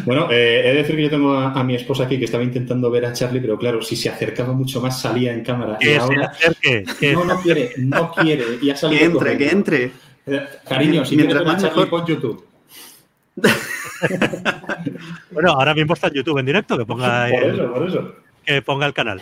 Bueno, 0.05 0.29
he 0.31 0.35
de 0.35 0.73
decir 0.73 0.95
que 0.95 1.03
yo 1.03 1.09
tengo 1.09 1.33
a, 1.35 1.63
mi 1.63 1.75
esposa 1.75 2.03
aquí 2.03 2.19
que 2.19 2.25
estaba 2.25 2.43
intentando 2.43 2.91
ver 2.91 3.05
a 3.05 3.13
Charlie, 3.13 3.39
pero 3.41 3.57
claro, 3.57 3.81
si 3.81 3.95
se 3.95 4.09
acercaba 4.09 4.53
mucho 4.53 4.81
más 4.81 5.01
salía 5.01 5.33
en 5.33 5.43
cámara. 5.43 5.77
Que 5.79 5.93
y 5.93 5.97
ahora, 5.97 6.27
acerque, 6.27 6.85
no, 7.13 7.25
no 7.25 7.41
quiere, 7.41 7.71
no 7.77 8.11
quiere. 8.11 8.45
Y 8.61 8.69
ha 8.69 8.75
salido 8.75 9.19
que 9.19 9.29
entre, 9.31 9.37
que 9.37 9.49
entre. 9.49 9.91
Cariño, 10.67 11.05
si 11.05 11.15
Mientras 11.15 11.43
quieres 11.43 11.61
ver 11.61 11.69
a 11.69 11.73
Charlie, 11.73 11.89
pon 11.89 12.05
YouTube. 12.05 12.45
bueno, 15.31 15.51
ahora 15.51 15.73
mismo 15.73 15.93
está 15.93 16.07
en 16.07 16.13
YouTube 16.13 16.37
en 16.37 16.45
directo, 16.45 16.77
que 16.77 16.85
ponga, 16.85 17.29
el, 17.29 18.13
Que 18.45 18.61
ponga 18.61 18.85
el 18.85 18.93
canal. 18.93 19.21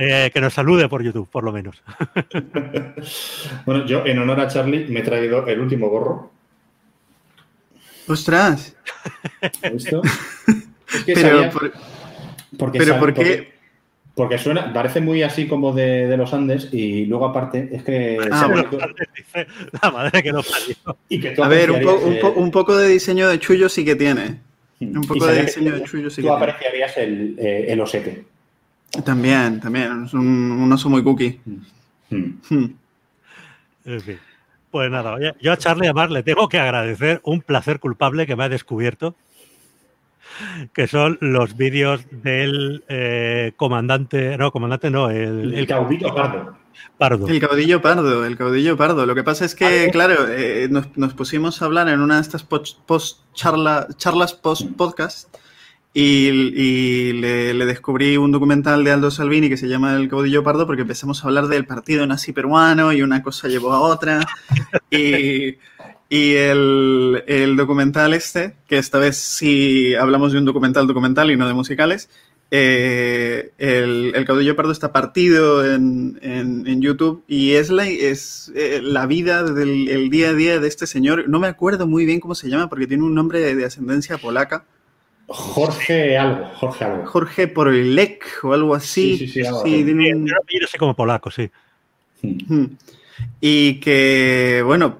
Eh, 0.00 0.30
que 0.32 0.40
nos 0.40 0.54
salude 0.54 0.88
por 0.88 1.02
YouTube, 1.02 1.28
por 1.28 1.42
lo 1.42 1.50
menos. 1.50 1.82
bueno, 3.66 3.84
yo 3.84 4.06
en 4.06 4.20
honor 4.20 4.40
a 4.40 4.46
Charlie 4.46 4.86
me 4.88 5.00
he 5.00 5.02
traído 5.02 5.44
el 5.44 5.58
último 5.58 5.88
gorro. 5.88 6.30
¡Ostras! 8.06 8.76
Que 11.04 11.12
pero, 11.12 11.50
porque 12.56 12.78
pero 12.78 12.98
¿por 12.98 13.12
qué? 13.12 13.52
Porque 14.14 14.38
suena, 14.38 14.72
parece 14.72 15.02
muy 15.02 15.22
así 15.22 15.46
como 15.46 15.74
de, 15.74 16.16
los 16.16 16.32
Andes 16.32 16.70
y 16.72 17.04
luego 17.04 17.26
aparte 17.26 17.68
es 17.70 17.82
que... 17.82 18.18
Ah, 18.32 18.48
la 19.82 19.90
madre 19.90 20.22
que 20.22 20.32
no 20.32 20.42
salió. 20.42 20.76
A 21.44 21.48
ver, 21.48 21.70
un, 21.70 22.50
poco 22.50 22.74
de 22.74 22.88
diseño 22.88 23.28
de 23.28 23.38
chullo 23.38 23.68
sí 23.68 23.84
que 23.84 23.96
tiene. 23.96 24.40
Hmm. 24.80 24.96
Un 24.96 25.06
poco 25.06 25.26
de 25.26 25.42
diseño 25.42 25.74
de 25.74 25.84
chullo 25.84 26.08
sí 26.08 26.22
que 26.22 26.22
tiene. 26.22 26.38
Tú 26.38 26.44
apreciarías 26.44 26.96
el, 26.96 27.36
eh, 27.38 27.66
el 27.68 27.80
osete. 27.82 28.24
También, 29.04 29.60
también. 29.60 30.04
Es 30.04 30.14
un, 30.14 30.70
oso 30.72 30.88
muy 30.88 31.02
cookie. 31.02 31.40
Hmm. 32.10 32.32
Hmm. 32.48 32.66
En 33.84 34.02
fin. 34.02 34.18
Pues 34.70 34.90
nada, 34.90 35.16
yo 35.40 35.50
a 35.50 35.56
Charlie 35.56 35.86
además 35.86 36.10
le 36.10 36.22
tengo 36.22 36.46
que 36.50 36.58
agradecer 36.58 37.22
un 37.24 37.40
placer 37.40 37.80
culpable 37.80 38.26
que 38.26 38.36
me 38.36 38.44
ha 38.44 38.50
descubierto 38.50 39.14
que 40.72 40.86
son 40.86 41.18
los 41.20 41.56
vídeos 41.56 42.02
del 42.10 42.84
eh, 42.88 43.52
comandante, 43.56 44.36
no, 44.38 44.52
comandante 44.52 44.90
no, 44.90 45.10
el, 45.10 45.54
el 45.54 45.66
caudillo 45.66 46.14
pardo. 46.14 46.56
pardo. 46.96 47.28
El 47.28 47.40
caudillo 47.40 47.82
pardo, 47.82 48.24
el 48.24 48.36
caudillo 48.36 48.76
pardo. 48.76 49.06
Lo 49.06 49.14
que 49.14 49.24
pasa 49.24 49.44
es 49.44 49.54
que, 49.54 49.88
claro, 49.90 50.26
eh, 50.28 50.68
nos, 50.70 51.14
pusimos 51.14 51.60
a 51.60 51.64
hablar 51.64 51.88
en 51.88 52.00
una 52.00 52.16
de 52.16 52.20
estas 52.22 52.44
post, 52.44 52.78
charla, 53.34 53.88
charlas 53.96 54.34
post 54.34 54.68
podcast 55.92 55.96
y, 55.96 57.12
le, 57.12 57.54
le, 57.54 57.66
descubrí 57.66 58.16
un 58.16 58.30
documental 58.30 58.84
de 58.84 58.92
Aldo 58.92 59.10
Salvini 59.10 59.48
que 59.48 59.56
se 59.56 59.68
llama 59.68 59.94
El 59.94 60.08
caudillo 60.08 60.42
pardo 60.42 60.66
porque 60.66 60.82
empezamos 60.82 61.22
a 61.22 61.28
hablar 61.28 61.48
del 61.48 61.66
partido 61.66 62.06
nazi 62.06 62.32
peruano 62.32 62.92
y 62.92 63.02
una 63.02 63.22
cosa 63.22 63.48
llevó 63.48 63.72
a 63.72 63.80
otra. 63.80 64.26
y 64.90 65.56
y 66.10 66.34
el, 66.36 67.54
documental 67.56 68.14
este, 68.14 68.54
que 68.66 68.78
esta 68.78 68.98
vez 68.98 69.18
sí 69.18 69.94
hablamos 69.94 70.32
de 70.32 70.38
un 70.38 70.46
documental 70.46 70.86
documental 70.86 71.30
y 71.30 71.36
no 71.36 71.46
de 71.46 71.52
musicales, 71.52 72.08
eh, 72.50 73.52
el, 73.58 74.24
caudillo 74.24 74.56
pardo 74.56 74.72
está 74.72 74.90
partido 74.90 75.66
en, 75.70 76.18
en, 76.22 76.80
YouTube 76.80 77.24
y 77.28 77.52
es 77.52 77.68
la, 77.68 77.86
es, 77.86 78.50
eh, 78.54 78.80
la 78.82 79.04
vida 79.04 79.42
del 79.42 80.08
día 80.08 80.30
a 80.30 80.34
día 80.34 80.58
de 80.58 80.68
este 80.68 80.86
señor. 80.86 81.28
No 81.28 81.40
me 81.40 81.46
acuerdo 81.46 81.86
muy 81.86 82.06
bien 82.06 82.20
cómo 82.20 82.34
se 82.34 82.48
llama 82.48 82.70
porque 82.70 82.86
tiene 82.86 83.02
un 83.02 83.14
nombre 83.14 83.54
de, 83.54 83.64
ascendencia 83.66 84.16
polaca. 84.16 84.64
Jorge 85.28 86.16
algo, 86.16 86.46
Jorge 86.54 86.84
algo. 86.84 87.06
Jorge 87.06 87.48
Porolek 87.48 88.24
o 88.42 88.54
algo 88.54 88.74
así. 88.74 89.18
Sí, 89.18 89.26
sí, 89.26 89.32
sí. 89.42 89.46
Algo 89.46 89.62
sí 89.62 89.84
tiene 89.84 90.14
un... 90.14 90.26
Yo 90.26 90.60
no 90.60 90.66
sé 90.66 90.78
como 90.78 90.96
polaco, 90.96 91.30
sí. 91.30 91.50
Hmm. 92.22 92.64
Y 93.40 93.74
que, 93.80 94.62
bueno, 94.64 94.98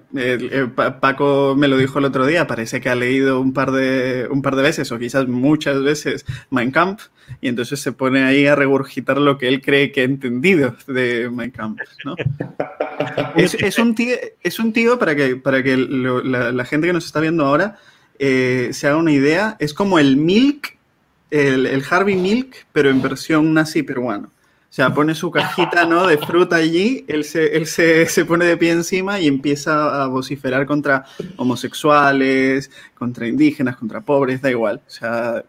Paco 1.00 1.54
me 1.56 1.66
lo 1.66 1.76
dijo 1.76 1.98
el 1.98 2.04
otro 2.04 2.26
día, 2.26 2.46
parece 2.46 2.80
que 2.80 2.88
ha 2.88 2.94
leído 2.94 3.40
un 3.40 3.52
par, 3.52 3.72
de, 3.72 4.28
un 4.30 4.42
par 4.42 4.54
de 4.54 4.62
veces, 4.62 4.90
o 4.92 4.98
quizás 4.98 5.26
muchas 5.26 5.82
veces, 5.82 6.24
Mein 6.50 6.70
Kampf, 6.70 7.08
y 7.40 7.48
entonces 7.48 7.80
se 7.80 7.92
pone 7.92 8.22
ahí 8.22 8.46
a 8.46 8.54
regurgitar 8.54 9.18
lo 9.18 9.38
que 9.38 9.48
él 9.48 9.60
cree 9.60 9.90
que 9.90 10.02
ha 10.02 10.04
entendido 10.04 10.76
de 10.86 11.28
Mein 11.30 11.50
Kampf. 11.50 11.80
¿no? 12.04 12.14
es, 13.36 13.78
un 13.78 13.94
tío, 13.94 14.16
es 14.42 14.58
un 14.60 14.72
tío, 14.72 14.98
para 14.98 15.16
que, 15.16 15.36
para 15.36 15.62
que 15.62 15.76
la, 15.76 16.64
gente 16.64 16.86
que 16.86 16.92
nos 16.92 17.06
está 17.06 17.20
viendo 17.20 17.44
ahora 17.44 17.76
eh, 18.18 18.70
se 18.72 18.86
haga 18.86 18.96
una 18.96 19.12
idea, 19.12 19.56
es 19.58 19.74
como 19.74 19.98
el 19.98 20.16
Milk, 20.16 20.76
el, 21.30 21.66
el 21.66 21.84
Harvey 21.88 22.16
Milk, 22.16 22.66
pero 22.72 22.90
en 22.90 23.02
versión 23.02 23.52
nazi 23.54 23.82
peruano. 23.82 24.30
O 24.70 24.72
sea, 24.72 24.92
pone 24.92 25.14
su 25.14 25.30
cajita 25.30 25.86
¿no? 25.86 26.06
de 26.06 26.18
fruta 26.18 26.56
allí, 26.56 27.04
él, 27.08 27.24
se, 27.24 27.56
él 27.56 27.66
se, 27.66 28.04
se, 28.04 28.26
pone 28.26 28.44
de 28.44 28.58
pie 28.58 28.72
encima 28.72 29.18
y 29.18 29.26
empieza 29.26 30.02
a 30.02 30.08
vociferar 30.08 30.66
contra 30.66 31.06
homosexuales, 31.36 32.70
contra 32.94 33.26
indígenas, 33.26 33.76
contra 33.76 34.02
pobres, 34.02 34.42
da 34.42 34.50
igual. 34.50 34.82
O 34.86 34.90
sea... 34.90 35.42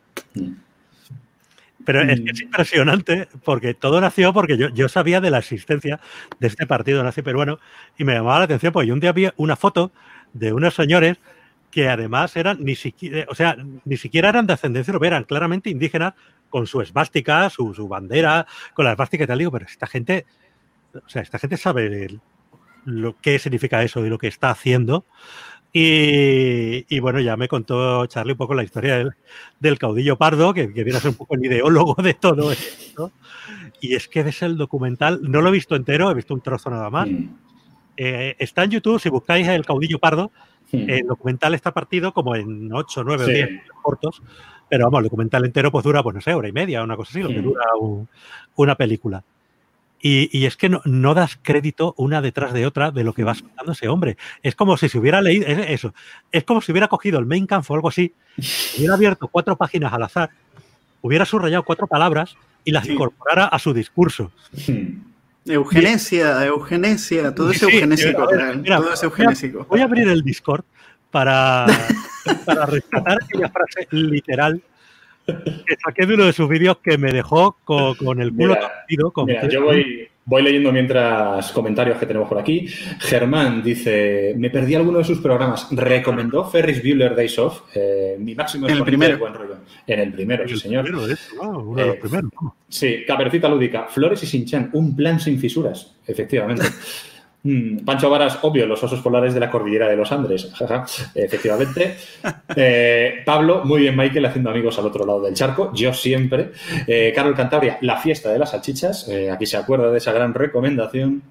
Pero 1.85 2.01
es, 2.01 2.21
es 2.25 2.41
impresionante 2.41 3.27
porque 3.43 3.73
todo 3.73 3.99
nació 3.99 4.31
porque 4.31 4.57
yo, 4.57 4.69
yo, 4.69 4.87
sabía 4.87 5.19
de 5.21 5.31
la 5.31 5.39
existencia 5.39 5.99
de 6.39 6.47
este 6.47 6.67
partido 6.67 7.03
nazi 7.03 7.21
peruano 7.21 7.59
y 7.97 8.03
me 8.03 8.13
llamaba 8.13 8.39
la 8.39 8.45
atención 8.45 8.71
porque 8.71 8.87
yo 8.87 8.93
un 8.93 8.99
día 8.99 9.11
vi 9.11 9.29
una 9.37 9.55
foto 9.55 9.91
de 10.33 10.53
unos 10.53 10.75
señores 10.75 11.17
que 11.71 11.87
además 11.87 12.35
eran 12.35 12.63
ni 12.63 12.75
siquiera, 12.75 13.25
o 13.29 13.35
sea, 13.35 13.57
ni 13.85 13.97
siquiera 13.97 14.29
eran 14.29 14.47
de 14.47 14.53
ascendencia 14.53 14.91
europea, 14.91 15.09
eran 15.09 15.23
claramente 15.23 15.69
indígenas 15.69 16.13
con 16.49 16.67
su 16.67 16.81
esvástica, 16.81 17.49
su, 17.49 17.73
su, 17.73 17.87
bandera, 17.87 18.47
con 18.73 18.85
la 18.85 18.91
esvástica 18.91 19.23
y 19.23 19.27
tal. 19.27 19.39
Digo, 19.39 19.51
pero 19.51 19.65
esta 19.65 19.87
gente, 19.87 20.25
o 20.93 21.07
sea, 21.07 21.21
esta 21.21 21.39
gente 21.39 21.57
sabe 21.57 22.19
lo 22.85 23.17
que 23.19 23.39
significa 23.39 23.83
eso 23.83 24.05
y 24.05 24.09
lo 24.09 24.17
que 24.17 24.27
está 24.27 24.49
haciendo. 24.49 25.05
Y, 25.71 26.85
y, 26.89 26.99
bueno, 26.99 27.19
ya 27.19 27.37
me 27.37 27.47
contó 27.47 28.07
Charlie 28.07 28.31
un 28.31 28.39
poco 28.39 28.55
la 28.55 28.63
historia 28.63 28.97
del, 28.97 29.11
del 29.59 29.77
caudillo 29.77 30.17
pardo, 30.17 30.51
que, 30.51 30.73
que, 30.73 30.83
viene 30.83 30.97
a 30.97 31.01
ser 31.01 31.11
un 31.11 31.17
poco 31.17 31.35
el 31.35 31.45
ideólogo 31.45 32.01
de 32.01 32.15
todo 32.15 32.51
esto. 32.51 33.11
Y 33.79 33.93
es 33.93 34.07
que 34.07 34.23
ves 34.23 34.41
el 34.41 34.57
documental, 34.57 35.19
no 35.21 35.41
lo 35.41 35.49
he 35.49 35.51
visto 35.51 35.75
entero, 35.75 36.09
he 36.09 36.15
visto 36.15 36.33
un 36.33 36.41
trozo 36.41 36.71
nada 36.71 36.89
más. 36.89 37.07
Mm. 37.07 37.29
Eh, 37.97 38.35
está 38.39 38.63
en 38.63 38.71
YouTube, 38.71 38.99
si 38.99 39.09
buscáis 39.09 39.47
el 39.47 39.65
caudillo 39.65 39.99
pardo, 39.99 40.31
Hmm. 40.71 40.89
El 40.89 41.07
documental 41.07 41.53
está 41.55 41.73
partido 41.73 42.13
como 42.13 42.35
en 42.35 42.71
8, 42.71 43.03
9 43.03 43.23
o 43.23 43.27
10 43.27 43.49
cortos, 43.81 44.21
pero 44.69 44.85
vamos, 44.85 44.99
el 44.99 45.03
documental 45.05 45.45
entero 45.45 45.71
pues 45.71 45.83
dura, 45.83 46.03
pues 46.03 46.15
no 46.15 46.21
sé, 46.21 46.33
hora 46.33 46.47
y 46.47 46.51
media, 46.51 46.83
una 46.83 46.95
cosa 46.95 47.11
así, 47.11 47.21
lo 47.21 47.29
que 47.29 47.41
hmm. 47.41 47.43
dura 47.43 47.63
una 48.55 48.75
película. 48.75 49.23
Y, 50.01 50.29
y, 50.37 50.45
es 50.45 50.55
que 50.55 50.69
no, 50.69 50.81
no, 50.85 51.13
das 51.13 51.37
crédito 51.41 51.93
una 51.97 52.21
detrás 52.21 52.53
de 52.53 52.65
otra 52.65 52.91
de 52.91 53.03
lo 53.03 53.13
que 53.13 53.25
va 53.25 53.35
contando 53.35 53.73
ese 53.73 53.89
hombre. 53.89 54.15
Es 54.41 54.55
como 54.55 54.77
si 54.77 54.87
se 54.87 54.97
hubiera 54.97 55.21
leído, 55.21 55.45
eso, 55.45 55.93
es 56.31 56.45
como 56.45 56.61
si 56.61 56.71
hubiera 56.71 56.87
cogido 56.87 57.19
el 57.19 57.25
main 57.25 57.45
camp 57.45 57.69
o 57.69 57.75
algo 57.75 57.89
así, 57.89 58.13
hubiera 58.77 58.93
abierto 58.93 59.27
cuatro 59.27 59.57
páginas 59.57 59.91
al 59.91 60.03
azar, 60.03 60.29
hubiera 61.01 61.25
subrayado 61.25 61.63
cuatro 61.63 61.87
palabras 61.87 62.37
y 62.63 62.71
las 62.71 62.87
incorporara 62.87 63.45
a 63.45 63.59
su 63.59 63.73
discurso. 63.73 64.31
Hmm. 64.67 65.08
Eugenesia, 65.45 66.45
eugenesia, 66.45 67.33
todo 67.33 67.51
es 67.51 67.61
eugenésico. 67.63 68.27
todo 68.27 68.93
es 68.93 69.03
eugenésico. 69.03 69.65
Voy 69.69 69.81
a 69.81 69.85
abrir 69.85 70.07
el 70.07 70.21
Discord 70.21 70.63
para, 71.11 71.65
para 72.45 72.65
rescatar 72.65 73.17
aquella 73.23 73.49
frase 73.49 73.87
literal 73.91 74.61
que 75.25 75.75
saqué 75.83 76.05
de 76.05 76.13
uno 76.15 76.25
de 76.25 76.33
sus 76.33 76.49
vídeos 76.49 76.77
que 76.79 76.97
me 76.97 77.11
dejó 77.11 77.57
con, 77.63 78.21
el 78.21 78.33
culo 78.33 78.57
torcido. 78.57 79.13
yo 79.49 79.63
voy, 79.63 80.09
voy 80.29 80.43
leyendo 80.43 80.71
mientras 80.71 81.51
comentarios 81.51 81.97
que 81.97 82.05
tenemos 82.05 82.29
por 82.29 82.37
aquí. 82.37 82.67
Germán 82.99 83.63
dice, 83.63 84.35
me 84.37 84.51
perdí 84.51 84.75
alguno 84.75 84.99
de 84.99 85.03
sus 85.03 85.19
programas. 85.19 85.67
Recomendó 85.71 86.45
Ferris 86.45 86.83
Bueller 86.83 87.15
Days 87.15 87.39
Off, 87.39 87.63
eh, 87.73 88.15
mi 88.19 88.35
máximo 88.35 88.67
en 88.67 88.77
el 88.77 88.83
primero. 88.83 89.17
buen 89.17 89.33
rollo. 89.33 89.57
En 89.87 89.99
el 89.99 90.13
primero, 90.13 90.47
sí, 90.47 90.57
señor. 90.57 90.85
uno 90.87 91.07
de 91.07 91.85
los 91.85 91.95
eh, 91.95 91.99
primeros. 91.99 92.31
Sí, 92.67 93.03
Capercita 93.07 93.49
Lúdica, 93.49 93.87
Flores 93.87 94.21
y 94.21 94.27
Sinchan, 94.27 94.69
un 94.73 94.95
plan 94.95 95.19
sin 95.19 95.39
fisuras, 95.39 95.95
efectivamente. 96.05 96.63
Mm, 97.41 97.85
Pancho 97.85 98.09
Varas, 98.09 98.39
obvio, 98.41 98.65
los 98.65 98.83
osos 98.83 98.99
polares 98.99 99.33
de 99.33 99.39
la 99.39 99.49
cordillera 99.49 99.87
de 99.87 99.95
los 99.95 100.11
Andes. 100.11 100.51
Efectivamente. 101.15 101.95
Eh, 102.55 103.21
Pablo, 103.25 103.63
muy 103.63 103.81
bien, 103.81 103.95
Michael, 103.95 104.25
haciendo 104.25 104.49
amigos 104.49 104.77
al 104.79 104.87
otro 104.87 105.05
lado 105.05 105.21
del 105.21 105.33
charco. 105.33 105.71
Yo 105.73 105.93
siempre. 105.93 106.51
Eh, 106.87 107.13
Carol 107.15 107.35
Cantabria, 107.35 107.77
la 107.81 107.97
fiesta 107.97 108.29
de 108.29 108.39
las 108.39 108.51
salchichas. 108.51 109.07
Eh, 109.07 109.31
aquí 109.31 109.45
se 109.45 109.55
acuerda 109.55 109.89
de 109.91 109.97
esa 109.99 110.11
gran 110.11 110.33
recomendación. 110.33 111.23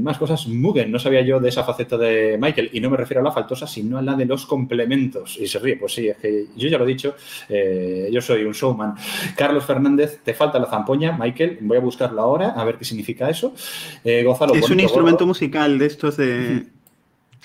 más 0.00 0.18
cosas. 0.18 0.46
Mugen, 0.46 0.92
no 0.92 0.98
sabía 0.98 1.22
yo 1.22 1.40
de 1.40 1.48
esa 1.48 1.64
faceta 1.64 1.96
de 1.96 2.36
Michael. 2.38 2.70
Y 2.72 2.80
no 2.80 2.90
me 2.90 2.96
refiero 2.96 3.20
a 3.20 3.24
la 3.24 3.32
faltosa, 3.32 3.66
sino 3.66 3.98
a 3.98 4.02
la 4.02 4.14
de 4.14 4.26
los 4.26 4.46
complementos. 4.46 5.38
Y 5.40 5.48
se 5.48 5.58
ríe, 5.58 5.76
pues 5.76 5.94
sí, 5.94 6.08
es 6.08 6.16
que 6.18 6.46
yo 6.56 6.68
ya 6.68 6.78
lo 6.78 6.84
he 6.84 6.88
dicho. 6.88 7.16
yo 7.48 8.20
soy 8.20 8.44
un 8.44 8.52
showman. 8.52 8.94
Carlos 9.36 9.64
Fernández, 9.64 10.20
te 10.22 10.34
falta 10.34 10.58
la 10.60 10.66
zampoña, 10.66 11.16
Michael. 11.18 11.58
Voy 11.62 11.78
a 11.78 11.80
buscarlo 11.80 12.20
ahora, 12.20 12.50
a 12.50 12.64
ver 12.64 12.76
qué 12.76 12.84
significa 12.84 13.28
eso. 13.28 13.54
Gonzalo 14.04 14.52
es 14.64 14.70
un 14.70 14.80
instrumento 14.80 15.26
musical 15.26 15.78
de 15.78 15.86
estos 15.86 16.16
de. 16.16 16.66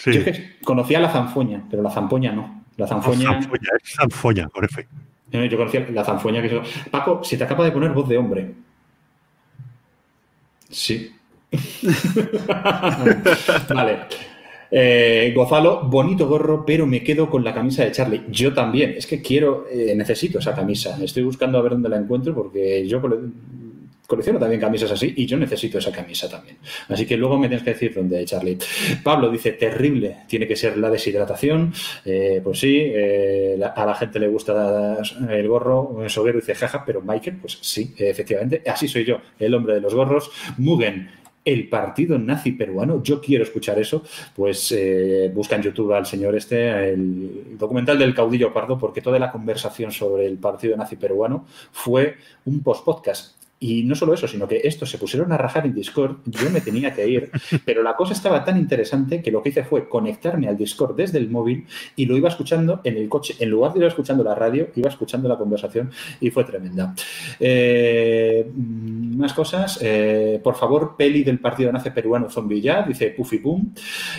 Yo 0.05 0.11
es 0.11 0.23
que 0.23 0.57
conocía 0.63 0.99
la 0.99 1.11
zanfoña, 1.11 1.65
pero 1.69 1.81
la 1.81 1.89
zampoña 1.89 2.31
no. 2.31 2.63
La 2.77 2.87
zanfoña. 2.87 3.31
La 3.31 3.41
zanfoña, 3.41 3.69
es 3.83 3.93
zanfoña, 3.93 4.49
por 4.49 4.63
efecto. 4.63 4.95
Yo 5.31 5.57
conocía 5.57 5.85
la 5.91 6.05
zanfoña 6.05 6.41
que 6.41 6.61
Paco, 6.89 7.23
se 7.23 7.37
te 7.37 7.43
acaba 7.43 7.65
de 7.65 7.71
poner 7.71 7.91
voz 7.91 8.07
de 8.07 8.17
hombre. 8.17 8.53
Sí. 10.69 11.13
vale. 13.69 13.99
Eh, 14.69 15.31
Gozalo, 15.35 15.83
bonito 15.83 16.27
gorro, 16.27 16.65
pero 16.65 16.85
me 16.85 17.03
quedo 17.03 17.29
con 17.29 17.43
la 17.43 17.53
camisa 17.53 17.83
de 17.83 17.91
Charlie. 17.91 18.23
Yo 18.29 18.53
también. 18.53 18.95
Es 18.97 19.07
que 19.07 19.21
quiero, 19.21 19.65
eh, 19.69 19.93
necesito 19.95 20.39
esa 20.39 20.53
camisa. 20.53 20.97
Estoy 21.01 21.23
buscando 21.23 21.57
a 21.57 21.61
ver 21.61 21.73
dónde 21.73 21.89
la 21.89 21.97
encuentro 21.97 22.33
porque 22.33 22.87
yo 22.87 23.01
colecciono 24.07 24.39
también 24.39 24.61
camisas 24.61 24.89
así 24.89 25.13
y 25.15 25.25
yo 25.25 25.37
necesito 25.37 25.77
esa 25.77 25.91
camisa 25.91 26.29
también. 26.29 26.57
Así 26.87 27.05
que 27.05 27.17
luego 27.17 27.37
me 27.37 27.47
tienes 27.47 27.63
que 27.63 27.73
decir 27.73 27.93
dónde 27.93 28.17
hay, 28.17 28.25
Charlie. 28.25 28.57
Pablo 29.03 29.29
dice, 29.29 29.51
terrible, 29.51 30.19
tiene 30.27 30.47
que 30.47 30.55
ser 30.55 30.77
la 30.77 30.89
deshidratación. 30.89 31.73
Eh, 32.05 32.41
pues 32.43 32.59
sí, 32.59 32.79
eh, 32.81 33.59
a 33.75 33.85
la 33.85 33.95
gente 33.95 34.19
le 34.19 34.29
gusta 34.29 34.97
el 35.29 35.47
gorro. 35.47 36.03
Soguero 36.07 36.39
dice, 36.39 36.55
jaja, 36.55 36.83
pero 36.85 37.01
Michael, 37.01 37.37
pues 37.41 37.59
sí, 37.61 37.93
efectivamente, 37.97 38.63
así 38.65 38.87
soy 38.87 39.03
yo, 39.03 39.19
el 39.37 39.53
hombre 39.53 39.75
de 39.75 39.81
los 39.81 39.93
gorros. 39.93 40.31
Mugen, 40.57 41.09
el 41.47 41.69
partido 41.69 42.19
nazi 42.19 42.51
peruano. 42.51 43.01
Yo 43.01 43.21
quiero 43.21 43.43
escuchar 43.45 43.79
eso. 43.79 44.03
Pues 44.35 44.69
eh, 44.73 45.31
busca 45.33 45.55
en 45.55 45.61
YouTube 45.63 45.93
al 45.93 46.05
señor 46.05 46.35
este, 46.35 46.91
el 46.91 47.57
documental 47.57 47.97
del 47.97 48.13
caudillo 48.13 48.51
pardo, 48.51 48.77
porque 48.77 49.01
toda 49.01 49.17
la 49.17 49.31
conversación 49.31 49.91
sobre 49.91 50.25
el 50.25 50.37
partido 50.37 50.75
nazi 50.75 50.97
peruano 50.97 51.45
fue 51.71 52.17
un 52.43 52.61
post-podcast. 52.61 53.36
Y 53.59 53.83
no 53.83 53.95
solo 53.95 54.13
eso, 54.13 54.27
sino 54.27 54.47
que 54.47 54.61
estos 54.63 54.89
se 54.89 54.99
pusieron 54.99 55.31
a 55.31 55.37
rajar 55.37 55.65
en 55.65 55.73
Discord, 55.73 56.17
yo 56.25 56.49
me 56.51 56.61
tenía 56.61 56.93
que 56.93 57.07
ir, 57.07 57.31
pero 57.65 57.81
la 57.81 57.95
cosa 57.95 58.13
estaba 58.13 58.43
tan 58.43 58.57
interesante 58.57 59.21
que 59.21 59.31
lo 59.31 59.41
que 59.41 59.49
hice 59.49 59.63
fue 59.63 59.89
conectarme 59.89 60.47
al 60.47 60.55
Discord 60.55 60.95
desde 60.95 61.17
el 61.17 61.29
móvil 61.29 61.65
y 61.95 62.05
lo 62.05 62.15
iba 62.15 62.29
escuchando 62.29 62.81
en 62.83 62.97
el 62.97 63.09
coche. 63.09 63.35
En 63.39 63.49
lugar 63.49 63.73
de 63.73 63.79
ir 63.79 63.85
escuchando 63.85 64.23
la 64.23 64.35
radio, 64.35 64.69
iba 64.75 64.89
escuchando 64.89 65.27
la 65.27 65.37
conversación 65.37 65.89
y 66.21 66.29
fue 66.29 66.43
tremenda. 66.43 66.93
Eh, 67.39 68.47
más 68.53 69.33
cosas. 69.33 69.79
Eh, 69.81 70.39
por 70.43 70.55
favor, 70.55 70.95
peli 70.95 71.23
del 71.23 71.39
partido 71.39 71.71
nace 71.71 71.91
peruano 71.91 72.29
zombie 72.29 72.61
ya, 72.61 72.83
dice 72.83 73.09
Puffy 73.09 73.39
Pum. 73.39 73.73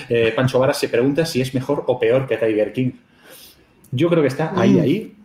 Eh, 0.08 0.32
Pancho 0.34 0.58
Varas 0.58 0.78
se 0.78 0.88
pregunta 0.88 1.24
si 1.24 1.40
es 1.40 1.54
mejor 1.54 1.84
o 1.86 1.98
peor 1.98 2.26
que 2.26 2.36
Tiger 2.36 2.72
King. 2.72 2.90
Yo 3.90 4.08
creo 4.08 4.22
que 4.22 4.28
está 4.28 4.52
ahí, 4.54 4.72
mm. 4.72 4.80
ahí, 4.80 5.17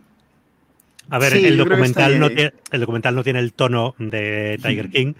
a 1.10 1.18
ver, 1.18 1.34
el, 1.34 1.56
documental 1.56 2.18
no 2.18 2.30
tiene, 2.30 2.52
el 2.70 2.80
documental 2.80 3.14
no 3.14 3.22
tiene 3.22 3.38
el 3.40 3.52
tono 3.52 3.94
de 3.98 4.58
Tiger 4.62 4.90
King, 4.90 5.14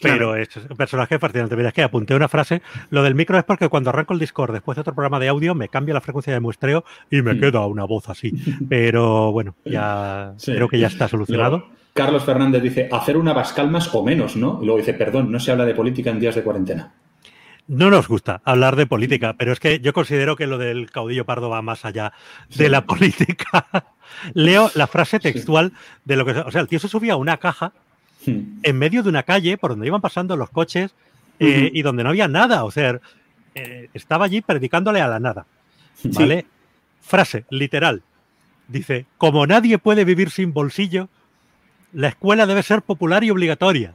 pero 0.00 0.36
es 0.36 0.48
un 0.56 0.76
personaje 0.76 1.18
fascinante. 1.18 1.56
Mira, 1.56 1.68
es 1.68 1.74
que 1.74 1.82
apunté 1.82 2.14
una 2.14 2.28
frase. 2.28 2.60
Lo 2.90 3.02
del 3.02 3.14
micro 3.14 3.38
es 3.38 3.44
porque 3.44 3.68
cuando 3.68 3.90
arranco 3.90 4.12
el 4.12 4.18
Discord 4.18 4.52
después 4.52 4.76
de 4.76 4.80
otro 4.80 4.94
programa 4.94 5.20
de 5.20 5.28
audio, 5.28 5.54
me 5.54 5.68
cambia 5.68 5.94
la 5.94 6.00
frecuencia 6.00 6.32
de 6.32 6.40
muestreo 6.40 6.84
y 7.10 7.22
me 7.22 7.38
queda 7.38 7.66
una 7.66 7.84
voz 7.84 8.08
así. 8.08 8.32
Pero 8.68 9.32
bueno, 9.32 9.54
ya 9.64 10.34
creo 10.44 10.68
que 10.68 10.78
ya 10.78 10.88
está 10.88 11.08
solucionado. 11.08 11.66
Carlos 11.94 12.24
Fernández 12.24 12.62
dice, 12.62 12.88
hacer 12.90 13.16
una 13.16 13.34
calmas 13.54 13.94
o 13.94 14.02
menos, 14.02 14.34
¿no? 14.36 14.58
Y 14.62 14.64
luego 14.64 14.78
dice, 14.78 14.94
perdón, 14.94 15.30
no 15.30 15.38
se 15.38 15.52
habla 15.52 15.66
de 15.66 15.74
política 15.74 16.10
en 16.10 16.20
días 16.20 16.34
de 16.34 16.42
cuarentena. 16.42 16.94
No 17.68 17.90
nos 17.90 18.08
gusta 18.08 18.42
hablar 18.44 18.76
de 18.76 18.86
política, 18.86 19.34
pero 19.38 19.52
es 19.52 19.60
que 19.60 19.78
yo 19.80 19.92
considero 19.92 20.36
que 20.36 20.46
lo 20.46 20.58
del 20.58 20.90
caudillo 20.90 21.24
pardo 21.24 21.48
va 21.48 21.62
más 21.62 21.84
allá 21.84 22.12
de 22.56 22.68
la 22.68 22.84
política. 22.86 23.66
Leo 24.34 24.70
la 24.74 24.86
frase 24.86 25.20
textual 25.20 25.72
de 26.04 26.16
lo 26.16 26.24
que. 26.24 26.32
O 26.32 26.50
sea, 26.50 26.60
el 26.60 26.68
tío 26.68 26.78
se 26.78 26.88
subía 26.88 27.14
a 27.14 27.16
una 27.16 27.36
caja 27.36 27.72
en 28.26 28.78
medio 28.78 29.02
de 29.02 29.08
una 29.08 29.22
calle 29.22 29.58
por 29.58 29.70
donde 29.70 29.86
iban 29.86 30.00
pasando 30.00 30.36
los 30.36 30.50
coches 30.50 30.94
eh, 31.38 31.70
y 31.72 31.82
donde 31.82 32.02
no 32.02 32.10
había 32.10 32.28
nada. 32.28 32.64
O 32.64 32.70
sea, 32.70 33.00
eh, 33.54 33.88
estaba 33.94 34.24
allí 34.26 34.40
predicándole 34.40 35.00
a 35.00 35.08
la 35.08 35.20
nada. 35.20 35.46
¿Vale? 36.04 36.46
Frase 37.00 37.44
literal. 37.48 38.02
Dice: 38.68 39.06
Como 39.18 39.46
nadie 39.46 39.78
puede 39.78 40.04
vivir 40.04 40.30
sin 40.30 40.52
bolsillo, 40.52 41.08
la 41.92 42.08
escuela 42.08 42.46
debe 42.46 42.62
ser 42.62 42.82
popular 42.82 43.22
y 43.24 43.30
obligatoria. 43.30 43.94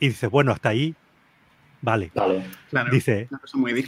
Y 0.00 0.08
dice: 0.08 0.26
Bueno, 0.26 0.52
hasta 0.52 0.70
ahí. 0.70 0.94
Vale. 1.82 2.10
dice: 2.90 3.28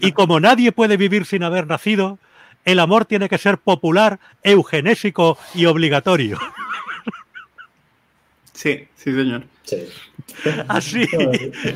Y 0.01 0.13
como 0.13 0.41
nadie 0.41 0.73
puede 0.73 0.97
vivir 0.97 1.27
sin 1.27 1.43
haber 1.43 1.67
nacido, 1.67 2.19
el 2.65 2.79
amor 2.81 3.07
tiene 3.07 3.29
que 3.29 3.39
ser 3.39 3.59
popular, 3.59 4.21
eugenésico 4.43 5.39
y 5.55 5.67
obligatorio. 5.67 6.39
Sí, 8.59 8.89
sí, 8.97 9.15
señor. 9.15 9.45
Así. 10.69 11.07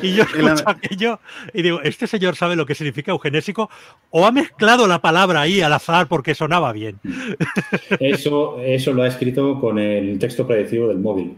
Y 0.01 0.15
yo 0.15 0.23
escucho 0.23 0.63
aquello 0.67 1.19
y 1.53 1.61
digo, 1.61 1.81
¿este 1.81 2.07
señor 2.07 2.35
sabe 2.35 2.57
lo 2.57 2.65
que 2.65 2.75
significa 2.75 3.11
eugenésico? 3.11 3.69
¿O 4.09 4.25
ha 4.25 4.33
mezclado 4.33 4.85
la 4.85 4.99
palabra 4.99 5.39
ahí 5.39 5.61
al 5.61 5.71
azar 5.71 6.09
porque 6.09 6.35
sonaba 6.35 6.73
bien? 6.73 6.99
Eso, 8.01 8.59
eso 8.59 8.91
lo 8.91 9.03
ha 9.03 9.07
escrito 9.07 9.61
con 9.61 9.79
el 9.79 10.19
texto 10.19 10.45
predictivo 10.45 10.89
del 10.89 10.99
móvil. 10.99 11.37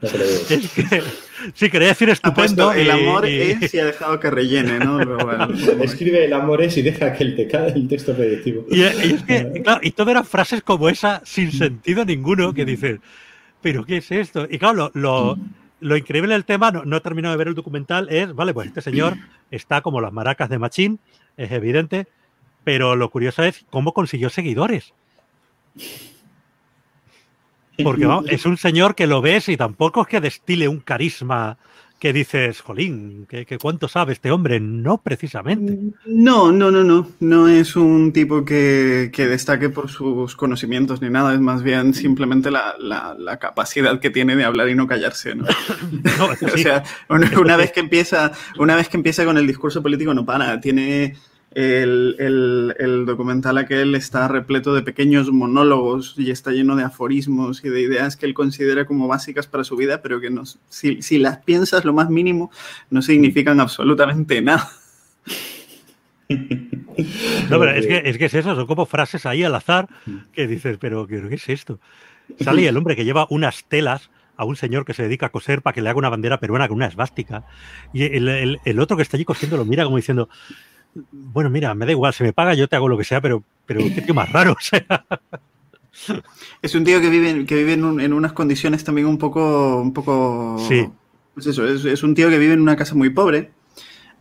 sí, 1.54 1.70
quería 1.70 1.88
decir 1.88 2.08
estupendo. 2.08 2.72
el 2.72 2.90
amor 2.90 3.26
es 3.26 3.74
y 3.74 3.78
ha 3.78 3.86
dejado 3.86 4.18
que 4.18 4.30
rellene, 4.30 4.78
¿no? 4.78 5.00
Escribe 5.82 6.24
el 6.24 6.32
amor 6.32 6.62
es 6.62 6.76
y 6.78 6.82
deja 6.82 7.12
que 7.12 7.24
el, 7.24 7.36
te 7.36 7.48
el 7.56 7.88
texto 7.88 8.14
predictivo. 8.14 8.66
Y, 8.70 8.82
es 8.82 9.22
que, 9.24 9.60
claro, 9.62 9.80
y 9.82 9.90
todo 9.90 10.10
eran 10.10 10.24
frases 10.24 10.62
como 10.62 10.88
esa, 10.88 11.22
sin 11.24 11.52
sentido 11.52 12.04
ninguno, 12.04 12.54
que 12.54 12.64
dices, 12.64 13.00
¿pero 13.60 13.84
qué 13.84 13.98
es 13.98 14.10
esto? 14.10 14.46
Y 14.50 14.58
claro, 14.58 14.90
lo, 14.94 15.36
lo, 15.80 15.96
increíble 15.96 16.32
del 16.32 16.46
tema, 16.46 16.70
no, 16.70 16.84
no, 16.84 16.96
he 16.96 17.00
terminado 17.00 17.34
de 17.34 17.38
ver 17.38 17.48
el 17.48 17.54
documental, 17.54 18.08
es, 18.10 18.34
vale, 18.34 18.54
pues 18.54 18.68
este 18.68 18.80
señor 18.80 19.16
está 19.50 19.82
como 19.82 20.00
las 20.00 20.12
maracas 20.12 20.48
de 20.48 20.58
Machín, 20.58 20.98
es 21.36 21.52
evidente, 21.52 22.06
pero 22.64 22.96
lo 22.96 23.10
curioso 23.10 23.42
es 23.42 23.66
cómo 23.68 23.92
consiguió 23.92 24.30
seguidores. 24.30 24.94
Porque 27.82 28.06
es 28.28 28.46
un 28.46 28.56
señor 28.56 28.94
que 28.94 29.06
lo 29.06 29.20
ves 29.20 29.48
y 29.48 29.56
tampoco 29.56 30.02
es 30.02 30.08
que 30.08 30.20
destile 30.20 30.68
un 30.68 30.80
carisma 30.80 31.58
que 32.00 32.14
dices, 32.14 32.62
jolín, 32.62 33.26
que, 33.28 33.58
cuánto 33.60 33.86
sabe 33.86 34.14
este 34.14 34.30
hombre. 34.30 34.58
No, 34.58 35.02
precisamente. 35.02 35.78
No, 36.06 36.50
no, 36.50 36.70
no, 36.70 36.82
no. 36.82 37.06
No 37.20 37.46
es 37.46 37.76
un 37.76 38.12
tipo 38.12 38.42
que, 38.42 39.10
destaque 39.14 39.68
por 39.68 39.90
sus 39.90 40.34
conocimientos 40.34 41.02
ni 41.02 41.10
nada. 41.10 41.34
Es 41.34 41.40
más 41.40 41.62
bien 41.62 41.92
simplemente 41.92 42.50
la, 42.50 43.38
capacidad 43.38 44.00
que 44.00 44.08
tiene 44.08 44.34
de 44.34 44.44
hablar 44.44 44.70
y 44.70 44.74
no 44.74 44.86
callarse, 44.86 45.34
¿no? 45.34 45.44
o 46.54 46.56
sea, 46.56 46.82
una, 47.10 47.56
vez 47.56 47.70
que 47.70 47.80
empieza, 47.80 48.32
una 48.58 48.76
vez 48.76 48.88
que 48.88 48.96
empieza 48.96 49.26
con 49.26 49.36
el 49.36 49.46
discurso 49.46 49.82
político 49.82 50.14
no 50.14 50.24
para. 50.24 50.58
Tiene 50.58 51.16
el, 51.52 52.74
el, 52.78 53.06
documental 53.06 53.58
aquel 53.58 53.94
está 53.94 54.28
repleto 54.28 54.72
de 54.72 54.82
pequeños 54.82 55.32
monólogos 55.32 56.14
y 56.16 56.30
está 56.30 56.52
lleno 56.52 56.76
de 56.76 56.84
aforismos 56.84 57.64
y 57.64 57.68
de 57.68 57.80
ideas 57.80 58.16
que 58.16 58.26
él 58.26 58.34
considera 58.34 58.84
como 58.84 59.08
básicas 59.08 59.46
para 59.46 59.64
su 59.64 59.76
vida, 59.76 60.00
pero 60.00 60.20
que 60.20 60.30
no, 60.30 60.44
si, 60.68 61.02
si 61.02 61.18
las 61.18 61.38
piensas 61.38 61.84
lo 61.84 61.92
más 61.92 62.08
mínimo 62.08 62.50
no 62.90 63.02
significan 63.02 63.60
absolutamente 63.60 64.40
nada. 64.42 64.70
No, 66.28 67.58
pero 67.58 67.72
es 67.72 67.86
que, 67.86 68.02
es 68.04 68.18
que 68.18 68.26
es 68.26 68.34
eso, 68.34 68.54
son 68.54 68.66
como 68.66 68.86
frases 68.86 69.26
ahí 69.26 69.42
al 69.42 69.54
azar 69.54 69.88
que 70.32 70.46
dices, 70.46 70.78
pero 70.78 71.06
¿qué, 71.06 71.20
es 71.30 71.48
esto? 71.48 71.80
Sale 72.38 72.68
el 72.68 72.76
hombre 72.76 72.94
que 72.94 73.04
lleva 73.04 73.26
unas 73.30 73.64
telas 73.64 74.10
a 74.36 74.44
un 74.44 74.56
señor 74.56 74.84
que 74.84 74.94
se 74.94 75.02
dedica 75.02 75.26
a 75.26 75.30
coser 75.30 75.60
para 75.60 75.74
que 75.74 75.82
le 75.82 75.90
haga 75.90 75.98
una 75.98 76.08
bandera 76.08 76.38
peruana 76.38 76.68
con 76.68 76.76
una 76.76 76.86
esvástica. 76.86 77.44
Y 77.92 78.04
el, 78.04 78.78
otro 78.78 78.96
que 78.96 79.02
está 79.02 79.16
allí 79.16 79.24
cosiendo 79.24 79.56
lo 79.56 79.64
mira 79.64 79.84
como 79.84 79.96
diciendo, 79.96 80.28
bueno, 80.94 81.50
mira, 81.50 81.74
me 81.74 81.86
da 81.86 81.92
igual, 81.92 82.12
si 82.12 82.22
me 82.22 82.32
paga 82.32 82.54
yo 82.54 82.68
te 82.68 82.76
hago 82.76 82.88
lo 82.88 82.98
que 82.98 83.04
sea, 83.04 83.20
pero, 83.20 83.42
pero 83.66 83.80
qué 83.94 84.02
tío 84.02 84.14
más 84.14 84.30
raro. 84.30 84.56
Es 86.62 86.74
un 86.74 86.84
tío 86.84 87.00
que 87.00 87.10
vive, 87.10 87.44
que 87.44 87.56
vive 87.56 87.72
en, 87.74 88.12
unas 88.12 88.32
condiciones 88.32 88.84
también 88.84 89.06
un 89.06 89.18
poco... 89.18 89.82
Un 89.82 89.92
poco 89.92 90.56
sí. 90.66 90.88
Pues 91.34 91.46
eso, 91.46 91.66
es, 91.66 92.02
un 92.02 92.14
tío 92.14 92.28
que 92.28 92.38
vive 92.38 92.54
en 92.54 92.60
una 92.60 92.76
casa 92.76 92.94
muy 92.94 93.10
pobre. 93.10 93.52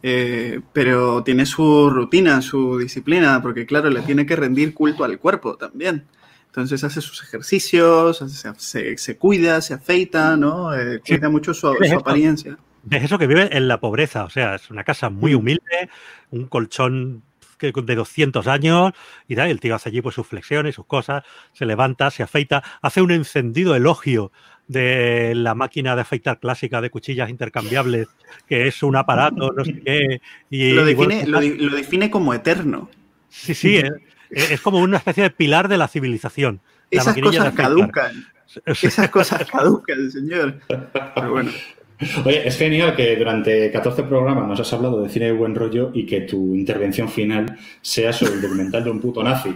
Eh, 0.01 0.61
pero 0.71 1.23
tiene 1.23 1.45
su 1.45 1.89
rutina, 1.89 2.41
su 2.41 2.77
disciplina, 2.77 3.41
porque 3.41 3.65
claro, 3.65 3.89
le 3.89 4.01
tiene 4.01 4.25
que 4.25 4.35
rendir 4.35 4.73
culto 4.73 5.03
al 5.03 5.19
cuerpo 5.19 5.55
también. 5.57 6.05
Entonces 6.47 6.83
hace 6.83 7.01
sus 7.01 7.21
ejercicios, 7.23 8.23
se, 8.57 9.17
cuida, 9.17 9.61
se 9.61 9.73
afeita, 9.73 10.35
¿no? 10.37 10.73
Eh, 10.73 11.01
cuida 11.05 11.29
mucho 11.29 11.53
su, 11.53 11.67
apariencia. 11.67 12.57
Es 12.89 13.03
eso 13.03 13.17
que 13.17 13.27
vive 13.27 13.49
en 13.55 13.67
la 13.67 13.79
pobreza, 13.79 14.23
o 14.23 14.29
sea, 14.29 14.55
es 14.55 14.69
una 14.69 14.83
casa 14.83 15.09
muy 15.09 15.33
mm. 15.33 15.37
humilde, 15.37 15.89
un 16.31 16.47
colchón 16.47 17.23
de 17.59 17.95
200 17.95 18.47
años 18.47 18.93
y 19.27 19.35
tal, 19.35 19.49
el 19.49 19.59
tío 19.59 19.75
hace 19.75 19.89
allí 19.89 20.01
pues 20.01 20.15
sus 20.15 20.25
flexiones, 20.25 20.75
sus 20.75 20.85
cosas, 20.85 21.23
se 21.53 21.65
levanta, 21.65 22.09
se 22.09 22.23
afeita, 22.23 22.63
hace 22.81 23.01
un 23.01 23.11
encendido 23.11 23.75
elogio 23.75 24.31
de 24.67 25.33
la 25.35 25.55
máquina 25.55 25.95
de 25.95 26.01
afeitar 26.01 26.39
clásica 26.39 26.79
de 26.79 26.89
cuchillas 26.89 27.29
intercambiables, 27.29 28.07
que 28.47 28.67
es 28.67 28.81
un 28.83 28.95
aparato, 28.95 29.51
no 29.51 29.65
sé 29.65 29.81
qué. 29.81 30.21
Y, 30.49 30.71
lo, 30.71 30.85
define, 30.85 31.25
lo, 31.25 31.39
define 31.39 32.11
como 32.11 32.33
eterno. 32.33 32.89
Sí, 33.29 33.53
sí, 33.55 33.77
es, 33.77 33.91
es, 34.51 34.61
como 34.61 34.79
una 34.79 34.97
especie 34.97 35.23
de 35.23 35.31
pilar 35.31 35.67
de 35.67 35.77
la 35.77 35.87
civilización. 35.87 36.61
Esas 36.91 37.17
cosas 37.17 37.53
caducan. 37.53 38.27
Esas 38.65 39.09
cosas 39.09 39.49
caducan, 39.49 40.11
señor. 40.11 40.59
Pero 40.67 41.31
bueno. 41.31 41.51
Oye, 42.23 42.47
es 42.47 42.57
genial 42.57 42.95
que 42.95 43.17
durante 43.17 43.69
14 43.71 44.03
programas 44.03 44.47
nos 44.47 44.59
has 44.59 44.71
hablado 44.71 45.03
de 45.03 45.09
cine 45.09 45.25
de 45.25 45.33
buen 45.33 45.53
rollo 45.53 45.91
y 45.93 46.05
que 46.05 46.21
tu 46.21 46.55
intervención 46.55 47.09
final 47.09 47.57
sea 47.81 48.13
sobre 48.13 48.35
el 48.35 48.41
documental 48.41 48.85
de 48.85 48.89
un 48.89 49.01
puto 49.01 49.21
nazi. 49.21 49.53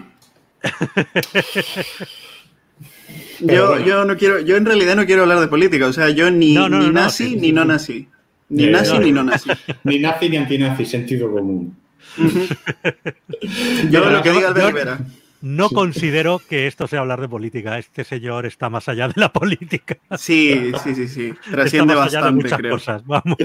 yo, 3.39 3.79
yo 3.79 4.03
no 4.03 4.17
quiero, 4.17 4.41
yo 4.41 4.57
en 4.57 4.65
realidad 4.65 4.95
no 4.95 5.05
quiero 5.05 5.21
hablar 5.21 5.39
de 5.39 5.47
política, 5.47 5.87
o 5.87 5.93
sea, 5.93 6.09
yo 6.09 6.29
ni, 6.31 6.57
ni 6.57 6.89
nazi 6.89 7.37
ni 7.37 7.53
no 7.53 7.63
nazi. 7.63 8.09
Ni 8.49 8.67
nazi 8.67 8.99
ni 8.99 9.11
no 9.11 9.23
nazi. 9.23 9.49
Ni 9.83 9.99
nazi 9.99 10.29
ni 10.29 10.37
antinazi, 10.37 10.85
sentido 10.85 11.31
común. 11.31 11.75
yo 13.89 14.09
lo 14.09 14.21
que 14.21 14.31
diga 14.31 14.49
Albert 14.49 14.73
Vera. 14.73 14.99
No 15.43 15.69
considero 15.69 16.39
que 16.39 16.67
esto 16.67 16.87
sea 16.87 17.01
hablar 17.01 17.19
de 17.19 17.27
política. 17.27 17.77
Este 17.77 18.03
señor 18.03 18.45
está 18.45 18.69
más 18.69 18.87
allá 18.87 19.07
de 19.07 19.15
la 19.17 19.31
política. 19.31 19.97
Sí, 20.17 20.71
sí, 20.83 20.95
sí, 20.95 21.07
sí. 21.07 21.33
Trasciende 21.51 21.95
bastante, 21.95 22.49
creo. 22.49 22.71
Cosas. 22.71 23.05
Vamos. 23.05 23.37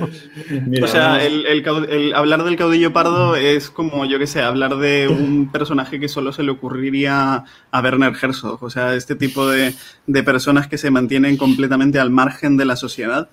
o 0.83 0.87
sea, 0.87 1.25
el, 1.25 2.13
hablar 2.15 2.45
del 2.45 2.57
caudillo 2.57 2.93
pardo 2.93 3.35
es 3.37 3.71
como, 3.71 4.05
yo 4.05 4.19
qué 4.19 4.27
sé, 4.27 4.43
hablar 4.43 4.77
de 4.77 5.09
un 5.09 5.51
personaje 5.51 5.99
que 5.99 6.09
solo 6.09 6.33
se 6.33 6.43
le 6.43 6.53
ocurriría 6.53 7.45
a 7.71 7.81
Werner 7.81 8.13
Herzog. 8.21 8.63
O 8.63 8.71
sea, 8.71 8.95
este 8.95 9.17
tipo 9.17 9.49
de, 9.49 9.75
personas 10.25 10.69
que 10.69 10.79
se 10.79 10.91
mantienen 10.91 11.37
completamente 11.37 11.99
al 11.99 12.11
margen 12.11 12.57
de 12.57 12.65
la 12.65 12.77
sociedad 12.77 13.29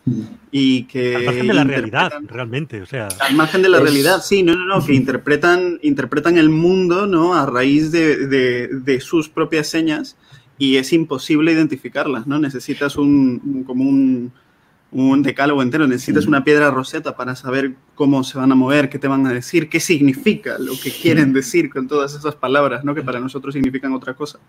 y 0.51 0.83
que... 0.83 1.15
Al 1.15 1.25
margen 1.25 1.47
de 1.47 1.53
la 1.53 1.63
realidad, 1.63 2.13
realmente. 2.27 2.81
O 2.81 2.85
sea, 2.85 3.09
al 3.19 3.35
margen 3.35 3.61
de 3.61 3.69
la 3.69 3.79
realidad, 3.79 4.21
sí, 4.23 4.43
no, 4.43 4.55
no, 4.55 4.65
no, 4.65 4.85
que 4.85 4.93
interpretan, 4.93 5.79
interpretan 5.83 6.37
el 6.37 6.49
mundo, 6.49 7.05
¿no? 7.05 7.35
A 7.35 7.45
raíz 7.45 7.91
de 7.91 8.15
de, 8.27 8.54
sus 8.99 9.29
propias 9.29 9.67
señas 9.67 10.17
y 10.57 10.77
es 10.77 10.93
imposible 10.93 11.51
identificarlas, 11.51 12.27
¿no? 12.27 12.39
Necesitas 12.39 12.95
un, 12.97 13.63
como 13.65 13.83
un, 13.83 14.31
un 14.91 15.23
decálogo 15.23 15.61
entero, 15.61 15.87
necesitas 15.87 16.25
una 16.25 16.43
piedra 16.43 16.71
roseta 16.71 17.15
para 17.15 17.35
saber 17.35 17.73
cómo 17.95 18.23
se 18.23 18.37
van 18.37 18.51
a 18.51 18.55
mover, 18.55 18.89
qué 18.89 18.97
te 18.97 19.07
van 19.07 19.27
a 19.27 19.33
decir, 19.33 19.69
qué 19.69 19.79
significa 19.79 20.57
lo 20.57 20.73
que 20.81 20.91
quieren 20.91 21.33
decir 21.33 21.69
con 21.69 21.87
todas 21.87 22.15
esas 22.15 22.35
palabras, 22.35 22.85
¿no? 22.85 22.95
Que 22.95 23.01
para 23.01 23.19
nosotros 23.19 23.53
significan 23.53 23.93
otra 23.93 24.13
cosa. 24.13 24.39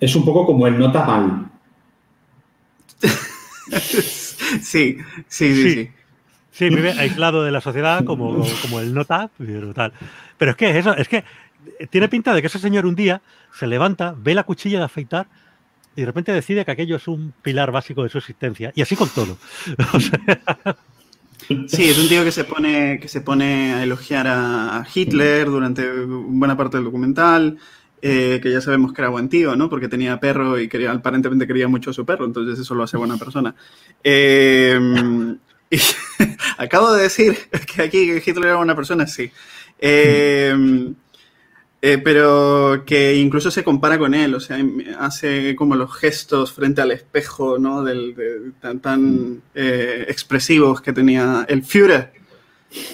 Es 0.00 0.16
un 0.16 0.24
poco 0.24 0.46
como 0.46 0.66
el 0.66 0.78
nota 0.78 1.04
mal. 1.04 1.50
sí, 3.80 4.00
sí, 4.62 4.96
sí, 5.28 5.54
sí. 5.54 5.90
sí. 6.50 6.68
vive 6.70 6.92
aislado 6.92 7.42
de 7.42 7.50
la 7.50 7.60
sociedad 7.60 8.04
como, 8.04 8.44
como 8.62 8.80
el 8.80 8.94
nota, 8.94 9.30
pero 9.36 9.74
tal. 9.74 9.92
Pero 10.38 10.52
es 10.52 10.56
que 10.56 10.78
eso, 10.78 10.96
es 10.96 11.08
que 11.08 11.22
tiene 11.90 12.08
pinta 12.08 12.34
de 12.34 12.40
que 12.40 12.46
ese 12.46 12.58
señor 12.58 12.86
un 12.86 12.94
día 12.94 13.22
se 13.52 13.66
levanta, 13.66 14.14
ve 14.16 14.34
la 14.34 14.44
cuchilla 14.44 14.78
de 14.78 14.84
afeitar 14.84 15.26
y 15.94 16.00
de 16.00 16.06
repente 16.06 16.32
decide 16.32 16.64
que 16.64 16.70
aquello 16.70 16.96
es 16.96 17.08
un 17.08 17.32
pilar 17.42 17.70
básico 17.70 18.02
de 18.02 18.08
su 18.08 18.18
existencia. 18.18 18.72
Y 18.74 18.82
así 18.82 18.96
con 18.96 19.08
todo. 19.08 19.36
Sí, 21.66 21.88
es 21.88 21.98
un 21.98 22.08
tío 22.08 22.22
que 22.22 22.30
se 22.30 22.44
pone, 22.44 23.00
que 23.00 23.08
se 23.08 23.20
pone 23.20 23.74
a 23.74 23.82
elogiar 23.82 24.26
a 24.28 24.86
Hitler 24.94 25.46
durante 25.46 25.90
buena 26.04 26.56
parte 26.56 26.76
del 26.76 26.84
documental. 26.84 27.58
Eh, 28.04 28.40
que 28.42 28.50
ya 28.50 28.60
sabemos 28.60 28.92
que 28.92 29.00
era 29.00 29.10
buen 29.10 29.28
tío, 29.28 29.54
¿no? 29.54 29.70
Porque 29.70 29.88
tenía 29.88 30.18
perro 30.18 30.60
y 30.60 30.68
aparentemente 30.86 31.46
quería 31.46 31.68
mucho 31.68 31.90
a 31.90 31.92
su 31.92 32.04
perro, 32.04 32.24
entonces 32.24 32.58
eso 32.58 32.74
lo 32.74 32.82
hace 32.82 32.96
buena 32.96 33.16
persona. 33.16 33.54
Eh, 34.02 34.76
acabo 36.58 36.92
de 36.92 37.02
decir 37.04 37.36
que 37.72 37.82
aquí 37.82 38.10
Hitler 38.24 38.46
era 38.46 38.56
buena 38.56 38.74
persona, 38.74 39.06
sí. 39.06 39.30
Eh, 39.78 40.92
eh, 41.84 41.98
pero 41.98 42.84
que 42.86 43.16
incluso 43.16 43.50
se 43.50 43.64
compara 43.64 43.98
con 43.98 44.14
él, 44.14 44.36
o 44.36 44.40
sea, 44.40 44.56
hace 45.00 45.56
como 45.56 45.74
los 45.74 45.92
gestos 45.92 46.52
frente 46.52 46.80
al 46.80 46.92
espejo, 46.92 47.58
¿no? 47.58 47.82
Del, 47.82 48.54
tan, 48.60 48.78
tan 48.78 49.42
eh, 49.52 50.06
expresivos 50.06 50.80
que 50.80 50.92
tenía 50.92 51.44
el 51.48 51.64
Führer. 51.64 52.12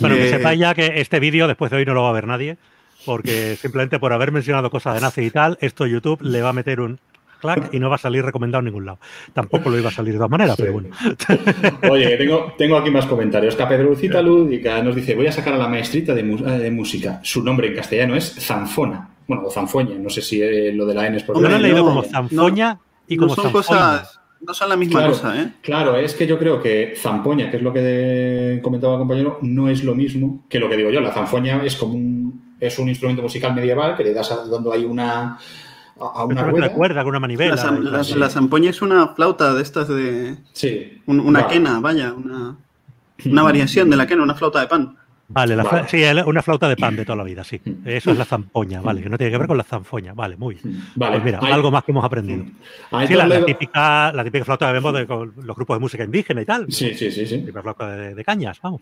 Bueno, 0.00 0.16
que 0.16 0.28
eh, 0.28 0.30
sepa 0.30 0.54
ya 0.54 0.74
que 0.74 1.02
este 1.02 1.20
vídeo 1.20 1.46
después 1.46 1.70
de 1.70 1.76
hoy 1.76 1.84
no 1.84 1.92
lo 1.92 2.04
va 2.04 2.08
a 2.08 2.14
ver 2.14 2.26
nadie, 2.26 2.56
porque 3.04 3.56
simplemente 3.60 3.98
por 3.98 4.14
haber 4.14 4.32
mencionado 4.32 4.70
cosas 4.70 4.94
de 4.94 5.02
nazi 5.02 5.20
y 5.20 5.30
tal, 5.30 5.58
esto 5.60 5.86
YouTube 5.86 6.22
le 6.22 6.40
va 6.40 6.48
a 6.48 6.54
meter 6.54 6.80
un 6.80 6.98
y 7.72 7.78
no 7.78 7.88
va 7.88 7.96
a 7.96 7.98
salir 7.98 8.24
recomendado 8.24 8.60
en 8.60 8.66
ningún 8.66 8.86
lado. 8.86 8.98
Tampoco 9.32 9.70
lo 9.70 9.78
iba 9.78 9.88
a 9.88 9.92
salir 9.92 10.12
de 10.12 10.18
todas 10.18 10.30
maneras, 10.30 10.56
pero 10.56 10.72
bueno. 10.72 10.88
Oye, 11.90 12.16
tengo, 12.16 12.54
tengo 12.56 12.76
aquí 12.76 12.90
más 12.90 13.06
comentarios. 13.06 13.56
Capedrucita 13.56 14.22
Lúdica 14.22 14.82
nos 14.82 14.94
dice, 14.94 15.14
voy 15.14 15.26
a 15.26 15.32
sacar 15.32 15.54
a 15.54 15.58
la 15.58 15.68
maestrita 15.68 16.14
de, 16.14 16.22
de, 16.22 16.70
música. 16.70 17.20
Su 17.22 17.42
nombre 17.42 17.68
en 17.68 17.74
castellano 17.74 18.14
es 18.16 18.34
Zanfona. 18.38 19.08
Bueno, 19.26 19.44
o 19.46 19.50
Zanfoña, 19.50 19.96
no 19.98 20.08
sé 20.08 20.22
si 20.22 20.42
eh, 20.42 20.72
lo 20.72 20.86
de 20.86 20.94
la 20.94 21.06
N 21.06 21.16
es 21.16 21.22
por 21.22 21.40
Yo 21.40 21.48
lo 21.48 21.56
he 21.56 21.58
leído 21.58 21.84
como 21.84 22.02
Zanfoña 22.02 22.78
y 23.06 23.16
como 23.16 23.34
son 23.34 23.52
cosas 23.52 24.18
no 24.40 24.54
son 24.54 24.68
la 24.68 24.76
misma 24.76 25.06
cosa, 25.06 25.40
¿eh? 25.40 25.52
Claro, 25.62 25.96
es 25.96 26.14
que 26.14 26.26
yo 26.26 26.38
creo 26.38 26.62
que 26.62 26.94
zampoña, 26.96 27.50
que 27.50 27.56
es 27.56 27.62
lo 27.62 27.72
que 27.72 28.60
comentaba 28.62 28.94
el 28.94 29.00
compañero, 29.00 29.38
no 29.42 29.68
es 29.68 29.82
lo 29.82 29.94
mismo 29.94 30.44
que 30.48 30.60
lo 30.60 30.68
que 30.68 30.76
digo 30.76 30.90
yo. 30.90 31.00
La 31.00 31.12
zanfoña 31.12 31.60
es 31.64 31.74
como 31.74 31.94
un, 31.94 32.54
es 32.60 32.78
un 32.78 32.88
instrumento 32.88 33.22
musical 33.22 33.52
medieval 33.54 33.96
que 33.96 34.04
le 34.04 34.14
das 34.14 34.28
dando 34.48 34.72
ahí 34.72 34.84
una, 34.84 35.38
a 36.00 36.24
una 36.24 36.42
rueda. 36.44 36.72
cuerda, 36.72 37.02
con 37.02 37.10
una 37.10 37.20
manivela. 37.20 37.56
La, 37.56 38.30
zampoña 38.30 38.70
es 38.70 38.82
una 38.82 39.08
flauta 39.08 39.54
de 39.54 39.62
estas 39.62 39.88
de... 39.88 40.36
Sí. 40.52 41.02
una 41.06 41.46
quena, 41.48 41.80
vaya, 41.80 42.12
una, 42.12 42.56
una 43.24 43.42
variación 43.42 43.90
de 43.90 43.96
la 43.96 44.06
quena, 44.06 44.22
una 44.22 44.34
flauta 44.34 44.60
de 44.60 44.66
pan. 44.66 44.97
Vale, 45.30 45.56
sí, 45.88 46.02
una 46.24 46.42
flauta 46.42 46.70
de 46.70 46.76
pan 46.76 46.96
de 46.96 47.04
toda 47.04 47.16
la 47.16 47.24
vida, 47.24 47.44
sí. 47.44 47.60
Mm. 47.62 47.86
Eso 47.86 48.12
es 48.12 48.16
la 48.18 48.24
zampoña, 48.24 48.80
vale, 48.80 49.02
que 49.02 49.10
no 49.10 49.18
tiene 49.18 49.30
que 49.30 49.36
ver 49.36 49.46
con 49.46 49.58
la 49.58 49.62
zanfoña, 49.64 50.14
vale, 50.14 50.38
muy 50.38 50.54
bien. 50.54 50.76
Mm. 50.76 50.82
Vale, 50.94 51.20
pues 51.20 51.24
mira, 51.24 51.38
algo 51.54 51.70
más 51.70 51.84
que 51.84 51.92
hemos 51.92 52.02
aprendido. 52.02 52.44
Mm. 52.44 53.06
Sí, 53.06 53.14
la, 53.14 53.44
típica, 53.44 54.10
la 54.12 54.24
típica 54.24 54.46
flauta 54.46 54.68
que 54.68 54.72
vemos 54.72 54.94
de 54.94 55.06
los 55.06 55.54
grupos 55.56 55.76
de 55.76 55.80
música 55.80 56.04
indígena 56.04 56.40
y 56.40 56.44
tal. 56.46 56.66
Sí, 56.72 56.94
sí, 56.94 57.10
sí. 57.10 57.26
sí. 57.26 57.34
La 57.36 57.40
típica 57.40 57.62
flauta 57.62 57.90
de, 57.94 58.24
cañas, 58.24 58.58
vamos. 58.62 58.80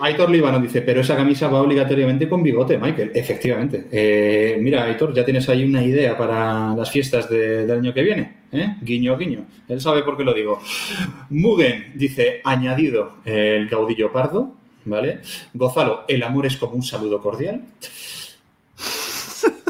Aitor, 0.00 0.30
Líbano 0.30 0.58
dice, 0.58 0.82
pero 0.82 1.02
esa 1.02 1.14
camisa 1.14 1.46
va 1.46 1.62
obligatoriamente 1.62 2.28
con 2.28 2.42
bigote, 2.42 2.78
Michael. 2.78 3.12
Efectivamente. 3.14 3.86
Eh, 3.92 4.58
mira, 4.60 4.84
Aitor, 4.84 5.14
ya 5.14 5.24
tienes 5.24 5.48
ahí 5.48 5.64
una 5.64 5.84
idea 5.84 6.18
para 6.18 6.74
las 6.74 6.90
fiestas 6.90 7.30
del 7.30 7.70
año 7.70 7.94
que 7.94 8.02
viene. 8.02 8.37
¿Eh? 8.52 8.76
Guiño, 8.80 9.16
guiño. 9.18 9.44
Él 9.68 9.80
sabe 9.80 10.02
por 10.02 10.16
qué 10.16 10.24
lo 10.24 10.32
digo. 10.32 10.60
Mugen 11.30 11.92
dice, 11.94 12.40
añadido 12.44 13.16
el 13.24 13.68
caudillo 13.68 14.10
pardo, 14.12 14.54
¿vale? 14.84 15.20
Gozalo, 15.52 16.04
el 16.08 16.22
amor 16.22 16.46
es 16.46 16.56
como 16.56 16.74
un 16.74 16.82
saludo 16.82 17.20
cordial. 17.20 17.62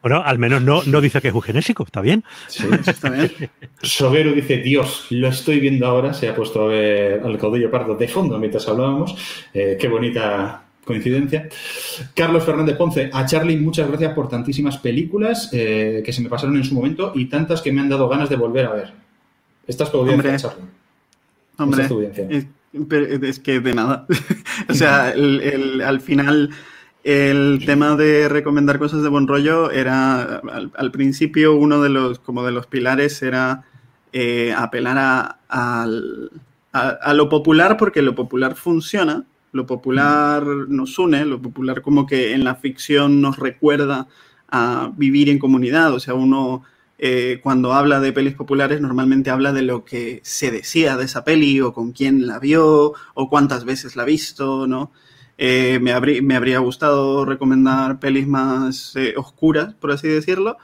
Bueno, 0.00 0.22
al 0.24 0.38
menos 0.38 0.62
no, 0.62 0.82
no 0.84 1.00
dice 1.00 1.20
que 1.20 1.28
es 1.28 1.34
eugenésico, 1.34 1.82
está 1.82 2.00
bien. 2.00 2.22
Sí, 2.46 2.64
está 2.86 3.10
bien. 3.10 3.32
Soguero 3.82 4.32
dice, 4.32 4.58
Dios, 4.58 5.06
lo 5.10 5.26
estoy 5.26 5.58
viendo 5.58 5.86
ahora, 5.86 6.14
se 6.14 6.28
ha 6.28 6.36
puesto 6.36 6.62
a 6.62 6.66
ver 6.68 7.20
al 7.24 7.36
caudillo 7.36 7.68
pardo 7.68 7.96
de 7.96 8.06
fondo 8.06 8.38
mientras 8.38 8.68
hablábamos. 8.68 9.16
Eh, 9.52 9.76
qué 9.78 9.88
bonita 9.88 10.67
coincidencia. 10.88 11.48
Carlos 12.14 12.44
Fernández 12.44 12.76
Ponce, 12.76 13.10
a 13.12 13.26
Charlie, 13.26 13.58
muchas 13.58 13.86
gracias 13.86 14.14
por 14.14 14.28
tantísimas 14.28 14.78
películas 14.78 15.50
eh, 15.52 16.02
que 16.04 16.12
se 16.12 16.22
me 16.22 16.28
pasaron 16.28 16.56
en 16.56 16.64
su 16.64 16.74
momento 16.74 17.12
y 17.14 17.26
tantas 17.26 17.62
que 17.62 17.70
me 17.70 17.80
han 17.80 17.90
dado 17.90 18.08
ganas 18.08 18.28
de 18.28 18.36
volver 18.36 18.66
a 18.66 18.72
ver. 18.72 18.92
Esta 19.66 19.84
es 19.84 19.92
tu 19.92 19.98
audiencia, 19.98 20.36
Charlie. 20.36 20.64
Hombre, 21.58 21.86
es, 23.28 23.38
que 23.40 23.60
de 23.60 23.74
nada. 23.74 24.06
o 24.68 24.74
sea, 24.74 25.12
al 25.12 26.00
final 26.00 26.50
el 27.04 27.62
tema 27.64 27.96
de 27.96 28.28
recomendar 28.28 28.78
cosas 28.78 29.02
de 29.02 29.08
buen 29.08 29.26
rollo 29.26 29.70
era 29.70 30.40
al, 30.74 30.90
principio 30.90 31.54
uno 31.56 31.80
de 31.80 31.88
los 31.88 32.18
como 32.18 32.44
de 32.44 32.52
los 32.52 32.66
pilares 32.66 33.22
era 33.22 33.64
eh, 34.12 34.54
apelar 34.56 35.38
a, 35.48 35.86
lo 37.14 37.28
popular 37.28 37.76
porque 37.76 38.02
lo 38.02 38.14
popular 38.14 38.56
funciona, 38.56 39.24
lo 39.52 39.66
popular 39.66 40.44
nos 40.44 40.98
une, 40.98 41.24
lo 41.24 41.40
popular 41.40 41.82
como 41.82 42.06
que 42.06 42.32
en 42.34 42.44
la 42.44 42.54
ficción 42.56 43.20
nos 43.20 43.38
recuerda 43.38 44.08
a 44.48 44.92
vivir 44.96 45.28
en 45.28 45.38
comunidad, 45.38 45.92
o 45.92 46.00
sea, 46.00 46.14
uno 46.14 46.62
eh, 46.98 47.38
cuando 47.42 47.74
habla 47.74 48.00
de 48.00 48.12
pelis 48.12 48.34
populares 48.34 48.80
normalmente 48.80 49.30
habla 49.30 49.52
de 49.52 49.62
lo 49.62 49.84
que 49.84 50.20
se 50.24 50.50
decía 50.50 50.96
de 50.96 51.04
esa 51.04 51.24
peli 51.24 51.60
o 51.60 51.72
con 51.72 51.92
quién 51.92 52.26
la 52.26 52.40
vio 52.40 52.92
o 53.14 53.28
cuántas 53.30 53.64
veces 53.64 53.94
la 53.94 54.02
ha 54.02 54.06
visto, 54.06 54.66
¿no? 54.66 54.90
Eh, 55.38 55.78
me, 55.80 55.92
me, 56.22 56.34
habría 56.34 56.58
gustado 56.58 57.24
recomendar 57.24 58.00
pelis 58.00 58.26
más 58.26 58.96
eh, 58.96 59.14
oscuras, 59.16 59.74
por 59.74 59.92
así 59.92 60.08
decirlo, 60.08 60.56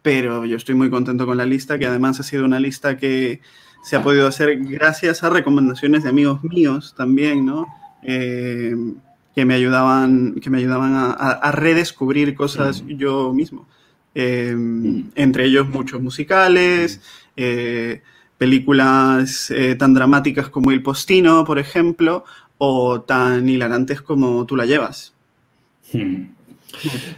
pero 0.00 0.46
yo 0.46 0.56
estoy 0.56 0.74
muy 0.74 0.88
contento 0.88 1.26
con 1.26 1.36
la 1.36 1.44
lista, 1.44 1.78
que 1.78 1.86
además 1.86 2.18
ha 2.20 2.22
sido 2.22 2.46
una 2.46 2.58
lista 2.58 2.96
que 2.96 3.42
se 3.82 3.96
ha 3.96 4.02
podido 4.02 4.26
hacer 4.26 4.58
gracias 4.60 5.22
a 5.22 5.28
recomendaciones 5.28 6.04
de 6.04 6.08
amigos 6.08 6.42
míos 6.44 6.94
también, 6.96 7.44
¿no? 7.44 7.66
Que 8.02 9.44
me 9.44 9.54
ayudaban, 9.54 10.34
que 10.40 10.50
me 10.50 10.58
ayudaban 10.58 10.92
a 10.94 11.52
redescubrir 11.52 12.34
cosas 12.34 12.84
yo 12.86 13.32
mismo. 13.32 13.66
Em, 14.14 15.10
entre 15.14 15.46
ellos 15.46 15.68
muchos 15.68 16.00
musicales, 16.02 17.00
eh, 17.36 18.02
películas 18.36 19.50
eh, 19.50 19.74
tan 19.74 19.94
dramáticas 19.94 20.48
como 20.48 20.70
El 20.70 20.82
Postino, 20.82 21.44
por 21.44 21.58
ejemplo, 21.58 22.24
o 22.58 23.00
tan 23.00 23.48
hilarantes 23.48 24.02
como 24.02 24.44
Tú 24.44 24.56
la 24.56 24.66
llevas. 24.66 25.14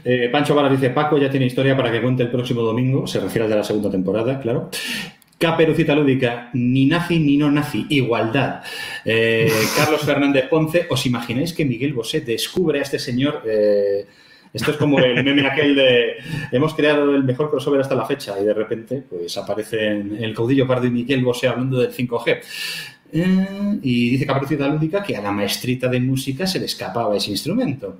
Eh, 0.04 0.28
Pancho 0.32 0.54
Varas 0.54 0.72
dice, 0.72 0.90
Paco 0.90 1.16
ya 1.16 1.30
tiene 1.30 1.46
historia 1.46 1.76
para 1.76 1.90
que 1.90 2.02
cuente 2.02 2.24
el 2.24 2.30
próximo 2.30 2.62
domingo, 2.62 3.06
se 3.06 3.20
refiere 3.20 3.48
de 3.48 3.54
la 3.54 3.62
segunda 3.62 3.88
temporada, 3.88 4.40
claro. 4.40 4.68
Caperucita 5.38 5.94
Lúdica, 5.94 6.50
ni 6.54 6.86
nazi 6.86 7.18
ni 7.18 7.36
no 7.36 7.50
nazi, 7.50 7.86
igualdad. 7.90 8.62
Carlos 9.76 10.02
Fernández 10.02 10.48
Ponce, 10.48 10.86
¿os 10.88 11.04
imagináis 11.06 11.52
que 11.52 11.64
Miguel 11.64 11.92
Bosé 11.92 12.20
descubre 12.20 12.78
a 12.78 12.82
este 12.82 12.98
señor 12.98 13.42
esto 14.54 14.70
es 14.70 14.76
como 14.76 15.00
el 15.00 15.22
meme 15.24 15.44
aquel 15.48 15.74
de 15.74 16.14
hemos 16.52 16.74
creado 16.74 17.12
el 17.12 17.24
mejor 17.24 17.50
crossover 17.50 17.80
hasta 17.80 17.96
la 17.96 18.06
fecha 18.06 18.38
y 18.40 18.44
de 18.44 18.54
repente 18.54 19.02
pues 19.10 19.36
aparecen 19.36 20.16
el 20.20 20.32
caudillo 20.32 20.66
Pardo 20.66 20.86
y 20.86 20.90
Miguel 20.90 21.24
Bosé 21.24 21.48
hablando 21.48 21.80
del 21.80 21.90
5G. 21.90 22.40
Eh, 23.12 23.78
y 23.82 24.10
dice 24.10 24.26
Caperucita 24.26 24.68
Lúdica 24.68 25.02
que 25.02 25.16
a 25.16 25.22
la 25.22 25.32
maestrita 25.32 25.88
de 25.88 25.98
música 25.98 26.46
se 26.46 26.60
le 26.60 26.66
escapaba 26.66 27.16
ese 27.16 27.32
instrumento. 27.32 27.98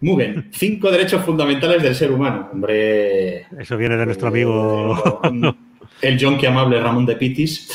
Muy 0.00 0.16
bien, 0.16 0.48
cinco 0.52 0.90
derechos 0.90 1.24
fundamentales 1.24 1.80
del 1.80 1.94
ser 1.94 2.10
humano. 2.10 2.50
Hombre. 2.52 3.46
Eso 3.58 3.76
viene 3.76 3.96
de 3.96 4.06
nuestro 4.06 4.28
amigo. 4.28 5.20
el 6.00 6.18
jonqui 6.18 6.46
amable 6.46 6.80
Ramón 6.80 7.06
de 7.06 7.16
Pitis. 7.16 7.70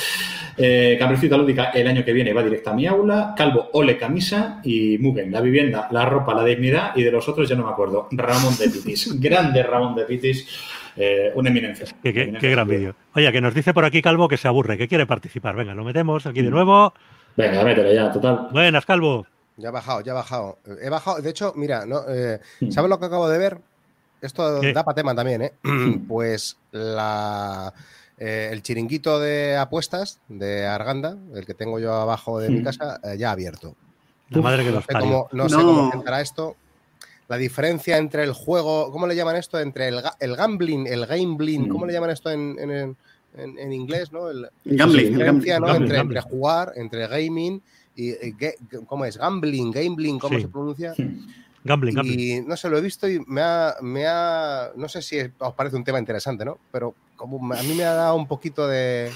Eh, 0.55 0.99
Lúdica 1.31 1.71
el 1.71 1.87
año 1.87 2.05
que 2.05 2.13
viene 2.13 2.31
va 2.33 2.43
directa 2.43 2.71
a 2.71 2.73
mi 2.73 2.85
aula. 2.85 3.33
Calvo, 3.35 3.69
ole 3.73 3.97
camisa. 3.97 4.61
Y 4.63 4.97
Mugen, 4.99 5.31
la 5.31 5.41
vivienda, 5.41 5.87
la 5.91 6.05
ropa, 6.05 6.33
la 6.33 6.43
dignidad. 6.43 6.95
Y 6.95 7.03
de 7.03 7.11
los 7.11 7.27
otros 7.27 7.49
ya 7.49 7.55
no 7.55 7.65
me 7.65 7.71
acuerdo. 7.71 8.07
Ramón 8.11 8.55
de 8.57 8.69
Pitis. 8.69 9.19
Grande 9.19 9.63
Ramón 9.63 9.95
de 9.95 10.05
Pitis. 10.05 10.47
Eh, 10.95 11.31
una 11.35 11.49
eminencia. 11.49 11.87
Qué, 12.03 12.11
gran 12.13 12.67
vídeo. 12.67 12.95
Oye, 13.15 13.31
que 13.31 13.41
nos 13.41 13.53
dice 13.53 13.73
por 13.73 13.83
aquí 13.83 14.01
Calvo 14.01 14.27
que 14.27 14.37
se 14.37 14.47
aburre, 14.47 14.77
que 14.77 14.87
quiere 14.87 15.07
participar. 15.07 15.55
Venga, 15.55 15.73
lo 15.73 15.83
metemos 15.83 16.25
aquí 16.25 16.41
de 16.41 16.49
mm. 16.49 16.53
nuevo. 16.53 16.93
Venga, 17.35 17.63
mételo 17.63 17.91
ya, 17.91 18.11
total. 18.11 18.49
Buenas, 18.51 18.85
Calvo. 18.85 19.25
Ya 19.57 19.69
ha 19.69 19.71
bajado, 19.71 20.01
ya 20.01 20.11
ha 20.11 20.15
bajado. 20.15 20.59
He 20.81 20.89
bajado, 20.89 21.21
de 21.21 21.29
hecho, 21.29 21.53
mira, 21.55 21.85
no, 21.85 22.01
eh, 22.07 22.39
mm. 22.59 22.71
¿sabes 22.71 22.89
lo 22.89 22.99
que 22.99 23.05
acabo 23.05 23.27
de 23.27 23.39
ver? 23.39 23.57
Esto 24.21 24.61
da 24.61 24.85
para 24.85 24.95
tema 24.95 25.13
también, 25.15 25.41
¿eh? 25.41 25.53
pues 26.07 26.57
la 26.71 27.73
eh, 28.17 28.49
el 28.51 28.61
chiringuito 28.61 29.19
de 29.19 29.57
apuestas 29.57 30.19
de 30.29 30.65
Arganda, 30.65 31.17
el 31.33 31.45
que 31.45 31.53
tengo 31.53 31.79
yo 31.79 31.93
abajo 31.93 32.39
de 32.39 32.49
mi 32.49 32.63
casa, 32.63 32.99
eh, 33.03 33.17
ya 33.17 33.31
abierto. 33.31 33.75
La 34.29 34.41
madre 34.41 34.63
que 34.63 34.71
no 34.71 34.81
sé 34.81 34.87
cómo, 34.99 35.27
no, 35.31 35.49
sé 35.49 35.55
cómo 35.55 35.91
entrará 35.93 36.21
esto. 36.21 36.55
La 37.27 37.37
diferencia 37.37 37.97
entre 37.97 38.23
el 38.23 38.33
juego, 38.33 38.91
¿cómo 38.91 39.07
le 39.07 39.15
llaman 39.15 39.35
esto? 39.35 39.59
Entre 39.59 39.87
el, 39.87 40.01
el 40.19 40.35
gambling, 40.35 40.87
el 40.87 41.05
gambling, 41.05 41.69
¿cómo 41.69 41.85
le 41.85 41.93
llaman 41.93 42.11
esto 42.11 42.29
en, 42.29 42.95
inglés? 43.71 44.11
¿no? 44.11 44.29
El, 44.29 44.49
gambling. 44.65 45.19
entre, 45.19 46.21
jugar, 46.21 46.73
entre 46.75 47.07
gaming 47.07 47.61
y, 47.95 48.13
¿cómo 48.85 49.05
es? 49.05 49.17
Gambling, 49.17 49.71
gambling, 49.71 50.19
¿cómo 50.19 50.39
se 50.39 50.47
pronuncia? 50.47 50.93
Gambling, 51.63 51.97
Y 52.05 52.41
no 52.41 52.57
sé, 52.57 52.69
lo 52.69 52.77
he 52.77 52.81
visto 52.81 53.07
y 53.07 53.19
me 53.27 53.41
ha, 53.41 53.75
me 53.81 54.05
ha. 54.05 54.71
No 54.75 54.89
sé 54.89 55.01
si 55.01 55.17
os 55.37 55.53
parece 55.53 55.75
un 55.75 55.83
tema 55.83 55.99
interesante, 55.99 56.43
¿no? 56.43 56.57
Pero 56.71 56.93
como 57.15 57.53
a 57.53 57.63
mí 57.63 57.73
me 57.73 57.83
ha 57.83 57.93
dado 57.93 58.15
un 58.15 58.27
poquito 58.27 58.67
de. 58.67 59.11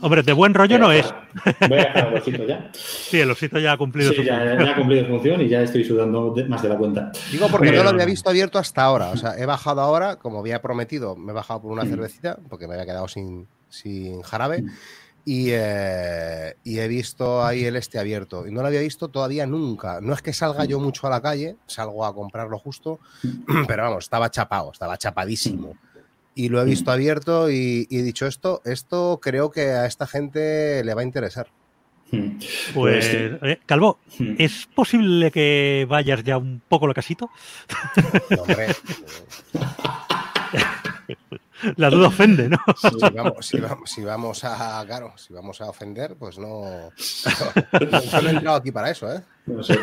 Hombre, 0.00 0.22
de 0.22 0.32
buen 0.32 0.54
rollo 0.54 0.78
no 0.78 0.90
es. 0.90 1.06
Voy 1.68 1.78
a 1.78 1.84
dejar 1.84 2.08
el 2.08 2.14
osito 2.14 2.46
ya. 2.46 2.70
Sí, 2.72 3.20
el 3.20 3.30
osito 3.30 3.58
ya 3.58 3.72
ha 3.72 3.76
cumplido 3.76 4.12
su 4.12 4.22
ya, 4.22 4.38
función. 4.38 4.58
Ya 4.64 4.72
ha 4.72 4.74
cumplido 4.74 5.04
su 5.04 5.10
función 5.10 5.40
y 5.42 5.48
ya 5.48 5.60
estoy 5.60 5.84
sudando 5.84 6.34
más 6.48 6.62
de 6.62 6.68
la 6.68 6.78
cuenta. 6.78 7.12
Digo 7.30 7.48
porque 7.48 7.72
no 7.72 7.82
lo 7.82 7.90
había 7.90 8.06
visto 8.06 8.30
abierto 8.30 8.58
hasta 8.58 8.82
ahora. 8.82 9.10
O 9.10 9.16
sea, 9.16 9.36
he 9.36 9.44
bajado 9.44 9.82
ahora, 9.82 10.16
como 10.16 10.40
había 10.40 10.62
prometido, 10.62 11.14
me 11.14 11.32
he 11.32 11.34
bajado 11.34 11.60
por 11.60 11.72
una 11.72 11.84
mm. 11.84 11.90
cervecita 11.90 12.38
porque 12.48 12.66
me 12.66 12.74
había 12.74 12.86
quedado 12.86 13.06
sin, 13.06 13.46
sin 13.68 14.22
jarabe. 14.22 14.62
Mm. 14.62 14.70
Eh, 15.28 16.54
y, 16.62 16.78
he 16.78 16.86
visto 16.86 17.44
ahí 17.44 17.64
el 17.64 17.74
este 17.76 17.98
abierto. 17.98 18.46
Y 18.46 18.52
no 18.52 18.60
lo 18.60 18.68
había 18.68 18.80
visto 18.80 19.08
todavía 19.08 19.44
nunca. 19.44 20.00
No 20.00 20.14
es 20.14 20.22
que 20.22 20.32
salga 20.32 20.64
yo 20.64 20.78
mucho 20.78 21.06
a 21.08 21.10
la 21.10 21.20
calle, 21.20 21.56
salgo 21.66 22.06
a 22.06 22.14
comprarlo 22.14 22.58
justo, 22.58 23.00
pero 23.66 23.82
vamos, 23.82 24.04
estaba 24.04 24.30
chapado, 24.30 24.70
estaba 24.72 24.96
chapadísimo. 24.96 25.76
Y 26.36 26.48
lo 26.48 26.60
he 26.60 26.64
visto 26.64 26.92
abierto 26.92 27.50
y, 27.50 27.88
he 27.90 28.02
dicho 28.02 28.26
esto, 28.26 28.60
esto 28.64 29.18
creo 29.20 29.50
que 29.50 29.70
a 29.70 29.86
esta 29.86 30.06
gente 30.06 30.84
le 30.84 30.94
va 30.94 31.00
a 31.00 31.04
interesar. 31.04 31.48
Hmm. 32.12 32.38
Pues, 32.72 33.10
eh, 33.12 33.58
Calvo, 33.66 33.98
hmm. 34.18 34.34
¿es 34.38 34.68
posible 34.72 35.32
que 35.32 35.86
vayas 35.88 36.22
ya 36.22 36.38
un 36.38 36.62
poco 36.68 36.86
lo 36.86 36.94
casito? 36.94 37.30
hombre. 38.38 38.68
La 41.76 41.90
duda 41.90 42.08
ofende, 42.08 42.48
¿no? 42.48 42.58
Si 43.80 44.02
vamos, 44.02 44.44
a, 44.44 44.84
claro, 44.86 45.12
si 45.16 45.32
vamos 45.32 45.60
a 45.60 45.68
ofender, 45.68 46.16
pues 46.16 46.38
no. 46.38 46.62
No, 46.62 48.28
he 48.28 48.30
entrado 48.30 48.56
aquí 48.56 48.72
para 48.72 48.90
eso, 48.90 49.12
¿eh? 49.12 49.22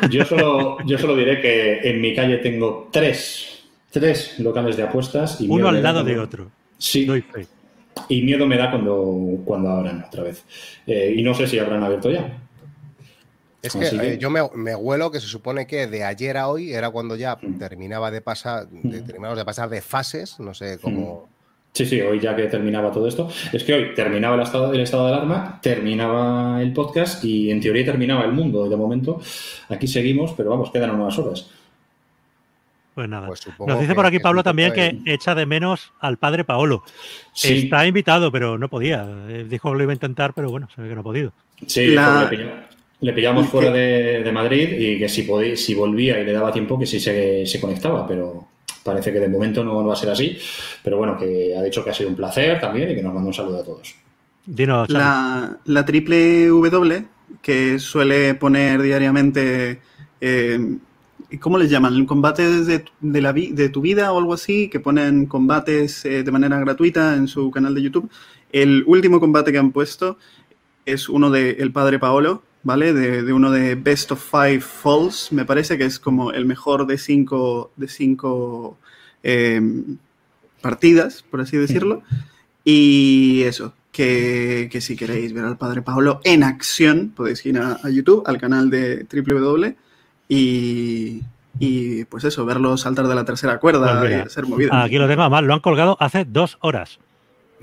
yo, 0.10 0.26
solo, 0.26 0.78
yo 0.86 0.98
solo 0.98 1.16
diré 1.16 1.42
que 1.42 1.80
en 1.90 2.02
mi 2.02 2.16
calle 2.16 2.38
tengo 2.38 2.90
tres, 2.92 3.64
tres 3.92 4.40
locales 4.40 4.78
de 4.78 4.84
apuestas. 4.84 5.40
Y 5.42 5.48
Uno 5.48 5.70
al 5.70 5.82
lado 5.82 6.04
de 6.04 6.20
otro. 6.20 6.52
Sí. 6.78 7.08
Y 8.10 8.22
miedo 8.24 8.46
me 8.48 8.58
da 8.58 8.72
cuando, 8.72 9.42
cuando 9.46 9.70
abran 9.70 10.04
otra 10.04 10.24
vez. 10.24 10.44
Eh, 10.86 11.14
y 11.16 11.24
no 11.24 11.34
sé 11.34 11.48
si 11.48 11.60
habrán 11.60 11.84
abierto 11.84 12.10
ya. 12.10 12.40
Es 13.62 13.74
que, 13.74 13.86
eh, 13.86 14.18
yo 14.18 14.30
me, 14.30 14.42
me, 14.56 14.76
huelo 14.76 15.10
que 15.10 15.22
se 15.22 15.28
supone 15.28 15.68
que 15.68 15.88
de 15.88 16.04
ayer 16.04 16.36
a 16.36 16.50
hoy 16.50 16.74
era 16.74 16.90
cuando 16.90 17.16
ya 17.16 17.38
mm. 17.42 17.60
terminaba 17.60 18.12
de 18.12 18.20
pasar, 18.20 18.68
de, 18.68 19.02
terminamos 19.04 19.38
de 19.38 19.46
pasar 19.46 19.70
de 19.70 19.82
fases, 19.82 20.38
no 20.42 20.54
sé 20.54 20.80
cómo, 20.82 21.30
mm. 21.30 21.33
Sí, 21.74 21.88
sí, 21.88 22.00
hoy 22.02 22.20
ya 22.20 22.36
que 22.36 22.44
terminaba 22.44 22.92
todo 22.92 23.08
esto. 23.08 23.28
Es 23.52 23.64
que 23.64 23.74
hoy 23.74 23.94
terminaba 23.96 24.36
el 24.36 24.42
estado, 24.44 24.72
el 24.72 24.80
estado 24.80 25.08
de 25.08 25.14
alarma, 25.14 25.60
terminaba 25.60 26.62
el 26.62 26.72
podcast 26.72 27.26
y 27.26 27.50
en 27.50 27.60
teoría 27.60 27.84
terminaba 27.84 28.24
el 28.26 28.32
mundo. 28.32 28.70
De 28.70 28.78
momento, 28.78 29.20
aquí 29.70 29.88
seguimos, 29.88 30.34
pero 30.38 30.52
vamos, 30.52 30.70
quedan 30.70 30.92
unas 30.92 31.18
horas. 31.18 31.50
Pues 32.94 33.10
nada. 33.10 33.26
Pues 33.26 33.48
Nos 33.66 33.80
dice 33.80 33.96
por 33.96 34.06
aquí 34.06 34.20
Pablo 34.20 34.44
también 34.44 34.72
que 34.72 35.00
echa 35.08 35.34
de 35.34 35.48
menos 35.48 35.92
al 36.00 36.18
padre 36.18 36.44
Paolo. 36.44 36.84
Está 37.42 37.88
invitado, 37.88 38.32
pero 38.32 38.60
no 38.60 38.70
podía. 38.70 39.08
Eh, 39.28 39.48
dijo 39.50 39.72
que 39.72 39.78
lo 39.78 39.84
iba 39.84 39.94
a 39.94 39.96
intentar, 39.96 40.34
pero 40.36 40.52
bueno, 40.52 40.68
se 40.76 40.80
ve 40.80 40.90
que 40.90 40.94
no 40.94 41.02
ha 41.02 41.04
podido. 41.04 41.34
Sí, 41.66 41.96
le, 43.00 43.14
pillamos, 43.14 43.50
fuera 43.50 43.72
de, 43.72 44.32
Madrid 44.32 44.70
y 44.78 45.00
que 45.00 45.10
si, 45.10 45.24
podía, 45.24 45.58
si 45.58 45.74
volvía 45.74 46.20
y 46.20 46.26
le 46.26 46.34
daba 46.34 46.52
tiempo, 46.52 46.78
que 46.78 46.86
sí 46.86 47.00
se, 47.00 47.48
se 47.48 47.60
conectaba, 47.60 48.08
pero 48.08 48.53
Parece 48.84 49.14
que 49.14 49.20
de 49.20 49.30
momento 49.30 49.64
no 49.64 49.86
va 49.86 49.94
a 49.94 49.96
ser 49.96 50.10
así, 50.10 50.38
pero 50.84 50.98
bueno, 50.98 51.18
que 51.18 51.56
ha 51.58 51.62
dicho 51.62 51.84
que 51.84 51.92
ha 51.92 51.94
sido 51.94 52.10
un 52.10 52.16
placer 52.16 52.60
también 52.60 52.92
y 52.92 52.96
que 52.96 53.02
nos 53.02 53.14
manda 53.14 53.28
un 53.28 53.34
saludo 53.34 53.62
a 53.62 53.64
todos. 53.64 53.96
la, 54.90 55.58
la, 55.64 55.86
triple 55.86 56.48
W, 56.48 57.06
que 57.42 57.80
suele 57.80 58.36
poner 58.36 58.82
diariamente, 58.82 59.80
eh, 60.20 60.78
¿cómo 61.40 61.58
les 61.58 61.70
llaman? 61.70 61.94
El 61.94 62.06
combate 62.06 62.44
de, 62.64 62.84
de, 63.00 63.22
la, 63.22 63.32
de 63.32 63.70
tu 63.70 63.80
vida 63.80 64.12
o 64.12 64.18
algo 64.18 64.34
así, 64.34 64.68
que 64.68 64.82
ponen 64.82 65.28
combates 65.28 66.04
eh, 66.04 66.24
de 66.24 66.32
manera 66.32 66.60
gratuita 66.60 67.16
en 67.16 67.30
su 67.30 67.52
canal 67.52 67.74
de 67.74 67.84
YouTube. 67.84 68.10
El 68.52 68.84
último 68.86 69.22
combate 69.22 69.54
que 69.54 69.60
han 69.60 69.72
puesto 69.72 70.18
es 70.86 71.08
uno 71.08 71.30
de 71.32 71.52
El 71.52 71.72
Padre 71.72 72.00
Paolo, 72.00 72.44
¿vale? 72.64 72.94
De, 72.94 73.32
uno 73.34 73.52
de 73.52 73.76
Best 73.76 74.12
of 74.12 74.24
Five 74.24 74.62
Falls, 74.62 75.32
me 75.32 75.46
parece 75.46 75.78
que 75.78 75.86
es 75.86 76.00
como 76.00 76.32
el 76.32 76.46
mejor 76.46 76.88
de 76.88 76.98
cinco, 76.98 77.72
de 77.76 77.88
cinco 77.88 78.78
em, 79.22 79.98
partidas, 80.62 81.24
por 81.30 81.42
así 81.42 81.58
decirlo. 81.58 82.04
Y 82.64 83.44
eso, 83.44 83.74
que, 83.92 84.70
si 84.82 84.96
queréis 84.96 85.34
ver 85.34 85.46
al 85.46 85.58
padre 85.58 85.82
Paolo 85.82 86.22
en 86.24 86.44
acción, 86.44 87.14
podéis 87.16 87.46
ir 87.46 87.60
a, 87.60 87.78
YouTube, 87.90 88.24
al 88.26 88.40
canal 88.40 88.70
de 88.70 89.06
www 89.12 89.76
y, 90.30 91.22
y 91.60 92.06
pues 92.06 92.24
eso, 92.24 92.46
verlo 92.46 92.78
saltar 92.78 93.08
de 93.08 93.16
la 93.16 93.26
tercera 93.26 93.60
cuerda 93.60 94.00
pues 94.00 94.12
y 94.12 94.16
hacer 94.16 94.48
movidas. 94.48 94.86
Aquí 94.86 94.98
lo 94.98 95.08
tengo, 95.08 95.22
además 95.22 95.44
lo 95.44 95.54
han 95.54 95.60
colgado 95.60 95.98
hace 96.00 96.26
dos 96.26 96.58
horas. 96.62 97.00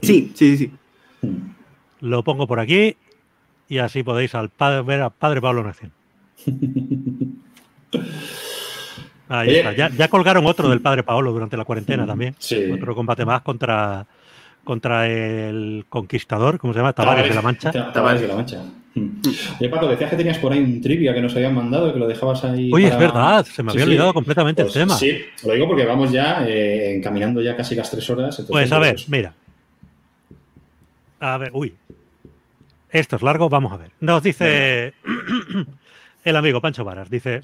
Sí, 0.02 0.32
sí, 0.34 0.56
sí. 0.56 0.70
Lo 2.00 2.22
pongo 2.22 2.46
por 2.46 2.60
aquí 2.60 2.96
y 3.70 3.78
así 3.78 4.02
podéis 4.02 4.34
al 4.34 4.50
padre, 4.50 4.82
ver 4.82 5.00
al 5.00 5.12
padre 5.12 5.40
Pablo 5.40 5.62
Nación. 5.62 5.92
Ahí 9.28 9.54
está. 9.54 9.88
Ya, 9.88 10.08
colgaron 10.08 10.44
otro 10.44 10.68
del 10.68 10.80
padre 10.80 11.04
Paolo 11.04 11.30
durante 11.32 11.56
la 11.56 11.64
cuarentena 11.64 12.04
también. 12.04 12.34
Otro 12.74 12.96
combate 12.96 13.24
más 13.24 13.42
contra, 13.42 14.04
contra 14.64 15.06
el 15.06 15.86
conquistador, 15.88 16.58
¿cómo 16.58 16.72
se 16.72 16.80
llama? 16.80 16.92
Tavares 16.92 17.28
de 17.28 17.34
la 17.34 17.42
Mancha. 17.42 17.92
Tavares 17.92 18.20
de 18.20 18.26
la 18.26 18.34
Mancha. 18.34 18.60
Oye, 19.60 19.68
Paco, 19.68 19.86
decías 19.86 20.10
que 20.10 20.16
tenías 20.16 20.38
por 20.38 20.52
ahí 20.52 20.58
un 20.58 20.80
trivia 20.80 21.14
que 21.14 21.20
nos 21.20 21.36
habían 21.36 21.54
mandado, 21.54 21.92
que 21.92 21.98
lo 22.00 22.08
dejabas 22.08 22.42
ahí. 22.44 22.72
Oye, 22.72 22.88
es 22.88 22.98
verdad, 22.98 23.46
se 23.46 23.62
me 23.62 23.70
había 23.70 23.84
olvidado 23.84 24.12
completamente 24.12 24.62
el 24.62 24.66
pues 24.66 24.74
tema. 24.74 24.96
Sí, 24.96 25.16
lo 25.46 25.54
digo 25.54 25.68
porque 25.68 25.86
vamos 25.86 26.10
ya 26.10 26.44
eh, 26.44 26.96
encaminando 26.96 27.40
ya 27.40 27.56
casi 27.56 27.76
las 27.76 27.88
tres 27.88 28.10
horas. 28.10 28.44
pues 28.48 28.72
a 28.72 28.80
ver, 28.80 28.96
mira. 29.06 29.32
A 31.20 31.38
ver, 31.38 31.50
uy. 31.54 31.72
Esto 32.92 33.16
es 33.16 33.22
largo, 33.22 33.48
vamos 33.48 33.72
a 33.72 33.76
ver. 33.76 33.90
Nos 34.00 34.22
dice 34.22 34.94
el 36.24 36.36
amigo 36.36 36.60
Pancho 36.60 36.84
Varas, 36.84 37.10
dice. 37.10 37.42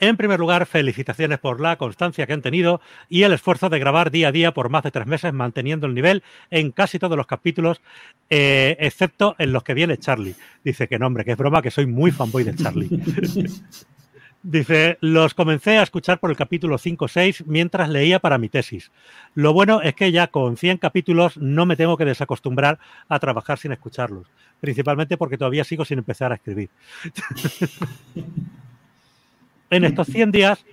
En 0.00 0.16
primer 0.16 0.38
lugar, 0.38 0.66
felicitaciones 0.66 1.40
por 1.40 1.60
la 1.60 1.76
constancia 1.76 2.24
que 2.26 2.32
han 2.32 2.42
tenido 2.42 2.80
y 3.08 3.24
el 3.24 3.32
esfuerzo 3.32 3.68
de 3.68 3.80
grabar 3.80 4.12
día 4.12 4.28
a 4.28 4.32
día 4.32 4.54
por 4.54 4.68
más 4.68 4.84
de 4.84 4.92
tres 4.92 5.06
meses, 5.06 5.32
manteniendo 5.32 5.88
el 5.88 5.94
nivel 5.94 6.22
en 6.50 6.70
casi 6.70 7.00
todos 7.00 7.16
los 7.16 7.26
capítulos, 7.26 7.80
eh, 8.30 8.76
excepto 8.78 9.34
en 9.38 9.52
los 9.52 9.64
que 9.64 9.74
viene 9.74 9.96
Charlie. 9.96 10.36
Dice 10.62 10.86
que 10.86 11.00
no, 11.00 11.08
hombre, 11.08 11.24
que 11.24 11.32
es 11.32 11.36
broma, 11.36 11.62
que 11.62 11.72
soy 11.72 11.86
muy 11.86 12.12
fanboy 12.12 12.44
de 12.44 12.54
Charlie. 12.54 12.88
Dice, 14.42 14.98
los 15.00 15.34
comencé 15.34 15.78
a 15.78 15.82
escuchar 15.82 16.20
por 16.20 16.30
el 16.30 16.36
capítulo 16.36 16.78
5 16.78 17.04
o 17.04 17.08
6 17.08 17.44
mientras 17.46 17.88
leía 17.88 18.20
para 18.20 18.38
mi 18.38 18.48
tesis. 18.48 18.92
Lo 19.34 19.52
bueno 19.52 19.82
es 19.82 19.94
que 19.94 20.12
ya 20.12 20.28
con 20.28 20.56
100 20.56 20.78
capítulos 20.78 21.36
no 21.38 21.66
me 21.66 21.74
tengo 21.74 21.96
que 21.96 22.04
desacostumbrar 22.04 22.78
a 23.08 23.18
trabajar 23.18 23.58
sin 23.58 23.72
escucharlos, 23.72 24.28
principalmente 24.60 25.16
porque 25.16 25.38
todavía 25.38 25.64
sigo 25.64 25.84
sin 25.84 25.98
empezar 25.98 26.30
a 26.30 26.36
escribir. 26.36 26.70
en 29.70 29.84
estos 29.84 30.06
100 30.06 30.30
días, 30.30 30.64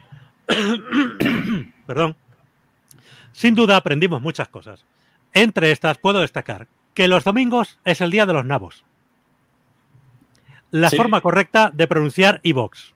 perdón, 1.87 2.15
sin 3.31 3.55
duda 3.55 3.77
aprendimos 3.77 4.21
muchas 4.21 4.47
cosas. 4.47 4.85
Entre 5.33 5.71
estas 5.71 5.97
puedo 5.97 6.21
destacar 6.21 6.67
que 6.93 7.07
los 7.07 7.23
domingos 7.23 7.79
es 7.83 7.99
el 7.99 8.11
día 8.11 8.27
de 8.27 8.33
los 8.33 8.45
nabos. 8.45 8.85
La 10.71 10.91
forma 10.91 11.19
correcta 11.21 11.71
de 11.73 11.87
pronunciar 11.87 12.39
iVox. 12.43 12.94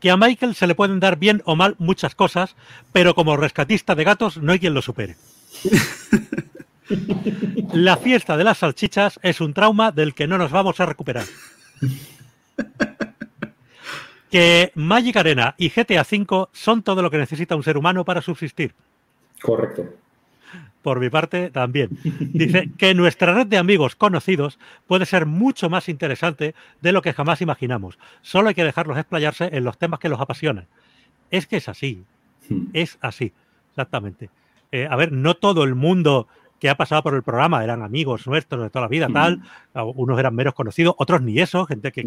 Que 0.00 0.10
a 0.10 0.16
Michael 0.16 0.54
se 0.54 0.66
le 0.66 0.74
pueden 0.74 1.00
dar 1.00 1.16
bien 1.16 1.42
o 1.44 1.56
mal 1.56 1.76
muchas 1.78 2.14
cosas, 2.14 2.56
pero 2.92 3.14
como 3.14 3.36
rescatista 3.36 3.94
de 3.94 4.04
gatos 4.04 4.38
no 4.38 4.52
hay 4.52 4.58
quien 4.58 4.74
lo 4.74 4.82
supere. 4.82 5.16
La 7.72 7.96
fiesta 7.96 8.36
de 8.36 8.42
las 8.42 8.58
salchichas 8.58 9.20
es 9.22 9.40
un 9.40 9.54
trauma 9.54 9.92
del 9.92 10.14
que 10.14 10.26
no 10.26 10.38
nos 10.38 10.50
vamos 10.50 10.80
a 10.80 10.86
recuperar 10.86 11.24
que 14.30 14.70
Magic 14.74 15.16
Arena 15.16 15.54
y 15.58 15.70
GTA 15.70 16.02
V 16.02 16.48
son 16.52 16.82
todo 16.82 17.02
lo 17.02 17.10
que 17.10 17.18
necesita 17.18 17.56
un 17.56 17.62
ser 17.62 17.76
humano 17.76 18.04
para 18.04 18.22
subsistir. 18.22 18.74
Correcto. 19.42 19.84
Por 20.82 20.98
mi 20.98 21.10
parte, 21.10 21.50
también. 21.50 21.90
Dice 22.20 22.70
que 22.78 22.94
nuestra 22.94 23.34
red 23.34 23.46
de 23.46 23.58
amigos 23.58 23.96
conocidos 23.96 24.58
puede 24.86 25.04
ser 25.04 25.26
mucho 25.26 25.68
más 25.68 25.88
interesante 25.88 26.54
de 26.80 26.92
lo 26.92 27.02
que 27.02 27.12
jamás 27.12 27.42
imaginamos. 27.42 27.98
Solo 28.22 28.48
hay 28.48 28.54
que 28.54 28.64
dejarlos 28.64 28.96
explayarse 28.96 29.50
en 29.52 29.64
los 29.64 29.76
temas 29.76 30.00
que 30.00 30.08
los 30.08 30.20
apasionan. 30.20 30.66
Es 31.30 31.46
que 31.46 31.58
es 31.58 31.68
así. 31.68 32.04
Hmm. 32.48 32.68
Es 32.72 32.98
así. 33.02 33.32
Exactamente. 33.70 34.30
Eh, 34.72 34.88
a 34.90 34.96
ver, 34.96 35.12
no 35.12 35.34
todo 35.34 35.64
el 35.64 35.74
mundo 35.74 36.28
que 36.58 36.70
ha 36.70 36.76
pasado 36.76 37.02
por 37.02 37.14
el 37.14 37.22
programa 37.22 37.62
eran 37.62 37.82
amigos 37.82 38.26
nuestros 38.26 38.62
de 38.62 38.70
toda 38.70 38.82
la 38.82 38.88
vida, 38.88 39.08
hmm. 39.08 39.12
tal. 39.12 39.42
Unos 39.74 40.18
eran 40.18 40.34
meros 40.34 40.54
conocidos, 40.54 40.94
otros 40.96 41.20
ni 41.20 41.38
eso, 41.40 41.66
gente 41.66 41.92
que 41.92 42.04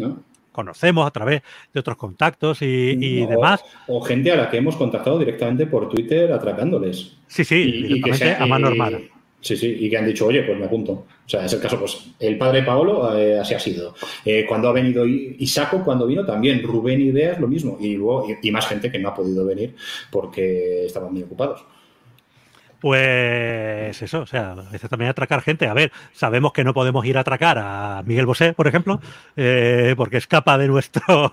conocemos 0.54 1.06
a 1.06 1.10
través 1.10 1.42
de 1.72 1.80
otros 1.80 1.96
contactos 1.96 2.62
y, 2.62 3.26
demás. 3.26 3.62
O, 3.88 4.00
gente 4.00 4.30
a 4.32 4.36
la 4.36 4.48
que 4.48 4.56
hemos 4.56 4.76
contactado 4.76 5.18
directamente 5.18 5.66
por 5.66 5.88
Twitter 5.88 6.32
atracándoles. 6.32 7.16
Sí, 7.26 7.44
sí, 7.44 7.84
y, 7.88 8.00
que 8.00 8.36
a 8.38 8.46
mano 8.46 8.68
armada. 8.68 8.98
Sí, 9.40 9.58
sí, 9.58 9.76
y 9.78 9.90
que 9.90 9.98
han 9.98 10.06
dicho, 10.06 10.26
oye, 10.26 10.42
pues 10.42 10.58
me 10.58 10.64
apunto. 10.64 10.92
O 10.92 11.28
sea, 11.28 11.44
es 11.44 11.52
el 11.52 11.60
caso, 11.60 11.78
pues 11.78 11.98
el 12.18 12.38
padre 12.38 12.62
Paolo 12.62 13.14
eh, 13.14 13.38
así 13.38 13.52
ha 13.52 13.58
sido. 13.58 13.94
Eh, 14.24 14.46
cuando 14.48 14.68
ha 14.68 14.72
venido 14.72 15.04
Isaco, 15.06 15.84
cuando 15.84 16.06
vino 16.06 16.24
también, 16.24 16.62
Rubén 16.62 17.02
Ideas, 17.02 17.38
lo 17.38 17.46
mismo. 17.46 17.76
Y 17.78 17.94
luego, 17.94 18.26
y, 18.40 18.50
más 18.50 18.66
gente 18.66 18.90
que 18.90 18.98
no 18.98 19.10
ha 19.10 19.14
podido 19.14 19.44
venir 19.44 19.74
porque 20.10 20.86
estaban 20.86 21.12
muy 21.12 21.22
ocupados. 21.24 21.62
Pues 22.84 24.02
eso, 24.02 24.20
o 24.20 24.26
sea, 24.26 24.52
a 24.52 24.70
veces 24.70 24.90
también 24.90 25.10
atracar 25.10 25.40
gente. 25.40 25.66
A 25.68 25.72
ver, 25.72 25.90
sabemos 26.12 26.52
que 26.52 26.64
no 26.64 26.74
podemos 26.74 27.02
ir 27.06 27.16
a 27.16 27.20
atracar 27.20 27.56
a 27.56 28.02
Miguel 28.04 28.26
Bosé, 28.26 28.52
por 28.52 28.66
ejemplo, 28.66 29.00
eh, 29.36 29.94
porque 29.96 30.18
escapa 30.18 30.58
de 30.58 30.68
nuestros 30.68 31.32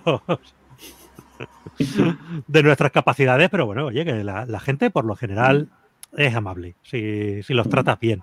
de 2.48 2.62
nuestras 2.62 2.90
capacidades, 2.90 3.50
pero 3.50 3.66
bueno, 3.66 3.84
oye, 3.84 4.02
que 4.02 4.24
la, 4.24 4.60
gente 4.60 4.88
por 4.88 5.04
lo 5.04 5.14
general 5.14 5.68
es 6.16 6.34
amable, 6.34 6.74
si, 6.84 7.42
los 7.48 7.68
tratas 7.68 8.00
bien. 8.00 8.22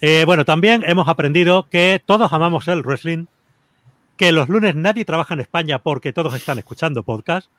Eh, 0.00 0.22
bueno, 0.24 0.46
también 0.46 0.82
hemos 0.86 1.08
aprendido 1.08 1.68
que 1.68 2.02
todos 2.02 2.32
amamos 2.32 2.68
el 2.68 2.82
wrestling, 2.82 3.26
que 4.16 4.32
los 4.32 4.48
lunes 4.48 4.74
nadie 4.74 5.04
trabaja 5.04 5.34
en 5.34 5.40
España 5.40 5.80
porque 5.80 6.14
todos 6.14 6.32
están 6.32 6.56
escuchando 6.56 7.02
podcast 7.02 7.50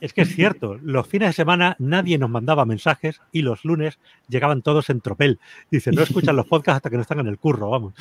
es 0.00 0.12
que 0.12 0.22
es 0.22 0.34
cierto, 0.34 0.78
los 0.82 1.06
fines 1.06 1.28
de 1.28 1.32
semana 1.34 1.76
nadie 1.78 2.18
nos 2.18 2.30
mandaba 2.30 2.64
mensajes 2.64 3.20
y 3.32 3.42
los 3.42 3.64
lunes 3.64 3.98
llegaban 4.28 4.62
todos 4.62 4.90
en 4.90 5.00
tropel. 5.00 5.38
Dice, 5.70 5.92
no 5.92 6.02
escuchan 6.02 6.36
los 6.36 6.46
podcasts 6.46 6.76
hasta 6.76 6.90
que 6.90 6.96
no 6.96 7.02
están 7.02 7.20
en 7.20 7.26
el 7.26 7.38
curro, 7.38 7.70
vamos. 7.70 7.94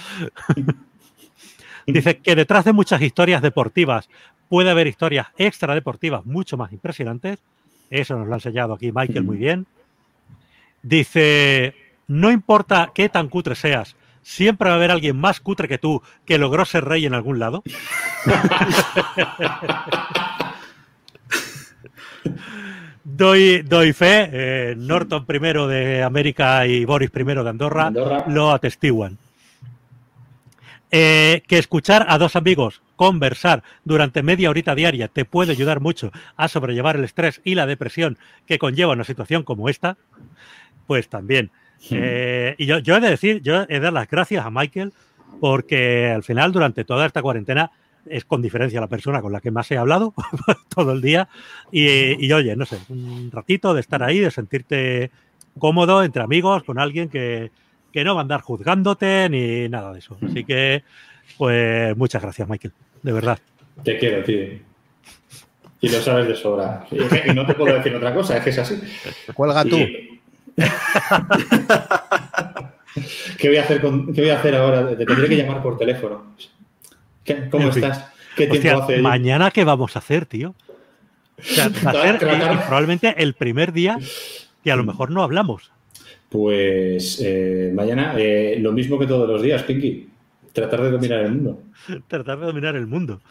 Dice 1.86 2.20
que 2.20 2.36
detrás 2.36 2.66
de 2.66 2.74
muchas 2.74 3.02
historias 3.02 3.42
deportivas 3.42 4.10
puede 4.48 4.70
haber 4.70 4.88
historias 4.88 5.28
extra 5.38 5.74
deportivas 5.74 6.26
mucho 6.26 6.56
más 6.56 6.72
impresionantes. 6.72 7.40
Eso 7.90 8.18
nos 8.18 8.28
lo 8.28 8.34
ha 8.34 8.38
enseñado 8.38 8.74
aquí 8.74 8.92
Michael 8.92 9.24
muy 9.24 9.38
bien. 9.38 9.66
Dice, 10.82 11.74
no 12.08 12.32
importa 12.32 12.92
qué 12.94 13.10
tan 13.10 13.28
cutre 13.28 13.56
seas, 13.56 13.96
siempre 14.22 14.70
va 14.70 14.76
a 14.76 14.78
haber 14.78 14.92
alguien 14.92 15.20
más 15.20 15.40
cutre 15.40 15.68
que 15.68 15.78
tú 15.78 16.02
que 16.26 16.38
logró 16.38 16.64
ser 16.64 16.86
rey 16.86 17.06
en 17.06 17.14
algún 17.14 17.40
lado. 17.40 17.64
Doy, 23.04 23.64
doy 23.64 23.94
fe, 23.94 24.30
eh, 24.32 24.76
Norton 24.78 25.26
primero 25.26 25.68
de 25.68 26.04
América 26.04 26.66
y 26.68 26.86
Boris 26.86 27.10
primero 27.10 27.44
de 27.44 27.50
Andorra, 27.50 27.92
lo 28.28 28.52
atestiguan. 28.52 29.18
Eh, 30.92 31.44
que 31.48 31.60
escuchar 31.60 32.08
a 32.10 32.18
dos 32.18 32.36
amigos 32.36 32.82
conversar 32.96 33.62
durante 33.84 34.24
media 34.24 34.50
horita 34.50 34.74
diaria 34.74 35.08
te 35.08 35.24
puede 35.24 35.52
ayudar 35.52 35.82
mucho 35.82 36.12
a 36.36 36.48
sobrellevar 36.48 36.96
el 36.96 37.04
estrés 37.04 37.42
y 37.44 37.54
la 37.54 37.68
depresión 37.68 38.18
que 38.48 38.58
conlleva 38.58 38.94
una 38.94 39.04
situación 39.04 39.44
como 39.44 39.70
esta, 39.70 39.98
pues 40.88 41.08
también. 41.08 41.52
Eh, 41.92 42.56
y 42.58 42.66
yo, 42.66 42.80
yo, 42.80 42.98
he 42.98 43.00
de 43.00 43.10
decir, 43.10 43.42
yo 43.42 43.64
he 43.64 43.68
de 43.68 43.80
dar 43.80 43.94
las 43.94 44.10
gracias 44.10 44.46
a 44.46 44.50
Michael 44.50 44.92
porque 45.40 46.12
al 46.14 46.24
final, 46.24 46.52
durante 46.52 46.84
toda 46.84 47.06
esta 47.06 47.22
cuarentena, 47.22 47.72
es 48.06 48.26
con 48.26 48.42
diferencia 48.42 48.82
la 48.82 48.88
persona 48.88 49.22
con 49.22 49.32
la 49.32 49.42
que 49.42 49.52
más 49.52 49.70
he 49.72 49.78
hablado 49.78 50.14
todo 50.76 50.92
el 50.92 51.02
día. 51.02 51.30
Y, 51.72 52.32
oye, 52.32 52.56
no 52.56 52.66
sé, 52.66 52.78
un 52.90 53.30
ratito 53.32 53.74
de 53.74 53.82
estar 53.82 54.04
ahí, 54.04 54.20
de 54.20 54.32
sentirte 54.32 55.12
cómodo 55.58 56.04
entre 56.04 56.24
amigos, 56.24 56.64
con 56.64 56.80
alguien 56.80 57.10
que, 57.10 57.52
no 57.94 58.16
va 58.16 58.22
a 58.22 58.24
andar 58.24 58.42
juzgándote 58.42 59.30
ni 59.30 59.68
nada 59.70 59.94
de 59.94 60.00
eso. 60.00 60.18
Así 60.22 60.44
que, 60.44 60.84
pues 61.38 61.96
muchas 61.98 62.22
gracias, 62.22 62.48
Michael, 62.48 62.74
de 63.04 63.12
verdad. 63.12 63.40
Te 63.84 63.98
quiero, 63.98 64.24
tío. 64.24 64.60
Y 65.82 65.90
lo 65.90 66.02
sabes 66.02 66.28
de 66.28 66.36
sobra. 66.36 66.86
Y 66.92 67.34
no 67.34 67.46
te 67.46 67.54
puedo 67.54 67.74
decir 67.74 67.96
otra 67.96 68.14
cosa, 68.14 68.38
es 68.38 68.44
que 68.44 68.50
es 68.50 68.60
así. 68.60 68.80
Cuelga 69.34 69.64
tú. 69.64 69.78
¿Qué 73.38 73.48
voy 73.48 73.58
a 73.58 73.62
hacer 73.64 73.80
¿Qué 73.82 74.22
voy 74.22 74.30
a 74.30 74.40
hacer 74.40 74.56
ahora? 74.56 74.90
Te 74.90 75.06
tendré 75.06 75.30
que 75.30 75.38
llamar 75.38 75.62
por 75.64 75.78
teléfono. 75.78 76.36
¿Cómo 77.52 77.70
estás? 77.70 78.06
¿Qué 78.36 78.48
tiempo 78.48 78.84
hace? 78.84 79.02
Mañana, 79.02 79.52
¿qué 79.52 79.64
vamos 79.64 79.96
a 79.96 80.00
hacer, 80.00 80.26
tío? 80.26 80.56
O 81.38 81.44
sea, 81.44 81.70
probablemente 82.68 83.16
el 83.18 83.34
primer 83.34 83.72
día 83.74 83.98
que 84.64 84.72
a 84.72 84.76
lo 84.76 84.84
mejor 84.84 85.12
no 85.12 85.24
hablamos. 85.24 85.72
Pues 86.30 87.20
eh, 87.24 87.72
mañana, 87.74 88.14
eh, 88.18 88.58
lo 88.60 88.72
mismo 88.72 89.00
que 89.00 89.08
todos 89.08 89.28
los 89.28 89.42
días, 89.42 89.64
Pinky. 89.64 90.08
Tratar 90.54 90.82
de 90.82 90.92
dominar 90.92 91.20
el 91.22 91.32
mundo. 91.32 91.62
Tratar 92.08 92.40
de 92.40 92.46
dominar 92.46 92.76
el 92.76 92.88
mundo. 92.88 93.22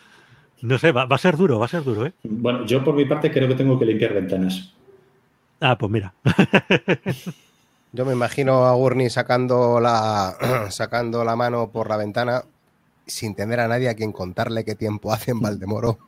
No 0.60 0.78
sé, 0.78 0.90
va, 0.90 1.06
a 1.08 1.18
ser 1.18 1.36
duro, 1.36 1.58
va 1.58 1.66
a 1.66 1.68
ser 1.68 1.84
duro, 1.84 2.06
¿eh? 2.06 2.12
Bueno, 2.24 2.66
yo 2.66 2.82
por 2.82 2.94
mi 2.94 3.04
parte 3.04 3.30
creo 3.30 3.46
que 3.46 3.54
tengo 3.54 3.78
que 3.78 3.84
limpiar 3.84 4.14
ventanas. 4.14 4.74
Ah, 5.60 5.78
pues 5.78 5.90
mira. 5.90 6.14
yo 7.92 8.04
me 8.04 8.12
imagino 8.12 8.64
a 8.64 8.74
Gurney 8.74 9.08
sacando 9.10 9.80
la, 9.80 10.36
sacando 10.70 11.24
la 11.24 11.36
mano 11.36 11.70
por 11.70 11.88
la 11.88 11.96
ventana 11.96 12.42
sin 13.08 13.34
tener 13.34 13.60
a 13.60 13.68
nadie 13.68 13.88
a 13.88 13.94
quien 13.94 14.12
contarle 14.12 14.64
qué 14.64 14.74
tiempo 14.74 15.12
hace 15.12 15.32
en 15.32 15.40
Valdemoro. 15.40 15.98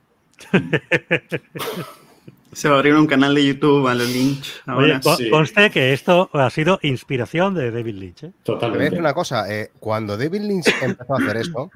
Se 2.53 2.69
va 2.69 2.77
a 2.77 2.79
abrir 2.79 2.95
un 2.95 3.07
canal 3.07 3.35
de 3.35 3.47
YouTube 3.47 3.87
a 3.87 3.95
los 3.95 4.09
Lynch. 4.09 4.63
Oye, 4.67 5.01
conste 5.31 5.71
que 5.71 5.93
esto 5.93 6.29
ha 6.33 6.51
sido 6.51 6.81
inspiración 6.83 7.55
de 7.55 7.71
David 7.71 7.95
Lynch. 7.95 8.25
¿eh? 8.25 8.33
Totalmente. 8.43 8.61
Te 8.61 8.79
voy 8.79 8.87
a 8.87 8.91
decir 8.91 9.01
una 9.01 9.15
cosa. 9.15 9.53
Eh, 9.53 9.71
cuando 9.79 10.17
David 10.17 10.41
Lynch 10.41 10.69
empezó 10.83 11.15
a 11.15 11.19
hacer 11.19 11.37
esto, 11.37 11.71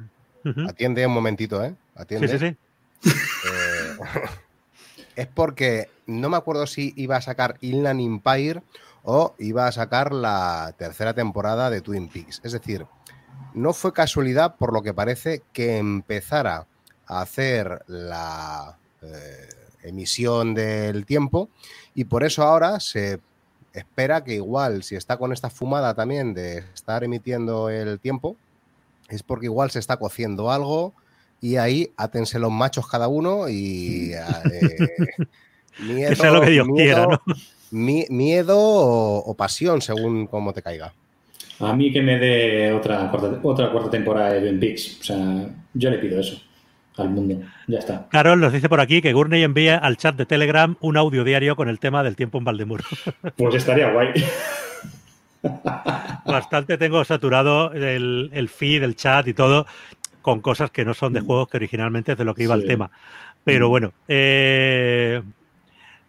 atiende 0.69 1.07
un 1.07 1.13
momentito, 1.13 1.63
¿eh? 1.65 1.75
Atiende. 1.95 2.29
Sí, 2.29 2.39
sí, 2.39 2.57
sí. 3.03 3.11
Eh, 3.11 3.97
es 5.17 5.27
porque 5.29 5.91
no 6.07 6.29
me 6.29 6.37
acuerdo 6.37 6.67
si 6.67 6.93
iba 6.97 7.17
a 7.17 7.21
sacar 7.21 7.57
Inland 7.61 8.01
Empire 8.01 8.63
o 9.05 9.35
iba 9.39 9.69
a 9.69 9.73
sacar 9.73 10.13
la 10.13 10.75
tercera 10.77 11.15
temporada 11.15 11.71
de 11.71 11.83
Twin 11.83 12.09
Peaks. 12.09 12.41
Es 12.43 12.53
decir, 12.53 12.87
no 13.55 13.73
fue 13.73 13.93
casualidad, 13.93 14.57
por 14.57 14.73
lo 14.73 14.83
que 14.83 14.93
parece, 14.93 15.43
que 15.53 15.79
empezara 15.79 16.67
a 17.07 17.21
hacer 17.21 17.83
la 17.87 18.77
eh, 19.03 19.49
emisión 19.83 20.55
del 20.55 21.07
tiempo 21.07 21.49
y 21.95 22.05
por 22.05 22.25
eso 22.25 22.43
ahora 22.43 22.81
se 22.81 23.21
espera 23.73 24.25
que 24.25 24.35
igual, 24.35 24.83
si 24.83 24.97
está 24.97 25.17
con 25.17 25.33
esta 25.33 25.51
fumada 25.51 25.95
también 25.95 26.35
de 26.35 26.59
estar 26.75 27.05
emitiendo 27.05 27.71
el 27.71 27.99
tiempo, 28.01 28.37
es 29.09 29.23
porque 29.23 29.47
igual 29.47 29.71
se 29.71 29.79
está 29.79 29.97
cociendo 29.97 30.51
algo 30.51 30.95
y 31.41 31.57
ahí 31.57 31.93
átense 31.97 32.39
los 32.39 32.53
machos 32.53 32.87
cada 32.89 33.09
uno 33.09 33.49
y... 33.49 34.13
Eh, 35.77 36.09
que 36.09 36.15
sea 36.15 36.31
lo 36.31 36.41
que 36.41 36.51
Dios 36.51 36.69
quiera, 36.73 37.07
¿no? 37.07 37.21
miedo 37.73 38.57
o, 38.57 39.35
pasión, 39.35 39.83
según 39.83 40.29
cómo 40.29 40.53
te 40.53 40.63
caiga. 40.63 40.95
A 41.61 41.73
mí 41.75 41.93
que 41.93 42.03
me 42.03 42.19
dé 42.19 42.73
otra 42.73 43.11
cuarta, 43.11 43.39
otra 43.43 43.71
cuarta 43.71 43.91
temporada 43.91 44.33
de 44.33 44.41
Ben 44.41 44.59
Pix. 44.59 44.99
O 45.01 45.05
sea, 45.05 45.49
yo 45.73 45.91
le 45.91 45.99
pido 45.99 46.21
eso 46.21 46.41
al 46.97 47.11
mundo. 47.11 47.41
Ya 47.67 47.79
está. 47.79 48.09
Carol 48.11 48.41
nos 48.41 48.53
dice 48.53 48.69
por 48.69 48.81
aquí 48.81 49.01
que 49.01 49.13
Gurney 49.13 49.43
envía 49.43 49.79
al 49.79 49.97
chat 49.97 50.17
de 50.17 50.27
Telegram 50.27 50.77
un 50.81 50.97
audio 50.97 51.25
diario 51.25 51.57
con 51.57 51.69
el 51.69 51.79
tema 51.79 52.03
del 52.03 52.17
tiempo 52.17 52.39
en 52.39 52.45
Valdemuro. 52.45 52.85
Pues 53.37 53.55
estaría 53.55 53.93
guay. 53.93 54.09
Bastante 56.25 56.79
tengo 56.79 57.05
saturado 57.05 57.73
el, 57.73 58.31
el 58.33 58.49
feed, 58.49 58.83
el 58.83 58.97
chat 58.97 59.27
y 59.29 59.35
todo 59.35 59.67
con 60.23 60.41
cosas 60.41 60.71
que 60.71 60.85
no 60.85 60.95
son 60.95 61.13
de 61.13 61.21
juegos 61.21 61.49
que 61.49 61.59
originalmente 61.59 62.13
es 62.13 62.19
de 62.19 62.25
lo 62.25 62.35
que 62.35 62.45
iba 62.45 62.55
el 62.55 62.67
tema. 62.67 62.91
Pero 63.45 63.69
bueno, 63.69 63.93
eh, 64.09 65.21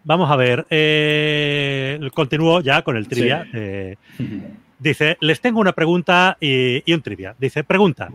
Vamos 0.06 0.30
a 0.30 0.35
ver, 0.35 0.67
eh, 0.69 1.99
continúo 2.14 2.61
ya 2.61 2.83
con 2.83 2.95
el 2.95 3.07
trivia. 3.07 3.48
Eh, 3.51 3.95
dice, 4.80 5.18
les 5.22 5.42
tengo 5.42 5.60
una 5.60 5.74
pregunta 5.74 6.38
y, 6.40 6.92
un 6.92 7.02
trivia. 7.02 7.36
Dice, 7.38 7.64
pregunta, 7.64 8.10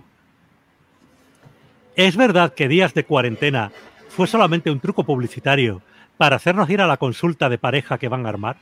¿es 1.96 2.16
verdad 2.16 2.54
que 2.54 2.68
días 2.68 2.94
de 2.94 3.04
cuarentena 3.04 3.72
fue 4.08 4.26
solamente 4.26 4.70
un 4.70 4.80
truco 4.80 5.04
publicitario 5.04 5.82
para 6.16 6.36
hacernos 6.36 6.68
ir 6.70 6.80
a 6.80 6.86
la 6.86 6.96
consulta 6.96 7.48
de 7.48 7.58
pareja 7.58 7.98
que 7.98 8.08
van 8.08 8.26
a 8.26 8.30
armar? 8.30 8.56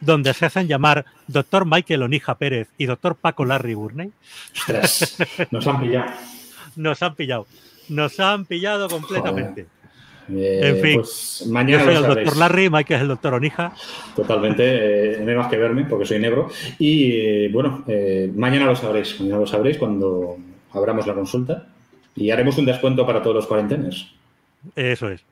Donde 0.00 0.34
se 0.34 0.46
hacen 0.46 0.68
llamar 0.68 1.06
doctor 1.26 1.64
Michael 1.64 2.02
Onija 2.02 2.36
Pérez 2.36 2.68
y 2.76 2.86
doctor 2.86 3.16
Paco 3.16 3.44
Larry 3.44 3.74
Burney. 3.74 4.12
nos 5.50 5.66
han 5.66 5.80
pillado. 5.80 6.10
Nos 6.76 7.02
han 7.02 7.14
pillado. 7.14 7.46
Nos 7.88 8.20
han 8.20 8.44
pillado 8.44 8.88
completamente. 8.90 9.66
Eh, 10.34 10.60
en 10.62 10.82
fin, 10.82 10.94
pues 10.96 11.44
mañana 11.48 11.84
yo 11.84 11.84
soy 11.84 11.96
el 11.96 12.14
doctor 12.14 12.36
Larry, 12.36 12.70
Mike 12.70 12.94
es 12.94 13.00
el 13.00 13.08
doctor 13.08 13.34
Onija. 13.34 13.72
Totalmente, 14.14 15.14
eh, 15.14 15.20
no 15.20 15.30
hay 15.30 15.36
más 15.36 15.48
que 15.48 15.56
verme 15.56 15.84
porque 15.84 16.04
soy 16.04 16.18
negro. 16.18 16.48
Y 16.78 17.12
eh, 17.12 17.50
bueno, 17.52 17.84
mañana 18.34 18.66
lo 18.66 18.76
sabréis, 18.76 19.20
mañana 19.20 19.40
lo 19.40 19.46
sabréis 19.46 19.78
cuando 19.78 20.36
abramos 20.72 21.06
la 21.06 21.14
consulta 21.14 21.66
y 22.14 22.30
haremos 22.30 22.58
un 22.58 22.66
descuento 22.66 23.06
para 23.06 23.22
todos 23.22 23.36
los 23.36 23.46
cuarentenes. 23.46 24.06
Eso 24.74 25.10
es. 25.10 25.24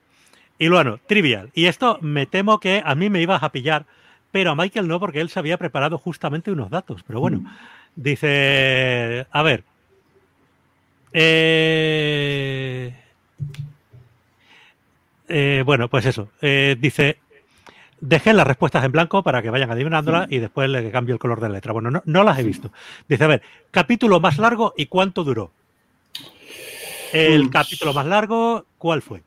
Y 0.59 0.67
Luano, 0.67 1.01
trivial. 1.07 1.51
Y 1.55 1.67
esto 1.67 1.99
me 2.01 2.27
temo 2.27 2.61
que 2.61 2.81
a 2.85 2.95
mí 2.95 3.11
me 3.11 3.21
ibas 3.21 3.43
a 3.43 3.51
pillar, 3.51 3.87
pero 4.31 4.53
a 4.53 4.55
Michael 4.55 4.87
no, 4.87 5.01
porque 5.01 5.21
él 5.21 5.29
se 5.29 5.41
había 5.41 5.59
preparado 5.59 5.99
justamente 5.99 6.53
unos 6.53 6.71
datos. 6.71 7.03
Pero 7.07 7.21
bueno, 7.21 7.39
mm. 7.39 7.47
dice, 7.97 9.27
a 9.31 9.43
ver. 9.43 9.65
Eh 11.13 12.93
eh, 15.29 15.63
bueno, 15.65 15.89
pues 15.89 16.07
eso. 16.07 16.29
Eh, 16.41 16.77
dice, 16.79 17.19
dejé 18.01 18.33
las 18.33 18.47
respuestas 18.47 18.85
en 18.85 18.93
blanco 18.93 19.23
para 19.23 19.43
que 19.43 19.51
vayan 19.51 19.71
adivinándolas 19.71 20.31
y 20.31 20.39
después 20.39 20.69
le 20.69 20.91
cambio 20.91 21.15
el 21.15 21.19
color 21.19 21.41
de 21.41 21.49
la 21.49 21.55
letra. 21.55 21.73
Bueno, 21.73 22.03
no, 22.05 22.25
las 22.25 22.39
he 22.39 22.43
visto. 22.43 22.71
Dice, 23.09 23.25
a 23.25 23.29
ver, 23.29 23.43
capítulo 23.71 24.21
más 24.21 24.39
largo 24.39 24.75
y 24.77 24.87
cuánto 24.87 25.25
duró. 25.25 25.53
El 27.13 27.49
capítulo 27.49 27.93
más 27.93 28.07
largo, 28.07 28.67
¿cuál 28.77 29.01
fue? 29.01 29.23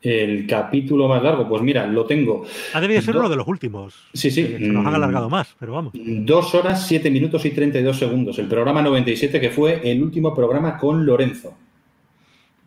El 0.00 0.46
capítulo 0.46 1.08
más 1.08 1.22
largo, 1.22 1.48
pues 1.48 1.62
mira, 1.62 1.86
lo 1.86 2.04
tengo. 2.06 2.44
Ha 2.72 2.80
debido 2.80 3.02
ser 3.02 3.16
uno 3.16 3.28
de 3.28 3.36
los 3.36 3.48
últimos. 3.48 3.94
Sí, 4.12 4.30
sí. 4.30 4.56
nos 4.58 4.86
han 4.86 4.94
alargado 4.94 5.28
más, 5.28 5.56
pero 5.58 5.72
vamos. 5.72 5.92
Dos 5.94 6.54
horas, 6.54 6.86
siete 6.86 7.10
minutos 7.10 7.44
y 7.44 7.50
32 7.50 7.98
segundos. 7.98 8.38
El 8.38 8.46
programa 8.46 8.82
97, 8.82 9.40
que 9.40 9.50
fue 9.50 9.80
el 9.90 10.02
último 10.02 10.34
programa 10.34 10.76
con 10.76 11.04
Lorenzo. 11.04 11.54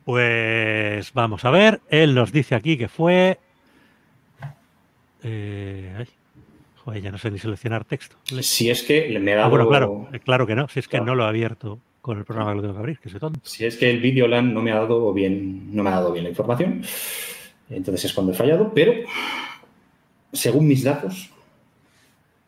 Pues 0.05 1.13
vamos 1.13 1.45
a 1.45 1.51
ver, 1.51 1.81
él 1.89 2.15
nos 2.15 2.31
dice 2.31 2.55
aquí 2.55 2.77
que 2.77 2.88
fue... 2.88 3.39
Eh, 5.23 6.05
joder, 6.77 7.01
ya 7.01 7.11
no 7.11 7.17
sé 7.17 7.30
ni 7.30 7.38
seleccionar 7.38 7.85
texto. 7.85 8.15
Si 8.41 8.69
es 8.69 8.83
que 8.83 9.17
me 9.19 9.35
da 9.35 9.45
ah, 9.45 9.49
bueno, 9.49 9.67
claro, 9.67 10.09
eh, 10.11 10.19
claro 10.19 10.47
que 10.47 10.55
no, 10.55 10.67
si 10.67 10.80
es 10.80 10.88
que 10.88 10.99
no 10.99 11.13
lo 11.13 11.25
he 11.25 11.27
abierto 11.27 11.80
con 12.01 12.17
el 12.17 12.25
programa 12.25 12.51
que 12.51 12.55
lo 12.55 12.61
tengo 12.61 12.73
que 12.73 12.80
abrir, 12.80 12.99
que 12.99 13.09
se 13.09 13.19
tonto. 13.19 13.39
Si 13.43 13.65
es 13.65 13.77
que 13.77 13.89
el 13.91 13.99
Videoland 13.99 14.51
no 14.51 14.61
me 14.61 14.71
ha 14.71 14.75
dado 14.75 15.13
bien, 15.13 15.75
no 15.75 15.83
me 15.83 15.91
ha 15.91 15.93
dado 15.93 16.11
bien 16.11 16.23
la 16.23 16.31
información, 16.31 16.83
entonces 17.69 18.05
es 18.05 18.13
cuando 18.13 18.31
he 18.31 18.35
fallado, 18.35 18.71
pero 18.73 18.93
según 20.33 20.67
mis 20.67 20.83
datos. 20.83 21.30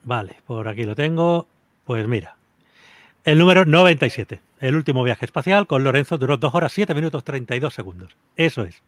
Vale, 0.03 0.37
por 0.45 0.67
aquí 0.67 0.83
lo 0.83 0.95
tengo. 0.95 1.47
Pues 1.85 2.07
mira, 2.07 2.37
el 3.23 3.39
número 3.39 3.65
97. 3.65 4.39
El 4.59 4.75
último 4.75 5.03
viaje 5.03 5.25
espacial 5.25 5.67
con 5.67 5.83
Lorenzo 5.83 6.17
duró 6.17 6.37
2 6.37 6.55
horas 6.55 6.73
7 6.73 6.93
minutos 6.93 7.23
32 7.23 7.73
segundos. 7.73 8.15
Eso 8.35 8.63
es. 8.63 8.81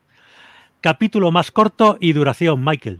Capítulo 0.82 1.32
más 1.32 1.52
corto 1.52 1.98
y 2.00 2.14
duración, 2.14 2.64
Michael. 2.64 3.00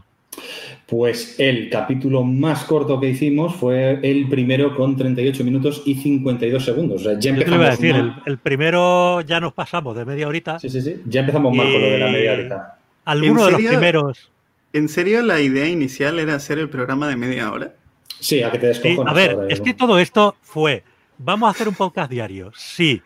Pues 0.86 1.38
el 1.38 1.70
capítulo 1.70 2.22
más 2.22 2.64
corto 2.64 3.00
que 3.00 3.08
hicimos 3.08 3.54
fue 3.56 3.98
el 4.02 4.28
primero 4.28 4.76
con 4.76 4.96
38 4.96 5.44
minutos 5.44 5.82
y 5.86 5.94
52 5.94 6.64
segundos. 6.64 7.02
ya 7.18 7.30
empezamos 7.30 7.66
a 7.66 7.70
decir, 7.70 8.12
el, 8.26 8.38
primero 8.38 9.20
ya 9.22 9.40
nos 9.40 9.52
pasamos 9.52 9.96
de 9.96 10.04
media 10.04 10.28
horita. 10.28 10.58
Sí, 10.58 10.68
sí, 10.68 10.80
sí. 10.82 11.00
Ya 11.06 11.20
empezamos 11.20 11.54
mal 11.54 11.70
con 11.72 11.80
lo 11.80 11.86
de 11.88 11.98
la 11.98 12.10
media 12.10 12.32
horita. 12.32 12.78
Alguno 13.04 13.46
de 13.46 13.52
los 13.52 13.62
primeros. 13.62 14.30
¿En 14.72 14.88
serio 14.88 15.22
la 15.22 15.40
idea 15.40 15.66
inicial 15.66 16.18
era 16.18 16.34
hacer 16.34 16.58
el 16.58 16.68
programa 16.68 17.08
de 17.08 17.16
media 17.16 17.50
hora? 17.50 17.72
Sí, 18.20 18.42
a 18.42 18.50
que 18.50 18.58
te 18.58 18.66
descojones. 18.66 19.10
a 19.10 19.14
ver, 19.14 19.38
es 19.48 19.60
que 19.60 19.74
todo 19.74 19.98
esto 19.98 20.36
fue 20.42 20.82
¿Vamos 21.18 21.48
a 21.48 21.50
hacer 21.50 21.68
un 21.68 21.74
podcast 21.74 22.10
diario? 22.10 22.52
Sí. 22.54 23.02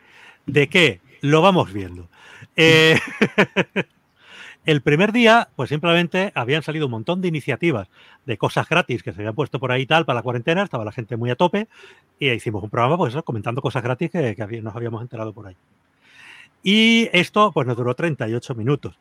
¿De 0.47 0.68
qué? 0.68 1.00
Lo 1.20 1.42
vamos 1.42 1.72
viendo. 1.72 2.08
Eh, 2.56 2.98
el 4.66 4.82
primer 4.82 5.12
día, 5.12 5.48
pues 5.55 5.68
simplemente 5.68 6.32
habían 6.34 6.62
salido 6.62 6.86
un 6.86 6.92
montón 6.92 7.20
de 7.20 7.28
iniciativas 7.28 7.89
de 8.26 8.36
cosas 8.36 8.68
gratis 8.68 9.02
que 9.02 9.12
se 9.12 9.20
habían 9.20 9.34
puesto 9.34 9.60
por 9.60 9.70
ahí 9.70 9.86
tal 9.86 10.05
para 10.06 10.18
la 10.18 10.22
cuarentena, 10.22 10.62
estaba 10.62 10.84
la 10.84 10.92
gente 10.92 11.16
muy 11.16 11.30
a 11.30 11.36
tope 11.36 11.68
y 12.18 12.30
hicimos 12.30 12.64
un 12.64 12.70
programa, 12.70 12.97
pues 12.97 13.14
eso, 13.14 13.22
comentando 13.22 13.62
cosas 13.62 13.82
gratis 13.82 14.10
que, 14.10 14.34
que 14.34 14.62
nos 14.62 14.74
habíamos 14.74 15.02
enterado 15.02 15.32
por 15.32 15.47
ahí. 15.47 15.56
Y 16.62 17.08
esto, 17.12 17.52
pues 17.52 17.66
nos 17.66 17.76
duró 17.76 17.94
38 17.94 18.55
minutos. 18.55 18.98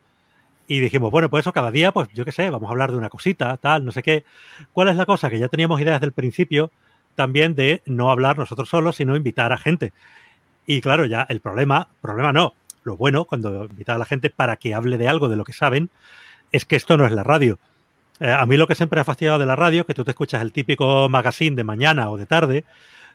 Y 0.68 0.80
dijimos, 0.80 1.10
bueno, 1.10 1.30
pues 1.32 1.42
eso 1.42 1.52
cada 1.52 1.72
día, 1.72 1.92
pues 1.92 2.10
yo 2.14 2.24
qué 2.26 2.32
sé, 2.32 2.50
vamos 2.52 2.68
a 2.68 2.72
hablar 2.72 2.92
de 2.92 2.98
una 2.98 3.10
cosita, 3.10 3.58
tal, 3.58 3.84
no 3.84 3.92
sé 3.92 4.04
qué. 4.04 4.24
¿Cuál 4.72 4.90
es 4.90 4.96
la 4.96 5.08
cosa? 5.08 5.30
Que 5.30 5.40
ya 5.40 5.48
teníamos 5.48 5.82
ideas 5.82 6.00
del 6.00 6.12
principio, 6.12 6.72
también 7.20 7.54
de 7.54 7.82
no 7.86 8.12
hablar 8.12 8.38
nosotros 8.38 8.70
solos, 8.70 8.96
sino 8.96 9.14
invitar 9.14 9.52
a 9.52 9.58
gente. 9.58 9.92
Y 10.66 10.80
claro, 10.80 11.04
ya 11.06 11.26
el 11.28 11.42
problema, 11.42 11.90
problema 12.00 12.32
no, 12.32 12.54
lo 12.86 12.96
bueno 12.96 13.26
cuando 13.26 13.66
invitar 13.66 13.98
a 13.98 14.00
la 14.00 14.06
gente 14.06 14.30
para 14.30 14.56
que 14.56 14.74
hable 14.74 14.98
de 14.98 15.10
algo 15.10 15.28
de 15.28 15.36
lo 15.36 15.44
que 15.44 15.52
saben, 15.52 15.90
es 16.54 16.64
que 16.64 16.78
esto 16.78 16.96
no 16.96 17.06
es 17.06 17.12
la 17.12 17.24
radio. 17.24 17.60
Eh, 18.22 18.32
a 18.32 18.46
mí 18.46 18.56
lo 18.56 18.68
que 18.68 18.76
siempre 18.76 19.02
ha 19.02 19.04
fastidiado 19.04 19.38
de 19.38 19.46
la 19.46 19.58
radio, 19.58 19.86
que 19.86 19.94
tú 19.94 20.06
te 20.06 20.12
escuchas 20.12 20.42
el 20.42 20.54
típico 20.54 21.10
magazine 21.10 21.58
de 21.58 21.66
mañana 21.66 22.10
o 22.10 22.16
de 22.16 22.26
tarde, 22.26 22.64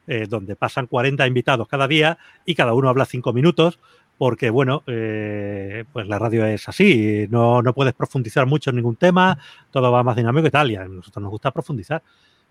eh, 0.06 0.26
donde 0.28 0.54
pasan 0.54 0.86
40 0.86 1.26
invitados 1.26 1.66
cada 1.66 1.88
día 1.88 2.18
y 2.44 2.54
cada 2.54 2.74
uno 2.74 2.90
habla 2.90 3.06
5 3.06 3.32
minutos, 3.32 3.78
porque 4.18 4.50
bueno, 4.50 4.82
eh, 4.86 5.84
pues 5.94 6.06
la 6.08 6.18
radio 6.18 6.44
es 6.44 6.68
así, 6.68 7.26
no, 7.30 7.62
no 7.62 7.72
puedes 7.72 7.94
profundizar 7.94 8.44
mucho 8.44 8.68
en 8.68 8.76
ningún 8.76 8.96
tema, 8.96 9.38
todo 9.70 9.90
va 9.90 10.02
más 10.02 10.14
dinámico 10.14 10.46
y 10.46 10.50
tal, 10.50 10.70
y 10.70 10.76
a 10.76 10.84
nosotros 10.84 11.22
nos 11.22 11.30
gusta 11.30 11.52
profundizar 11.52 12.02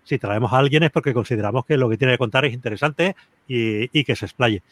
si 0.04 0.18
traemos 0.18 0.52
a 0.52 0.58
alguien 0.58 0.82
es 0.82 0.90
porque 0.90 1.14
consideramos 1.14 1.64
que 1.64 1.76
lo 1.76 1.88
que 1.88 1.96
tiene 1.96 2.14
que 2.14 2.18
contar 2.18 2.44
es 2.44 2.54
interesante 2.54 3.16
y, 3.48 4.04
que 4.04 4.16
se 4.16 4.26
explaye. 4.26 4.62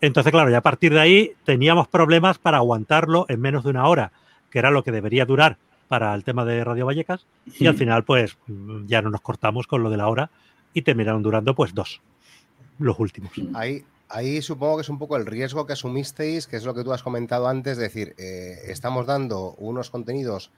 Entonces, 0.00 0.32
claro, 0.32 0.50
ya 0.50 0.58
a 0.58 0.62
partir 0.62 0.92
de 0.92 1.00
ahí 1.00 1.32
teníamos 1.44 1.88
problemas 1.88 2.38
para 2.38 2.58
aguantarlo 2.58 3.26
en 3.28 3.40
menos 3.40 3.64
de 3.64 3.70
una 3.70 3.88
hora, 3.88 4.12
que 4.50 4.58
era 4.58 4.70
lo 4.70 4.84
que 4.84 4.92
debería 4.92 5.24
durar 5.24 5.56
para 5.88 6.14
el 6.14 6.24
tema 6.24 6.44
de 6.44 6.64
Radio 6.64 6.86
Vallecas, 6.86 7.26
y 7.46 7.66
al 7.66 7.76
final, 7.76 8.04
pues 8.04 8.36
ya 8.86 9.00
no 9.00 9.10
nos 9.10 9.20
cortamos 9.20 9.66
con 9.66 9.82
lo 9.82 9.90
de 9.90 9.96
la 9.96 10.08
hora 10.08 10.30
y 10.72 10.82
terminaron 10.82 11.22
durando, 11.22 11.54
pues, 11.54 11.74
dos, 11.74 12.00
los 12.78 12.98
últimos. 12.98 13.32
Ahí, 13.54 13.84
ahí 14.08 14.42
supongo 14.42 14.76
que 14.76 14.82
es 14.82 14.88
un 14.88 14.98
poco 14.98 15.16
el 15.16 15.26
riesgo 15.26 15.66
que 15.66 15.74
asumisteis, 15.74 16.46
que 16.46 16.56
es 16.56 16.64
lo 16.64 16.74
que 16.74 16.82
tú 16.82 16.92
has 16.92 17.02
comentado 17.02 17.48
antes, 17.48 17.72
es 17.72 17.78
decir, 17.78 18.14
eh, 18.18 18.62
estamos 18.66 19.06
dando 19.06 19.54
unos 19.58 19.90
contenidos 19.90 20.50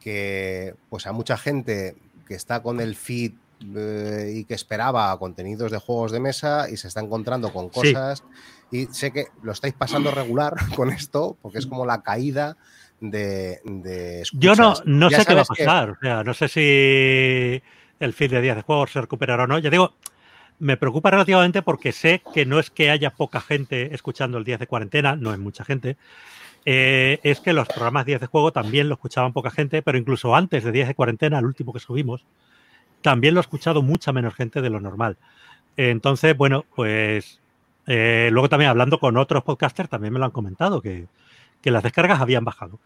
que 0.00 0.74
pues 0.90 1.06
a 1.06 1.12
mucha 1.12 1.36
gente 1.36 1.96
que 2.26 2.34
está 2.34 2.62
con 2.62 2.80
el 2.80 2.94
feed 2.94 3.32
eh, 3.76 4.32
y 4.36 4.44
que 4.44 4.54
esperaba 4.54 5.18
contenidos 5.18 5.70
de 5.70 5.78
juegos 5.78 6.12
de 6.12 6.20
mesa 6.20 6.70
y 6.70 6.76
se 6.76 6.88
está 6.88 7.00
encontrando 7.00 7.52
con 7.52 7.68
cosas. 7.68 8.24
Y 8.70 8.86
sé 8.86 9.12
que 9.12 9.26
lo 9.42 9.52
estáis 9.52 9.74
pasando 9.74 10.10
regular 10.10 10.54
con 10.76 10.90
esto, 10.90 11.36
porque 11.40 11.58
es 11.58 11.66
como 11.66 11.86
la 11.86 12.02
caída 12.02 12.56
de. 13.00 13.60
Yo 14.32 14.54
no, 14.54 14.74
no 14.84 15.10
sé 15.10 15.24
qué 15.24 15.34
va 15.34 15.42
a 15.42 15.44
pasar. 15.44 15.90
O 15.90 15.96
sea, 16.00 16.24
no 16.24 16.34
sé 16.34 16.48
si 16.48 17.62
el 18.00 18.12
feed 18.12 18.30
de 18.30 18.40
días 18.40 18.56
de 18.56 18.62
juegos 18.62 18.92
se 18.92 19.00
recuperará 19.00 19.44
o 19.44 19.46
no. 19.46 19.58
Ya 19.58 19.70
digo, 19.70 19.94
me 20.58 20.76
preocupa 20.76 21.10
relativamente 21.10 21.62
porque 21.62 21.92
sé 21.92 22.22
que 22.34 22.46
no 22.46 22.58
es 22.58 22.70
que 22.70 22.90
haya 22.90 23.10
poca 23.10 23.40
gente 23.40 23.94
escuchando 23.94 24.38
el 24.38 24.44
día 24.44 24.58
de 24.58 24.66
cuarentena, 24.66 25.16
no 25.16 25.32
es 25.32 25.38
mucha 25.38 25.64
gente. 25.64 25.96
Eh, 26.64 27.20
es 27.22 27.40
que 27.40 27.52
los 27.52 27.68
programas 27.68 28.04
días 28.04 28.20
de 28.20 28.26
juego 28.26 28.52
también 28.52 28.88
lo 28.88 28.94
escuchaban 28.94 29.32
poca 29.32 29.50
gente, 29.50 29.82
pero 29.82 29.96
incluso 29.96 30.34
antes 30.34 30.64
de 30.64 30.72
días 30.72 30.88
de 30.88 30.94
cuarentena, 30.94 31.38
el 31.38 31.46
último 31.46 31.72
que 31.72 31.80
subimos, 31.80 32.26
también 33.02 33.34
lo 33.34 33.40
ha 33.40 33.42
escuchado 33.42 33.82
mucha 33.82 34.12
menos 34.12 34.34
gente 34.34 34.60
de 34.60 34.70
lo 34.70 34.80
normal. 34.80 35.16
Entonces, 35.76 36.36
bueno, 36.36 36.64
pues 36.74 37.40
eh, 37.86 38.28
luego 38.32 38.48
también 38.48 38.70
hablando 38.70 38.98
con 38.98 39.16
otros 39.16 39.42
podcasters 39.44 39.88
también 39.88 40.12
me 40.12 40.18
lo 40.18 40.26
han 40.26 40.30
comentado, 40.30 40.82
que, 40.82 41.06
las 41.62 41.82
descargas 41.82 42.20
habían 42.20 42.44
bajado. 42.44 42.78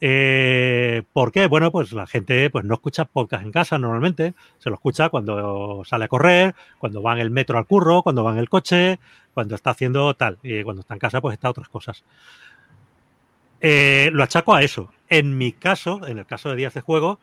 Eh, 0.00 1.02
¿Por 1.12 1.32
qué? 1.32 1.46
Bueno, 1.46 1.70
pues 1.70 1.92
la 1.92 2.06
gente 2.06 2.50
pues, 2.50 2.64
no 2.64 2.74
escucha 2.74 3.04
podcast 3.04 3.44
en 3.44 3.52
casa 3.52 3.78
normalmente, 3.78 4.34
se 4.58 4.68
lo 4.70 4.74
escucha 4.74 5.08
cuando 5.08 5.82
sale 5.84 6.06
a 6.06 6.08
correr, 6.08 6.54
cuando 6.78 7.02
va 7.02 7.14
en 7.14 7.20
el 7.20 7.30
metro 7.30 7.58
al 7.58 7.66
curro, 7.66 8.02
cuando 8.02 8.24
va 8.24 8.32
en 8.32 8.38
el 8.38 8.48
coche, 8.48 8.98
cuando 9.32 9.54
está 9.54 9.70
haciendo 9.70 10.14
tal, 10.14 10.38
y 10.42 10.62
cuando 10.62 10.80
está 10.80 10.94
en 10.94 11.00
casa 11.00 11.20
pues 11.20 11.34
está 11.34 11.50
otras 11.50 11.68
cosas. 11.68 12.04
Eh, 13.60 14.10
lo 14.12 14.22
achaco 14.22 14.54
a 14.54 14.62
eso. 14.62 14.90
En 15.08 15.38
mi 15.38 15.52
caso, 15.52 16.06
en 16.06 16.18
el 16.18 16.26
caso 16.26 16.50
de 16.50 16.56
días 16.56 16.74
de 16.74 16.82
juego, 16.82 17.18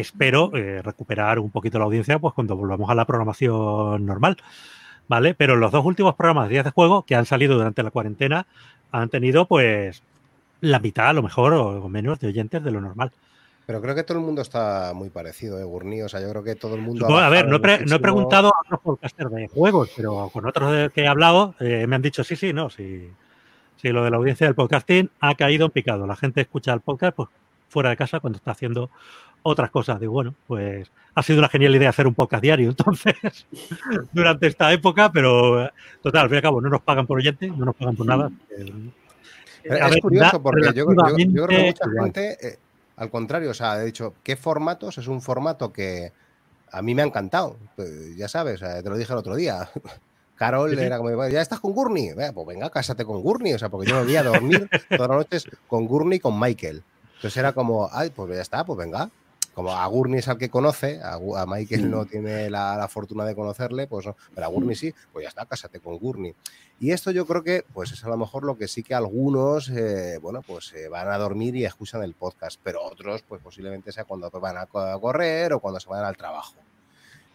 espero 0.00 0.54
eh, 0.54 0.82
recuperar 0.82 1.38
un 1.38 1.50
poquito 1.50 1.78
la 1.78 1.84
audiencia 1.84 2.18
pues 2.18 2.34
cuando 2.34 2.56
volvamos 2.56 2.88
a 2.90 2.94
la 2.94 3.04
programación 3.04 4.04
normal. 4.04 4.36
¿Vale? 5.08 5.34
Pero 5.34 5.56
los 5.56 5.72
dos 5.72 5.84
últimos 5.86 6.14
programas 6.16 6.48
de 6.48 6.54
días 6.54 6.64
de 6.66 6.70
juego 6.70 7.02
que 7.04 7.14
han 7.14 7.24
salido 7.24 7.56
durante 7.56 7.82
la 7.82 7.90
cuarentena 7.90 8.46
han 8.92 9.08
tenido 9.08 9.46
pues 9.46 10.02
la 10.60 10.80
mitad 10.80 11.08
a 11.08 11.12
lo 11.14 11.22
mejor 11.22 11.54
o 11.54 11.88
menos 11.88 12.20
de 12.20 12.28
oyentes 12.28 12.62
de 12.62 12.70
lo 12.70 12.80
normal. 12.82 13.12
Pero 13.68 13.82
creo 13.82 13.94
que 13.94 14.02
todo 14.02 14.16
el 14.16 14.24
mundo 14.24 14.40
está 14.40 14.92
muy 14.94 15.10
parecido, 15.10 15.60
¿eh, 15.60 15.62
Gurni? 15.62 16.00
O 16.00 16.08
sea, 16.08 16.22
yo 16.22 16.30
creo 16.30 16.42
que 16.42 16.54
todo 16.54 16.74
el 16.74 16.80
mundo. 16.80 17.06
a 17.18 17.28
ver, 17.28 17.46
no 17.46 17.56
he, 17.56 17.98
preguntado 17.98 18.48
a 18.48 18.60
otros 18.64 18.80
podcasters 18.80 19.30
de 19.30 19.46
juegos, 19.48 19.90
pero 19.94 20.30
con 20.32 20.46
otros 20.46 20.90
que 20.90 21.02
he 21.02 21.06
hablado 21.06 21.54
eh, 21.60 21.86
me 21.86 21.96
han 21.96 22.00
dicho 22.00 22.24
sí, 22.24 22.34
sí, 22.34 22.54
no, 22.54 22.70
sí. 22.70 23.10
Sí, 23.76 23.88
lo 23.90 24.02
de 24.02 24.10
la 24.10 24.16
audiencia 24.16 24.46
del 24.46 24.54
podcasting 24.54 25.10
ha 25.20 25.34
caído 25.34 25.66
en 25.66 25.72
picado. 25.72 26.06
La 26.06 26.16
gente 26.16 26.40
escucha 26.40 26.72
el 26.72 26.80
podcast 26.80 27.14
pues, 27.14 27.28
fuera 27.68 27.90
de 27.90 27.98
casa 27.98 28.20
cuando 28.20 28.38
está 28.38 28.52
haciendo 28.52 28.88
otras 29.42 29.70
cosas. 29.70 30.00
Digo, 30.00 30.12
bueno, 30.12 30.34
pues 30.46 30.90
ha 31.18 31.22
sido 31.22 31.40
una 31.40 31.48
genial 31.48 31.74
idea 31.74 31.90
hacer 31.90 32.06
un 32.06 32.14
podcast 32.14 32.42
diario 32.42 32.68
entonces 32.70 33.46
durante 34.12 34.46
esta 34.46 34.72
época, 34.72 35.10
pero 35.10 35.68
total, 36.02 36.22
al 36.22 36.28
fin 36.28 36.34
y 36.34 36.38
al 36.38 36.42
cabo 36.42 36.60
no 36.60 36.68
nos 36.68 36.82
pagan 36.82 37.06
por 37.06 37.18
oyente, 37.18 37.48
no 37.48 37.64
nos 37.64 37.74
pagan 37.74 37.96
por 37.96 38.06
nada. 38.06 38.30
es 39.64 40.00
curioso 40.00 40.40
porque 40.40 40.72
yo, 40.74 40.86
creo 40.86 41.48
que 41.48 41.64
mucha 41.66 42.02
gente, 42.02 42.46
eh, 42.46 42.58
al 42.96 43.10
contrario, 43.10 43.50
o 43.50 43.54
sea, 43.54 43.72
ha 43.72 43.80
dicho, 43.80 44.14
¿qué 44.22 44.36
formatos? 44.36 44.98
Es 44.98 45.08
un 45.08 45.20
formato 45.20 45.72
que 45.72 46.12
a 46.70 46.82
mí 46.82 46.94
me 46.94 47.02
ha 47.02 47.06
encantado. 47.06 47.56
Pues, 47.74 48.16
ya 48.16 48.28
sabes, 48.28 48.60
te 48.60 48.88
lo 48.88 48.96
dije 48.96 49.12
el 49.12 49.18
otro 49.18 49.34
día. 49.34 49.68
Carol 50.36 50.78
era 50.78 50.98
como, 50.98 51.28
ya 51.28 51.42
estás 51.42 51.58
con 51.58 51.72
Gurney. 51.72 52.10
pues 52.32 52.46
venga, 52.46 52.70
cásate 52.70 53.04
con 53.04 53.20
Gurney. 53.22 53.54
O 53.54 53.58
sea, 53.58 53.70
porque 53.70 53.90
yo 53.90 53.96
me 53.96 54.04
voy 54.04 54.16
a 54.16 54.22
dormir 54.22 54.68
todas 54.88 55.08
las 55.08 55.18
noches 55.18 55.48
con 55.66 55.86
Gurney 55.86 56.18
y 56.18 56.20
con 56.20 56.38
Michael. 56.38 56.84
Entonces 57.16 57.36
era 57.36 57.52
como, 57.52 57.88
ay, 57.90 58.10
pues 58.10 58.32
ya 58.32 58.42
está, 58.42 58.64
pues 58.64 58.78
venga 58.78 59.10
como 59.58 59.72
a 59.72 59.84
Gurney 59.88 60.20
es 60.20 60.28
al 60.28 60.38
que 60.38 60.50
conoce, 60.50 61.00
a, 61.02 61.18
Michael 61.44 61.90
no 61.90 62.06
tiene 62.06 62.48
la, 62.48 62.86
fortuna 62.88 63.24
de 63.24 63.34
conocerle, 63.34 63.88
pues 63.88 64.06
no, 64.06 64.16
pero 64.32 64.46
a 64.46 64.50
Gurney 64.50 64.76
sí, 64.76 64.94
pues 65.12 65.24
ya 65.24 65.30
está, 65.30 65.46
cásate 65.46 65.80
con 65.80 65.98
Gurney. 65.98 66.32
Y 66.78 66.92
esto 66.92 67.10
yo 67.10 67.26
creo 67.26 67.42
que 67.42 67.64
pues 67.74 67.90
es 67.90 68.04
a 68.04 68.08
lo 68.08 68.16
mejor 68.16 68.44
lo 68.44 68.56
que 68.56 68.68
sí 68.68 68.84
que 68.84 68.94
algunos, 68.94 69.68
eh, 69.70 70.20
bueno, 70.22 70.42
pues 70.42 70.66
se 70.66 70.88
van 70.88 71.08
a 71.08 71.18
dormir 71.18 71.56
y 71.56 71.64
escuchan 71.64 72.04
el 72.04 72.14
podcast, 72.14 72.60
pero 72.62 72.84
otros 72.84 73.22
pues 73.22 73.42
posiblemente 73.42 73.90
sea 73.90 74.04
cuando 74.04 74.30
van 74.30 74.58
a 74.58 74.66
correr 74.66 75.52
o 75.52 75.58
cuando 75.58 75.80
se 75.80 75.88
van 75.88 76.04
al 76.04 76.16
trabajo. 76.16 76.54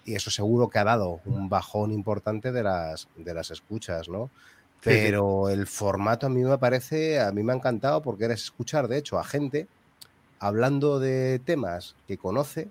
Y 0.05 0.15
eso 0.15 0.31
seguro 0.31 0.69
que 0.69 0.79
ha 0.79 0.85
dado 0.85 1.19
un 1.25 1.49
bajón 1.49 1.91
importante 1.91 2.53
de 2.53 2.63
las, 2.63 3.09
de 3.17 3.33
las 3.33 3.51
escuchas, 3.51 4.07
¿no? 4.07 4.29
Pero 4.81 5.49
el 5.49 5.67
formato 5.67 6.27
a 6.27 6.29
mí 6.29 6.41
me 6.41 6.57
parece, 6.57 7.19
a 7.19 7.33
mí 7.33 7.43
me 7.43 7.51
ha 7.51 7.57
encantado 7.57 8.01
porque 8.01 8.23
eres 8.23 8.43
escuchar, 8.43 8.87
de 8.87 8.99
hecho, 8.99 9.19
a 9.19 9.25
gente 9.25 9.67
hablando 10.43 10.99
de 10.99 11.39
temas 11.39 11.95
que 12.05 12.17
conoce 12.17 12.67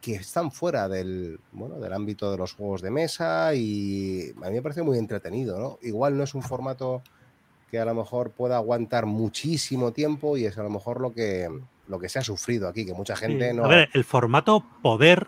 que 0.00 0.14
están 0.14 0.50
fuera 0.50 0.88
del, 0.88 1.38
bueno, 1.52 1.78
del 1.78 1.92
ámbito 1.92 2.30
de 2.30 2.38
los 2.38 2.54
juegos 2.54 2.80
de 2.80 2.90
mesa 2.90 3.54
y 3.54 4.32
a 4.42 4.48
mí 4.48 4.54
me 4.54 4.62
parece 4.62 4.82
muy 4.82 4.96
entretenido, 4.96 5.58
¿no? 5.58 5.78
Igual 5.82 6.16
no 6.16 6.24
es 6.24 6.34
un 6.34 6.42
formato 6.42 7.02
que 7.70 7.78
a 7.78 7.84
lo 7.84 7.94
mejor 7.94 8.30
pueda 8.30 8.56
aguantar 8.56 9.04
muchísimo 9.04 9.92
tiempo 9.92 10.38
y 10.38 10.46
es 10.46 10.56
a 10.56 10.62
lo 10.62 10.70
mejor 10.70 11.02
lo 11.02 11.12
que, 11.12 11.50
lo 11.88 11.98
que 11.98 12.08
se 12.08 12.18
ha 12.18 12.22
sufrido 12.22 12.68
aquí, 12.68 12.86
que 12.86 12.94
mucha 12.94 13.16
gente 13.16 13.52
no... 13.52 13.66
A 13.66 13.68
ver, 13.68 13.90
el 13.92 14.04
formato 14.04 14.64
poder 14.80 15.26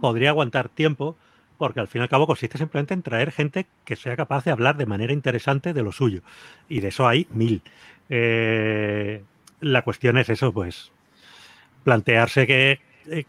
podría 0.00 0.30
aguantar 0.30 0.68
tiempo 0.68 1.16
porque 1.58 1.80
al 1.80 1.88
fin 1.88 2.02
y 2.02 2.04
al 2.04 2.08
cabo 2.08 2.28
consiste 2.28 2.56
simplemente 2.56 2.94
en 2.94 3.02
traer 3.02 3.32
gente 3.32 3.66
que 3.84 3.96
sea 3.96 4.16
capaz 4.16 4.44
de 4.44 4.52
hablar 4.52 4.76
de 4.76 4.86
manera 4.86 5.12
interesante 5.12 5.72
de 5.72 5.82
lo 5.82 5.90
suyo. 5.90 6.22
Y 6.68 6.80
de 6.80 6.88
eso 6.88 7.08
hay 7.08 7.26
mil. 7.30 7.62
Eh, 8.10 9.24
la 9.60 9.82
cuestión 9.82 10.18
es 10.18 10.28
eso, 10.28 10.52
pues 10.52 10.92
plantearse 11.86 12.48
qué, 12.48 12.80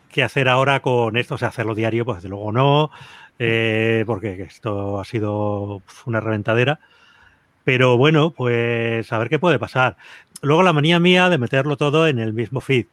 qué, 0.10 0.24
hacer 0.24 0.50
ahora 0.50 0.80
con 0.80 1.16
esto, 1.16 1.36
o 1.36 1.38
sea, 1.38 1.50
hacerlo 1.50 1.76
diario, 1.76 2.06
pues 2.06 2.18
desde 2.18 2.30
luego 2.30 2.52
no, 2.52 2.90
eh, 3.38 4.04
porque 4.08 4.42
esto 4.42 5.00
ha 5.00 5.06
sido 5.06 5.84
una 6.08 6.20
reventadera. 6.20 6.80
Pero 7.64 7.98
bueno, 7.98 8.32
pues 8.32 9.14
a 9.14 9.18
ver 9.20 9.30
qué 9.30 9.38
puede 9.38 9.60
pasar. 9.60 9.96
Luego 10.42 10.64
la 10.64 10.74
manía 10.74 11.00
mía 11.00 11.30
de 11.30 11.38
meterlo 11.38 11.78
todo 11.78 12.08
en 12.08 12.18
el 12.18 12.34
mismo 12.34 12.60
feed. 12.60 12.88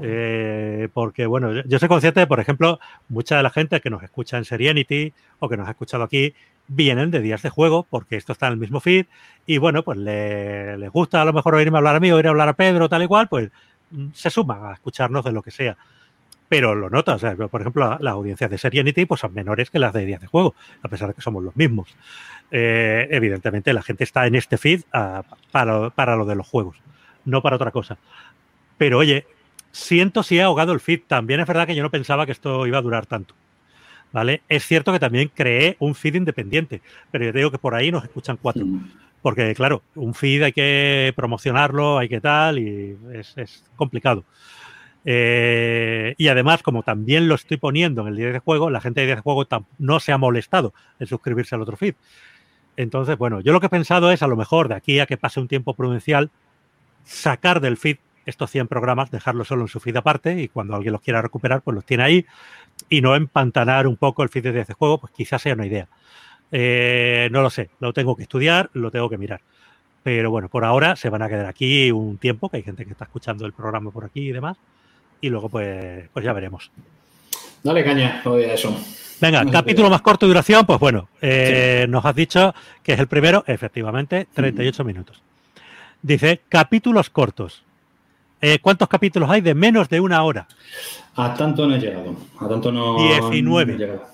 Eh, 0.00 0.88
porque, 0.94 1.26
bueno, 1.26 1.62
yo 1.66 1.78
soy 1.78 1.88
consciente 1.88 2.20
de, 2.20 2.26
por 2.26 2.40
ejemplo, 2.40 2.80
mucha 3.10 3.36
de 3.36 3.42
la 3.42 3.50
gente 3.50 3.82
que 3.82 3.90
nos 3.90 4.02
escucha 4.02 4.38
en 4.38 4.46
Serenity 4.46 5.12
o 5.40 5.48
que 5.50 5.58
nos 5.58 5.68
ha 5.68 5.72
escuchado 5.72 6.04
aquí 6.04 6.34
vienen 6.68 7.10
de 7.10 7.20
días 7.20 7.42
de 7.42 7.50
juego 7.50 7.86
porque 7.90 8.16
esto 8.16 8.32
está 8.32 8.46
en 8.46 8.54
el 8.54 8.58
mismo 8.58 8.80
feed 8.80 9.06
y, 9.44 9.58
bueno, 9.58 9.82
pues 9.82 9.98
les 9.98 10.90
gusta 10.90 11.20
a 11.20 11.26
lo 11.26 11.34
mejor 11.34 11.54
oírme 11.54 11.76
hablar 11.76 11.96
a 11.96 12.00
mí, 12.00 12.10
oír 12.12 12.28
hablar 12.28 12.48
a 12.48 12.54
Pedro, 12.54 12.88
tal 12.88 13.02
y 13.02 13.08
cual, 13.08 13.28
pues 13.28 13.50
se 14.12 14.30
suman 14.30 14.64
a 14.64 14.72
escucharnos 14.72 15.24
de 15.24 15.32
lo 15.32 15.42
que 15.42 15.50
sea. 15.50 15.76
Pero 16.48 16.74
lo 16.74 16.90
notas, 16.90 17.22
por 17.48 17.60
ejemplo, 17.60 17.96
las 18.00 18.12
audiencias 18.12 18.50
de 18.50 18.58
Serenity 18.58 19.06
pues, 19.06 19.20
son 19.20 19.32
menores 19.32 19.70
que 19.70 19.78
las 19.78 19.92
de 19.92 20.04
días 20.04 20.20
de 20.20 20.26
juego, 20.26 20.54
a 20.82 20.88
pesar 20.88 21.08
de 21.08 21.14
que 21.14 21.20
somos 21.20 21.44
los 21.44 21.54
mismos. 21.54 21.94
Eh, 22.50 23.06
evidentemente, 23.10 23.72
la 23.72 23.82
gente 23.82 24.02
está 24.02 24.26
en 24.26 24.34
este 24.34 24.58
feed 24.58 24.82
ah, 24.92 25.22
para, 25.52 25.90
para 25.90 26.16
lo 26.16 26.24
de 26.24 26.34
los 26.34 26.48
juegos, 26.48 26.76
no 27.24 27.40
para 27.40 27.54
otra 27.54 27.70
cosa. 27.70 27.98
Pero 28.78 28.98
oye, 28.98 29.26
siento 29.72 30.22
si 30.22 30.38
he 30.38 30.42
ahogado 30.42 30.72
el 30.72 30.80
feed. 30.80 31.02
También 31.06 31.40
es 31.40 31.46
verdad 31.46 31.66
que 31.66 31.74
yo 31.74 31.82
no 31.82 31.90
pensaba 31.90 32.26
que 32.26 32.32
esto 32.32 32.66
iba 32.66 32.78
a 32.78 32.82
durar 32.82 33.06
tanto. 33.06 33.34
¿Vale? 34.12 34.42
Es 34.48 34.66
cierto 34.66 34.92
que 34.92 34.98
también 34.98 35.30
creé 35.32 35.76
un 35.78 35.94
feed 35.94 36.16
independiente, 36.16 36.82
pero 37.12 37.26
yo 37.26 37.32
digo 37.32 37.50
que 37.52 37.58
por 37.58 37.76
ahí 37.76 37.92
nos 37.92 38.02
escuchan 38.02 38.36
cuatro. 38.42 38.66
Porque, 39.22 39.54
claro, 39.54 39.82
un 39.94 40.14
feed 40.14 40.42
hay 40.42 40.52
que 40.52 41.12
promocionarlo, 41.14 41.98
hay 41.98 42.08
que 42.08 42.20
tal, 42.20 42.58
y 42.58 42.96
es, 43.12 43.64
complicado. 43.76 44.24
Eh, 45.04 46.14
y 46.18 46.28
además, 46.28 46.62
como 46.62 46.82
también 46.82 47.28
lo 47.28 47.34
estoy 47.34 47.56
poniendo 47.56 48.02
en 48.02 48.08
el 48.08 48.16
día 48.16 48.32
de 48.32 48.38
juego, 48.38 48.70
la 48.70 48.80
gente 48.80 49.00
de 49.00 49.06
día 49.06 49.16
de 49.16 49.22
juego 49.22 49.46
no 49.78 50.00
se 50.00 50.12
ha 50.12 50.18
molestado 50.18 50.72
en 50.98 51.06
suscribirse 51.06 51.54
al 51.54 51.62
otro 51.62 51.76
feed. 51.76 51.94
Entonces, 52.76 53.18
bueno, 53.18 53.40
yo 53.40 53.52
lo 53.52 53.60
que 53.60 53.66
he 53.66 53.70
pensado 53.70 54.10
es 54.10 54.22
a 54.22 54.26
lo 54.26 54.36
mejor 54.36 54.68
de 54.68 54.74
aquí 54.74 55.00
a 55.00 55.06
que 55.06 55.18
pase 55.18 55.40
un 55.40 55.48
tiempo 55.48 55.74
prudencial, 55.74 56.30
sacar 57.04 57.60
del 57.60 57.76
feed 57.76 57.98
estos 58.26 58.50
100 58.50 58.68
programas, 58.68 59.10
dejarlos 59.10 59.48
solo 59.48 59.62
en 59.62 59.68
su 59.68 59.80
feed 59.80 59.96
aparte 59.96 60.40
y 60.40 60.48
cuando 60.48 60.74
alguien 60.74 60.92
los 60.92 61.02
quiera 61.02 61.20
recuperar, 61.20 61.62
pues 61.62 61.74
los 61.74 61.84
tiene 61.84 62.04
ahí 62.04 62.26
y 62.88 63.00
no 63.00 63.16
empantanar 63.16 63.86
un 63.86 63.96
poco 63.96 64.22
el 64.22 64.28
feed 64.28 64.44
de 64.44 64.52
de 64.52 64.74
juego, 64.74 64.98
pues 64.98 65.12
quizás 65.12 65.42
sea 65.42 65.54
una 65.54 65.66
idea. 65.66 65.88
Eh, 66.52 67.28
no 67.30 67.42
lo 67.42 67.50
sé, 67.50 67.70
lo 67.80 67.92
tengo 67.92 68.16
que 68.16 68.22
estudiar, 68.22 68.70
lo 68.74 68.90
tengo 68.90 69.08
que 69.08 69.18
mirar. 69.18 69.40
Pero 70.02 70.30
bueno, 70.30 70.48
por 70.48 70.64
ahora 70.64 70.96
se 70.96 71.10
van 71.10 71.22
a 71.22 71.28
quedar 71.28 71.46
aquí 71.46 71.90
un 71.90 72.18
tiempo, 72.18 72.48
que 72.48 72.58
hay 72.58 72.62
gente 72.62 72.84
que 72.84 72.92
está 72.92 73.04
escuchando 73.04 73.46
el 73.46 73.52
programa 73.52 73.90
por 73.90 74.04
aquí 74.04 74.28
y 74.28 74.32
demás. 74.32 74.56
Y 75.20 75.28
luego 75.28 75.48
pues, 75.48 76.08
pues 76.12 76.24
ya 76.24 76.32
veremos. 76.32 76.70
Dale 77.62 77.84
caña, 77.84 78.22
a 78.24 78.36
eso. 78.38 78.74
Venga, 79.20 79.44
capítulo 79.50 79.90
más 79.90 80.00
corto 80.00 80.24
de 80.24 80.30
duración, 80.30 80.64
pues 80.64 80.80
bueno, 80.80 81.10
eh, 81.20 81.84
nos 81.90 82.02
has 82.06 82.14
dicho 82.14 82.54
que 82.82 82.94
es 82.94 82.98
el 82.98 83.06
primero, 83.06 83.44
efectivamente, 83.46 84.26
38 84.32 84.82
minutos. 84.82 85.22
Dice, 86.00 86.40
capítulos 86.48 87.10
cortos. 87.10 87.62
Eh, 88.40 88.58
¿Cuántos 88.62 88.88
capítulos 88.88 89.28
hay 89.28 89.42
de 89.42 89.54
menos 89.54 89.90
de 89.90 90.00
una 90.00 90.22
hora? 90.22 90.48
A 91.16 91.34
tanto 91.34 91.66
no 91.66 91.74
he 91.74 91.78
llegado. 91.78 92.16
A 92.38 92.48
tanto 92.48 92.72
no. 92.72 92.96
19. 92.96 93.74
he 93.74 93.76
llegado. 93.76 94.06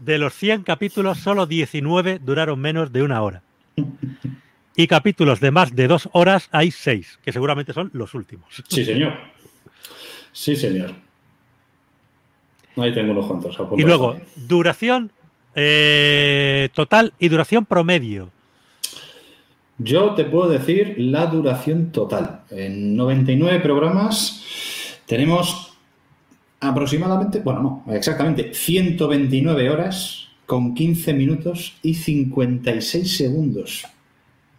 De 0.00 0.18
los 0.18 0.34
100 0.34 0.62
capítulos, 0.62 1.18
solo 1.18 1.46
19 1.46 2.18
duraron 2.18 2.60
menos 2.60 2.92
de 2.92 3.02
una 3.02 3.22
hora. 3.22 3.42
Y 4.76 4.86
capítulos 4.86 5.40
de 5.40 5.50
más 5.50 5.74
de 5.74 5.88
dos 5.88 6.08
horas 6.12 6.48
hay 6.52 6.70
seis, 6.70 7.18
que 7.24 7.32
seguramente 7.32 7.72
son 7.72 7.90
los 7.94 8.14
últimos. 8.14 8.62
Sí, 8.68 8.84
señor. 8.84 9.14
Sí, 10.32 10.54
señor. 10.54 10.92
Ahí 12.76 12.92
tengo 12.92 13.12
unos 13.12 13.26
cuantos. 13.26 13.58
Y 13.78 13.82
luego, 13.82 14.18
duración 14.36 15.10
eh, 15.54 16.68
total 16.74 17.14
y 17.18 17.28
duración 17.28 17.64
promedio. 17.64 18.30
Yo 19.78 20.14
te 20.14 20.24
puedo 20.24 20.50
decir 20.50 20.94
la 20.98 21.26
duración 21.26 21.90
total. 21.92 22.42
En 22.50 22.94
99 22.96 23.60
programas 23.60 24.44
tenemos 25.06 25.75
aproximadamente, 26.60 27.40
bueno, 27.40 27.84
no, 27.86 27.94
exactamente 27.94 28.52
129 28.52 29.70
horas 29.70 30.28
con 30.46 30.74
15 30.74 31.12
minutos 31.12 31.76
y 31.82 31.94
56 31.94 33.16
segundos. 33.16 33.86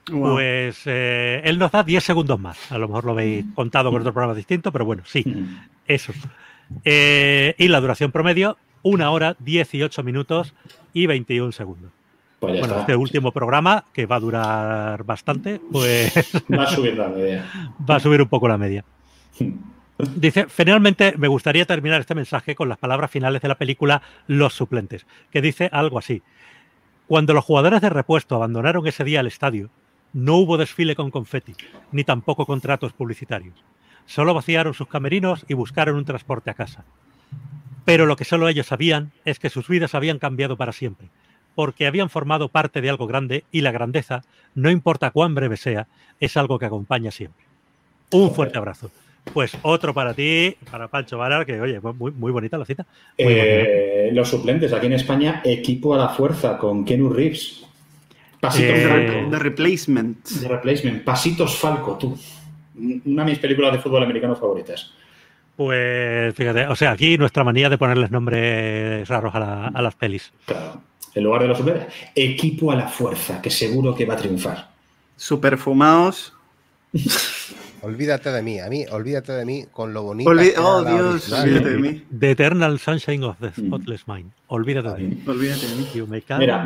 Pues 0.06 0.82
eh, 0.86 1.42
él 1.44 1.60
nos 1.60 1.72
da 1.72 1.84
10 1.84 2.04
segundos 2.04 2.40
más. 2.40 2.72
A 2.72 2.78
lo 2.78 2.88
mejor 2.88 3.06
lo 3.06 3.12
habéis 3.12 3.46
mm. 3.46 3.54
contado 3.54 3.92
con 3.92 4.02
otro 4.02 4.14
programa 4.14 4.36
distinto, 4.36 4.72
pero 4.72 4.86
bueno, 4.86 5.04
sí, 5.06 5.24
mm. 5.26 5.60
eso. 5.88 6.14
Eh, 6.86 7.56
y 7.58 7.68
la 7.68 7.82
duración 7.82 8.12
promedio, 8.12 8.58
una 8.84 9.12
hora, 9.12 9.36
18 9.40 10.04
minutos 10.04 10.54
y 10.94 11.08
21 11.08 11.52
segundos. 11.52 11.92
Pues 12.40 12.60
bueno, 12.60 12.80
este 12.82 12.96
último 12.96 13.32
programa, 13.32 13.86
que 13.92 14.06
va 14.06 14.18
a 14.18 14.20
durar 14.20 15.04
bastante, 15.04 15.60
pues. 15.72 16.14
Va 16.54 16.64
a 16.64 16.68
subir 16.68 16.96
la 16.96 17.08
media. 17.08 17.46
Va 17.90 17.96
a 17.96 18.00
subir 18.00 18.22
un 18.22 18.28
poco 18.28 18.48
la 18.48 18.58
media. 18.58 18.86
Dice, 19.98 20.46
finalmente 20.48 21.16
me 21.18 21.28
gustaría 21.28 21.66
terminar 21.66 22.02
este 22.02 22.14
mensaje 22.14 22.54
con 22.54 22.70
las 22.70 22.78
palabras 22.78 23.10
finales 23.10 23.42
de 23.42 23.48
la 23.48 23.58
película 23.58 24.04
Los 24.28 24.54
suplentes, 24.54 25.08
que 25.32 25.42
dice 25.42 25.70
algo 25.72 25.98
así. 25.98 26.22
Cuando 27.08 27.34
los 27.34 27.44
jugadores 27.44 27.82
de 27.82 27.90
repuesto 27.90 28.36
abandonaron 28.36 28.86
ese 28.86 29.04
día 29.04 29.22
el 29.22 29.28
estadio, 29.28 29.72
no 30.14 30.36
hubo 30.36 30.58
desfile 30.58 30.96
con 30.96 31.10
confeti, 31.10 31.56
ni 31.92 32.04
tampoco 32.04 32.46
contratos 32.46 32.94
publicitarios. 32.94 33.56
Solo 34.06 34.36
vaciaron 34.36 34.76
sus 34.76 34.88
camerinos 34.88 35.46
y 35.48 35.56
buscaron 35.56 35.96
un 35.96 36.06
transporte 36.06 36.52
a 36.52 36.54
casa. 36.54 36.86
Pero 37.84 38.06
lo 38.06 38.18
que 38.18 38.26
solo 38.26 38.50
ellos 38.50 38.68
sabían 38.68 39.12
es 39.26 39.40
que 39.40 39.50
sus 39.50 39.68
vidas 39.68 39.96
habían 39.96 40.20
cambiado 40.20 40.58
para 40.58 40.74
siempre, 40.74 41.10
porque 41.56 41.88
habían 41.88 42.10
formado 42.12 42.50
parte 42.50 42.82
de 42.82 42.90
algo 42.90 43.08
grande 43.08 43.46
y 43.52 43.62
la 43.62 43.72
grandeza, 43.72 44.24
no 44.54 44.70
importa 44.70 45.10
cuán 45.10 45.34
breve 45.34 45.58
sea, 45.58 45.88
es 46.20 46.38
algo 46.38 46.60
que 46.60 46.68
acompaña 46.68 47.10
siempre. 47.10 47.46
Un 48.12 48.34
fuerte 48.34 48.58
abrazo. 48.58 48.92
Pues 49.34 49.58
otro 49.62 49.94
para 49.94 50.14
ti, 50.14 50.56
para 50.70 50.88
Pancho 50.88 51.18
Varar, 51.18 51.46
que 51.46 51.60
oye, 51.60 51.80
muy, 51.80 52.12
muy 52.12 52.32
bonita 52.32 52.58
la 52.58 52.66
cita. 52.66 52.86
Eh, 53.18 54.10
los 54.14 54.30
suplentes, 54.30 54.74
aquí 54.74 54.88
en 54.88 54.94
España, 54.94 55.42
equipo 55.44 55.94
a 55.94 55.98
la 55.98 56.10
fuerza 56.10 56.58
con 56.58 56.86
Kenu 56.86 57.10
Reeves. 57.10 57.66
Pasitos 58.40 58.76
eh, 58.76 59.28
de, 59.30 59.40
replacement. 59.40 60.28
De 60.28 60.48
replacement. 60.48 61.04
Pasitos 61.04 61.56
Falco, 61.58 61.98
tú. 61.98 62.18
Una 63.06 63.24
de 63.24 63.32
mis 63.32 63.40
películas 63.40 63.74
de 63.74 63.80
fútbol 63.80 64.04
americano 64.04 64.36
favoritas. 64.36 64.92
Pues 65.56 66.36
fíjate, 66.36 66.68
o 66.68 66.76
sea, 66.76 66.92
aquí 66.92 67.18
nuestra 67.18 67.44
manía 67.44 67.68
de 67.68 67.80
ponerles 67.80 68.12
nombres 68.12 69.08
raros 69.08 69.34
a, 69.34 69.72
las 69.82 69.96
pelis. 69.96 70.32
Claro. 70.46 70.82
En 71.16 71.24
lugar 71.24 71.42
de 71.42 71.48
los 71.48 71.58
suplentes, 71.58 71.88
equipo 72.14 72.72
a 72.72 72.76
la 72.76 72.88
fuerza, 72.88 73.42
que 73.42 73.50
seguro 73.50 73.96
que 73.96 74.06
va 74.06 74.14
a 74.14 74.18
triunfar. 74.18 74.70
Superfumados. 75.16 76.34
Olvídate 77.82 78.32
de 78.32 78.42
mí, 78.42 78.60
a 78.60 78.68
mí, 78.70 78.86
olvídate 78.92 79.34
de 79.34 79.46
mí 79.46 79.66
con 79.72 79.94
lo 79.94 80.04
bonito. 80.04 80.30
oh, 80.58 80.84
Dios, 80.84 81.32
olvídate 81.32 81.70
de 81.70 81.78
mí. 81.78 82.04
The 82.20 82.32
Eternal 82.32 82.80
Sunshine 82.80 83.24
of 83.24 83.38
the 83.40 83.52
Spotless 83.52 84.08
Mind. 84.08 84.32
Olvídate 84.48 84.90
de 84.90 85.08
mí. 85.08 85.24
Olvídate 85.28 85.68
de 85.68 85.76
mí. 85.76 85.88
Mira, 86.40 86.64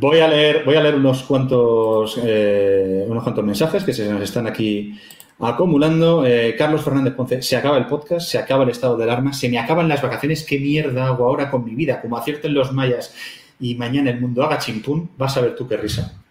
voy 0.00 0.18
a 0.20 0.28
leer, 0.28 0.64
voy 0.64 0.76
a 0.76 0.82
leer 0.82 0.94
unos 0.94 1.22
cuantos, 1.22 2.18
eh, 2.24 3.04
unos 3.06 3.22
cuantos 3.22 3.44
mensajes 3.44 3.84
que 3.84 3.92
se 3.92 4.10
nos 4.10 4.22
están 4.22 4.46
aquí 4.46 4.98
acumulando. 5.38 6.24
Eh, 6.26 6.54
Carlos 6.56 6.82
Fernández 6.82 7.14
Ponce, 7.14 7.42
se 7.42 7.56
acaba 7.56 7.76
el 7.76 7.86
podcast, 7.86 8.28
se 8.28 8.38
acaba 8.38 8.64
el 8.64 8.70
estado 8.70 8.96
de 8.96 9.04
alarma, 9.04 9.32
se 9.32 9.48
me 9.48 9.58
acaban 9.58 9.88
las 9.88 10.02
vacaciones, 10.02 10.44
¿qué 10.44 10.58
mierda 10.58 11.06
hago 11.06 11.26
ahora 11.26 11.50
con 11.50 11.64
mi 11.64 11.74
vida? 11.74 12.00
Como 12.00 12.16
acierten 12.16 12.54
los 12.54 12.72
mayas 12.72 13.14
y 13.60 13.74
mañana 13.74 14.10
el 14.10 14.20
mundo 14.20 14.42
haga 14.44 14.58
chimpún, 14.58 15.10
vas 15.18 15.36
a 15.36 15.40
ver 15.42 15.54
tú 15.54 15.68
qué 15.68 15.76
risa. 15.76 16.22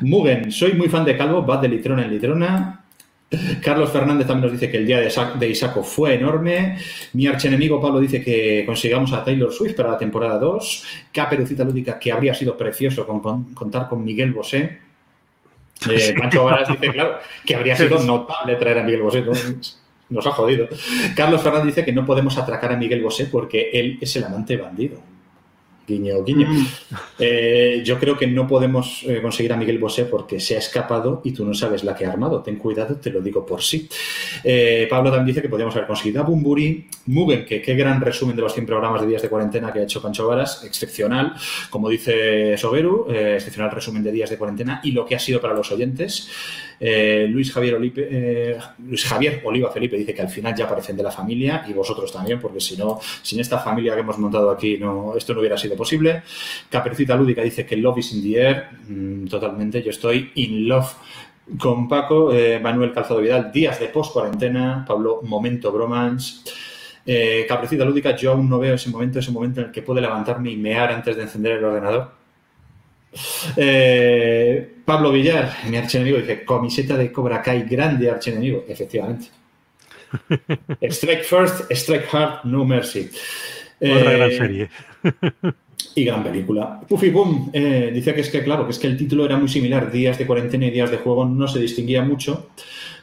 Mugen, 0.00 0.50
soy 0.52 0.72
muy 0.74 0.88
fan 0.88 1.04
de 1.04 1.16
Calvo, 1.16 1.44
va 1.44 1.58
de 1.58 1.68
litrona 1.68 2.04
en 2.04 2.10
litrona. 2.10 2.84
Carlos 3.62 3.90
Fernández 3.90 4.26
también 4.26 4.50
nos 4.50 4.52
dice 4.52 4.70
que 4.70 4.78
el 4.78 4.86
día 4.86 5.00
de, 5.00 5.48
Isaco 5.48 5.82
fue 5.82 6.14
enorme. 6.14 6.78
Mi 7.12 7.26
archenemigo 7.26 7.80
Pablo 7.80 8.00
dice 8.00 8.22
que 8.22 8.64
consigamos 8.64 9.12
a 9.12 9.22
Taylor 9.22 9.52
Swift 9.52 9.74
para 9.74 9.90
la 9.90 9.98
temporada 9.98 10.38
2. 10.38 10.84
Caperucita 11.12 11.62
Lúdica, 11.62 11.98
que 11.98 12.10
habría 12.10 12.32
sido 12.32 12.56
precioso 12.56 13.06
contar 13.06 13.88
con 13.88 14.02
Miguel 14.02 14.32
Bosé. 14.32 14.78
Eh, 15.90 16.14
Pancho 16.18 16.44
Varas 16.44 16.68
dice, 16.68 16.90
claro, 16.90 17.18
que 17.44 17.54
habría 17.54 17.76
sido 17.76 18.02
notable 18.02 18.56
traer 18.56 18.78
a 18.78 18.82
Miguel 18.82 19.02
Bosé. 19.02 19.24
Nos 20.08 20.26
ha 20.26 20.30
jodido. 20.30 20.66
Carlos 21.14 21.42
Fernández 21.42 21.66
dice 21.66 21.84
que 21.84 21.92
no 21.92 22.06
podemos 22.06 22.38
atracar 22.38 22.72
a 22.72 22.76
Miguel 22.76 23.02
Bosé 23.02 23.26
porque 23.26 23.70
él 23.74 23.98
es 24.00 24.16
el 24.16 24.24
amante 24.24 24.56
bandido. 24.56 25.02
Guiño, 25.88 26.22
guiño. 26.22 26.46
Mm. 26.46 26.66
Eh, 27.18 27.82
yo 27.82 27.98
creo 27.98 28.16
que 28.16 28.26
no 28.26 28.46
podemos 28.46 29.02
eh, 29.06 29.22
conseguir 29.22 29.54
a 29.54 29.56
Miguel 29.56 29.78
Bosé 29.78 30.04
porque 30.04 30.38
se 30.38 30.54
ha 30.54 30.58
escapado 30.58 31.22
y 31.24 31.32
tú 31.32 31.46
no 31.46 31.54
sabes 31.54 31.82
la 31.82 31.94
que 31.94 32.04
ha 32.04 32.12
armado. 32.12 32.42
Ten 32.42 32.56
cuidado, 32.56 32.96
te 32.96 33.10
lo 33.10 33.22
digo 33.22 33.46
por 33.46 33.62
sí. 33.62 33.88
Eh, 34.44 34.86
Pablo 34.90 35.10
también 35.10 35.28
dice 35.28 35.40
que 35.40 35.48
podríamos 35.48 35.74
haber 35.74 35.86
conseguido 35.86 36.20
a 36.20 36.24
Bumburi. 36.24 36.86
Mugen, 37.06 37.46
que 37.46 37.62
qué 37.62 37.74
gran 37.74 38.02
resumen 38.02 38.36
de 38.36 38.42
los 38.42 38.52
100 38.52 38.66
programas 38.66 39.00
de 39.00 39.06
días 39.06 39.22
de 39.22 39.30
cuarentena 39.30 39.72
que 39.72 39.78
ha 39.78 39.82
hecho 39.84 40.02
Pancho 40.02 40.28
Varas. 40.28 40.62
Excepcional, 40.62 41.34
como 41.70 41.88
dice 41.88 42.58
Soberu, 42.58 43.10
excepcional 43.10 43.70
resumen 43.70 44.02
de 44.02 44.12
días 44.12 44.28
de 44.28 44.36
cuarentena 44.36 44.80
y 44.84 44.92
lo 44.92 45.06
que 45.06 45.14
ha 45.14 45.18
sido 45.18 45.40
para 45.40 45.54
los 45.54 45.72
oyentes. 45.72 46.28
Luis, 46.80 47.52
Javier 47.52 47.78
Luis 47.78 49.04
Javier 49.04 49.42
Oliva 49.44 49.70
Felipe 49.70 49.96
dice 49.96 50.14
que 50.14 50.22
al 50.22 50.28
final 50.28 50.54
ya 50.54 50.68
parecen 50.68 50.96
de 50.96 51.02
la 51.02 51.10
familia 51.10 51.64
y 51.68 51.72
vosotros 51.72 52.12
también, 52.12 52.40
porque 52.40 52.60
si 52.60 52.76
no, 52.76 53.00
sin 53.22 53.40
esta 53.40 53.58
familia 53.58 53.94
que 53.94 54.00
hemos 54.00 54.18
montado 54.18 54.50
aquí, 54.50 54.78
no, 54.78 55.16
esto 55.16 55.34
no 55.34 55.40
hubiera 55.40 55.56
sido 55.56 55.76
posible. 55.76 56.22
Caperucita 56.70 57.16
Lúdica 57.16 57.42
dice 57.42 57.66
que 57.66 57.76
Love 57.76 57.98
is 57.98 58.12
in 58.12 58.22
the 58.22 58.40
air. 58.40 58.68
Mm, 58.88 59.26
totalmente, 59.26 59.82
yo 59.82 59.90
estoy 59.90 60.30
in 60.36 60.68
love 60.68 60.94
con 61.58 61.88
Paco. 61.88 62.32
Eh, 62.32 62.58
Manuel 62.60 62.92
Calzado 62.92 63.20
Vidal, 63.20 63.50
días 63.52 63.80
de 63.80 63.88
post-cuarentena. 63.88 64.84
Pablo, 64.86 65.20
momento 65.22 65.72
bromance. 65.72 66.42
Eh, 67.06 67.46
Lúdica, 67.70 68.14
yo 68.14 68.32
aún 68.32 68.50
no 68.50 68.58
veo 68.58 68.74
ese 68.74 68.90
momento, 68.90 69.18
ese 69.18 69.32
momento 69.32 69.60
en 69.60 69.68
el 69.68 69.72
que 69.72 69.82
puede 69.82 70.02
levantarme 70.02 70.50
y 70.50 70.56
mear 70.56 70.92
antes 70.92 71.16
de 71.16 71.22
encender 71.22 71.52
el 71.52 71.64
ordenador. 71.64 72.17
Eh, 73.56 74.76
Pablo 74.84 75.10
Villar, 75.10 75.56
mi 75.68 75.76
archienemigo, 75.76 76.18
dice, 76.18 76.44
camiseta 76.44 76.96
de 76.96 77.12
Cobra 77.12 77.42
Kai, 77.42 77.64
grande 77.64 78.10
archienemigo. 78.10 78.64
Efectivamente. 78.68 79.28
strike 80.90 81.24
first, 81.24 81.70
strike 81.70 82.06
hard, 82.12 82.44
no 82.44 82.64
mercy. 82.64 83.10
Otra 83.80 84.12
gran 84.12 84.30
serie. 84.30 84.70
Y 85.94 86.04
gran 86.04 86.22
película. 86.22 86.80
Puffy 86.88 87.10
Boom 87.10 87.50
eh, 87.52 87.90
dice 87.92 88.14
que 88.14 88.20
es 88.20 88.30
que, 88.30 88.42
claro, 88.42 88.64
que 88.64 88.72
es 88.72 88.78
que 88.78 88.86
el 88.86 88.96
título 88.96 89.24
era 89.24 89.36
muy 89.36 89.48
similar. 89.48 89.90
Días 89.90 90.18
de 90.18 90.26
cuarentena 90.26 90.66
y 90.66 90.70
días 90.70 90.90
de 90.90 90.98
juego 90.98 91.24
no 91.24 91.46
se 91.48 91.60
distinguía 91.60 92.02
mucho. 92.02 92.50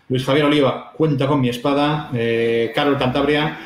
Luis 0.08 0.24
Javier 0.24 0.46
Oliva, 0.46 0.92
cuenta 0.96 1.28
con 1.28 1.42
mi 1.42 1.50
espada. 1.50 2.10
Eh, 2.14 2.72
Carol 2.76 2.98
Cantabria 2.98 3.58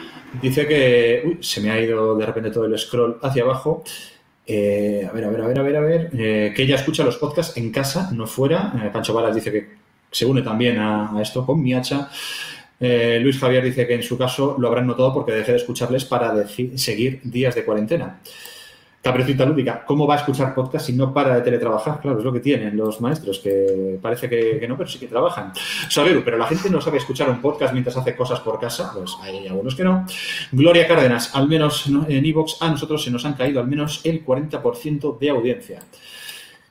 dice 0.42 0.68
que. 0.68 1.24
Uy, 1.26 1.38
se 1.42 1.62
me 1.62 1.72
ha 1.72 1.80
ido 1.80 2.16
de 2.16 2.26
repente 2.26 2.52
todo 2.52 2.66
el 2.66 2.78
scroll 2.78 3.18
hacia 3.22 3.44
abajo. 3.44 3.84
Eh, 4.52 5.08
a 5.08 5.14
ver, 5.14 5.26
a 5.26 5.30
ver, 5.30 5.42
a 5.42 5.48
ver, 5.48 5.60
a 5.60 5.62
ver, 5.62 5.76
a 5.78 5.82
ver. 5.82 6.10
que 6.10 6.64
ella 6.64 6.76
escucha 6.76 7.04
los 7.04 7.18
podcasts 7.18 7.56
en 7.58 7.72
casa, 7.72 8.10
no 8.12 8.26
fuera. 8.26 8.90
Pancho 8.92 9.14
Varas 9.14 9.36
dice 9.36 9.52
que 9.52 9.68
se 10.12 10.26
une 10.26 10.42
también 10.42 10.80
a, 10.80 11.20
esto 11.22 11.46
con 11.46 11.62
mi 11.62 11.74
hacha. 11.74 12.10
Luis 12.80 13.38
Javier 13.38 13.64
dice 13.64 13.86
que 13.86 13.94
en 13.94 14.04
su 14.04 14.18
caso 14.18 14.56
lo 14.58 14.68
habrán 14.68 14.88
notado 14.88 15.14
porque 15.14 15.34
dejé 15.34 15.52
de 15.52 15.58
escucharles 15.58 16.06
para 16.06 16.48
seguir 16.48 17.22
días 17.24 17.54
de 17.54 17.64
cuarentena. 17.64 18.20
Caperucita 19.02 19.46
Lúdica, 19.46 19.86
¿cómo 19.86 20.06
va 20.06 20.16
a 20.16 20.18
escuchar 20.18 20.54
podcast 20.54 20.88
si 20.88 20.94
no 20.94 21.14
para 21.14 21.36
de 21.36 21.42
teletrabajar? 21.42 22.02
Claro, 22.02 22.20
es 22.20 22.26
lo 22.26 22.34
que 22.34 22.42
tienen 22.42 22.76
los 22.76 23.00
maestros, 23.00 23.40
que 23.40 23.98
parece 24.02 24.28
que, 24.28 24.66
no, 24.68 24.78
pero 24.78 24.90
sí 24.90 25.00
que 25.00 25.08
trabajan. 25.08 25.54
Saberu, 25.88 26.22
pero 26.24 26.38
la 26.38 26.46
gente 26.48 26.70
no 26.70 26.82
sabe 26.82 26.98
escuchar 26.98 27.30
un 27.30 27.42
podcast 27.42 27.72
mientras 27.72 27.96
hace 27.96 28.14
cosas 28.14 28.42
por 28.42 28.60
casa, 28.60 28.92
pues 28.94 29.16
hay 29.22 29.48
algunos 29.48 29.74
que 29.74 29.86
no. 29.86 30.06
Gloria 30.52 30.86
Cárdenas, 30.86 31.34
al 31.34 31.48
menos 31.48 31.88
en 31.88 32.26
Evox 32.26 32.58
a 32.62 32.70
nosotros 32.70 33.02
se 33.02 33.10
nos 33.10 33.24
han 33.26 33.36
caído 33.36 33.62
al 33.62 33.68
menos 33.68 34.02
el 34.04 34.26
40% 34.26 35.18
de 35.18 35.30
audiencia. 35.30 35.80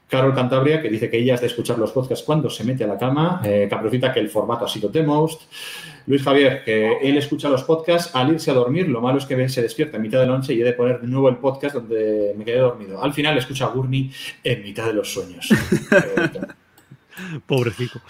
Carol 0.08 0.34
Cantabria, 0.34 0.80
que 0.80 0.88
dice 0.88 1.10
que 1.10 1.18
ella 1.18 1.34
es 1.34 1.40
de 1.42 1.48
escuchar 1.48 1.78
los 1.78 1.92
podcasts 1.92 2.24
cuando 2.24 2.48
se 2.48 2.64
mete 2.64 2.84
a 2.84 2.86
la 2.86 2.96
cama. 2.96 3.42
Eh, 3.44 3.68
que 3.68 4.20
el 4.20 4.30
formato 4.30 4.64
ha 4.64 4.68
sido 4.68 4.90
T-Most. 4.90 5.42
Luis 6.08 6.22
Javier, 6.22 6.64
que 6.64 6.98
él 7.02 7.18
escucha 7.18 7.50
los 7.50 7.64
podcasts 7.64 8.14
al 8.14 8.32
irse 8.32 8.50
a 8.50 8.54
dormir. 8.54 8.88
Lo 8.88 9.02
malo 9.02 9.18
es 9.18 9.26
que 9.26 9.48
se 9.50 9.60
despierta 9.60 9.98
en 9.98 10.02
mitad 10.02 10.20
de 10.20 10.26
la 10.26 10.38
noche 10.38 10.54
y 10.54 10.62
he 10.62 10.64
de 10.64 10.72
poner 10.72 11.02
de 11.02 11.06
nuevo 11.06 11.28
el 11.28 11.36
podcast 11.36 11.74
donde 11.74 12.34
me 12.34 12.46
quedé 12.46 12.60
dormido. 12.60 13.02
Al 13.02 13.12
final 13.12 13.36
escucha 13.36 13.66
a 13.66 13.68
Gurney 13.68 14.10
en 14.42 14.62
mitad 14.62 14.86
de 14.86 14.94
los 14.94 15.12
sueños. 15.12 15.48
Pobrecito. 17.46 18.00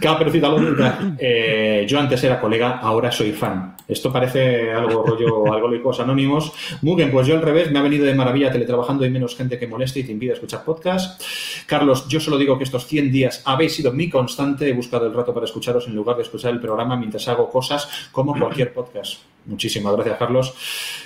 Caperucita 0.00 0.48
Lógica. 0.48 1.16
Eh, 1.18 1.84
yo 1.88 1.98
antes 1.98 2.22
era 2.24 2.40
colega, 2.40 2.78
ahora 2.78 3.10
soy 3.12 3.32
fan. 3.32 3.76
Esto 3.88 4.12
parece 4.12 4.72
algo 4.72 5.04
rollo 5.04 5.52
alcohólicos 5.52 6.00
anónimos. 6.00 6.52
Mugen, 6.82 7.10
pues 7.10 7.26
yo 7.26 7.34
al 7.36 7.42
revés, 7.42 7.70
me 7.70 7.78
ha 7.78 7.82
venido 7.82 8.04
de 8.04 8.14
maravilla 8.14 8.50
teletrabajando 8.50 9.04
y 9.04 9.10
menos 9.10 9.36
gente 9.36 9.58
que 9.58 9.66
moleste 9.66 10.00
y 10.00 10.04
te 10.04 10.12
impide 10.12 10.32
escuchar 10.32 10.64
podcast. 10.64 11.22
Carlos, 11.66 12.08
yo 12.08 12.20
solo 12.20 12.38
digo 12.38 12.58
que 12.58 12.64
estos 12.64 12.86
100 12.86 13.12
días 13.12 13.42
habéis 13.44 13.74
sido 13.74 13.92
mi 13.92 14.08
constante. 14.08 14.68
He 14.68 14.72
buscado 14.72 15.06
el 15.06 15.14
rato 15.14 15.32
para 15.32 15.46
escucharos 15.46 15.86
en 15.86 15.94
lugar 15.94 16.16
de 16.16 16.22
escuchar 16.22 16.52
el 16.52 16.60
programa 16.60 16.96
mientras 16.96 17.26
hago 17.28 17.48
cosas 17.48 18.08
como 18.12 18.38
cualquier 18.38 18.72
podcast. 18.72 19.20
Muchísimas 19.46 19.94
gracias, 19.94 20.18
Carlos. 20.18 20.54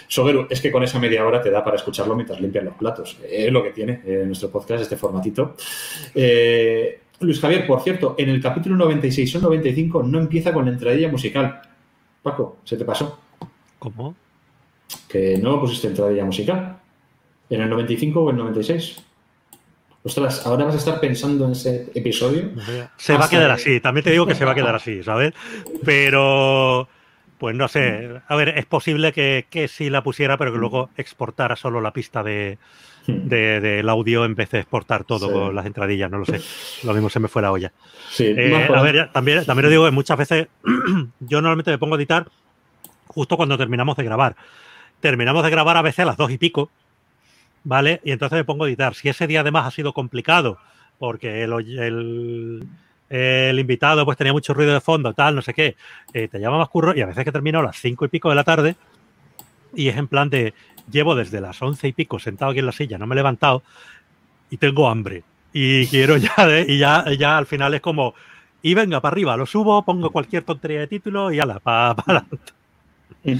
Soguero, 0.09 0.47
es 0.49 0.61
que 0.61 0.73
con 0.73 0.83
esa 0.83 0.99
media 0.99 1.27
hora 1.27 1.43
te 1.43 1.51
da 1.51 1.63
para 1.63 1.77
escucharlo 1.77 2.15
mientras 2.15 2.41
limpian 2.41 2.65
los 2.65 2.75
platos. 2.75 3.19
Es 3.29 3.53
lo 3.53 3.63
que 3.63 3.71
tiene 3.71 4.01
eh, 4.05 4.23
nuestro 4.27 4.51
podcast, 4.51 4.83
este 4.83 4.97
formatito. 4.97 5.57
Eh, 6.15 7.01
Luis 7.21 7.39
Javier, 7.39 7.67
por 7.67 7.83
cierto, 7.83 8.15
en 8.19 8.31
el 8.31 8.41
capítulo 8.41 8.77
96 8.77 9.37
o 9.37 9.41
95 9.41 10.03
no 10.03 10.19
empieza 10.19 10.53
con 10.53 10.65
la 10.65 10.73
entradilla 10.73 11.09
musical. 11.09 11.61
Paco, 12.23 12.59
¿se 12.65 12.77
te 12.77 12.85
pasó? 12.85 13.19
¿Cómo? 13.79 14.15
Que 15.09 15.37
no 15.37 15.61
pusiste 15.61 15.89
entradilla 15.89 16.25
musical. 16.25 16.79
¿En 17.51 17.61
el 17.61 17.69
95 17.69 18.21
o 18.23 18.31
el 18.31 18.37
96? 18.37 19.05
Ostras, 20.03 20.47
ahora 20.47 20.65
vas 20.65 20.75
a 20.77 20.79
estar 20.79 20.99
pensando 20.99 21.45
en 21.45 21.53
ese 21.53 21.91
episodio. 21.95 22.53
Se 22.97 23.17
va 23.19 23.27
a 23.27 23.29
quedar 23.29 23.51
así, 23.51 23.81
también 23.81 24.05
te 24.05 24.11
digo 24.13 24.27
que 24.27 24.35
se 24.35 24.47
va 24.47 24.53
a 24.53 24.55
quedar 24.55 24.75
así, 24.75 25.03
¿sabes? 25.03 25.35
Pero, 25.85 26.89
pues 27.37 27.55
no 27.55 27.69
sé. 27.69 28.23
A 28.27 28.35
ver, 28.35 28.57
es 28.57 28.65
posible 28.65 29.13
que, 29.13 29.47
que 29.51 29.69
sí 29.69 29.91
la 29.91 30.03
pusiera, 30.03 30.39
pero 30.39 30.53
que 30.53 30.59
luego 30.59 30.89
exportara 30.97 31.55
solo 31.55 31.83
la 31.83 31.93
pista 31.93 32.23
de, 32.23 32.57
del 33.07 33.89
audio 33.89 34.25
empecé 34.25 34.59
a 34.59 34.61
exportar 34.61 35.05
todo 35.05 35.33
con 35.33 35.55
las 35.55 35.67
entradillas, 35.67 36.11
no 36.11 36.19
lo 36.19 36.25
sé. 36.25 36.41
Lo 36.85 36.93
mismo 36.93 37.09
se 37.09 37.21
me 37.21 37.29
fue 37.29 37.43
la 37.43 37.53
olla. 37.53 37.73
Eh, 38.19 38.69
a 38.75 38.83
ver, 38.83 39.11
también, 39.13 39.45
también 39.45 39.65
lo 39.65 39.71
digo 39.71 39.85
que 39.85 39.91
muchas 39.91 40.19
veces 40.19 40.49
yo 41.21 41.41
normalmente 41.41 41.71
me 41.71 41.79
pongo 41.79 41.95
a 41.95 41.99
editar 41.99 42.27
justo 43.07 43.37
cuando 43.37 43.59
terminamos 43.59 43.97
de 43.97 44.05
grabar. 44.05 44.37
Terminamos 45.01 45.43
de 45.43 45.51
grabar 45.51 45.77
a 45.77 45.83
veces 45.83 46.01
a 46.01 46.05
las 46.05 46.17
dos 46.17 46.31
y 46.31 46.39
pico, 46.39 46.71
¿vale? 47.65 48.01
Y 48.05 48.13
entonces 48.13 48.37
me 48.37 48.45
pongo 48.45 48.65
a 48.65 48.69
editar. 48.69 48.95
Si 48.95 49.09
ese 49.09 49.27
día 49.27 49.41
además 49.41 49.67
ha 49.67 49.71
sido 49.71 49.93
complicado, 49.93 50.59
porque 50.99 51.43
el, 51.43 52.67
el, 53.09 53.59
invitado 53.59 54.05
pues 54.05 54.19
tenía 54.19 54.33
mucho 54.33 54.53
ruido 54.55 54.75
de 54.75 54.81
fondo, 54.81 55.15
tal, 55.15 55.35
no 55.35 55.43
sé 55.43 55.55
qué, 55.55 55.77
eh, 56.13 56.29
te 56.29 56.39
llama 56.39 56.59
más 56.59 56.69
curro 56.69 56.95
y 56.95 57.01
a 57.01 57.07
veces 57.07 57.25
que 57.25 57.33
termino 57.33 57.61
a 57.61 57.63
las 57.63 57.77
cinco 57.77 58.05
y 58.05 58.09
pico 58.09 58.29
de 58.29 58.35
la 58.35 58.45
tarde 58.45 58.77
y 59.75 59.89
es 59.89 59.97
en 59.97 60.09
plan 60.09 60.31
de, 60.31 60.55
llevo 60.91 61.15
desde 61.15 61.41
las 61.41 61.61
once 61.63 61.89
y 61.89 61.93
pico 61.93 62.19
sentado 62.19 62.51
aquí 62.51 62.61
en 62.61 62.67
la 62.67 62.73
silla, 62.73 62.99
no 62.99 63.07
me 63.07 63.15
he 63.15 63.17
levantado 63.17 63.63
y 64.51 64.57
tengo 64.57 64.89
hambre. 64.89 65.23
Y 65.53 65.87
quiero 65.87 66.17
ya, 66.17 66.35
y 66.67 66.79
ya, 66.79 67.05
ya 67.19 67.39
al 67.39 67.47
final 67.47 67.75
es 67.75 67.81
como, 67.81 68.15
y 68.63 68.75
venga, 68.75 69.01
para 69.01 69.13
arriba, 69.13 69.37
lo 69.37 69.47
subo, 69.47 69.85
pongo 69.85 70.11
cualquier 70.11 70.45
tontería 70.45 70.81
de 70.81 70.87
título 70.87 71.33
y 71.33 71.41
ala, 71.41 71.61
para 71.61 71.95
pa 71.97 72.03
adelante. 72.03 72.60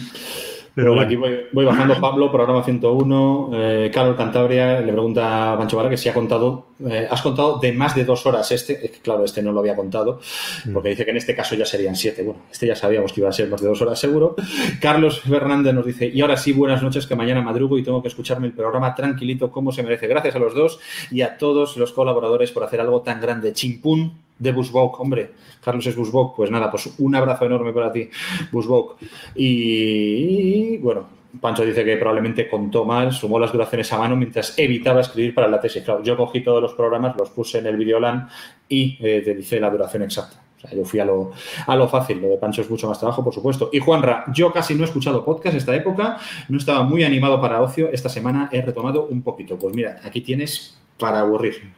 Pero 0.75 0.95
bueno. 0.95 1.07
aquí 1.07 1.17
voy, 1.17 1.65
bajando 1.65 2.01
Pablo, 2.01 2.31
programa 2.31 2.63
101. 2.63 3.51
Eh, 3.53 3.91
Carlos 3.93 4.17
Cantabria 4.17 4.81
le 4.81 4.93
pregunta 4.93 5.53
a 5.53 5.59
Pancho 5.59 5.77
Vara 5.77 5.91
que 5.91 5.97
si 5.97 6.09
ha 6.09 6.15
contado, 6.15 6.69
eh, 6.89 7.09
has 7.11 7.21
contado 7.23 7.59
de 7.59 7.73
más 7.73 7.95
de 7.95 8.05
dos 8.05 8.25
horas 8.27 8.51
este. 8.53 8.91
Claro, 9.03 9.25
este 9.25 9.43
no 9.43 9.53
lo 9.53 9.61
había 9.61 9.75
contado, 9.75 10.21
mm. 10.65 10.73
porque 10.73 10.91
dice 10.91 11.05
que 11.05 11.11
en 11.11 11.17
este 11.17 11.35
caso 11.35 11.55
ya 11.57 11.67
serían 11.67 11.97
siete. 11.97 12.23
Bueno, 12.23 12.43
este 12.51 12.67
ya 12.67 12.77
sabíamos 12.77 13.13
que 13.13 13.21
iba 13.21 13.29
a 13.29 13.33
ser 13.33 13.49
más 13.49 13.61
de 13.61 13.69
dos 13.69 13.83
horas 13.83 13.99
seguro. 13.99 14.37
Carlos 14.81 15.21
Fernández 15.21 15.75
nos 15.75 15.85
dice, 15.85 16.09
y 16.09 16.21
ahora 16.21 16.37
sí, 16.37 16.53
buenas 16.53 16.83
noches, 16.83 17.07
que 17.07 17.17
mañana 17.17 17.43
madrugo 17.43 17.77
y 17.77 17.83
tengo 17.83 18.01
que 18.01 18.09
escucharme 18.09 18.47
el 18.47 18.53
programa 18.53 18.95
tranquilito 18.95 19.51
como 19.51 19.73
se 19.73 19.83
merece. 19.83 20.07
Gracias 20.07 20.37
a 20.37 20.39
los 20.39 20.55
dos 20.55 20.79
y 21.11 21.23
a 21.23 21.37
todos 21.37 21.77
los 21.77 21.93
colaboradores 21.93 22.53
por 22.53 22.63
hacer 22.63 22.81
algo 22.81 23.03
tan 23.03 23.21
grande. 23.21 23.53
Chimpún 23.53 24.30
de 24.41 24.53
Busbok, 24.53 24.99
hombre, 24.99 25.31
Carlos 25.63 25.87
es 25.87 25.95
Busbok, 25.95 26.35
pues 26.35 26.51
nada, 26.51 26.71
pues 26.71 26.93
un 26.99 27.15
abrazo 27.15 27.45
enorme 27.45 27.73
para 27.73 27.93
ti, 27.93 28.09
Busbok. 28.51 28.97
Y, 29.37 30.79
bueno, 30.79 31.07
Pancho 31.41 31.65
dice 31.65 31.85
que 31.85 31.97
probablemente 31.97 32.49
contó 32.49 32.85
mal, 32.85 33.13
sumó 33.13 33.39
las 33.39 33.53
duraciones 33.53 33.93
a 33.93 33.99
mano 33.99 34.17
mientras 34.17 34.59
evitaba 34.59 35.03
escribir 35.03 35.35
para 35.35 35.47
la 35.47 35.61
tesis. 35.61 35.85
Claro, 35.85 36.03
yo 36.03 36.17
cogí 36.17 36.41
todos 36.41 36.61
los 36.61 36.73
programas, 36.73 37.17
los 37.17 37.31
puse 37.31 37.59
en 37.59 37.67
el 37.67 37.77
Videolan 37.77 38.29
y 38.69 38.99
eh, 39.01 39.23
te 39.25 39.35
dice 39.35 39.61
la 39.61 39.71
duración 39.71 40.03
exacta. 40.03 40.43
O 40.57 40.61
sea, 40.61 40.77
yo 40.77 40.85
fui 40.85 41.01
a 41.01 41.05
lo, 41.05 41.31
a 41.67 41.77
lo 41.77 41.89
fácil. 41.89 42.21
Lo 42.21 42.29
de 42.29 42.37
Pancho 42.37 42.63
es 42.63 42.71
mucho 42.71 42.89
más 42.89 42.99
trabajo, 42.99 43.23
por 43.25 43.33
supuesto. 43.33 43.71
Y 43.73 43.79
Juanra, 43.79 44.25
yo 44.35 44.53
casi 44.53 44.75
no 44.75 44.83
he 44.83 44.87
escuchado 44.87 45.25
podcast 45.25 45.57
esta 45.57 45.75
época, 45.75 46.19
no 46.49 46.59
estaba 46.59 46.83
muy 46.83 47.05
animado 47.05 47.41
para 47.41 47.63
ocio. 47.63 47.89
Esta 47.91 48.09
semana 48.09 48.49
he 48.53 48.61
retomado 48.61 49.07
un 49.07 49.23
poquito. 49.23 49.59
Pues 49.59 49.75
mira, 49.75 50.01
aquí 50.05 50.21
tienes 50.21 50.79
para 50.99 51.21
aburrir. 51.21 51.73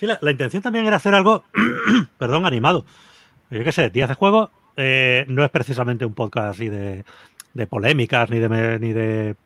Sí, 0.00 0.06
la, 0.06 0.30
intención 0.30 0.62
también 0.62 0.86
era 0.86 0.96
hacer 0.96 1.14
algo, 1.14 1.44
perdón, 2.18 2.46
animado. 2.46 2.86
Yo 3.50 3.62
qué 3.62 3.70
sé, 3.70 3.90
Días 3.90 4.08
de 4.08 4.14
Juego 4.14 4.50
eh, 4.74 5.26
no 5.28 5.44
es 5.44 5.50
precisamente 5.50 6.06
un 6.06 6.14
podcast 6.14 6.54
así 6.54 6.70
de, 6.70 7.04
polémicas 7.68 8.30
ni 8.30 8.38
de, 8.38 8.78
ni 8.78 8.94
de 8.94 9.36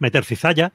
meter 0.00 0.24
cizalla, 0.24 0.72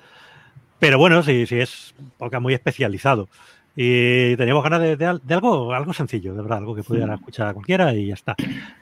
pero 0.79 0.97
bueno, 0.97 1.21
sí, 1.21 1.45
sí 1.47 1.59
es 1.59 1.93
un 1.99 2.11
podcast 2.11 2.41
muy 2.41 2.53
especializado. 2.53 3.27
Y 3.75 4.37
teníamos 4.37 4.63
ganas 4.63 4.97
de, 4.97 5.35
algo, 5.35 5.73
algo 5.73 5.93
sencillo, 5.93 6.33
de 6.33 6.41
verdad, 6.41 6.59
algo 6.59 6.73
que 6.73 6.83
pudiera 6.83 7.15
escuchar 7.15 7.49
a 7.49 7.53
cualquiera 7.53 7.93
y 7.93 8.07
ya 8.07 8.13
está. 8.13 8.37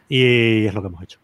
Y 0.07 0.67
es 0.67 0.73
lo 0.75 0.82
que 0.82 0.88
hemos 0.88 1.01
hecho. 1.01 1.19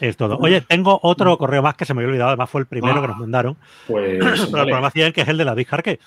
Es 0.00 0.16
todo. 0.16 0.38
Oye, 0.38 0.62
tengo 0.62 0.98
otro 1.02 1.36
correo 1.36 1.60
más 1.60 1.74
que 1.74 1.84
se 1.84 1.92
me 1.92 2.00
había 2.00 2.08
olvidado, 2.08 2.30
además 2.30 2.48
fue 2.48 2.62
el 2.62 2.66
primero 2.66 3.02
que 3.02 3.08
nos 3.08 3.18
mandaron. 3.18 3.58
Pues. 3.86 4.18
El 4.44 4.50
programa 4.50 4.90
100, 4.90 5.12
que 5.12 5.20
es 5.20 5.28
el 5.28 5.36
de 5.36 5.44
la 5.44 5.52
Big 5.52 5.66
Jarque. 5.66 6.00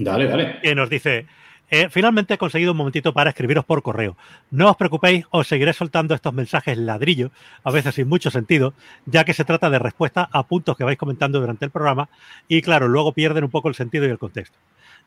Dale, 0.00 0.26
dale. 0.26 0.60
Que 0.62 0.74
nos 0.74 0.88
dice, 0.88 1.26
eh, 1.70 1.88
finalmente 1.90 2.34
he 2.34 2.38
conseguido 2.38 2.72
un 2.72 2.78
momentito 2.78 3.12
para 3.12 3.30
escribiros 3.30 3.64
por 3.64 3.82
correo. 3.82 4.16
No 4.50 4.70
os 4.70 4.76
preocupéis, 4.76 5.26
os 5.30 5.46
seguiré 5.46 5.72
soltando 5.72 6.14
estos 6.14 6.32
mensajes 6.32 6.76
ladrillo, 6.78 7.30
a 7.62 7.70
veces 7.70 7.94
sin 7.94 8.08
mucho 8.08 8.30
sentido, 8.30 8.74
ya 9.04 9.24
que 9.24 9.34
se 9.34 9.44
trata 9.44 9.70
de 9.70 9.78
respuesta 9.78 10.28
a 10.32 10.42
puntos 10.44 10.76
que 10.76 10.84
vais 10.84 10.98
comentando 10.98 11.38
durante 11.38 11.66
el 11.66 11.70
programa 11.70 12.08
y 12.48 12.62
claro, 12.62 12.88
luego 12.88 13.12
pierden 13.12 13.44
un 13.44 13.50
poco 13.50 13.68
el 13.68 13.74
sentido 13.74 14.06
y 14.06 14.10
el 14.10 14.18
contexto. 14.18 14.58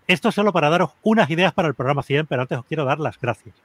Esto 0.07 0.29
es 0.29 0.35
solo 0.35 0.53
para 0.53 0.69
daros 0.69 0.91
unas 1.01 1.29
ideas 1.29 1.53
para 1.53 1.67
el 1.67 1.73
programa 1.73 2.03
100, 2.03 2.27
pero 2.27 2.43
antes 2.43 2.57
os 2.57 2.65
quiero 2.65 2.85
dar 2.85 2.99
las 2.99 3.19
gracias. 3.19 3.55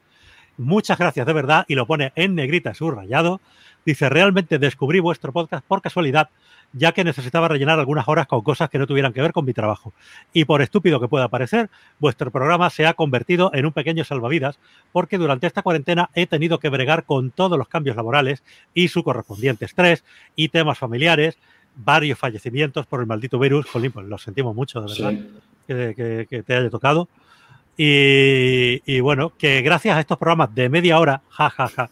Muchas 0.58 0.98
gracias 0.98 1.26
de 1.26 1.32
verdad 1.32 1.64
y 1.68 1.74
lo 1.74 1.86
pone 1.86 2.12
en 2.14 2.34
negrita 2.34 2.74
subrayado. 2.74 3.40
Dice, 3.86 4.08
realmente 4.08 4.58
descubrí 4.58 5.00
vuestro 5.00 5.32
podcast 5.32 5.64
por 5.64 5.80
casualidad 5.80 6.28
ya 6.72 6.92
que 6.92 7.04
necesitaba 7.04 7.48
rellenar 7.48 7.78
algunas 7.78 8.08
horas 8.08 8.26
con 8.26 8.42
cosas 8.42 8.68
que 8.68 8.78
no 8.78 8.86
tuvieran 8.86 9.12
que 9.12 9.22
ver 9.22 9.32
con 9.32 9.44
mi 9.44 9.54
trabajo. 9.54 9.92
Y 10.32 10.44
por 10.44 10.62
estúpido 10.62 11.00
que 11.00 11.08
pueda 11.08 11.28
parecer, 11.28 11.70
vuestro 11.98 12.30
programa 12.30 12.70
se 12.70 12.86
ha 12.86 12.94
convertido 12.94 13.50
en 13.54 13.66
un 13.66 13.72
pequeño 13.72 14.04
salvavidas, 14.04 14.58
porque 14.92 15.18
durante 15.18 15.46
esta 15.46 15.62
cuarentena 15.62 16.10
he 16.14 16.26
tenido 16.26 16.58
que 16.58 16.68
bregar 16.68 17.04
con 17.04 17.30
todos 17.30 17.58
los 17.58 17.68
cambios 17.68 17.96
laborales 17.96 18.42
y 18.74 18.88
su 18.88 19.02
correspondiente 19.02 19.64
estrés 19.64 20.04
y 20.36 20.48
temas 20.48 20.78
familiares, 20.78 21.38
varios 21.74 22.18
fallecimientos 22.18 22.86
por 22.86 23.00
el 23.00 23.06
maldito 23.06 23.38
virus. 23.38 23.66
Jolín, 23.66 23.92
pues 23.92 24.06
lo 24.06 24.18
sentimos 24.18 24.54
mucho, 24.54 24.80
de 24.82 24.92
verdad, 24.92 26.26
que, 26.28 26.42
te 26.42 26.54
haya 26.54 26.70
tocado. 26.70 27.08
Y, 27.80 28.82
y, 28.84 29.00
bueno, 29.00 29.32
que 29.38 29.62
gracias 29.62 29.96
a 29.96 30.00
estos 30.00 30.18
programas 30.18 30.52
de 30.54 30.68
media 30.68 30.98
hora, 30.98 31.22
jajaja, 31.30 31.90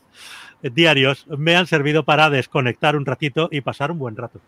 diarios, 0.61 1.27
me 1.29 1.55
han 1.55 1.69
servido 1.69 2.05
para 2.05 2.29
desconectar 2.29 2.97
un 2.97 3.07
ratito 3.07 3.49
y 3.53 3.61
pasar 3.61 3.93
un 3.93 3.99
buen 3.99 4.17
rato. 4.17 4.41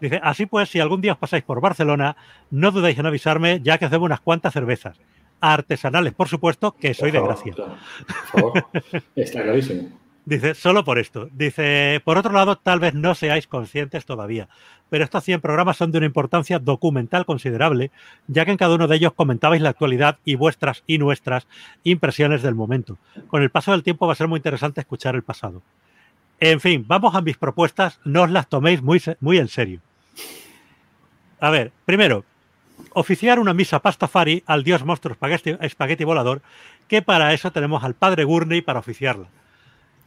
Dice, 0.00 0.18
así 0.22 0.46
pues, 0.46 0.70
si 0.70 0.80
algún 0.80 1.00
día 1.00 1.12
os 1.12 1.18
pasáis 1.18 1.44
por 1.44 1.60
Barcelona, 1.60 2.16
no 2.50 2.70
dudéis 2.70 2.98
en 2.98 3.06
avisarme, 3.06 3.60
ya 3.62 3.78
que 3.78 3.84
os 3.84 3.90
debo 3.90 4.06
unas 4.06 4.20
cuantas 4.20 4.52
cervezas. 4.52 4.98
Artesanales, 5.40 6.14
por 6.14 6.28
supuesto, 6.28 6.72
que 6.72 6.94
soy 6.94 7.10
de 7.10 7.20
gracia. 7.20 7.54
Está 9.14 9.42
clarísimo. 9.42 9.88
Dice, 10.30 10.54
solo 10.54 10.84
por 10.84 11.00
esto. 11.00 11.28
Dice, 11.32 12.00
por 12.04 12.16
otro 12.16 12.30
lado, 12.32 12.54
tal 12.54 12.78
vez 12.78 12.94
no 12.94 13.16
seáis 13.16 13.48
conscientes 13.48 14.06
todavía, 14.06 14.48
pero 14.88 15.02
estos 15.02 15.24
100 15.24 15.40
programas 15.40 15.76
son 15.76 15.90
de 15.90 15.98
una 15.98 16.06
importancia 16.06 16.60
documental 16.60 17.26
considerable, 17.26 17.90
ya 18.28 18.44
que 18.44 18.52
en 18.52 18.56
cada 18.56 18.76
uno 18.76 18.86
de 18.86 18.94
ellos 18.94 19.12
comentabais 19.12 19.60
la 19.60 19.70
actualidad 19.70 20.18
y 20.24 20.36
vuestras 20.36 20.84
y 20.86 20.98
nuestras 20.98 21.48
impresiones 21.82 22.42
del 22.42 22.54
momento. 22.54 22.96
Con 23.26 23.42
el 23.42 23.50
paso 23.50 23.72
del 23.72 23.82
tiempo 23.82 24.06
va 24.06 24.12
a 24.12 24.16
ser 24.16 24.28
muy 24.28 24.36
interesante 24.36 24.80
escuchar 24.80 25.16
el 25.16 25.24
pasado. 25.24 25.62
En 26.38 26.60
fin, 26.60 26.84
vamos 26.86 27.16
a 27.16 27.22
mis 27.22 27.36
propuestas, 27.36 27.98
no 28.04 28.22
os 28.22 28.30
las 28.30 28.48
toméis 28.48 28.82
muy, 28.82 29.02
muy 29.18 29.38
en 29.38 29.48
serio. 29.48 29.80
A 31.40 31.50
ver, 31.50 31.72
primero, 31.84 32.24
oficiar 32.92 33.40
una 33.40 33.52
misa 33.52 33.80
pastafari 33.80 34.44
al 34.46 34.62
dios 34.62 34.84
monstruo 34.84 35.16
espagueti, 35.60 36.04
volador, 36.04 36.40
que 36.86 37.02
para 37.02 37.34
eso 37.34 37.50
tenemos 37.50 37.82
al 37.82 37.94
padre 37.94 38.22
Gurney 38.22 38.60
para 38.60 38.78
oficiarla. 38.78 39.26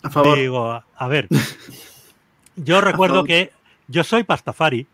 A 0.04 0.10
favor. 0.10 0.38
Digo, 0.38 0.84
a 0.96 1.08
ver, 1.08 1.28
yo 2.56 2.82
recuerdo 2.82 3.24
que 3.24 3.52
yo 3.88 4.04
soy 4.04 4.24
pastafari, 4.24 4.88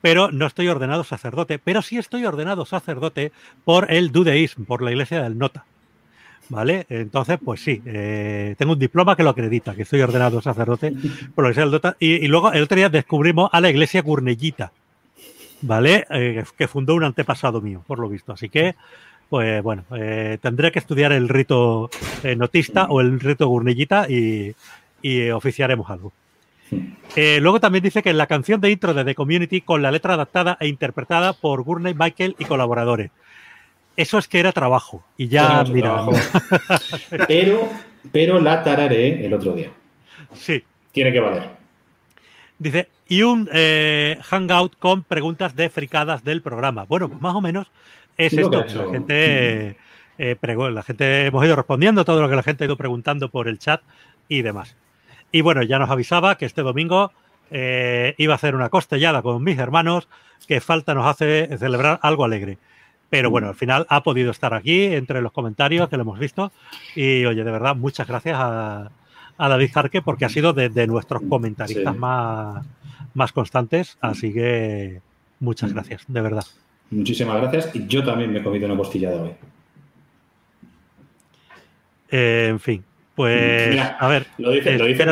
pero 0.00 0.30
no 0.30 0.46
estoy 0.46 0.68
ordenado 0.68 1.04
sacerdote, 1.04 1.58
pero 1.58 1.82
sí 1.82 1.98
estoy 1.98 2.24
ordenado 2.24 2.64
sacerdote 2.64 3.32
por 3.64 3.90
el 3.92 4.12
dudeísmo, 4.12 4.64
por 4.64 4.82
la 4.82 4.90
iglesia 4.90 5.22
del 5.22 5.38
Nota. 5.38 5.64
¿Vale? 6.50 6.84
Entonces, 6.90 7.38
pues 7.42 7.62
sí, 7.62 7.80
eh, 7.86 8.54
tengo 8.58 8.74
un 8.74 8.78
diploma 8.78 9.16
que 9.16 9.22
lo 9.22 9.30
acredita, 9.30 9.74
que 9.74 9.86
soy 9.86 10.02
ordenado 10.02 10.42
sacerdote 10.42 10.92
por 11.34 11.44
la 11.44 11.48
iglesia 11.48 11.62
del 11.62 11.72
Nota. 11.72 11.96
Y, 11.98 12.16
y 12.16 12.28
luego 12.28 12.52
el 12.52 12.62
otro 12.64 12.76
día 12.76 12.90
descubrimos 12.90 13.48
a 13.50 13.62
la 13.62 13.70
iglesia 13.70 14.02
Gurnellita, 14.02 14.70
¿vale? 15.62 16.06
Eh, 16.10 16.44
que 16.56 16.68
fundó 16.68 16.94
un 16.94 17.04
antepasado 17.04 17.60
mío, 17.60 17.82
por 17.86 17.98
lo 17.98 18.08
visto. 18.08 18.32
Así 18.32 18.48
que, 18.48 18.74
pues 19.28 19.62
bueno, 19.62 19.84
eh, 19.96 20.38
tendré 20.40 20.70
que 20.72 20.78
estudiar 20.78 21.12
el 21.12 21.28
rito 21.28 21.90
eh, 22.22 22.36
notista 22.36 22.86
o 22.88 23.00
el 23.00 23.20
rito 23.20 23.48
gurnillita 23.48 24.06
y, 24.08 24.54
oficiaremos 25.32 25.90
algo. 25.90 26.12
Eh, 27.14 27.38
luego 27.40 27.60
también 27.60 27.84
dice 27.84 28.02
que 28.02 28.12
la 28.14 28.26
canción 28.26 28.60
de 28.60 28.70
intro 28.70 28.94
de 28.94 29.04
The 29.04 29.14
Community 29.14 29.60
con 29.60 29.82
la 29.82 29.90
letra 29.90 30.14
adaptada 30.14 30.56
e 30.60 30.66
interpretada 30.66 31.34
por 31.34 31.62
Gurney 31.62 31.94
Michael 31.94 32.36
y 32.38 32.46
colaboradores. 32.46 33.10
Eso 33.96 34.18
es 34.18 34.28
que 34.28 34.40
era 34.40 34.52
trabajo. 34.52 35.04
Y 35.18 35.28
ya, 35.28 35.62
mira. 35.64 36.06
pero, 37.28 37.68
pero 38.10 38.40
la 38.40 38.62
tararé 38.62 39.26
el 39.26 39.34
otro 39.34 39.52
día. 39.52 39.70
Sí. 40.32 40.64
Tiene 40.90 41.12
que 41.12 41.20
valer. 41.20 41.50
Dice, 42.58 42.88
y 43.08 43.22
un 43.22 43.46
hangout 44.22 44.78
con 44.78 45.02
preguntas 45.02 45.54
de 45.54 45.68
fricadas 45.68 46.24
del 46.24 46.40
programa. 46.40 46.84
Bueno, 46.84 47.08
pues 47.10 47.20
más 47.20 47.34
o 47.34 47.42
menos 47.42 47.66
es 48.16 48.32
esto. 48.32 48.64
La 48.64 48.90
gente, 48.90 49.76
eh, 50.18 50.36
la 50.42 50.82
gente 50.82 51.26
hemos 51.26 51.44
ido 51.44 51.56
respondiendo 51.56 52.04
todo 52.04 52.20
lo 52.20 52.28
que 52.28 52.36
la 52.36 52.42
gente 52.42 52.64
ha 52.64 52.66
ido 52.66 52.76
preguntando 52.76 53.28
por 53.28 53.48
el 53.48 53.58
chat 53.58 53.82
y 54.28 54.42
demás. 54.42 54.76
Y 55.32 55.40
bueno, 55.40 55.62
ya 55.62 55.78
nos 55.78 55.90
avisaba 55.90 56.36
que 56.36 56.46
este 56.46 56.62
domingo 56.62 57.12
eh, 57.50 58.14
iba 58.18 58.34
a 58.34 58.36
hacer 58.36 58.54
una 58.54 58.68
costellada 58.68 59.22
con 59.22 59.42
mis 59.42 59.58
hermanos, 59.58 60.08
que 60.46 60.60
falta 60.60 60.94
nos 60.94 61.06
hace 61.06 61.56
celebrar 61.58 61.98
algo 62.02 62.24
alegre. 62.24 62.58
Pero 63.10 63.30
bueno, 63.30 63.48
al 63.48 63.54
final 63.54 63.86
ha 63.90 64.02
podido 64.02 64.30
estar 64.30 64.54
aquí 64.54 64.84
entre 64.86 65.22
los 65.22 65.32
comentarios 65.32 65.88
que 65.88 65.96
lo 65.96 66.02
hemos 66.02 66.18
visto. 66.18 66.52
Y 66.94 67.24
oye, 67.24 67.44
de 67.44 67.50
verdad, 67.50 67.76
muchas 67.76 68.06
gracias 68.06 68.36
a, 68.38 68.90
David 69.38 69.70
Jarque 69.72 70.02
porque 70.02 70.24
ha 70.24 70.28
sido 70.28 70.52
de, 70.52 70.86
nuestros 70.86 71.22
comentaristas 71.28 71.96
más, 71.96 72.64
más 73.14 73.32
constantes. 73.32 73.98
Así 74.00 74.32
que 74.32 75.00
muchas 75.40 75.72
gracias, 75.72 76.04
de 76.08 76.20
verdad. 76.20 76.44
Muchísimas 76.90 77.40
gracias. 77.40 77.74
Y 77.74 77.86
yo 77.86 78.04
también 78.04 78.32
me 78.32 78.40
he 78.40 78.42
comido 78.42 78.66
una 78.66 78.76
costillada 78.76 79.22
hoy. 79.22 79.30
Eh, 82.10 82.46
en 82.50 82.60
fin, 82.60 82.84
pues 83.14 83.80
a 83.98 84.08
ver. 84.08 84.26
Lo 84.38 84.50
dice, 84.50 84.78
lo 84.78 84.86
dice 84.86 85.04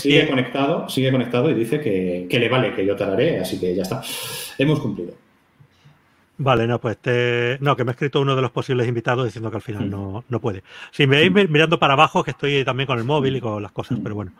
sigue, 0.00 0.28
conectado, 0.28 0.88
sigue 0.88 1.10
conectado 1.10 1.50
y 1.50 1.54
dice 1.54 1.80
que, 1.80 2.38
le 2.38 2.48
vale 2.48 2.74
que 2.74 2.86
yo 2.86 2.96
tararé, 2.96 3.40
así 3.40 3.60
que 3.60 3.74
ya 3.74 3.82
está. 3.82 4.02
Hemos 4.58 4.80
cumplido. 4.80 5.12
Vale, 6.38 6.66
no, 6.66 6.80
pues 6.80 6.98
no, 7.60 7.76
que 7.76 7.84
me 7.84 7.90
ha 7.90 7.92
escrito 7.92 8.20
uno 8.20 8.34
de 8.34 8.42
los 8.42 8.50
posibles 8.50 8.88
invitados 8.88 9.26
diciendo 9.26 9.50
que 9.50 9.56
al 9.56 9.62
final 9.62 9.90
no, 9.90 10.40
puede. 10.40 10.62
Si 10.90 11.06
me 11.06 11.28
veis 11.28 11.50
mirando 11.50 11.78
para 11.78 11.92
abajo, 11.92 12.24
que 12.24 12.32
estoy 12.32 12.64
también 12.64 12.86
con 12.86 12.98
el 12.98 13.04
móvil 13.04 13.36
y 13.36 13.40
con 13.40 13.62
las 13.62 13.72
cosas, 13.72 13.98
pero 14.02 14.14
bueno. 14.14 14.32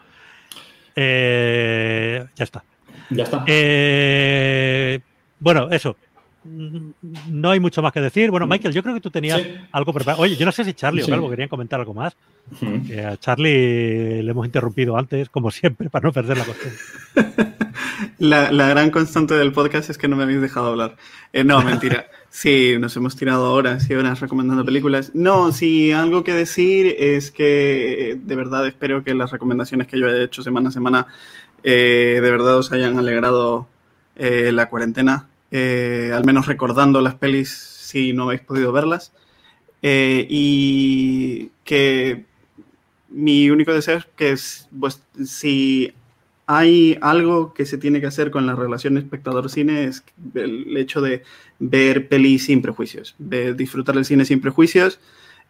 Eh, 0.96 2.24
ya 2.34 2.44
está. 2.44 2.64
Ya 3.10 3.24
está. 3.24 3.44
Eh, 3.46 4.98
bueno, 5.38 5.68
eso 5.70 5.96
no 6.44 7.50
hay 7.50 7.60
mucho 7.60 7.82
más 7.82 7.92
que 7.92 8.00
decir. 8.00 8.30
Bueno, 8.30 8.46
Michael, 8.46 8.74
yo 8.74 8.82
creo 8.82 8.94
que 8.94 9.00
tú 9.00 9.10
tenías 9.10 9.40
algo 9.70 9.92
preparado. 9.92 10.22
Oye, 10.22 10.36
yo 10.36 10.44
no 10.44 10.52
sé 10.52 10.64
si 10.64 10.74
Charlie 10.74 11.02
o 11.02 11.06
Calvo 11.06 11.30
querían 11.30 11.48
comentar 11.48 11.80
algo 11.80 11.94
más. 11.94 12.16
a 13.04 13.16
Charlie 13.18 14.22
le 14.22 14.30
hemos 14.30 14.46
interrumpido 14.46 14.96
antes, 14.96 15.28
como 15.28 15.50
siempre, 15.50 15.90
para 15.90 16.04
no 16.08 16.12
perder 16.12 16.38
la 16.38 16.44
costumbre. 16.44 16.78
la, 18.18 18.68
gran 18.68 18.90
constante 18.90 19.34
del 19.34 19.52
podcast 19.52 19.90
es 19.90 19.98
que 19.98 20.08
no 20.08 20.16
me 20.16 20.24
habéis 20.24 20.40
dejado 20.40 20.68
hablar. 20.68 20.96
Eh, 21.32 21.44
no, 21.44 21.62
mentira. 21.62 22.06
Sí, 22.34 22.76
nos 22.80 22.96
hemos 22.96 23.14
tirado 23.14 23.52
horas 23.52 23.90
y 23.90 23.94
horas 23.94 24.20
recomendando 24.20 24.64
películas. 24.64 25.10
No, 25.12 25.52
sí, 25.52 25.92
algo 25.92 26.24
que 26.24 26.32
decir 26.32 26.96
es 26.98 27.30
que 27.30 28.18
de 28.24 28.36
verdad 28.36 28.66
espero 28.66 29.04
que 29.04 29.12
las 29.12 29.30
recomendaciones 29.32 29.86
que 29.86 30.00
yo 30.00 30.08
he 30.08 30.24
hecho 30.24 30.42
semana 30.42 30.70
a 30.70 30.72
semana 30.72 31.06
eh, 31.62 32.20
de 32.22 32.30
verdad 32.30 32.56
os 32.56 32.72
hayan 32.72 32.98
alegrado 32.98 33.68
eh, 34.16 34.50
la 34.50 34.70
cuarentena 34.70 35.28
eh, 35.52 36.10
al 36.12 36.24
menos 36.24 36.46
recordando 36.46 37.00
las 37.00 37.14
pelis 37.14 37.50
si 37.50 38.12
no 38.12 38.24
habéis 38.24 38.40
podido 38.40 38.72
verlas. 38.72 39.12
Eh, 39.82 40.26
y 40.28 41.50
que 41.64 42.24
mi 43.10 43.50
único 43.50 43.72
deseo 43.72 43.98
es 43.98 44.06
que 44.16 44.36
pues, 44.78 45.02
si 45.24 45.92
hay 46.46 46.98
algo 47.00 47.52
que 47.52 47.66
se 47.66 47.78
tiene 47.78 48.00
que 48.00 48.06
hacer 48.06 48.30
con 48.30 48.46
la 48.46 48.54
relación 48.54 48.96
espectador-cine 48.96 49.84
es 49.84 50.04
el 50.34 50.76
hecho 50.76 51.00
de 51.00 51.22
ver 51.58 52.08
pelis 52.08 52.46
sin 52.46 52.62
prejuicios, 52.62 53.14
de 53.18 53.54
disfrutar 53.54 53.94
del 53.94 54.04
cine 54.04 54.24
sin 54.24 54.40
prejuicios, 54.40 55.00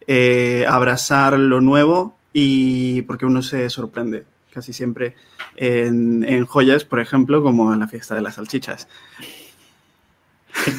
eh, 0.07 0.65
abrazar 0.67 1.39
lo 1.39 1.61
nuevo 1.61 2.15
y 2.33 3.03
porque 3.03 3.25
uno 3.25 3.41
se 3.41 3.69
sorprende 3.69 4.25
casi 4.51 4.73
siempre 4.73 5.15
en, 5.55 6.45
joyas, 6.45 6.85
por 6.85 6.99
ejemplo, 6.99 7.41
como 7.41 7.73
en 7.73 7.79
la 7.79 7.87
fiesta 7.87 8.15
de 8.15 8.21
las 8.21 8.35
salchichas. 8.35 8.87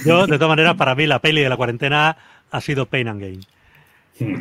Yo, 0.05 0.27
de 0.27 0.39
todas 0.39 0.51
maneras, 0.51 0.77
para 0.77 0.95
mí 0.95 1.07
la 1.07 1.19
peli 1.19 1.43
de 1.43 1.49
la 1.49 1.57
cuarentena 1.57 2.17
ha 2.51 2.61
sido 2.61 2.87
Pain 2.87 3.09
and 3.09 3.21
Gain. 3.21 3.41
Yo 4.19 4.39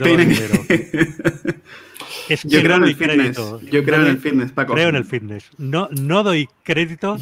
creo 2.62 2.78
en 2.78 2.84
el 2.84 2.96
fitness. 2.96 3.38
Yo 3.72 3.84
creo 3.84 4.02
en 4.02 4.08
el 4.08 4.20
fitness, 4.20 4.52
Paco. 4.52 4.74
Creo 4.74 4.90
en 4.90 4.96
el 4.96 5.06
fitness. 5.06 5.50
No, 5.58 5.90
no 5.92 6.24
doy 6.24 6.48
crédito. 6.64 7.18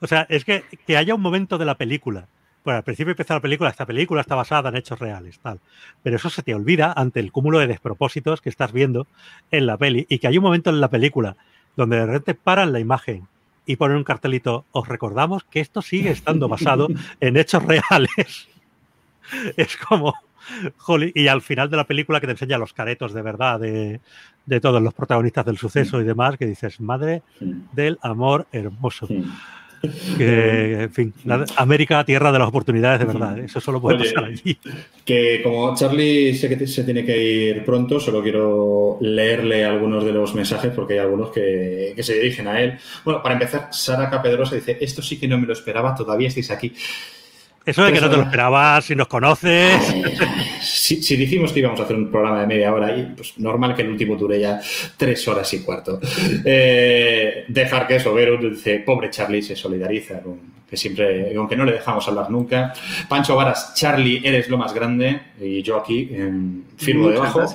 O 0.00 0.06
sea, 0.06 0.26
es 0.28 0.44
que, 0.44 0.64
que 0.86 0.96
haya 0.96 1.14
un 1.14 1.20
momento 1.20 1.58
de 1.58 1.64
la 1.64 1.76
película. 1.76 2.28
Bueno, 2.64 2.78
al 2.78 2.84
principio 2.84 3.12
empieza 3.12 3.34
la 3.34 3.40
película, 3.40 3.70
esta 3.70 3.86
película 3.86 4.20
está 4.20 4.34
basada 4.34 4.68
en 4.68 4.76
hechos 4.76 4.98
reales, 4.98 5.38
tal. 5.38 5.60
Pero 6.02 6.16
eso 6.16 6.28
se 6.28 6.42
te 6.42 6.54
olvida 6.54 6.92
ante 6.92 7.20
el 7.20 7.32
cúmulo 7.32 7.58
de 7.58 7.66
despropósitos 7.66 8.40
que 8.40 8.50
estás 8.50 8.72
viendo 8.72 9.06
en 9.50 9.66
la 9.66 9.76
peli. 9.76 10.06
Y 10.08 10.18
que 10.18 10.28
hay 10.28 10.38
un 10.38 10.44
momento 10.44 10.70
en 10.70 10.80
la 10.80 10.88
película 10.88 11.36
donde 11.76 11.96
de 11.96 12.06
repente 12.06 12.34
paran 12.34 12.72
la 12.72 12.80
imagen 12.80 13.26
y 13.68 13.76
poner 13.76 13.98
un 13.98 14.02
cartelito, 14.02 14.64
os 14.72 14.88
recordamos 14.88 15.44
que 15.44 15.60
esto 15.60 15.82
sigue 15.82 16.10
estando 16.10 16.48
basado 16.48 16.88
en 17.20 17.36
hechos 17.36 17.62
reales. 17.62 18.48
es 19.58 19.76
como, 19.76 20.14
y 21.14 21.28
al 21.28 21.42
final 21.42 21.68
de 21.68 21.76
la 21.76 21.84
película 21.84 22.18
que 22.18 22.26
te 22.26 22.32
enseña 22.32 22.56
los 22.56 22.72
caretos 22.72 23.12
de 23.12 23.20
verdad 23.20 23.60
de, 23.60 24.00
todos 24.62 24.82
los 24.82 24.94
protagonistas 24.94 25.44
del 25.44 25.58
suceso 25.58 26.00
y 26.00 26.04
demás, 26.04 26.38
que 26.38 26.46
dices, 26.46 26.80
madre 26.80 27.22
del 27.72 27.98
amor 28.00 28.46
hermoso. 28.52 29.06
Que, 30.16 30.82
en 30.82 30.90
fin, 30.90 31.14
América, 31.56 32.04
tierra 32.04 32.32
de 32.32 32.38
las 32.38 32.48
oportunidades 32.48 33.00
de 33.00 33.04
verdad. 33.06 33.38
¿eh? 33.38 33.44
Eso 33.44 33.60
solo 33.60 33.80
puede 33.80 33.98
pasar 33.98 34.24
allí. 34.24 34.58
Que 35.04 35.40
como 35.42 35.74
Charlie 35.74 36.34
sé 36.34 36.48
que 36.48 36.66
se 36.66 36.84
tiene 36.84 37.04
que 37.04 37.16
ir 37.16 37.64
pronto, 37.64 38.00
solo 38.00 38.22
quiero 38.22 38.98
leerle 39.00 39.64
algunos 39.64 40.04
de 40.04 40.12
los 40.12 40.34
mensajes 40.34 40.72
porque 40.74 40.94
hay 40.94 41.00
algunos 41.00 41.30
que, 41.30 41.92
que 41.94 42.02
se 42.02 42.14
dirigen 42.14 42.48
a 42.48 42.60
él. 42.60 42.78
Bueno, 43.04 43.22
para 43.22 43.34
empezar, 43.34 43.68
Sara 43.72 44.10
Capedrosa 44.10 44.56
dice: 44.56 44.78
Esto 44.80 45.02
sí 45.02 45.18
que 45.18 45.28
no 45.28 45.38
me 45.38 45.46
lo 45.46 45.52
esperaba, 45.52 45.94
todavía 45.94 46.28
estáis 46.28 46.50
aquí. 46.50 46.72
Eso 47.68 47.84
de 47.84 47.92
que 47.92 48.00
no 48.00 48.08
te 48.08 48.16
lo 48.16 48.22
esperabas, 48.22 48.84
si 48.86 48.96
nos 48.96 49.08
conoces. 49.08 49.94
Si, 50.60 51.16
dijimos 51.16 51.52
que 51.52 51.60
íbamos 51.60 51.78
a 51.80 51.84
hacer 51.84 51.96
un 51.96 52.10
programa 52.10 52.40
de 52.40 52.46
media 52.46 52.72
hora, 52.72 52.96
y 52.96 53.02
pues 53.14 53.38
normal 53.38 53.74
que 53.74 53.82
el 53.82 53.90
último 53.90 54.16
dure 54.16 54.40
ya 54.40 54.60
tres 54.96 55.26
horas 55.28 55.52
y 55.54 55.60
cuarto. 55.60 56.00
Eh, 56.44 57.44
dejar 57.48 57.86
que 57.86 57.96
eso, 57.96 58.12
ver, 58.14 58.38
dice, 58.50 58.80
pobre 58.80 59.10
Charlie 59.10 59.42
se 59.42 59.54
solidariza 59.54 60.20
que 60.68 60.76
siempre, 60.76 61.34
aunque 61.36 61.56
no 61.56 61.64
le 61.64 61.72
dejamos 61.72 62.08
hablar 62.08 62.30
nunca. 62.30 62.72
Pancho 63.08 63.36
Varas, 63.36 63.74
Charlie, 63.74 64.20
eres 64.24 64.48
lo 64.48 64.58
más 64.58 64.72
grande, 64.74 65.20
y 65.40 65.62
yo 65.62 65.76
aquí 65.76 66.10
firmo 66.76 67.08
debajo. 67.08 67.46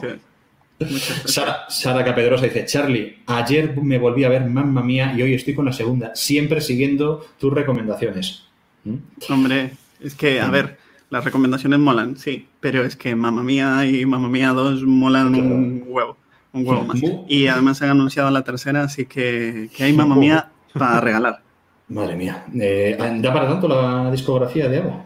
Sara, 1.26 1.66
Sara, 1.70 2.04
Capedrosa 2.04 2.46
dice, 2.46 2.66
Charlie, 2.66 3.18
ayer 3.26 3.76
me 3.82 3.98
volví 3.98 4.24
a 4.24 4.30
ver 4.30 4.46
Mamma 4.46 4.82
Mía 4.82 5.14
y 5.16 5.22
hoy 5.22 5.34
estoy 5.34 5.56
con 5.56 5.66
la 5.66 5.74
segunda, 5.74 6.16
siempre 6.16 6.62
siguiendo 6.62 7.26
tus 7.40 7.52
recomendaciones. 7.52 8.44
¿Mm? 8.84 8.96
Hombre, 9.30 9.72
es 10.04 10.16
que, 10.16 10.42
a 10.42 10.50
ver, 10.50 10.78
las 11.10 11.24
recomendaciones 11.24 11.80
molan, 11.80 12.18
sí, 12.18 12.48
pero 12.60 12.84
es 12.84 12.96
que 12.96 13.16
Mamma 13.16 13.44
Mía 13.44 13.86
y 13.86 14.06
Mamma 14.06 14.30
Mía 14.30 14.50
2 14.50 14.84
molan 14.84 15.36
un 15.36 15.84
huevo, 15.88 16.18
un 16.52 16.68
huevo 16.68 16.84
más. 16.84 17.00
Y 17.28 17.48
además 17.48 17.78
se 17.78 17.86
han 17.86 17.92
anunciado 17.92 18.30
la 18.32 18.44
tercera, 18.44 18.84
así 18.84 19.06
que, 19.06 19.70
que 19.76 19.84
hay 19.84 19.94
Mamma 19.94 20.16
Mía 20.16 20.52
para 20.74 21.00
regalar. 21.02 21.42
Madre 21.88 22.16
mía. 22.16 22.46
Eh, 22.60 22.98
¿Da 23.22 23.34
para 23.34 23.48
tanto 23.48 23.68
la 23.68 24.10
discografía 24.10 24.68
de 24.68 24.80
Ava? 24.80 25.06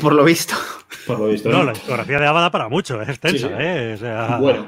Por 0.00 0.14
lo 0.14 0.24
visto. 0.24 0.54
Por 1.06 1.18
lo 1.18 1.28
visto. 1.28 1.48
No, 1.48 1.64
la 1.64 1.72
discografía 1.72 2.20
de 2.20 2.26
Ava 2.26 2.40
da 2.40 2.50
para 2.50 2.68
mucho, 2.68 3.00
es 3.02 3.08
extensa, 3.08 3.50
¿eh? 3.58 3.96
Bueno, 4.40 4.66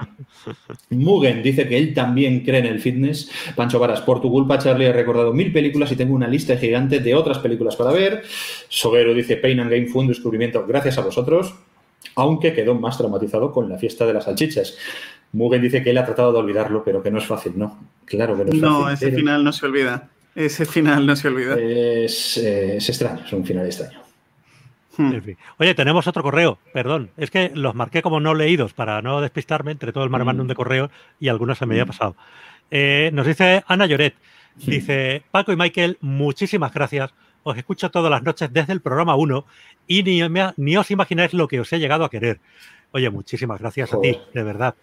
Mugen 0.91 1.43
dice 1.43 1.69
que 1.69 1.79
él 1.79 1.95
también 1.95 2.45
cree 2.45 2.59
en 2.59 2.67
el 2.67 2.81
fitness. 2.81 3.31
Pancho 3.55 3.79
Varas, 3.79 4.01
por 4.01 4.21
tu 4.21 4.31
culpa, 4.31 4.59
Charlie, 4.59 4.87
he 4.87 4.93
recordado 4.93 5.33
mil 5.33 5.53
películas 5.53 5.93
y 5.93 5.97
tengo 5.97 6.15
una 6.15 6.27
lista 6.27 6.57
gigante 6.57 7.01
de 7.01 7.15
otras 7.15 7.39
películas 7.39 7.77
para 7.77 7.93
ver. 7.93 8.23
Soguero 8.69 9.15
dice, 9.15 9.37
Pain 9.37 9.61
and 9.61 9.71
Game 9.71 9.87
fue 9.87 10.03
un 10.03 10.09
descubrimiento 10.09 10.67
gracias 10.67 10.99
a 10.99 11.03
vosotros, 11.03 11.55
aunque 12.17 12.53
quedó 12.53 12.75
más 12.75 12.99
traumatizado 12.99 13.53
con 13.53 13.69
la 13.69 13.79
fiesta 13.79 14.07
de 14.07 14.15
las 14.15 14.25
salchichas. 14.25 14.77
Mugen 15.33 15.63
dice 15.63 15.83
que 15.83 15.91
él 15.91 15.99
ha 15.99 16.05
tratado 16.05 16.33
de 16.33 16.39
olvidarlo, 16.39 16.83
pero 16.83 17.03
que 17.03 17.11
no 17.11 17.19
es 17.19 17.27
fácil, 17.27 17.53
¿no? 17.57 17.79
Claro 18.05 18.37
que 18.37 18.45
no 18.45 18.51
es 18.51 18.61
fácil. 18.61 18.81
No, 18.81 18.91
ese 18.91 19.13
final 19.13 19.45
no 19.45 19.53
se 19.53 19.67
olvida. 19.67 20.09
Ese 20.35 20.65
final 20.65 21.07
no 21.07 21.17
se 21.17 21.29
olvida. 21.29 21.55
Es, 21.59 22.39
eh, 22.39 22.77
es 22.77 22.89
extraño, 22.89 23.25
es 23.25 23.33
un 23.33 23.45
final 23.45 23.67
extraño. 23.67 24.08
Hmm. 24.99 25.13
Oye, 25.59 25.75
tenemos 25.75 26.09
otro 26.09 26.25
correo, 26.25 26.59
perdón. 26.73 27.11
Es 27.17 27.31
que 27.31 27.53
los 27.55 27.75
marqué 27.75 28.03
como 28.03 28.19
no 28.19 28.35
leídos 28.35 28.73
para 28.73 29.01
no 29.01 29.21
despistarme 29.21 29.71
entre 29.71 29.93
todo 29.93 30.03
el 30.03 30.11
marmandum 30.11 30.47
hmm. 30.47 30.49
de 30.49 30.55
correo 30.55 30.91
y 31.21 31.29
algunos 31.29 31.57
se 31.57 31.67
me 31.67 31.75
había 31.75 31.85
hmm. 31.85 31.89
pasado. 31.89 32.17
Eh, 32.71 33.11
nos 33.13 33.27
dice 33.27 33.63
Ana 33.67 33.87
Lloret. 33.87 34.15
Dice, 34.57 35.23
Paco 35.31 35.53
y 35.53 35.57
Michael, 35.57 35.99
muchísimas 36.01 36.75
gracias. 36.75 37.15
os 37.45 37.57
escucho 37.57 37.91
todas 37.91 38.11
las 38.11 38.25
noches 38.25 38.53
desde 38.53 38.73
el 38.73 38.81
programa 38.81 39.15
1 39.15 39.47
y 39.87 40.03
ni, 40.03 40.21
ni 40.57 40.77
os 40.77 40.91
imagináis 40.91 41.33
lo 41.33 41.47
que 41.47 41.61
os 41.61 41.73
he 41.73 41.79
llegado 41.79 42.05
a 42.05 42.11
querer. 42.11 42.41
Oye, 42.91 43.09
muchísimas 43.09 43.61
gracias 43.61 43.95
a 43.95 44.01
ti, 44.01 44.19
de 44.35 44.43
verdad. 44.43 44.75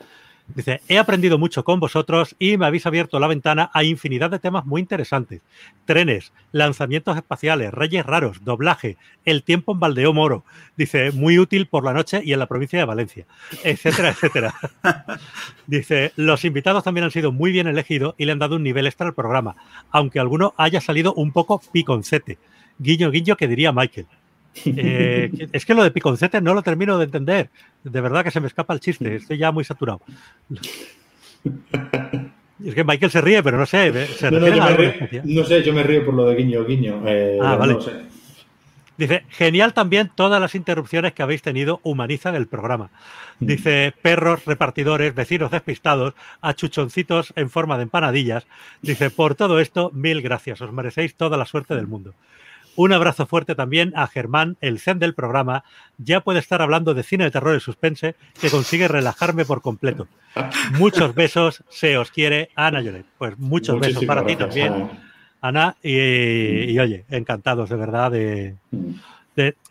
Dice, 0.47 0.81
he 0.87 0.99
aprendido 0.99 1.39
mucho 1.39 1.63
con 1.63 1.79
vosotros 1.79 2.35
y 2.37 2.57
me 2.57 2.67
habéis 2.67 2.85
abierto 2.85 3.19
la 3.19 3.27
ventana 3.27 3.71
a 3.73 3.83
infinidad 3.83 4.29
de 4.29 4.37
temas 4.37 4.65
muy 4.65 4.79
interesantes. 4.79 5.41
Trenes, 5.85 6.33
lanzamientos 6.51 7.17
espaciales, 7.17 7.73
reyes 7.73 8.05
raros, 8.05 8.43
doblaje, 8.43 8.97
el 9.25 9.41
tiempo 9.41 9.73
en 9.73 9.79
Valdeo 9.79 10.13
Moro. 10.13 10.45
Dice, 10.77 11.11
muy 11.11 11.39
útil 11.39 11.65
por 11.65 11.83
la 11.83 11.93
noche 11.93 12.21
y 12.23 12.33
en 12.33 12.39
la 12.39 12.45
provincia 12.45 12.77
de 12.77 12.85
Valencia, 12.85 13.25
etcétera, 13.63 14.09
etcétera. 14.09 14.53
Dice, 15.67 16.13
los 16.15 16.45
invitados 16.45 16.83
también 16.83 17.05
han 17.05 17.11
sido 17.11 17.31
muy 17.31 17.51
bien 17.51 17.65
elegidos 17.67 18.13
y 18.17 18.25
le 18.25 18.31
han 18.31 18.39
dado 18.39 18.57
un 18.57 18.63
nivel 18.63 18.85
extra 18.85 19.07
al 19.07 19.15
programa, 19.15 19.55
aunque 19.89 20.19
alguno 20.19 20.53
haya 20.57 20.79
salido 20.79 21.13
un 21.15 21.31
poco 21.31 21.59
piconcete. 21.71 22.37
Guiño, 22.77 23.09
guiño, 23.09 23.35
que 23.35 23.47
diría 23.47 23.71
Michael. 23.71 24.07
Eh, 24.65 25.31
es 25.51 25.65
que 25.65 25.73
lo 25.73 25.83
de 25.83 25.91
piconcete 25.91 26.41
no 26.41 26.53
lo 26.53 26.61
termino 26.61 26.97
de 26.97 27.05
entender. 27.05 27.49
De 27.83 28.01
verdad 28.01 28.23
que 28.23 28.31
se 28.31 28.39
me 28.39 28.47
escapa 28.47 28.73
el 28.73 28.79
chiste. 28.79 29.15
Estoy 29.15 29.37
ya 29.37 29.51
muy 29.51 29.63
saturado. 29.63 30.01
Es 32.63 32.73
que 32.73 32.83
Michael 32.83 33.11
se 33.11 33.21
ríe, 33.21 33.43
pero 33.43 33.57
no 33.57 33.65
sé. 33.65 33.91
no, 33.91 35.43
sé, 35.43 35.63
yo 35.63 35.73
me 35.73 35.83
río 35.83 36.05
por 36.05 36.13
lo 36.13 36.25
de 36.25 36.35
guiño, 36.35 36.65
guiño. 36.65 37.01
Eh, 37.05 37.37
ah, 37.41 37.55
vale. 37.55 37.77
Dice, 38.97 39.25
genial 39.29 39.73
también 39.73 40.09
todas 40.15 40.39
las 40.39 40.55
interrupciones 40.55 41.11
que 41.13 41.21
habéis 41.21 41.41
tenido 41.41 41.81
humanizan 41.83 42.33
el 42.35 42.47
programa. 42.47 42.91
Mm. 43.39 43.45
Dice, 43.45 43.93
perros, 44.01 44.45
repartidores, 44.45 45.13
vecinos 45.13 45.51
despistados, 45.51 46.13
achuchoncitos 46.41 47.33
en 47.35 47.49
forma 47.49 47.75
de 47.75 47.83
empanadillas. 47.83 48.47
Dice, 48.81 49.09
por 49.09 49.35
todo 49.35 49.59
esto, 49.59 49.91
mil 49.93 50.21
gracias, 50.21 50.61
os 50.61 50.71
merecéis 50.71 51.15
toda 51.15 51.35
la 51.35 51.45
suerte 51.45 51.75
del 51.75 51.87
mundo. 51.87 52.13
Un 52.75 52.91
abrazo 52.91 53.25
fuerte 53.25 53.55
también 53.55 53.93
a 53.95 54.07
Germán, 54.07 54.57
el 54.61 54.79
zen 54.79 54.99
del 54.99 55.13
programa. 55.13 55.63
Ya 55.97 56.21
puede 56.21 56.39
estar 56.39 56.61
hablando 56.61 56.93
de 56.93 57.03
cine 57.03 57.23
de 57.23 57.31
terror 57.31 57.55
y 57.55 57.59
suspense, 57.59 58.15
que 58.39 58.49
consigue 58.49 58.87
relajarme 58.87 59.45
por 59.45 59.61
completo. 59.61 60.07
Muchos 60.77 61.15
besos, 61.15 61.63
se 61.69 61.97
os 61.97 62.11
quiere, 62.11 62.49
Ana 62.55 62.81
Lloret. 62.81 63.05
Pues 63.17 63.37
muchos 63.39 63.79
besos 63.79 64.03
para 64.05 64.25
ti 64.25 64.35
también, 64.35 64.89
Ana. 65.41 65.77
Y, 65.81 66.77
oye, 66.77 67.05
encantados 67.09 67.69
de 67.69 67.75
verdad 67.77 68.11
de, 68.11 68.55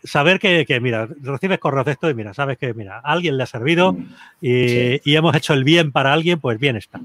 saber 0.03 0.39
que, 0.39 0.79
mira, 0.81 1.07
recibes 1.21 1.59
correos 1.59 1.85
de 1.85 1.91
esto 1.91 2.09
y 2.09 2.15
mira, 2.15 2.33
sabes 2.33 2.57
que, 2.57 2.73
mira, 2.73 2.99
alguien 3.03 3.37
le 3.37 3.43
ha 3.43 3.47
servido 3.47 3.95
y, 4.41 4.99
y 5.09 5.15
hemos 5.15 5.35
hecho 5.35 5.53
el 5.53 5.63
bien 5.63 5.91
para 5.91 6.13
alguien, 6.13 6.39
pues 6.39 6.59
bien 6.59 6.75
está. 6.75 6.99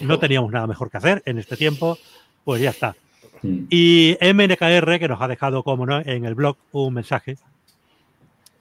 No 0.00 0.18
teníamos 0.18 0.50
nada 0.50 0.66
mejor 0.66 0.90
que 0.90 0.96
hacer 0.96 1.22
en 1.26 1.38
este 1.38 1.56
tiempo, 1.56 1.98
pues 2.44 2.60
ya 2.62 2.70
está. 2.70 2.96
Y 3.42 4.16
MNKR, 4.20 4.98
que 4.98 5.08
nos 5.08 5.20
ha 5.20 5.28
dejado, 5.28 5.62
como 5.62 5.86
no, 5.86 6.00
en 6.00 6.24
el 6.24 6.34
blog 6.34 6.56
un 6.72 6.94
mensaje 6.94 7.36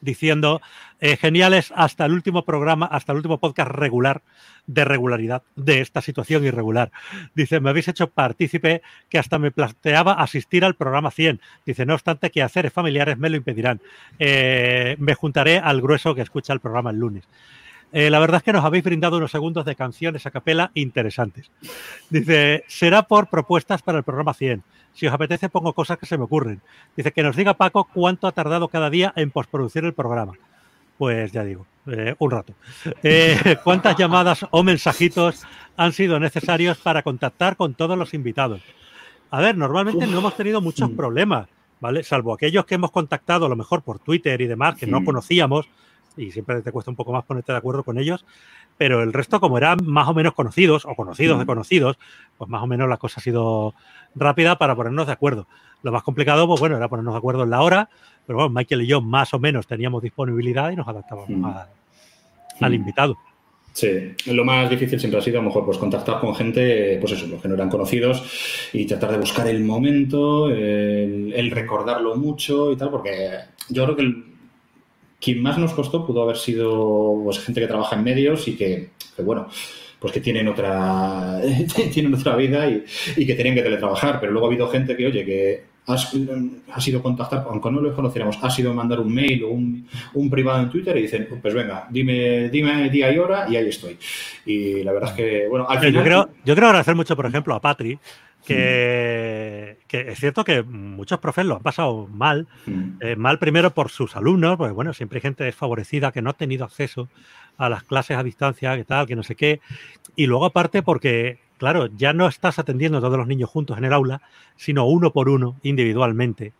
diciendo 0.05 0.61
eh, 1.01 1.17
geniales 1.17 1.73
hasta 1.75 2.05
el 2.05 2.13
último 2.13 2.45
programa, 2.45 2.85
hasta 2.85 3.11
el 3.11 3.17
último 3.17 3.39
podcast 3.39 3.71
regular 3.71 4.21
de 4.67 4.85
regularidad 4.85 5.43
de 5.55 5.81
esta 5.81 6.01
situación 6.01 6.45
irregular. 6.45 6.91
Dice, 7.33 7.59
me 7.59 7.69
habéis 7.69 7.89
hecho 7.89 8.09
partícipe 8.09 8.81
que 9.09 9.19
hasta 9.19 9.37
me 9.37 9.51
planteaba 9.51 10.13
asistir 10.13 10.63
al 10.63 10.75
programa 10.75 11.11
100. 11.11 11.41
Dice, 11.65 11.85
no 11.85 11.95
obstante 11.95 12.31
que 12.31 12.41
hacer 12.41 12.71
familiares 12.71 13.17
me 13.17 13.29
lo 13.29 13.35
impedirán. 13.35 13.81
Eh, 14.19 14.95
me 14.99 15.15
juntaré 15.15 15.57
al 15.59 15.81
grueso 15.81 16.15
que 16.15 16.21
escucha 16.21 16.53
el 16.53 16.61
programa 16.61 16.91
el 16.91 16.97
lunes. 16.97 17.27
Eh, 17.91 18.09
la 18.09 18.19
verdad 18.19 18.37
es 18.37 18.43
que 18.43 18.53
nos 18.53 18.65
habéis 18.65 18.83
brindado 18.83 19.17
unos 19.17 19.31
segundos 19.31 19.65
de 19.65 19.75
canciones 19.75 20.25
a 20.25 20.31
capela 20.31 20.71
interesantes. 20.73 21.51
Dice, 22.09 22.63
será 22.67 23.03
por 23.03 23.29
propuestas 23.29 23.81
para 23.81 23.99
el 23.99 24.03
programa 24.03 24.33
100. 24.33 24.63
Si 24.93 25.07
os 25.07 25.13
apetece, 25.13 25.49
pongo 25.49 25.73
cosas 25.73 25.97
que 25.97 26.05
se 26.05 26.17
me 26.17 26.23
ocurren. 26.23 26.61
Dice 26.95 27.11
que 27.11 27.23
nos 27.23 27.35
diga 27.35 27.53
Paco 27.53 27.89
cuánto 27.93 28.27
ha 28.27 28.31
tardado 28.31 28.69
cada 28.69 28.89
día 28.89 29.13
en 29.15 29.31
postproducir 29.31 29.83
el 29.85 29.93
programa. 29.93 30.33
Pues 30.97 31.31
ya 31.31 31.43
digo, 31.43 31.65
eh, 31.87 32.15
un 32.17 32.31
rato. 32.31 32.53
Eh, 33.03 33.57
¿Cuántas 33.63 33.97
llamadas 33.97 34.45
o 34.49 34.63
mensajitos 34.63 35.43
han 35.75 35.91
sido 35.91 36.19
necesarios 36.19 36.77
para 36.77 37.03
contactar 37.03 37.57
con 37.57 37.73
todos 37.73 37.97
los 37.97 38.13
invitados? 38.13 38.61
A 39.31 39.41
ver, 39.41 39.57
normalmente 39.57 40.07
no 40.07 40.19
hemos 40.19 40.37
tenido 40.37 40.61
muchos 40.61 40.89
mm. 40.89 40.95
problemas, 40.95 41.49
¿vale? 41.81 42.03
Salvo 42.03 42.33
aquellos 42.33 42.65
que 42.65 42.75
hemos 42.75 42.91
contactado 42.91 43.47
a 43.47 43.49
lo 43.49 43.55
mejor 43.57 43.81
por 43.81 43.99
Twitter 43.99 44.39
y 44.39 44.47
demás, 44.47 44.75
que 44.75 44.87
no 44.87 45.03
conocíamos, 45.03 45.67
y 46.17 46.31
siempre 46.31 46.61
te 46.61 46.71
cuesta 46.71 46.91
un 46.91 46.97
poco 46.97 47.11
más 47.11 47.25
ponerte 47.25 47.51
de 47.51 47.57
acuerdo 47.57 47.83
con 47.83 47.97
ellos, 47.97 48.25
pero 48.77 49.03
el 49.03 49.13
resto, 49.13 49.39
como 49.39 49.57
eran 49.57 49.79
más 49.83 50.07
o 50.07 50.13
menos 50.13 50.33
conocidos 50.33 50.85
o 50.85 50.95
conocidos 50.95 51.39
de 51.39 51.45
conocidos, 51.45 51.97
pues 52.37 52.49
más 52.49 52.61
o 52.61 52.67
menos 52.67 52.89
la 52.89 52.97
cosa 52.97 53.19
ha 53.19 53.23
sido 53.23 53.73
rápida 54.15 54.57
para 54.57 54.75
ponernos 54.75 55.07
de 55.07 55.13
acuerdo. 55.13 55.47
Lo 55.83 55.91
más 55.91 56.03
complicado, 56.03 56.47
pues 56.47 56.59
bueno, 56.59 56.77
era 56.77 56.89
ponernos 56.89 57.13
de 57.13 57.19
acuerdo 57.19 57.43
en 57.43 57.49
la 57.49 57.61
hora, 57.61 57.89
pero 58.25 58.39
bueno, 58.39 58.49
Michael 58.53 58.81
y 58.81 58.87
yo 58.87 59.01
más 59.01 59.33
o 59.33 59.39
menos 59.39 59.67
teníamos 59.67 60.01
disponibilidad 60.01 60.71
y 60.71 60.75
nos 60.75 60.87
adaptábamos 60.87 61.67
al 62.59 62.73
invitado. 62.73 63.17
Sí, 63.71 64.13
lo 64.27 64.45
más 64.45 64.69
difícil 64.69 64.97
siempre 64.97 65.19
ha 65.19 65.21
sido 65.21 65.39
a 65.39 65.41
lo 65.41 65.49
mejor 65.49 65.65
pues 65.65 65.77
contactar 65.77 66.21
con 66.21 66.33
gente, 66.33 66.97
pues 67.01 67.11
eso, 67.11 67.27
los 67.27 67.41
que 67.41 67.49
no 67.49 67.55
eran 67.55 67.69
conocidos 67.69 68.69
y 68.71 68.85
tratar 68.85 69.11
de 69.11 69.17
buscar 69.17 69.47
el 69.47 69.65
momento, 69.65 70.49
el, 70.49 71.33
el 71.35 71.51
recordarlo 71.51 72.15
mucho 72.15 72.71
y 72.71 72.77
tal, 72.77 72.89
porque 72.89 73.31
yo 73.67 73.83
creo 73.83 73.95
que 73.97 74.01
el, 74.03 74.34
quien 75.25 75.41
más 75.41 75.57
nos 75.57 75.73
costó 75.73 76.05
pudo 76.05 76.21
haber 76.21 76.37
sido 76.37 77.19
pues, 77.23 77.39
gente 77.39 77.59
que 77.59 77.65
trabaja 77.65 77.95
en 77.95 78.03
medios 78.03 78.47
y 78.47 78.55
que, 78.55 78.91
bueno, 79.17 79.47
pues 79.97 80.13
que 80.13 80.21
tienen 80.21 80.47
otra, 80.47 81.41
tienen 81.93 82.13
otra 82.13 82.35
vida 82.35 82.69
y, 82.69 83.25
que 83.25 83.33
tienen 83.33 83.55
que 83.55 83.63
teletrabajar. 83.63 84.19
Pero 84.19 84.31
luego 84.31 84.45
ha 84.45 84.49
habido 84.49 84.67
gente 84.67 84.95
que, 84.95 85.07
oye, 85.07 85.25
que 85.25 85.63
ha 85.87 86.79
sido 86.79 87.01
contactar, 87.01 87.43
aunque 87.49 87.71
no 87.71 87.81
los 87.81 87.95
conociéramos, 87.95 88.37
ha 88.39 88.51
sido 88.51 88.71
mandar 88.71 88.99
un 88.99 89.11
mail 89.11 89.43
o 89.45 89.49
un, 89.49 89.87
un, 90.13 90.29
privado 90.29 90.61
en 90.61 90.69
Twitter 90.69 90.95
y 90.97 91.03
dicen, 91.03 91.27
pues 91.41 91.53
venga, 91.55 91.87
dime, 91.89 92.49
dime 92.49 92.91
día 92.91 93.11
y 93.11 93.17
hora 93.17 93.47
y 93.49 93.55
ahí 93.55 93.67
estoy. 93.67 93.97
Y 94.45 94.83
la 94.83 94.93
verdad 94.93 95.09
es 95.09 95.15
que, 95.15 95.47
bueno, 95.47 95.65
al 95.67 95.79
final... 95.79 95.93
Yo 95.93 96.03
creo, 96.03 96.29
yo 96.45 96.55
creo 96.55 96.67
agradecer 96.67 96.93
mucho, 96.93 97.15
por 97.15 97.25
ejemplo, 97.25 97.55
a 97.55 97.61
Patri, 97.61 97.97
que, 98.45 99.77
es 99.89 100.19
cierto 100.19 100.43
que 100.43 100.63
muchos 100.63 101.19
profes 101.19 101.45
lo 101.45 101.55
han 101.55 101.63
pasado 101.63 102.07
mal. 102.07 102.47
Eh, 103.01 103.15
mal 103.15 103.39
primero 103.39 103.71
por 103.71 103.89
sus 103.89 104.15
alumnos, 104.15 104.57
porque 104.57 104.73
bueno, 104.73 104.93
siempre 104.93 105.17
hay 105.17 105.21
gente 105.21 105.43
desfavorecida 105.43 106.11
que 106.11 106.21
no 106.21 106.29
ha 106.29 106.33
tenido 106.33 106.65
acceso 106.65 107.09
a 107.57 107.69
las 107.69 107.83
clases 107.83 108.17
a 108.17 108.23
distancia, 108.23 108.75
que 108.75 108.85
tal, 108.85 109.07
que 109.07 109.15
no 109.15 109.23
sé 109.23 109.35
qué. 109.35 109.59
Y 110.15 110.27
luego 110.27 110.45
aparte 110.45 110.83
porque, 110.83 111.39
claro, 111.57 111.87
ya 111.87 112.13
no 112.13 112.27
estás 112.27 112.59
atendiendo 112.59 112.97
a 112.97 113.01
todos 113.01 113.17
los 113.17 113.27
niños 113.27 113.49
juntos 113.49 113.77
en 113.77 113.85
el 113.85 113.93
aula, 113.93 114.21
sino 114.55 114.85
uno 114.85 115.11
por 115.11 115.29
uno, 115.29 115.57
individualmente. 115.63 116.53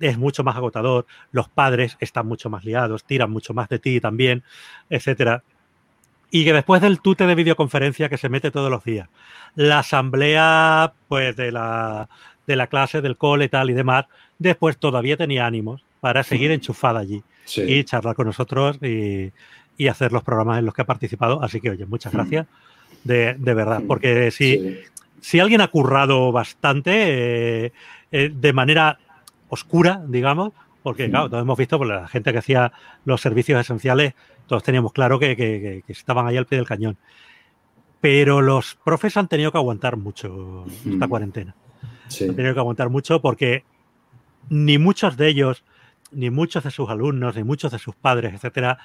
Es 0.00 0.16
mucho 0.16 0.44
más 0.44 0.56
agotador, 0.56 1.06
los 1.32 1.48
padres 1.48 1.96
están 2.00 2.26
mucho 2.26 2.50
más 2.50 2.64
liados, 2.64 3.04
tiran 3.04 3.30
mucho 3.30 3.52
más 3.52 3.68
de 3.68 3.78
ti 3.78 4.00
también, 4.00 4.44
etcétera 4.90 5.42
y 6.30 6.44
que 6.44 6.52
después 6.52 6.82
del 6.82 7.00
tute 7.00 7.26
de 7.26 7.34
videoconferencia 7.34 8.08
que 8.08 8.18
se 8.18 8.28
mete 8.28 8.50
todos 8.50 8.70
los 8.70 8.84
días, 8.84 9.08
la 9.54 9.80
asamblea 9.80 10.92
pues 11.08 11.36
de 11.36 11.52
la, 11.52 12.08
de 12.46 12.56
la 12.56 12.66
clase, 12.66 13.00
del 13.00 13.16
cole 13.16 13.48
tal 13.48 13.70
y 13.70 13.74
demás, 13.74 14.06
después 14.38 14.76
todavía 14.78 15.16
tenía 15.16 15.46
ánimos 15.46 15.82
para 16.00 16.22
seguir 16.22 16.50
enchufada 16.50 17.00
allí 17.00 17.22
y 17.56 17.84
charlar 17.84 18.14
con 18.14 18.26
nosotros 18.26 18.78
y, 18.82 19.32
hacer 19.88 20.10
los 20.12 20.24
programas 20.24 20.58
en 20.58 20.64
los 20.64 20.74
que 20.74 20.82
ha 20.82 20.86
participado. 20.86 21.40
Así 21.42 21.60
que, 21.60 21.70
oye, 21.70 21.86
muchas 21.86 22.12
gracias, 22.12 22.46
de, 23.04 23.34
verdad, 23.38 23.80
porque 23.86 24.32
si, 24.32 24.76
si 25.20 25.38
alguien 25.38 25.60
ha 25.60 25.68
currado 25.68 26.32
bastante 26.32 27.66
eh, 27.66 27.72
eh, 28.10 28.30
de 28.34 28.52
manera 28.52 28.98
oscura, 29.48 30.02
digamos, 30.08 30.52
porque 30.82 31.08
claro, 31.08 31.30
todos 31.30 31.42
hemos 31.42 31.58
visto 31.58 31.78
por 31.78 31.86
la 31.86 32.08
gente 32.08 32.32
que 32.32 32.38
hacía 32.38 32.72
los 33.04 33.20
servicios 33.20 33.60
esenciales 33.60 34.14
todos 34.48 34.64
teníamos 34.64 34.92
claro 34.92 35.20
que, 35.20 35.84
estaban 35.86 36.26
ahí 36.26 36.36
al 36.36 36.46
pie 36.46 36.58
del 36.58 36.66
cañón. 36.66 36.96
Pero 38.00 38.40
los 38.40 38.76
profes 38.84 39.16
han 39.16 39.28
tenido 39.28 39.52
que 39.52 39.58
aguantar 39.58 39.96
mucho 39.96 40.64
esta 40.88 41.06
cuarentena. 41.06 41.54
Han 42.20 42.34
tenido 42.34 42.54
que 42.54 42.60
aguantar 42.60 42.88
mucho 42.90 43.20
porque 43.20 43.64
ni 44.48 44.78
muchos 44.78 45.16
de 45.16 45.28
ellos, 45.28 45.64
ni 46.10 46.30
muchos 46.30 46.64
de 46.64 46.70
sus 46.70 46.88
alumnos, 46.88 47.36
ni 47.36 47.44
muchos 47.44 47.70
de 47.70 47.78
sus 47.78 47.94
padres, 47.94 48.34
etcétera, 48.34 48.78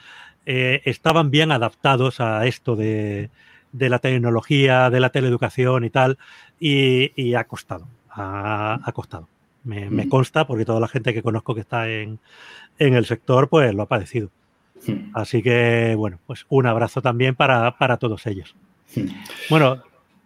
eh, 0.45 0.81
estaban 0.85 1.31
bien 1.31 1.51
adaptados 1.51 2.19
a 2.19 2.45
esto 2.45 2.75
de, 2.75 3.29
la 3.71 3.99
tecnología, 3.99 4.89
de 4.89 4.99
la 4.99 5.09
teleeducación 5.09 5.85
y 5.85 5.89
tal, 5.89 6.17
y, 6.59 7.33
ha 7.35 7.45
costado, 7.45 7.87
ha, 8.09 8.91
costado. 8.93 9.29
Me, 9.63 9.89
me, 9.89 10.09
consta 10.09 10.45
porque 10.45 10.65
toda 10.65 10.81
la 10.81 10.89
gente 10.89 11.13
que 11.13 11.23
conozco 11.23 11.55
que 11.55 11.61
está 11.61 11.89
en, 11.89 12.19
en 12.79 12.95
el 12.95 13.05
sector, 13.05 13.47
pues 13.47 13.73
lo 13.73 13.83
ha 13.83 13.87
padecido. 13.87 14.29
Así 15.13 15.41
que, 15.41 15.95
bueno, 15.97 16.19
pues 16.25 16.45
un 16.49 16.67
abrazo 16.67 17.01
también 17.01 17.35
para, 17.35 17.97
todos 17.97 18.25
ellos. 18.27 18.55
Bueno, 19.49 19.83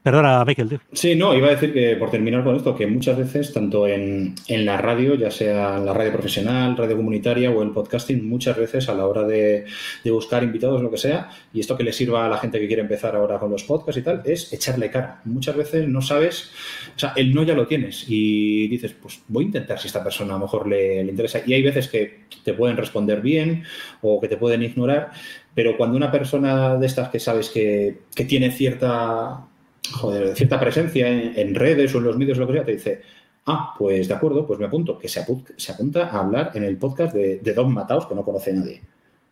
Perdona, 0.07 0.45
Michael. 0.45 0.79
Sí, 0.93 1.15
no, 1.15 1.35
iba 1.35 1.47
a 1.47 1.49
decir 1.49 1.73
que 1.73 1.97
por 1.97 2.09
terminar 2.09 2.41
con 2.41 2.55
esto, 2.55 2.73
que 2.73 2.87
muchas 2.87 3.17
veces, 3.17 3.51
tanto 3.51 3.85
en, 3.89 4.35
en 4.47 4.65
la 4.65 4.77
radio, 4.77 5.15
ya 5.15 5.29
sea 5.29 5.79
la 5.79 5.91
radio 5.91 6.13
profesional, 6.13 6.77
radio 6.77 6.95
comunitaria 6.95 7.51
o 7.51 7.61
el 7.61 7.71
podcasting, 7.71 8.25
muchas 8.25 8.55
veces 8.55 8.87
a 8.87 8.93
la 8.93 9.05
hora 9.05 9.23
de, 9.23 9.65
de, 10.05 10.11
buscar 10.11 10.43
invitados, 10.43 10.81
lo 10.81 10.89
que 10.89 10.97
sea, 10.97 11.29
y 11.51 11.59
esto 11.59 11.75
que 11.75 11.83
le 11.83 11.91
sirva 11.91 12.25
a 12.25 12.29
la 12.29 12.37
gente 12.37 12.57
que 12.57 12.67
quiere 12.67 12.83
empezar 12.83 13.17
ahora 13.17 13.37
con 13.37 13.51
los 13.51 13.65
podcasts 13.65 13.99
y 13.99 14.01
tal, 14.01 14.21
es 14.23 14.53
echarle 14.53 14.89
cara. 14.89 15.19
Muchas 15.25 15.57
veces 15.57 15.85
no 15.89 16.01
sabes, 16.01 16.51
o 16.95 16.99
sea, 16.99 17.11
el 17.17 17.35
no 17.35 17.43
ya 17.43 17.53
lo 17.53 17.67
tienes 17.67 18.05
y 18.07 18.69
dices, 18.69 18.93
pues 18.93 19.21
voy 19.27 19.43
a 19.43 19.47
intentar 19.47 19.77
si 19.77 19.87
esta 19.87 20.01
persona 20.01 20.35
a 20.35 20.37
lo 20.37 20.45
mejor 20.45 20.69
le, 20.69 21.03
le 21.03 21.11
interesa. 21.11 21.41
Y 21.45 21.51
hay 21.53 21.63
veces 21.63 21.89
que 21.89 22.27
te 22.45 22.53
pueden 22.53 22.77
responder 22.77 23.19
bien 23.19 23.65
o 24.01 24.21
que 24.21 24.29
te 24.29 24.37
pueden 24.37 24.63
ignorar, 24.63 25.11
pero 25.53 25.75
cuando 25.75 25.97
una 25.97 26.13
persona 26.13 26.77
de 26.77 26.85
estas 26.85 27.09
que 27.09 27.19
sabes 27.19 27.49
que, 27.49 28.03
que 28.15 28.23
tiene 28.23 28.51
cierta, 28.51 29.47
joder, 29.93 30.35
cierta 30.35 30.59
presencia 30.59 31.07
en, 31.07 31.55
redes 31.55 31.93
o 31.95 31.99
en 31.99 32.03
los 32.05 32.17
medios 32.17 32.37
o 32.37 32.41
lo 32.41 32.47
que 32.47 32.53
sea, 32.53 32.65
te 32.65 32.71
dice, 32.73 33.01
ah, 33.45 33.73
pues 33.77 34.07
de 34.07 34.13
acuerdo, 34.13 34.45
pues 34.45 34.59
me 34.59 34.65
apunto, 34.65 34.97
que 34.97 35.07
se, 35.07 35.19
apunta, 35.19 35.53
se 35.57 35.71
apunta 35.71 36.07
a 36.07 36.19
hablar 36.19 36.51
en 36.53 36.63
el 36.63 36.77
podcast 36.77 37.13
de, 37.13 37.39
de 37.39 37.53
Don 37.53 37.73
Mataos, 37.73 38.05
que 38.05 38.15
no 38.15 38.23
conoce 38.23 38.51
a 38.51 38.55
nadie, 38.55 38.81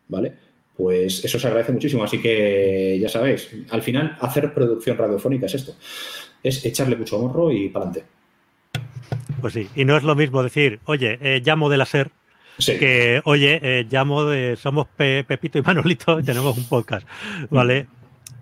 ¿vale? 0.08 0.32
Pues 0.76 1.24
eso 1.24 1.38
se 1.38 1.46
agradece 1.46 1.72
muchísimo. 1.72 2.04
Así 2.04 2.20
que 2.20 2.98
ya 3.00 3.08
sabéis, 3.08 3.50
al 3.70 3.82
final 3.82 4.16
hacer 4.20 4.52
producción 4.52 4.96
radiofónica 4.96 5.46
es 5.46 5.54
esto, 5.54 5.74
es 6.42 6.64
echarle 6.64 6.96
mucho 6.96 7.18
morro 7.18 7.50
y 7.50 7.68
para 7.68 7.86
adelante. 7.86 8.10
Pues 9.40 9.54
sí, 9.54 9.68
y 9.74 9.84
no 9.84 9.96
es 9.96 10.02
lo 10.02 10.14
mismo 10.14 10.42
decir, 10.42 10.80
oye, 10.84 11.18
eh, 11.20 11.42
llamo 11.44 11.68
de 11.70 11.76
la 11.76 11.86
SER 11.86 12.10
que, 12.58 13.20
oye, 13.24 13.60
eh, 13.62 13.86
llamo 13.90 14.24
de, 14.24 14.56
somos 14.56 14.86
Pepito 14.96 15.58
y 15.58 15.62
Manolito 15.62 16.18
y 16.20 16.22
tenemos 16.24 16.56
un 16.56 16.64
podcast, 16.64 17.06
¿vale? 17.50 17.86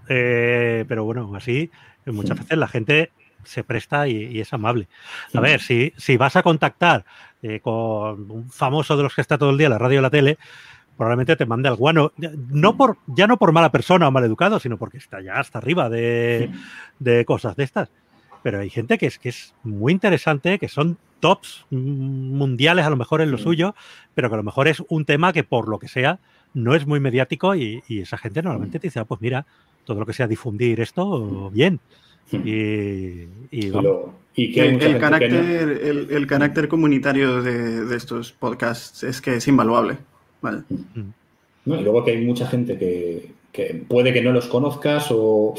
Eh, 0.09 0.85
pero 0.87 1.05
bueno, 1.05 1.33
así 1.35 1.71
muchas 2.13 2.39
veces 2.39 2.59
la 2.59 2.69
gente 2.69 3.11
se 3.45 3.65
presta 3.65 4.09
y, 4.09 4.41
es 4.41 4.53
amable. 4.53 4.89
A 5.35 5.41
ver, 5.41 5.61
si, 5.61 5.93
si 5.97 6.17
vas 6.17 6.37
a 6.37 6.43
contactar 6.43 7.05
eh, 7.43 7.61
con 7.61 8.31
un 8.31 8.51
famoso 8.51 8.97
de 8.97 9.03
los 9.03 9.15
que 9.15 9.21
está 9.21 9.39
todo 9.39 9.51
el 9.51 9.59
día 9.59 9.67
en 9.67 9.73
la 9.73 9.79
radio 9.79 9.99
y 9.99 10.03
la 10.03 10.11
tele, 10.11 10.39
probablemente 10.97 11.37
te 11.37 11.47
mande 11.47 11.69
al 11.69 11.77
guano. 11.77 12.13
No 12.17 12.77
por, 12.77 12.99
ya 13.07 13.27
no 13.27 13.37
por 13.37 13.53
mala 13.53 13.71
persona 13.71 14.09
o 14.09 14.11
mal 14.11 14.25
educado, 14.25 14.59
sino 14.61 14.79
porque 14.79 14.99
está 14.99 15.21
ya 15.21 15.35
hasta 15.35 15.59
arriba 15.59 15.89
de, 15.89 16.51
de 16.99 17.25
cosas 17.25 17.57
de 17.57 17.65
estas. 17.65 17.91
Pero 18.43 18.61
hay 18.61 18.71
gente 18.71 18.99
que 18.99 19.07
es, 19.07 19.19
que 19.19 19.31
es 19.31 19.55
muy 19.63 19.93
interesante, 19.93 20.59
que 20.59 20.69
son 20.69 20.99
tops 21.21 21.65
mundiales 21.71 22.85
a 22.85 22.91
lo 22.91 22.97
mejor 22.97 23.23
en 23.23 23.31
lo 23.31 23.39
suyo, 23.39 23.75
pero 24.15 24.29
que 24.29 24.35
a 24.35 24.37
lo 24.37 24.43
mejor 24.43 24.69
es 24.69 24.83
un 24.89 25.07
tema 25.07 25.33
que 25.33 25.43
por 25.43 25.69
lo 25.69 25.79
que 25.79 25.89
sea 25.89 26.19
no 26.53 26.75
es 26.75 26.87
muy 26.87 27.01
mediático 27.01 27.55
y, 27.55 27.83
esa 27.89 28.19
gente 28.19 28.43
normalmente 28.43 28.79
te 28.79 28.89
dice, 28.89 29.01
ah, 29.01 29.07
pues 29.07 29.23
mira, 29.23 29.47
todo 29.85 30.01
lo 30.01 30.07
que 30.07 30.13
sea 30.13 30.27
difundir 30.27 30.81
esto, 30.81 31.51
bien. 31.51 31.81
Y, 32.33 33.29
el, 33.53 34.99
carácter, 34.99 36.09
el, 36.11 36.27
carácter 36.27 36.69
comunitario 36.69 37.43
de, 37.43 37.95
estos 37.95 38.33
podcasts 38.33 39.05
es 39.05 39.21
que 39.21 39.37
es 39.37 39.47
invaluable. 39.47 39.99
y 40.43 41.71
luego 41.71 42.05
que 42.05 42.13
hay 42.13 42.25
mucha 42.25 42.47
gente 42.47 42.77
que, 42.77 43.31
que 43.53 43.85
puede 43.89 44.13
que 44.13 44.21
no 44.21 44.33
los 44.33 44.47
conozcas 44.47 45.07
o, 45.11 45.55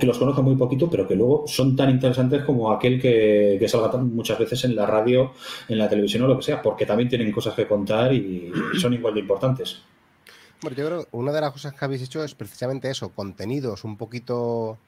que 0.00 0.06
los 0.06 0.18
conozcas 0.18 0.44
muy 0.44 0.56
poquito, 0.56 0.90
pero 0.90 1.06
que 1.06 1.14
luego 1.14 1.44
son 1.46 1.76
tan 1.76 1.90
interesantes 1.90 2.42
como 2.42 2.72
aquel 2.72 3.00
que, 3.00 3.56
que 3.60 3.68
salga 3.68 3.96
muchas 3.98 4.38
veces 4.38 4.64
en 4.64 4.74
la 4.74 4.86
radio, 4.86 5.32
en 5.68 5.78
la 5.78 5.88
televisión 5.88 6.24
o 6.24 6.26
lo 6.26 6.36
que 6.36 6.42
sea, 6.42 6.60
porque 6.60 6.86
también 6.86 7.08
tienen 7.08 7.30
cosas 7.30 7.54
que 7.54 7.68
contar 7.68 8.12
y 8.12 8.50
son 8.80 8.94
igual 8.94 9.14
de 9.14 9.20
importantes. 9.20 9.80
Bueno, 10.62 10.76
yo 10.76 10.86
creo 10.86 11.02
que 11.04 11.08
una 11.12 11.32
de 11.32 11.40
las 11.40 11.52
cosas 11.52 11.74
que 11.74 11.84
habéis 11.84 12.02
hecho 12.02 12.24
es 12.24 12.34
precisamente 12.34 12.90
eso, 12.90 13.10
contenidos 13.10 13.84
un 13.84 13.96
poquito 13.96 14.78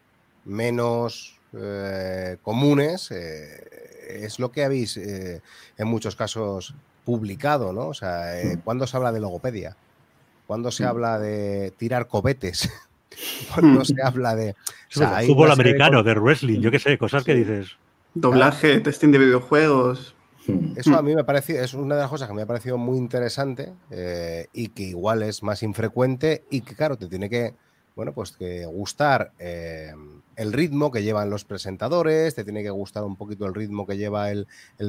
menos 0.45 1.39
eh, 1.53 2.39
comunes, 2.43 3.11
eh, 3.11 4.25
es 4.25 4.39
lo 4.39 4.51
que 4.51 4.65
habéis 4.65 4.97
eh, 4.97 5.43
en 5.77 5.89
muchos 5.89 6.17
casos 6.17 6.75
publicado, 7.05 7.73
¿no? 7.73 7.89
O 7.89 7.95
sea, 7.95 8.35
mm. 8.43 8.59
¿cuándo 8.61 8.87
se 8.87 8.97
habla 8.97 9.13
de 9.13 9.21
logopedia? 9.21 9.77
cuando 10.49 10.71
se 10.71 10.83
mm. 10.83 10.89
habla 10.89 11.19
de 11.19 11.75
tirar 11.77 12.09
cobetes, 12.09 12.71
cuando 13.55 13.85
se 13.85 14.03
habla 14.03 14.35
de... 14.35 14.57
fútbol 15.27 15.53
americano, 15.53 16.03
de 16.03 16.15
wrestling, 16.15 16.61
yo 16.61 16.71
qué 16.71 16.81
sé, 16.81 16.99
cosas 16.99 17.23
que 17.23 17.35
dices... 17.35 17.77
Doblaje, 18.15 18.81
testing 18.81 19.13
de 19.13 19.19
videojuegos. 19.19 20.15
Eso 20.77 20.97
a 20.97 21.03
mí 21.03 21.15
me 21.15 21.25
parece, 21.25 21.63
es 21.63 21.75
una 21.75 21.97
de 21.97 22.03
las 22.03 22.11
cosas 22.11 22.29
que 22.29 22.35
me 22.35 22.43
ha 22.43 22.47
parecido 22.47 22.79
muy 22.79 22.99
interesante 22.99 23.73
eh, 23.91 24.47
y 24.53 24.69
que 24.69 24.85
igual 24.85 25.23
es 25.23 25.43
más 25.43 25.63
infrecuente 25.63 26.45
y 26.51 26.63
que 26.63 26.75
claro, 26.75 26.97
te 26.97 27.07
tiene 27.07 27.29
que, 27.29 27.55
bueno, 27.97 28.13
pues 28.13 28.33
que 28.33 28.65
gustar 28.67 29.33
eh, 29.39 29.93
el 30.37 30.53
ritmo 30.53 30.91
que 30.91 31.03
llevan 31.03 31.31
los 31.31 31.45
presentadores, 31.45 32.35
te 32.35 32.45
tiene 32.45 32.63
que 32.63 32.71
gustar 32.71 33.05
un 33.05 33.17
poquito 33.17 33.47
el 33.47 33.55
ritmo 33.55 33.87
que 33.87 33.97
lleva 33.97 34.31
el, 34.31 34.47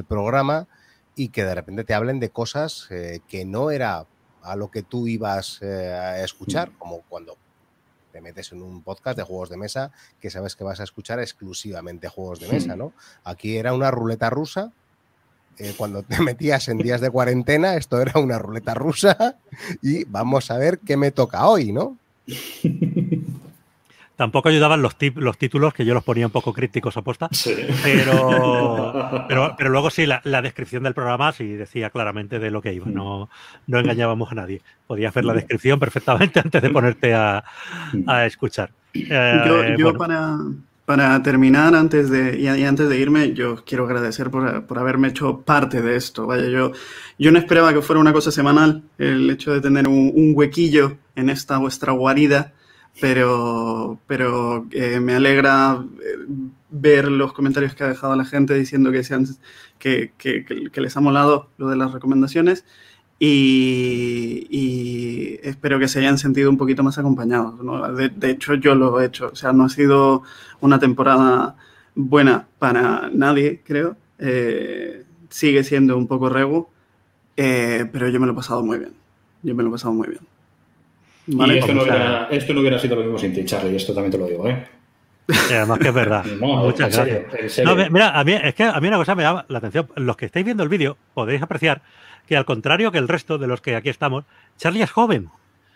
programa 0.08 0.68
y 1.14 1.28
que 1.28 1.44
de 1.44 1.54
repente 1.54 1.84
te 1.84 1.94
hablen 1.94 2.20
de 2.20 2.30
cosas 2.30 2.86
eh, 2.90 3.20
que 3.28 3.44
no 3.44 3.70
era 3.70 4.06
a 4.42 4.56
lo 4.56 4.70
que 4.70 4.82
tú 4.82 5.06
ibas 5.06 5.60
a 5.62 6.24
escuchar, 6.24 6.72
como 6.78 7.02
cuando 7.02 7.36
te 8.10 8.20
metes 8.20 8.52
en 8.52 8.62
un 8.62 8.82
podcast 8.82 9.16
de 9.16 9.22
juegos 9.22 9.48
de 9.50 9.56
mesa 9.56 9.92
que 10.20 10.30
sabes 10.30 10.56
que 10.56 10.64
vas 10.64 10.80
a 10.80 10.84
escuchar 10.84 11.20
exclusivamente 11.20 12.08
juegos 12.08 12.40
de 12.40 12.48
mesa, 12.48 12.76
¿no? 12.76 12.92
Aquí 13.24 13.56
era 13.56 13.72
una 13.72 13.90
ruleta 13.90 14.30
rusa. 14.30 14.72
Eh, 15.60 15.74
cuando 15.76 16.02
te 16.02 16.20
metías 16.22 16.68
en 16.68 16.78
días 16.78 17.00
de 17.00 17.10
cuarentena, 17.10 17.76
esto 17.76 18.00
era 18.00 18.18
una 18.18 18.38
ruleta 18.38 18.74
rusa 18.74 19.36
y 19.82 20.04
vamos 20.04 20.50
a 20.50 20.56
ver 20.56 20.78
qué 20.78 20.96
me 20.96 21.10
toca 21.10 21.46
hoy, 21.46 21.72
¿no? 21.72 21.98
Tampoco 24.16 24.50
ayudaban 24.50 24.82
los, 24.82 24.96
los 25.14 25.38
títulos, 25.38 25.72
que 25.72 25.86
yo 25.86 25.94
los 25.94 26.04
ponía 26.04 26.26
un 26.26 26.32
poco 26.32 26.52
críticos 26.52 26.94
a 26.98 27.02
posta. 27.02 27.30
Pero, 27.82 29.54
pero, 29.56 29.70
luego 29.70 29.88
sí, 29.88 30.04
la, 30.04 30.42
descripción 30.42 30.82
del 30.82 30.92
programa 30.92 31.32
sí 31.32 31.46
decía 31.46 31.88
claramente 31.88 32.38
de 32.38 32.50
lo 32.50 32.60
que 32.60 32.74
iba. 32.74 32.84
No, 32.86 33.30
no 33.66 33.78
engañábamos 33.78 34.30
a 34.30 34.34
nadie. 34.34 34.60
Podías 34.86 35.14
ver 35.14 35.24
la 35.24 35.32
descripción 35.32 35.80
perfectamente 35.80 36.38
antes 36.38 36.60
de 36.60 36.68
ponerte 36.68 37.14
a, 37.14 37.42
escuchar. 38.26 38.70
Eh, 38.92 39.76
yo, 39.78 39.96
para, 39.96 40.36
para, 40.90 41.22
terminar, 41.22 41.76
antes 41.76 42.10
de, 42.10 42.36
y, 42.40 42.48
antes 42.48 42.88
de 42.88 42.98
irme, 42.98 43.32
yo 43.32 43.64
quiero 43.64 43.84
agradecer 43.84 44.28
por, 44.28 44.66
por, 44.66 44.76
haberme 44.76 45.06
hecho 45.06 45.42
parte 45.42 45.80
de 45.82 45.94
esto. 45.94 46.26
Vaya, 46.26 46.48
yo, 46.48 46.72
yo 47.16 47.30
no 47.30 47.38
esperaba 47.38 47.72
que 47.72 47.80
fuera 47.80 48.00
una 48.00 48.12
cosa 48.12 48.32
semanal, 48.32 48.82
el 48.98 49.30
hecho 49.30 49.52
de 49.52 49.60
tener 49.60 49.86
un, 49.86 50.10
un 50.12 50.32
huequillo 50.34 50.98
en 51.14 51.30
esta 51.30 51.58
vuestra 51.58 51.92
guarida 51.92 52.54
pero, 53.00 54.00
pero 54.08 54.66
eh, 54.72 54.98
me 54.98 55.14
alegra 55.14 55.80
eh, 56.02 56.26
ver 56.70 57.08
los 57.08 57.32
comentarios 57.32 57.76
que 57.76 57.84
ha 57.84 57.88
dejado 57.88 58.16
la 58.16 58.24
gente 58.24 58.54
diciendo 58.54 58.90
que, 58.90 59.04
sean, 59.04 59.28
que, 59.78 60.12
que, 60.18 60.44
que 60.44 60.80
les 60.80 60.96
ha 60.96 61.00
molado 61.00 61.50
lo 61.56 61.68
de 61.68 61.76
las 61.76 61.92
recomendaciones 61.92 62.64
y, 63.22 64.46
y, 64.48 65.40
espero 65.42 65.78
que 65.78 65.88
se 65.88 65.98
hayan 65.98 66.16
sentido 66.16 66.48
un 66.48 66.56
poquito 66.56 66.82
más 66.82 66.96
acompañados. 66.96 67.54
De, 67.96 68.30
hecho, 68.30 68.54
yo 68.54 68.74
lo 68.74 68.98
he 69.00 69.06
hecho. 69.06 69.28
O 69.32 69.36
sea, 69.36 69.52
no 69.52 69.64
ha 69.64 69.68
sido 69.68 70.22
una 70.60 70.78
temporada 70.78 71.54
buena 71.94 72.46
para 72.58 73.10
nadie, 73.12 73.60
creo. 73.62 73.96
Eh, 74.18 75.04
sigue 75.28 75.62
siendo 75.64 75.98
un 75.98 76.06
poco 76.06 76.30
rego, 76.30 76.70
pero 77.36 78.08
yo 78.08 78.18
me 78.18 78.26
lo 78.26 78.32
he 78.32 78.36
pasado 78.36 78.64
muy 78.64 78.78
bien. 78.78 78.94
Yo 79.42 79.54
me 79.54 79.62
lo 79.62 79.68
he 79.68 79.72
pasado 79.72 79.92
muy 79.92 80.08
bien. 80.08 80.20
Y 81.26 81.58
esto 81.58 81.74
no, 81.74 81.82
hubiera, 81.82 82.28
esto 82.30 82.54
no, 82.54 82.60
hubiera, 82.60 82.78
sido 82.78 82.96
lo 82.96 83.02
mismo 83.02 83.18
sin 83.18 83.34
ti, 83.34 83.44
Charlie, 83.44 83.76
esto 83.76 83.92
también 83.92 84.10
te 84.10 84.18
lo 84.18 84.26
digo, 84.26 84.48
¿eh? 84.48 84.66
además 85.50 85.78
que 85.78 85.88
es 85.88 85.94
verdad. 85.94 86.24
Muchas 86.40 86.96
gracias. 86.96 87.90
mira, 87.90 88.18
a 88.18 88.24
mí, 88.24 88.32
es 88.32 88.54
que 88.54 88.64
a 88.64 88.80
mí 88.80 88.88
una 88.88 88.96
cosa 88.96 89.14
me 89.14 89.22
llama 89.22 89.44
la 89.48 89.58
atención. 89.58 89.88
Los 89.96 90.16
que 90.16 90.26
estáis 90.26 90.44
viendo 90.44 90.62
el 90.62 90.68
vídeo 90.68 90.96
podéis 91.14 91.42
apreciar 91.42 91.82
que 92.30 92.36
al 92.36 92.44
contrario 92.44 92.92
que 92.92 92.98
el 92.98 93.08
resto 93.08 93.38
de 93.38 93.48
los 93.48 93.60
que 93.60 93.74
aquí 93.74 93.88
estamos, 93.88 94.24
Charlie 94.56 94.82
es 94.82 94.90
joven. 94.92 95.30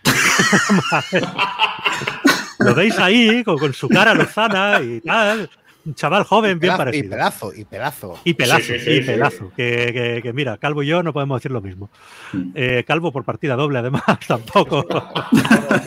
lo 2.61 2.77
veis 2.77 2.97
ahí 3.01 3.43
con, 3.43 3.59
con, 3.59 3.75
su 3.75 3.89
cara 3.89 4.15
lozana 4.15 4.81
y 4.81 5.01
tal 5.01 5.51
un 5.87 5.95
chaval 5.95 6.25
joven, 6.25 6.59
bien 6.59 6.77
parecido. 6.77 7.07
Y 7.07 7.09
pedazo, 7.09 7.55
y 7.55 7.65
pedazo. 7.65 8.19
Y 8.25 8.35
pelazo, 8.35 8.75
y 8.75 9.01
pedazo. 9.03 9.53
Que, 9.55 10.33
mira, 10.35 10.57
Calvo 10.57 10.83
y 10.83 10.87
yo 10.87 11.03
no 11.03 11.13
podemos 11.13 11.39
decir 11.39 11.51
lo 11.51 11.61
mismo. 11.61 11.91
Mm. 12.33 12.51
Eh, 12.55 12.85
Calvo 12.87 13.13
por 13.13 13.25
partida 13.25 13.55
doble, 13.55 13.81
además, 13.81 14.03
tampoco. 14.27 14.87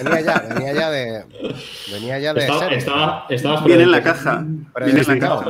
venía 0.03 0.21
ya, 0.21 0.39
venía 0.53 0.73
ya 0.73 0.89
de. 0.91 1.23
Venía 1.91 2.19
ya 2.19 2.33
de. 2.33 2.41
Estaba, 2.77 3.25
estaba, 3.29 3.65
Viene 3.65 3.83
en 3.83 3.91
la 3.91 4.03
caja. 4.03 4.45
Viene 4.85 5.01
en 5.01 5.07
la 5.07 5.19
caja. 5.19 5.49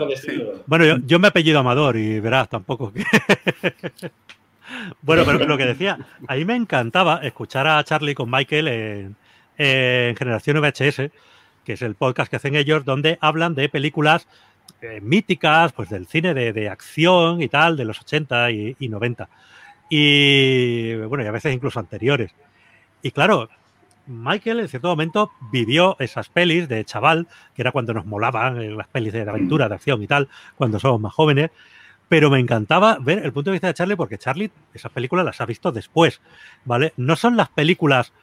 Bueno, 0.66 0.86
yo, 0.86 0.98
yo, 1.06 1.20
me 1.20 1.28
apellido 1.28 1.60
Amador 1.60 1.98
y 1.98 2.20
verás, 2.20 2.48
tampoco. 2.48 2.94
bueno, 5.02 5.24
pero 5.26 5.46
lo 5.46 5.58
que 5.58 5.66
decía, 5.66 5.98
a 6.28 6.36
mí 6.36 6.46
me 6.46 6.56
encantaba 6.56 7.20
escuchar 7.24 7.68
a 7.68 7.84
Charlie 7.84 8.16
con 8.16 8.30
Michael 8.30 8.68
en, 8.68 9.16
en 9.58 10.16
Generación 10.16 10.60
VHS 10.62 11.12
que 11.68 11.74
es 11.74 11.82
el 11.82 11.96
podcast 11.96 12.30
que 12.30 12.38
hacen 12.38 12.56
ellos, 12.56 12.86
donde 12.86 13.18
hablan 13.20 13.54
de 13.54 13.68
películas 13.68 14.26
eh, 14.82 15.02
míticas, 15.02 15.74
pues 15.74 15.90
del 15.90 16.08
cine 16.08 16.34
de, 16.34 16.70
acción 16.70 17.42
y 17.42 17.50
tal, 17.50 17.76
de 17.76 17.84
los 17.84 18.00
80 18.00 18.52
y, 18.52 18.78
y, 18.80 18.88
90. 18.88 19.28
Y 19.90 20.96
bueno, 20.96 21.26
y 21.26 21.28
a 21.28 21.32
veces 21.32 21.54
incluso 21.54 21.78
anteriores. 21.78 22.32
Y 23.02 23.12
claro, 23.12 23.50
Michael 24.06 24.62
en 24.62 24.70
cierto 24.70 24.88
momento 24.88 25.34
vivió 25.52 25.98
esas 26.00 26.30
pelis 26.30 26.70
de 26.70 26.86
chaval, 26.86 27.28
que 27.54 27.64
era 27.64 27.74
cuando 27.74 27.94
nos 27.94 28.06
molaban 28.06 28.62
eh, 28.62 28.72
las 28.72 28.88
pelis 28.88 29.12
de 29.12 29.24
aventura, 29.24 29.68
de 29.68 29.76
acción 29.76 30.02
y 30.02 30.08
tal, 30.08 30.30
cuando 30.56 30.80
somos 30.80 31.02
más 31.02 31.14
jóvenes. 31.14 31.52
Pero 32.10 32.30
me 32.30 32.40
encantaba 32.40 32.98
ver 33.00 33.20
el 33.20 33.34
punto 33.34 33.50
de 33.50 33.56
vista 33.56 33.68
de 33.68 33.74
Charlie, 33.74 33.96
porque 33.96 34.18
Charlie 34.18 34.52
esas 34.74 34.92
películas 34.92 35.26
las 35.26 35.42
ha 35.42 35.46
visto 35.46 35.72
después, 35.72 36.22
¿vale? 36.66 36.94
No 36.96 37.16
son 37.16 37.36
las 37.36 37.50
películas 37.50 38.14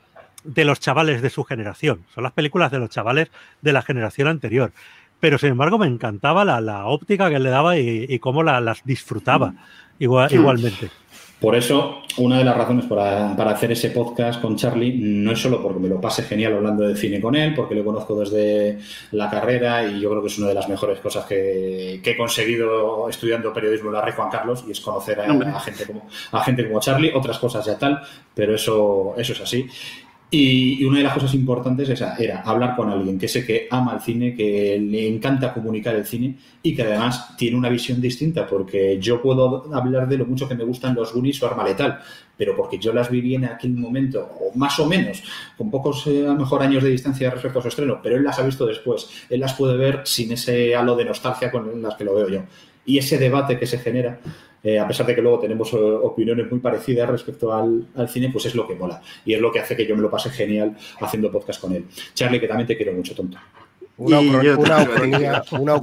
de 0.42 0.64
los 0.64 0.80
chavales 0.80 1.22
de 1.22 1.30
su 1.30 1.44
generación, 1.44 2.04
son 2.14 2.24
las 2.24 2.32
películas 2.32 2.70
de 2.70 2.78
los 2.78 2.90
chavales 2.90 3.30
de 3.62 3.72
la 3.72 3.82
generación 3.82 4.28
anterior. 4.28 4.72
Pero 5.20 5.38
sin 5.38 5.50
embargo 5.50 5.78
me 5.78 5.86
encantaba 5.86 6.44
la, 6.44 6.86
óptica 6.86 7.30
que 7.30 7.38
le 7.38 7.48
daba 7.48 7.78
y, 7.78 8.18
cómo 8.18 8.42
las 8.42 8.84
disfrutaba 8.84 9.54
igual, 9.98 10.32
igualmente. 10.32 10.90
Por 11.44 11.56
eso, 11.56 12.00
una 12.16 12.38
de 12.38 12.44
las 12.44 12.56
razones 12.56 12.86
para, 12.86 13.32
hacer 13.50 13.70
ese 13.70 13.90
podcast 13.90 14.40
con 14.40 14.56
Charlie 14.56 14.94
no 14.96 15.32
es 15.32 15.38
solo 15.38 15.62
porque 15.62 15.78
me 15.78 15.88
lo 15.88 16.00
pase 16.00 16.22
genial 16.22 16.54
hablando 16.54 16.88
de 16.88 16.96
cine 16.96 17.20
con 17.20 17.36
él, 17.36 17.52
porque 17.54 17.74
lo 17.74 17.84
conozco 17.84 18.18
desde 18.18 18.78
la 19.12 19.28
carrera 19.28 19.84
y 19.84 20.00
yo 20.00 20.08
creo 20.08 20.22
que 20.22 20.28
es 20.28 20.38
una 20.38 20.48
de 20.48 20.54
las 20.54 20.70
mejores 20.70 21.00
cosas 21.00 21.26
que, 21.26 22.00
he 22.02 22.16
conseguido 22.16 23.10
estudiando 23.10 23.52
periodismo 23.52 23.90
en 23.90 23.96
la 23.96 24.00
Rey 24.00 24.14
Juan 24.16 24.30
Carlos 24.30 24.64
y 24.66 24.70
es 24.70 24.80
conocer 24.80 25.20
a, 25.20 25.60
gente 25.60 25.84
como, 25.84 26.08
a 26.32 26.42
gente 26.42 26.66
como 26.66 26.80
Charlie, 26.80 27.12
otras 27.14 27.38
cosas 27.38 27.66
ya 27.66 27.78
tal, 27.78 28.00
pero 28.34 28.54
eso, 28.54 29.12
eso 29.18 29.34
es 29.34 29.40
así. 29.42 29.68
Y, 30.36 30.84
una 30.84 30.98
de 30.98 31.04
las 31.04 31.14
cosas 31.14 31.32
importantes 31.34 31.88
esa, 31.88 32.16
era 32.16 32.40
hablar 32.40 32.74
con 32.74 32.90
alguien 32.90 33.16
que 33.16 33.28
sé 33.28 33.46
que 33.46 33.68
ama 33.70 33.94
el 33.94 34.00
cine, 34.00 34.34
que 34.34 34.80
le 34.80 35.06
encanta 35.06 35.54
comunicar 35.54 35.94
el 35.94 36.04
cine 36.04 36.34
y 36.60 36.74
que 36.74 36.82
además 36.82 37.36
tiene 37.36 37.56
una 37.56 37.68
visión 37.68 38.00
distinta, 38.00 38.44
porque 38.44 38.98
yo 39.00 39.22
puedo 39.22 39.72
hablar 39.72 40.08
de 40.08 40.18
lo 40.18 40.26
mucho 40.26 40.48
que 40.48 40.56
me 40.56 40.64
gustan 40.64 40.96
los 40.96 41.14
Goonies 41.14 41.40
o 41.40 41.46
Arma 41.46 41.62
Letal, 41.62 42.00
pero 42.36 42.56
porque 42.56 42.78
yo 42.78 42.92
las 42.92 43.10
viví 43.10 43.36
en 43.36 43.44
aquel 43.44 43.74
momento, 43.74 44.28
o 44.40 44.58
más 44.58 44.76
o 44.80 44.86
menos, 44.86 45.22
con 45.56 45.70
pocos 45.70 46.04
eh, 46.08 46.24
a 46.26 46.32
lo 46.32 46.40
mejor 46.40 46.62
años 46.62 46.82
de 46.82 46.90
distancia 46.90 47.30
respecto 47.30 47.60
a 47.60 47.62
su 47.62 47.68
estreno, 47.68 48.00
pero 48.02 48.16
él 48.16 48.24
las 48.24 48.36
ha 48.40 48.42
visto 48.42 48.66
después, 48.66 49.08
él 49.30 49.38
las 49.38 49.54
puede 49.54 49.76
ver 49.76 50.00
sin 50.02 50.32
ese 50.32 50.74
halo 50.74 50.96
de 50.96 51.04
nostalgia 51.04 51.52
con 51.52 51.80
las 51.80 51.94
que 51.94 52.02
lo 52.02 52.12
veo 52.12 52.28
yo. 52.28 52.40
Y 52.84 52.98
ese 52.98 53.18
debate 53.18 53.56
que 53.56 53.66
se 53.66 53.78
genera 53.78 54.18
eh, 54.64 54.78
a 54.78 54.88
pesar 54.88 55.04
de 55.04 55.14
que 55.14 55.20
luego 55.20 55.38
tenemos 55.40 55.70
eh, 55.74 55.76
opiniones 55.76 56.50
muy 56.50 56.58
parecidas 56.58 57.10
respecto 57.10 57.52
al, 57.52 57.86
cine, 58.08 58.30
pues 58.32 58.46
es 58.46 58.54
lo 58.54 58.66
que 58.66 58.74
mola. 58.74 59.02
Y 59.26 59.34
es 59.34 59.40
lo 59.40 59.52
que 59.52 59.60
hace 59.60 59.76
que 59.76 59.86
yo 59.86 59.94
me 59.94 60.00
lo 60.00 60.10
pase 60.10 60.30
genial 60.30 60.74
haciendo 61.00 61.30
podcast 61.30 61.60
con 61.60 61.74
él. 61.74 61.84
Charlie, 62.14 62.40
que 62.40 62.48
también 62.48 62.66
te 62.66 62.74
quiero 62.74 62.94
mucho, 62.94 63.14
tonto. 63.14 63.36
Una, 63.98 64.22
yo, 64.22 64.42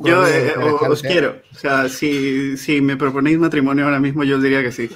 yo 0.03 0.27
eh, 0.27 0.53
os 0.89 1.01
quiero. 1.03 1.41
O 1.51 1.55
sea, 1.55 1.87
si, 1.89 2.57
si 2.57 2.81
me 2.81 2.97
proponéis 2.97 3.37
matrimonio 3.37 3.85
ahora 3.85 3.99
mismo, 3.99 4.23
yo 4.23 4.37
os 4.37 4.43
diría 4.43 4.63
que 4.63 4.71
sí. 4.71 4.89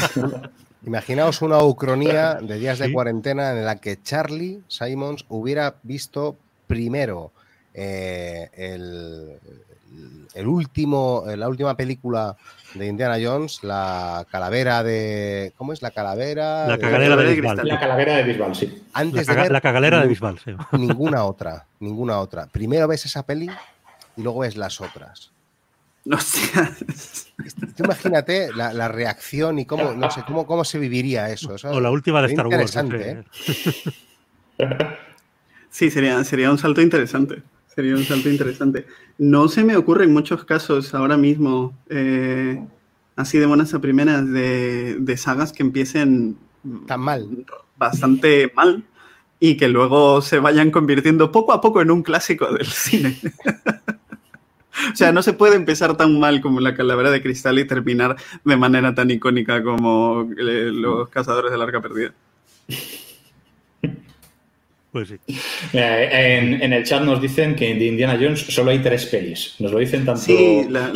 Imaginaos 0.86 1.42
una 1.42 1.62
ucronía 1.62 2.36
de 2.36 2.58
días 2.58 2.78
de 2.78 2.90
cuarentena 2.90 3.50
en 3.50 3.66
la 3.66 3.76
que 3.76 4.00
Charlie 4.02 4.62
Simons 4.66 5.26
hubiera 5.28 5.76
visto 5.82 6.36
primero 6.66 7.32
el, 7.74 8.48
el, 10.34 10.46
último, 10.46 11.24
la 11.36 11.48
última 11.48 11.76
película 11.76 12.36
de 12.74 12.86
Indiana 12.86 13.16
Jones, 13.22 13.62
la 13.62 14.26
calavera 14.30 14.82
de. 14.82 15.52
¿Cómo 15.56 15.72
es? 15.72 15.82
La 15.82 15.90
calavera. 15.90 16.66
La 16.66 16.78
cagalera 16.78 17.16
de, 17.16 17.34
Bisbal. 17.34 17.66
La 17.66 17.80
calavera 17.80 18.16
de 18.16 18.22
Bisbal, 18.24 18.54
sí. 18.54 18.82
Antes 18.92 19.26
la, 19.26 19.34
de 19.34 19.42
ver 19.42 19.52
la 19.52 19.60
cagalera 19.60 20.00
de 20.00 20.08
Bisbal, 20.08 20.38
sí. 20.38 20.52
Ninguna 20.78 21.24
otra, 21.24 21.66
ninguna 21.80 22.18
otra. 22.20 22.46
Primero 22.46 22.88
ves 22.88 23.06
esa 23.06 23.24
peli 23.24 23.50
y 24.16 24.22
luego 24.22 24.40
ves 24.40 24.56
las 24.56 24.80
otras. 24.80 25.32
No 26.04 26.18
sé. 26.18 26.40
Tú 27.76 27.84
imagínate 27.84 28.50
la, 28.54 28.88
reacción 28.88 29.58
y 29.58 29.66
cómo, 29.66 29.92
no 29.92 30.10
sé, 30.10 30.22
cómo, 30.26 30.46
cómo 30.46 30.64
se 30.64 30.78
viviría 30.78 31.28
eso. 31.30 31.54
o 31.64 31.80
la 31.80 31.90
última 31.90 32.22
de 32.22 32.28
Star 32.28 32.46
Wars. 32.46 32.76
¿eh? 32.76 33.24
Sí, 35.70 35.90
sería, 35.90 36.24
sería 36.24 36.50
un 36.50 36.56
salto 36.58 36.80
interesante. 36.80 37.42
Sería 37.78 37.94
un 37.94 38.02
salto 38.02 38.28
interesante. 38.28 38.86
No 39.18 39.46
se 39.46 39.62
me 39.62 39.76
ocurre 39.76 40.02
en 40.02 40.12
muchos 40.12 40.44
casos 40.44 40.94
ahora 40.94 41.16
mismo, 41.16 41.78
eh, 41.88 42.60
así 43.14 43.38
de 43.38 43.46
buenas 43.46 43.72
a 43.72 43.80
primeras, 43.80 44.28
de, 44.28 45.14
sagas 45.16 45.52
que 45.52 45.62
empiecen 45.62 46.36
tan 46.88 46.98
mal, 46.98 47.46
bastante 47.76 48.50
mal 48.56 48.82
y 49.38 49.56
que 49.56 49.68
luego 49.68 50.22
se 50.22 50.40
vayan 50.40 50.72
convirtiendo 50.72 51.30
poco 51.30 51.52
a 51.52 51.60
poco 51.60 51.80
en 51.80 51.92
un 51.92 52.02
clásico 52.02 52.52
del 52.52 52.66
cine. 52.66 53.16
o 54.92 54.96
sea, 54.96 55.12
no 55.12 55.22
se 55.22 55.34
puede 55.34 55.54
empezar 55.54 55.96
tan 55.96 56.18
mal 56.18 56.40
como 56.40 56.58
la 56.58 56.74
calavera 56.74 57.12
de 57.12 57.22
cristal 57.22 57.60
y 57.60 57.64
terminar 57.64 58.16
de 58.44 58.56
manera 58.56 58.92
tan 58.92 59.08
icónica 59.12 59.62
como 59.62 60.28
eh, 60.36 60.72
los 60.72 61.08
cazadores 61.10 61.52
del 61.52 61.62
arca 61.62 61.80
perdida. 61.80 62.12
Pues 64.90 65.08
sí. 65.08 65.16
Eh, 65.74 66.58
en, 66.62 66.72
el 66.72 66.82
chat 66.82 67.02
nos 67.02 67.20
dicen 67.20 67.54
que 67.54 67.74
de 67.74 67.84
Indiana 67.84 68.14
Jones 68.18 68.40
solo 68.40 68.70
hay 68.70 68.78
tres 68.78 69.04
pelis. 69.04 69.54
Nos 69.58 69.70
lo 69.70 69.78
dicen 69.78 70.06
tanto. 70.06 70.22
Sí, 70.22 70.64
la, 70.70 70.90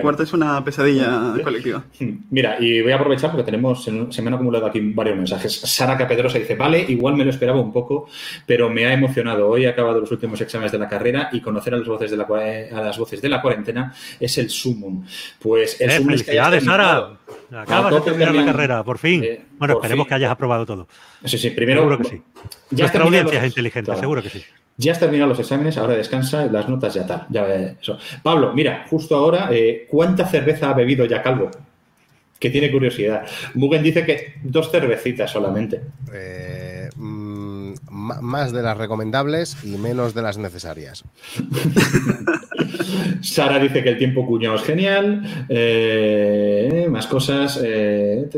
cuarta, 0.00 0.22
es 0.22 0.32
una 0.32 0.64
pesadilla 0.64 1.34
colectiva. 1.44 1.84
Mira, 2.30 2.56
y 2.58 2.80
voy 2.80 2.92
a 2.92 2.96
aprovechar 2.96 3.30
porque 3.30 3.44
tenemos, 3.44 3.84
se 3.84 4.22
me 4.22 4.28
han 4.28 4.34
acumulado 4.34 4.66
aquí 4.66 4.80
varios 4.80 5.18
mensajes. 5.18 5.54
Sara 5.54 5.98
Capedrosa 5.98 6.38
dice: 6.38 6.54
Vale, 6.54 6.80
igual 6.88 7.14
me 7.14 7.24
lo 7.24 7.30
esperaba 7.30 7.60
un 7.60 7.72
poco, 7.72 8.08
pero 8.46 8.70
me 8.70 8.86
ha 8.86 8.94
emocionado. 8.94 9.48
Hoy 9.48 9.64
he 9.64 9.68
acabado 9.68 10.00
los 10.00 10.10
últimos 10.10 10.40
exámenes 10.40 10.72
de 10.72 10.78
la 10.78 10.88
carrera 10.88 11.28
y 11.30 11.42
conocer 11.42 11.74
a 11.74 11.76
las 11.76 11.86
voces 11.86 12.10
de 12.10 12.16
la, 12.16 12.24
a 12.24 12.80
las 12.80 12.98
voces 12.98 13.20
de 13.20 13.28
la 13.28 13.42
cuarentena 13.42 13.92
es 14.18 14.38
el 14.38 14.48
sumum. 14.48 15.04
Pues 15.38 15.78
el 15.78 15.90
eh, 15.90 15.96
sumum 15.96 16.10
¡Felicidades, 16.12 16.64
Sara! 16.64 17.10
Acabas 17.52 17.94
de 17.94 18.00
terminar 18.00 18.34
la 18.34 18.44
carrera, 18.44 18.84
por 18.84 18.98
fin. 18.98 19.22
Eh, 19.24 19.42
bueno, 19.58 19.74
esperemos 19.74 20.06
que 20.06 20.14
hayas 20.14 20.30
aprobado 20.30 20.64
todo. 20.64 20.88
Sí, 21.24 21.36
sí, 21.36 21.50
primero. 21.50 21.80
Seguro 21.80 21.98
que 21.98 22.04
sí. 22.04 22.22
Ya 22.70 22.86
audiencia 23.18 23.40
es 23.40 23.46
inteligente, 23.46 23.96
seguro 23.96 24.22
que 24.22 24.30
sí. 24.30 24.42
Ya 24.76 24.92
has 24.92 24.98
terminado 24.98 25.28
los 25.28 25.38
exámenes, 25.38 25.76
ahora 25.76 25.94
descansa, 25.94 26.46
las 26.46 26.68
notas 26.68 26.94
ya 26.94 27.06
tal. 27.06 27.26
Ya, 27.28 27.46
eso. 27.46 27.98
Pablo, 28.22 28.54
mira, 28.54 28.86
justo 28.88 29.14
ahora, 29.14 29.48
eh, 29.52 29.86
¿cuánta 29.90 30.26
cerveza 30.26 30.70
ha 30.70 30.74
bebido 30.74 31.04
ya 31.04 31.22
Calvo? 31.22 31.50
Que 32.38 32.48
tiene 32.48 32.70
curiosidad. 32.70 33.26
Mugen 33.52 33.82
dice 33.82 34.06
que 34.06 34.36
dos 34.42 34.70
cervecitas 34.70 35.30
solamente. 35.30 35.82
Eh, 36.14 36.88
mm, 36.96 37.74
más 37.90 38.52
de 38.52 38.62
las 38.62 38.78
recomendables 38.78 39.58
y 39.62 39.76
menos 39.76 40.14
de 40.14 40.22
las 40.22 40.38
necesarias. 40.38 41.04
Sara 43.20 43.58
dice 43.58 43.82
que 43.82 43.90
el 43.90 43.98
tiempo 43.98 44.26
cuñado 44.26 44.56
es 44.56 44.62
genial. 44.62 45.46
Eh, 45.48 46.86
más 46.90 47.06
cosas. 47.06 47.60
Eh, 47.62 48.28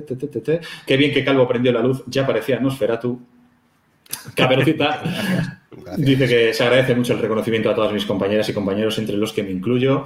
Qué 0.87 0.97
bien 0.97 1.13
que 1.13 1.25
Calvo 1.25 1.47
prendió 1.47 1.73
la 1.73 1.83
luz, 1.83 2.03
ya 2.07 2.27
parecía 2.27 2.59
Nosferatu. 2.59 3.21
Caperucita 4.35 5.03
dice 5.97 6.27
que 6.27 6.55
se 6.55 6.63
agradece 6.63 6.95
mucho 6.95 7.15
el 7.15 7.19
reconocimiento 7.19 7.71
a 7.71 7.75
todas 7.75 7.93
mis 7.93 8.05
compañeras 8.05 8.49
y 8.49 8.53
compañeros, 8.53 8.99
entre 8.99 9.17
los 9.17 9.33
que 9.33 9.43
me 9.43 9.51
incluyo. 9.51 10.05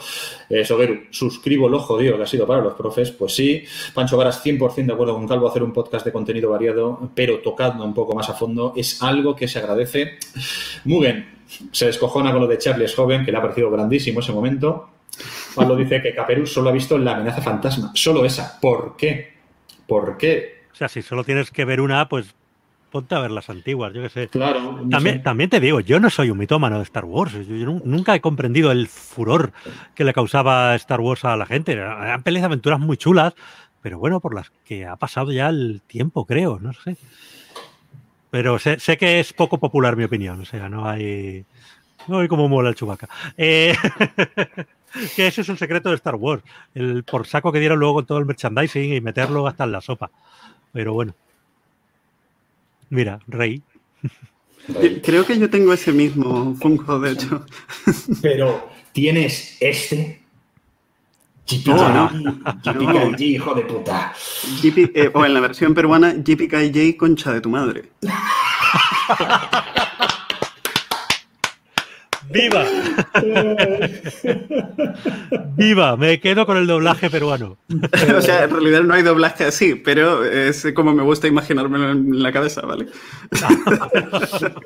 Eh, 0.48 0.64
Sogueru, 0.64 1.04
suscribo 1.10 1.68
lo 1.68 1.80
jodido 1.80 2.16
que 2.16 2.22
ha 2.22 2.26
sido 2.26 2.46
para 2.46 2.60
los 2.60 2.74
profes. 2.74 3.10
Pues 3.10 3.34
sí. 3.34 3.64
Pancho 3.94 4.16
Varas, 4.16 4.44
100% 4.44 4.86
de 4.86 4.92
acuerdo 4.92 5.14
con 5.14 5.26
Calvo, 5.26 5.48
hacer 5.48 5.62
un 5.62 5.72
podcast 5.72 6.04
de 6.04 6.12
contenido 6.12 6.50
variado, 6.50 7.10
pero 7.14 7.40
tocando 7.40 7.84
un 7.84 7.94
poco 7.94 8.14
más 8.14 8.28
a 8.28 8.34
fondo, 8.34 8.72
es 8.76 9.02
algo 9.02 9.34
que 9.34 9.48
se 9.48 9.58
agradece. 9.58 10.18
Mugen, 10.84 11.26
se 11.72 11.86
descojona 11.86 12.32
con 12.32 12.40
lo 12.40 12.46
de 12.46 12.58
Charles 12.58 12.94
joven, 12.94 13.24
que 13.24 13.32
le 13.32 13.38
ha 13.38 13.42
parecido 13.42 13.70
grandísimo 13.70 14.20
ese 14.20 14.32
momento. 14.32 14.90
Pablo 15.54 15.76
dice 15.76 16.02
que 16.02 16.14
Caperú 16.14 16.46
solo 16.46 16.68
ha 16.68 16.72
visto 16.72 16.98
la 16.98 17.14
amenaza 17.14 17.40
fantasma, 17.40 17.90
solo 17.94 18.24
esa. 18.24 18.60
¿Por 18.60 18.96
qué? 18.96 19.36
¿Por 19.86 20.16
qué? 20.18 20.56
O 20.72 20.74
sea, 20.76 20.88
si 20.88 21.00
solo 21.00 21.24
tienes 21.24 21.50
que 21.50 21.64
ver 21.64 21.80
una, 21.80 22.06
pues 22.08 22.34
ponte 22.96 23.14
a 23.14 23.18
ver 23.18 23.30
las 23.30 23.50
antiguas, 23.50 23.92
yo 23.92 24.00
qué 24.00 24.08
sé. 24.08 24.28
Claro. 24.28 24.80
También, 24.90 25.22
también 25.22 25.50
te 25.50 25.60
digo, 25.60 25.80
yo 25.80 26.00
no 26.00 26.08
soy 26.08 26.30
un 26.30 26.38
mitómano 26.38 26.78
de 26.78 26.82
Star 26.84 27.04
Wars. 27.04 27.34
Yo, 27.46 27.80
nunca 27.84 28.14
he 28.14 28.22
comprendido 28.22 28.72
el 28.72 28.88
furor 28.88 29.52
que 29.94 30.02
le 30.02 30.14
causaba 30.14 30.74
Star 30.76 31.02
Wars 31.02 31.26
a 31.26 31.36
la 31.36 31.44
gente. 31.44 31.72
Eran 31.72 32.22
pelis 32.22 32.40
de 32.40 32.46
aventuras 32.46 32.80
muy 32.80 32.96
chulas, 32.96 33.34
pero 33.82 33.98
bueno, 33.98 34.20
por 34.20 34.34
las 34.34 34.50
que 34.64 34.86
ha 34.86 34.96
pasado 34.96 35.30
ya 35.30 35.50
el 35.50 35.82
tiempo, 35.86 36.24
creo, 36.24 36.58
no 36.58 36.72
sé. 36.72 36.96
Pero 38.30 38.58
sé, 38.58 38.78
que 38.96 39.20
es 39.20 39.34
poco 39.34 39.58
popular 39.58 39.94
mi 39.94 40.04
opinión, 40.04 40.40
o 40.40 40.44
sea, 40.46 40.70
no 40.70 40.88
hay... 40.88 41.44
No 42.08 42.20
hay 42.20 42.28
como 42.28 42.48
mola 42.48 42.70
el 42.70 42.76
chubaca. 42.76 43.08
Eh, 43.36 43.74
que 45.16 45.26
ese 45.26 45.40
es 45.42 45.48
el 45.50 45.58
secreto 45.58 45.90
de 45.90 45.96
Star 45.96 46.14
Wars. 46.14 46.42
El 46.72 47.04
por 47.04 47.26
saco 47.26 47.52
que 47.52 47.58
dieron 47.58 47.78
luego 47.78 47.96
con 47.96 48.06
todo 48.06 48.18
el 48.18 48.26
merchandising 48.26 48.94
y 48.94 49.00
meterlo 49.00 49.46
hasta 49.46 49.64
en 49.64 49.72
la 49.72 49.80
sopa. 49.80 50.10
Pero 50.72 50.94
bueno. 50.94 51.14
Mira, 52.90 53.20
Rey. 53.26 53.62
Creo 55.02 55.24
que 55.24 55.38
yo 55.38 55.48
tengo 55.48 55.72
ese 55.72 55.92
mismo 55.92 56.54
Funko, 56.60 56.98
de 56.98 57.12
hecho. 57.12 57.44
Pero, 58.20 58.68
¿tienes 58.92 59.56
este? 59.60 60.22
No, 61.66 62.10
no. 62.10 62.10
JPKJ, 62.62 63.20
hijo 63.20 63.54
de 63.54 63.62
puta. 63.62 64.12
Eh, 64.64 65.10
o 65.14 65.24
en 65.24 65.34
la 65.34 65.40
versión 65.40 65.74
peruana, 65.74 66.14
JPKJ, 66.14 66.96
concha 66.96 67.32
de 67.32 67.40
tu 67.40 67.50
madre. 67.50 67.90
¡Viva! 72.30 72.64
¡Viva! 75.56 75.96
Me 75.96 76.20
quedo 76.20 76.46
con 76.46 76.56
el 76.56 76.66
doblaje 76.66 77.10
peruano. 77.10 77.56
o 78.16 78.20
sea, 78.20 78.44
en 78.44 78.50
realidad 78.50 78.82
no 78.82 78.94
hay 78.94 79.02
doblaje 79.02 79.44
así, 79.44 79.74
pero 79.74 80.24
es 80.24 80.66
como 80.74 80.92
me 80.92 81.02
gusta 81.02 81.28
imaginármelo 81.28 81.90
en 81.90 82.22
la 82.22 82.32
cabeza, 82.32 82.62
¿vale? 82.62 82.86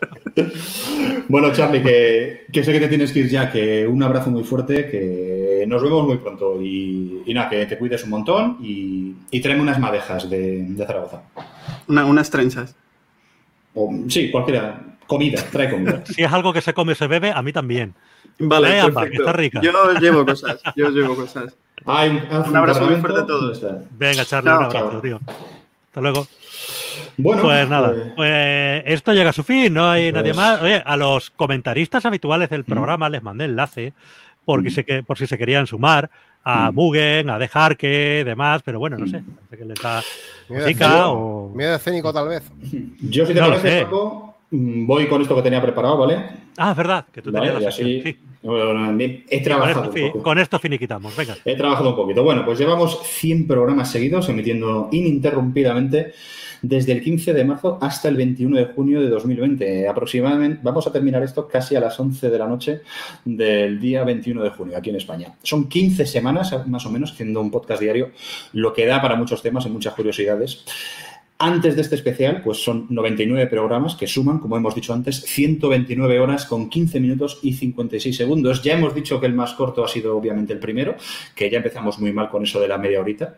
bueno, 1.29 1.53
Charlie, 1.53 1.83
que, 1.83 2.65
sé 2.65 2.73
que 2.73 2.81
te 2.81 2.89
tienes 2.89 3.13
que 3.13 3.21
ir 3.21 3.29
ya, 3.29 3.51
que 3.51 3.87
un 3.87 4.03
abrazo 4.03 4.31
muy 4.31 4.45
fuerte, 4.45 4.89
que 4.89 5.65
nos 5.67 5.83
vemos 5.83 6.07
muy 6.07 6.19
pronto 6.19 6.61
y, 6.63 7.23
nada, 7.29 7.51
que 7.51 7.67
te 7.67 7.79
cuides 7.79 8.05
un 8.05 8.11
montón 8.11 8.59
y, 8.63 9.15
y 9.31 9.41
tráeme 9.41 9.63
unas 9.63 9.79
madejas 9.79 10.29
de, 10.29 10.67
Zaragoza. 10.79 11.23
unas 11.89 12.31
trenzas. 12.31 12.75
sí, 14.09 14.31
cualquiera. 14.31 14.87
Comida, 15.11 15.43
trae 15.51 15.69
comida. 15.69 16.05
si 16.15 16.23
es 16.23 16.33
algo 16.33 16.53
que 16.53 16.61
se 16.61 16.73
come 16.73 16.93
o 16.93 16.95
se 16.95 17.09
bebe, 17.09 17.33
a 17.33 17.43
mí 17.43 17.53
también. 17.53 17.95
Vale, 18.39 18.79
está 18.79 19.33
rica. 19.33 19.61
Yo 19.61 19.73
llevo 19.99 20.25
cosas, 20.25 20.61
yo 20.77 20.89
llevo 20.91 21.17
cosas. 21.17 21.57
un, 21.85 22.57
abrazo 22.57 22.87
muy 22.87 22.95
fuerte 23.01 23.23
a 23.23 23.27
todos. 23.27 23.61
Venga, 23.91 24.25
Charlie, 24.25 24.53
un 24.53 24.63
abrazo, 24.63 25.01
tío. 25.01 25.21
Hasta 25.89 26.01
luego. 26.01 26.29
Bueno, 27.17 27.43
pues 27.43 27.69
nada, 27.69 27.89
pues... 27.89 28.13
pues... 28.15 28.83
esto 28.87 29.13
llega 29.13 29.31
a 29.31 29.33
su 29.33 29.43
fin, 29.43 29.75
no 29.75 29.91
hay 29.91 30.13
nadie 30.13 30.33
más. 30.33 30.63
Oye, 30.63 30.81
a 30.87 30.97
los 30.97 31.31
comentaristas 31.31 32.07
habituales 32.07 32.49
del 32.49 32.63
programa 32.63 33.09
les 33.09 33.21
mandé 33.21 33.47
enlace 33.47 33.93
porque 34.45 34.85
que, 34.85 35.03
por 35.03 35.19
si 35.19 35.27
se 35.27 35.37
querían 35.37 35.67
sumar 35.67 36.09
a 36.45 36.71
Mugen, 36.71 37.31
a 37.31 37.39
dejar 37.39 37.77
que 37.77 38.23
demás, 38.25 38.63
pero 38.65 38.79
bueno, 38.79 38.97
no 38.97 39.09
sé, 39.09 39.23
parece 39.23 39.57
que 39.59 39.65
les 39.65 39.83
da 39.83 40.03
música 40.49 41.09
o... 41.09 41.51
Miedo 41.55 41.75
escénico 41.75 42.13
tal 42.13 42.29
vez. 42.29 42.45
Yo 43.01 43.27
si 43.27 43.35
te 43.35 43.41
no 43.41 43.49
parece, 43.49 43.87
Mm, 43.87 44.30
voy 44.51 45.07
con 45.07 45.23
esto 45.23 45.37
que 45.37 45.43
tenía 45.43 45.63
preparado, 45.63 45.99
¿vale? 45.99 46.19
Ah, 46.57 46.73
es 46.73 46.77
verdad, 46.77 47.07
que 47.13 47.23
tú 47.23 47.33
tenías 47.33 47.61
la 47.61 47.71
sí. 47.71 48.03
He 48.43 49.41
trabajado 49.43 49.91
con, 49.91 49.99
esto, 49.99 50.23
con 50.23 50.39
esto 50.39 50.59
finiquitamos, 50.59 51.15
venga. 51.15 51.37
He 51.45 51.57
trabajado 51.57 51.91
un 51.91 51.97
poquito. 51.97 52.23
Bueno, 52.23 52.45
pues 52.45 52.59
llevamos 52.59 53.01
100 53.03 53.47
programas 53.47 53.91
seguidos 53.91 54.29
emitiendo 54.29 54.89
ininterrumpidamente 54.93 56.15
desde 56.63 56.93
el 56.93 57.03
15 57.03 57.33
de 57.33 57.45
marzo 57.45 57.79
hasta 57.81 58.09
el 58.09 58.17
21 58.17 58.57
de 58.57 58.65
junio 58.67 59.01
de 59.01 59.09
2020. 59.09 59.89
Aproximadamente, 59.89 60.61
vamos 60.63 60.87
a 60.87 60.93
terminar 60.93 61.23
esto 61.23 61.49
casi 61.49 61.77
a 61.77 61.81
las 61.81 61.99
11 61.99 62.31
de 62.31 62.39
la 62.39 62.47
noche 62.47 62.81
del 63.25 63.81
día 63.81 64.05
21 64.05 64.43
de 64.43 64.51
junio 64.51 64.77
aquí 64.77 64.91
en 64.91 64.97
España. 64.97 65.35
Son 65.43 65.69
15 65.69 66.07
semanas 66.07 66.55
más 66.67 66.87
o 66.87 66.91
menos 66.91 67.13
haciendo 67.13 67.41
un 67.41 67.51
podcast 67.51 67.81
diario, 67.81 68.11
lo 68.53 68.73
que 68.73 68.87
da 68.87 69.01
para 69.01 69.17
muchos 69.17 69.43
temas 69.43 69.67
y 69.67 69.71
muchas 69.71 69.95
curiosidades. 69.95 70.65
Antes 71.43 71.75
de 71.75 71.81
este 71.81 71.95
especial, 71.95 72.43
pues 72.43 72.63
son 72.63 72.85
99 72.91 73.47
programas 73.47 73.95
que 73.95 74.07
suman, 74.07 74.41
como 74.41 74.59
hemos 74.59 74.75
dicho 74.75 74.93
antes, 74.93 75.23
129 75.23 76.21
horas 76.21 76.45
con 76.45 76.69
15 76.69 77.01
minutos 77.01 77.39
y 77.43 77.55
56 77.55 78.15
segundos. 78.15 78.63
Ya 78.63 78.75
hemos 78.75 78.95
dicho 78.95 79.19
que 79.19 79.25
el 79.25 79.33
más 79.33 79.55
corto 79.55 79.83
ha 79.83 79.89
sido 79.89 80.19
obviamente 80.19 80.53
el 80.53 80.59
primero, 80.59 80.97
que 81.35 81.49
ya 81.49 81.57
empezamos 81.57 81.99
muy 81.99 82.13
mal 82.13 82.29
con 82.29 82.43
eso 82.43 82.61
de 82.61 82.69
la 82.69 82.77
media 82.77 83.01
horita. 83.01 83.37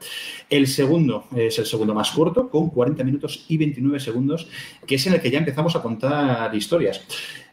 El 0.50 0.66
segundo 0.66 1.26
es 1.36 1.60
el 1.60 1.66
segundo 1.66 1.94
más 1.94 2.10
corto, 2.10 2.50
con 2.50 2.70
40 2.70 3.04
minutos 3.04 3.44
y 3.46 3.56
29 3.56 4.00
segundos, 4.00 4.48
que 4.84 4.96
es 4.96 5.06
en 5.06 5.12
el 5.12 5.20
que 5.20 5.30
ya 5.30 5.38
empezamos 5.38 5.76
a 5.76 5.80
contar 5.80 6.52
historias. 6.56 7.06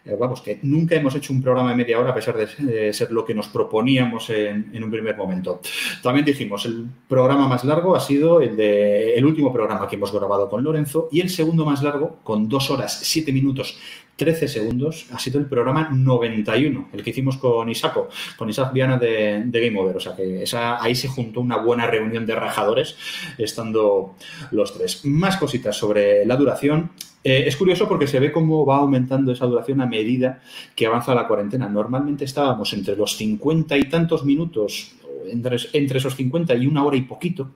Eh, 0.06 0.16
vamos, 0.18 0.42
que 0.42 0.60
nunca 0.64 0.96
hemos 0.96 1.14
hecho 1.16 1.34
un 1.34 1.42
programa 1.42 1.72
de 1.72 1.76
media 1.76 2.00
hora 2.00 2.12
a 2.12 2.16
pesar 2.16 2.36
de, 2.38 2.94
ser 2.94 3.12
lo 3.12 3.26
que 3.26 3.34
nos 3.34 3.48
proponíamos 3.50 4.30
en, 4.30 4.84
un 4.84 4.90
primer 4.90 5.16
momento. 5.18 5.62
También 6.02 6.26
dijimos, 6.26 6.66
el 6.66 6.86
programa 7.08 7.48
más 7.48 7.64
largo 7.64 7.96
ha 7.96 8.00
sido 8.00 8.42
el, 8.42 8.56
de, 8.56 9.16
el 9.16 9.26
último 9.26 9.52
programa 9.52 9.88
que 9.88 9.96
hemos 9.96 10.14
grabado 10.14 10.50
con 10.50 10.64
Lorenzo 10.64 11.10
y 11.12 11.20
el 11.22 11.30
segundo 11.30 11.66
más 11.66 11.84
largo, 11.84 12.20
con 12.24 12.48
dos 12.48 12.72
horas, 12.72 13.00
siete 13.04 13.32
minutos, 13.32 13.78
13 14.20 14.50
segundos, 14.50 15.08
ha 15.12 15.18
sido 15.18 15.40
el 15.40 15.46
programa 15.46 15.90
91, 15.92 16.90
el 16.92 17.04
que 17.04 17.10
hicimos 17.10 17.38
con 17.38 17.70
Isaco, 17.70 18.10
con 18.38 18.50
Isaac 18.50 18.74
Viana 18.74 18.98
de, 18.98 19.46
Game 19.46 19.80
Over. 19.80 19.96
O 19.96 20.00
sea 20.00 20.14
que 20.16 20.44
ahí 20.54 20.94
se 20.94 21.08
juntó 21.08 21.40
una 21.40 21.58
buena 21.58 21.88
reunión 21.88 22.26
de 22.26 22.36
rajadores, 22.36 22.98
estando 23.38 24.16
los 24.52 24.74
tres. 24.78 25.06
Más 25.06 25.38
cositas 25.38 25.76
sobre 25.76 26.26
la 26.26 26.36
duración. 26.36 26.92
Eh, 27.24 27.44
es 27.48 27.58
curioso 27.58 27.88
porque 27.88 28.08
se 28.08 28.20
ve 28.20 28.32
cómo 28.32 28.66
va 28.66 28.78
aumentando 28.78 29.32
esa 29.32 29.46
duración 29.46 29.82
a 29.82 29.86
medida 29.86 30.42
que 30.76 30.86
avanza 30.86 31.14
la 31.14 31.28
cuarentena. 31.28 31.68
Normalmente 31.68 32.26
estábamos 32.26 32.72
entre 32.74 32.96
los 32.96 33.18
50 33.18 33.78
y 33.78 33.90
tantos 33.90 34.24
minutos, 34.24 34.94
entre, 35.30 35.58
entre, 35.74 35.98
esos 35.98 36.16
50 36.16 36.56
y 36.56 36.66
una 36.66 36.84
hora 36.84 36.96
y 36.96 37.02
poquito, 37.02 37.52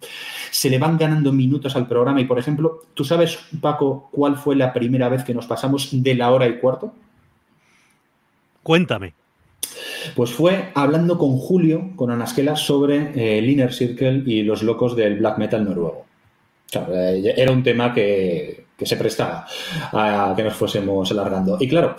se 0.51 0.69
le 0.69 0.79
van 0.79 0.97
ganando 0.97 1.31
minutos 1.31 1.75
al 1.75 1.87
programa. 1.87 2.19
Y, 2.19 2.25
por 2.25 2.39
ejemplo, 2.39 2.81
¿tú 2.93 3.05
sabes, 3.05 3.39
Paco, 3.61 4.09
cuál 4.11 4.37
fue 4.37 4.55
la 4.55 4.73
primera 4.73 5.07
vez 5.07 5.23
que 5.23 5.33
nos 5.33 5.47
pasamos 5.47 5.89
de 5.91 6.15
la 6.15 6.31
hora 6.31 6.47
y 6.47 6.57
cuarto? 6.59 6.93
Cuéntame. 8.63 9.13
Pues 10.15 10.31
fue 10.31 10.71
hablando 10.75 11.17
con 11.17 11.37
Julio, 11.37 11.91
con 11.95 12.11
Anasquela, 12.11 12.55
sobre 12.55 13.11
eh, 13.15 13.39
el 13.39 13.49
Inner 13.49 13.73
Circle 13.73 14.23
y 14.25 14.43
los 14.43 14.61
locos 14.61 14.95
del 14.95 15.17
black 15.17 15.37
metal 15.37 15.63
noruego. 15.63 16.05
Eh, 16.75 17.33
era 17.37 17.51
un 17.51 17.63
tema 17.63 17.93
que, 17.93 18.65
que 18.83 18.89
se 18.89 18.97
prestaba 18.97 19.47
a 19.91 20.33
que 20.35 20.43
nos 20.43 20.53
fuésemos 20.53 21.09
alargando. 21.11 21.57
Y 21.59 21.67
claro, 21.67 21.95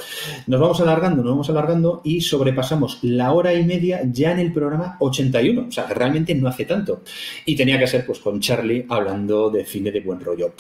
nos 0.46 0.60
vamos 0.60 0.80
alargando, 0.80 1.22
nos 1.22 1.32
vamos 1.32 1.50
alargando 1.50 2.02
y 2.04 2.20
sobrepasamos 2.20 2.98
la 3.02 3.32
hora 3.32 3.54
y 3.54 3.64
media 3.64 4.02
ya 4.04 4.32
en 4.32 4.38
el 4.38 4.52
programa 4.52 4.96
81. 5.00 5.66
O 5.68 5.72
sea, 5.72 5.86
realmente 5.86 6.34
no 6.34 6.48
hace 6.48 6.66
tanto. 6.66 7.02
Y 7.46 7.56
tenía 7.56 7.78
que 7.78 7.86
ser 7.86 8.04
pues 8.04 8.18
con 8.18 8.40
Charlie 8.40 8.86
hablando 8.88 9.50
de 9.50 9.64
cine 9.64 9.90
de 9.90 10.00
buen 10.00 10.20
rollo. 10.20 10.52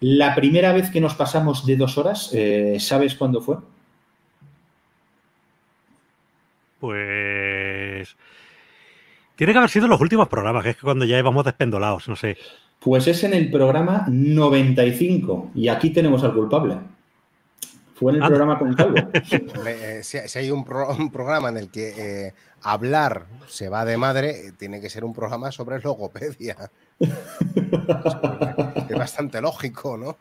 La 0.00 0.34
primera 0.34 0.72
vez 0.72 0.90
que 0.90 1.00
nos 1.00 1.14
pasamos 1.14 1.64
de 1.66 1.76
dos 1.76 1.98
horas, 1.98 2.30
eh, 2.32 2.78
¿sabes 2.80 3.14
cuándo 3.14 3.40
fue? 3.40 3.56
Pues... 6.80 8.16
Tiene 9.40 9.54
que 9.54 9.58
haber 9.58 9.70
sido 9.70 9.88
los 9.88 10.02
últimos 10.02 10.28
programas, 10.28 10.62
que 10.62 10.68
es 10.68 10.76
que 10.76 10.82
cuando 10.82 11.06
ya 11.06 11.18
íbamos 11.18 11.46
despendolados, 11.46 12.06
no 12.08 12.14
sé. 12.14 12.36
Pues 12.78 13.06
es 13.06 13.24
en 13.24 13.32
el 13.32 13.50
programa 13.50 14.04
95 14.06 15.52
y 15.54 15.68
aquí 15.68 15.88
tenemos 15.88 16.22
al 16.24 16.34
culpable. 16.34 16.76
Fue 17.94 18.12
en 18.12 18.22
el 18.22 18.28
programa 18.28 18.58
con 18.58 18.74
Calvo. 18.74 18.96
Eh, 19.66 20.00
si, 20.02 20.38
hay 20.38 20.50
un, 20.50 20.66
programa 20.66 21.48
en 21.48 21.56
el 21.56 21.70
que 21.70 22.26
eh, 22.26 22.34
hablar 22.60 23.28
se 23.46 23.70
va 23.70 23.86
de 23.86 23.96
madre, 23.96 24.48
eh, 24.48 24.52
tiene 24.58 24.78
que 24.78 24.90
ser 24.90 25.06
un 25.06 25.14
programa 25.14 25.50
sobre 25.50 25.80
logopedia. 25.80 26.70
es 26.98 28.98
bastante 28.98 29.40
lógico, 29.40 29.96
¿no? 29.96 30.18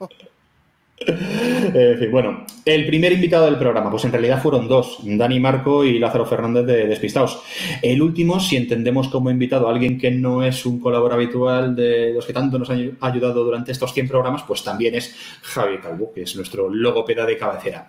Bueno, 2.11 2.45
el 2.65 2.85
primer 2.85 3.13
invitado 3.13 3.45
del 3.45 3.57
programa, 3.57 3.89
pues 3.89 4.03
en 4.05 4.11
realidad 4.11 4.41
fueron 4.41 4.67
dos, 4.67 4.99
Dani 5.03 5.39
Marco 5.39 5.83
y 5.83 5.99
Lázaro 5.99 6.25
Fernández 6.25 6.65
de 6.65 6.87
Despistados. 6.87 7.41
El 7.81 8.01
último, 8.01 8.39
si 8.39 8.57
entendemos 8.57 9.07
como 9.07 9.31
invitado 9.31 9.67
a 9.67 9.71
alguien 9.71 9.97
que 9.97 10.11
no 10.11 10.43
es 10.43 10.65
un 10.65 10.79
colaborador 10.79 11.19
habitual 11.19 11.75
de 11.75 12.13
los 12.13 12.25
que 12.25 12.33
tanto 12.33 12.59
nos 12.59 12.69
han 12.69 12.97
ayudado 12.99 13.43
durante 13.43 13.71
estos 13.71 13.93
100 13.93 14.07
programas, 14.07 14.43
pues 14.43 14.63
también 14.63 14.95
es 14.95 15.15
Javi 15.41 15.77
Calvo, 15.79 16.11
que 16.13 16.23
es 16.23 16.35
nuestro 16.35 16.69
logopeda 16.69 17.25
de 17.25 17.37
cabecera. 17.37 17.87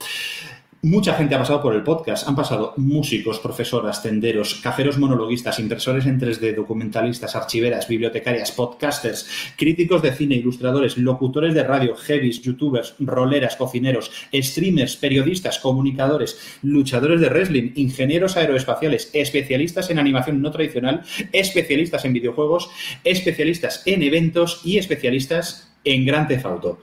Mucha 0.83 1.13
gente 1.13 1.35
ha 1.35 1.39
pasado 1.39 1.61
por 1.61 1.75
el 1.75 1.83
podcast. 1.83 2.27
Han 2.27 2.35
pasado 2.35 2.73
músicos, 2.79 3.39
profesoras, 3.39 4.03
tenderos, 4.03 4.55
cajeros 4.63 4.97
monologuistas, 4.97 5.59
impresores 5.59 6.07
en 6.07 6.19
3D, 6.19 6.55
documentalistas, 6.55 7.37
archiveras, 7.37 7.87
bibliotecarias, 7.87 8.51
podcasters, 8.51 9.29
críticos 9.59 10.01
de 10.01 10.13
cine, 10.13 10.37
ilustradores, 10.37 10.97
locutores 10.97 11.53
de 11.53 11.65
radio, 11.65 11.95
heavies, 11.97 12.41
youtubers, 12.41 12.95
roleras, 12.99 13.57
cocineros, 13.57 14.11
streamers, 14.33 14.97
periodistas, 14.97 15.59
comunicadores, 15.59 16.39
luchadores 16.63 17.21
de 17.21 17.29
wrestling, 17.29 17.73
ingenieros 17.75 18.39
aeroespaciales, 18.39 19.11
especialistas 19.13 19.91
en 19.91 19.99
animación 19.99 20.41
no 20.41 20.51
tradicional, 20.51 21.03
especialistas 21.31 22.07
en 22.07 22.15
videojuegos, 22.15 22.71
especialistas 23.05 23.83
en 23.85 24.03
eventos 24.03 24.63
y 24.65 24.79
especialistas 24.79 25.75
en 25.85 26.07
Gran 26.07 26.27
Theft 26.27 26.47
Auto. 26.47 26.79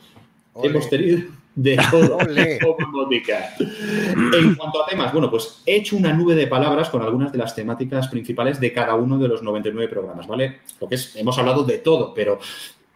Hemos 0.61 0.87
tenido 0.87 1.36
de 1.57 1.77
todo, 1.91 2.19
En 2.21 2.59
cuanto 4.55 4.83
a 4.83 4.87
temas, 4.87 5.11
bueno, 5.11 5.29
pues 5.29 5.61
he 5.65 5.77
hecho 5.77 5.97
una 5.97 6.13
nube 6.13 6.35
de 6.35 6.47
palabras 6.47 6.89
con 6.89 7.01
algunas 7.01 7.31
de 7.31 7.39
las 7.39 7.55
temáticas 7.55 8.07
principales 8.07 8.59
de 8.59 8.71
cada 8.71 8.95
uno 8.95 9.17
de 9.17 9.27
los 9.27 9.41
99 9.41 9.89
programas, 9.89 10.27
¿vale? 10.27 10.59
Lo 10.79 10.87
que 10.87 10.95
es, 10.95 11.15
hemos 11.15 11.37
hablado 11.37 11.63
de 11.63 11.79
todo, 11.79 12.13
pero 12.13 12.39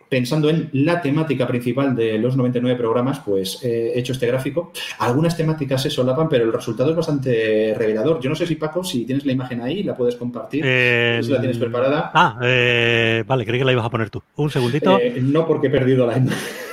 pensando 0.08 0.50
en 0.50 0.70
la 0.74 1.02
temática 1.02 1.48
principal 1.48 1.96
de 1.96 2.20
los 2.20 2.36
99 2.36 2.78
programas, 2.78 3.22
pues 3.22 3.64
he 3.64 3.98
hecho 3.98 4.12
este 4.12 4.28
gráfico. 4.28 4.72
Algunas 5.00 5.36
temáticas 5.36 5.82
se 5.82 5.90
solapan, 5.90 6.30
pero 6.30 6.44
el 6.44 6.54
resultado 6.54 6.92
es 6.92 6.98
bastante 6.98 7.74
revelador. 7.76 8.20
Yo 8.20 8.30
no 8.30 8.36
sé 8.36 8.46
si, 8.46 8.56
Paco, 8.56 8.84
si 8.84 9.06
tienes 9.06 9.26
la 9.26 9.32
imagen 9.32 9.62
ahí, 9.62 9.84
la 9.84 9.96
puedes 9.96 10.18
compartir. 10.18 10.64
Eh, 10.68 11.22
si 11.24 11.32
la 11.32 11.40
tienes 11.40 11.58
preparada. 11.58 12.12
Ah, 12.14 12.38
eh, 12.44 13.24
vale, 13.26 13.46
creí 13.46 13.60
que 13.60 13.66
la 13.66 13.72
ibas 13.72 13.86
a 13.86 13.90
poner 13.90 14.10
tú. 14.10 14.22
Un 14.36 14.52
segundito. 14.52 15.00
Eh, 15.00 15.20
no, 15.22 15.48
porque 15.48 15.68
he 15.68 15.72
perdido 15.72 16.06
la 16.06 16.18
imagen. 16.18 16.71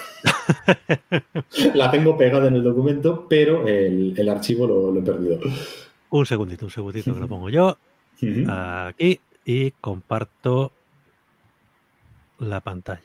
La 1.75 1.91
tengo 1.91 2.17
pegada 2.17 2.49
en 2.49 2.57
el 2.57 2.63
documento, 2.63 3.27
pero 3.29 3.67
el, 3.67 4.29
archivo 4.29 4.67
lo, 4.67 4.99
he 4.99 5.03
perdido. 5.03 5.41
Un 6.11 6.27
segundito, 6.27 6.67
un 6.67 6.71
segundito 6.71 7.15
que 7.15 7.21
lo 7.21 7.29
pongo 7.29 7.51
yo. 7.51 7.79
Aquí 8.49 9.21
y 9.45 9.71
comparto 9.73 10.73
la 12.41 12.61
pantalla. 12.61 13.03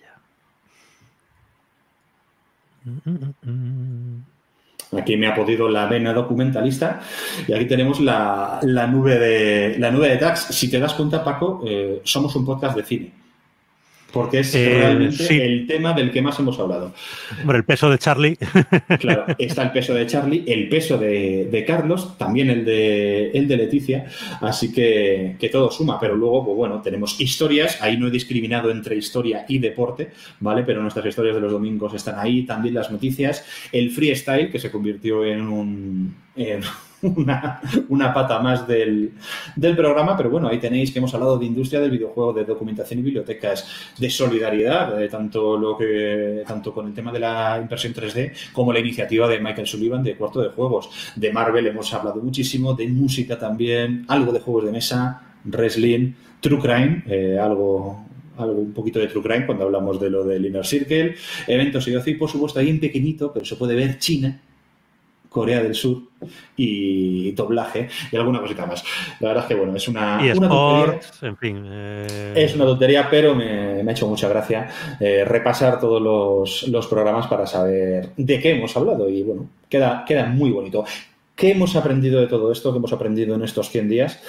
Aquí 4.97 5.15
me 5.15 5.27
ha 5.27 5.35
podido 5.35 5.69
la 5.69 5.87
vena 5.87 6.13
documentalista 6.13 7.01
y 7.47 7.53
aquí 7.53 7.65
tenemos 7.65 7.99
la, 8.01 8.59
nube 8.91 9.17
de 9.17 9.79
la 9.79 9.89
nube 9.89 10.09
de 10.09 10.17
tags. 10.17 10.41
Si 10.47 10.69
te 10.69 10.79
das 10.79 10.93
cuenta, 10.93 11.23
Paco, 11.23 11.61
eh, 11.65 12.01
somos 12.03 12.35
un 12.35 12.45
podcast 12.45 12.75
de 12.75 12.83
cine 12.83 13.22
porque 14.13 14.39
es 14.41 14.53
eh, 14.53 14.75
realmente 14.77 15.43
el 15.43 15.65
tema 15.65 15.91
del 15.93 16.11
que 16.11 16.21
más 16.21 16.37
hemos 16.37 16.59
hablado. 16.59 16.93
Hombre, 17.41 17.57
el 17.57 17.65
peso 17.65 17.89
de 17.89 17.97
Charlie. 17.97 18.37
Claro, 18.99 19.25
está 19.39 19.63
el 19.63 19.71
peso 19.71 19.93
de 19.93 20.05
Charlie, 20.05 20.43
el 20.45 20.69
peso 20.69 20.97
de, 20.97 21.63
Carlos, 21.65 22.15
también 22.17 22.49
el 22.49 22.63
de, 22.63 23.31
el 23.31 23.47
de 23.47 23.57
Leticia, 23.57 24.05
así 24.39 24.71
que, 24.71 25.35
que, 25.39 25.49
todo 25.49 25.71
suma, 25.71 25.99
pero 25.99 26.15
luego, 26.15 26.45
pues 26.45 26.57
bueno, 26.57 26.81
tenemos 26.81 27.19
historias, 27.19 27.81
ahí 27.81 27.97
no 27.97 28.07
he 28.07 28.11
discriminado 28.11 28.69
entre 28.69 28.95
historia 28.95 29.45
y 29.47 29.57
deporte, 29.57 30.11
¿vale? 30.39 30.63
Pero 30.63 30.81
nuestras 30.81 31.05
historias 31.05 31.35
de 31.35 31.41
los 31.41 31.51
domingos 31.51 31.93
están 31.93 32.19
ahí, 32.19 32.43
también 32.43 32.75
las 32.75 32.91
noticias, 32.91 33.43
el 33.71 33.89
freestyle, 33.89 34.51
que 34.51 34.59
se 34.59 34.69
convirtió 34.69 35.25
en 35.25 35.47
un 35.47 36.15
una, 37.89 38.13
pata 38.13 38.39
más 38.39 38.65
del, 38.67 39.11
programa, 39.75 40.15
pero 40.15 40.29
bueno, 40.29 40.47
ahí 40.47 40.59
tenéis 40.59 40.91
que 40.91 40.99
hemos 40.99 41.13
hablado 41.13 41.37
de 41.37 41.45
industria 41.45 41.81
del 41.81 41.91
videojuego, 41.91 42.31
de 42.31 42.45
documentación 42.45 42.99
y 42.99 43.03
bibliotecas, 43.03 43.93
de 43.97 44.09
solidaridad, 44.09 44.95
de 44.95 45.09
tanto, 45.09 45.57
lo 45.57 45.77
que, 45.77 46.43
tanto 46.47 46.73
con 46.73 46.87
el 46.87 46.93
tema 46.93 47.11
de 47.11 47.19
la 47.19 47.59
impresión 47.61 47.93
3D 47.93 48.31
como 48.53 48.71
la 48.71 48.79
iniciativa 48.79 49.27
de 49.27 49.39
Michael 49.39 49.67
Sullivan 49.67 50.03
de 50.03 50.15
Cuarto 50.15 50.41
de 50.41 50.49
Juegos. 50.49 50.89
De 51.15 51.31
Marvel 51.33 51.67
hemos 51.67 51.93
hablado 51.93 52.21
muchísimo, 52.21 52.73
de 52.73 52.87
música 52.87 53.37
también, 53.37 54.05
algo 54.07 54.31
de 54.31 54.39
juegos 54.39 54.65
de 54.65 54.71
mesa, 54.71 55.21
wrestling, 55.43 56.13
true 56.39 56.59
crime, 56.59 57.03
eh, 57.07 57.37
algo 57.37 58.05
algo 58.37 58.61
un 58.61 58.73
poquito 58.73 58.97
de 58.97 59.07
True 59.07 59.21
Crime 59.21 59.45
cuando 59.45 59.65
hablamos 59.65 59.99
de 59.99 60.09
lo 60.09 60.23
del 60.23 60.43
Inner 60.43 60.65
Circle, 60.65 61.13
eventos 61.45 61.87
y 61.87 61.95
ocio 61.95 62.13
y 62.13 62.15
por 62.15 62.31
supuesto 62.31 62.59
ahí 62.59 62.69
en 62.69 62.79
pequeñito, 62.79 63.31
pero 63.31 63.45
se 63.45 63.55
puede 63.55 63.75
ver 63.75 63.99
China, 63.99 64.41
Corea 65.33 65.61
del 65.61 65.73
Sur 65.73 66.03
y 66.55 67.31
doblaje 67.31 67.89
y 68.11 68.15
alguna 68.15 68.39
cosita 68.39 68.65
más. 68.65 68.83
La 69.19 69.29
verdad 69.29 69.43
es 69.43 69.47
que, 69.47 69.55
bueno, 69.55 69.75
es 69.75 69.87
una, 69.87 70.19
tontería. 70.33 71.01
En 71.23 71.37
fin. 71.37 71.65
Eh, 71.67 72.33
es 72.35 72.55
una 72.55 72.65
tontería, 72.65 73.09
pero 73.09 73.33
me, 73.33 73.81
ha 73.81 73.91
hecho 73.91 74.07
mucha 74.07 74.29
gracia 74.29 74.69
eh, 74.99 75.25
repasar 75.25 75.79
todos 75.79 76.01
los, 76.67 76.87
programas 76.87 77.27
para 77.27 77.47
saber 77.47 78.11
de 78.15 78.39
qué 78.39 78.51
hemos 78.51 78.77
hablado 78.77 79.09
y, 79.09 79.23
bueno, 79.23 79.49
queda, 79.67 80.05
queda 80.07 80.27
muy 80.27 80.51
bonito. 80.51 80.85
¿Qué 81.35 81.51
hemos 81.51 81.75
aprendido 81.75 82.21
de 82.21 82.27
todo 82.27 82.51
esto? 82.51 82.71
¿Qué 82.71 82.77
hemos 82.77 82.93
aprendido 82.93 83.33
en 83.33 83.43
estos 83.43 83.69
100 83.69 83.89
días? 83.89 84.21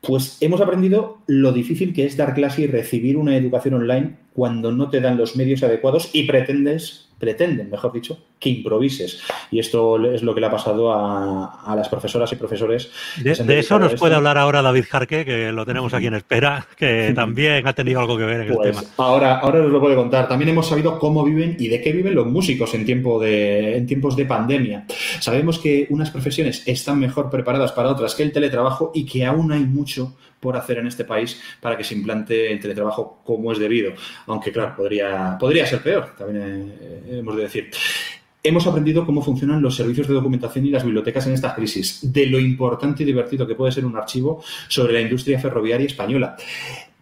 Pues 0.00 0.38
hemos 0.40 0.60
aprendido 0.60 1.18
lo 1.28 1.52
difícil 1.52 1.94
que 1.94 2.04
es 2.04 2.16
dar 2.16 2.34
clase 2.34 2.62
y 2.62 2.66
recibir 2.66 3.16
una 3.16 3.36
educación 3.36 3.74
online 3.74 4.16
cuando 4.34 4.72
no 4.72 4.90
te 4.90 5.00
dan 5.00 5.16
los 5.16 5.36
medios 5.36 5.62
adecuados 5.62 6.10
y 6.12 6.24
pretendes 6.24 7.11
pretenden, 7.22 7.70
mejor 7.70 7.92
dicho, 7.92 8.18
que 8.40 8.48
improvises. 8.48 9.22
Y 9.52 9.60
esto 9.60 10.12
es 10.12 10.24
lo 10.24 10.34
que 10.34 10.40
le 10.40 10.48
ha 10.48 10.50
pasado 10.50 10.92
a, 10.92 11.72
las 11.76 11.88
profesoras 11.88 12.32
y 12.32 12.34
profesores. 12.34 12.90
De, 13.22 13.60
eso 13.60 13.78
nos 13.78 13.94
puede 13.94 14.16
hablar 14.16 14.36
ahora 14.38 14.60
David 14.60 14.86
Jarque, 14.90 15.24
que 15.24 15.52
lo 15.52 15.64
tenemos 15.64 15.94
aquí 15.94 16.08
en 16.08 16.14
espera, 16.14 16.66
que 16.76 17.12
también 17.14 17.64
ha 17.64 17.74
tenido 17.74 18.00
algo 18.00 18.18
que 18.18 18.24
ver 18.24 18.40
en 18.40 18.48
el 18.48 18.54
pues 18.54 18.76
tema. 18.76 18.82
Ahora, 18.96 19.38
ahora 19.38 19.60
nos 19.60 19.70
lo 19.70 19.78
puede 19.78 19.94
contar. 19.94 20.26
También 20.26 20.48
hemos 20.48 20.66
sabido 20.66 20.98
cómo 20.98 21.22
viven 21.22 21.54
y 21.60 21.68
de 21.68 21.80
qué 21.80 21.92
viven 21.92 22.16
los 22.16 22.26
músicos 22.26 22.74
en, 22.74 22.84
tiempo 22.84 23.20
de, 23.20 23.76
en 23.76 23.86
tiempos 23.86 24.16
de 24.16 24.26
pandemia. 24.26 24.86
Sabemos 25.20 25.60
que 25.60 25.86
unas 25.90 26.10
profesiones 26.10 26.64
están 26.66 26.98
mejor 26.98 27.30
preparadas 27.30 27.70
para 27.70 27.90
otras 27.90 28.16
que 28.16 28.24
el 28.24 28.32
teletrabajo 28.32 28.90
y 28.92 29.06
que 29.06 29.24
aún 29.24 29.52
hay 29.52 29.62
mucho 29.62 30.16
por 30.42 30.56
hacer 30.56 30.78
en 30.78 30.88
este 30.88 31.04
país 31.04 31.40
para 31.60 31.76
que 31.76 31.84
se 31.84 31.94
implante 31.94 32.50
el 32.50 32.58
teletrabajo 32.58 33.22
como 33.24 33.52
es 33.52 33.60
debido. 33.60 33.92
Aunque, 34.26 34.50
claro, 34.50 34.74
podría, 34.76 35.36
podría 35.38 35.64
ser 35.64 35.80
peor, 35.80 36.16
también 36.18 36.74
eh, 36.80 37.18
hemos 37.20 37.36
de 37.36 37.42
decir. 37.44 37.70
Hemos 38.42 38.66
aprendido 38.66 39.06
cómo 39.06 39.22
funcionan 39.22 39.62
los 39.62 39.76
servicios 39.76 40.08
de 40.08 40.14
documentación 40.14 40.66
y 40.66 40.70
las 40.70 40.82
bibliotecas 40.82 41.28
en 41.28 41.34
esta 41.34 41.54
crisis, 41.54 42.12
de 42.12 42.26
lo 42.26 42.40
importante 42.40 43.04
y 43.04 43.06
divertido 43.06 43.46
que 43.46 43.54
puede 43.54 43.70
ser 43.70 43.84
un 43.86 43.96
archivo 43.96 44.42
sobre 44.66 44.94
la 44.94 45.00
industria 45.00 45.38
ferroviaria 45.38 45.86
española. 45.86 46.36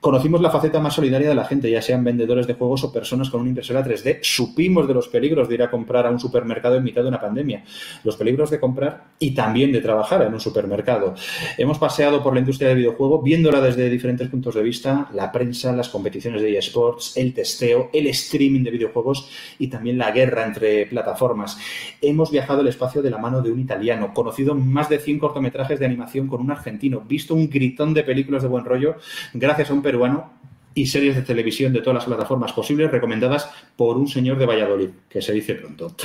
Conocimos 0.01 0.41
la 0.41 0.49
faceta 0.49 0.81
más 0.81 0.95
solidaria 0.95 1.29
de 1.29 1.35
la 1.35 1.45
gente, 1.45 1.71
ya 1.71 1.83
sean 1.83 2.03
vendedores 2.03 2.47
de 2.47 2.55
juegos 2.55 2.83
o 2.85 2.91
personas 2.91 3.29
con 3.29 3.43
una 3.43 3.51
impresora 3.51 3.85
3D. 3.85 4.21
Supimos 4.23 4.89
de 4.89 4.95
los 4.95 5.09
peligros 5.09 5.47
de 5.47 5.57
ir 5.57 5.63
a 5.63 5.71
comprar 5.71 6.07
a 6.07 6.11
un 6.11 6.19
supermercado 6.19 6.77
en 6.77 6.85
mitad 6.85 7.03
de 7.03 7.09
una 7.09 7.21
pandemia, 7.21 7.65
los 8.03 8.17
peligros 8.17 8.49
de 8.49 8.59
comprar 8.59 9.09
y 9.19 9.35
también 9.35 9.71
de 9.73 9.83
trabajar 9.83 10.23
en 10.23 10.33
un 10.33 10.41
supermercado. 10.41 11.15
Hemos 11.59 11.79
paseado 11.79 12.23
por 12.23 12.33
la 12.33 12.41
industria 12.41 12.71
del 12.71 12.79
videojuego, 12.79 13.21
viéndola 13.21 13.61
desde 13.61 13.91
diferentes 13.91 14.27
puntos 14.29 14.55
de 14.55 14.63
vista, 14.63 15.07
la 15.13 15.31
prensa, 15.31 15.71
las 15.73 15.91
competiciones 15.91 16.41
de 16.41 16.57
eSports, 16.57 17.19
el 17.19 17.35
testeo, 17.35 17.91
el 17.93 18.07
streaming 18.07 18.63
de 18.63 18.71
videojuegos 18.71 19.29
y 19.59 19.69
también 19.69 19.99
la 19.99 20.13
guerra 20.13 20.47
entre 20.47 20.87
plataformas. 20.87 21.59
Hemos 22.01 22.31
viajado 22.31 22.63
el 22.63 22.69
espacio 22.69 23.03
de 23.03 23.11
la 23.11 23.19
mano 23.19 23.43
de 23.43 23.53
un 23.53 23.61
italiano, 23.61 24.15
conocido 24.15 24.55
más 24.55 24.89
de 24.89 24.99
100 24.99 25.19
cortometrajes 25.19 25.79
de 25.79 25.85
animación 25.85 26.27
con 26.27 26.41
un 26.41 26.51
argentino, 26.51 27.03
visto 27.07 27.35
un 27.35 27.51
gritón 27.51 27.93
de 27.93 28.03
películas 28.03 28.41
de 28.41 28.49
buen 28.49 28.65
rollo 28.65 28.97
gracias 29.35 29.69
a 29.69 29.75
un 29.75 29.90
peruano 29.91 30.31
y 30.73 30.87
series 30.87 31.17
de 31.17 31.23
televisión 31.23 31.73
de 31.73 31.81
todas 31.81 31.97
las 31.97 32.05
plataformas 32.05 32.53
posibles 32.53 32.93
recomendadas 32.93 33.51
por 33.75 33.97
un 33.97 34.07
señor 34.07 34.39
de 34.39 34.47
Valladolid, 34.47 34.91
que 35.09 35.21
se 35.21 35.33
dice 35.33 35.57
pronto. 35.57 35.97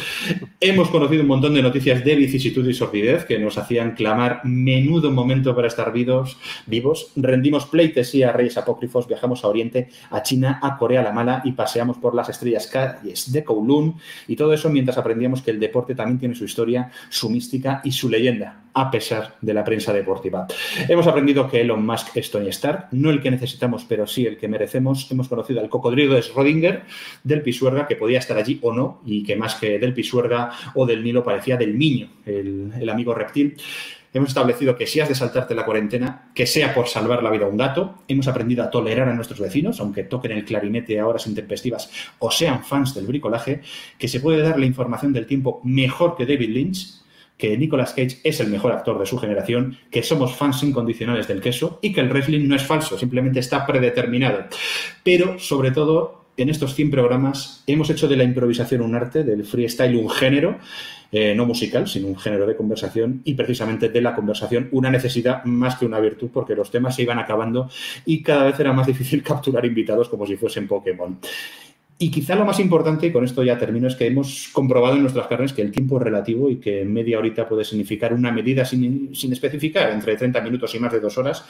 Hemos 0.60 0.90
conocido 0.90 1.22
un 1.22 1.28
montón 1.28 1.54
de 1.54 1.62
noticias 1.62 2.04
de 2.04 2.16
vicisitud 2.16 2.68
y 2.68 2.74
sordidez 2.74 3.26
que 3.26 3.38
nos 3.38 3.60
hacían 3.60 3.94
clamar 3.94 4.42
menudo 4.44 5.12
momento 5.12 5.56
para 5.56 5.68
estar 5.68 5.94
vivos. 5.94 6.40
vivos. 6.66 7.12
Rendimos 7.16 7.68
pleitesía 7.68 8.30
a 8.30 8.34
reyes 8.34 8.58
apócrifos, 8.58 9.08
viajamos 9.08 9.44
a 9.44 9.50
Oriente, 9.50 9.90
a 10.10 10.24
China, 10.24 10.60
a 10.64 10.78
Corea 10.78 11.04
la 11.04 11.12
Mala 11.12 11.44
y 11.46 11.52
paseamos 11.52 11.98
por 11.98 12.16
las 12.16 12.30
estrellas 12.30 12.66
calles 12.66 13.32
de 13.32 13.44
Kowloon 13.44 13.98
y 14.28 14.36
todo 14.36 14.52
eso 14.52 14.72
mientras 14.72 14.98
aprendíamos 14.98 15.44
que 15.44 15.52
el 15.52 15.60
deporte 15.60 15.94
también 15.94 16.18
tiene 16.18 16.34
su 16.34 16.46
historia, 16.46 16.90
su 17.10 17.30
mística 17.30 17.82
y 17.84 17.92
su 17.92 18.10
leyenda 18.10 18.65
a 18.76 18.92
pesar 18.92 19.38
de 19.42 19.54
la 19.54 19.64
prensa 19.64 19.94
deportiva. 19.94 20.46
Hemos 20.88 21.08
aprendido 21.08 21.50
que 21.50 21.62
Elon 21.62 21.86
Musk 21.86 22.16
es 22.18 22.30
Tony 22.30 22.50
Stark, 22.50 22.90
no 22.92 23.10
el 23.10 23.22
que 23.22 23.32
necesitamos, 23.32 23.86
pero 23.88 24.06
sí 24.06 24.28
el 24.28 24.38
que 24.38 24.50
merecemos. 24.50 25.10
Hemos 25.10 25.30
conocido 25.30 25.62
al 25.62 25.70
cocodrilo 25.70 26.14
de 26.14 26.22
Schrödinger, 26.22 26.84
del 27.24 27.42
Pisuerga, 27.42 27.88
que 27.88 27.96
podía 27.96 28.20
estar 28.20 28.38
allí 28.38 28.60
o 28.62 28.74
no, 28.74 29.02
y 29.06 29.24
que 29.24 29.38
más 29.38 29.56
que 29.56 29.80
del 29.80 29.94
Pisuerga 29.94 30.52
o 30.76 30.86
del 30.86 31.04
Nilo 31.04 31.24
parecía 31.24 31.56
del 31.56 31.74
Miño, 31.74 32.10
el, 32.26 32.90
amigo 32.90 33.14
reptil. 33.14 33.56
Hemos 34.14 34.30
establecido 34.30 34.78
que 34.78 34.88
si 34.88 35.00
has 35.00 35.10
de 35.10 35.16
saltarte 35.16 35.56
la 35.56 35.66
cuarentena, 35.66 36.32
que 36.34 36.46
sea 36.46 36.74
por 36.74 36.88
salvar 36.88 37.24
la 37.24 37.30
vida 37.30 37.46
a 37.46 37.50
un 37.50 37.58
gato. 37.58 37.96
Hemos 38.10 38.28
aprendido 38.28 38.64
a 38.64 38.70
tolerar 38.70 39.08
a 39.08 39.14
nuestros 39.14 39.40
vecinos, 39.40 39.80
aunque 39.80 40.04
toquen 40.04 40.34
el 40.34 40.46
clarinete 40.46 41.00
a 41.00 41.08
horas 41.08 41.28
intempestivas 41.28 41.90
o 42.20 42.30
sean 42.32 42.64
fans 42.64 42.94
del 42.94 43.08
bricolaje, 43.08 43.62
que 43.98 44.08
se 44.08 44.20
puede 44.20 44.42
dar 44.42 44.60
la 44.60 44.66
información 44.66 45.12
del 45.14 45.26
tiempo 45.26 45.62
mejor 45.64 46.16
que 46.16 46.26
David 46.26 46.50
Lynch, 46.50 47.05
que 47.38 47.58
Nicolas 47.58 47.94
Cage 47.94 48.20
es 48.24 48.40
el 48.40 48.48
mejor 48.48 48.72
actor 48.72 48.98
de 48.98 49.06
su 49.06 49.18
generación, 49.18 49.78
que 49.92 50.04
somos 50.04 50.36
fans 50.36 50.64
incondicionales 50.64 51.28
del 51.28 51.42
queso 51.42 51.80
y 51.82 51.92
que 51.92 52.02
el 52.02 52.10
wrestling 52.10 52.48
no 52.48 52.56
es 52.56 52.64
falso, 52.64 52.98
simplemente 52.98 53.40
está 53.40 53.66
predeterminado. 53.66 54.46
Pero, 55.04 55.38
sobre 55.40 55.72
todo, 55.72 56.26
en 56.38 56.50
estos 56.50 56.76
100 56.76 56.92
programas 56.92 57.64
hemos 57.68 57.90
hecho 57.90 58.08
de 58.08 58.18
la 58.18 58.24
improvisación 58.24 58.82
un 58.82 58.96
arte, 58.96 59.24
del 59.24 59.46
freestyle 59.46 59.96
un 59.96 60.10
género, 60.10 60.58
eh, 61.12 61.34
no 61.36 61.46
musical, 61.46 61.88
sino 61.88 62.08
un 62.08 62.18
género 62.18 62.46
de 62.46 62.56
conversación 62.56 63.22
y 63.24 63.36
precisamente 63.36 63.90
de 63.90 64.02
la 64.02 64.16
conversación 64.16 64.68
una 64.72 64.90
necesidad 64.90 65.46
más 65.46 65.76
que 65.76 65.86
una 65.86 66.00
virtud 66.00 66.30
porque 66.34 66.56
los 66.56 66.72
temas 66.72 66.96
se 66.96 67.04
iban 67.04 67.20
acabando 67.20 67.70
y 68.06 68.22
cada 68.22 68.46
vez 68.46 68.60
era 68.60 68.74
más 68.74 68.88
difícil 68.88 69.24
capturar 69.24 69.66
invitados 69.66 70.10
como 70.10 70.26
si 70.26 70.36
fuesen 70.36 70.68
Pokémon. 70.68 71.20
Y 71.98 72.12
quizá 72.12 72.36
lo 72.36 72.44
más 72.44 72.60
importante, 72.60 73.08
y 73.08 73.12
con 73.14 73.24
esto 73.24 73.42
ya 73.42 73.58
termino, 73.58 73.88
es 73.88 73.96
que 73.96 74.06
hemos 74.06 74.50
comprobado 74.52 74.96
en 74.96 75.02
nuestras 75.04 75.28
carnes 75.28 75.54
que 75.54 75.62
el 75.62 75.72
tiempo 75.72 75.96
es 75.96 76.04
relativo 76.04 76.50
y 76.50 76.58
que 76.58 76.84
media 76.84 77.18
horita 77.18 77.48
puede 77.48 77.64
significar 77.64 78.14
una 78.14 78.34
medida 78.34 78.66
sin, 78.66 79.12
especificar, 79.32 79.92
entre 79.92 80.18
30 80.18 80.42
minutos 80.42 80.76
y 80.76 80.80
más 80.80 80.92
de 80.92 81.00
dos 81.00 81.18
horas. 81.18 81.46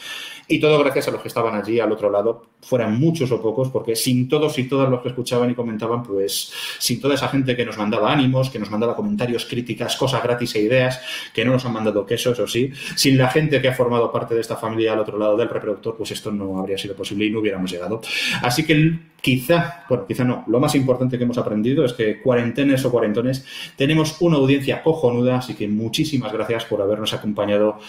Y 0.48 0.60
todo 0.60 0.78
gracias 0.78 1.08
a 1.08 1.12
los 1.12 1.22
que 1.24 1.30
estaban 1.30 1.56
allí 1.56 1.80
al 1.80 1.92
otro 1.92 2.12
lado, 2.12 2.46
fueran 2.62 3.00
muchos 3.00 3.32
o 3.32 3.42
pocos, 3.42 3.70
porque 3.70 3.96
sin 3.96 4.30
todos 4.30 4.60
y 4.60 4.66
todas 4.66 4.88
los 4.88 5.02
que 5.02 5.10
escuchaban 5.10 5.50
y 5.50 5.56
comentaban, 5.56 6.04
pues 6.04 6.54
sin 6.78 7.02
toda 7.02 7.16
esa 7.16 7.28
gente 7.28 7.56
que 7.56 7.66
nos 7.66 7.80
mandaba 7.80 8.14
ánimos, 8.14 8.52
que 8.52 8.60
nos 8.60 8.70
mandaba 8.70 8.96
comentarios, 8.96 9.46
críticas, 9.46 9.98
cosas 9.98 10.22
gratis 10.22 10.54
e 10.54 10.62
ideas, 10.62 11.02
que 11.34 11.44
no 11.44 11.54
nos 11.54 11.66
han 11.66 11.74
mandado 11.74 12.06
queso, 12.06 12.34
eso 12.34 12.46
sí, 12.46 12.70
sin 12.96 13.18
la 13.18 13.30
gente 13.30 13.60
que 13.64 13.70
ha 13.70 13.74
formado 13.74 14.12
parte 14.12 14.36
de 14.36 14.42
esta 14.42 14.58
familia 14.58 14.94
al 14.94 15.00
otro 15.00 15.18
lado 15.18 15.36
del 15.38 15.50
reproductor, 15.50 15.98
pues 15.98 16.12
esto 16.12 16.32
no 16.32 16.60
habría 16.60 16.78
sido 16.78 16.96
posible 16.96 17.26
y 17.26 17.32
no 17.32 17.40
hubiéramos 17.40 17.72
llegado. 17.72 18.00
Así 18.44 18.64
que 18.64 19.15
quizá, 19.26 19.84
bueno, 19.90 20.06
quizá 20.06 20.24
no, 20.24 20.44
lo 20.45 20.60
más 20.60 20.76
importante 20.76 21.18
que 21.18 21.24
hemos 21.24 21.40
aprendido 21.40 21.84
es 21.84 21.94
que 21.94 22.22
cuarentenes 22.22 22.86
o 22.86 22.92
cuarentones 22.92 23.44
tenemos 23.76 24.22
una 24.22 24.38
audiencia 24.38 24.84
cojonuda, 24.84 25.40
así 25.40 25.56
que 25.56 25.68
muchísimas 25.68 26.32
gracias 26.32 26.66
por 26.66 26.80
habernos 26.80 27.12
acompañado 27.12 27.80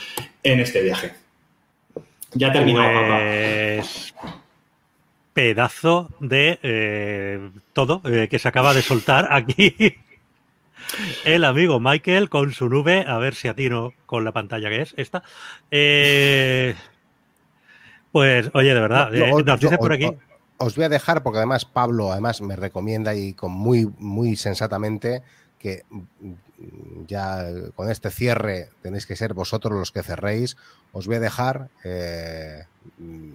en 0.42 0.60
este 0.60 0.80
viaje. 0.80 1.12
Ya 2.32 2.50
terminado, 2.50 3.18
pues... 3.68 4.14
Pedazo 5.34 6.08
de 6.20 6.58
eh, 6.62 7.50
todo 7.74 8.00
eh, 8.06 8.28
que 8.30 8.38
se 8.38 8.48
acaba 8.48 8.72
de 8.72 8.80
soltar 8.80 9.28
aquí 9.30 9.74
el 11.26 11.44
amigo 11.44 11.80
Michael 11.80 12.30
con 12.30 12.54
su 12.54 12.70
nube, 12.70 13.04
a 13.06 13.18
ver 13.18 13.34
si 13.34 13.48
atino 13.48 13.92
con 14.06 14.24
la 14.24 14.32
pantalla 14.32 14.70
que 14.70 14.80
es 14.80 14.94
esta. 14.96 15.22
Eh, 15.70 16.74
pues, 18.10 18.48
oye, 18.54 18.72
de 18.72 18.80
verdad, 18.80 19.10
nos 19.12 19.60
dice 19.60 19.76
por 19.76 19.92
aquí 19.92 20.08
os 20.58 20.76
voy 20.76 20.84
a 20.84 20.88
dejar, 20.88 21.22
porque 21.22 21.38
además 21.38 21.64
Pablo 21.64 22.12
además 22.12 22.40
me 22.40 22.56
recomienda 22.56 23.14
y 23.14 23.34
con 23.34 23.52
muy, 23.52 23.90
muy 23.98 24.36
sensatamente 24.36 25.22
que 25.58 25.84
ya 27.06 27.46
con 27.74 27.90
este 27.90 28.10
cierre 28.10 28.70
tenéis 28.82 29.06
que 29.06 29.16
ser 29.16 29.34
vosotros 29.34 29.78
los 29.78 29.92
que 29.92 30.02
cerréis. 30.02 30.56
Os 30.92 31.06
voy 31.06 31.16
a 31.16 31.20
dejar 31.20 31.68
eh, 31.84 32.64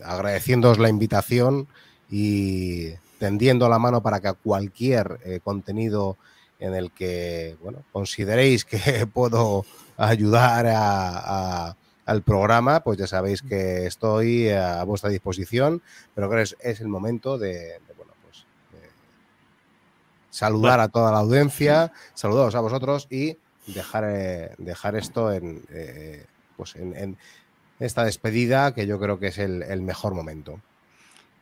agradeciéndoos 0.04 0.80
la 0.80 0.90
invitación 0.90 1.68
y 2.10 2.92
tendiendo 3.20 3.70
la 3.70 3.80
mano 3.80 4.02
para 4.02 4.20
que 4.20 4.34
cualquier 4.34 5.20
eh, 5.24 5.40
contenido 5.44 6.18
en 6.60 6.74
el 6.76 6.92
que 6.92 7.56
bueno, 7.62 7.84
consideréis 7.92 8.66
que 8.66 9.08
puedo 9.14 9.66
ayudar 9.98 11.76
al 12.06 12.24
programa, 12.24 12.84
pues 12.84 12.98
ya 12.98 13.08
sabéis 13.08 13.42
que 13.42 13.86
estoy 13.86 14.50
a 14.50 14.84
vuestra 14.84 15.10
disposición, 15.10 15.82
pero 16.16 16.30
creo 16.30 16.44
que 16.44 16.70
es, 16.70 16.82
el 16.82 16.88
momento 16.88 17.38
de, 17.38 17.80
pues, 18.24 18.46
saludar 20.30 20.80
a 20.80 20.88
toda 20.90 21.12
la 21.12 21.20
audiencia, 21.20 21.92
saludaros 22.14 22.56
a 22.56 22.62
vosotros 22.62 23.08
y 23.10 23.38
dejar, 23.68 24.06
eh, 24.08 24.56
dejar 24.58 24.96
esto 24.96 25.32
en, 25.32 25.64
eh, 25.70 26.26
pues 26.58 26.76
en, 26.76 27.18
esta 27.80 28.04
despedida 28.06 28.74
que 28.74 28.86
yo 28.86 29.00
creo 29.00 29.20
que 29.20 29.28
es 29.28 29.40
el, 29.40 29.82
mejor 29.82 30.14
momento. 30.14 30.62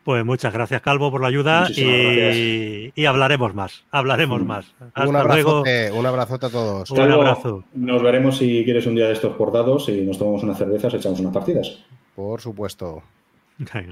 Pues 0.09 0.25
muchas 0.25 0.51
gracias, 0.51 0.81
Calvo, 0.81 1.11
por 1.11 1.21
la 1.21 1.27
ayuda 1.27 1.69
y, 1.69 3.05
hablaremos 3.05 3.53
más. 3.53 3.83
Hablaremos 3.91 4.41
mm. 4.41 4.43
más. 4.43 4.73
un, 5.05 5.15
abrazote, 5.15 5.91
un 5.91 6.03
abrazote 6.03 6.47
a 6.47 6.49
todos. 6.49 6.89
un 6.89 7.11
abrazo. 7.11 7.63
Nos 7.75 8.01
veremos 8.01 8.39
si 8.39 8.63
quieres 8.65 8.87
un 8.87 8.95
día 8.95 9.05
de 9.05 9.13
estos 9.13 9.35
portados 9.35 9.87
y 9.87 10.01
nos 10.01 10.17
tomamos 10.17 10.41
unas 10.41 10.57
cervezas, 10.57 10.95
echamos 10.95 11.19
unas 11.19 11.31
partidas. 11.31 11.85
Por 12.15 12.41
supuesto. 12.41 13.03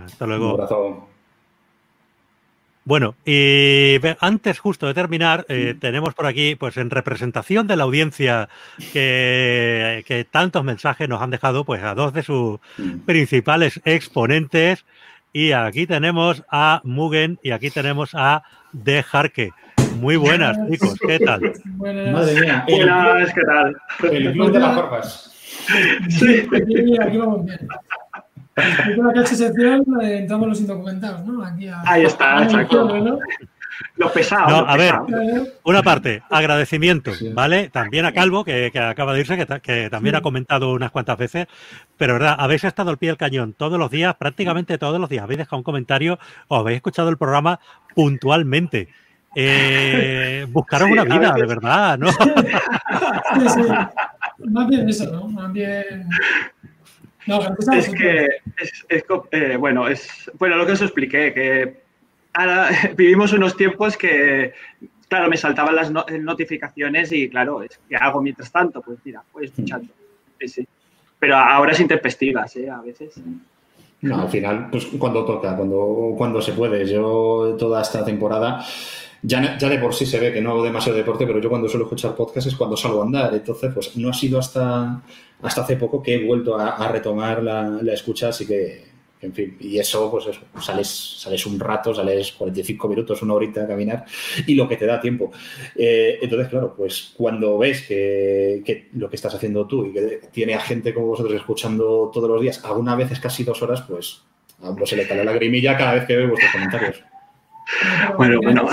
hasta 0.03 0.25
luego. 0.25 0.47
Un 0.47 0.53
abrazo. 0.53 1.07
Bueno, 2.83 3.13
y 3.23 3.99
antes 4.19 4.57
justo 4.57 4.87
de 4.87 4.95
terminar, 4.95 5.45
eh, 5.49 5.75
tenemos 5.79 6.15
por 6.15 6.25
aquí, 6.25 6.55
pues 6.55 6.77
en 6.77 6.89
representación 6.89 7.67
de 7.67 7.75
la 7.75 7.83
audiencia 7.83 8.49
que, 8.91 10.25
tantos 10.31 10.63
mensajes 10.63 11.07
nos 11.07 11.21
han 11.21 11.29
dejado, 11.29 11.63
pues 11.63 11.83
a 11.83 11.93
dos 11.93 12.11
de 12.11 12.23
sus 12.23 12.59
principales 13.05 13.81
exponentes. 13.85 14.83
Y 15.33 15.51
aquí 15.51 15.85
tenemos 15.85 16.43
a 16.49 16.81
Mugen 16.83 17.39
y 17.43 17.51
aquí 17.51 17.69
tenemos 17.69 18.11
a 18.13 18.43
De 18.71 19.03
Jarque. 19.03 19.51
Muy 19.99 20.15
buenas, 20.15 20.57
chicos, 20.71 20.95
¿qué 21.05 21.19
tal? 21.19 21.53
Buenas. 21.65 22.13
Madre 22.13 22.41
mía. 22.41 22.65
Buenas, 22.67 23.33
¿qué 23.33 23.41
tal? 23.41 23.75
El 24.11 24.31
club 24.33 24.51
de 24.51 24.59
las 24.59 24.75
barbas. 24.75 25.33
Sí, 26.09 26.47
aquí 27.01 27.17
vamos 27.17 27.45
bien. 27.45 27.67
En 28.57 29.15
la 29.15 29.25
sección 29.25 29.83
eh, 30.01 30.19
entramos 30.19 30.47
los 30.47 30.59
indocumentados, 30.59 31.23
¿no? 31.25 31.43
Aquí 31.43 31.69
Ahí 31.85 32.05
está, 32.05 32.43
exacto. 32.43 33.19
Los 33.95 34.11
pesados. 34.11 34.49
No, 34.49 34.57
a 34.69 34.77
ver, 34.77 34.95
una 35.63 35.83
parte, 35.83 36.23
agradecimiento, 36.29 37.11
¿vale? 37.33 37.69
También 37.69 38.05
a 38.05 38.11
Calvo, 38.11 38.43
que, 38.43 38.71
acaba 38.75 39.13
de 39.13 39.21
irse, 39.21 39.47
que, 39.61 39.89
también 39.89 40.15
ha 40.15 40.21
comentado 40.21 40.71
unas 40.73 40.91
cuantas 40.91 41.17
veces, 41.17 41.47
pero 41.97 42.13
verdad, 42.13 42.35
habéis 42.37 42.63
estado 42.63 42.89
al 42.89 42.97
pie 42.97 43.09
del 43.09 43.17
cañón 43.17 43.53
todos 43.53 43.79
los 43.79 43.91
días, 43.91 44.15
prácticamente 44.15 44.77
todos 44.77 44.99
los 44.99 45.09
días, 45.09 45.23
habéis 45.23 45.39
dejado 45.39 45.57
un 45.57 45.63
comentario 45.63 46.19
o 46.47 46.57
habéis 46.57 46.77
escuchado 46.77 47.09
el 47.09 47.17
programa 47.17 47.59
puntualmente. 47.95 48.89
Eh, 49.35 50.45
buscaros 50.51 50.89
una 50.89 51.03
vida, 51.03 51.33
de 51.33 51.45
verdad, 51.45 51.97
¿no? 51.97 52.11
Sí, 52.11 53.49
sí. 53.49 53.61
Más 54.49 54.67
bien 54.67 54.87
eso, 54.87 55.11
¿no? 55.11 55.27
Más 55.27 55.51
bien 55.51 56.07
es 57.73 57.89
que, 57.89 58.27
es, 58.57 58.85
eh, 59.31 59.57
bueno, 59.57 59.87
es 59.87 60.31
bueno 60.37 60.55
lo 60.55 60.65
que 60.65 60.73
os 60.73 60.81
expliqué, 60.81 61.33
que 61.33 61.86
ahora 62.37 62.69
vivimos 62.95 63.33
unos 63.33 63.57
tiempos 63.57 63.97
que, 63.97 64.53
claro, 65.07 65.29
me 65.29 65.37
saltaban 65.37 65.75
las 65.75 65.91
notificaciones 65.91 67.11
y, 67.11 67.29
claro, 67.29 67.63
es 67.63 67.79
que 67.89 67.95
hago 67.95 68.21
mientras 68.21 68.51
tanto, 68.51 68.81
pues 68.81 68.99
mira, 69.03 69.23
pues 69.31 69.51
escuchando. 69.51 69.91
Pero 71.19 71.35
ahora 71.35 71.71
es 71.71 71.79
intempestivas, 71.79 72.55
¿eh? 72.57 72.69
A 72.69 72.81
veces. 72.81 73.15
No, 74.01 74.21
al 74.21 74.29
final, 74.29 74.69
pues 74.69 74.85
cuando 74.99 75.25
toca, 75.25 75.55
cuando, 75.55 76.13
cuando 76.15 76.41
se 76.41 76.53
puede. 76.53 76.85
Yo 76.85 77.55
toda 77.57 77.81
esta 77.81 78.05
temporada 78.05 78.63
ya, 79.23 79.57
ya 79.57 79.69
de 79.69 79.79
por 79.79 79.93
sí 79.93 80.05
se 80.05 80.19
ve 80.19 80.31
que 80.31 80.41
no 80.41 80.51
hago 80.51 80.63
demasiado 80.63 80.97
deporte, 80.97 81.25
pero 81.25 81.39
yo 81.39 81.49
cuando 81.49 81.67
suelo 81.67 81.85
escuchar 81.85 82.15
podcast 82.15 82.47
es 82.47 82.55
cuando 82.55 82.77
salgo 82.77 83.01
a 83.01 83.05
andar. 83.05 83.33
Entonces, 83.33 83.73
pues 83.73 83.97
no 83.97 84.09
ha 84.09 84.13
sido 84.13 84.37
hasta, 84.39 85.01
hasta 85.41 85.61
hace 85.61 85.75
poco 85.75 86.03
que 86.03 86.15
he 86.15 86.25
vuelto 86.25 86.57
a, 86.57 86.87
retomar 86.87 87.41
la, 87.41 87.93
escucha, 87.93 88.29
así 88.29 88.45
que, 88.45 88.85
en 89.19 89.33
fin, 89.33 89.57
y 89.59 89.79
eso, 89.79 90.11
pues 90.11 90.27
eso, 90.27 90.41
sales, 90.61 90.87
sales 90.87 91.45
un 91.47 91.59
rato, 91.59 91.93
sales 91.93 92.33
45 92.33 92.87
minutos, 92.87 93.21
una 93.23 93.33
horita 93.33 93.63
a 93.63 93.67
caminar 93.67 94.05
y 94.45 94.53
lo 94.53 94.67
que 94.67 94.77
te 94.77 94.85
da 94.85 95.01
tiempo. 95.01 95.31
Eh, 95.75 96.19
entonces, 96.21 96.49
claro, 96.49 96.75
pues 96.77 97.13
cuando 97.17 97.57
ves 97.57 97.81
que, 97.87 98.89
lo 98.93 99.09
que 99.09 99.15
estás 99.15 99.33
haciendo 99.33 99.65
tú 99.65 99.87
y 99.87 99.93
que 99.93 100.21
tiene 100.31 100.53
a 100.53 100.59
gente 100.59 100.93
como 100.93 101.07
vosotros 101.07 101.35
escuchando 101.35 102.11
todos 102.13 102.29
los 102.29 102.41
días, 102.41 102.63
alguna 102.63 102.95
vez 102.95 103.11
es 103.11 103.19
casi 103.19 103.43
dos 103.43 103.61
horas, 103.63 103.81
pues 103.81 104.21
a 104.61 104.69
uno 104.69 104.85
se 104.85 104.95
le 104.95 105.07
cae 105.07 105.17
la 105.17 105.23
lagrimilla 105.23 105.75
cada 105.77 105.95
vez 105.95 106.05
que 106.05 106.15
ve 106.15 106.27
vuestros 106.27 106.51
comentarios. 106.51 107.03
Bueno, 108.17 108.39
bueno. 108.41 108.67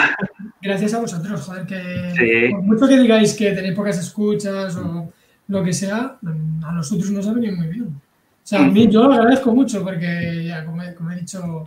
Gracias 0.63 0.95
a 0.95 1.01
vosotros, 1.01 1.41
joder, 1.41 1.67
que 1.67 2.49
por 2.53 2.63
mucho 2.63 2.87
que 2.87 2.99
digáis 2.99 3.35
que 3.35 3.51
tenéis 3.53 3.75
pocas 3.75 3.99
escuchas 3.99 4.77
o 4.77 5.13
lo 5.49 5.65
que 5.65 5.73
sea, 5.73 6.19
a 6.23 6.73
nosotros 6.73 7.11
nos 7.11 7.27
ha 7.27 7.33
venido 7.33 7.57
muy 7.57 7.69
bien. 7.69 8.01
O 8.45 8.47
sea, 8.47 8.63
a 8.63 8.69
mí 8.69 8.87
yo 8.91 9.05
lo 9.05 9.15
agradezco 9.15 9.55
mucho 9.55 9.83
porque, 9.83 10.45
ya, 10.47 10.67
como, 10.67 10.83
he, 10.83 11.17
dicho 11.19 11.67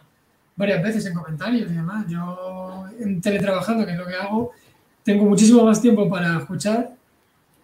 varias 0.56 0.83
veces 0.83 1.07
en 1.07 1.15
comentarios 1.15 1.72
y 1.72 1.73
demás, 1.73 2.06
yo 2.07 2.85
en 2.99 3.19
teletrabajando, 3.19 3.83
que 3.83 3.93
es 3.93 3.97
lo 3.97 4.06
que 4.06 4.14
hago, 4.14 4.51
tengo 5.01 5.25
muchísimo 5.25 5.64
más 5.64 5.81
tiempo 5.81 6.07
para 6.07 6.38
escuchar, 6.38 6.91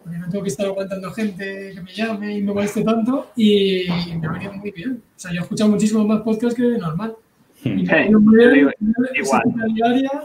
porque 0.02 0.18
no 0.18 0.28
tengo 0.28 0.42
que 0.42 0.50
estar 0.50 0.66
aguantando 0.66 1.12
gente 1.12 1.70
que 1.72 1.80
me 1.80 1.92
llame 1.94 2.38
y 2.38 2.42
me 2.42 2.52
moleste 2.52 2.82
tanto, 2.82 3.30
y 3.36 3.86
me 4.20 4.26
ha 4.26 4.32
venido 4.32 4.52
muy 4.54 4.72
bien. 4.72 5.00
O 5.16 5.20
sea, 5.20 5.30
yo 5.30 5.38
he 5.38 5.42
escuchado 5.42 5.70
muchísimo 5.70 6.04
más 6.04 6.22
podcasts 6.22 6.56
que 6.56 6.76
normal. 6.76 7.14
Y 7.62 7.82
igual. 9.14 9.42
Diaria, 9.74 10.24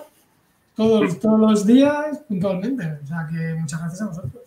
todos, 0.75 1.19
todos 1.19 1.39
los 1.39 1.65
días, 1.65 2.23
puntualmente. 2.27 2.85
O 3.03 3.07
sea, 3.07 3.27
que 3.29 3.53
muchas 3.53 3.81
gracias 3.81 4.01
a 4.01 4.07
vosotros. 4.07 4.43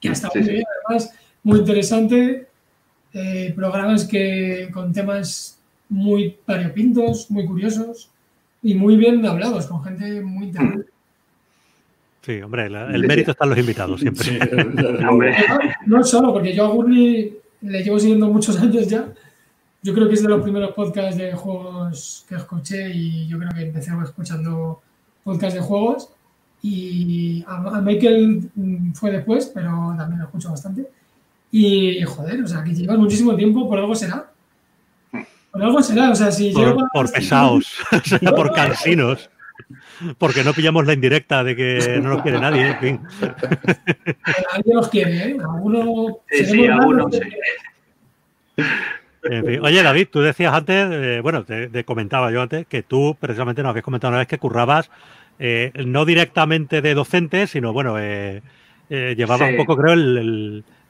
Que 0.00 0.08
ha 0.08 0.12
estado 0.12 0.32
muy 0.34 0.48
bien, 0.48 0.64
además, 0.86 1.14
muy 1.44 1.58
interesante. 1.60 2.49
Eh, 3.12 3.52
programas 3.56 4.04
que 4.04 4.68
con 4.72 4.92
temas 4.92 5.58
muy 5.88 6.36
variopintos, 6.46 7.30
muy 7.30 7.44
curiosos 7.46 8.10
y 8.62 8.74
muy 8.74 8.96
bien 8.96 9.24
hablados, 9.26 9.66
con 9.66 9.82
gente 9.82 10.20
muy 10.20 10.46
interesante. 10.46 10.90
Sí, 12.22 12.40
hombre, 12.42 12.66
el 12.66 13.06
mérito 13.06 13.30
está 13.30 13.44
en 13.44 13.50
los 13.50 13.58
invitados 13.58 14.00
siempre. 14.00 14.38
no, 15.86 16.04
solo, 16.04 16.32
porque 16.32 16.54
yo 16.54 16.66
a 16.66 16.68
Gurley 16.68 17.36
le 17.62 17.82
llevo 17.82 17.98
siguiendo 17.98 18.28
muchos 18.28 18.60
años 18.60 18.86
ya 18.86 19.12
yo 19.82 19.94
creo 19.94 20.08
que 20.08 20.14
es 20.14 20.22
de 20.22 20.28
los 20.28 20.42
primeros 20.42 20.72
podcasts 20.72 21.16
de 21.16 21.32
juegos 21.32 22.24
que 22.28 22.34
escuché 22.34 22.90
y 22.90 23.26
yo 23.26 23.38
creo 23.38 23.50
que 23.50 23.62
empecé 23.62 23.92
escuchando 24.04 24.82
podcasts 25.24 25.54
de 25.54 25.60
juegos. 25.60 26.10
Y 26.62 27.42
a, 27.46 27.80
Michael 27.80 28.50
mm, 28.54 28.92
fue 28.92 29.10
después, 29.10 29.50
pero 29.54 29.94
también 29.96 30.18
lo 30.18 30.26
escucho 30.26 30.50
bastante. 30.50 30.86
Y 31.50 32.02
joder, 32.02 32.42
o 32.42 32.46
sea, 32.46 32.62
que 32.62 32.74
llevas 32.74 32.98
muchísimo 32.98 33.34
tiempo, 33.34 33.68
por 33.68 33.78
algo 33.78 33.94
será. 33.94 34.30
Por 35.50 35.62
algo 35.62 35.82
será, 35.82 36.10
o 36.10 36.14
sea, 36.14 36.30
si 36.30 36.52
Por, 36.52 36.76
por 36.92 37.12
pesados, 37.12 37.74
por 38.36 38.52
cansinos. 38.52 39.30
Porque 40.18 40.42
no 40.42 40.54
pillamos 40.54 40.86
la 40.86 40.94
indirecta 40.94 41.44
de 41.44 41.54
que 41.54 42.00
no 42.02 42.10
nos 42.10 42.22
quiere 42.22 42.40
nadie, 42.40 42.68
en 42.68 42.78
fin. 42.78 43.00
Alguien 44.52 44.76
nos 44.76 44.88
quiere, 44.88 45.30
¿eh? 45.30 45.36
Alguno. 45.38 46.18
Sí, 46.30 46.44
sí, 46.46 46.66
algunos. 46.66 47.14
Sí. 47.14 47.22
Oye, 49.22 49.82
David, 49.82 50.08
tú 50.10 50.20
decías 50.20 50.54
antes, 50.54 50.88
eh, 50.90 51.20
bueno, 51.22 51.44
te, 51.44 51.84
comentaba 51.84 52.30
yo 52.32 52.40
antes, 52.40 52.66
que 52.66 52.82
tú 52.82 53.16
precisamente 53.20 53.62
nos 53.62 53.70
habías 53.70 53.84
comentado 53.84 54.12
una 54.12 54.18
vez 54.18 54.28
que 54.28 54.38
currabas 54.38 54.90
eh, 55.38 55.72
no 55.86 56.06
directamente 56.06 56.80
de 56.80 56.94
docente, 56.94 57.46
sino, 57.46 57.72
bueno, 57.72 57.96
eh, 57.98 58.40
llevabas 58.88 59.50
un 59.50 59.56
poco, 59.58 59.76
creo, 59.76 59.94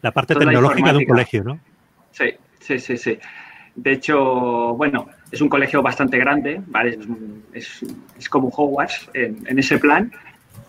la 0.02 0.12
parte 0.12 0.34
tecnológica 0.34 0.92
de 0.92 0.98
un 0.98 1.04
colegio, 1.04 1.44
¿no? 1.44 1.60
Sí, 2.10 2.34
sí, 2.58 2.78
sí, 2.78 2.96
sí. 2.96 3.18
De 3.74 3.92
hecho, 3.92 4.74
bueno, 4.74 5.08
es 5.30 5.40
un 5.40 5.48
colegio 5.48 5.82
bastante 5.82 6.18
grande, 6.18 6.60
¿vale? 6.66 6.98
Es, 7.52 7.82
es, 8.18 8.28
como 8.28 8.48
Hogwarts 8.48 9.10
en 9.14 9.58
ese 9.58 9.78
plan. 9.78 10.12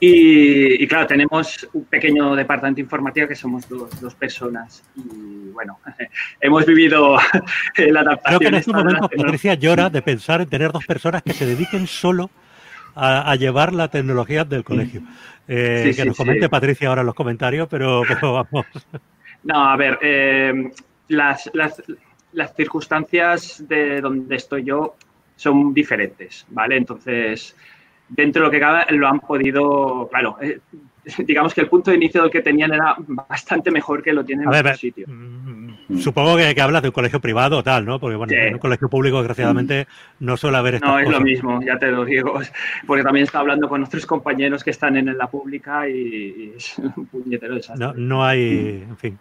Y, 0.04 0.88
claro, 0.88 1.06
tenemos 1.06 1.70
un 1.74 1.86
pequeño 1.86 2.36
departamento 2.36 2.82
informático 2.82 3.28
que 3.28 3.36
somos 3.36 3.70
dos, 3.70 4.16
personas. 4.16 4.84
Y 4.96 5.52
bueno, 5.52 5.78
hemos 6.42 6.66
vivido 6.66 7.18
la 7.78 8.00
adaptación. 8.00 8.20
Creo 8.24 8.40
que 8.40 8.48
en 8.48 8.56
este 8.56 8.74
momento 8.74 9.08
Patricia 9.08 9.54
llora 9.54 9.92
de 9.92 10.02
pensar 10.02 10.42
en 10.42 10.50
tener 10.50 10.72
dos 10.72 10.88
personas 10.88 11.22
que 11.22 11.34
se 11.34 11.46
dediquen 11.46 11.86
solo 11.86 12.32
a, 12.96 13.36
llevar 13.36 13.74
la 13.74 13.90
tecnología 13.90 14.44
del 14.44 14.64
colegio. 14.64 15.04
Eh, 15.48 15.94
que 15.96 16.06
nos 16.06 16.18
comente 16.18 16.50
Patricia 16.50 16.90
ahora 16.90 17.02
en 17.02 17.08
los 17.08 17.16
comentarios, 17.16 17.68
pero, 17.70 18.02
vamos. 18.24 18.66
No, 19.44 19.70
a 19.70 19.76
ver, 19.76 19.98
eh, 20.02 20.72
las, 21.08 21.50
las, 21.54 21.82
las 22.34 22.56
circunstancias 22.56 23.64
de 23.68 24.02
donde 24.02 24.36
estoy 24.36 24.64
yo 24.64 24.96
son 25.36 25.74
diferentes, 25.74 26.46
¿vale? 26.50 26.78
Entonces 26.78 27.56
dentro 28.12 28.42
de 28.42 28.48
lo 28.48 28.52
que 28.52 28.60
cabe 28.60 28.86
lo 28.90 29.08
han 29.08 29.20
podido, 29.20 30.08
claro, 30.10 30.38
eh, 30.42 30.60
digamos 31.26 31.54
que 31.54 31.62
el 31.62 31.68
punto 31.68 31.90
de 31.90 31.98
inicio 31.98 32.22
del 32.22 32.32
que 32.32 32.42
tenían 32.42 32.74
era 32.74 32.96
bastante 32.98 33.72
mejor 33.72 34.04
que 34.04 34.14
lo 34.14 34.24
tienen 34.24 34.48
en 34.48 34.54
otro 34.54 34.76
sitio. 34.76 35.08
Mm, 35.08 35.98
supongo 35.98 36.38
que, 36.38 36.62
hablas 36.62 36.84
de 36.84 36.90
un 36.90 36.94
colegio 36.94 37.20
privado 37.20 37.58
o 37.58 37.64
tal, 37.64 37.86
¿no? 37.86 38.00
Porque 38.00 38.16
bueno, 38.16 38.34
en 38.34 38.54
un 38.54 38.60
colegio 38.60 38.90
público, 38.90 39.18
desgraciadamente, 39.18 39.88
no 40.20 40.38
suele 40.38 40.58
haber 40.58 40.76
estas 40.76 40.90
No, 40.90 41.00
es 41.00 41.10
lo 41.10 41.22
mismo, 41.22 41.62
ya 41.64 41.80
te 41.80 41.88
lo 41.88 42.06
digo. 42.06 42.40
Porque 42.86 43.04
también 43.04 43.24
está 43.24 43.40
hablando 43.40 43.68
con 43.68 43.84
otros 43.84 44.06
compañeros 44.06 44.64
que 44.64 44.72
están 44.72 44.98
en 44.98 45.18
la 45.18 45.28
pública 45.28 45.90
y, 45.90 46.54
es 46.56 46.78
un 46.96 47.06
puñetero 47.08 47.56
desastre. 47.56 47.84
No, 47.84 47.94
no 47.94 48.24
hay, 48.24 48.86
en 48.88 48.98
fin. 48.98 49.18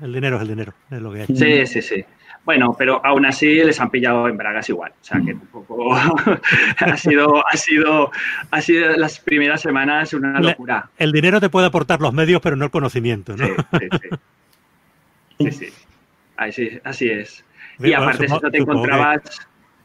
El 0.00 0.12
dinero 0.12 0.36
es 0.36 0.42
el 0.42 0.48
dinero, 0.48 0.74
es 0.90 1.00
lo 1.00 1.12
que 1.12 1.20
hay. 1.20 1.26
Sí, 1.26 1.66
sí, 1.66 1.82
sí. 1.82 2.04
Bueno, 2.44 2.74
pero 2.78 3.04
aún 3.04 3.26
así 3.26 3.46
les 3.46 3.78
han 3.80 3.90
pillado 3.90 4.26
en 4.28 4.36
bragas 4.36 4.68
igual. 4.68 4.92
O 5.00 5.04
sea 5.04 5.20
que 5.20 5.34
tampoco 5.34 5.94
ha 6.78 6.96
sido, 6.96 7.46
ha 7.46 7.56
sido, 7.56 8.10
ha 8.50 8.62
sido 8.62 8.96
las 8.96 9.18
primeras 9.20 9.60
semanas 9.60 10.14
una 10.14 10.40
locura. 10.40 10.88
El 10.96 11.12
dinero 11.12 11.40
te 11.40 11.50
puede 11.50 11.66
aportar 11.66 12.00
los 12.00 12.12
medios, 12.14 12.40
pero 12.40 12.56
no 12.56 12.64
el 12.64 12.70
conocimiento, 12.70 13.36
¿no? 13.36 13.46
Sí, 13.46 13.88
sí, 15.38 15.50
sí. 15.50 15.50
sí. 15.50 15.72
Así, 16.84 17.10
es. 17.10 17.44
Y 17.80 17.92
aparte, 17.92 18.28
si 18.28 18.34
no 18.34 18.50
te 18.50 18.58
encontrabas. 18.58 19.20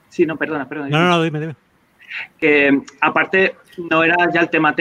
Sí, 0.10 0.26
no, 0.26 0.38
perdona, 0.38 0.70
perdona. 0.70 0.90
No, 0.90 1.00
no, 1.00 1.10
no, 1.10 1.24
dime, 1.24 1.40
dime. 1.40 1.56
Que 2.40 2.82
aparte, 3.02 3.56
no 3.90 4.04
era 4.04 4.16
ya 4.32 4.42
el 4.42 4.50
tema 4.50 4.76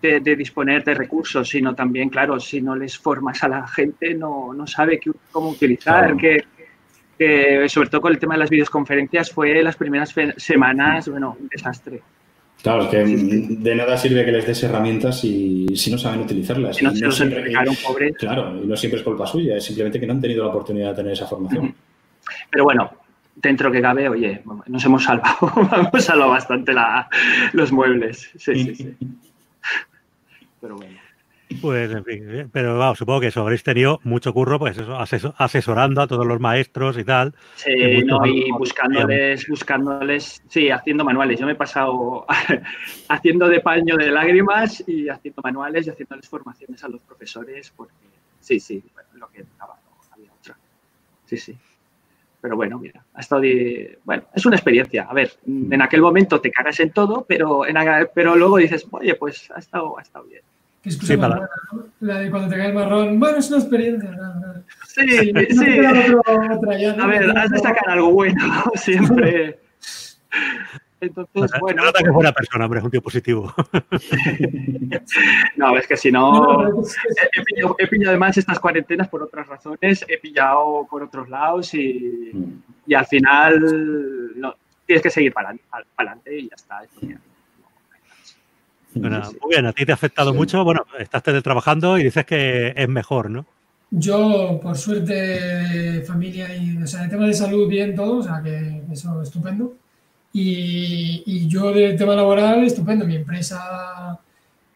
de, 0.00 0.36
disponer 0.36 0.84
de 0.84 0.94
recursos, 0.94 1.48
sino 1.48 1.74
también, 1.74 2.08
claro, 2.08 2.38
si 2.40 2.60
no 2.60 2.76
les 2.76 2.98
formas 2.98 3.42
a 3.44 3.48
la 3.48 3.66
gente, 3.66 4.14
no, 4.14 4.52
no 4.52 4.66
sabe 4.66 5.00
cómo 5.32 5.50
utilizar, 5.50 6.16
qué 6.16 6.44
que 7.20 7.68
sobre 7.68 7.90
todo 7.90 8.00
con 8.00 8.12
el 8.12 8.18
tema 8.18 8.32
de 8.32 8.40
las 8.40 8.48
videoconferencias 8.48 9.30
fue 9.30 9.62
las 9.62 9.76
primeras 9.76 10.14
semanas, 10.38 11.06
bueno, 11.06 11.36
un 11.38 11.48
desastre. 11.48 12.00
Claro, 12.62 12.84
es 12.84 12.88
que 12.88 12.96
de 12.96 13.74
nada 13.74 13.98
sirve 13.98 14.24
que 14.24 14.32
les 14.32 14.46
des 14.46 14.62
herramientas 14.62 15.20
si, 15.20 15.66
si 15.76 15.90
no 15.90 15.98
saben 15.98 16.20
utilizarlas. 16.20 16.76
Si 16.76 16.84
no, 16.84 16.92
se 16.94 17.10
siempre, 17.10 17.52
Claro, 18.14 18.58
y 18.62 18.66
no 18.66 18.74
siempre 18.74 19.00
es 19.00 19.04
culpa 19.04 19.26
suya, 19.26 19.58
es 19.58 19.64
simplemente 19.64 20.00
que 20.00 20.06
no 20.06 20.14
han 20.14 20.20
tenido 20.22 20.44
la 20.44 20.50
oportunidad 20.50 20.90
de 20.90 20.94
tener 20.96 21.12
esa 21.12 21.26
formación. 21.26 21.74
Pero 22.50 22.64
bueno, 22.64 22.90
dentro 23.36 23.70
que 23.70 23.82
cabe, 23.82 24.08
oye, 24.08 24.40
nos 24.68 24.82
hemos 24.86 25.04
salvado, 25.04 25.52
hemos 25.92 26.02
salvado 26.02 26.30
bastante 26.30 26.72
la, 26.72 27.06
los 27.52 27.70
muebles. 27.70 28.30
Sí, 28.38 28.54
sí, 28.54 28.74
sí. 28.74 28.96
Pero 30.60 30.76
bueno. 30.76 30.98
Pues, 31.60 31.90
en 31.90 32.04
fin, 32.04 32.30
eh, 32.30 32.48
pero 32.50 32.78
vamos, 32.78 32.98
supongo 32.98 33.20
que 33.20 33.26
eso 33.26 33.40
habréis 33.40 33.64
tenido 33.64 33.98
mucho 34.04 34.32
curro, 34.32 34.60
pues 34.60 34.78
eso, 34.78 34.96
asesorando 35.36 36.00
a 36.00 36.06
todos 36.06 36.24
los 36.24 36.38
maestros 36.38 36.96
y 36.96 37.02
tal. 37.02 37.34
Sí, 37.56 38.04
no, 38.04 38.24
y 38.24 38.52
buscándoles, 38.52 39.48
buscándoles, 39.48 40.42
sí, 40.48 40.70
haciendo 40.70 41.04
manuales. 41.04 41.40
Yo 41.40 41.46
me 41.46 41.52
he 41.52 41.56
pasado 41.56 42.24
haciendo 43.08 43.48
de 43.48 43.60
paño 43.60 43.96
de 43.96 44.12
lágrimas 44.12 44.84
y 44.86 45.08
haciendo 45.08 45.42
manuales 45.42 45.88
y 45.88 45.90
haciéndoles 45.90 46.28
formaciones 46.28 46.84
a 46.84 46.88
los 46.88 47.02
profesores, 47.02 47.72
porque 47.76 47.94
sí, 48.38 48.60
sí, 48.60 48.84
lo 49.14 49.28
que 49.28 49.42
tocaba, 49.42 49.76
no 49.84 50.14
había 50.14 50.32
otra. 50.32 50.56
Sí, 51.26 51.36
sí. 51.36 51.58
Pero 52.40 52.56
bueno, 52.56 52.78
mira, 52.78 53.04
ha 53.14 53.20
estado 53.20 53.42
bueno, 54.04 54.22
es 54.34 54.46
una 54.46 54.56
experiencia. 54.56 55.06
A 55.08 55.12
ver, 55.12 55.32
en 55.46 55.82
aquel 55.82 56.00
momento 56.00 56.40
te 56.40 56.50
cagas 56.50 56.80
en 56.80 56.90
todo, 56.90 57.24
pero, 57.28 57.66
en, 57.66 57.76
pero 58.14 58.34
luego 58.34 58.56
dices, 58.56 58.86
oye, 58.90 59.14
pues 59.14 59.50
ha 59.54 59.58
estado, 59.58 59.98
ha 59.98 60.02
estado 60.02 60.24
bien. 60.24 60.42
Que 60.82 60.90
sí, 60.90 61.16
para... 61.18 61.46
La 62.00 62.20
de 62.20 62.30
cuando 62.30 62.48
te 62.48 62.56
cae 62.56 62.68
el 62.68 62.74
marrón. 62.74 63.20
Bueno, 63.20 63.36
es 63.36 63.48
una 63.50 63.58
experiencia. 63.58 64.10
Sí, 64.86 65.06
sí. 65.06 65.32
sí. 65.50 65.78
a 66.98 67.06
ver, 67.06 67.36
has 67.36 67.50
de 67.50 67.58
sacar 67.58 67.90
algo 67.90 68.12
bueno 68.12 68.64
siempre. 68.74 69.58
Entonces, 71.00 71.52
bueno. 71.60 71.84
Nota 71.84 72.00
que 72.00 72.08
es 72.08 72.14
buena 72.14 72.32
persona, 72.32 72.64
hombre, 72.66 72.80
es 72.80 72.84
un 72.84 72.90
tío 72.90 73.02
positivo. 73.02 73.54
no, 75.56 75.76
es 75.76 75.86
que 75.86 75.96
si 75.96 76.12
no. 76.12 76.82
he, 77.32 77.42
pillado, 77.42 77.76
he, 77.78 77.86
pillado, 77.86 78.10
además 78.10 78.36
estas 78.36 78.58
cuarentenas 78.60 79.08
por 79.08 79.22
otras 79.22 79.46
razones, 79.46 80.04
he 80.08 80.18
pillado 80.18 80.86
por 80.90 81.02
otros 81.02 81.28
lados 81.28 81.72
y, 81.74 82.32
y 82.86 82.94
al 82.94 83.06
final 83.06 84.36
no, 84.36 84.54
tienes 84.86 85.02
que 85.02 85.10
seguir 85.10 85.32
para, 85.32 85.54
adelante 85.96 86.36
y 86.36 86.48
ya 86.48 86.56
está. 86.56 86.82
Esto, 86.82 87.00
muy 89.40 89.50
bien, 89.50 89.66
a 89.66 89.72
ti 89.72 89.86
te 89.86 89.92
ha 89.92 89.94
afectado 89.94 90.34
mucho. 90.34 90.64
Bueno, 90.64 90.84
estás 90.98 91.22
teletrabajando 91.22 91.96
y 91.96 92.02
dices 92.02 92.26
que 92.26 92.74
es 92.76 92.88
mejor, 92.88 93.30
¿no? 93.30 93.46
Yo, 93.92 94.58
por 94.62 94.76
suerte, 94.76 96.02
familia 96.06 96.56
y, 96.56 96.76
o 96.76 96.86
sea, 96.86 97.02
de 97.02 97.08
tema 97.08 97.26
de 97.26 97.34
salud, 97.34 97.68
bien 97.68 97.94
todo, 97.94 98.18
o 98.18 98.22
sea, 98.22 98.40
que 98.42 98.82
eso 98.90 99.22
estupendo. 99.22 99.74
Y, 100.32 101.22
y 101.26 101.48
yo 101.48 101.72
de 101.72 101.94
tema 101.94 102.14
laboral, 102.14 102.64
estupendo. 102.64 103.04
Mi 103.04 103.16
empresa, 103.16 104.18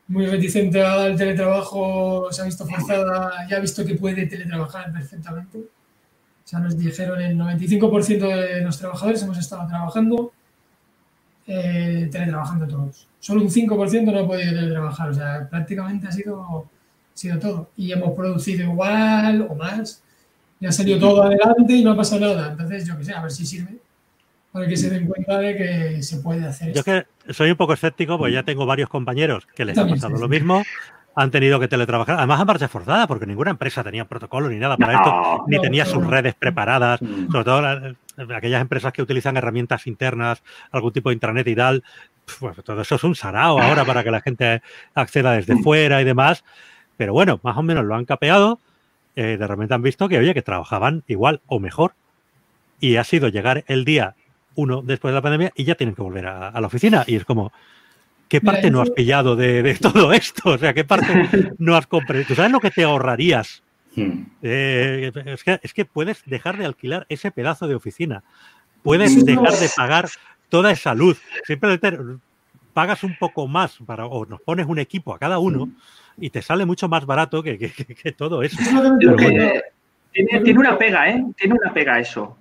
muy 0.08 0.26
reticente 0.26 0.83
al 0.83 1.16
teletrabajo, 1.16 2.28
se 2.33 2.42
ha 2.42 2.44
visto 2.44 2.66
forzada, 2.66 3.47
ya 3.49 3.57
ha 3.57 3.60
visto 3.60 3.84
que 3.84 3.94
puede 3.94 4.26
teletrabajar 4.26 4.92
perfectamente. 4.92 5.58
O 5.58 6.47
sea, 6.47 6.58
nos 6.58 6.76
dijeron 6.76 7.20
el 7.20 7.39
95% 7.39 8.18
de 8.28 8.60
los 8.60 8.78
trabajadores 8.78 9.23
hemos 9.23 9.39
estado 9.39 9.66
trabajando, 9.66 10.33
eh, 11.47 12.08
teletrabajando 12.10 12.66
todos 12.66 13.08
solo 13.24 13.41
un 13.41 13.49
5% 13.49 14.12
no 14.12 14.18
ha 14.18 14.26
podido 14.26 14.52
teletrabajar, 14.52 15.08
o 15.08 15.15
sea, 15.15 15.49
prácticamente 15.49 16.07
ha 16.07 16.12
sido, 16.12 16.68
sido 17.15 17.39
todo. 17.39 17.70
Y 17.74 17.91
hemos 17.91 18.15
producido 18.15 18.65
igual 18.65 19.47
o 19.49 19.55
más, 19.55 20.02
y 20.60 20.66
ha 20.66 20.73
salido 20.73 20.99
todo 20.99 21.23
adelante 21.23 21.73
y 21.73 21.83
no 21.83 21.92
ha 21.92 21.97
pasado 21.97 22.20
nada. 22.20 22.50
Entonces, 22.50 22.86
yo 22.86 22.99
qué 22.99 23.05
sé, 23.05 23.15
a 23.15 23.23
ver 23.23 23.31
si 23.31 23.47
sirve 23.47 23.78
para 24.55 24.68
que 24.68 24.76
se 24.76 24.89
den 24.89 25.08
cuenta 25.08 25.41
de 25.41 25.57
que 25.57 26.02
se 26.05 26.18
puede 26.18 26.47
hacer. 26.47 26.73
Yo 26.73 26.84
que 26.84 27.07
soy 27.31 27.50
un 27.50 27.57
poco 27.57 27.73
escéptico, 27.73 28.16
pues 28.16 28.33
ya 28.33 28.44
tengo 28.44 28.65
varios 28.66 28.89
compañeros 28.89 29.49
que 29.52 29.65
les 29.65 29.76
ha 29.76 29.84
pasado 29.84 30.16
lo 30.16 30.28
mismo 30.28 30.62
han 31.16 31.31
tenido 31.31 31.60
que 31.60 31.68
teletrabajar, 31.68 32.16
además 32.18 32.41
a 32.41 32.44
marcha 32.44 32.68
forzada, 32.68 33.07
porque 33.07 33.26
ninguna 33.26 33.50
empresa 33.50 33.84
tenía 33.84 34.05
protocolo 34.05 34.49
ni 34.49 34.57
nada 34.57 34.76
para 34.76 34.94
esto, 34.94 35.44
ni 35.47 35.60
tenía 35.60 35.84
sus 35.84 36.05
redes 36.05 36.34
preparadas, 36.34 37.00
mm. 37.02 37.31
sobre 37.31 37.44
todo 37.44 38.36
aquellas 38.36 38.60
empresas 38.60 38.92
que 38.92 39.02
utilizan 39.02 39.36
herramientas 39.36 39.86
internas, 39.86 40.42
algún 40.73 40.92
tipo 40.92 41.10
de 41.10 41.15
intranet 41.15 41.47
y 41.47 41.55
tal, 41.55 41.84
pues 42.41 42.57
todo 42.65 42.81
eso 42.81 42.97
es 42.97 43.05
un 43.05 43.15
sarao 43.15 43.60
ahora 43.60 43.84
para 43.84 44.02
que 44.02 44.10
la 44.10 44.20
gente 44.20 44.62
acceda 44.94 45.33
desde 45.33 45.55
mm. 45.55 45.62
fuera 45.62 46.00
y 46.00 46.05
demás, 46.05 46.44
pero 46.97 47.12
bueno, 47.12 47.39
más 47.44 47.57
o 47.57 47.62
menos 47.62 47.84
lo 47.84 47.94
han 47.94 48.07
capeado, 48.07 48.58
eh, 49.15 49.36
de 49.39 49.47
repente 49.47 49.74
han 49.74 49.83
visto 49.83 50.08
que, 50.08 50.18
oye, 50.18 50.34
que 50.34 50.42
trabajaban 50.42 51.05
igual 51.07 51.42
o 51.47 51.60
mejor, 51.60 51.94
y 52.81 52.97
ha 52.97 53.05
sido 53.05 53.28
llegar 53.28 53.65
el 53.68 53.84
día 53.84 54.16
uno 54.57 54.83
después 54.83 55.12
de 55.12 55.16
la 55.16 55.23
pandemia 55.23 55.52
y 55.55 55.65
ya 55.65 55.74
tienen 55.74 55.94
que 55.94 56.02
volver 56.02 56.26
a 56.26 56.60
la 56.60 56.66
oficina, 56.66 57.05
y 57.07 57.16
es 57.16 57.24
como 57.24 57.52
¿Qué 58.28 58.41
parte 58.41 58.70
no 58.70 58.81
has 58.81 58.91
pillado 58.91 59.36
de, 59.36 59.76
todo 59.81 60.12
esto? 60.12 60.50
O 60.50 60.58
sea, 60.58 60.74
¿qué 60.74 60.84
parte 60.84 61.52
no 61.58 61.76
has 61.76 61.86
comprado? 61.86 62.24
¿Tú 62.26 62.34
sabes 62.34 62.50
lo 62.50 62.60
que 62.60 62.70
te 62.70 62.83
ahorrarías? 62.83 63.62
Hmm. 63.94 64.24
Eh, 64.42 65.12
es, 65.62 65.73
que, 65.73 65.84
puedes 65.84 66.24
dejar 66.26 66.58
de 66.58 66.65
alquilar 66.65 67.07
ese 67.08 67.31
pedazo 67.31 67.68
de 67.68 67.74
oficina. 67.74 68.24
Puedes 68.83 69.24
dejar 69.24 69.52
de 69.52 69.68
pagar 69.76 70.08
toda 70.49 70.73
esa 70.73 70.94
luz. 70.94 71.23
Simplemente 71.47 71.97
pagas 72.73 73.05
un 73.05 73.16
poco 73.16 73.47
más 73.47 73.78
para, 73.86 74.07
o 74.07 74.26
nos 74.26 74.41
pones 74.41 74.66
un 74.66 74.81
equipo 74.81 75.15
a 75.15 75.18
cada 75.18 75.39
uno 75.39 75.68
y 76.18 76.31
te 76.31 76.42
sale 76.42 76.65
mucho 76.65 76.89
más 76.89 77.07
barato 77.07 77.42
que, 77.42 77.73
todo 78.16 78.42
eso. 78.42 78.58
tiene, 80.12 80.58
una 80.58 80.76
pega, 80.76 81.08
¿eh? 81.08 81.24
Tiene 81.36 81.55
una 81.55 81.73
pega 81.73 82.00
eso. 82.00 82.36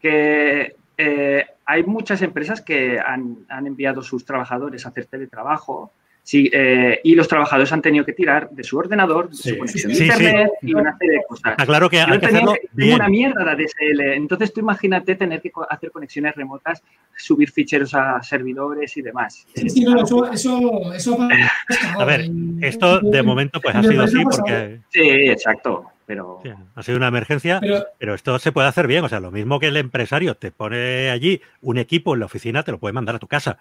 Que 0.00 0.76
eh, 1.04 1.46
hay 1.66 1.82
muchas 1.82 2.22
empresas 2.22 2.60
que 2.60 2.98
han, 3.00 3.46
enviado 3.66 4.02
sus 4.02 4.24
trabajadores 4.24 4.86
a 4.86 4.90
hacer 4.90 5.06
teletrabajo 5.06 5.92
sí, 6.22 6.48
eh, 6.52 7.00
y 7.02 7.16
los 7.16 7.26
trabajadores 7.26 7.72
han 7.72 7.82
tenido 7.82 8.04
que 8.04 8.12
tirar 8.12 8.50
de 8.50 8.62
su 8.62 8.78
ordenador, 8.78 9.28
de 9.28 9.34
su 9.34 9.58
conexión 9.58 9.92
de 9.92 9.98
internet 9.98 10.50
y 10.62 10.74
una 10.74 10.96
serie 10.96 11.18
de 11.18 11.24
cosas. 11.28 11.52
Está 11.52 11.66
claro 11.66 11.90
que 11.90 12.00
hay 12.00 12.20
que 12.20 12.26
hacerlo 12.26 12.54
bien. 12.72 12.94
una 12.94 13.08
mierda 13.08 13.54
de 13.54 13.64
DSL. 13.64 14.00
Entonces 14.12 14.52
tú 14.52 14.60
imagínate 14.60 15.16
tener 15.16 15.40
que 15.40 15.50
hacer 15.68 15.90
conexiones 15.90 16.36
remotas, 16.36 16.82
subir 17.16 17.50
ficheros 17.50 17.94
a 17.94 18.22
servidores 18.22 18.96
y 18.96 19.02
demás. 19.02 19.44
Sí, 19.54 19.84
no, 19.84 20.04
eso, 20.04 20.30
eso, 20.30 20.92
eso, 20.94 21.18
A 21.98 22.04
ver, 22.04 22.30
esto 22.60 23.00
de 23.00 23.22
momento 23.22 23.60
pues 23.60 23.74
ha 23.74 23.82
sido 23.82 24.04
así 24.04 24.22
porque... 24.22 24.80
Sí, 24.90 25.00
exacto 25.00 25.91
pero... 26.06 26.40
ha 26.74 26.82
sido 26.82 26.98
una 26.98 27.08
emergencia, 27.08 27.60
pero... 27.98 28.14
esto 28.14 28.38
se 28.38 28.52
puede 28.52 28.68
hacer 28.68 28.86
bien. 28.86 29.04
O 29.04 29.08
sea, 29.08 29.20
lo 29.20 29.30
mismo 29.30 29.58
que 29.60 29.68
el 29.68 29.76
empresario 29.76 30.34
te 30.34 30.50
pone 30.50 31.10
allí 31.10 31.40
un 31.60 31.78
equipo 31.78 32.14
en 32.14 32.20
la 32.20 32.26
oficina, 32.26 32.62
te 32.62 32.72
lo 32.72 32.78
puede 32.78 32.92
mandar 32.92 33.16
a 33.16 33.18
tu 33.18 33.26
casa. 33.26 33.58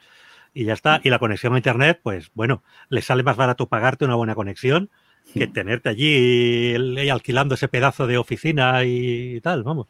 Y 0.54 0.66
ya 0.66 0.74
está. 0.74 1.00
Y 1.04 1.10
la 1.10 1.20
conexión 1.20 1.54
a 1.54 1.58
Internet, 1.58 2.00
pues 2.04 2.30
bueno, 2.34 2.64
le 2.90 3.02
sale 3.02 3.24
más 3.24 3.38
barato 3.38 3.68
pagarte 3.68 4.06
una 4.06 4.16
buena 4.16 4.36
conexión 4.36 4.90
que 5.34 5.48
tenerte 5.48 5.90
allí 5.90 6.76
alquilando 7.10 7.56
ese 7.56 7.68
pedazo 7.68 8.08
de 8.08 8.18
oficina 8.18 8.84
y 8.84 9.40
tal, 9.42 9.64
vamos. 9.64 9.88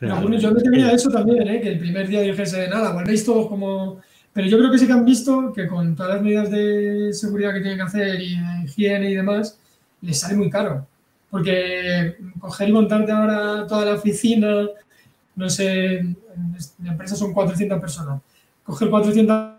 yo 0.00 0.52
me 0.52 0.62
temía 0.62 0.90
eso 0.92 1.10
también, 1.10 1.46
¿eh? 1.48 1.60
que 1.60 1.72
el 1.72 1.78
primer 1.78 2.08
día 2.08 2.22
dijese, 2.22 2.68
nada, 2.68 2.92
volvéis 2.92 3.24
todos 3.24 3.48
como... 3.48 4.00
Pero 4.32 4.48
yo 4.48 4.58
creo 4.58 4.70
que 4.70 4.78
sí 4.78 4.86
que 4.86 4.92
han 4.92 5.04
visto 5.04 5.52
que 5.52 5.68
con 5.68 5.94
todas 5.94 6.14
las 6.14 6.22
medidas 6.22 6.50
de 6.50 7.12
seguridad 7.12 7.52
que 7.52 7.60
tienen 7.60 7.76
que 7.76 7.84
hacer 7.84 8.20
y 8.20 8.36
de 8.36 8.64
higiene 8.64 9.10
y 9.10 9.14
demás, 9.14 9.60
les 10.00 10.18
sale 10.18 10.34
muy 10.34 10.50
caro. 10.50 10.86
Porque 11.34 12.14
coger 12.38 12.68
y 12.68 12.72
montarte 12.72 13.10
ahora 13.10 13.66
toda 13.66 13.84
la 13.84 13.94
oficina, 13.94 14.68
no 15.34 15.50
sé, 15.50 15.96
en 15.96 16.16
la 16.84 16.92
empresa 16.92 17.16
son 17.16 17.32
400 17.32 17.80
personas. 17.80 18.22
Coger 18.62 18.88
400 18.88 19.54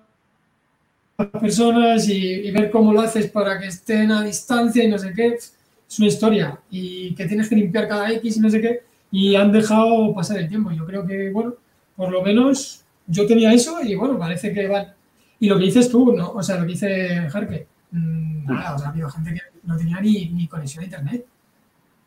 personas 1.42 2.08
y, 2.08 2.50
ver 2.52 2.72
cómo 2.72 2.94
lo 2.94 3.02
haces 3.02 3.30
para 3.30 3.60
que 3.60 3.68
estén 3.68 4.10
a 4.14 4.24
distancia 4.24 4.86
y 4.86 4.88
no 4.88 4.98
sé 4.98 5.12
qué, 5.14 5.34
es 5.36 5.54
una 6.00 6.08
historia. 6.08 6.58
Y 6.72 7.14
que 7.14 7.26
tienes 7.26 7.50
que 7.50 7.58
limpiar 7.58 7.90
cada 7.90 8.10
X 8.14 8.38
y 8.38 8.40
no 8.40 8.50
sé 8.50 8.62
qué, 8.62 8.84
y 9.12 9.36
han 9.36 9.52
dejado 9.52 10.14
pasar 10.16 10.38
el 10.38 10.48
tiempo. 10.48 10.72
Yo 10.72 10.86
creo 10.86 11.06
que, 11.06 11.30
bueno, 11.30 11.56
por 11.98 12.10
lo 12.10 12.22
menos 12.24 12.86
yo 13.06 13.28
tenía 13.28 13.52
eso 13.52 13.84
y 13.84 13.96
bueno, 13.96 14.18
parece 14.18 14.54
que 14.54 14.66
van. 14.70 14.94
Y 15.42 15.50
lo 15.50 15.60
que 15.60 15.66
dices 15.66 15.90
tú, 15.90 16.14
¿no? 16.16 16.32
O 16.32 16.42
sea, 16.42 16.56
lo 16.56 16.62
que 16.62 16.72
dice 16.72 17.28
Jarque, 17.30 17.68
mmm, 17.92 18.46
nada, 18.46 18.76
o 18.76 18.78
sea, 18.78 18.88
ha 18.88 18.92
habido 18.92 19.10
gente 19.10 19.34
que 19.34 19.42
no 19.64 19.76
tenía 19.76 20.00
ni, 20.00 20.30
ni 20.30 20.48
conexión 20.48 20.82
a 20.82 20.86
internet. 20.86 21.26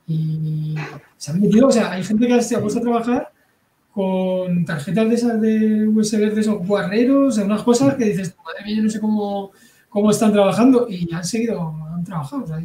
Y 0.09 0.75
se 1.17 1.31
han 1.31 1.41
metido, 1.41 1.69
o 1.69 1.73
sea, 1.73 1.93
hay 1.93 2.03
gente 2.03 2.27
que 2.27 2.43
se 2.43 2.57
ha 2.57 2.61
puesto 2.61 2.81
a 2.81 2.83
trabajar 2.83 3.31
con 3.93 4.65
tarjetas 4.65 5.09
de 5.09 5.15
esas 5.15 5.41
de 5.41 5.87
USB 5.89 6.33
de 6.33 6.41
esos 6.41 6.67
guarreros, 6.67 7.37
unas 7.39 7.63
cosas 7.63 7.95
que 7.97 8.05
dices, 8.05 8.35
madre 8.45 8.65
mía, 8.65 8.77
yo 8.77 8.83
no 8.85 8.91
sé 8.91 9.01
cómo, 9.01 9.53
cómo 9.89 10.11
están 10.11 10.33
trabajando 10.33 10.87
y 10.89 11.13
han 11.13 11.25
seguido, 11.25 11.75
han 11.95 12.05
trabajado. 12.05 12.45
O 12.45 12.47
sea, 12.47 12.61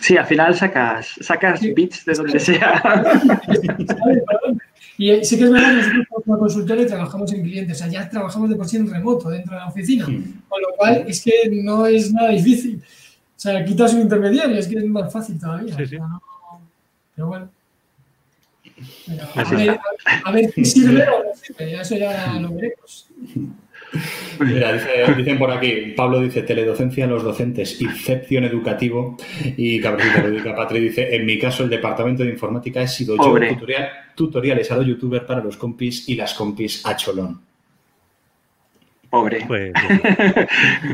Sí, 0.00 0.16
al 0.16 0.26
final 0.26 0.54
sacas, 0.54 1.14
sacas 1.20 1.60
bits 1.60 2.04
de 2.06 2.14
donde 2.14 2.40
sea. 2.40 2.82
y 4.98 5.24
sí 5.24 5.38
que 5.38 5.44
es 5.44 5.50
verdad, 5.50 5.74
nosotros 5.74 6.06
como 6.24 6.38
consultores 6.38 6.86
trabajamos 6.86 7.32
en 7.32 7.42
clientes, 7.42 7.76
o 7.76 7.78
sea, 7.78 7.88
ya 7.88 8.08
trabajamos 8.08 8.48
de 8.48 8.56
por 8.56 8.66
sí 8.66 8.78
en 8.78 8.90
remoto 8.90 9.28
dentro 9.28 9.52
de 9.54 9.60
la 9.60 9.68
oficina, 9.68 10.06
con 10.06 10.62
lo 10.62 10.68
cual 10.76 11.04
es 11.06 11.22
que 11.22 11.50
no 11.62 11.86
es 11.86 12.12
nada 12.12 12.30
difícil. 12.30 12.82
O 13.40 13.42
sea, 13.42 13.64
quitas 13.64 13.94
un 13.94 14.02
intermediario, 14.02 14.54
es 14.58 14.68
que 14.68 14.76
es 14.76 14.84
más 14.84 15.10
fácil 15.10 15.40
todavía. 15.40 15.74
pero 15.74 17.26
bueno. 17.26 17.48
a, 20.24 20.30
ver, 20.30 20.52
si 20.52 20.62
sirve 20.66 21.08
o 21.08 21.24
no 21.24 21.34
sirve, 21.34 21.80
eso 21.80 21.96
ya 21.96 22.38
lo 22.38 22.50
veremos. 22.50 23.08
Mira, 24.40 24.74
dicen 25.16 25.38
por 25.38 25.50
aquí, 25.52 25.94
Pablo 25.96 26.20
dice 26.20 26.42
teledocencia 26.42 27.06
a 27.06 27.08
los 27.08 27.22
docentes, 27.22 27.80
incepción 27.80 28.44
educativo 28.44 29.16
y 29.56 29.80
Cabrecita 29.80 30.54
Patri 30.54 30.80
dice, 30.80 31.16
en 31.16 31.24
mi 31.24 31.38
caso 31.38 31.64
el 31.64 31.70
departamento 31.70 32.22
de 32.22 32.28
informática 32.28 32.82
he 32.82 32.88
sido 32.88 33.16
yo 33.16 33.38
tutoriales 34.14 34.70
a 34.70 34.76
los 34.76 34.86
youtubers 34.86 35.24
para 35.24 35.42
los 35.42 35.56
compis 35.56 36.06
y 36.10 36.14
las 36.14 36.34
compis 36.34 36.84
a 36.84 36.94
cholón. 36.94 37.40
Pobre. 39.10 39.44
Pues, 39.46 39.72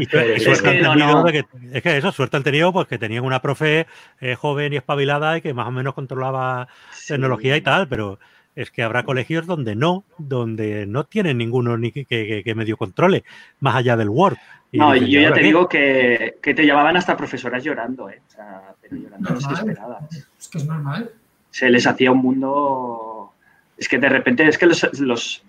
es, 0.01 0.63
que 1.83 1.97
eso, 1.99 2.13
suerte 2.13 2.37
han 2.39 2.43
tenido 2.43 2.73
pues 2.73 2.89
que 2.89 2.97
tenían 2.97 3.25
una 3.25 3.43
profe 3.43 3.87
eh, 4.21 4.35
joven 4.35 4.73
y 4.73 4.77
espabilada 4.77 5.37
y 5.37 5.43
que 5.43 5.53
más 5.53 5.69
o 5.69 5.71
menos 5.71 5.93
controlaba 5.93 6.67
tecnología 7.07 7.59
y 7.59 7.61
tal, 7.61 7.87
pero 7.89 8.19
es 8.57 8.71
que 8.71 8.83
habrá 8.83 9.05
colegios 9.05 9.47
donde 9.47 9.77
no, 9.77 10.05
donde 10.17 10.87
no 10.87 11.05
tienen 11.05 11.37
ninguno 11.37 11.77
ni 11.77 11.93
que, 11.93 12.53
medio 12.57 12.79
controle, 12.79 13.23
más 13.61 13.77
allá 13.77 13.99
del 13.99 14.09
Word. 14.09 14.39
no, 14.73 14.97
yo 14.97 15.21
ya 15.21 15.35
te 15.35 15.43
digo 15.43 15.69
que, 15.69 16.39
te 16.43 16.67
llamaban 16.67 16.97
hasta 16.97 17.19
profesoras 17.19 17.63
llorando, 17.63 18.09
¿eh? 18.09 18.23
O 18.27 18.31
sea, 18.31 18.63
pero 18.81 18.97
llorando 18.97 19.35
desesperadas. 19.35 20.27
Es 20.41 20.49
que 20.49 20.59
es 20.59 20.67
normal. 20.67 21.11
Se 21.51 21.69
les 21.69 21.87
hacía 21.87 22.13
un 22.13 22.19
mundo. 22.19 23.33
Es 23.77 23.89
que 23.89 23.99
de 23.99 24.09
repente 24.09 24.49
es 24.49 24.57
que 24.57 24.65
los, 24.65 25.01
los, 25.01 25.45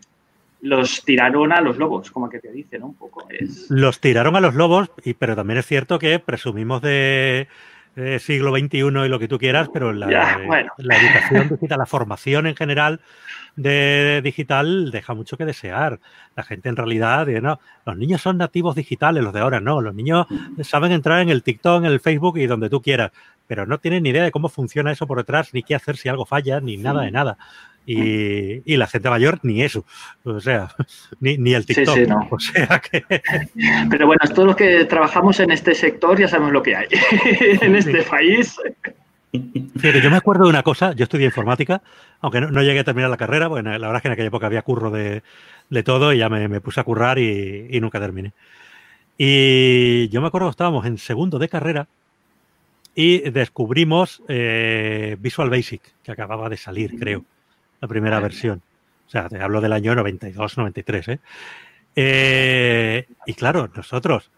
tiraron 1.06 1.52
a 1.52 1.62
los 1.62 1.78
lobos, 1.78 2.12
como 2.12 2.30
que 2.30 2.40
te 2.40 2.52
dicen, 2.52 2.82
¿no? 2.82 2.88
Un 2.88 2.96
poco. 2.96 3.28
Los 3.70 4.00
tiraron 4.00 4.36
a 4.36 4.40
los 4.40 4.56
lobos, 4.56 4.90
y, 5.04 5.14
pero 5.14 5.36
también 5.36 5.60
es 5.60 5.66
cierto 5.66 6.00
que 6.00 6.20
presumimos 6.20 6.82
de 6.82 7.48
eh, 7.96 8.20
siglo 8.20 8.56
XXI 8.56 8.78
y 8.78 9.10
lo 9.10 9.20
que 9.20 9.28
tú 9.28 9.40
quieras, 9.40 9.70
pero 9.74 9.92
la, 9.92 10.08
la 10.78 10.98
educación 10.98 11.50
digital, 11.50 11.80
la 11.80 11.86
formación 11.86 12.46
en 12.46 12.56
general 12.56 13.02
de 13.56 14.22
digital 14.24 14.92
deja 14.92 15.16
mucho 15.16 15.36
que 15.36 15.46
desear. 15.46 16.00
La 16.36 16.44
gente 16.44 16.70
en 16.70 16.76
realidad 16.76 17.26
no, 17.42 17.60
los 17.86 17.98
niños 17.98 18.22
son 18.22 18.38
nativos 18.38 18.76
digitales, 18.76 19.24
los 19.24 19.34
de 19.34 19.40
ahora 19.40 19.60
no, 19.60 19.82
los 19.82 19.96
niños 19.96 20.28
saben 20.62 20.92
entrar 20.92 21.22
en 21.22 21.30
el 21.30 21.42
TikTok, 21.44 21.84
en 21.84 21.92
el 21.92 22.00
Facebook 22.00 22.38
y 22.38 22.46
donde 22.46 22.70
tú 22.70 22.82
quieras, 22.82 23.12
pero 23.48 23.66
no 23.66 23.80
tienen 23.80 24.04
ni 24.04 24.10
idea 24.10 24.24
de 24.24 24.32
cómo 24.32 24.48
funciona 24.48 24.92
eso 24.92 25.08
por 25.08 25.18
detrás, 25.18 25.54
ni 25.54 25.64
qué 25.64 25.74
hacer 25.74 25.98
si 25.98 26.08
algo 26.08 26.26
falla, 26.26 26.60
ni 26.60 26.78
nada 26.78 27.02
de 27.02 27.12
nada. 27.12 27.38
Y, 27.90 28.76
la 28.76 28.86
gente 28.86 29.10
mayor 29.10 29.40
ni 29.44 29.62
eso, 29.62 29.86
o 30.26 30.42
sea, 30.42 30.76
ni, 31.22 31.54
el 31.54 31.66
TikTok. 31.66 31.98
O 32.32 32.38
sea 32.38 32.80
que... 32.80 33.06
Pero 33.90 34.06
bueno, 34.06 34.20
todos 34.36 34.46
los 34.46 34.56
que 34.58 34.84
trabajamos 34.84 35.40
en 35.40 35.52
este 35.52 35.74
sector 35.74 36.20
ya 36.20 36.28
sabemos 36.28 36.52
lo 36.52 36.62
que 36.62 36.76
hay 36.76 36.88
en 37.62 37.78
este 37.78 38.04
país. 38.04 38.58
Fíjate, 39.32 40.02
yo 40.02 40.12
me 40.12 40.18
acuerdo 40.18 40.44
de 40.44 40.50
una 40.50 40.64
cosa, 40.64 40.94
yo 40.94 41.04
estudié 41.04 41.28
informática, 41.28 41.82
aunque 42.20 42.42
no, 42.42 42.62
llegué 42.62 42.80
a 42.80 42.84
terminar 42.84 43.10
la 43.10 43.16
carrera, 43.16 43.48
porque 43.48 43.64
la 43.64 43.78
verdad 43.78 43.96
es 43.96 44.02
que 44.02 44.08
en 44.10 44.14
aquella 44.14 44.28
época 44.28 44.48
había 44.48 44.64
curro 44.64 44.92
de, 44.92 45.24
todo 45.86 46.12
y 46.12 46.18
ya 46.18 46.28
me, 46.28 46.60
puse 46.60 46.82
a 46.82 46.84
currar 46.84 47.20
y, 47.20 47.80
nunca 47.80 48.02
terminé. 48.02 48.34
Y 49.18 50.10
yo 50.10 50.20
me 50.20 50.28
acuerdo 50.28 50.48
que 50.48 50.52
estábamos 50.52 50.86
en 50.86 50.98
segundo 50.98 51.40
de 51.40 51.48
carrera 51.48 51.88
y 52.96 53.30
descubrimos 53.30 54.22
eh, 54.28 55.16
Visual 55.20 55.50
Basic, 55.50 55.82
que 56.04 56.12
acababa 56.12 56.50
de 56.50 56.58
salir, 56.58 57.00
creo 57.00 57.24
la 57.82 57.88
primera 57.88 58.20
versión. 58.20 58.62
O 59.08 59.10
sea, 59.10 59.30
te 59.30 59.42
hablo 59.42 59.62
del 59.62 59.74
año 59.74 59.96
92, 59.96 60.58
93. 60.58 61.08
¿eh? 61.08 61.20
¿eh? 61.96 63.08
y 63.26 63.34
claro, 63.34 63.70
nosotros 63.74 64.32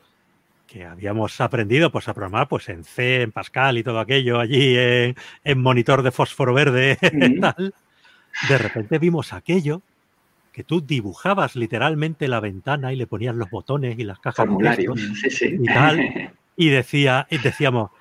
que 0.68 0.86
habíamos 0.86 1.42
aprendido 1.42 1.92
pues, 1.92 2.08
a 2.08 2.14
programar 2.14 2.48
pues, 2.48 2.70
en 2.70 2.84
C, 2.84 3.24
en 3.24 3.32
Pascal 3.32 3.80
y 3.80 3.84
todo 3.84 4.00
aquello 4.00 4.40
allí 4.40 4.76
en, 4.78 5.16
monitor 5.60 6.04
de 6.04 6.12
fósforo 6.12 6.54
verde 6.54 6.98
tal, 7.42 7.74
de 8.48 8.58
repente 8.58 9.00
vimos 9.00 9.34
aquello 9.34 9.82
que 10.52 10.64
tú 10.64 10.82
dibujabas 10.82 11.56
literalmente 11.56 12.28
la 12.28 12.40
ventana 12.40 12.94
y 12.94 12.98
le 12.98 13.08
ponías 13.08 13.36
los 13.36 13.50
botones 13.50 13.98
y 13.98 14.04
las 14.04 14.20
cajas 14.20 14.48
de 14.48 14.86
y 15.42 15.66
tal, 15.66 16.34
y 16.56 16.70
decía, 16.70 17.26
y 17.32 17.38
decíamos, 17.40 17.92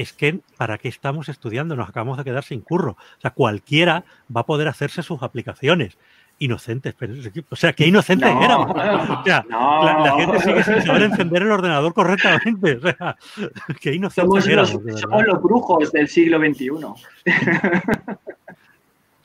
es 0.00 0.12
que 0.12 0.40
¿para 0.56 0.78
qué 0.78 0.88
estamos 0.88 1.28
estudiando? 1.28 1.76
Nos 1.76 1.88
acabamos 1.88 2.18
de 2.18 2.24
quedar 2.24 2.44
sin 2.44 2.60
curro. 2.60 2.92
O 2.92 3.20
sea, 3.20 3.32
cualquiera 3.32 4.04
va 4.34 4.42
a 4.42 4.46
poder 4.46 4.68
hacerse 4.68 5.02
sus 5.02 5.22
aplicaciones. 5.22 5.98
Inocentes, 6.40 6.94
pero, 6.96 7.14
o 7.50 7.56
sea, 7.56 7.72
qué 7.72 7.86
inocentes 7.86 8.28
éramos. 8.28 8.70
O 8.70 9.24
sea, 9.24 9.44
la, 9.50 10.14
gente 10.16 10.38
sigue 10.40 10.62
sin 10.62 10.82
saber 10.82 11.02
encender 11.02 11.42
el 11.42 11.50
ordenador 11.50 11.92
correctamente. 11.92 12.76
O 12.76 12.80
sea, 12.80 13.16
qué 13.80 13.94
inocentes 13.94 14.46
éramos. 14.46 14.70
somos 14.70 15.24
los 15.26 15.42
brujos 15.42 15.90
del 15.90 16.06
siglo 16.06 16.38
XXI. 16.38 16.70
O 16.70 16.96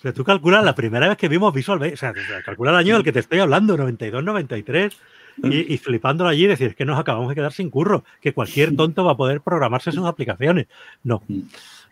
sea, 0.03 0.11
tú 0.11 0.23
calculas 0.23 0.65
la 0.65 0.75
primera 0.75 1.07
vez 1.07 1.17
que 1.17 1.29
vimos 1.29 1.53
Visual 1.53 1.79
Basic, 1.79 1.93
o 1.93 1.97
sea, 1.97 2.13
calcula 2.43 2.71
el 2.71 2.77
año 2.77 2.95
del 2.95 3.03
que 3.05 3.13
te 3.13 3.19
estoy 3.19 3.39
hablando, 3.39 3.77
92, 3.77 4.21
93, 4.21 4.97
y, 5.41 5.77
flipándolo 5.77 6.29
allí 6.29 6.45
decir, 6.47 6.67
es 6.67 6.75
que 6.75 6.85
nos 6.85 6.99
acabamos 6.99 7.29
de 7.29 7.35
quedar 7.35 7.53
sin 7.53 7.69
curro, 7.69 8.03
que 8.21 8.33
cualquier 8.33 8.75
tonto 8.75 9.03
va 9.03 9.13
a 9.13 9.17
poder 9.17 9.41
programarse 9.41 9.91
sus 9.91 10.05
aplicaciones. 10.05 10.67
No. 11.03 11.23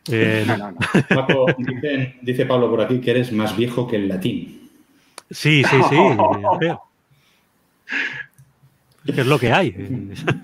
Eh, 0.10 0.46
dice, 2.22 2.46
Pablo 2.46 2.70
por 2.70 2.82
aquí 2.82 3.00
que 3.00 3.12
eres 3.12 3.32
más 3.32 3.56
viejo 3.56 3.88
que 3.88 3.98
el 3.98 4.08
latín. 4.08 4.70
Sí, 5.30 5.64
sí, 5.64 5.78
sí. 5.90 5.98
es 9.08 9.26
lo 9.26 9.40
que 9.40 9.52
hay. 9.52 9.76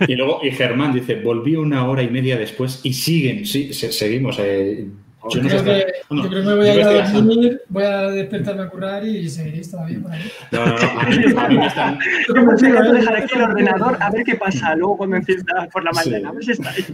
Y 0.08 0.16
luego, 0.16 0.40
y 0.44 0.52
Germán 0.52 0.94
dice, 0.94 1.22
volví 1.22 1.56
una 1.56 1.88
hora 1.88 2.04
y 2.04 2.10
media 2.10 2.38
después 2.38 2.82
y 2.84 2.94
siguen, 2.94 3.46
sí, 3.46 3.74
seguimos. 3.74 4.38
Eh, 4.40 4.88
yo, 5.30 5.42
creo 5.42 5.64
que, 5.64 5.86
yo, 6.10 6.30
creo 6.30 6.44
que, 6.44 6.48
me 6.48 6.56
voy 6.56 6.68
a 6.68 6.76
ir 6.76 6.84
a 6.84 7.12
dormir, 7.12 7.62
voy 7.70 7.84
a 7.84 8.02
despertarme 8.10 8.64
a 8.64 8.70
currar 8.70 9.06
y 9.06 9.30
seguiréis 9.30 9.72
todavía 9.72 10.00
por 10.00 10.12
ahí. 10.12 10.32
No, 10.52 10.66
no, 10.66 10.76
no. 10.78 11.00
A 11.00 11.48
mí, 11.48 11.58
me 11.58 11.68
están. 11.68 12.00
Yo 12.28 12.94
dejar 12.94 13.16
aquí 13.16 13.36
el 13.36 13.42
ordenador 13.42 13.98
a 14.00 14.10
ver 14.10 14.24
qué 14.24 14.36
pasa 14.36 14.76
luego 14.76 14.98
cuando 14.98 15.18
encienda 15.18 15.68
por 15.72 15.84
la 15.84 15.92
mañana. 15.92 16.30
A 16.30 16.32
ver 16.32 16.44
si 16.44 16.52
está 16.52 16.70
ahí. 16.70 16.86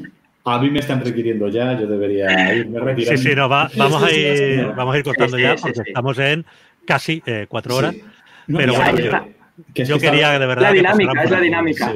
A 0.45 0.59
mí 0.59 0.69
me 0.69 0.79
están 0.79 1.03
requiriendo 1.03 1.47
ya, 1.47 1.79
yo 1.79 1.87
debería 1.87 2.53
irme 2.53 2.77
retirando. 2.79 3.21
Sí, 3.21 3.29
sí, 3.29 3.35
no, 3.35 3.47
va, 3.47 3.69
vamos, 3.77 4.03
a 4.03 4.11
ir, 4.11 4.73
vamos 4.75 4.93
a 4.93 4.97
ir 4.97 5.03
cortando 5.05 5.39
ya 5.39 5.55
porque 5.55 5.81
estamos 5.87 6.19
en 6.19 6.45
casi 6.85 7.23
eh, 7.25 7.45
cuatro 7.47 7.77
horas. 7.77 7.95
pero 8.47 8.73
bueno, 8.73 8.99
yo, 9.73 9.83
yo 9.85 9.99
quería 9.99 10.37
de 10.37 10.45
verdad. 10.45 10.63
La 10.63 10.73
dinámica, 10.73 11.23
es 11.23 11.31
la 11.31 11.39
dinámica. 11.39 11.93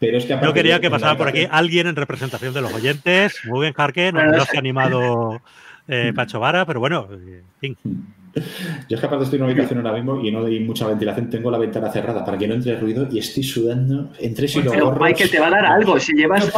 Yo 0.00 0.52
quería 0.52 0.80
que 0.80 0.90
pasara 0.90 1.16
por 1.16 1.28
aquí 1.28 1.46
alguien 1.50 1.86
en 1.86 1.96
representación 1.96 2.52
de 2.52 2.60
los 2.60 2.72
oyentes. 2.72 3.40
Muy 3.46 3.62
bien, 3.62 3.72
Jarque. 3.72 4.12
No, 4.12 4.44
se 4.44 4.56
ha 4.56 4.60
animado 4.60 5.40
eh, 5.88 6.12
Pacho 6.14 6.38
Vara, 6.40 6.66
pero 6.66 6.80
bueno, 6.80 7.08
en 7.10 7.44
fin. 7.60 7.76
Yo 8.88 8.96
es 8.96 9.00
capaz 9.00 9.16
de 9.16 9.24
estoy 9.24 9.38
en 9.38 9.44
una 9.44 9.52
habitación 9.52 9.78
ahora 9.78 9.96
mismo 9.96 10.20
y 10.20 10.30
no 10.30 10.44
hay 10.44 10.60
mucha 10.60 10.86
ventilación. 10.86 11.30
Tengo 11.30 11.50
la 11.50 11.56
ventana 11.56 11.90
cerrada 11.90 12.22
para 12.22 12.36
que 12.36 12.46
no 12.46 12.54
entre 12.54 12.78
ruido 12.78 13.08
y 13.10 13.18
estoy 13.18 13.42
sudando 13.42 14.12
entre 14.20 14.46
sí 14.46 14.58
y 14.58 14.62
Pero 14.62 14.94
que 15.16 15.28
te 15.28 15.40
va 15.40 15.46
a 15.46 15.50
dar 15.50 15.64
algo. 15.64 15.98
Si 15.98 16.12
llevas. 16.12 16.44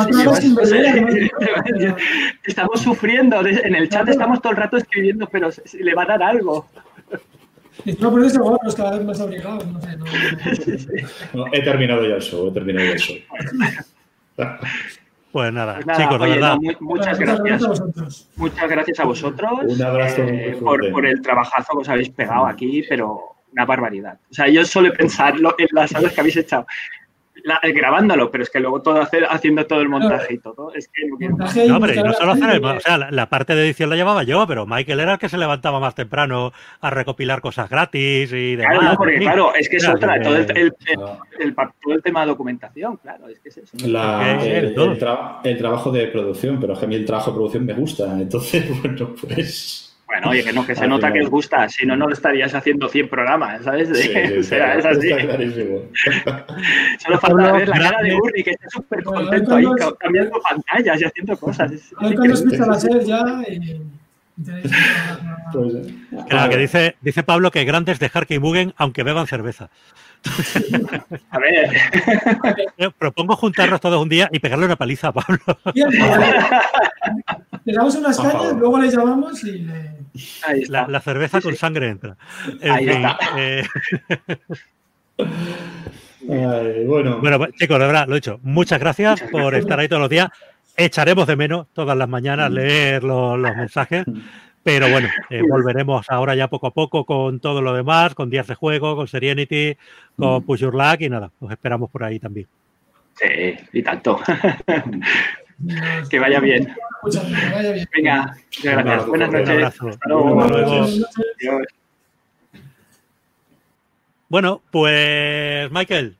estamos 2.45 2.81
sufriendo. 2.81 3.41
En 3.47 3.77
el 3.77 3.89
chat 3.89 4.09
estamos 4.09 4.43
todo 4.43 4.51
el 4.53 4.59
rato 4.59 4.77
escribiendo, 4.77 5.29
pero 5.31 5.51
le 5.79 5.95
va 5.95 6.03
a 6.03 6.07
dar 6.07 6.23
algo. 6.25 6.67
No, 8.01 8.13
pero 8.13 8.25
ese 8.25 8.39
gorros 8.39 8.75
cada 8.75 8.97
vez 8.97 9.05
más 9.05 9.21
abrigados, 9.21 9.67
no 9.67 9.81
sé. 9.81 9.97
No, 11.33 11.47
he 11.53 11.63
terminado 11.63 12.07
ya 12.07 12.17
el 12.17 12.23
show, 12.23 12.49
he 12.49 12.53
terminado 12.53 12.87
ya 12.87 12.93
el 12.93 12.99
show. 12.99 13.17
Pues 15.31 15.53
nada, 15.53 15.81
pues 15.85 15.99
chicos, 15.99 16.21
de 16.21 16.29
verdad. 16.29 16.57
muchas 16.81 17.19
gracias. 17.19 18.29
Muchas 18.37 18.71
gracias 18.71 19.01
a 19.01 19.05
vosotros. 19.05 19.51
Un 19.63 19.83
abrazo 19.83 20.23
eh, 20.23 20.57
por, 20.61 20.91
por, 20.91 21.07
el 21.07 21.21
trabajazo 21.21 21.73
que 21.73 21.79
os 21.79 21.89
habéis 21.89 22.09
pegado 22.11 22.47
aquí, 22.47 22.83
pero 22.89 23.37
una 23.53 23.65
barbaridad. 23.65 24.19
O 24.31 24.35
sea, 24.35 24.49
yo 24.49 24.65
suelo 24.65 24.93
pensarlo 24.93 25.55
en 25.59 25.69
las 25.73 25.95
horas 25.95 26.13
que 26.13 26.21
habéis 26.21 26.37
echado 26.37 26.67
grabándolo, 27.75 28.31
pero 28.31 28.43
es 28.43 28.51
que 28.51 28.61
luego 28.61 28.83
todo 28.83 29.01
hacer, 29.01 29.27
haciendo 29.29 29.67
todo 29.67 29.81
el 29.81 29.89
montaje 29.89 30.35
y 30.35 30.39
todo. 30.39 30.73
Es 30.75 30.89
que 30.89 31.07
no, 31.07 31.37
no 31.69 31.77
hombre, 31.77 32.03
no 32.03 32.13
solo 32.13 32.33
hacer 32.33 32.51
el, 32.51 32.65
o 32.65 32.81
sea, 32.81 32.99
la, 32.99 33.29
parte 33.29 33.55
de 33.55 33.65
edición 33.65 33.91
la 33.91 33.97
llevaba 33.97 34.23
yo, 34.23 34.47
pero 34.47 34.67
Michael 34.67 35.01
era 35.01 35.13
el 35.15 35.19
que 35.19 35.29
se 35.29 35.39
levantaba 35.39 35.81
más 35.81 35.95
temprano 35.95 36.53
a 36.81 36.91
recopilar 36.91 37.41
cosas 37.41 37.69
gratis 37.69 38.33
y 38.33 38.57
demás. 38.57 38.79
Claro, 38.79 38.93
no, 38.93 38.99
porque 38.99 39.19
claro, 39.19 39.55
es 39.55 39.69
que 39.69 39.77
es 39.77 39.89
otra, 39.89 40.21
todo 40.21 40.37
el, 40.37 40.51
el, 40.55 40.75
todo 41.55 41.95
el 41.95 42.03
tema 42.03 42.21
de 42.23 42.27
documentación, 42.27 42.97
claro, 42.99 43.29
es 43.29 43.39
que 43.41 43.49
es 43.49 43.59
eso. 43.59 43.77
el, 45.45 45.59
trabajo 45.59 45.91
de 45.91 46.07
producción, 46.09 46.59
pero 46.61 46.77
a 46.77 46.87
mí 46.87 46.95
el 46.95 47.05
trabajo 47.05 47.31
de 47.31 47.37
producción 47.37 47.65
me 47.65 47.75
gusta, 47.75 48.13
entonces, 48.21 48.65
bueno, 48.83 49.15
pues... 49.21 49.88
Bueno, 50.09 50.31
oye, 50.31 50.43
que 50.43 50.55
no, 50.55 50.67
que 50.67 50.75
se 50.75 50.89
nota 50.89 51.13
que 51.13 51.21
os 51.21 51.29
gusta, 51.29 51.69
si 51.69 51.85
no, 51.85 51.95
no 51.95 52.07
lo 52.07 52.15
estarías 52.15 52.55
haciendo 52.55 52.89
100 52.89 53.11
programas, 53.11 53.63
¿sabes? 53.63 53.91
Sí, 53.93 54.11
o 54.39 54.43
sea, 54.43 54.75
es 54.79 54.87
así. 54.87 55.11
Solo 56.99 57.19
falta 57.21 57.53
ver 57.53 57.69
la 57.69 57.79
cara 57.79 58.03
de 58.03 58.15
Uri, 58.15 58.43
que 58.43 58.53
está 58.53 58.71
súper 58.71 59.05
contento 59.05 59.55
ahí, 59.55 59.67
cambiando 59.99 60.41
pantallas 60.41 61.03
y 61.03 61.05
haciendo 61.05 61.37
cosas. 61.37 61.93
A 61.99 62.09
ver 62.09 62.17
cuando 62.17 62.35
escucha 62.35 62.67
la 62.67 62.81
serie 62.81 63.05
ya. 63.05 63.23
Pues, 65.53 65.89
claro, 66.29 66.51
que 66.51 66.57
dice, 66.57 66.97
dice 67.03 67.23
Pablo 67.23 67.51
que 67.51 67.65
grandes 67.65 67.99
dejar 67.99 68.27
que 68.27 68.39
Mugen 68.39 68.73
aunque 68.79 69.03
beban 69.03 69.27
cerveza. 69.27 69.69
A 71.31 71.39
ver. 71.39 72.93
propongo 72.97 73.37
juntarnos 73.37 73.81
todos 73.81 74.03
un 74.03 74.09
día 74.09 74.29
y 74.33 74.39
pegarle 74.39 74.67
una 74.67 74.77
paliza 74.77 75.09
a 75.09 75.13
Pablo. 75.13 75.39
Le 77.69 77.75
damos 77.75 77.95
unas 77.97 78.17
cañas, 78.17 78.57
luego 78.57 78.79
le 78.79 78.91
llamamos 78.91 79.45
y 79.45 79.59
le. 79.59 79.75
Ahí 80.47 80.63
está. 80.63 80.89
La, 80.89 81.01
cerveza 81.03 81.39
con 81.43 81.55
sangre 81.55 81.91
entra. 81.91 82.17
Ahí 82.63 82.89
está. 82.89 83.19
Eh, 86.31 86.85
bueno. 86.87 87.19
bueno, 87.21 87.39
pues, 87.39 87.53
chicos, 87.55 87.79
de 87.79 87.87
verdad, 87.87 88.07
lo 88.07 88.15
he 88.15 88.21
dicho. 88.21 88.41
Muchas 88.43 88.81
gracias 88.81 89.23
por 89.31 89.55
estar 89.55 89.79
ahí 89.79 89.89
todos 89.89 90.01
los 90.01 90.11
días. 90.11 90.29
Echaremos 90.77 91.27
de 91.27 91.37
menos 91.37 91.67
todas 91.73 91.97
las 91.97 92.09
mañanas 92.09 92.51
mm. 92.51 92.55
leer 92.55 93.05
los, 93.05 93.39
mensajes. 93.39 94.07
Mm. 94.07 94.21
Pero 94.63 94.91
bueno, 94.91 95.09
eh, 95.29 95.43
volveremos 95.43 96.07
ahora 96.09 96.35
ya 96.35 96.49
poco 96.49 96.69
a 96.69 96.71
poco 96.73 97.05
con 97.05 97.39
todo 97.39 97.61
lo 97.61 97.75
demás, 97.75 98.15
con 98.15 98.31
días 98.31 98.47
de 98.47 98.55
juego, 98.55 98.97
con 98.97 99.09
Serenity, 99.09 99.77
con 100.17 100.43
mm. 100.43 100.47
Push 100.47 100.61
Your 100.61 100.75
Luck 100.75 101.01
y 101.01 101.09
nada, 101.09 101.31
os 101.39 101.51
esperamos 101.51 101.91
por 101.91 102.03
ahí 102.03 102.19
también. 102.19 102.47
Sí, 103.15 103.57
y 103.75 103.83
tanto. 103.83 104.21
que 106.11 106.19
vaya 106.19 106.41
bien. 106.41 106.75
Venga, 107.95 108.37
gracias. 108.63 109.07
Buenas 109.07 109.31
noches. 109.31 109.75
Bueno, 114.29 114.63
pues 114.71 115.71
Michael, 115.71 116.17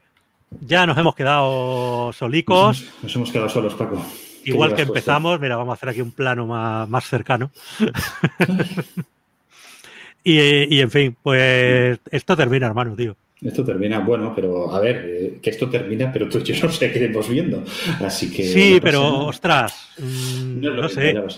ya 0.61 0.87
nos 0.87 0.97
hemos 0.97 1.15
quedado 1.15 2.13
solicos. 2.13 2.85
Nos, 3.03 3.17
hemos 3.17 3.31
quedado 3.31 3.49
solos, 3.49 3.75
Paco. 3.75 4.03
Igual 4.45 4.75
que 4.75 4.83
empezamos, 4.83 5.39
mira, 5.41 5.57
vamos 5.57 5.73
a 5.73 5.75
hacer 5.75 5.91
aquí 5.91 6.01
un 6.01 6.13
plano 6.13 6.47
más, 6.47 7.05
cercano. 7.05 7.51
y, 10.25 10.75
y, 10.75 10.81
en 10.81 10.91
fin, 10.91 11.17
pues 11.23 11.99
esto 12.11 12.37
termina, 12.37 12.67
hermano, 12.67 12.97
tío. 12.97 13.15
Esto 13.41 13.65
termina, 13.65 14.01
bueno, 14.01 14.33
pero 14.35 14.75
a 14.75 14.81
ver, 14.81 15.05
eh, 15.07 15.39
que 15.41 15.51
esto 15.51 15.71
termina, 15.71 16.13
pero 16.13 16.29
tú, 16.29 16.41
yo 16.43 16.55
no 16.67 16.73
sé 16.73 16.91
qué 16.91 16.99
iremos 16.99 17.29
viendo. 17.29 17.63
Así 18.05 18.33
que. 18.33 18.43
Sí, 18.43 18.81
pero 18.83 19.27
ostras, 19.27 19.91
mm, 19.99 20.61
no, 20.61 20.89
sé. 20.89 21.17
O 21.19 21.31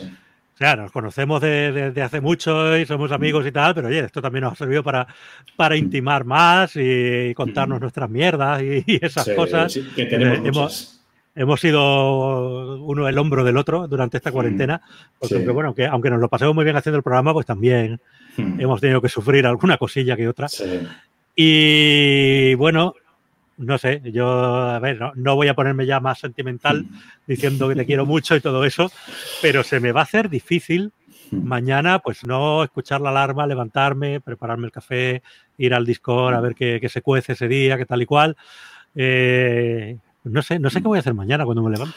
sea, 0.63 0.77
nos 0.77 0.93
conocemos 0.93 1.41
desde 1.43 1.91
de, 1.91 2.03
hace 2.03 2.21
mucho 2.21 2.77
y 2.79 2.87
somos 2.87 3.13
amigos 3.13 3.47
y 3.47 3.53
tal, 3.53 3.75
pero 3.75 3.89
oye, 3.89 4.01
esto 4.01 4.23
también 4.23 4.45
nos 4.45 4.55
ha 4.55 4.57
servido 4.57 4.83
para, 4.83 5.07
para 5.57 5.77
intimar 5.77 6.25
más 6.25 6.73
y 6.75 7.35
contarnos 7.35 7.81
nuestras 7.81 8.09
mierdas 8.09 8.63
y, 8.63 8.99
esas 9.03 9.29
cosas. 9.31 9.79
que 9.95 10.07
tenemos 10.07 10.39
eh, 10.39 10.49
hemos, 10.49 11.01
hemos 11.35 11.61
sido 11.61 12.83
uno 12.83 13.09
el 13.09 13.19
hombro 13.19 13.45
del 13.45 13.57
otro 13.57 13.89
durante 13.89 14.17
esta 14.17 14.33
cuarentena, 14.33 14.81
porque 15.19 15.39
bueno, 15.49 15.69
aunque, 15.69 15.87
aunque 15.87 16.11
nos 16.11 16.21
lo 16.21 16.29
pasemos 16.29 16.55
muy 16.55 16.65
bien 16.65 16.77
haciendo 16.77 16.97
el 16.97 17.03
programa, 17.03 17.33
pues 17.33 17.47
también 17.47 18.01
hemos 18.37 18.81
tenido 18.81 19.01
que 19.01 19.09
sufrir 19.09 19.47
alguna 19.47 19.77
cosilla 19.77 20.17
que 20.17 20.29
otra. 20.29 20.49
Y 21.35 22.55
bueno, 22.55 22.95
no 23.57 23.79
sé, 23.79 24.01
yo, 24.13 24.27
a 24.27 24.79
ver, 24.79 25.01
no, 25.17 25.37
voy 25.37 25.49
a 25.49 25.55
ponerme 25.55 25.87
ya 25.87 26.01
más 26.01 26.19
sentimental 26.19 26.87
diciendo 27.27 27.69
que 27.69 27.75
te 27.75 27.87
quiero 27.87 28.07
mucho 28.07 28.37
y 28.37 28.41
todo 28.41 28.65
eso, 28.65 28.91
pero 29.43 29.63
se 29.63 29.81
me 29.81 29.93
va 29.93 30.01
a 30.01 30.05
hacer 30.05 30.31
difícil 30.31 30.93
mañana, 31.31 32.01
pues 32.01 32.25
no 32.27 32.65
escuchar 32.65 33.01
la 33.01 33.11
alarma, 33.11 33.47
levantarme, 33.47 34.21
prepararme 34.21 34.67
el 34.67 34.73
café, 34.73 35.23
ir 35.59 35.75
al 35.75 35.87
Discord 35.87 36.35
a 36.35 36.41
ver 36.41 36.55
qué, 36.55 36.89
se 36.89 37.03
cuece 37.03 37.35
ese 37.35 37.49
día, 37.49 37.77
qué 37.77 37.87
tal 37.87 38.03
y 38.03 38.07
cual. 38.07 38.37
Eh, 38.95 39.97
no 40.25 40.43
sé, 40.43 40.59
no 40.59 40.71
sé 40.71 40.81
qué 40.81 40.89
voy 40.89 40.99
a 40.99 41.01
hacer 41.01 41.15
mañana 41.15 41.45
cuando 41.45 41.63
me 41.63 41.71
levante. 41.71 41.97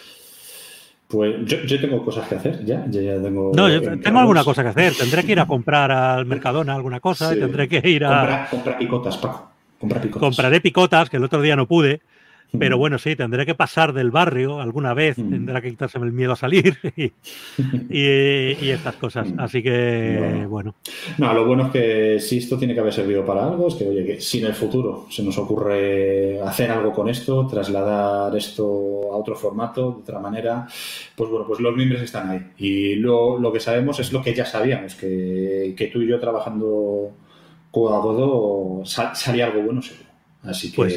Pues 1.14 1.45
yo, 1.45 1.80
tengo 1.80 2.03
cosas 2.03 2.27
que 2.27 2.33
hacer 2.33 2.66
ya. 2.66 2.88
ya 2.90 3.22
tengo, 3.22 3.51
no, 3.53 3.69
yo 3.69 4.00
tengo 4.00 4.17
alguna 4.17 4.43
cosa 4.43 4.64
que 4.64 4.69
hacer. 4.69 4.95
Tendré 4.95 5.24
que 5.24 5.33
ir 5.33 5.40
a 5.40 5.45
comprar 5.45 5.92
al 5.92 6.25
Mercadona 6.25 6.74
alguna 6.74 7.00
cosa 7.00 7.35
y 7.35 7.40
tendré 7.40 7.67
que 7.67 7.88
ir 7.88 8.03
a. 8.03 8.48
Comprar, 8.50 8.80
picotas, 8.80 9.17
Paco. 9.17 9.51
picotas. 9.80 10.11
Compraré 10.11 10.59
picotas, 10.59 11.11
que 11.11 11.17
el 11.17 11.24
otro 11.24 11.40
día 11.40 11.56
no 11.56 11.67
pude. 11.67 12.01
Pero 12.58 12.78
bueno, 12.78 13.00
sí, 13.00 13.16
tendré 13.16 13.46
que 13.46 13.56
pasar 13.56 13.94
del 13.94 14.12
barrio 14.12 14.60
alguna 14.60 14.94
vez, 14.94 15.16
tendrá 15.16 15.60
que 15.60 15.72
quitárseme 15.72 16.06
el 16.06 16.12
miedo 16.12 16.34
a 16.34 16.36
salir 16.36 16.78
y, 17.90 18.70
estas 18.70 18.96
cosas. 18.96 19.28
Así 19.38 19.64
que, 19.64 20.46
bueno. 20.48 20.76
No, 21.18 21.34
lo 21.34 21.48
bueno 21.48 21.66
es 21.66 21.72
que 21.72 22.20
si 22.20 22.38
esto 22.38 22.58
tiene 22.58 22.76
que 22.76 22.80
haber 22.80 22.94
servido 22.94 23.26
para 23.26 23.48
algo, 23.48 23.68
es 23.68 23.76
que, 23.76 23.88
oye, 23.88 24.06
que 24.06 24.22
si 24.22 24.40
en 24.40 24.46
el 24.46 24.54
futuro 24.54 25.08
se 25.10 25.24
nos 25.24 25.38
ocurre 25.40 26.40
hacer 26.42 26.70
algo 26.70 26.94
con 26.94 27.10
esto, 27.10 27.48
trasladar 27.48 28.36
esto 28.36 28.64
a 29.12 29.18
otro 29.18 29.36
formato, 29.36 29.92
de 29.92 30.02
otra 30.02 30.20
manera, 30.20 30.68
pues 31.16 31.30
bueno, 31.32 31.48
pues 31.48 31.60
los 31.60 31.76
miembros 31.76 32.04
están 32.04 32.30
ahí. 32.30 32.52
Y 32.58 32.96
lo, 32.96 33.40
lo 33.40 33.52
que 33.52 33.60
sabemos 33.60 34.00
es 34.00 34.14
lo 34.14 34.22
que 34.22 34.34
ya 34.36 34.46
sabíamos, 34.46 34.94
que, 34.96 35.74
que 35.76 35.88
tú 35.88 36.02
y 36.02 36.08
yo 36.08 36.20
trabajando 36.20 37.12
codo 37.72 37.98
a 37.98 38.02
codo 38.02 38.86
salía 38.86 39.48
algo 39.48 39.64
bueno 39.64 39.82
seguro. 39.82 40.12
Así 40.46 40.72
que 40.72 40.76
pues 40.76 40.96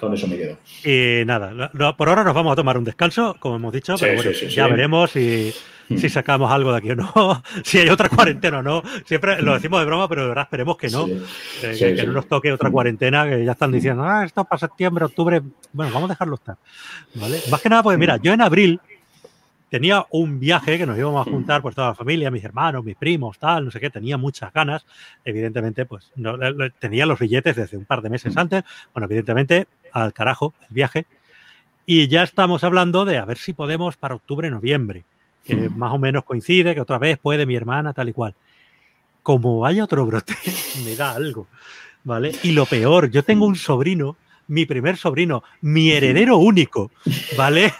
con 0.00 0.12
eso 0.12 0.26
me 0.26 0.36
quedo. 0.36 0.58
Y 0.84 1.24
nada, 1.24 1.70
por 1.96 2.08
ahora 2.08 2.24
nos 2.24 2.34
vamos 2.34 2.52
a 2.52 2.56
tomar 2.56 2.76
un 2.76 2.84
descanso, 2.84 3.36
como 3.38 3.56
hemos 3.56 3.72
dicho, 3.72 3.94
pero 3.98 4.16
bueno, 4.16 4.30
ya 4.32 4.66
veremos 4.66 5.12
si, 5.12 5.52
hmm. 5.88 5.98
si, 5.98 6.08
sacamos 6.08 6.50
algo 6.50 6.72
de 6.72 6.78
aquí 6.78 6.90
o 6.90 6.96
no, 6.96 7.42
si 7.64 7.78
hay 7.78 7.88
otra 7.90 8.08
cuarentena 8.08 8.58
o 8.58 8.62
no. 8.62 8.82
Siempre 9.04 9.40
lo 9.40 9.54
decimos 9.54 9.78
de 9.80 9.86
broma, 9.86 10.08
pero 10.08 10.22
de 10.22 10.28
verdad 10.28 10.44
esperemos 10.44 10.76
que 10.76 10.88
no, 10.90 11.06
eh, 11.06 11.94
que, 11.96 12.06
no 12.06 12.12
nos 12.12 12.26
toque 12.26 12.52
otra 12.52 12.70
cuarentena, 12.70 13.28
que 13.28 13.44
ya 13.44 13.52
están 13.52 13.70
diciendo, 13.70 14.02
ah, 14.02 14.24
esto 14.24 14.44
para 14.44 14.58
septiembre, 14.58 15.04
octubre. 15.04 15.42
Bueno, 15.72 15.92
vamos 15.92 16.10
a 16.10 16.14
dejarlo 16.14 16.34
estar. 16.34 16.56
¿vale? 17.14 17.40
Más 17.50 17.60
que 17.60 17.68
nada, 17.68 17.84
pues 17.84 17.96
mira, 17.98 18.16
yo 18.16 18.32
en 18.32 18.40
abril 18.40 18.80
tenía 19.70 20.06
un 20.10 20.40
viaje 20.40 20.78
que 20.78 20.86
nos 20.86 20.98
íbamos 20.98 21.26
a 21.26 21.30
juntar 21.30 21.62
pues 21.62 21.74
toda 21.74 21.88
la 21.88 21.94
familia, 21.94 22.30
mis 22.30 22.44
hermanos, 22.44 22.84
mis 22.84 22.96
primos, 22.96 23.38
tal, 23.38 23.66
no 23.66 23.70
sé 23.70 23.80
qué, 23.80 23.90
tenía 23.90 24.16
muchas 24.16 24.52
ganas. 24.52 24.86
Evidentemente, 25.24 25.84
pues 25.84 26.10
no, 26.16 26.36
tenía 26.78 27.06
los 27.06 27.18
billetes 27.18 27.56
desde 27.56 27.76
un 27.76 27.84
par 27.84 28.02
de 28.02 28.10
meses 28.10 28.36
antes. 28.36 28.64
Bueno, 28.94 29.06
evidentemente, 29.06 29.66
al 29.92 30.12
carajo 30.12 30.54
el 30.68 30.74
viaje. 30.74 31.06
Y 31.86 32.08
ya 32.08 32.22
estamos 32.22 32.64
hablando 32.64 33.04
de 33.04 33.18
a 33.18 33.24
ver 33.24 33.38
si 33.38 33.52
podemos 33.52 33.96
para 33.96 34.14
octubre, 34.14 34.50
noviembre, 34.50 35.04
que 35.44 35.70
más 35.70 35.92
o 35.92 35.98
menos 35.98 36.24
coincide, 36.24 36.74
que 36.74 36.80
otra 36.80 36.98
vez 36.98 37.18
puede 37.18 37.46
mi 37.46 37.56
hermana, 37.56 37.92
tal 37.92 38.08
y 38.08 38.12
cual. 38.12 38.34
Como 39.22 39.64
haya 39.66 39.84
otro 39.84 40.04
brote, 40.06 40.34
me 40.84 40.96
da 40.96 41.12
algo, 41.12 41.46
¿vale? 42.04 42.32
Y 42.42 42.52
lo 42.52 42.66
peor, 42.66 43.10
yo 43.10 43.22
tengo 43.22 43.46
un 43.46 43.56
sobrino, 43.56 44.16
mi 44.48 44.66
primer 44.66 44.96
sobrino, 44.96 45.42
mi 45.60 45.90
heredero 45.90 46.38
único, 46.38 46.90
¿vale? 47.36 47.72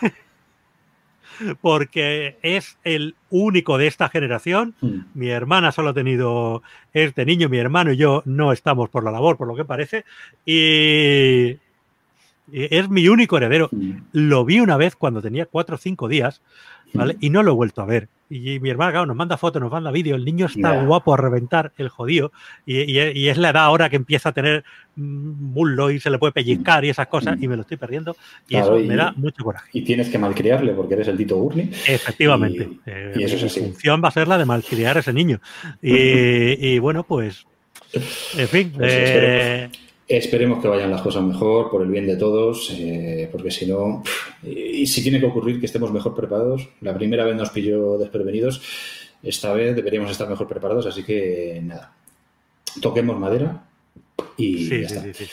Porque 1.60 2.36
es 2.42 2.78
el 2.84 3.14
único 3.30 3.78
de 3.78 3.86
esta 3.86 4.08
generación. 4.08 4.74
Mm. 4.80 4.98
Mi 5.14 5.28
hermana 5.28 5.72
solo 5.72 5.90
ha 5.90 5.94
tenido 5.94 6.62
este 6.92 7.24
niño, 7.24 7.48
mi 7.48 7.58
hermano 7.58 7.92
y 7.92 7.96
yo 7.96 8.22
no 8.24 8.52
estamos 8.52 8.88
por 8.88 9.04
la 9.04 9.10
labor, 9.10 9.36
por 9.36 9.48
lo 9.48 9.56
que 9.56 9.64
parece, 9.64 10.04
y 10.44 11.58
es 12.52 12.88
mi 12.88 13.08
único 13.08 13.36
heredero. 13.36 13.68
Mm. 13.70 13.92
Lo 14.12 14.44
vi 14.44 14.60
una 14.60 14.76
vez 14.76 14.96
cuando 14.96 15.22
tenía 15.22 15.46
cuatro 15.46 15.76
o 15.76 15.78
cinco 15.78 16.08
días, 16.08 16.40
¿vale? 16.94 17.16
Y 17.20 17.30
no 17.30 17.42
lo 17.42 17.52
he 17.52 17.54
vuelto 17.54 17.82
a 17.82 17.86
ver. 17.86 18.08
Y 18.30 18.60
mi 18.60 18.68
hermana, 18.68 18.92
claro, 18.92 19.06
nos 19.06 19.16
manda 19.16 19.38
fotos, 19.38 19.60
nos 19.60 19.72
manda 19.72 19.90
vídeos. 19.90 20.18
El 20.18 20.24
niño 20.24 20.46
está 20.46 20.82
guapo 20.82 21.14
a 21.14 21.16
reventar, 21.16 21.72
el 21.78 21.88
jodido. 21.88 22.30
Y, 22.66 22.98
es 22.98 23.38
la 23.38 23.50
edad 23.50 23.64
ahora 23.64 23.88
que 23.88 23.96
empieza 23.96 24.28
a 24.28 24.32
tener 24.32 24.64
muslo 24.96 25.90
y 25.90 25.98
se 25.98 26.10
le 26.10 26.18
puede 26.18 26.32
pellizcar 26.32 26.84
y 26.84 26.90
esas 26.90 27.06
cosas. 27.06 27.38
Y 27.40 27.48
me 27.48 27.56
lo 27.56 27.62
estoy 27.62 27.78
perdiendo. 27.78 28.16
Y 28.46 28.56
eso 28.56 28.76
me 28.76 28.96
da 28.96 29.12
mucho 29.16 29.42
coraje. 29.42 29.70
Y 29.72 29.82
tienes 29.82 30.10
que 30.10 30.18
malcriarle 30.18 30.72
porque 30.72 30.94
eres 30.94 31.08
el 31.08 31.16
Tito 31.16 31.36
Gurney. 31.36 31.70
Efectivamente. 31.86 32.68
Eh, 32.84 33.14
y, 33.16 33.22
eso 33.22 33.36
es 33.36 33.44
así. 33.44 33.60
función 33.60 34.02
va 34.04 34.08
a 34.08 34.12
ser 34.12 34.28
la 34.28 34.36
de 34.36 34.44
malcriar 34.44 34.98
a 34.98 35.00
ese 35.00 35.12
niño. 35.14 35.40
Y, 35.80 36.78
bueno, 36.80 37.04
pues. 37.04 37.46
En 38.36 38.48
fin. 38.48 38.72
Pues 38.76 38.92
eh, 38.94 39.70
Esperemos 40.08 40.62
que 40.62 40.68
vayan 40.68 40.90
las 40.90 41.02
cosas 41.02 41.22
mejor, 41.22 41.70
por 41.70 41.82
el 41.82 41.90
bien 41.90 42.06
de 42.06 42.16
todos, 42.16 42.74
eh, 42.78 43.28
porque 43.30 43.50
si 43.50 43.66
no, 43.66 44.02
y 44.42 44.86
si 44.86 45.02
tiene 45.02 45.20
que 45.20 45.26
ocurrir 45.26 45.60
que 45.60 45.66
estemos 45.66 45.92
mejor 45.92 46.14
preparados, 46.14 46.66
la 46.80 46.94
primera 46.94 47.26
vez 47.26 47.36
nos 47.36 47.50
pilló 47.50 47.98
desprevenidos, 47.98 48.62
esta 49.22 49.52
vez 49.52 49.76
deberíamos 49.76 50.10
estar 50.10 50.26
mejor 50.26 50.48
preparados, 50.48 50.86
así 50.86 51.02
que 51.04 51.60
nada, 51.62 51.92
toquemos 52.80 53.18
madera 53.18 53.64
Y 54.38 54.64
sí, 54.64 54.80
ya 54.82 54.88
sí, 54.88 55.12
sí, 55.12 55.26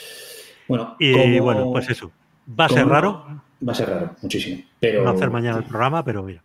Bueno, 0.68 0.96
y 0.98 1.38
bueno, 1.38 1.70
pues 1.72 1.88
eso. 1.88 2.12
Va 2.48 2.66
a 2.66 2.68
ser 2.68 2.86
raro. 2.86 3.24
Va 3.66 3.72
a 3.72 3.74
ser 3.74 3.88
raro, 3.88 4.14
muchísimo. 4.20 4.62
Pero... 4.78 5.04
No 5.04 5.10
hacer 5.10 5.30
mañana 5.30 5.56
el 5.56 5.64
programa, 5.64 6.04
pero 6.04 6.22
mira. 6.22 6.42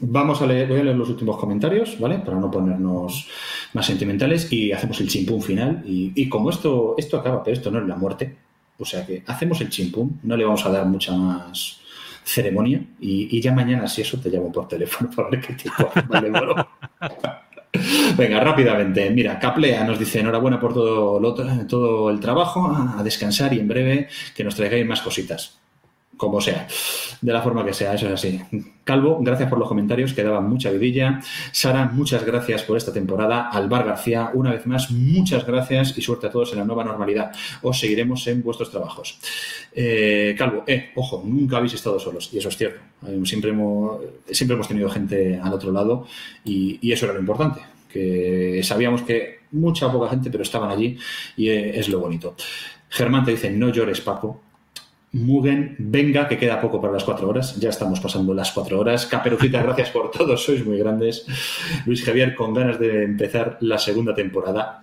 Vamos 0.00 0.40
a 0.40 0.46
leer, 0.46 0.66
voy 0.66 0.80
a 0.80 0.84
leer 0.84 0.96
los 0.96 1.10
últimos 1.10 1.36
comentarios, 1.36 2.00
¿vale? 2.00 2.20
Para 2.20 2.38
no 2.38 2.50
ponernos 2.50 3.28
más 3.72 3.86
sentimentales 3.86 4.52
y 4.52 4.72
hacemos 4.72 5.00
el 5.00 5.08
chimpún 5.08 5.42
final. 5.42 5.82
Y, 5.86 6.28
como 6.28 6.50
esto, 6.50 6.94
esto 6.98 7.18
acaba, 7.18 7.42
pero 7.42 7.56
esto 7.56 7.70
no 7.70 7.78
es 7.80 7.86
la 7.86 7.96
muerte, 7.96 8.36
o 8.78 8.84
sea 8.84 9.06
que 9.06 9.22
hacemos 9.26 9.60
el 9.60 9.68
chimpún, 9.68 10.20
no 10.22 10.36
le 10.36 10.44
vamos 10.44 10.64
a 10.64 10.70
dar 10.70 10.86
mucha 10.86 11.12
más 11.12 11.80
ceremonia 12.24 12.82
y, 13.00 13.40
ya 13.40 13.52
mañana, 13.52 13.86
si 13.88 14.02
eso, 14.02 14.18
te 14.20 14.30
llamo 14.30 14.52
por 14.52 14.68
teléfono 14.68 15.10
para 15.16 15.30
ver 15.30 15.40
qué 15.40 15.54
tipo 15.54 15.90
vale, 16.08 16.30
Venga, 18.16 18.40
rápidamente. 18.40 19.08
Mira, 19.10 19.38
Caplea 19.38 19.84
nos 19.84 19.98
dice 19.98 20.18
enhorabuena 20.20 20.58
por 20.58 20.74
todo, 20.74 21.34
todo 21.68 22.10
el 22.10 22.18
trabajo, 22.18 22.66
a 22.66 23.02
descansar 23.02 23.54
y 23.54 23.60
en 23.60 23.68
breve 23.68 24.08
que 24.34 24.42
nos 24.42 24.56
traigáis 24.56 24.84
más 24.84 25.00
cositas 25.00 25.60
como 26.20 26.38
sea, 26.38 26.68
de 27.22 27.32
la 27.32 27.40
forma 27.40 27.64
que 27.64 27.72
sea, 27.72 27.94
eso 27.94 28.06
es 28.06 28.12
así. 28.12 28.38
Calvo, 28.84 29.18
gracias 29.22 29.48
por 29.48 29.58
los 29.58 29.66
comentarios, 29.66 30.12
que 30.12 30.22
daban 30.22 30.50
mucha 30.50 30.70
vidilla. 30.70 31.22
Sara, 31.50 31.86
muchas 31.86 32.26
gracias 32.26 32.62
por 32.62 32.76
esta 32.76 32.92
temporada. 32.92 33.48
Alvar 33.48 33.86
García, 33.86 34.30
una 34.34 34.52
vez 34.52 34.66
más, 34.66 34.90
muchas 34.90 35.46
gracias 35.46 35.96
y 35.96 36.02
suerte 36.02 36.26
a 36.26 36.30
todos 36.30 36.52
en 36.52 36.58
la 36.58 36.66
nueva 36.66 36.84
normalidad. 36.84 37.32
Os 37.62 37.80
seguiremos 37.80 38.26
en 38.26 38.42
vuestros 38.42 38.70
trabajos. 38.70 39.18
Eh, 39.72 40.34
Calvo, 40.36 40.62
eh, 40.66 40.90
ojo, 40.94 41.22
nunca 41.24 41.56
habéis 41.56 41.72
estado 41.72 41.98
solos, 41.98 42.28
y 42.34 42.38
eso 42.38 42.50
es 42.50 42.56
cierto. 42.58 42.80
Siempre 43.24 43.48
hemos, 43.48 44.02
siempre 44.30 44.56
hemos 44.56 44.68
tenido 44.68 44.90
gente 44.90 45.40
al 45.42 45.54
otro 45.54 45.72
lado 45.72 46.06
y, 46.44 46.92
eso 46.92 47.06
era 47.06 47.14
lo 47.14 47.20
importante 47.20 47.60
que 47.90 48.60
sabíamos 48.62 49.02
que 49.02 49.40
mucha 49.52 49.90
poca 49.90 50.10
gente, 50.10 50.30
pero 50.30 50.42
estaban 50.42 50.70
allí 50.70 50.98
y 51.36 51.48
es 51.48 51.88
lo 51.88 51.98
bonito. 51.98 52.36
Germán 52.90 53.24
te 53.24 53.30
dice, 53.30 53.50
no 53.50 53.70
llores, 53.70 54.02
Paco. 54.02 54.49
Mugen, 55.12 55.74
venga, 55.78 56.28
que 56.28 56.38
queda 56.38 56.60
poco 56.60 56.80
para 56.80 56.92
las 56.92 57.02
cuatro 57.02 57.28
horas. 57.28 57.56
Ya 57.56 57.70
estamos 57.70 57.98
pasando 57.98 58.32
las 58.32 58.52
cuatro 58.52 58.78
horas. 58.78 59.06
Caperucita, 59.06 59.60
gracias 59.62 59.90
por 59.90 60.10
todo, 60.10 60.36
sois 60.36 60.64
muy 60.64 60.78
grandes. 60.78 61.26
Luis 61.84 62.04
Javier, 62.04 62.34
con 62.34 62.54
ganas 62.54 62.78
de 62.78 63.04
empezar 63.04 63.58
la 63.60 63.78
segunda 63.78 64.14
temporada. 64.14 64.80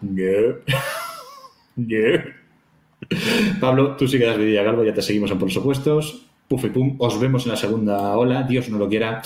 Pablo, 3.61 3.95
tú 3.95 4.07
sí 4.07 4.17
quedas 4.17 4.37
de 4.37 4.51
Galvo, 4.51 4.83
ya 4.83 4.93
te 4.93 5.01
seguimos 5.01 5.31
en 5.31 5.39
por 5.39 5.49
supuestos. 5.49 6.23
Puf 6.47 6.65
y 6.65 6.69
pum, 6.69 6.95
os 6.99 7.19
vemos 7.19 7.45
en 7.45 7.51
la 7.51 7.57
segunda 7.57 8.17
ola, 8.17 8.43
Dios 8.43 8.69
no 8.69 8.77
lo 8.77 8.87
quiera. 8.87 9.21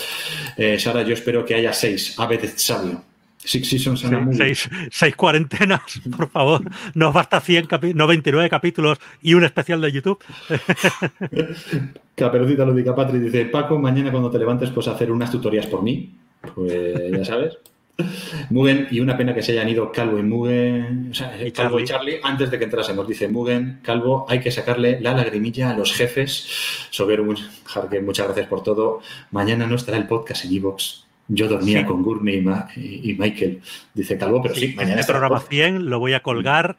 Eh, 0.56 0.78
Sara, 0.78 1.02
yo 1.02 1.14
espero 1.14 1.44
que 1.44 1.54
haya 1.54 1.72
seis. 1.72 2.18
A 2.18 2.28
sabio. 2.56 3.11
Six 3.44 3.68
Seasons 3.68 4.04
seis, 4.36 4.70
seis, 4.90 5.16
cuarentenas, 5.16 5.80
por 6.16 6.30
favor. 6.30 6.62
Nos 6.94 7.12
basta 7.12 7.40
100 7.40 7.68
99 7.94 8.48
capítulos 8.48 8.98
y 9.20 9.34
un 9.34 9.44
especial 9.44 9.80
de 9.80 9.90
YouTube. 9.90 10.22
Caperucita 12.14 12.64
Ludica 12.64 12.94
Patri 12.94 13.18
dice: 13.18 13.46
Paco, 13.46 13.78
mañana 13.78 14.12
cuando 14.12 14.30
te 14.30 14.38
levantes, 14.38 14.70
pues 14.70 14.86
hacer 14.86 15.10
unas 15.10 15.30
tutorías 15.30 15.66
por 15.66 15.82
mí. 15.82 16.14
Pues 16.54 17.10
ya 17.10 17.24
sabes. 17.24 17.58
Mugen, 18.50 18.88
y 18.90 19.00
una 19.00 19.16
pena 19.16 19.34
que 19.34 19.42
se 19.42 19.52
hayan 19.52 19.68
ido 19.68 19.90
Calvo 19.92 20.18
y 20.18 20.22
Mugen, 20.22 21.08
o 21.10 21.14
sea, 21.14 21.36
Calvo 21.52 21.78
y 21.78 21.84
Charlie, 21.84 22.20
antes 22.22 22.50
de 22.50 22.58
que 22.58 22.64
entrásemos. 22.64 23.06
Dice 23.06 23.28
Mugen, 23.28 23.80
Calvo, 23.82 24.24
hay 24.28 24.40
que 24.40 24.50
sacarle 24.50 25.00
la 25.00 25.14
lagrimilla 25.14 25.70
a 25.70 25.76
los 25.76 25.92
jefes. 25.92 26.48
Sober, 26.90 27.22
muchas 27.22 28.26
gracias 28.26 28.46
por 28.46 28.62
todo. 28.62 29.00
Mañana 29.30 29.66
no 29.66 29.74
estará 29.74 29.98
el 29.98 30.06
podcast 30.06 30.44
en 30.44 30.54
Evox 30.54 31.01
yo 31.28 31.48
dormía 31.48 31.86
con 31.86 32.02
Gurney 32.02 32.44
y, 32.76 33.14
Michael, 33.14 33.60
dice 33.94 34.18
Calvo, 34.18 34.42
pero 34.42 34.54
sí, 34.54 34.74
mañana 34.74 35.00
este 35.00 35.12
programa 35.12 35.40
100 35.40 35.88
lo 35.88 35.98
voy 35.98 36.14
a 36.14 36.20
colgar 36.20 36.76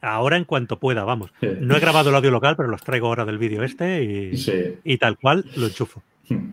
ahora 0.00 0.36
en 0.36 0.44
cuanto 0.44 0.78
pueda, 0.78 1.04
vamos. 1.04 1.32
No 1.40 1.76
he 1.76 1.80
grabado 1.80 2.10
el 2.10 2.16
audio 2.16 2.30
local, 2.30 2.56
pero 2.56 2.68
los 2.68 2.82
traigo 2.82 3.06
ahora 3.08 3.24
del 3.24 3.38
vídeo 3.38 3.62
este 3.62 4.30
y, 4.84 4.98
tal 4.98 5.18
cual 5.18 5.44
lo 5.56 5.66
enchufo. 5.66 6.02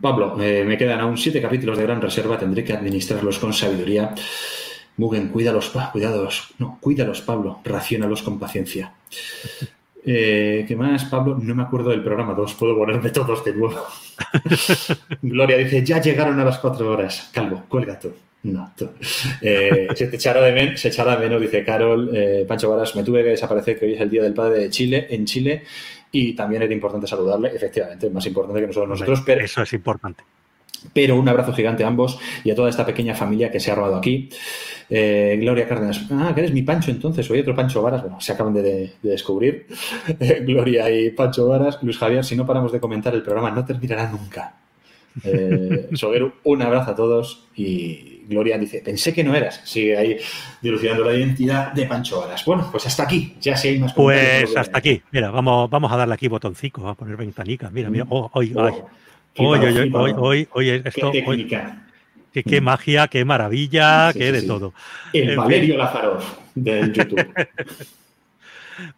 Pablo, 0.01 0.39
eh, 0.41 0.63
me 0.63 0.77
quedan 0.77 0.99
aún 0.99 1.17
siete 1.17 1.41
capítulos 1.41 1.77
de 1.77 1.83
gran 1.83 1.99
reserva, 1.99 2.37
tendré 2.37 2.63
que 2.63 2.73
administrarlos 2.73 3.39
con 3.39 3.53
sabiduría. 3.53 4.13
Mugen, 4.97 5.29
cuídalos, 5.29 5.71
cuidados, 5.91 6.53
no, 6.59 6.77
cuídalos, 6.79 7.21
Pablo, 7.21 7.59
racionalos 7.63 8.21
con 8.21 8.37
paciencia. 8.37 8.93
Eh, 10.05 10.65
¿Qué 10.67 10.75
más, 10.75 11.05
Pablo? 11.05 11.37
No 11.41 11.55
me 11.55 11.63
acuerdo 11.63 11.89
del 11.89 12.03
programa 12.03 12.33
2, 12.33 12.53
puedo 12.55 12.77
ponerme 12.77 13.09
todos 13.09 13.43
de 13.45 13.53
nuevo. 13.53 13.85
Gloria 15.21 15.57
dice, 15.57 15.83
ya 15.83 16.01
llegaron 16.01 16.39
a 16.39 16.45
las 16.45 16.59
cuatro 16.59 16.91
horas. 16.91 17.29
Calvo, 17.33 17.63
cuelga 17.69 17.97
tú. 17.99 18.13
No, 18.43 18.73
eh, 19.41 19.87
se 19.95 20.03
echará 20.13 20.41
de, 20.41 20.51
menos, 20.51 20.81
se 20.81 20.89
echará 20.89 21.15
de 21.15 21.29
menos, 21.29 21.41
dice 21.41 21.63
Carol. 21.63 22.09
Eh, 22.13 22.43
Pancho 22.45 22.69
Varas, 22.69 22.93
me 22.93 23.03
tuve 23.03 23.23
que 23.23 23.29
desaparecer, 23.29 23.79
que 23.79 23.85
hoy 23.85 23.93
es 23.93 24.01
el 24.01 24.09
Día 24.09 24.23
del 24.23 24.33
Padre 24.33 24.59
de 24.59 24.69
Chile, 24.69 25.07
en 25.09 25.23
Chile, 25.23 25.63
y 26.11 26.33
también 26.33 26.61
era 26.61 26.73
importante 26.73 27.07
saludarle. 27.07 27.55
Efectivamente, 27.55 28.09
más 28.09 28.25
importante 28.25 28.59
que 28.59 28.67
nosotros, 28.67 28.89
nosotros 28.89 29.23
pero, 29.25 29.45
Eso 29.45 29.61
es 29.61 29.71
importante. 29.71 30.23
Pero 30.93 31.15
un 31.15 31.27
abrazo 31.29 31.53
gigante 31.53 31.83
a 31.83 31.87
ambos 31.87 32.19
y 32.43 32.51
a 32.51 32.55
toda 32.55 32.69
esta 32.69 32.85
pequeña 32.85 33.15
familia 33.15 33.51
que 33.51 33.59
se 33.59 33.71
ha 33.71 33.75
robado 33.75 33.95
aquí. 33.95 34.29
Eh, 34.89 35.37
Gloria 35.39 35.67
Cárdenas, 35.67 36.05
ah, 36.11 36.31
que 36.33 36.41
eres 36.41 36.53
mi 36.53 36.61
Pancho 36.61 36.91
entonces, 36.91 37.25
soy 37.25 37.39
otro 37.39 37.55
Pancho 37.55 37.81
Varas, 37.81 38.01
bueno, 38.01 38.19
se 38.19 38.33
acaban 38.33 38.53
de, 38.53 38.93
descubrir. 39.01 39.67
Gloria 40.41 40.89
y 40.91 41.11
Pancho 41.11 41.47
Varas, 41.47 41.79
Luis 41.81 41.97
Javier, 41.97 42.23
si 42.23 42.35
no 42.35 42.45
paramos 42.45 42.71
de 42.71 42.79
comentar 42.79 43.13
el 43.13 43.23
programa, 43.23 43.51
no 43.51 43.65
terminará 43.65 44.09
nunca. 44.11 44.55
Eh, 45.23 45.89
un 46.43 46.61
abrazo 46.61 46.91
a 46.91 46.95
todos 46.95 47.47
y 47.55 48.13
Gloria 48.27 48.57
dice, 48.57 48.81
pensé 48.83 49.13
que 49.13 49.23
no 49.23 49.35
eras. 49.35 49.61
Sigue 49.63 49.97
ahí 49.97 50.17
dilucidando 50.61 51.03
la 51.03 51.13
identidad 51.13 51.71
de 51.71 51.85
Pancho 51.85 52.21
Varas. 52.21 52.43
Bueno, 52.45 52.67
pues 52.71 52.85
hasta 52.87 53.03
aquí, 53.03 53.35
ya 53.39 53.55
si 53.55 53.69
hay 53.69 53.79
más 53.79 53.93
Pues 53.93 54.55
hasta 54.55 54.77
aquí, 54.77 55.01
mira, 55.11 55.29
vamos, 55.31 55.69
vamos 55.69 55.91
a 55.91 55.97
darle 55.97 56.13
aquí 56.13 56.27
botoncico, 56.27 56.87
a 56.87 56.95
poner 56.95 57.17
ventanica, 57.17 57.69
mira, 57.69 57.89
mira, 57.89 58.05
oh, 58.09 58.29
hoy, 58.33 58.53
hoy, 59.37 59.59
hoy, 59.59 59.91
hoy, 59.93 60.13
hoy, 60.17 60.47
hoy, 60.51 60.69
esto, 60.83 61.11
Qué, 62.31 62.61
magia, 62.61 63.07
qué 63.07 63.25
maravilla, 63.25 64.11
qué 64.11 64.31
de 64.31 64.41
todo. 64.41 64.73
El 65.13 65.37
Valerio 65.37 65.77
Lázaro 65.77 66.17
del 66.55 66.91
YouTube. 66.91 67.25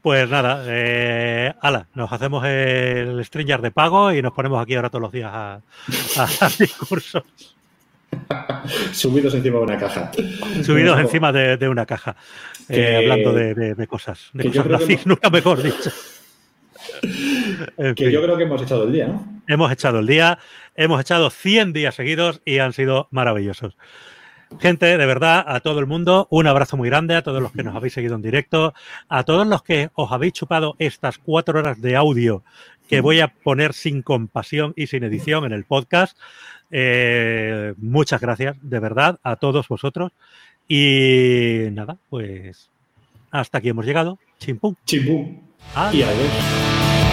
Pues 0.02 0.30
nada, 0.30 0.64
eh, 0.68 1.54
ala, 1.62 1.88
nos 1.96 2.12
hacemos 2.12 2.46
el 2.46 3.24
Stranger 3.26 3.62
de 3.62 3.72
pago 3.72 4.14
y 4.14 4.22
nos 4.22 4.32
ponemos 4.32 4.62
aquí 4.62 4.76
ahora 4.76 4.90
todos 4.90 5.02
los 5.02 5.12
días 5.12 5.32
a, 5.34 5.62
discursos. 6.60 7.24
Subidos 8.94 9.34
encima 9.34 9.58
de 9.58 9.64
una 9.64 9.78
caja. 9.78 10.12
Subidos 10.64 10.98
encima 11.00 11.34
de, 11.34 11.68
una 11.68 11.86
caja. 11.86 12.16
Eh, 12.70 12.96
hablando 12.96 13.34
de, 13.34 13.88
cosas. 13.88 14.30
De 14.32 14.50
cosas 14.50 15.06
nunca 15.06 15.30
mejor 15.30 15.62
dicho. 15.62 15.92
Que 17.96 18.12
yo 18.12 18.22
creo 18.22 18.38
que 18.38 18.44
hemos 18.44 18.62
echado 18.62 18.84
el 18.84 18.92
día, 18.92 19.08
¿no? 19.08 19.42
Hemos 19.48 19.72
echado 19.72 20.00
el 20.00 20.08
día, 20.08 20.40
hemos 20.76 21.00
echado 21.00 21.30
100 21.30 21.74
días 21.74 21.96
seguidos 21.96 22.42
y 22.46 22.60
han 22.60 22.74
sido 22.74 23.08
maravillosos. 23.12 23.78
Gente, 24.60 24.98
de 24.98 25.06
verdad, 25.06 25.44
a 25.48 25.60
todo 25.60 25.80
el 25.80 25.86
mundo, 25.86 26.28
un 26.30 26.48
abrazo 26.48 26.78
muy 26.78 26.90
grande, 26.90 27.16
a 27.16 27.24
todos 27.24 27.42
los 27.42 27.52
que 27.52 27.64
nos 27.64 27.76
habéis 27.76 27.94
seguido 27.94 28.16
en 28.16 28.22
directo, 28.22 28.74
a 29.10 29.24
todos 29.24 29.46
los 29.46 29.64
que 29.64 29.90
os 29.96 30.12
habéis 30.12 30.34
chupado 30.34 30.76
estas 30.80 31.18
cuatro 31.18 31.60
horas 31.60 31.82
de 31.82 31.96
audio 31.96 32.44
que 32.88 33.02
voy 33.02 33.20
a 33.20 33.30
poner 33.30 33.74
sin 33.74 34.02
compasión 34.02 34.74
y 34.76 34.88
sin 34.88 35.04
edición 35.04 35.46
en 35.46 35.52
el 35.52 35.66
podcast. 35.66 36.18
Eh, 36.72 37.74
muchas 37.78 38.22
gracias, 38.22 38.58
de 38.62 38.80
verdad, 38.80 39.20
a 39.24 39.36
todos 39.36 39.68
vosotros. 39.68 40.12
Y 40.68 41.68
nada, 41.72 41.98
pues 42.10 42.70
hasta 43.32 43.58
aquí 43.58 43.70
hemos 43.70 43.86
llegado. 43.86 44.20
Chimpum. 44.40 44.76
Chimpum. 44.86 45.45
Y 45.74 46.04
adiós. 46.04 47.05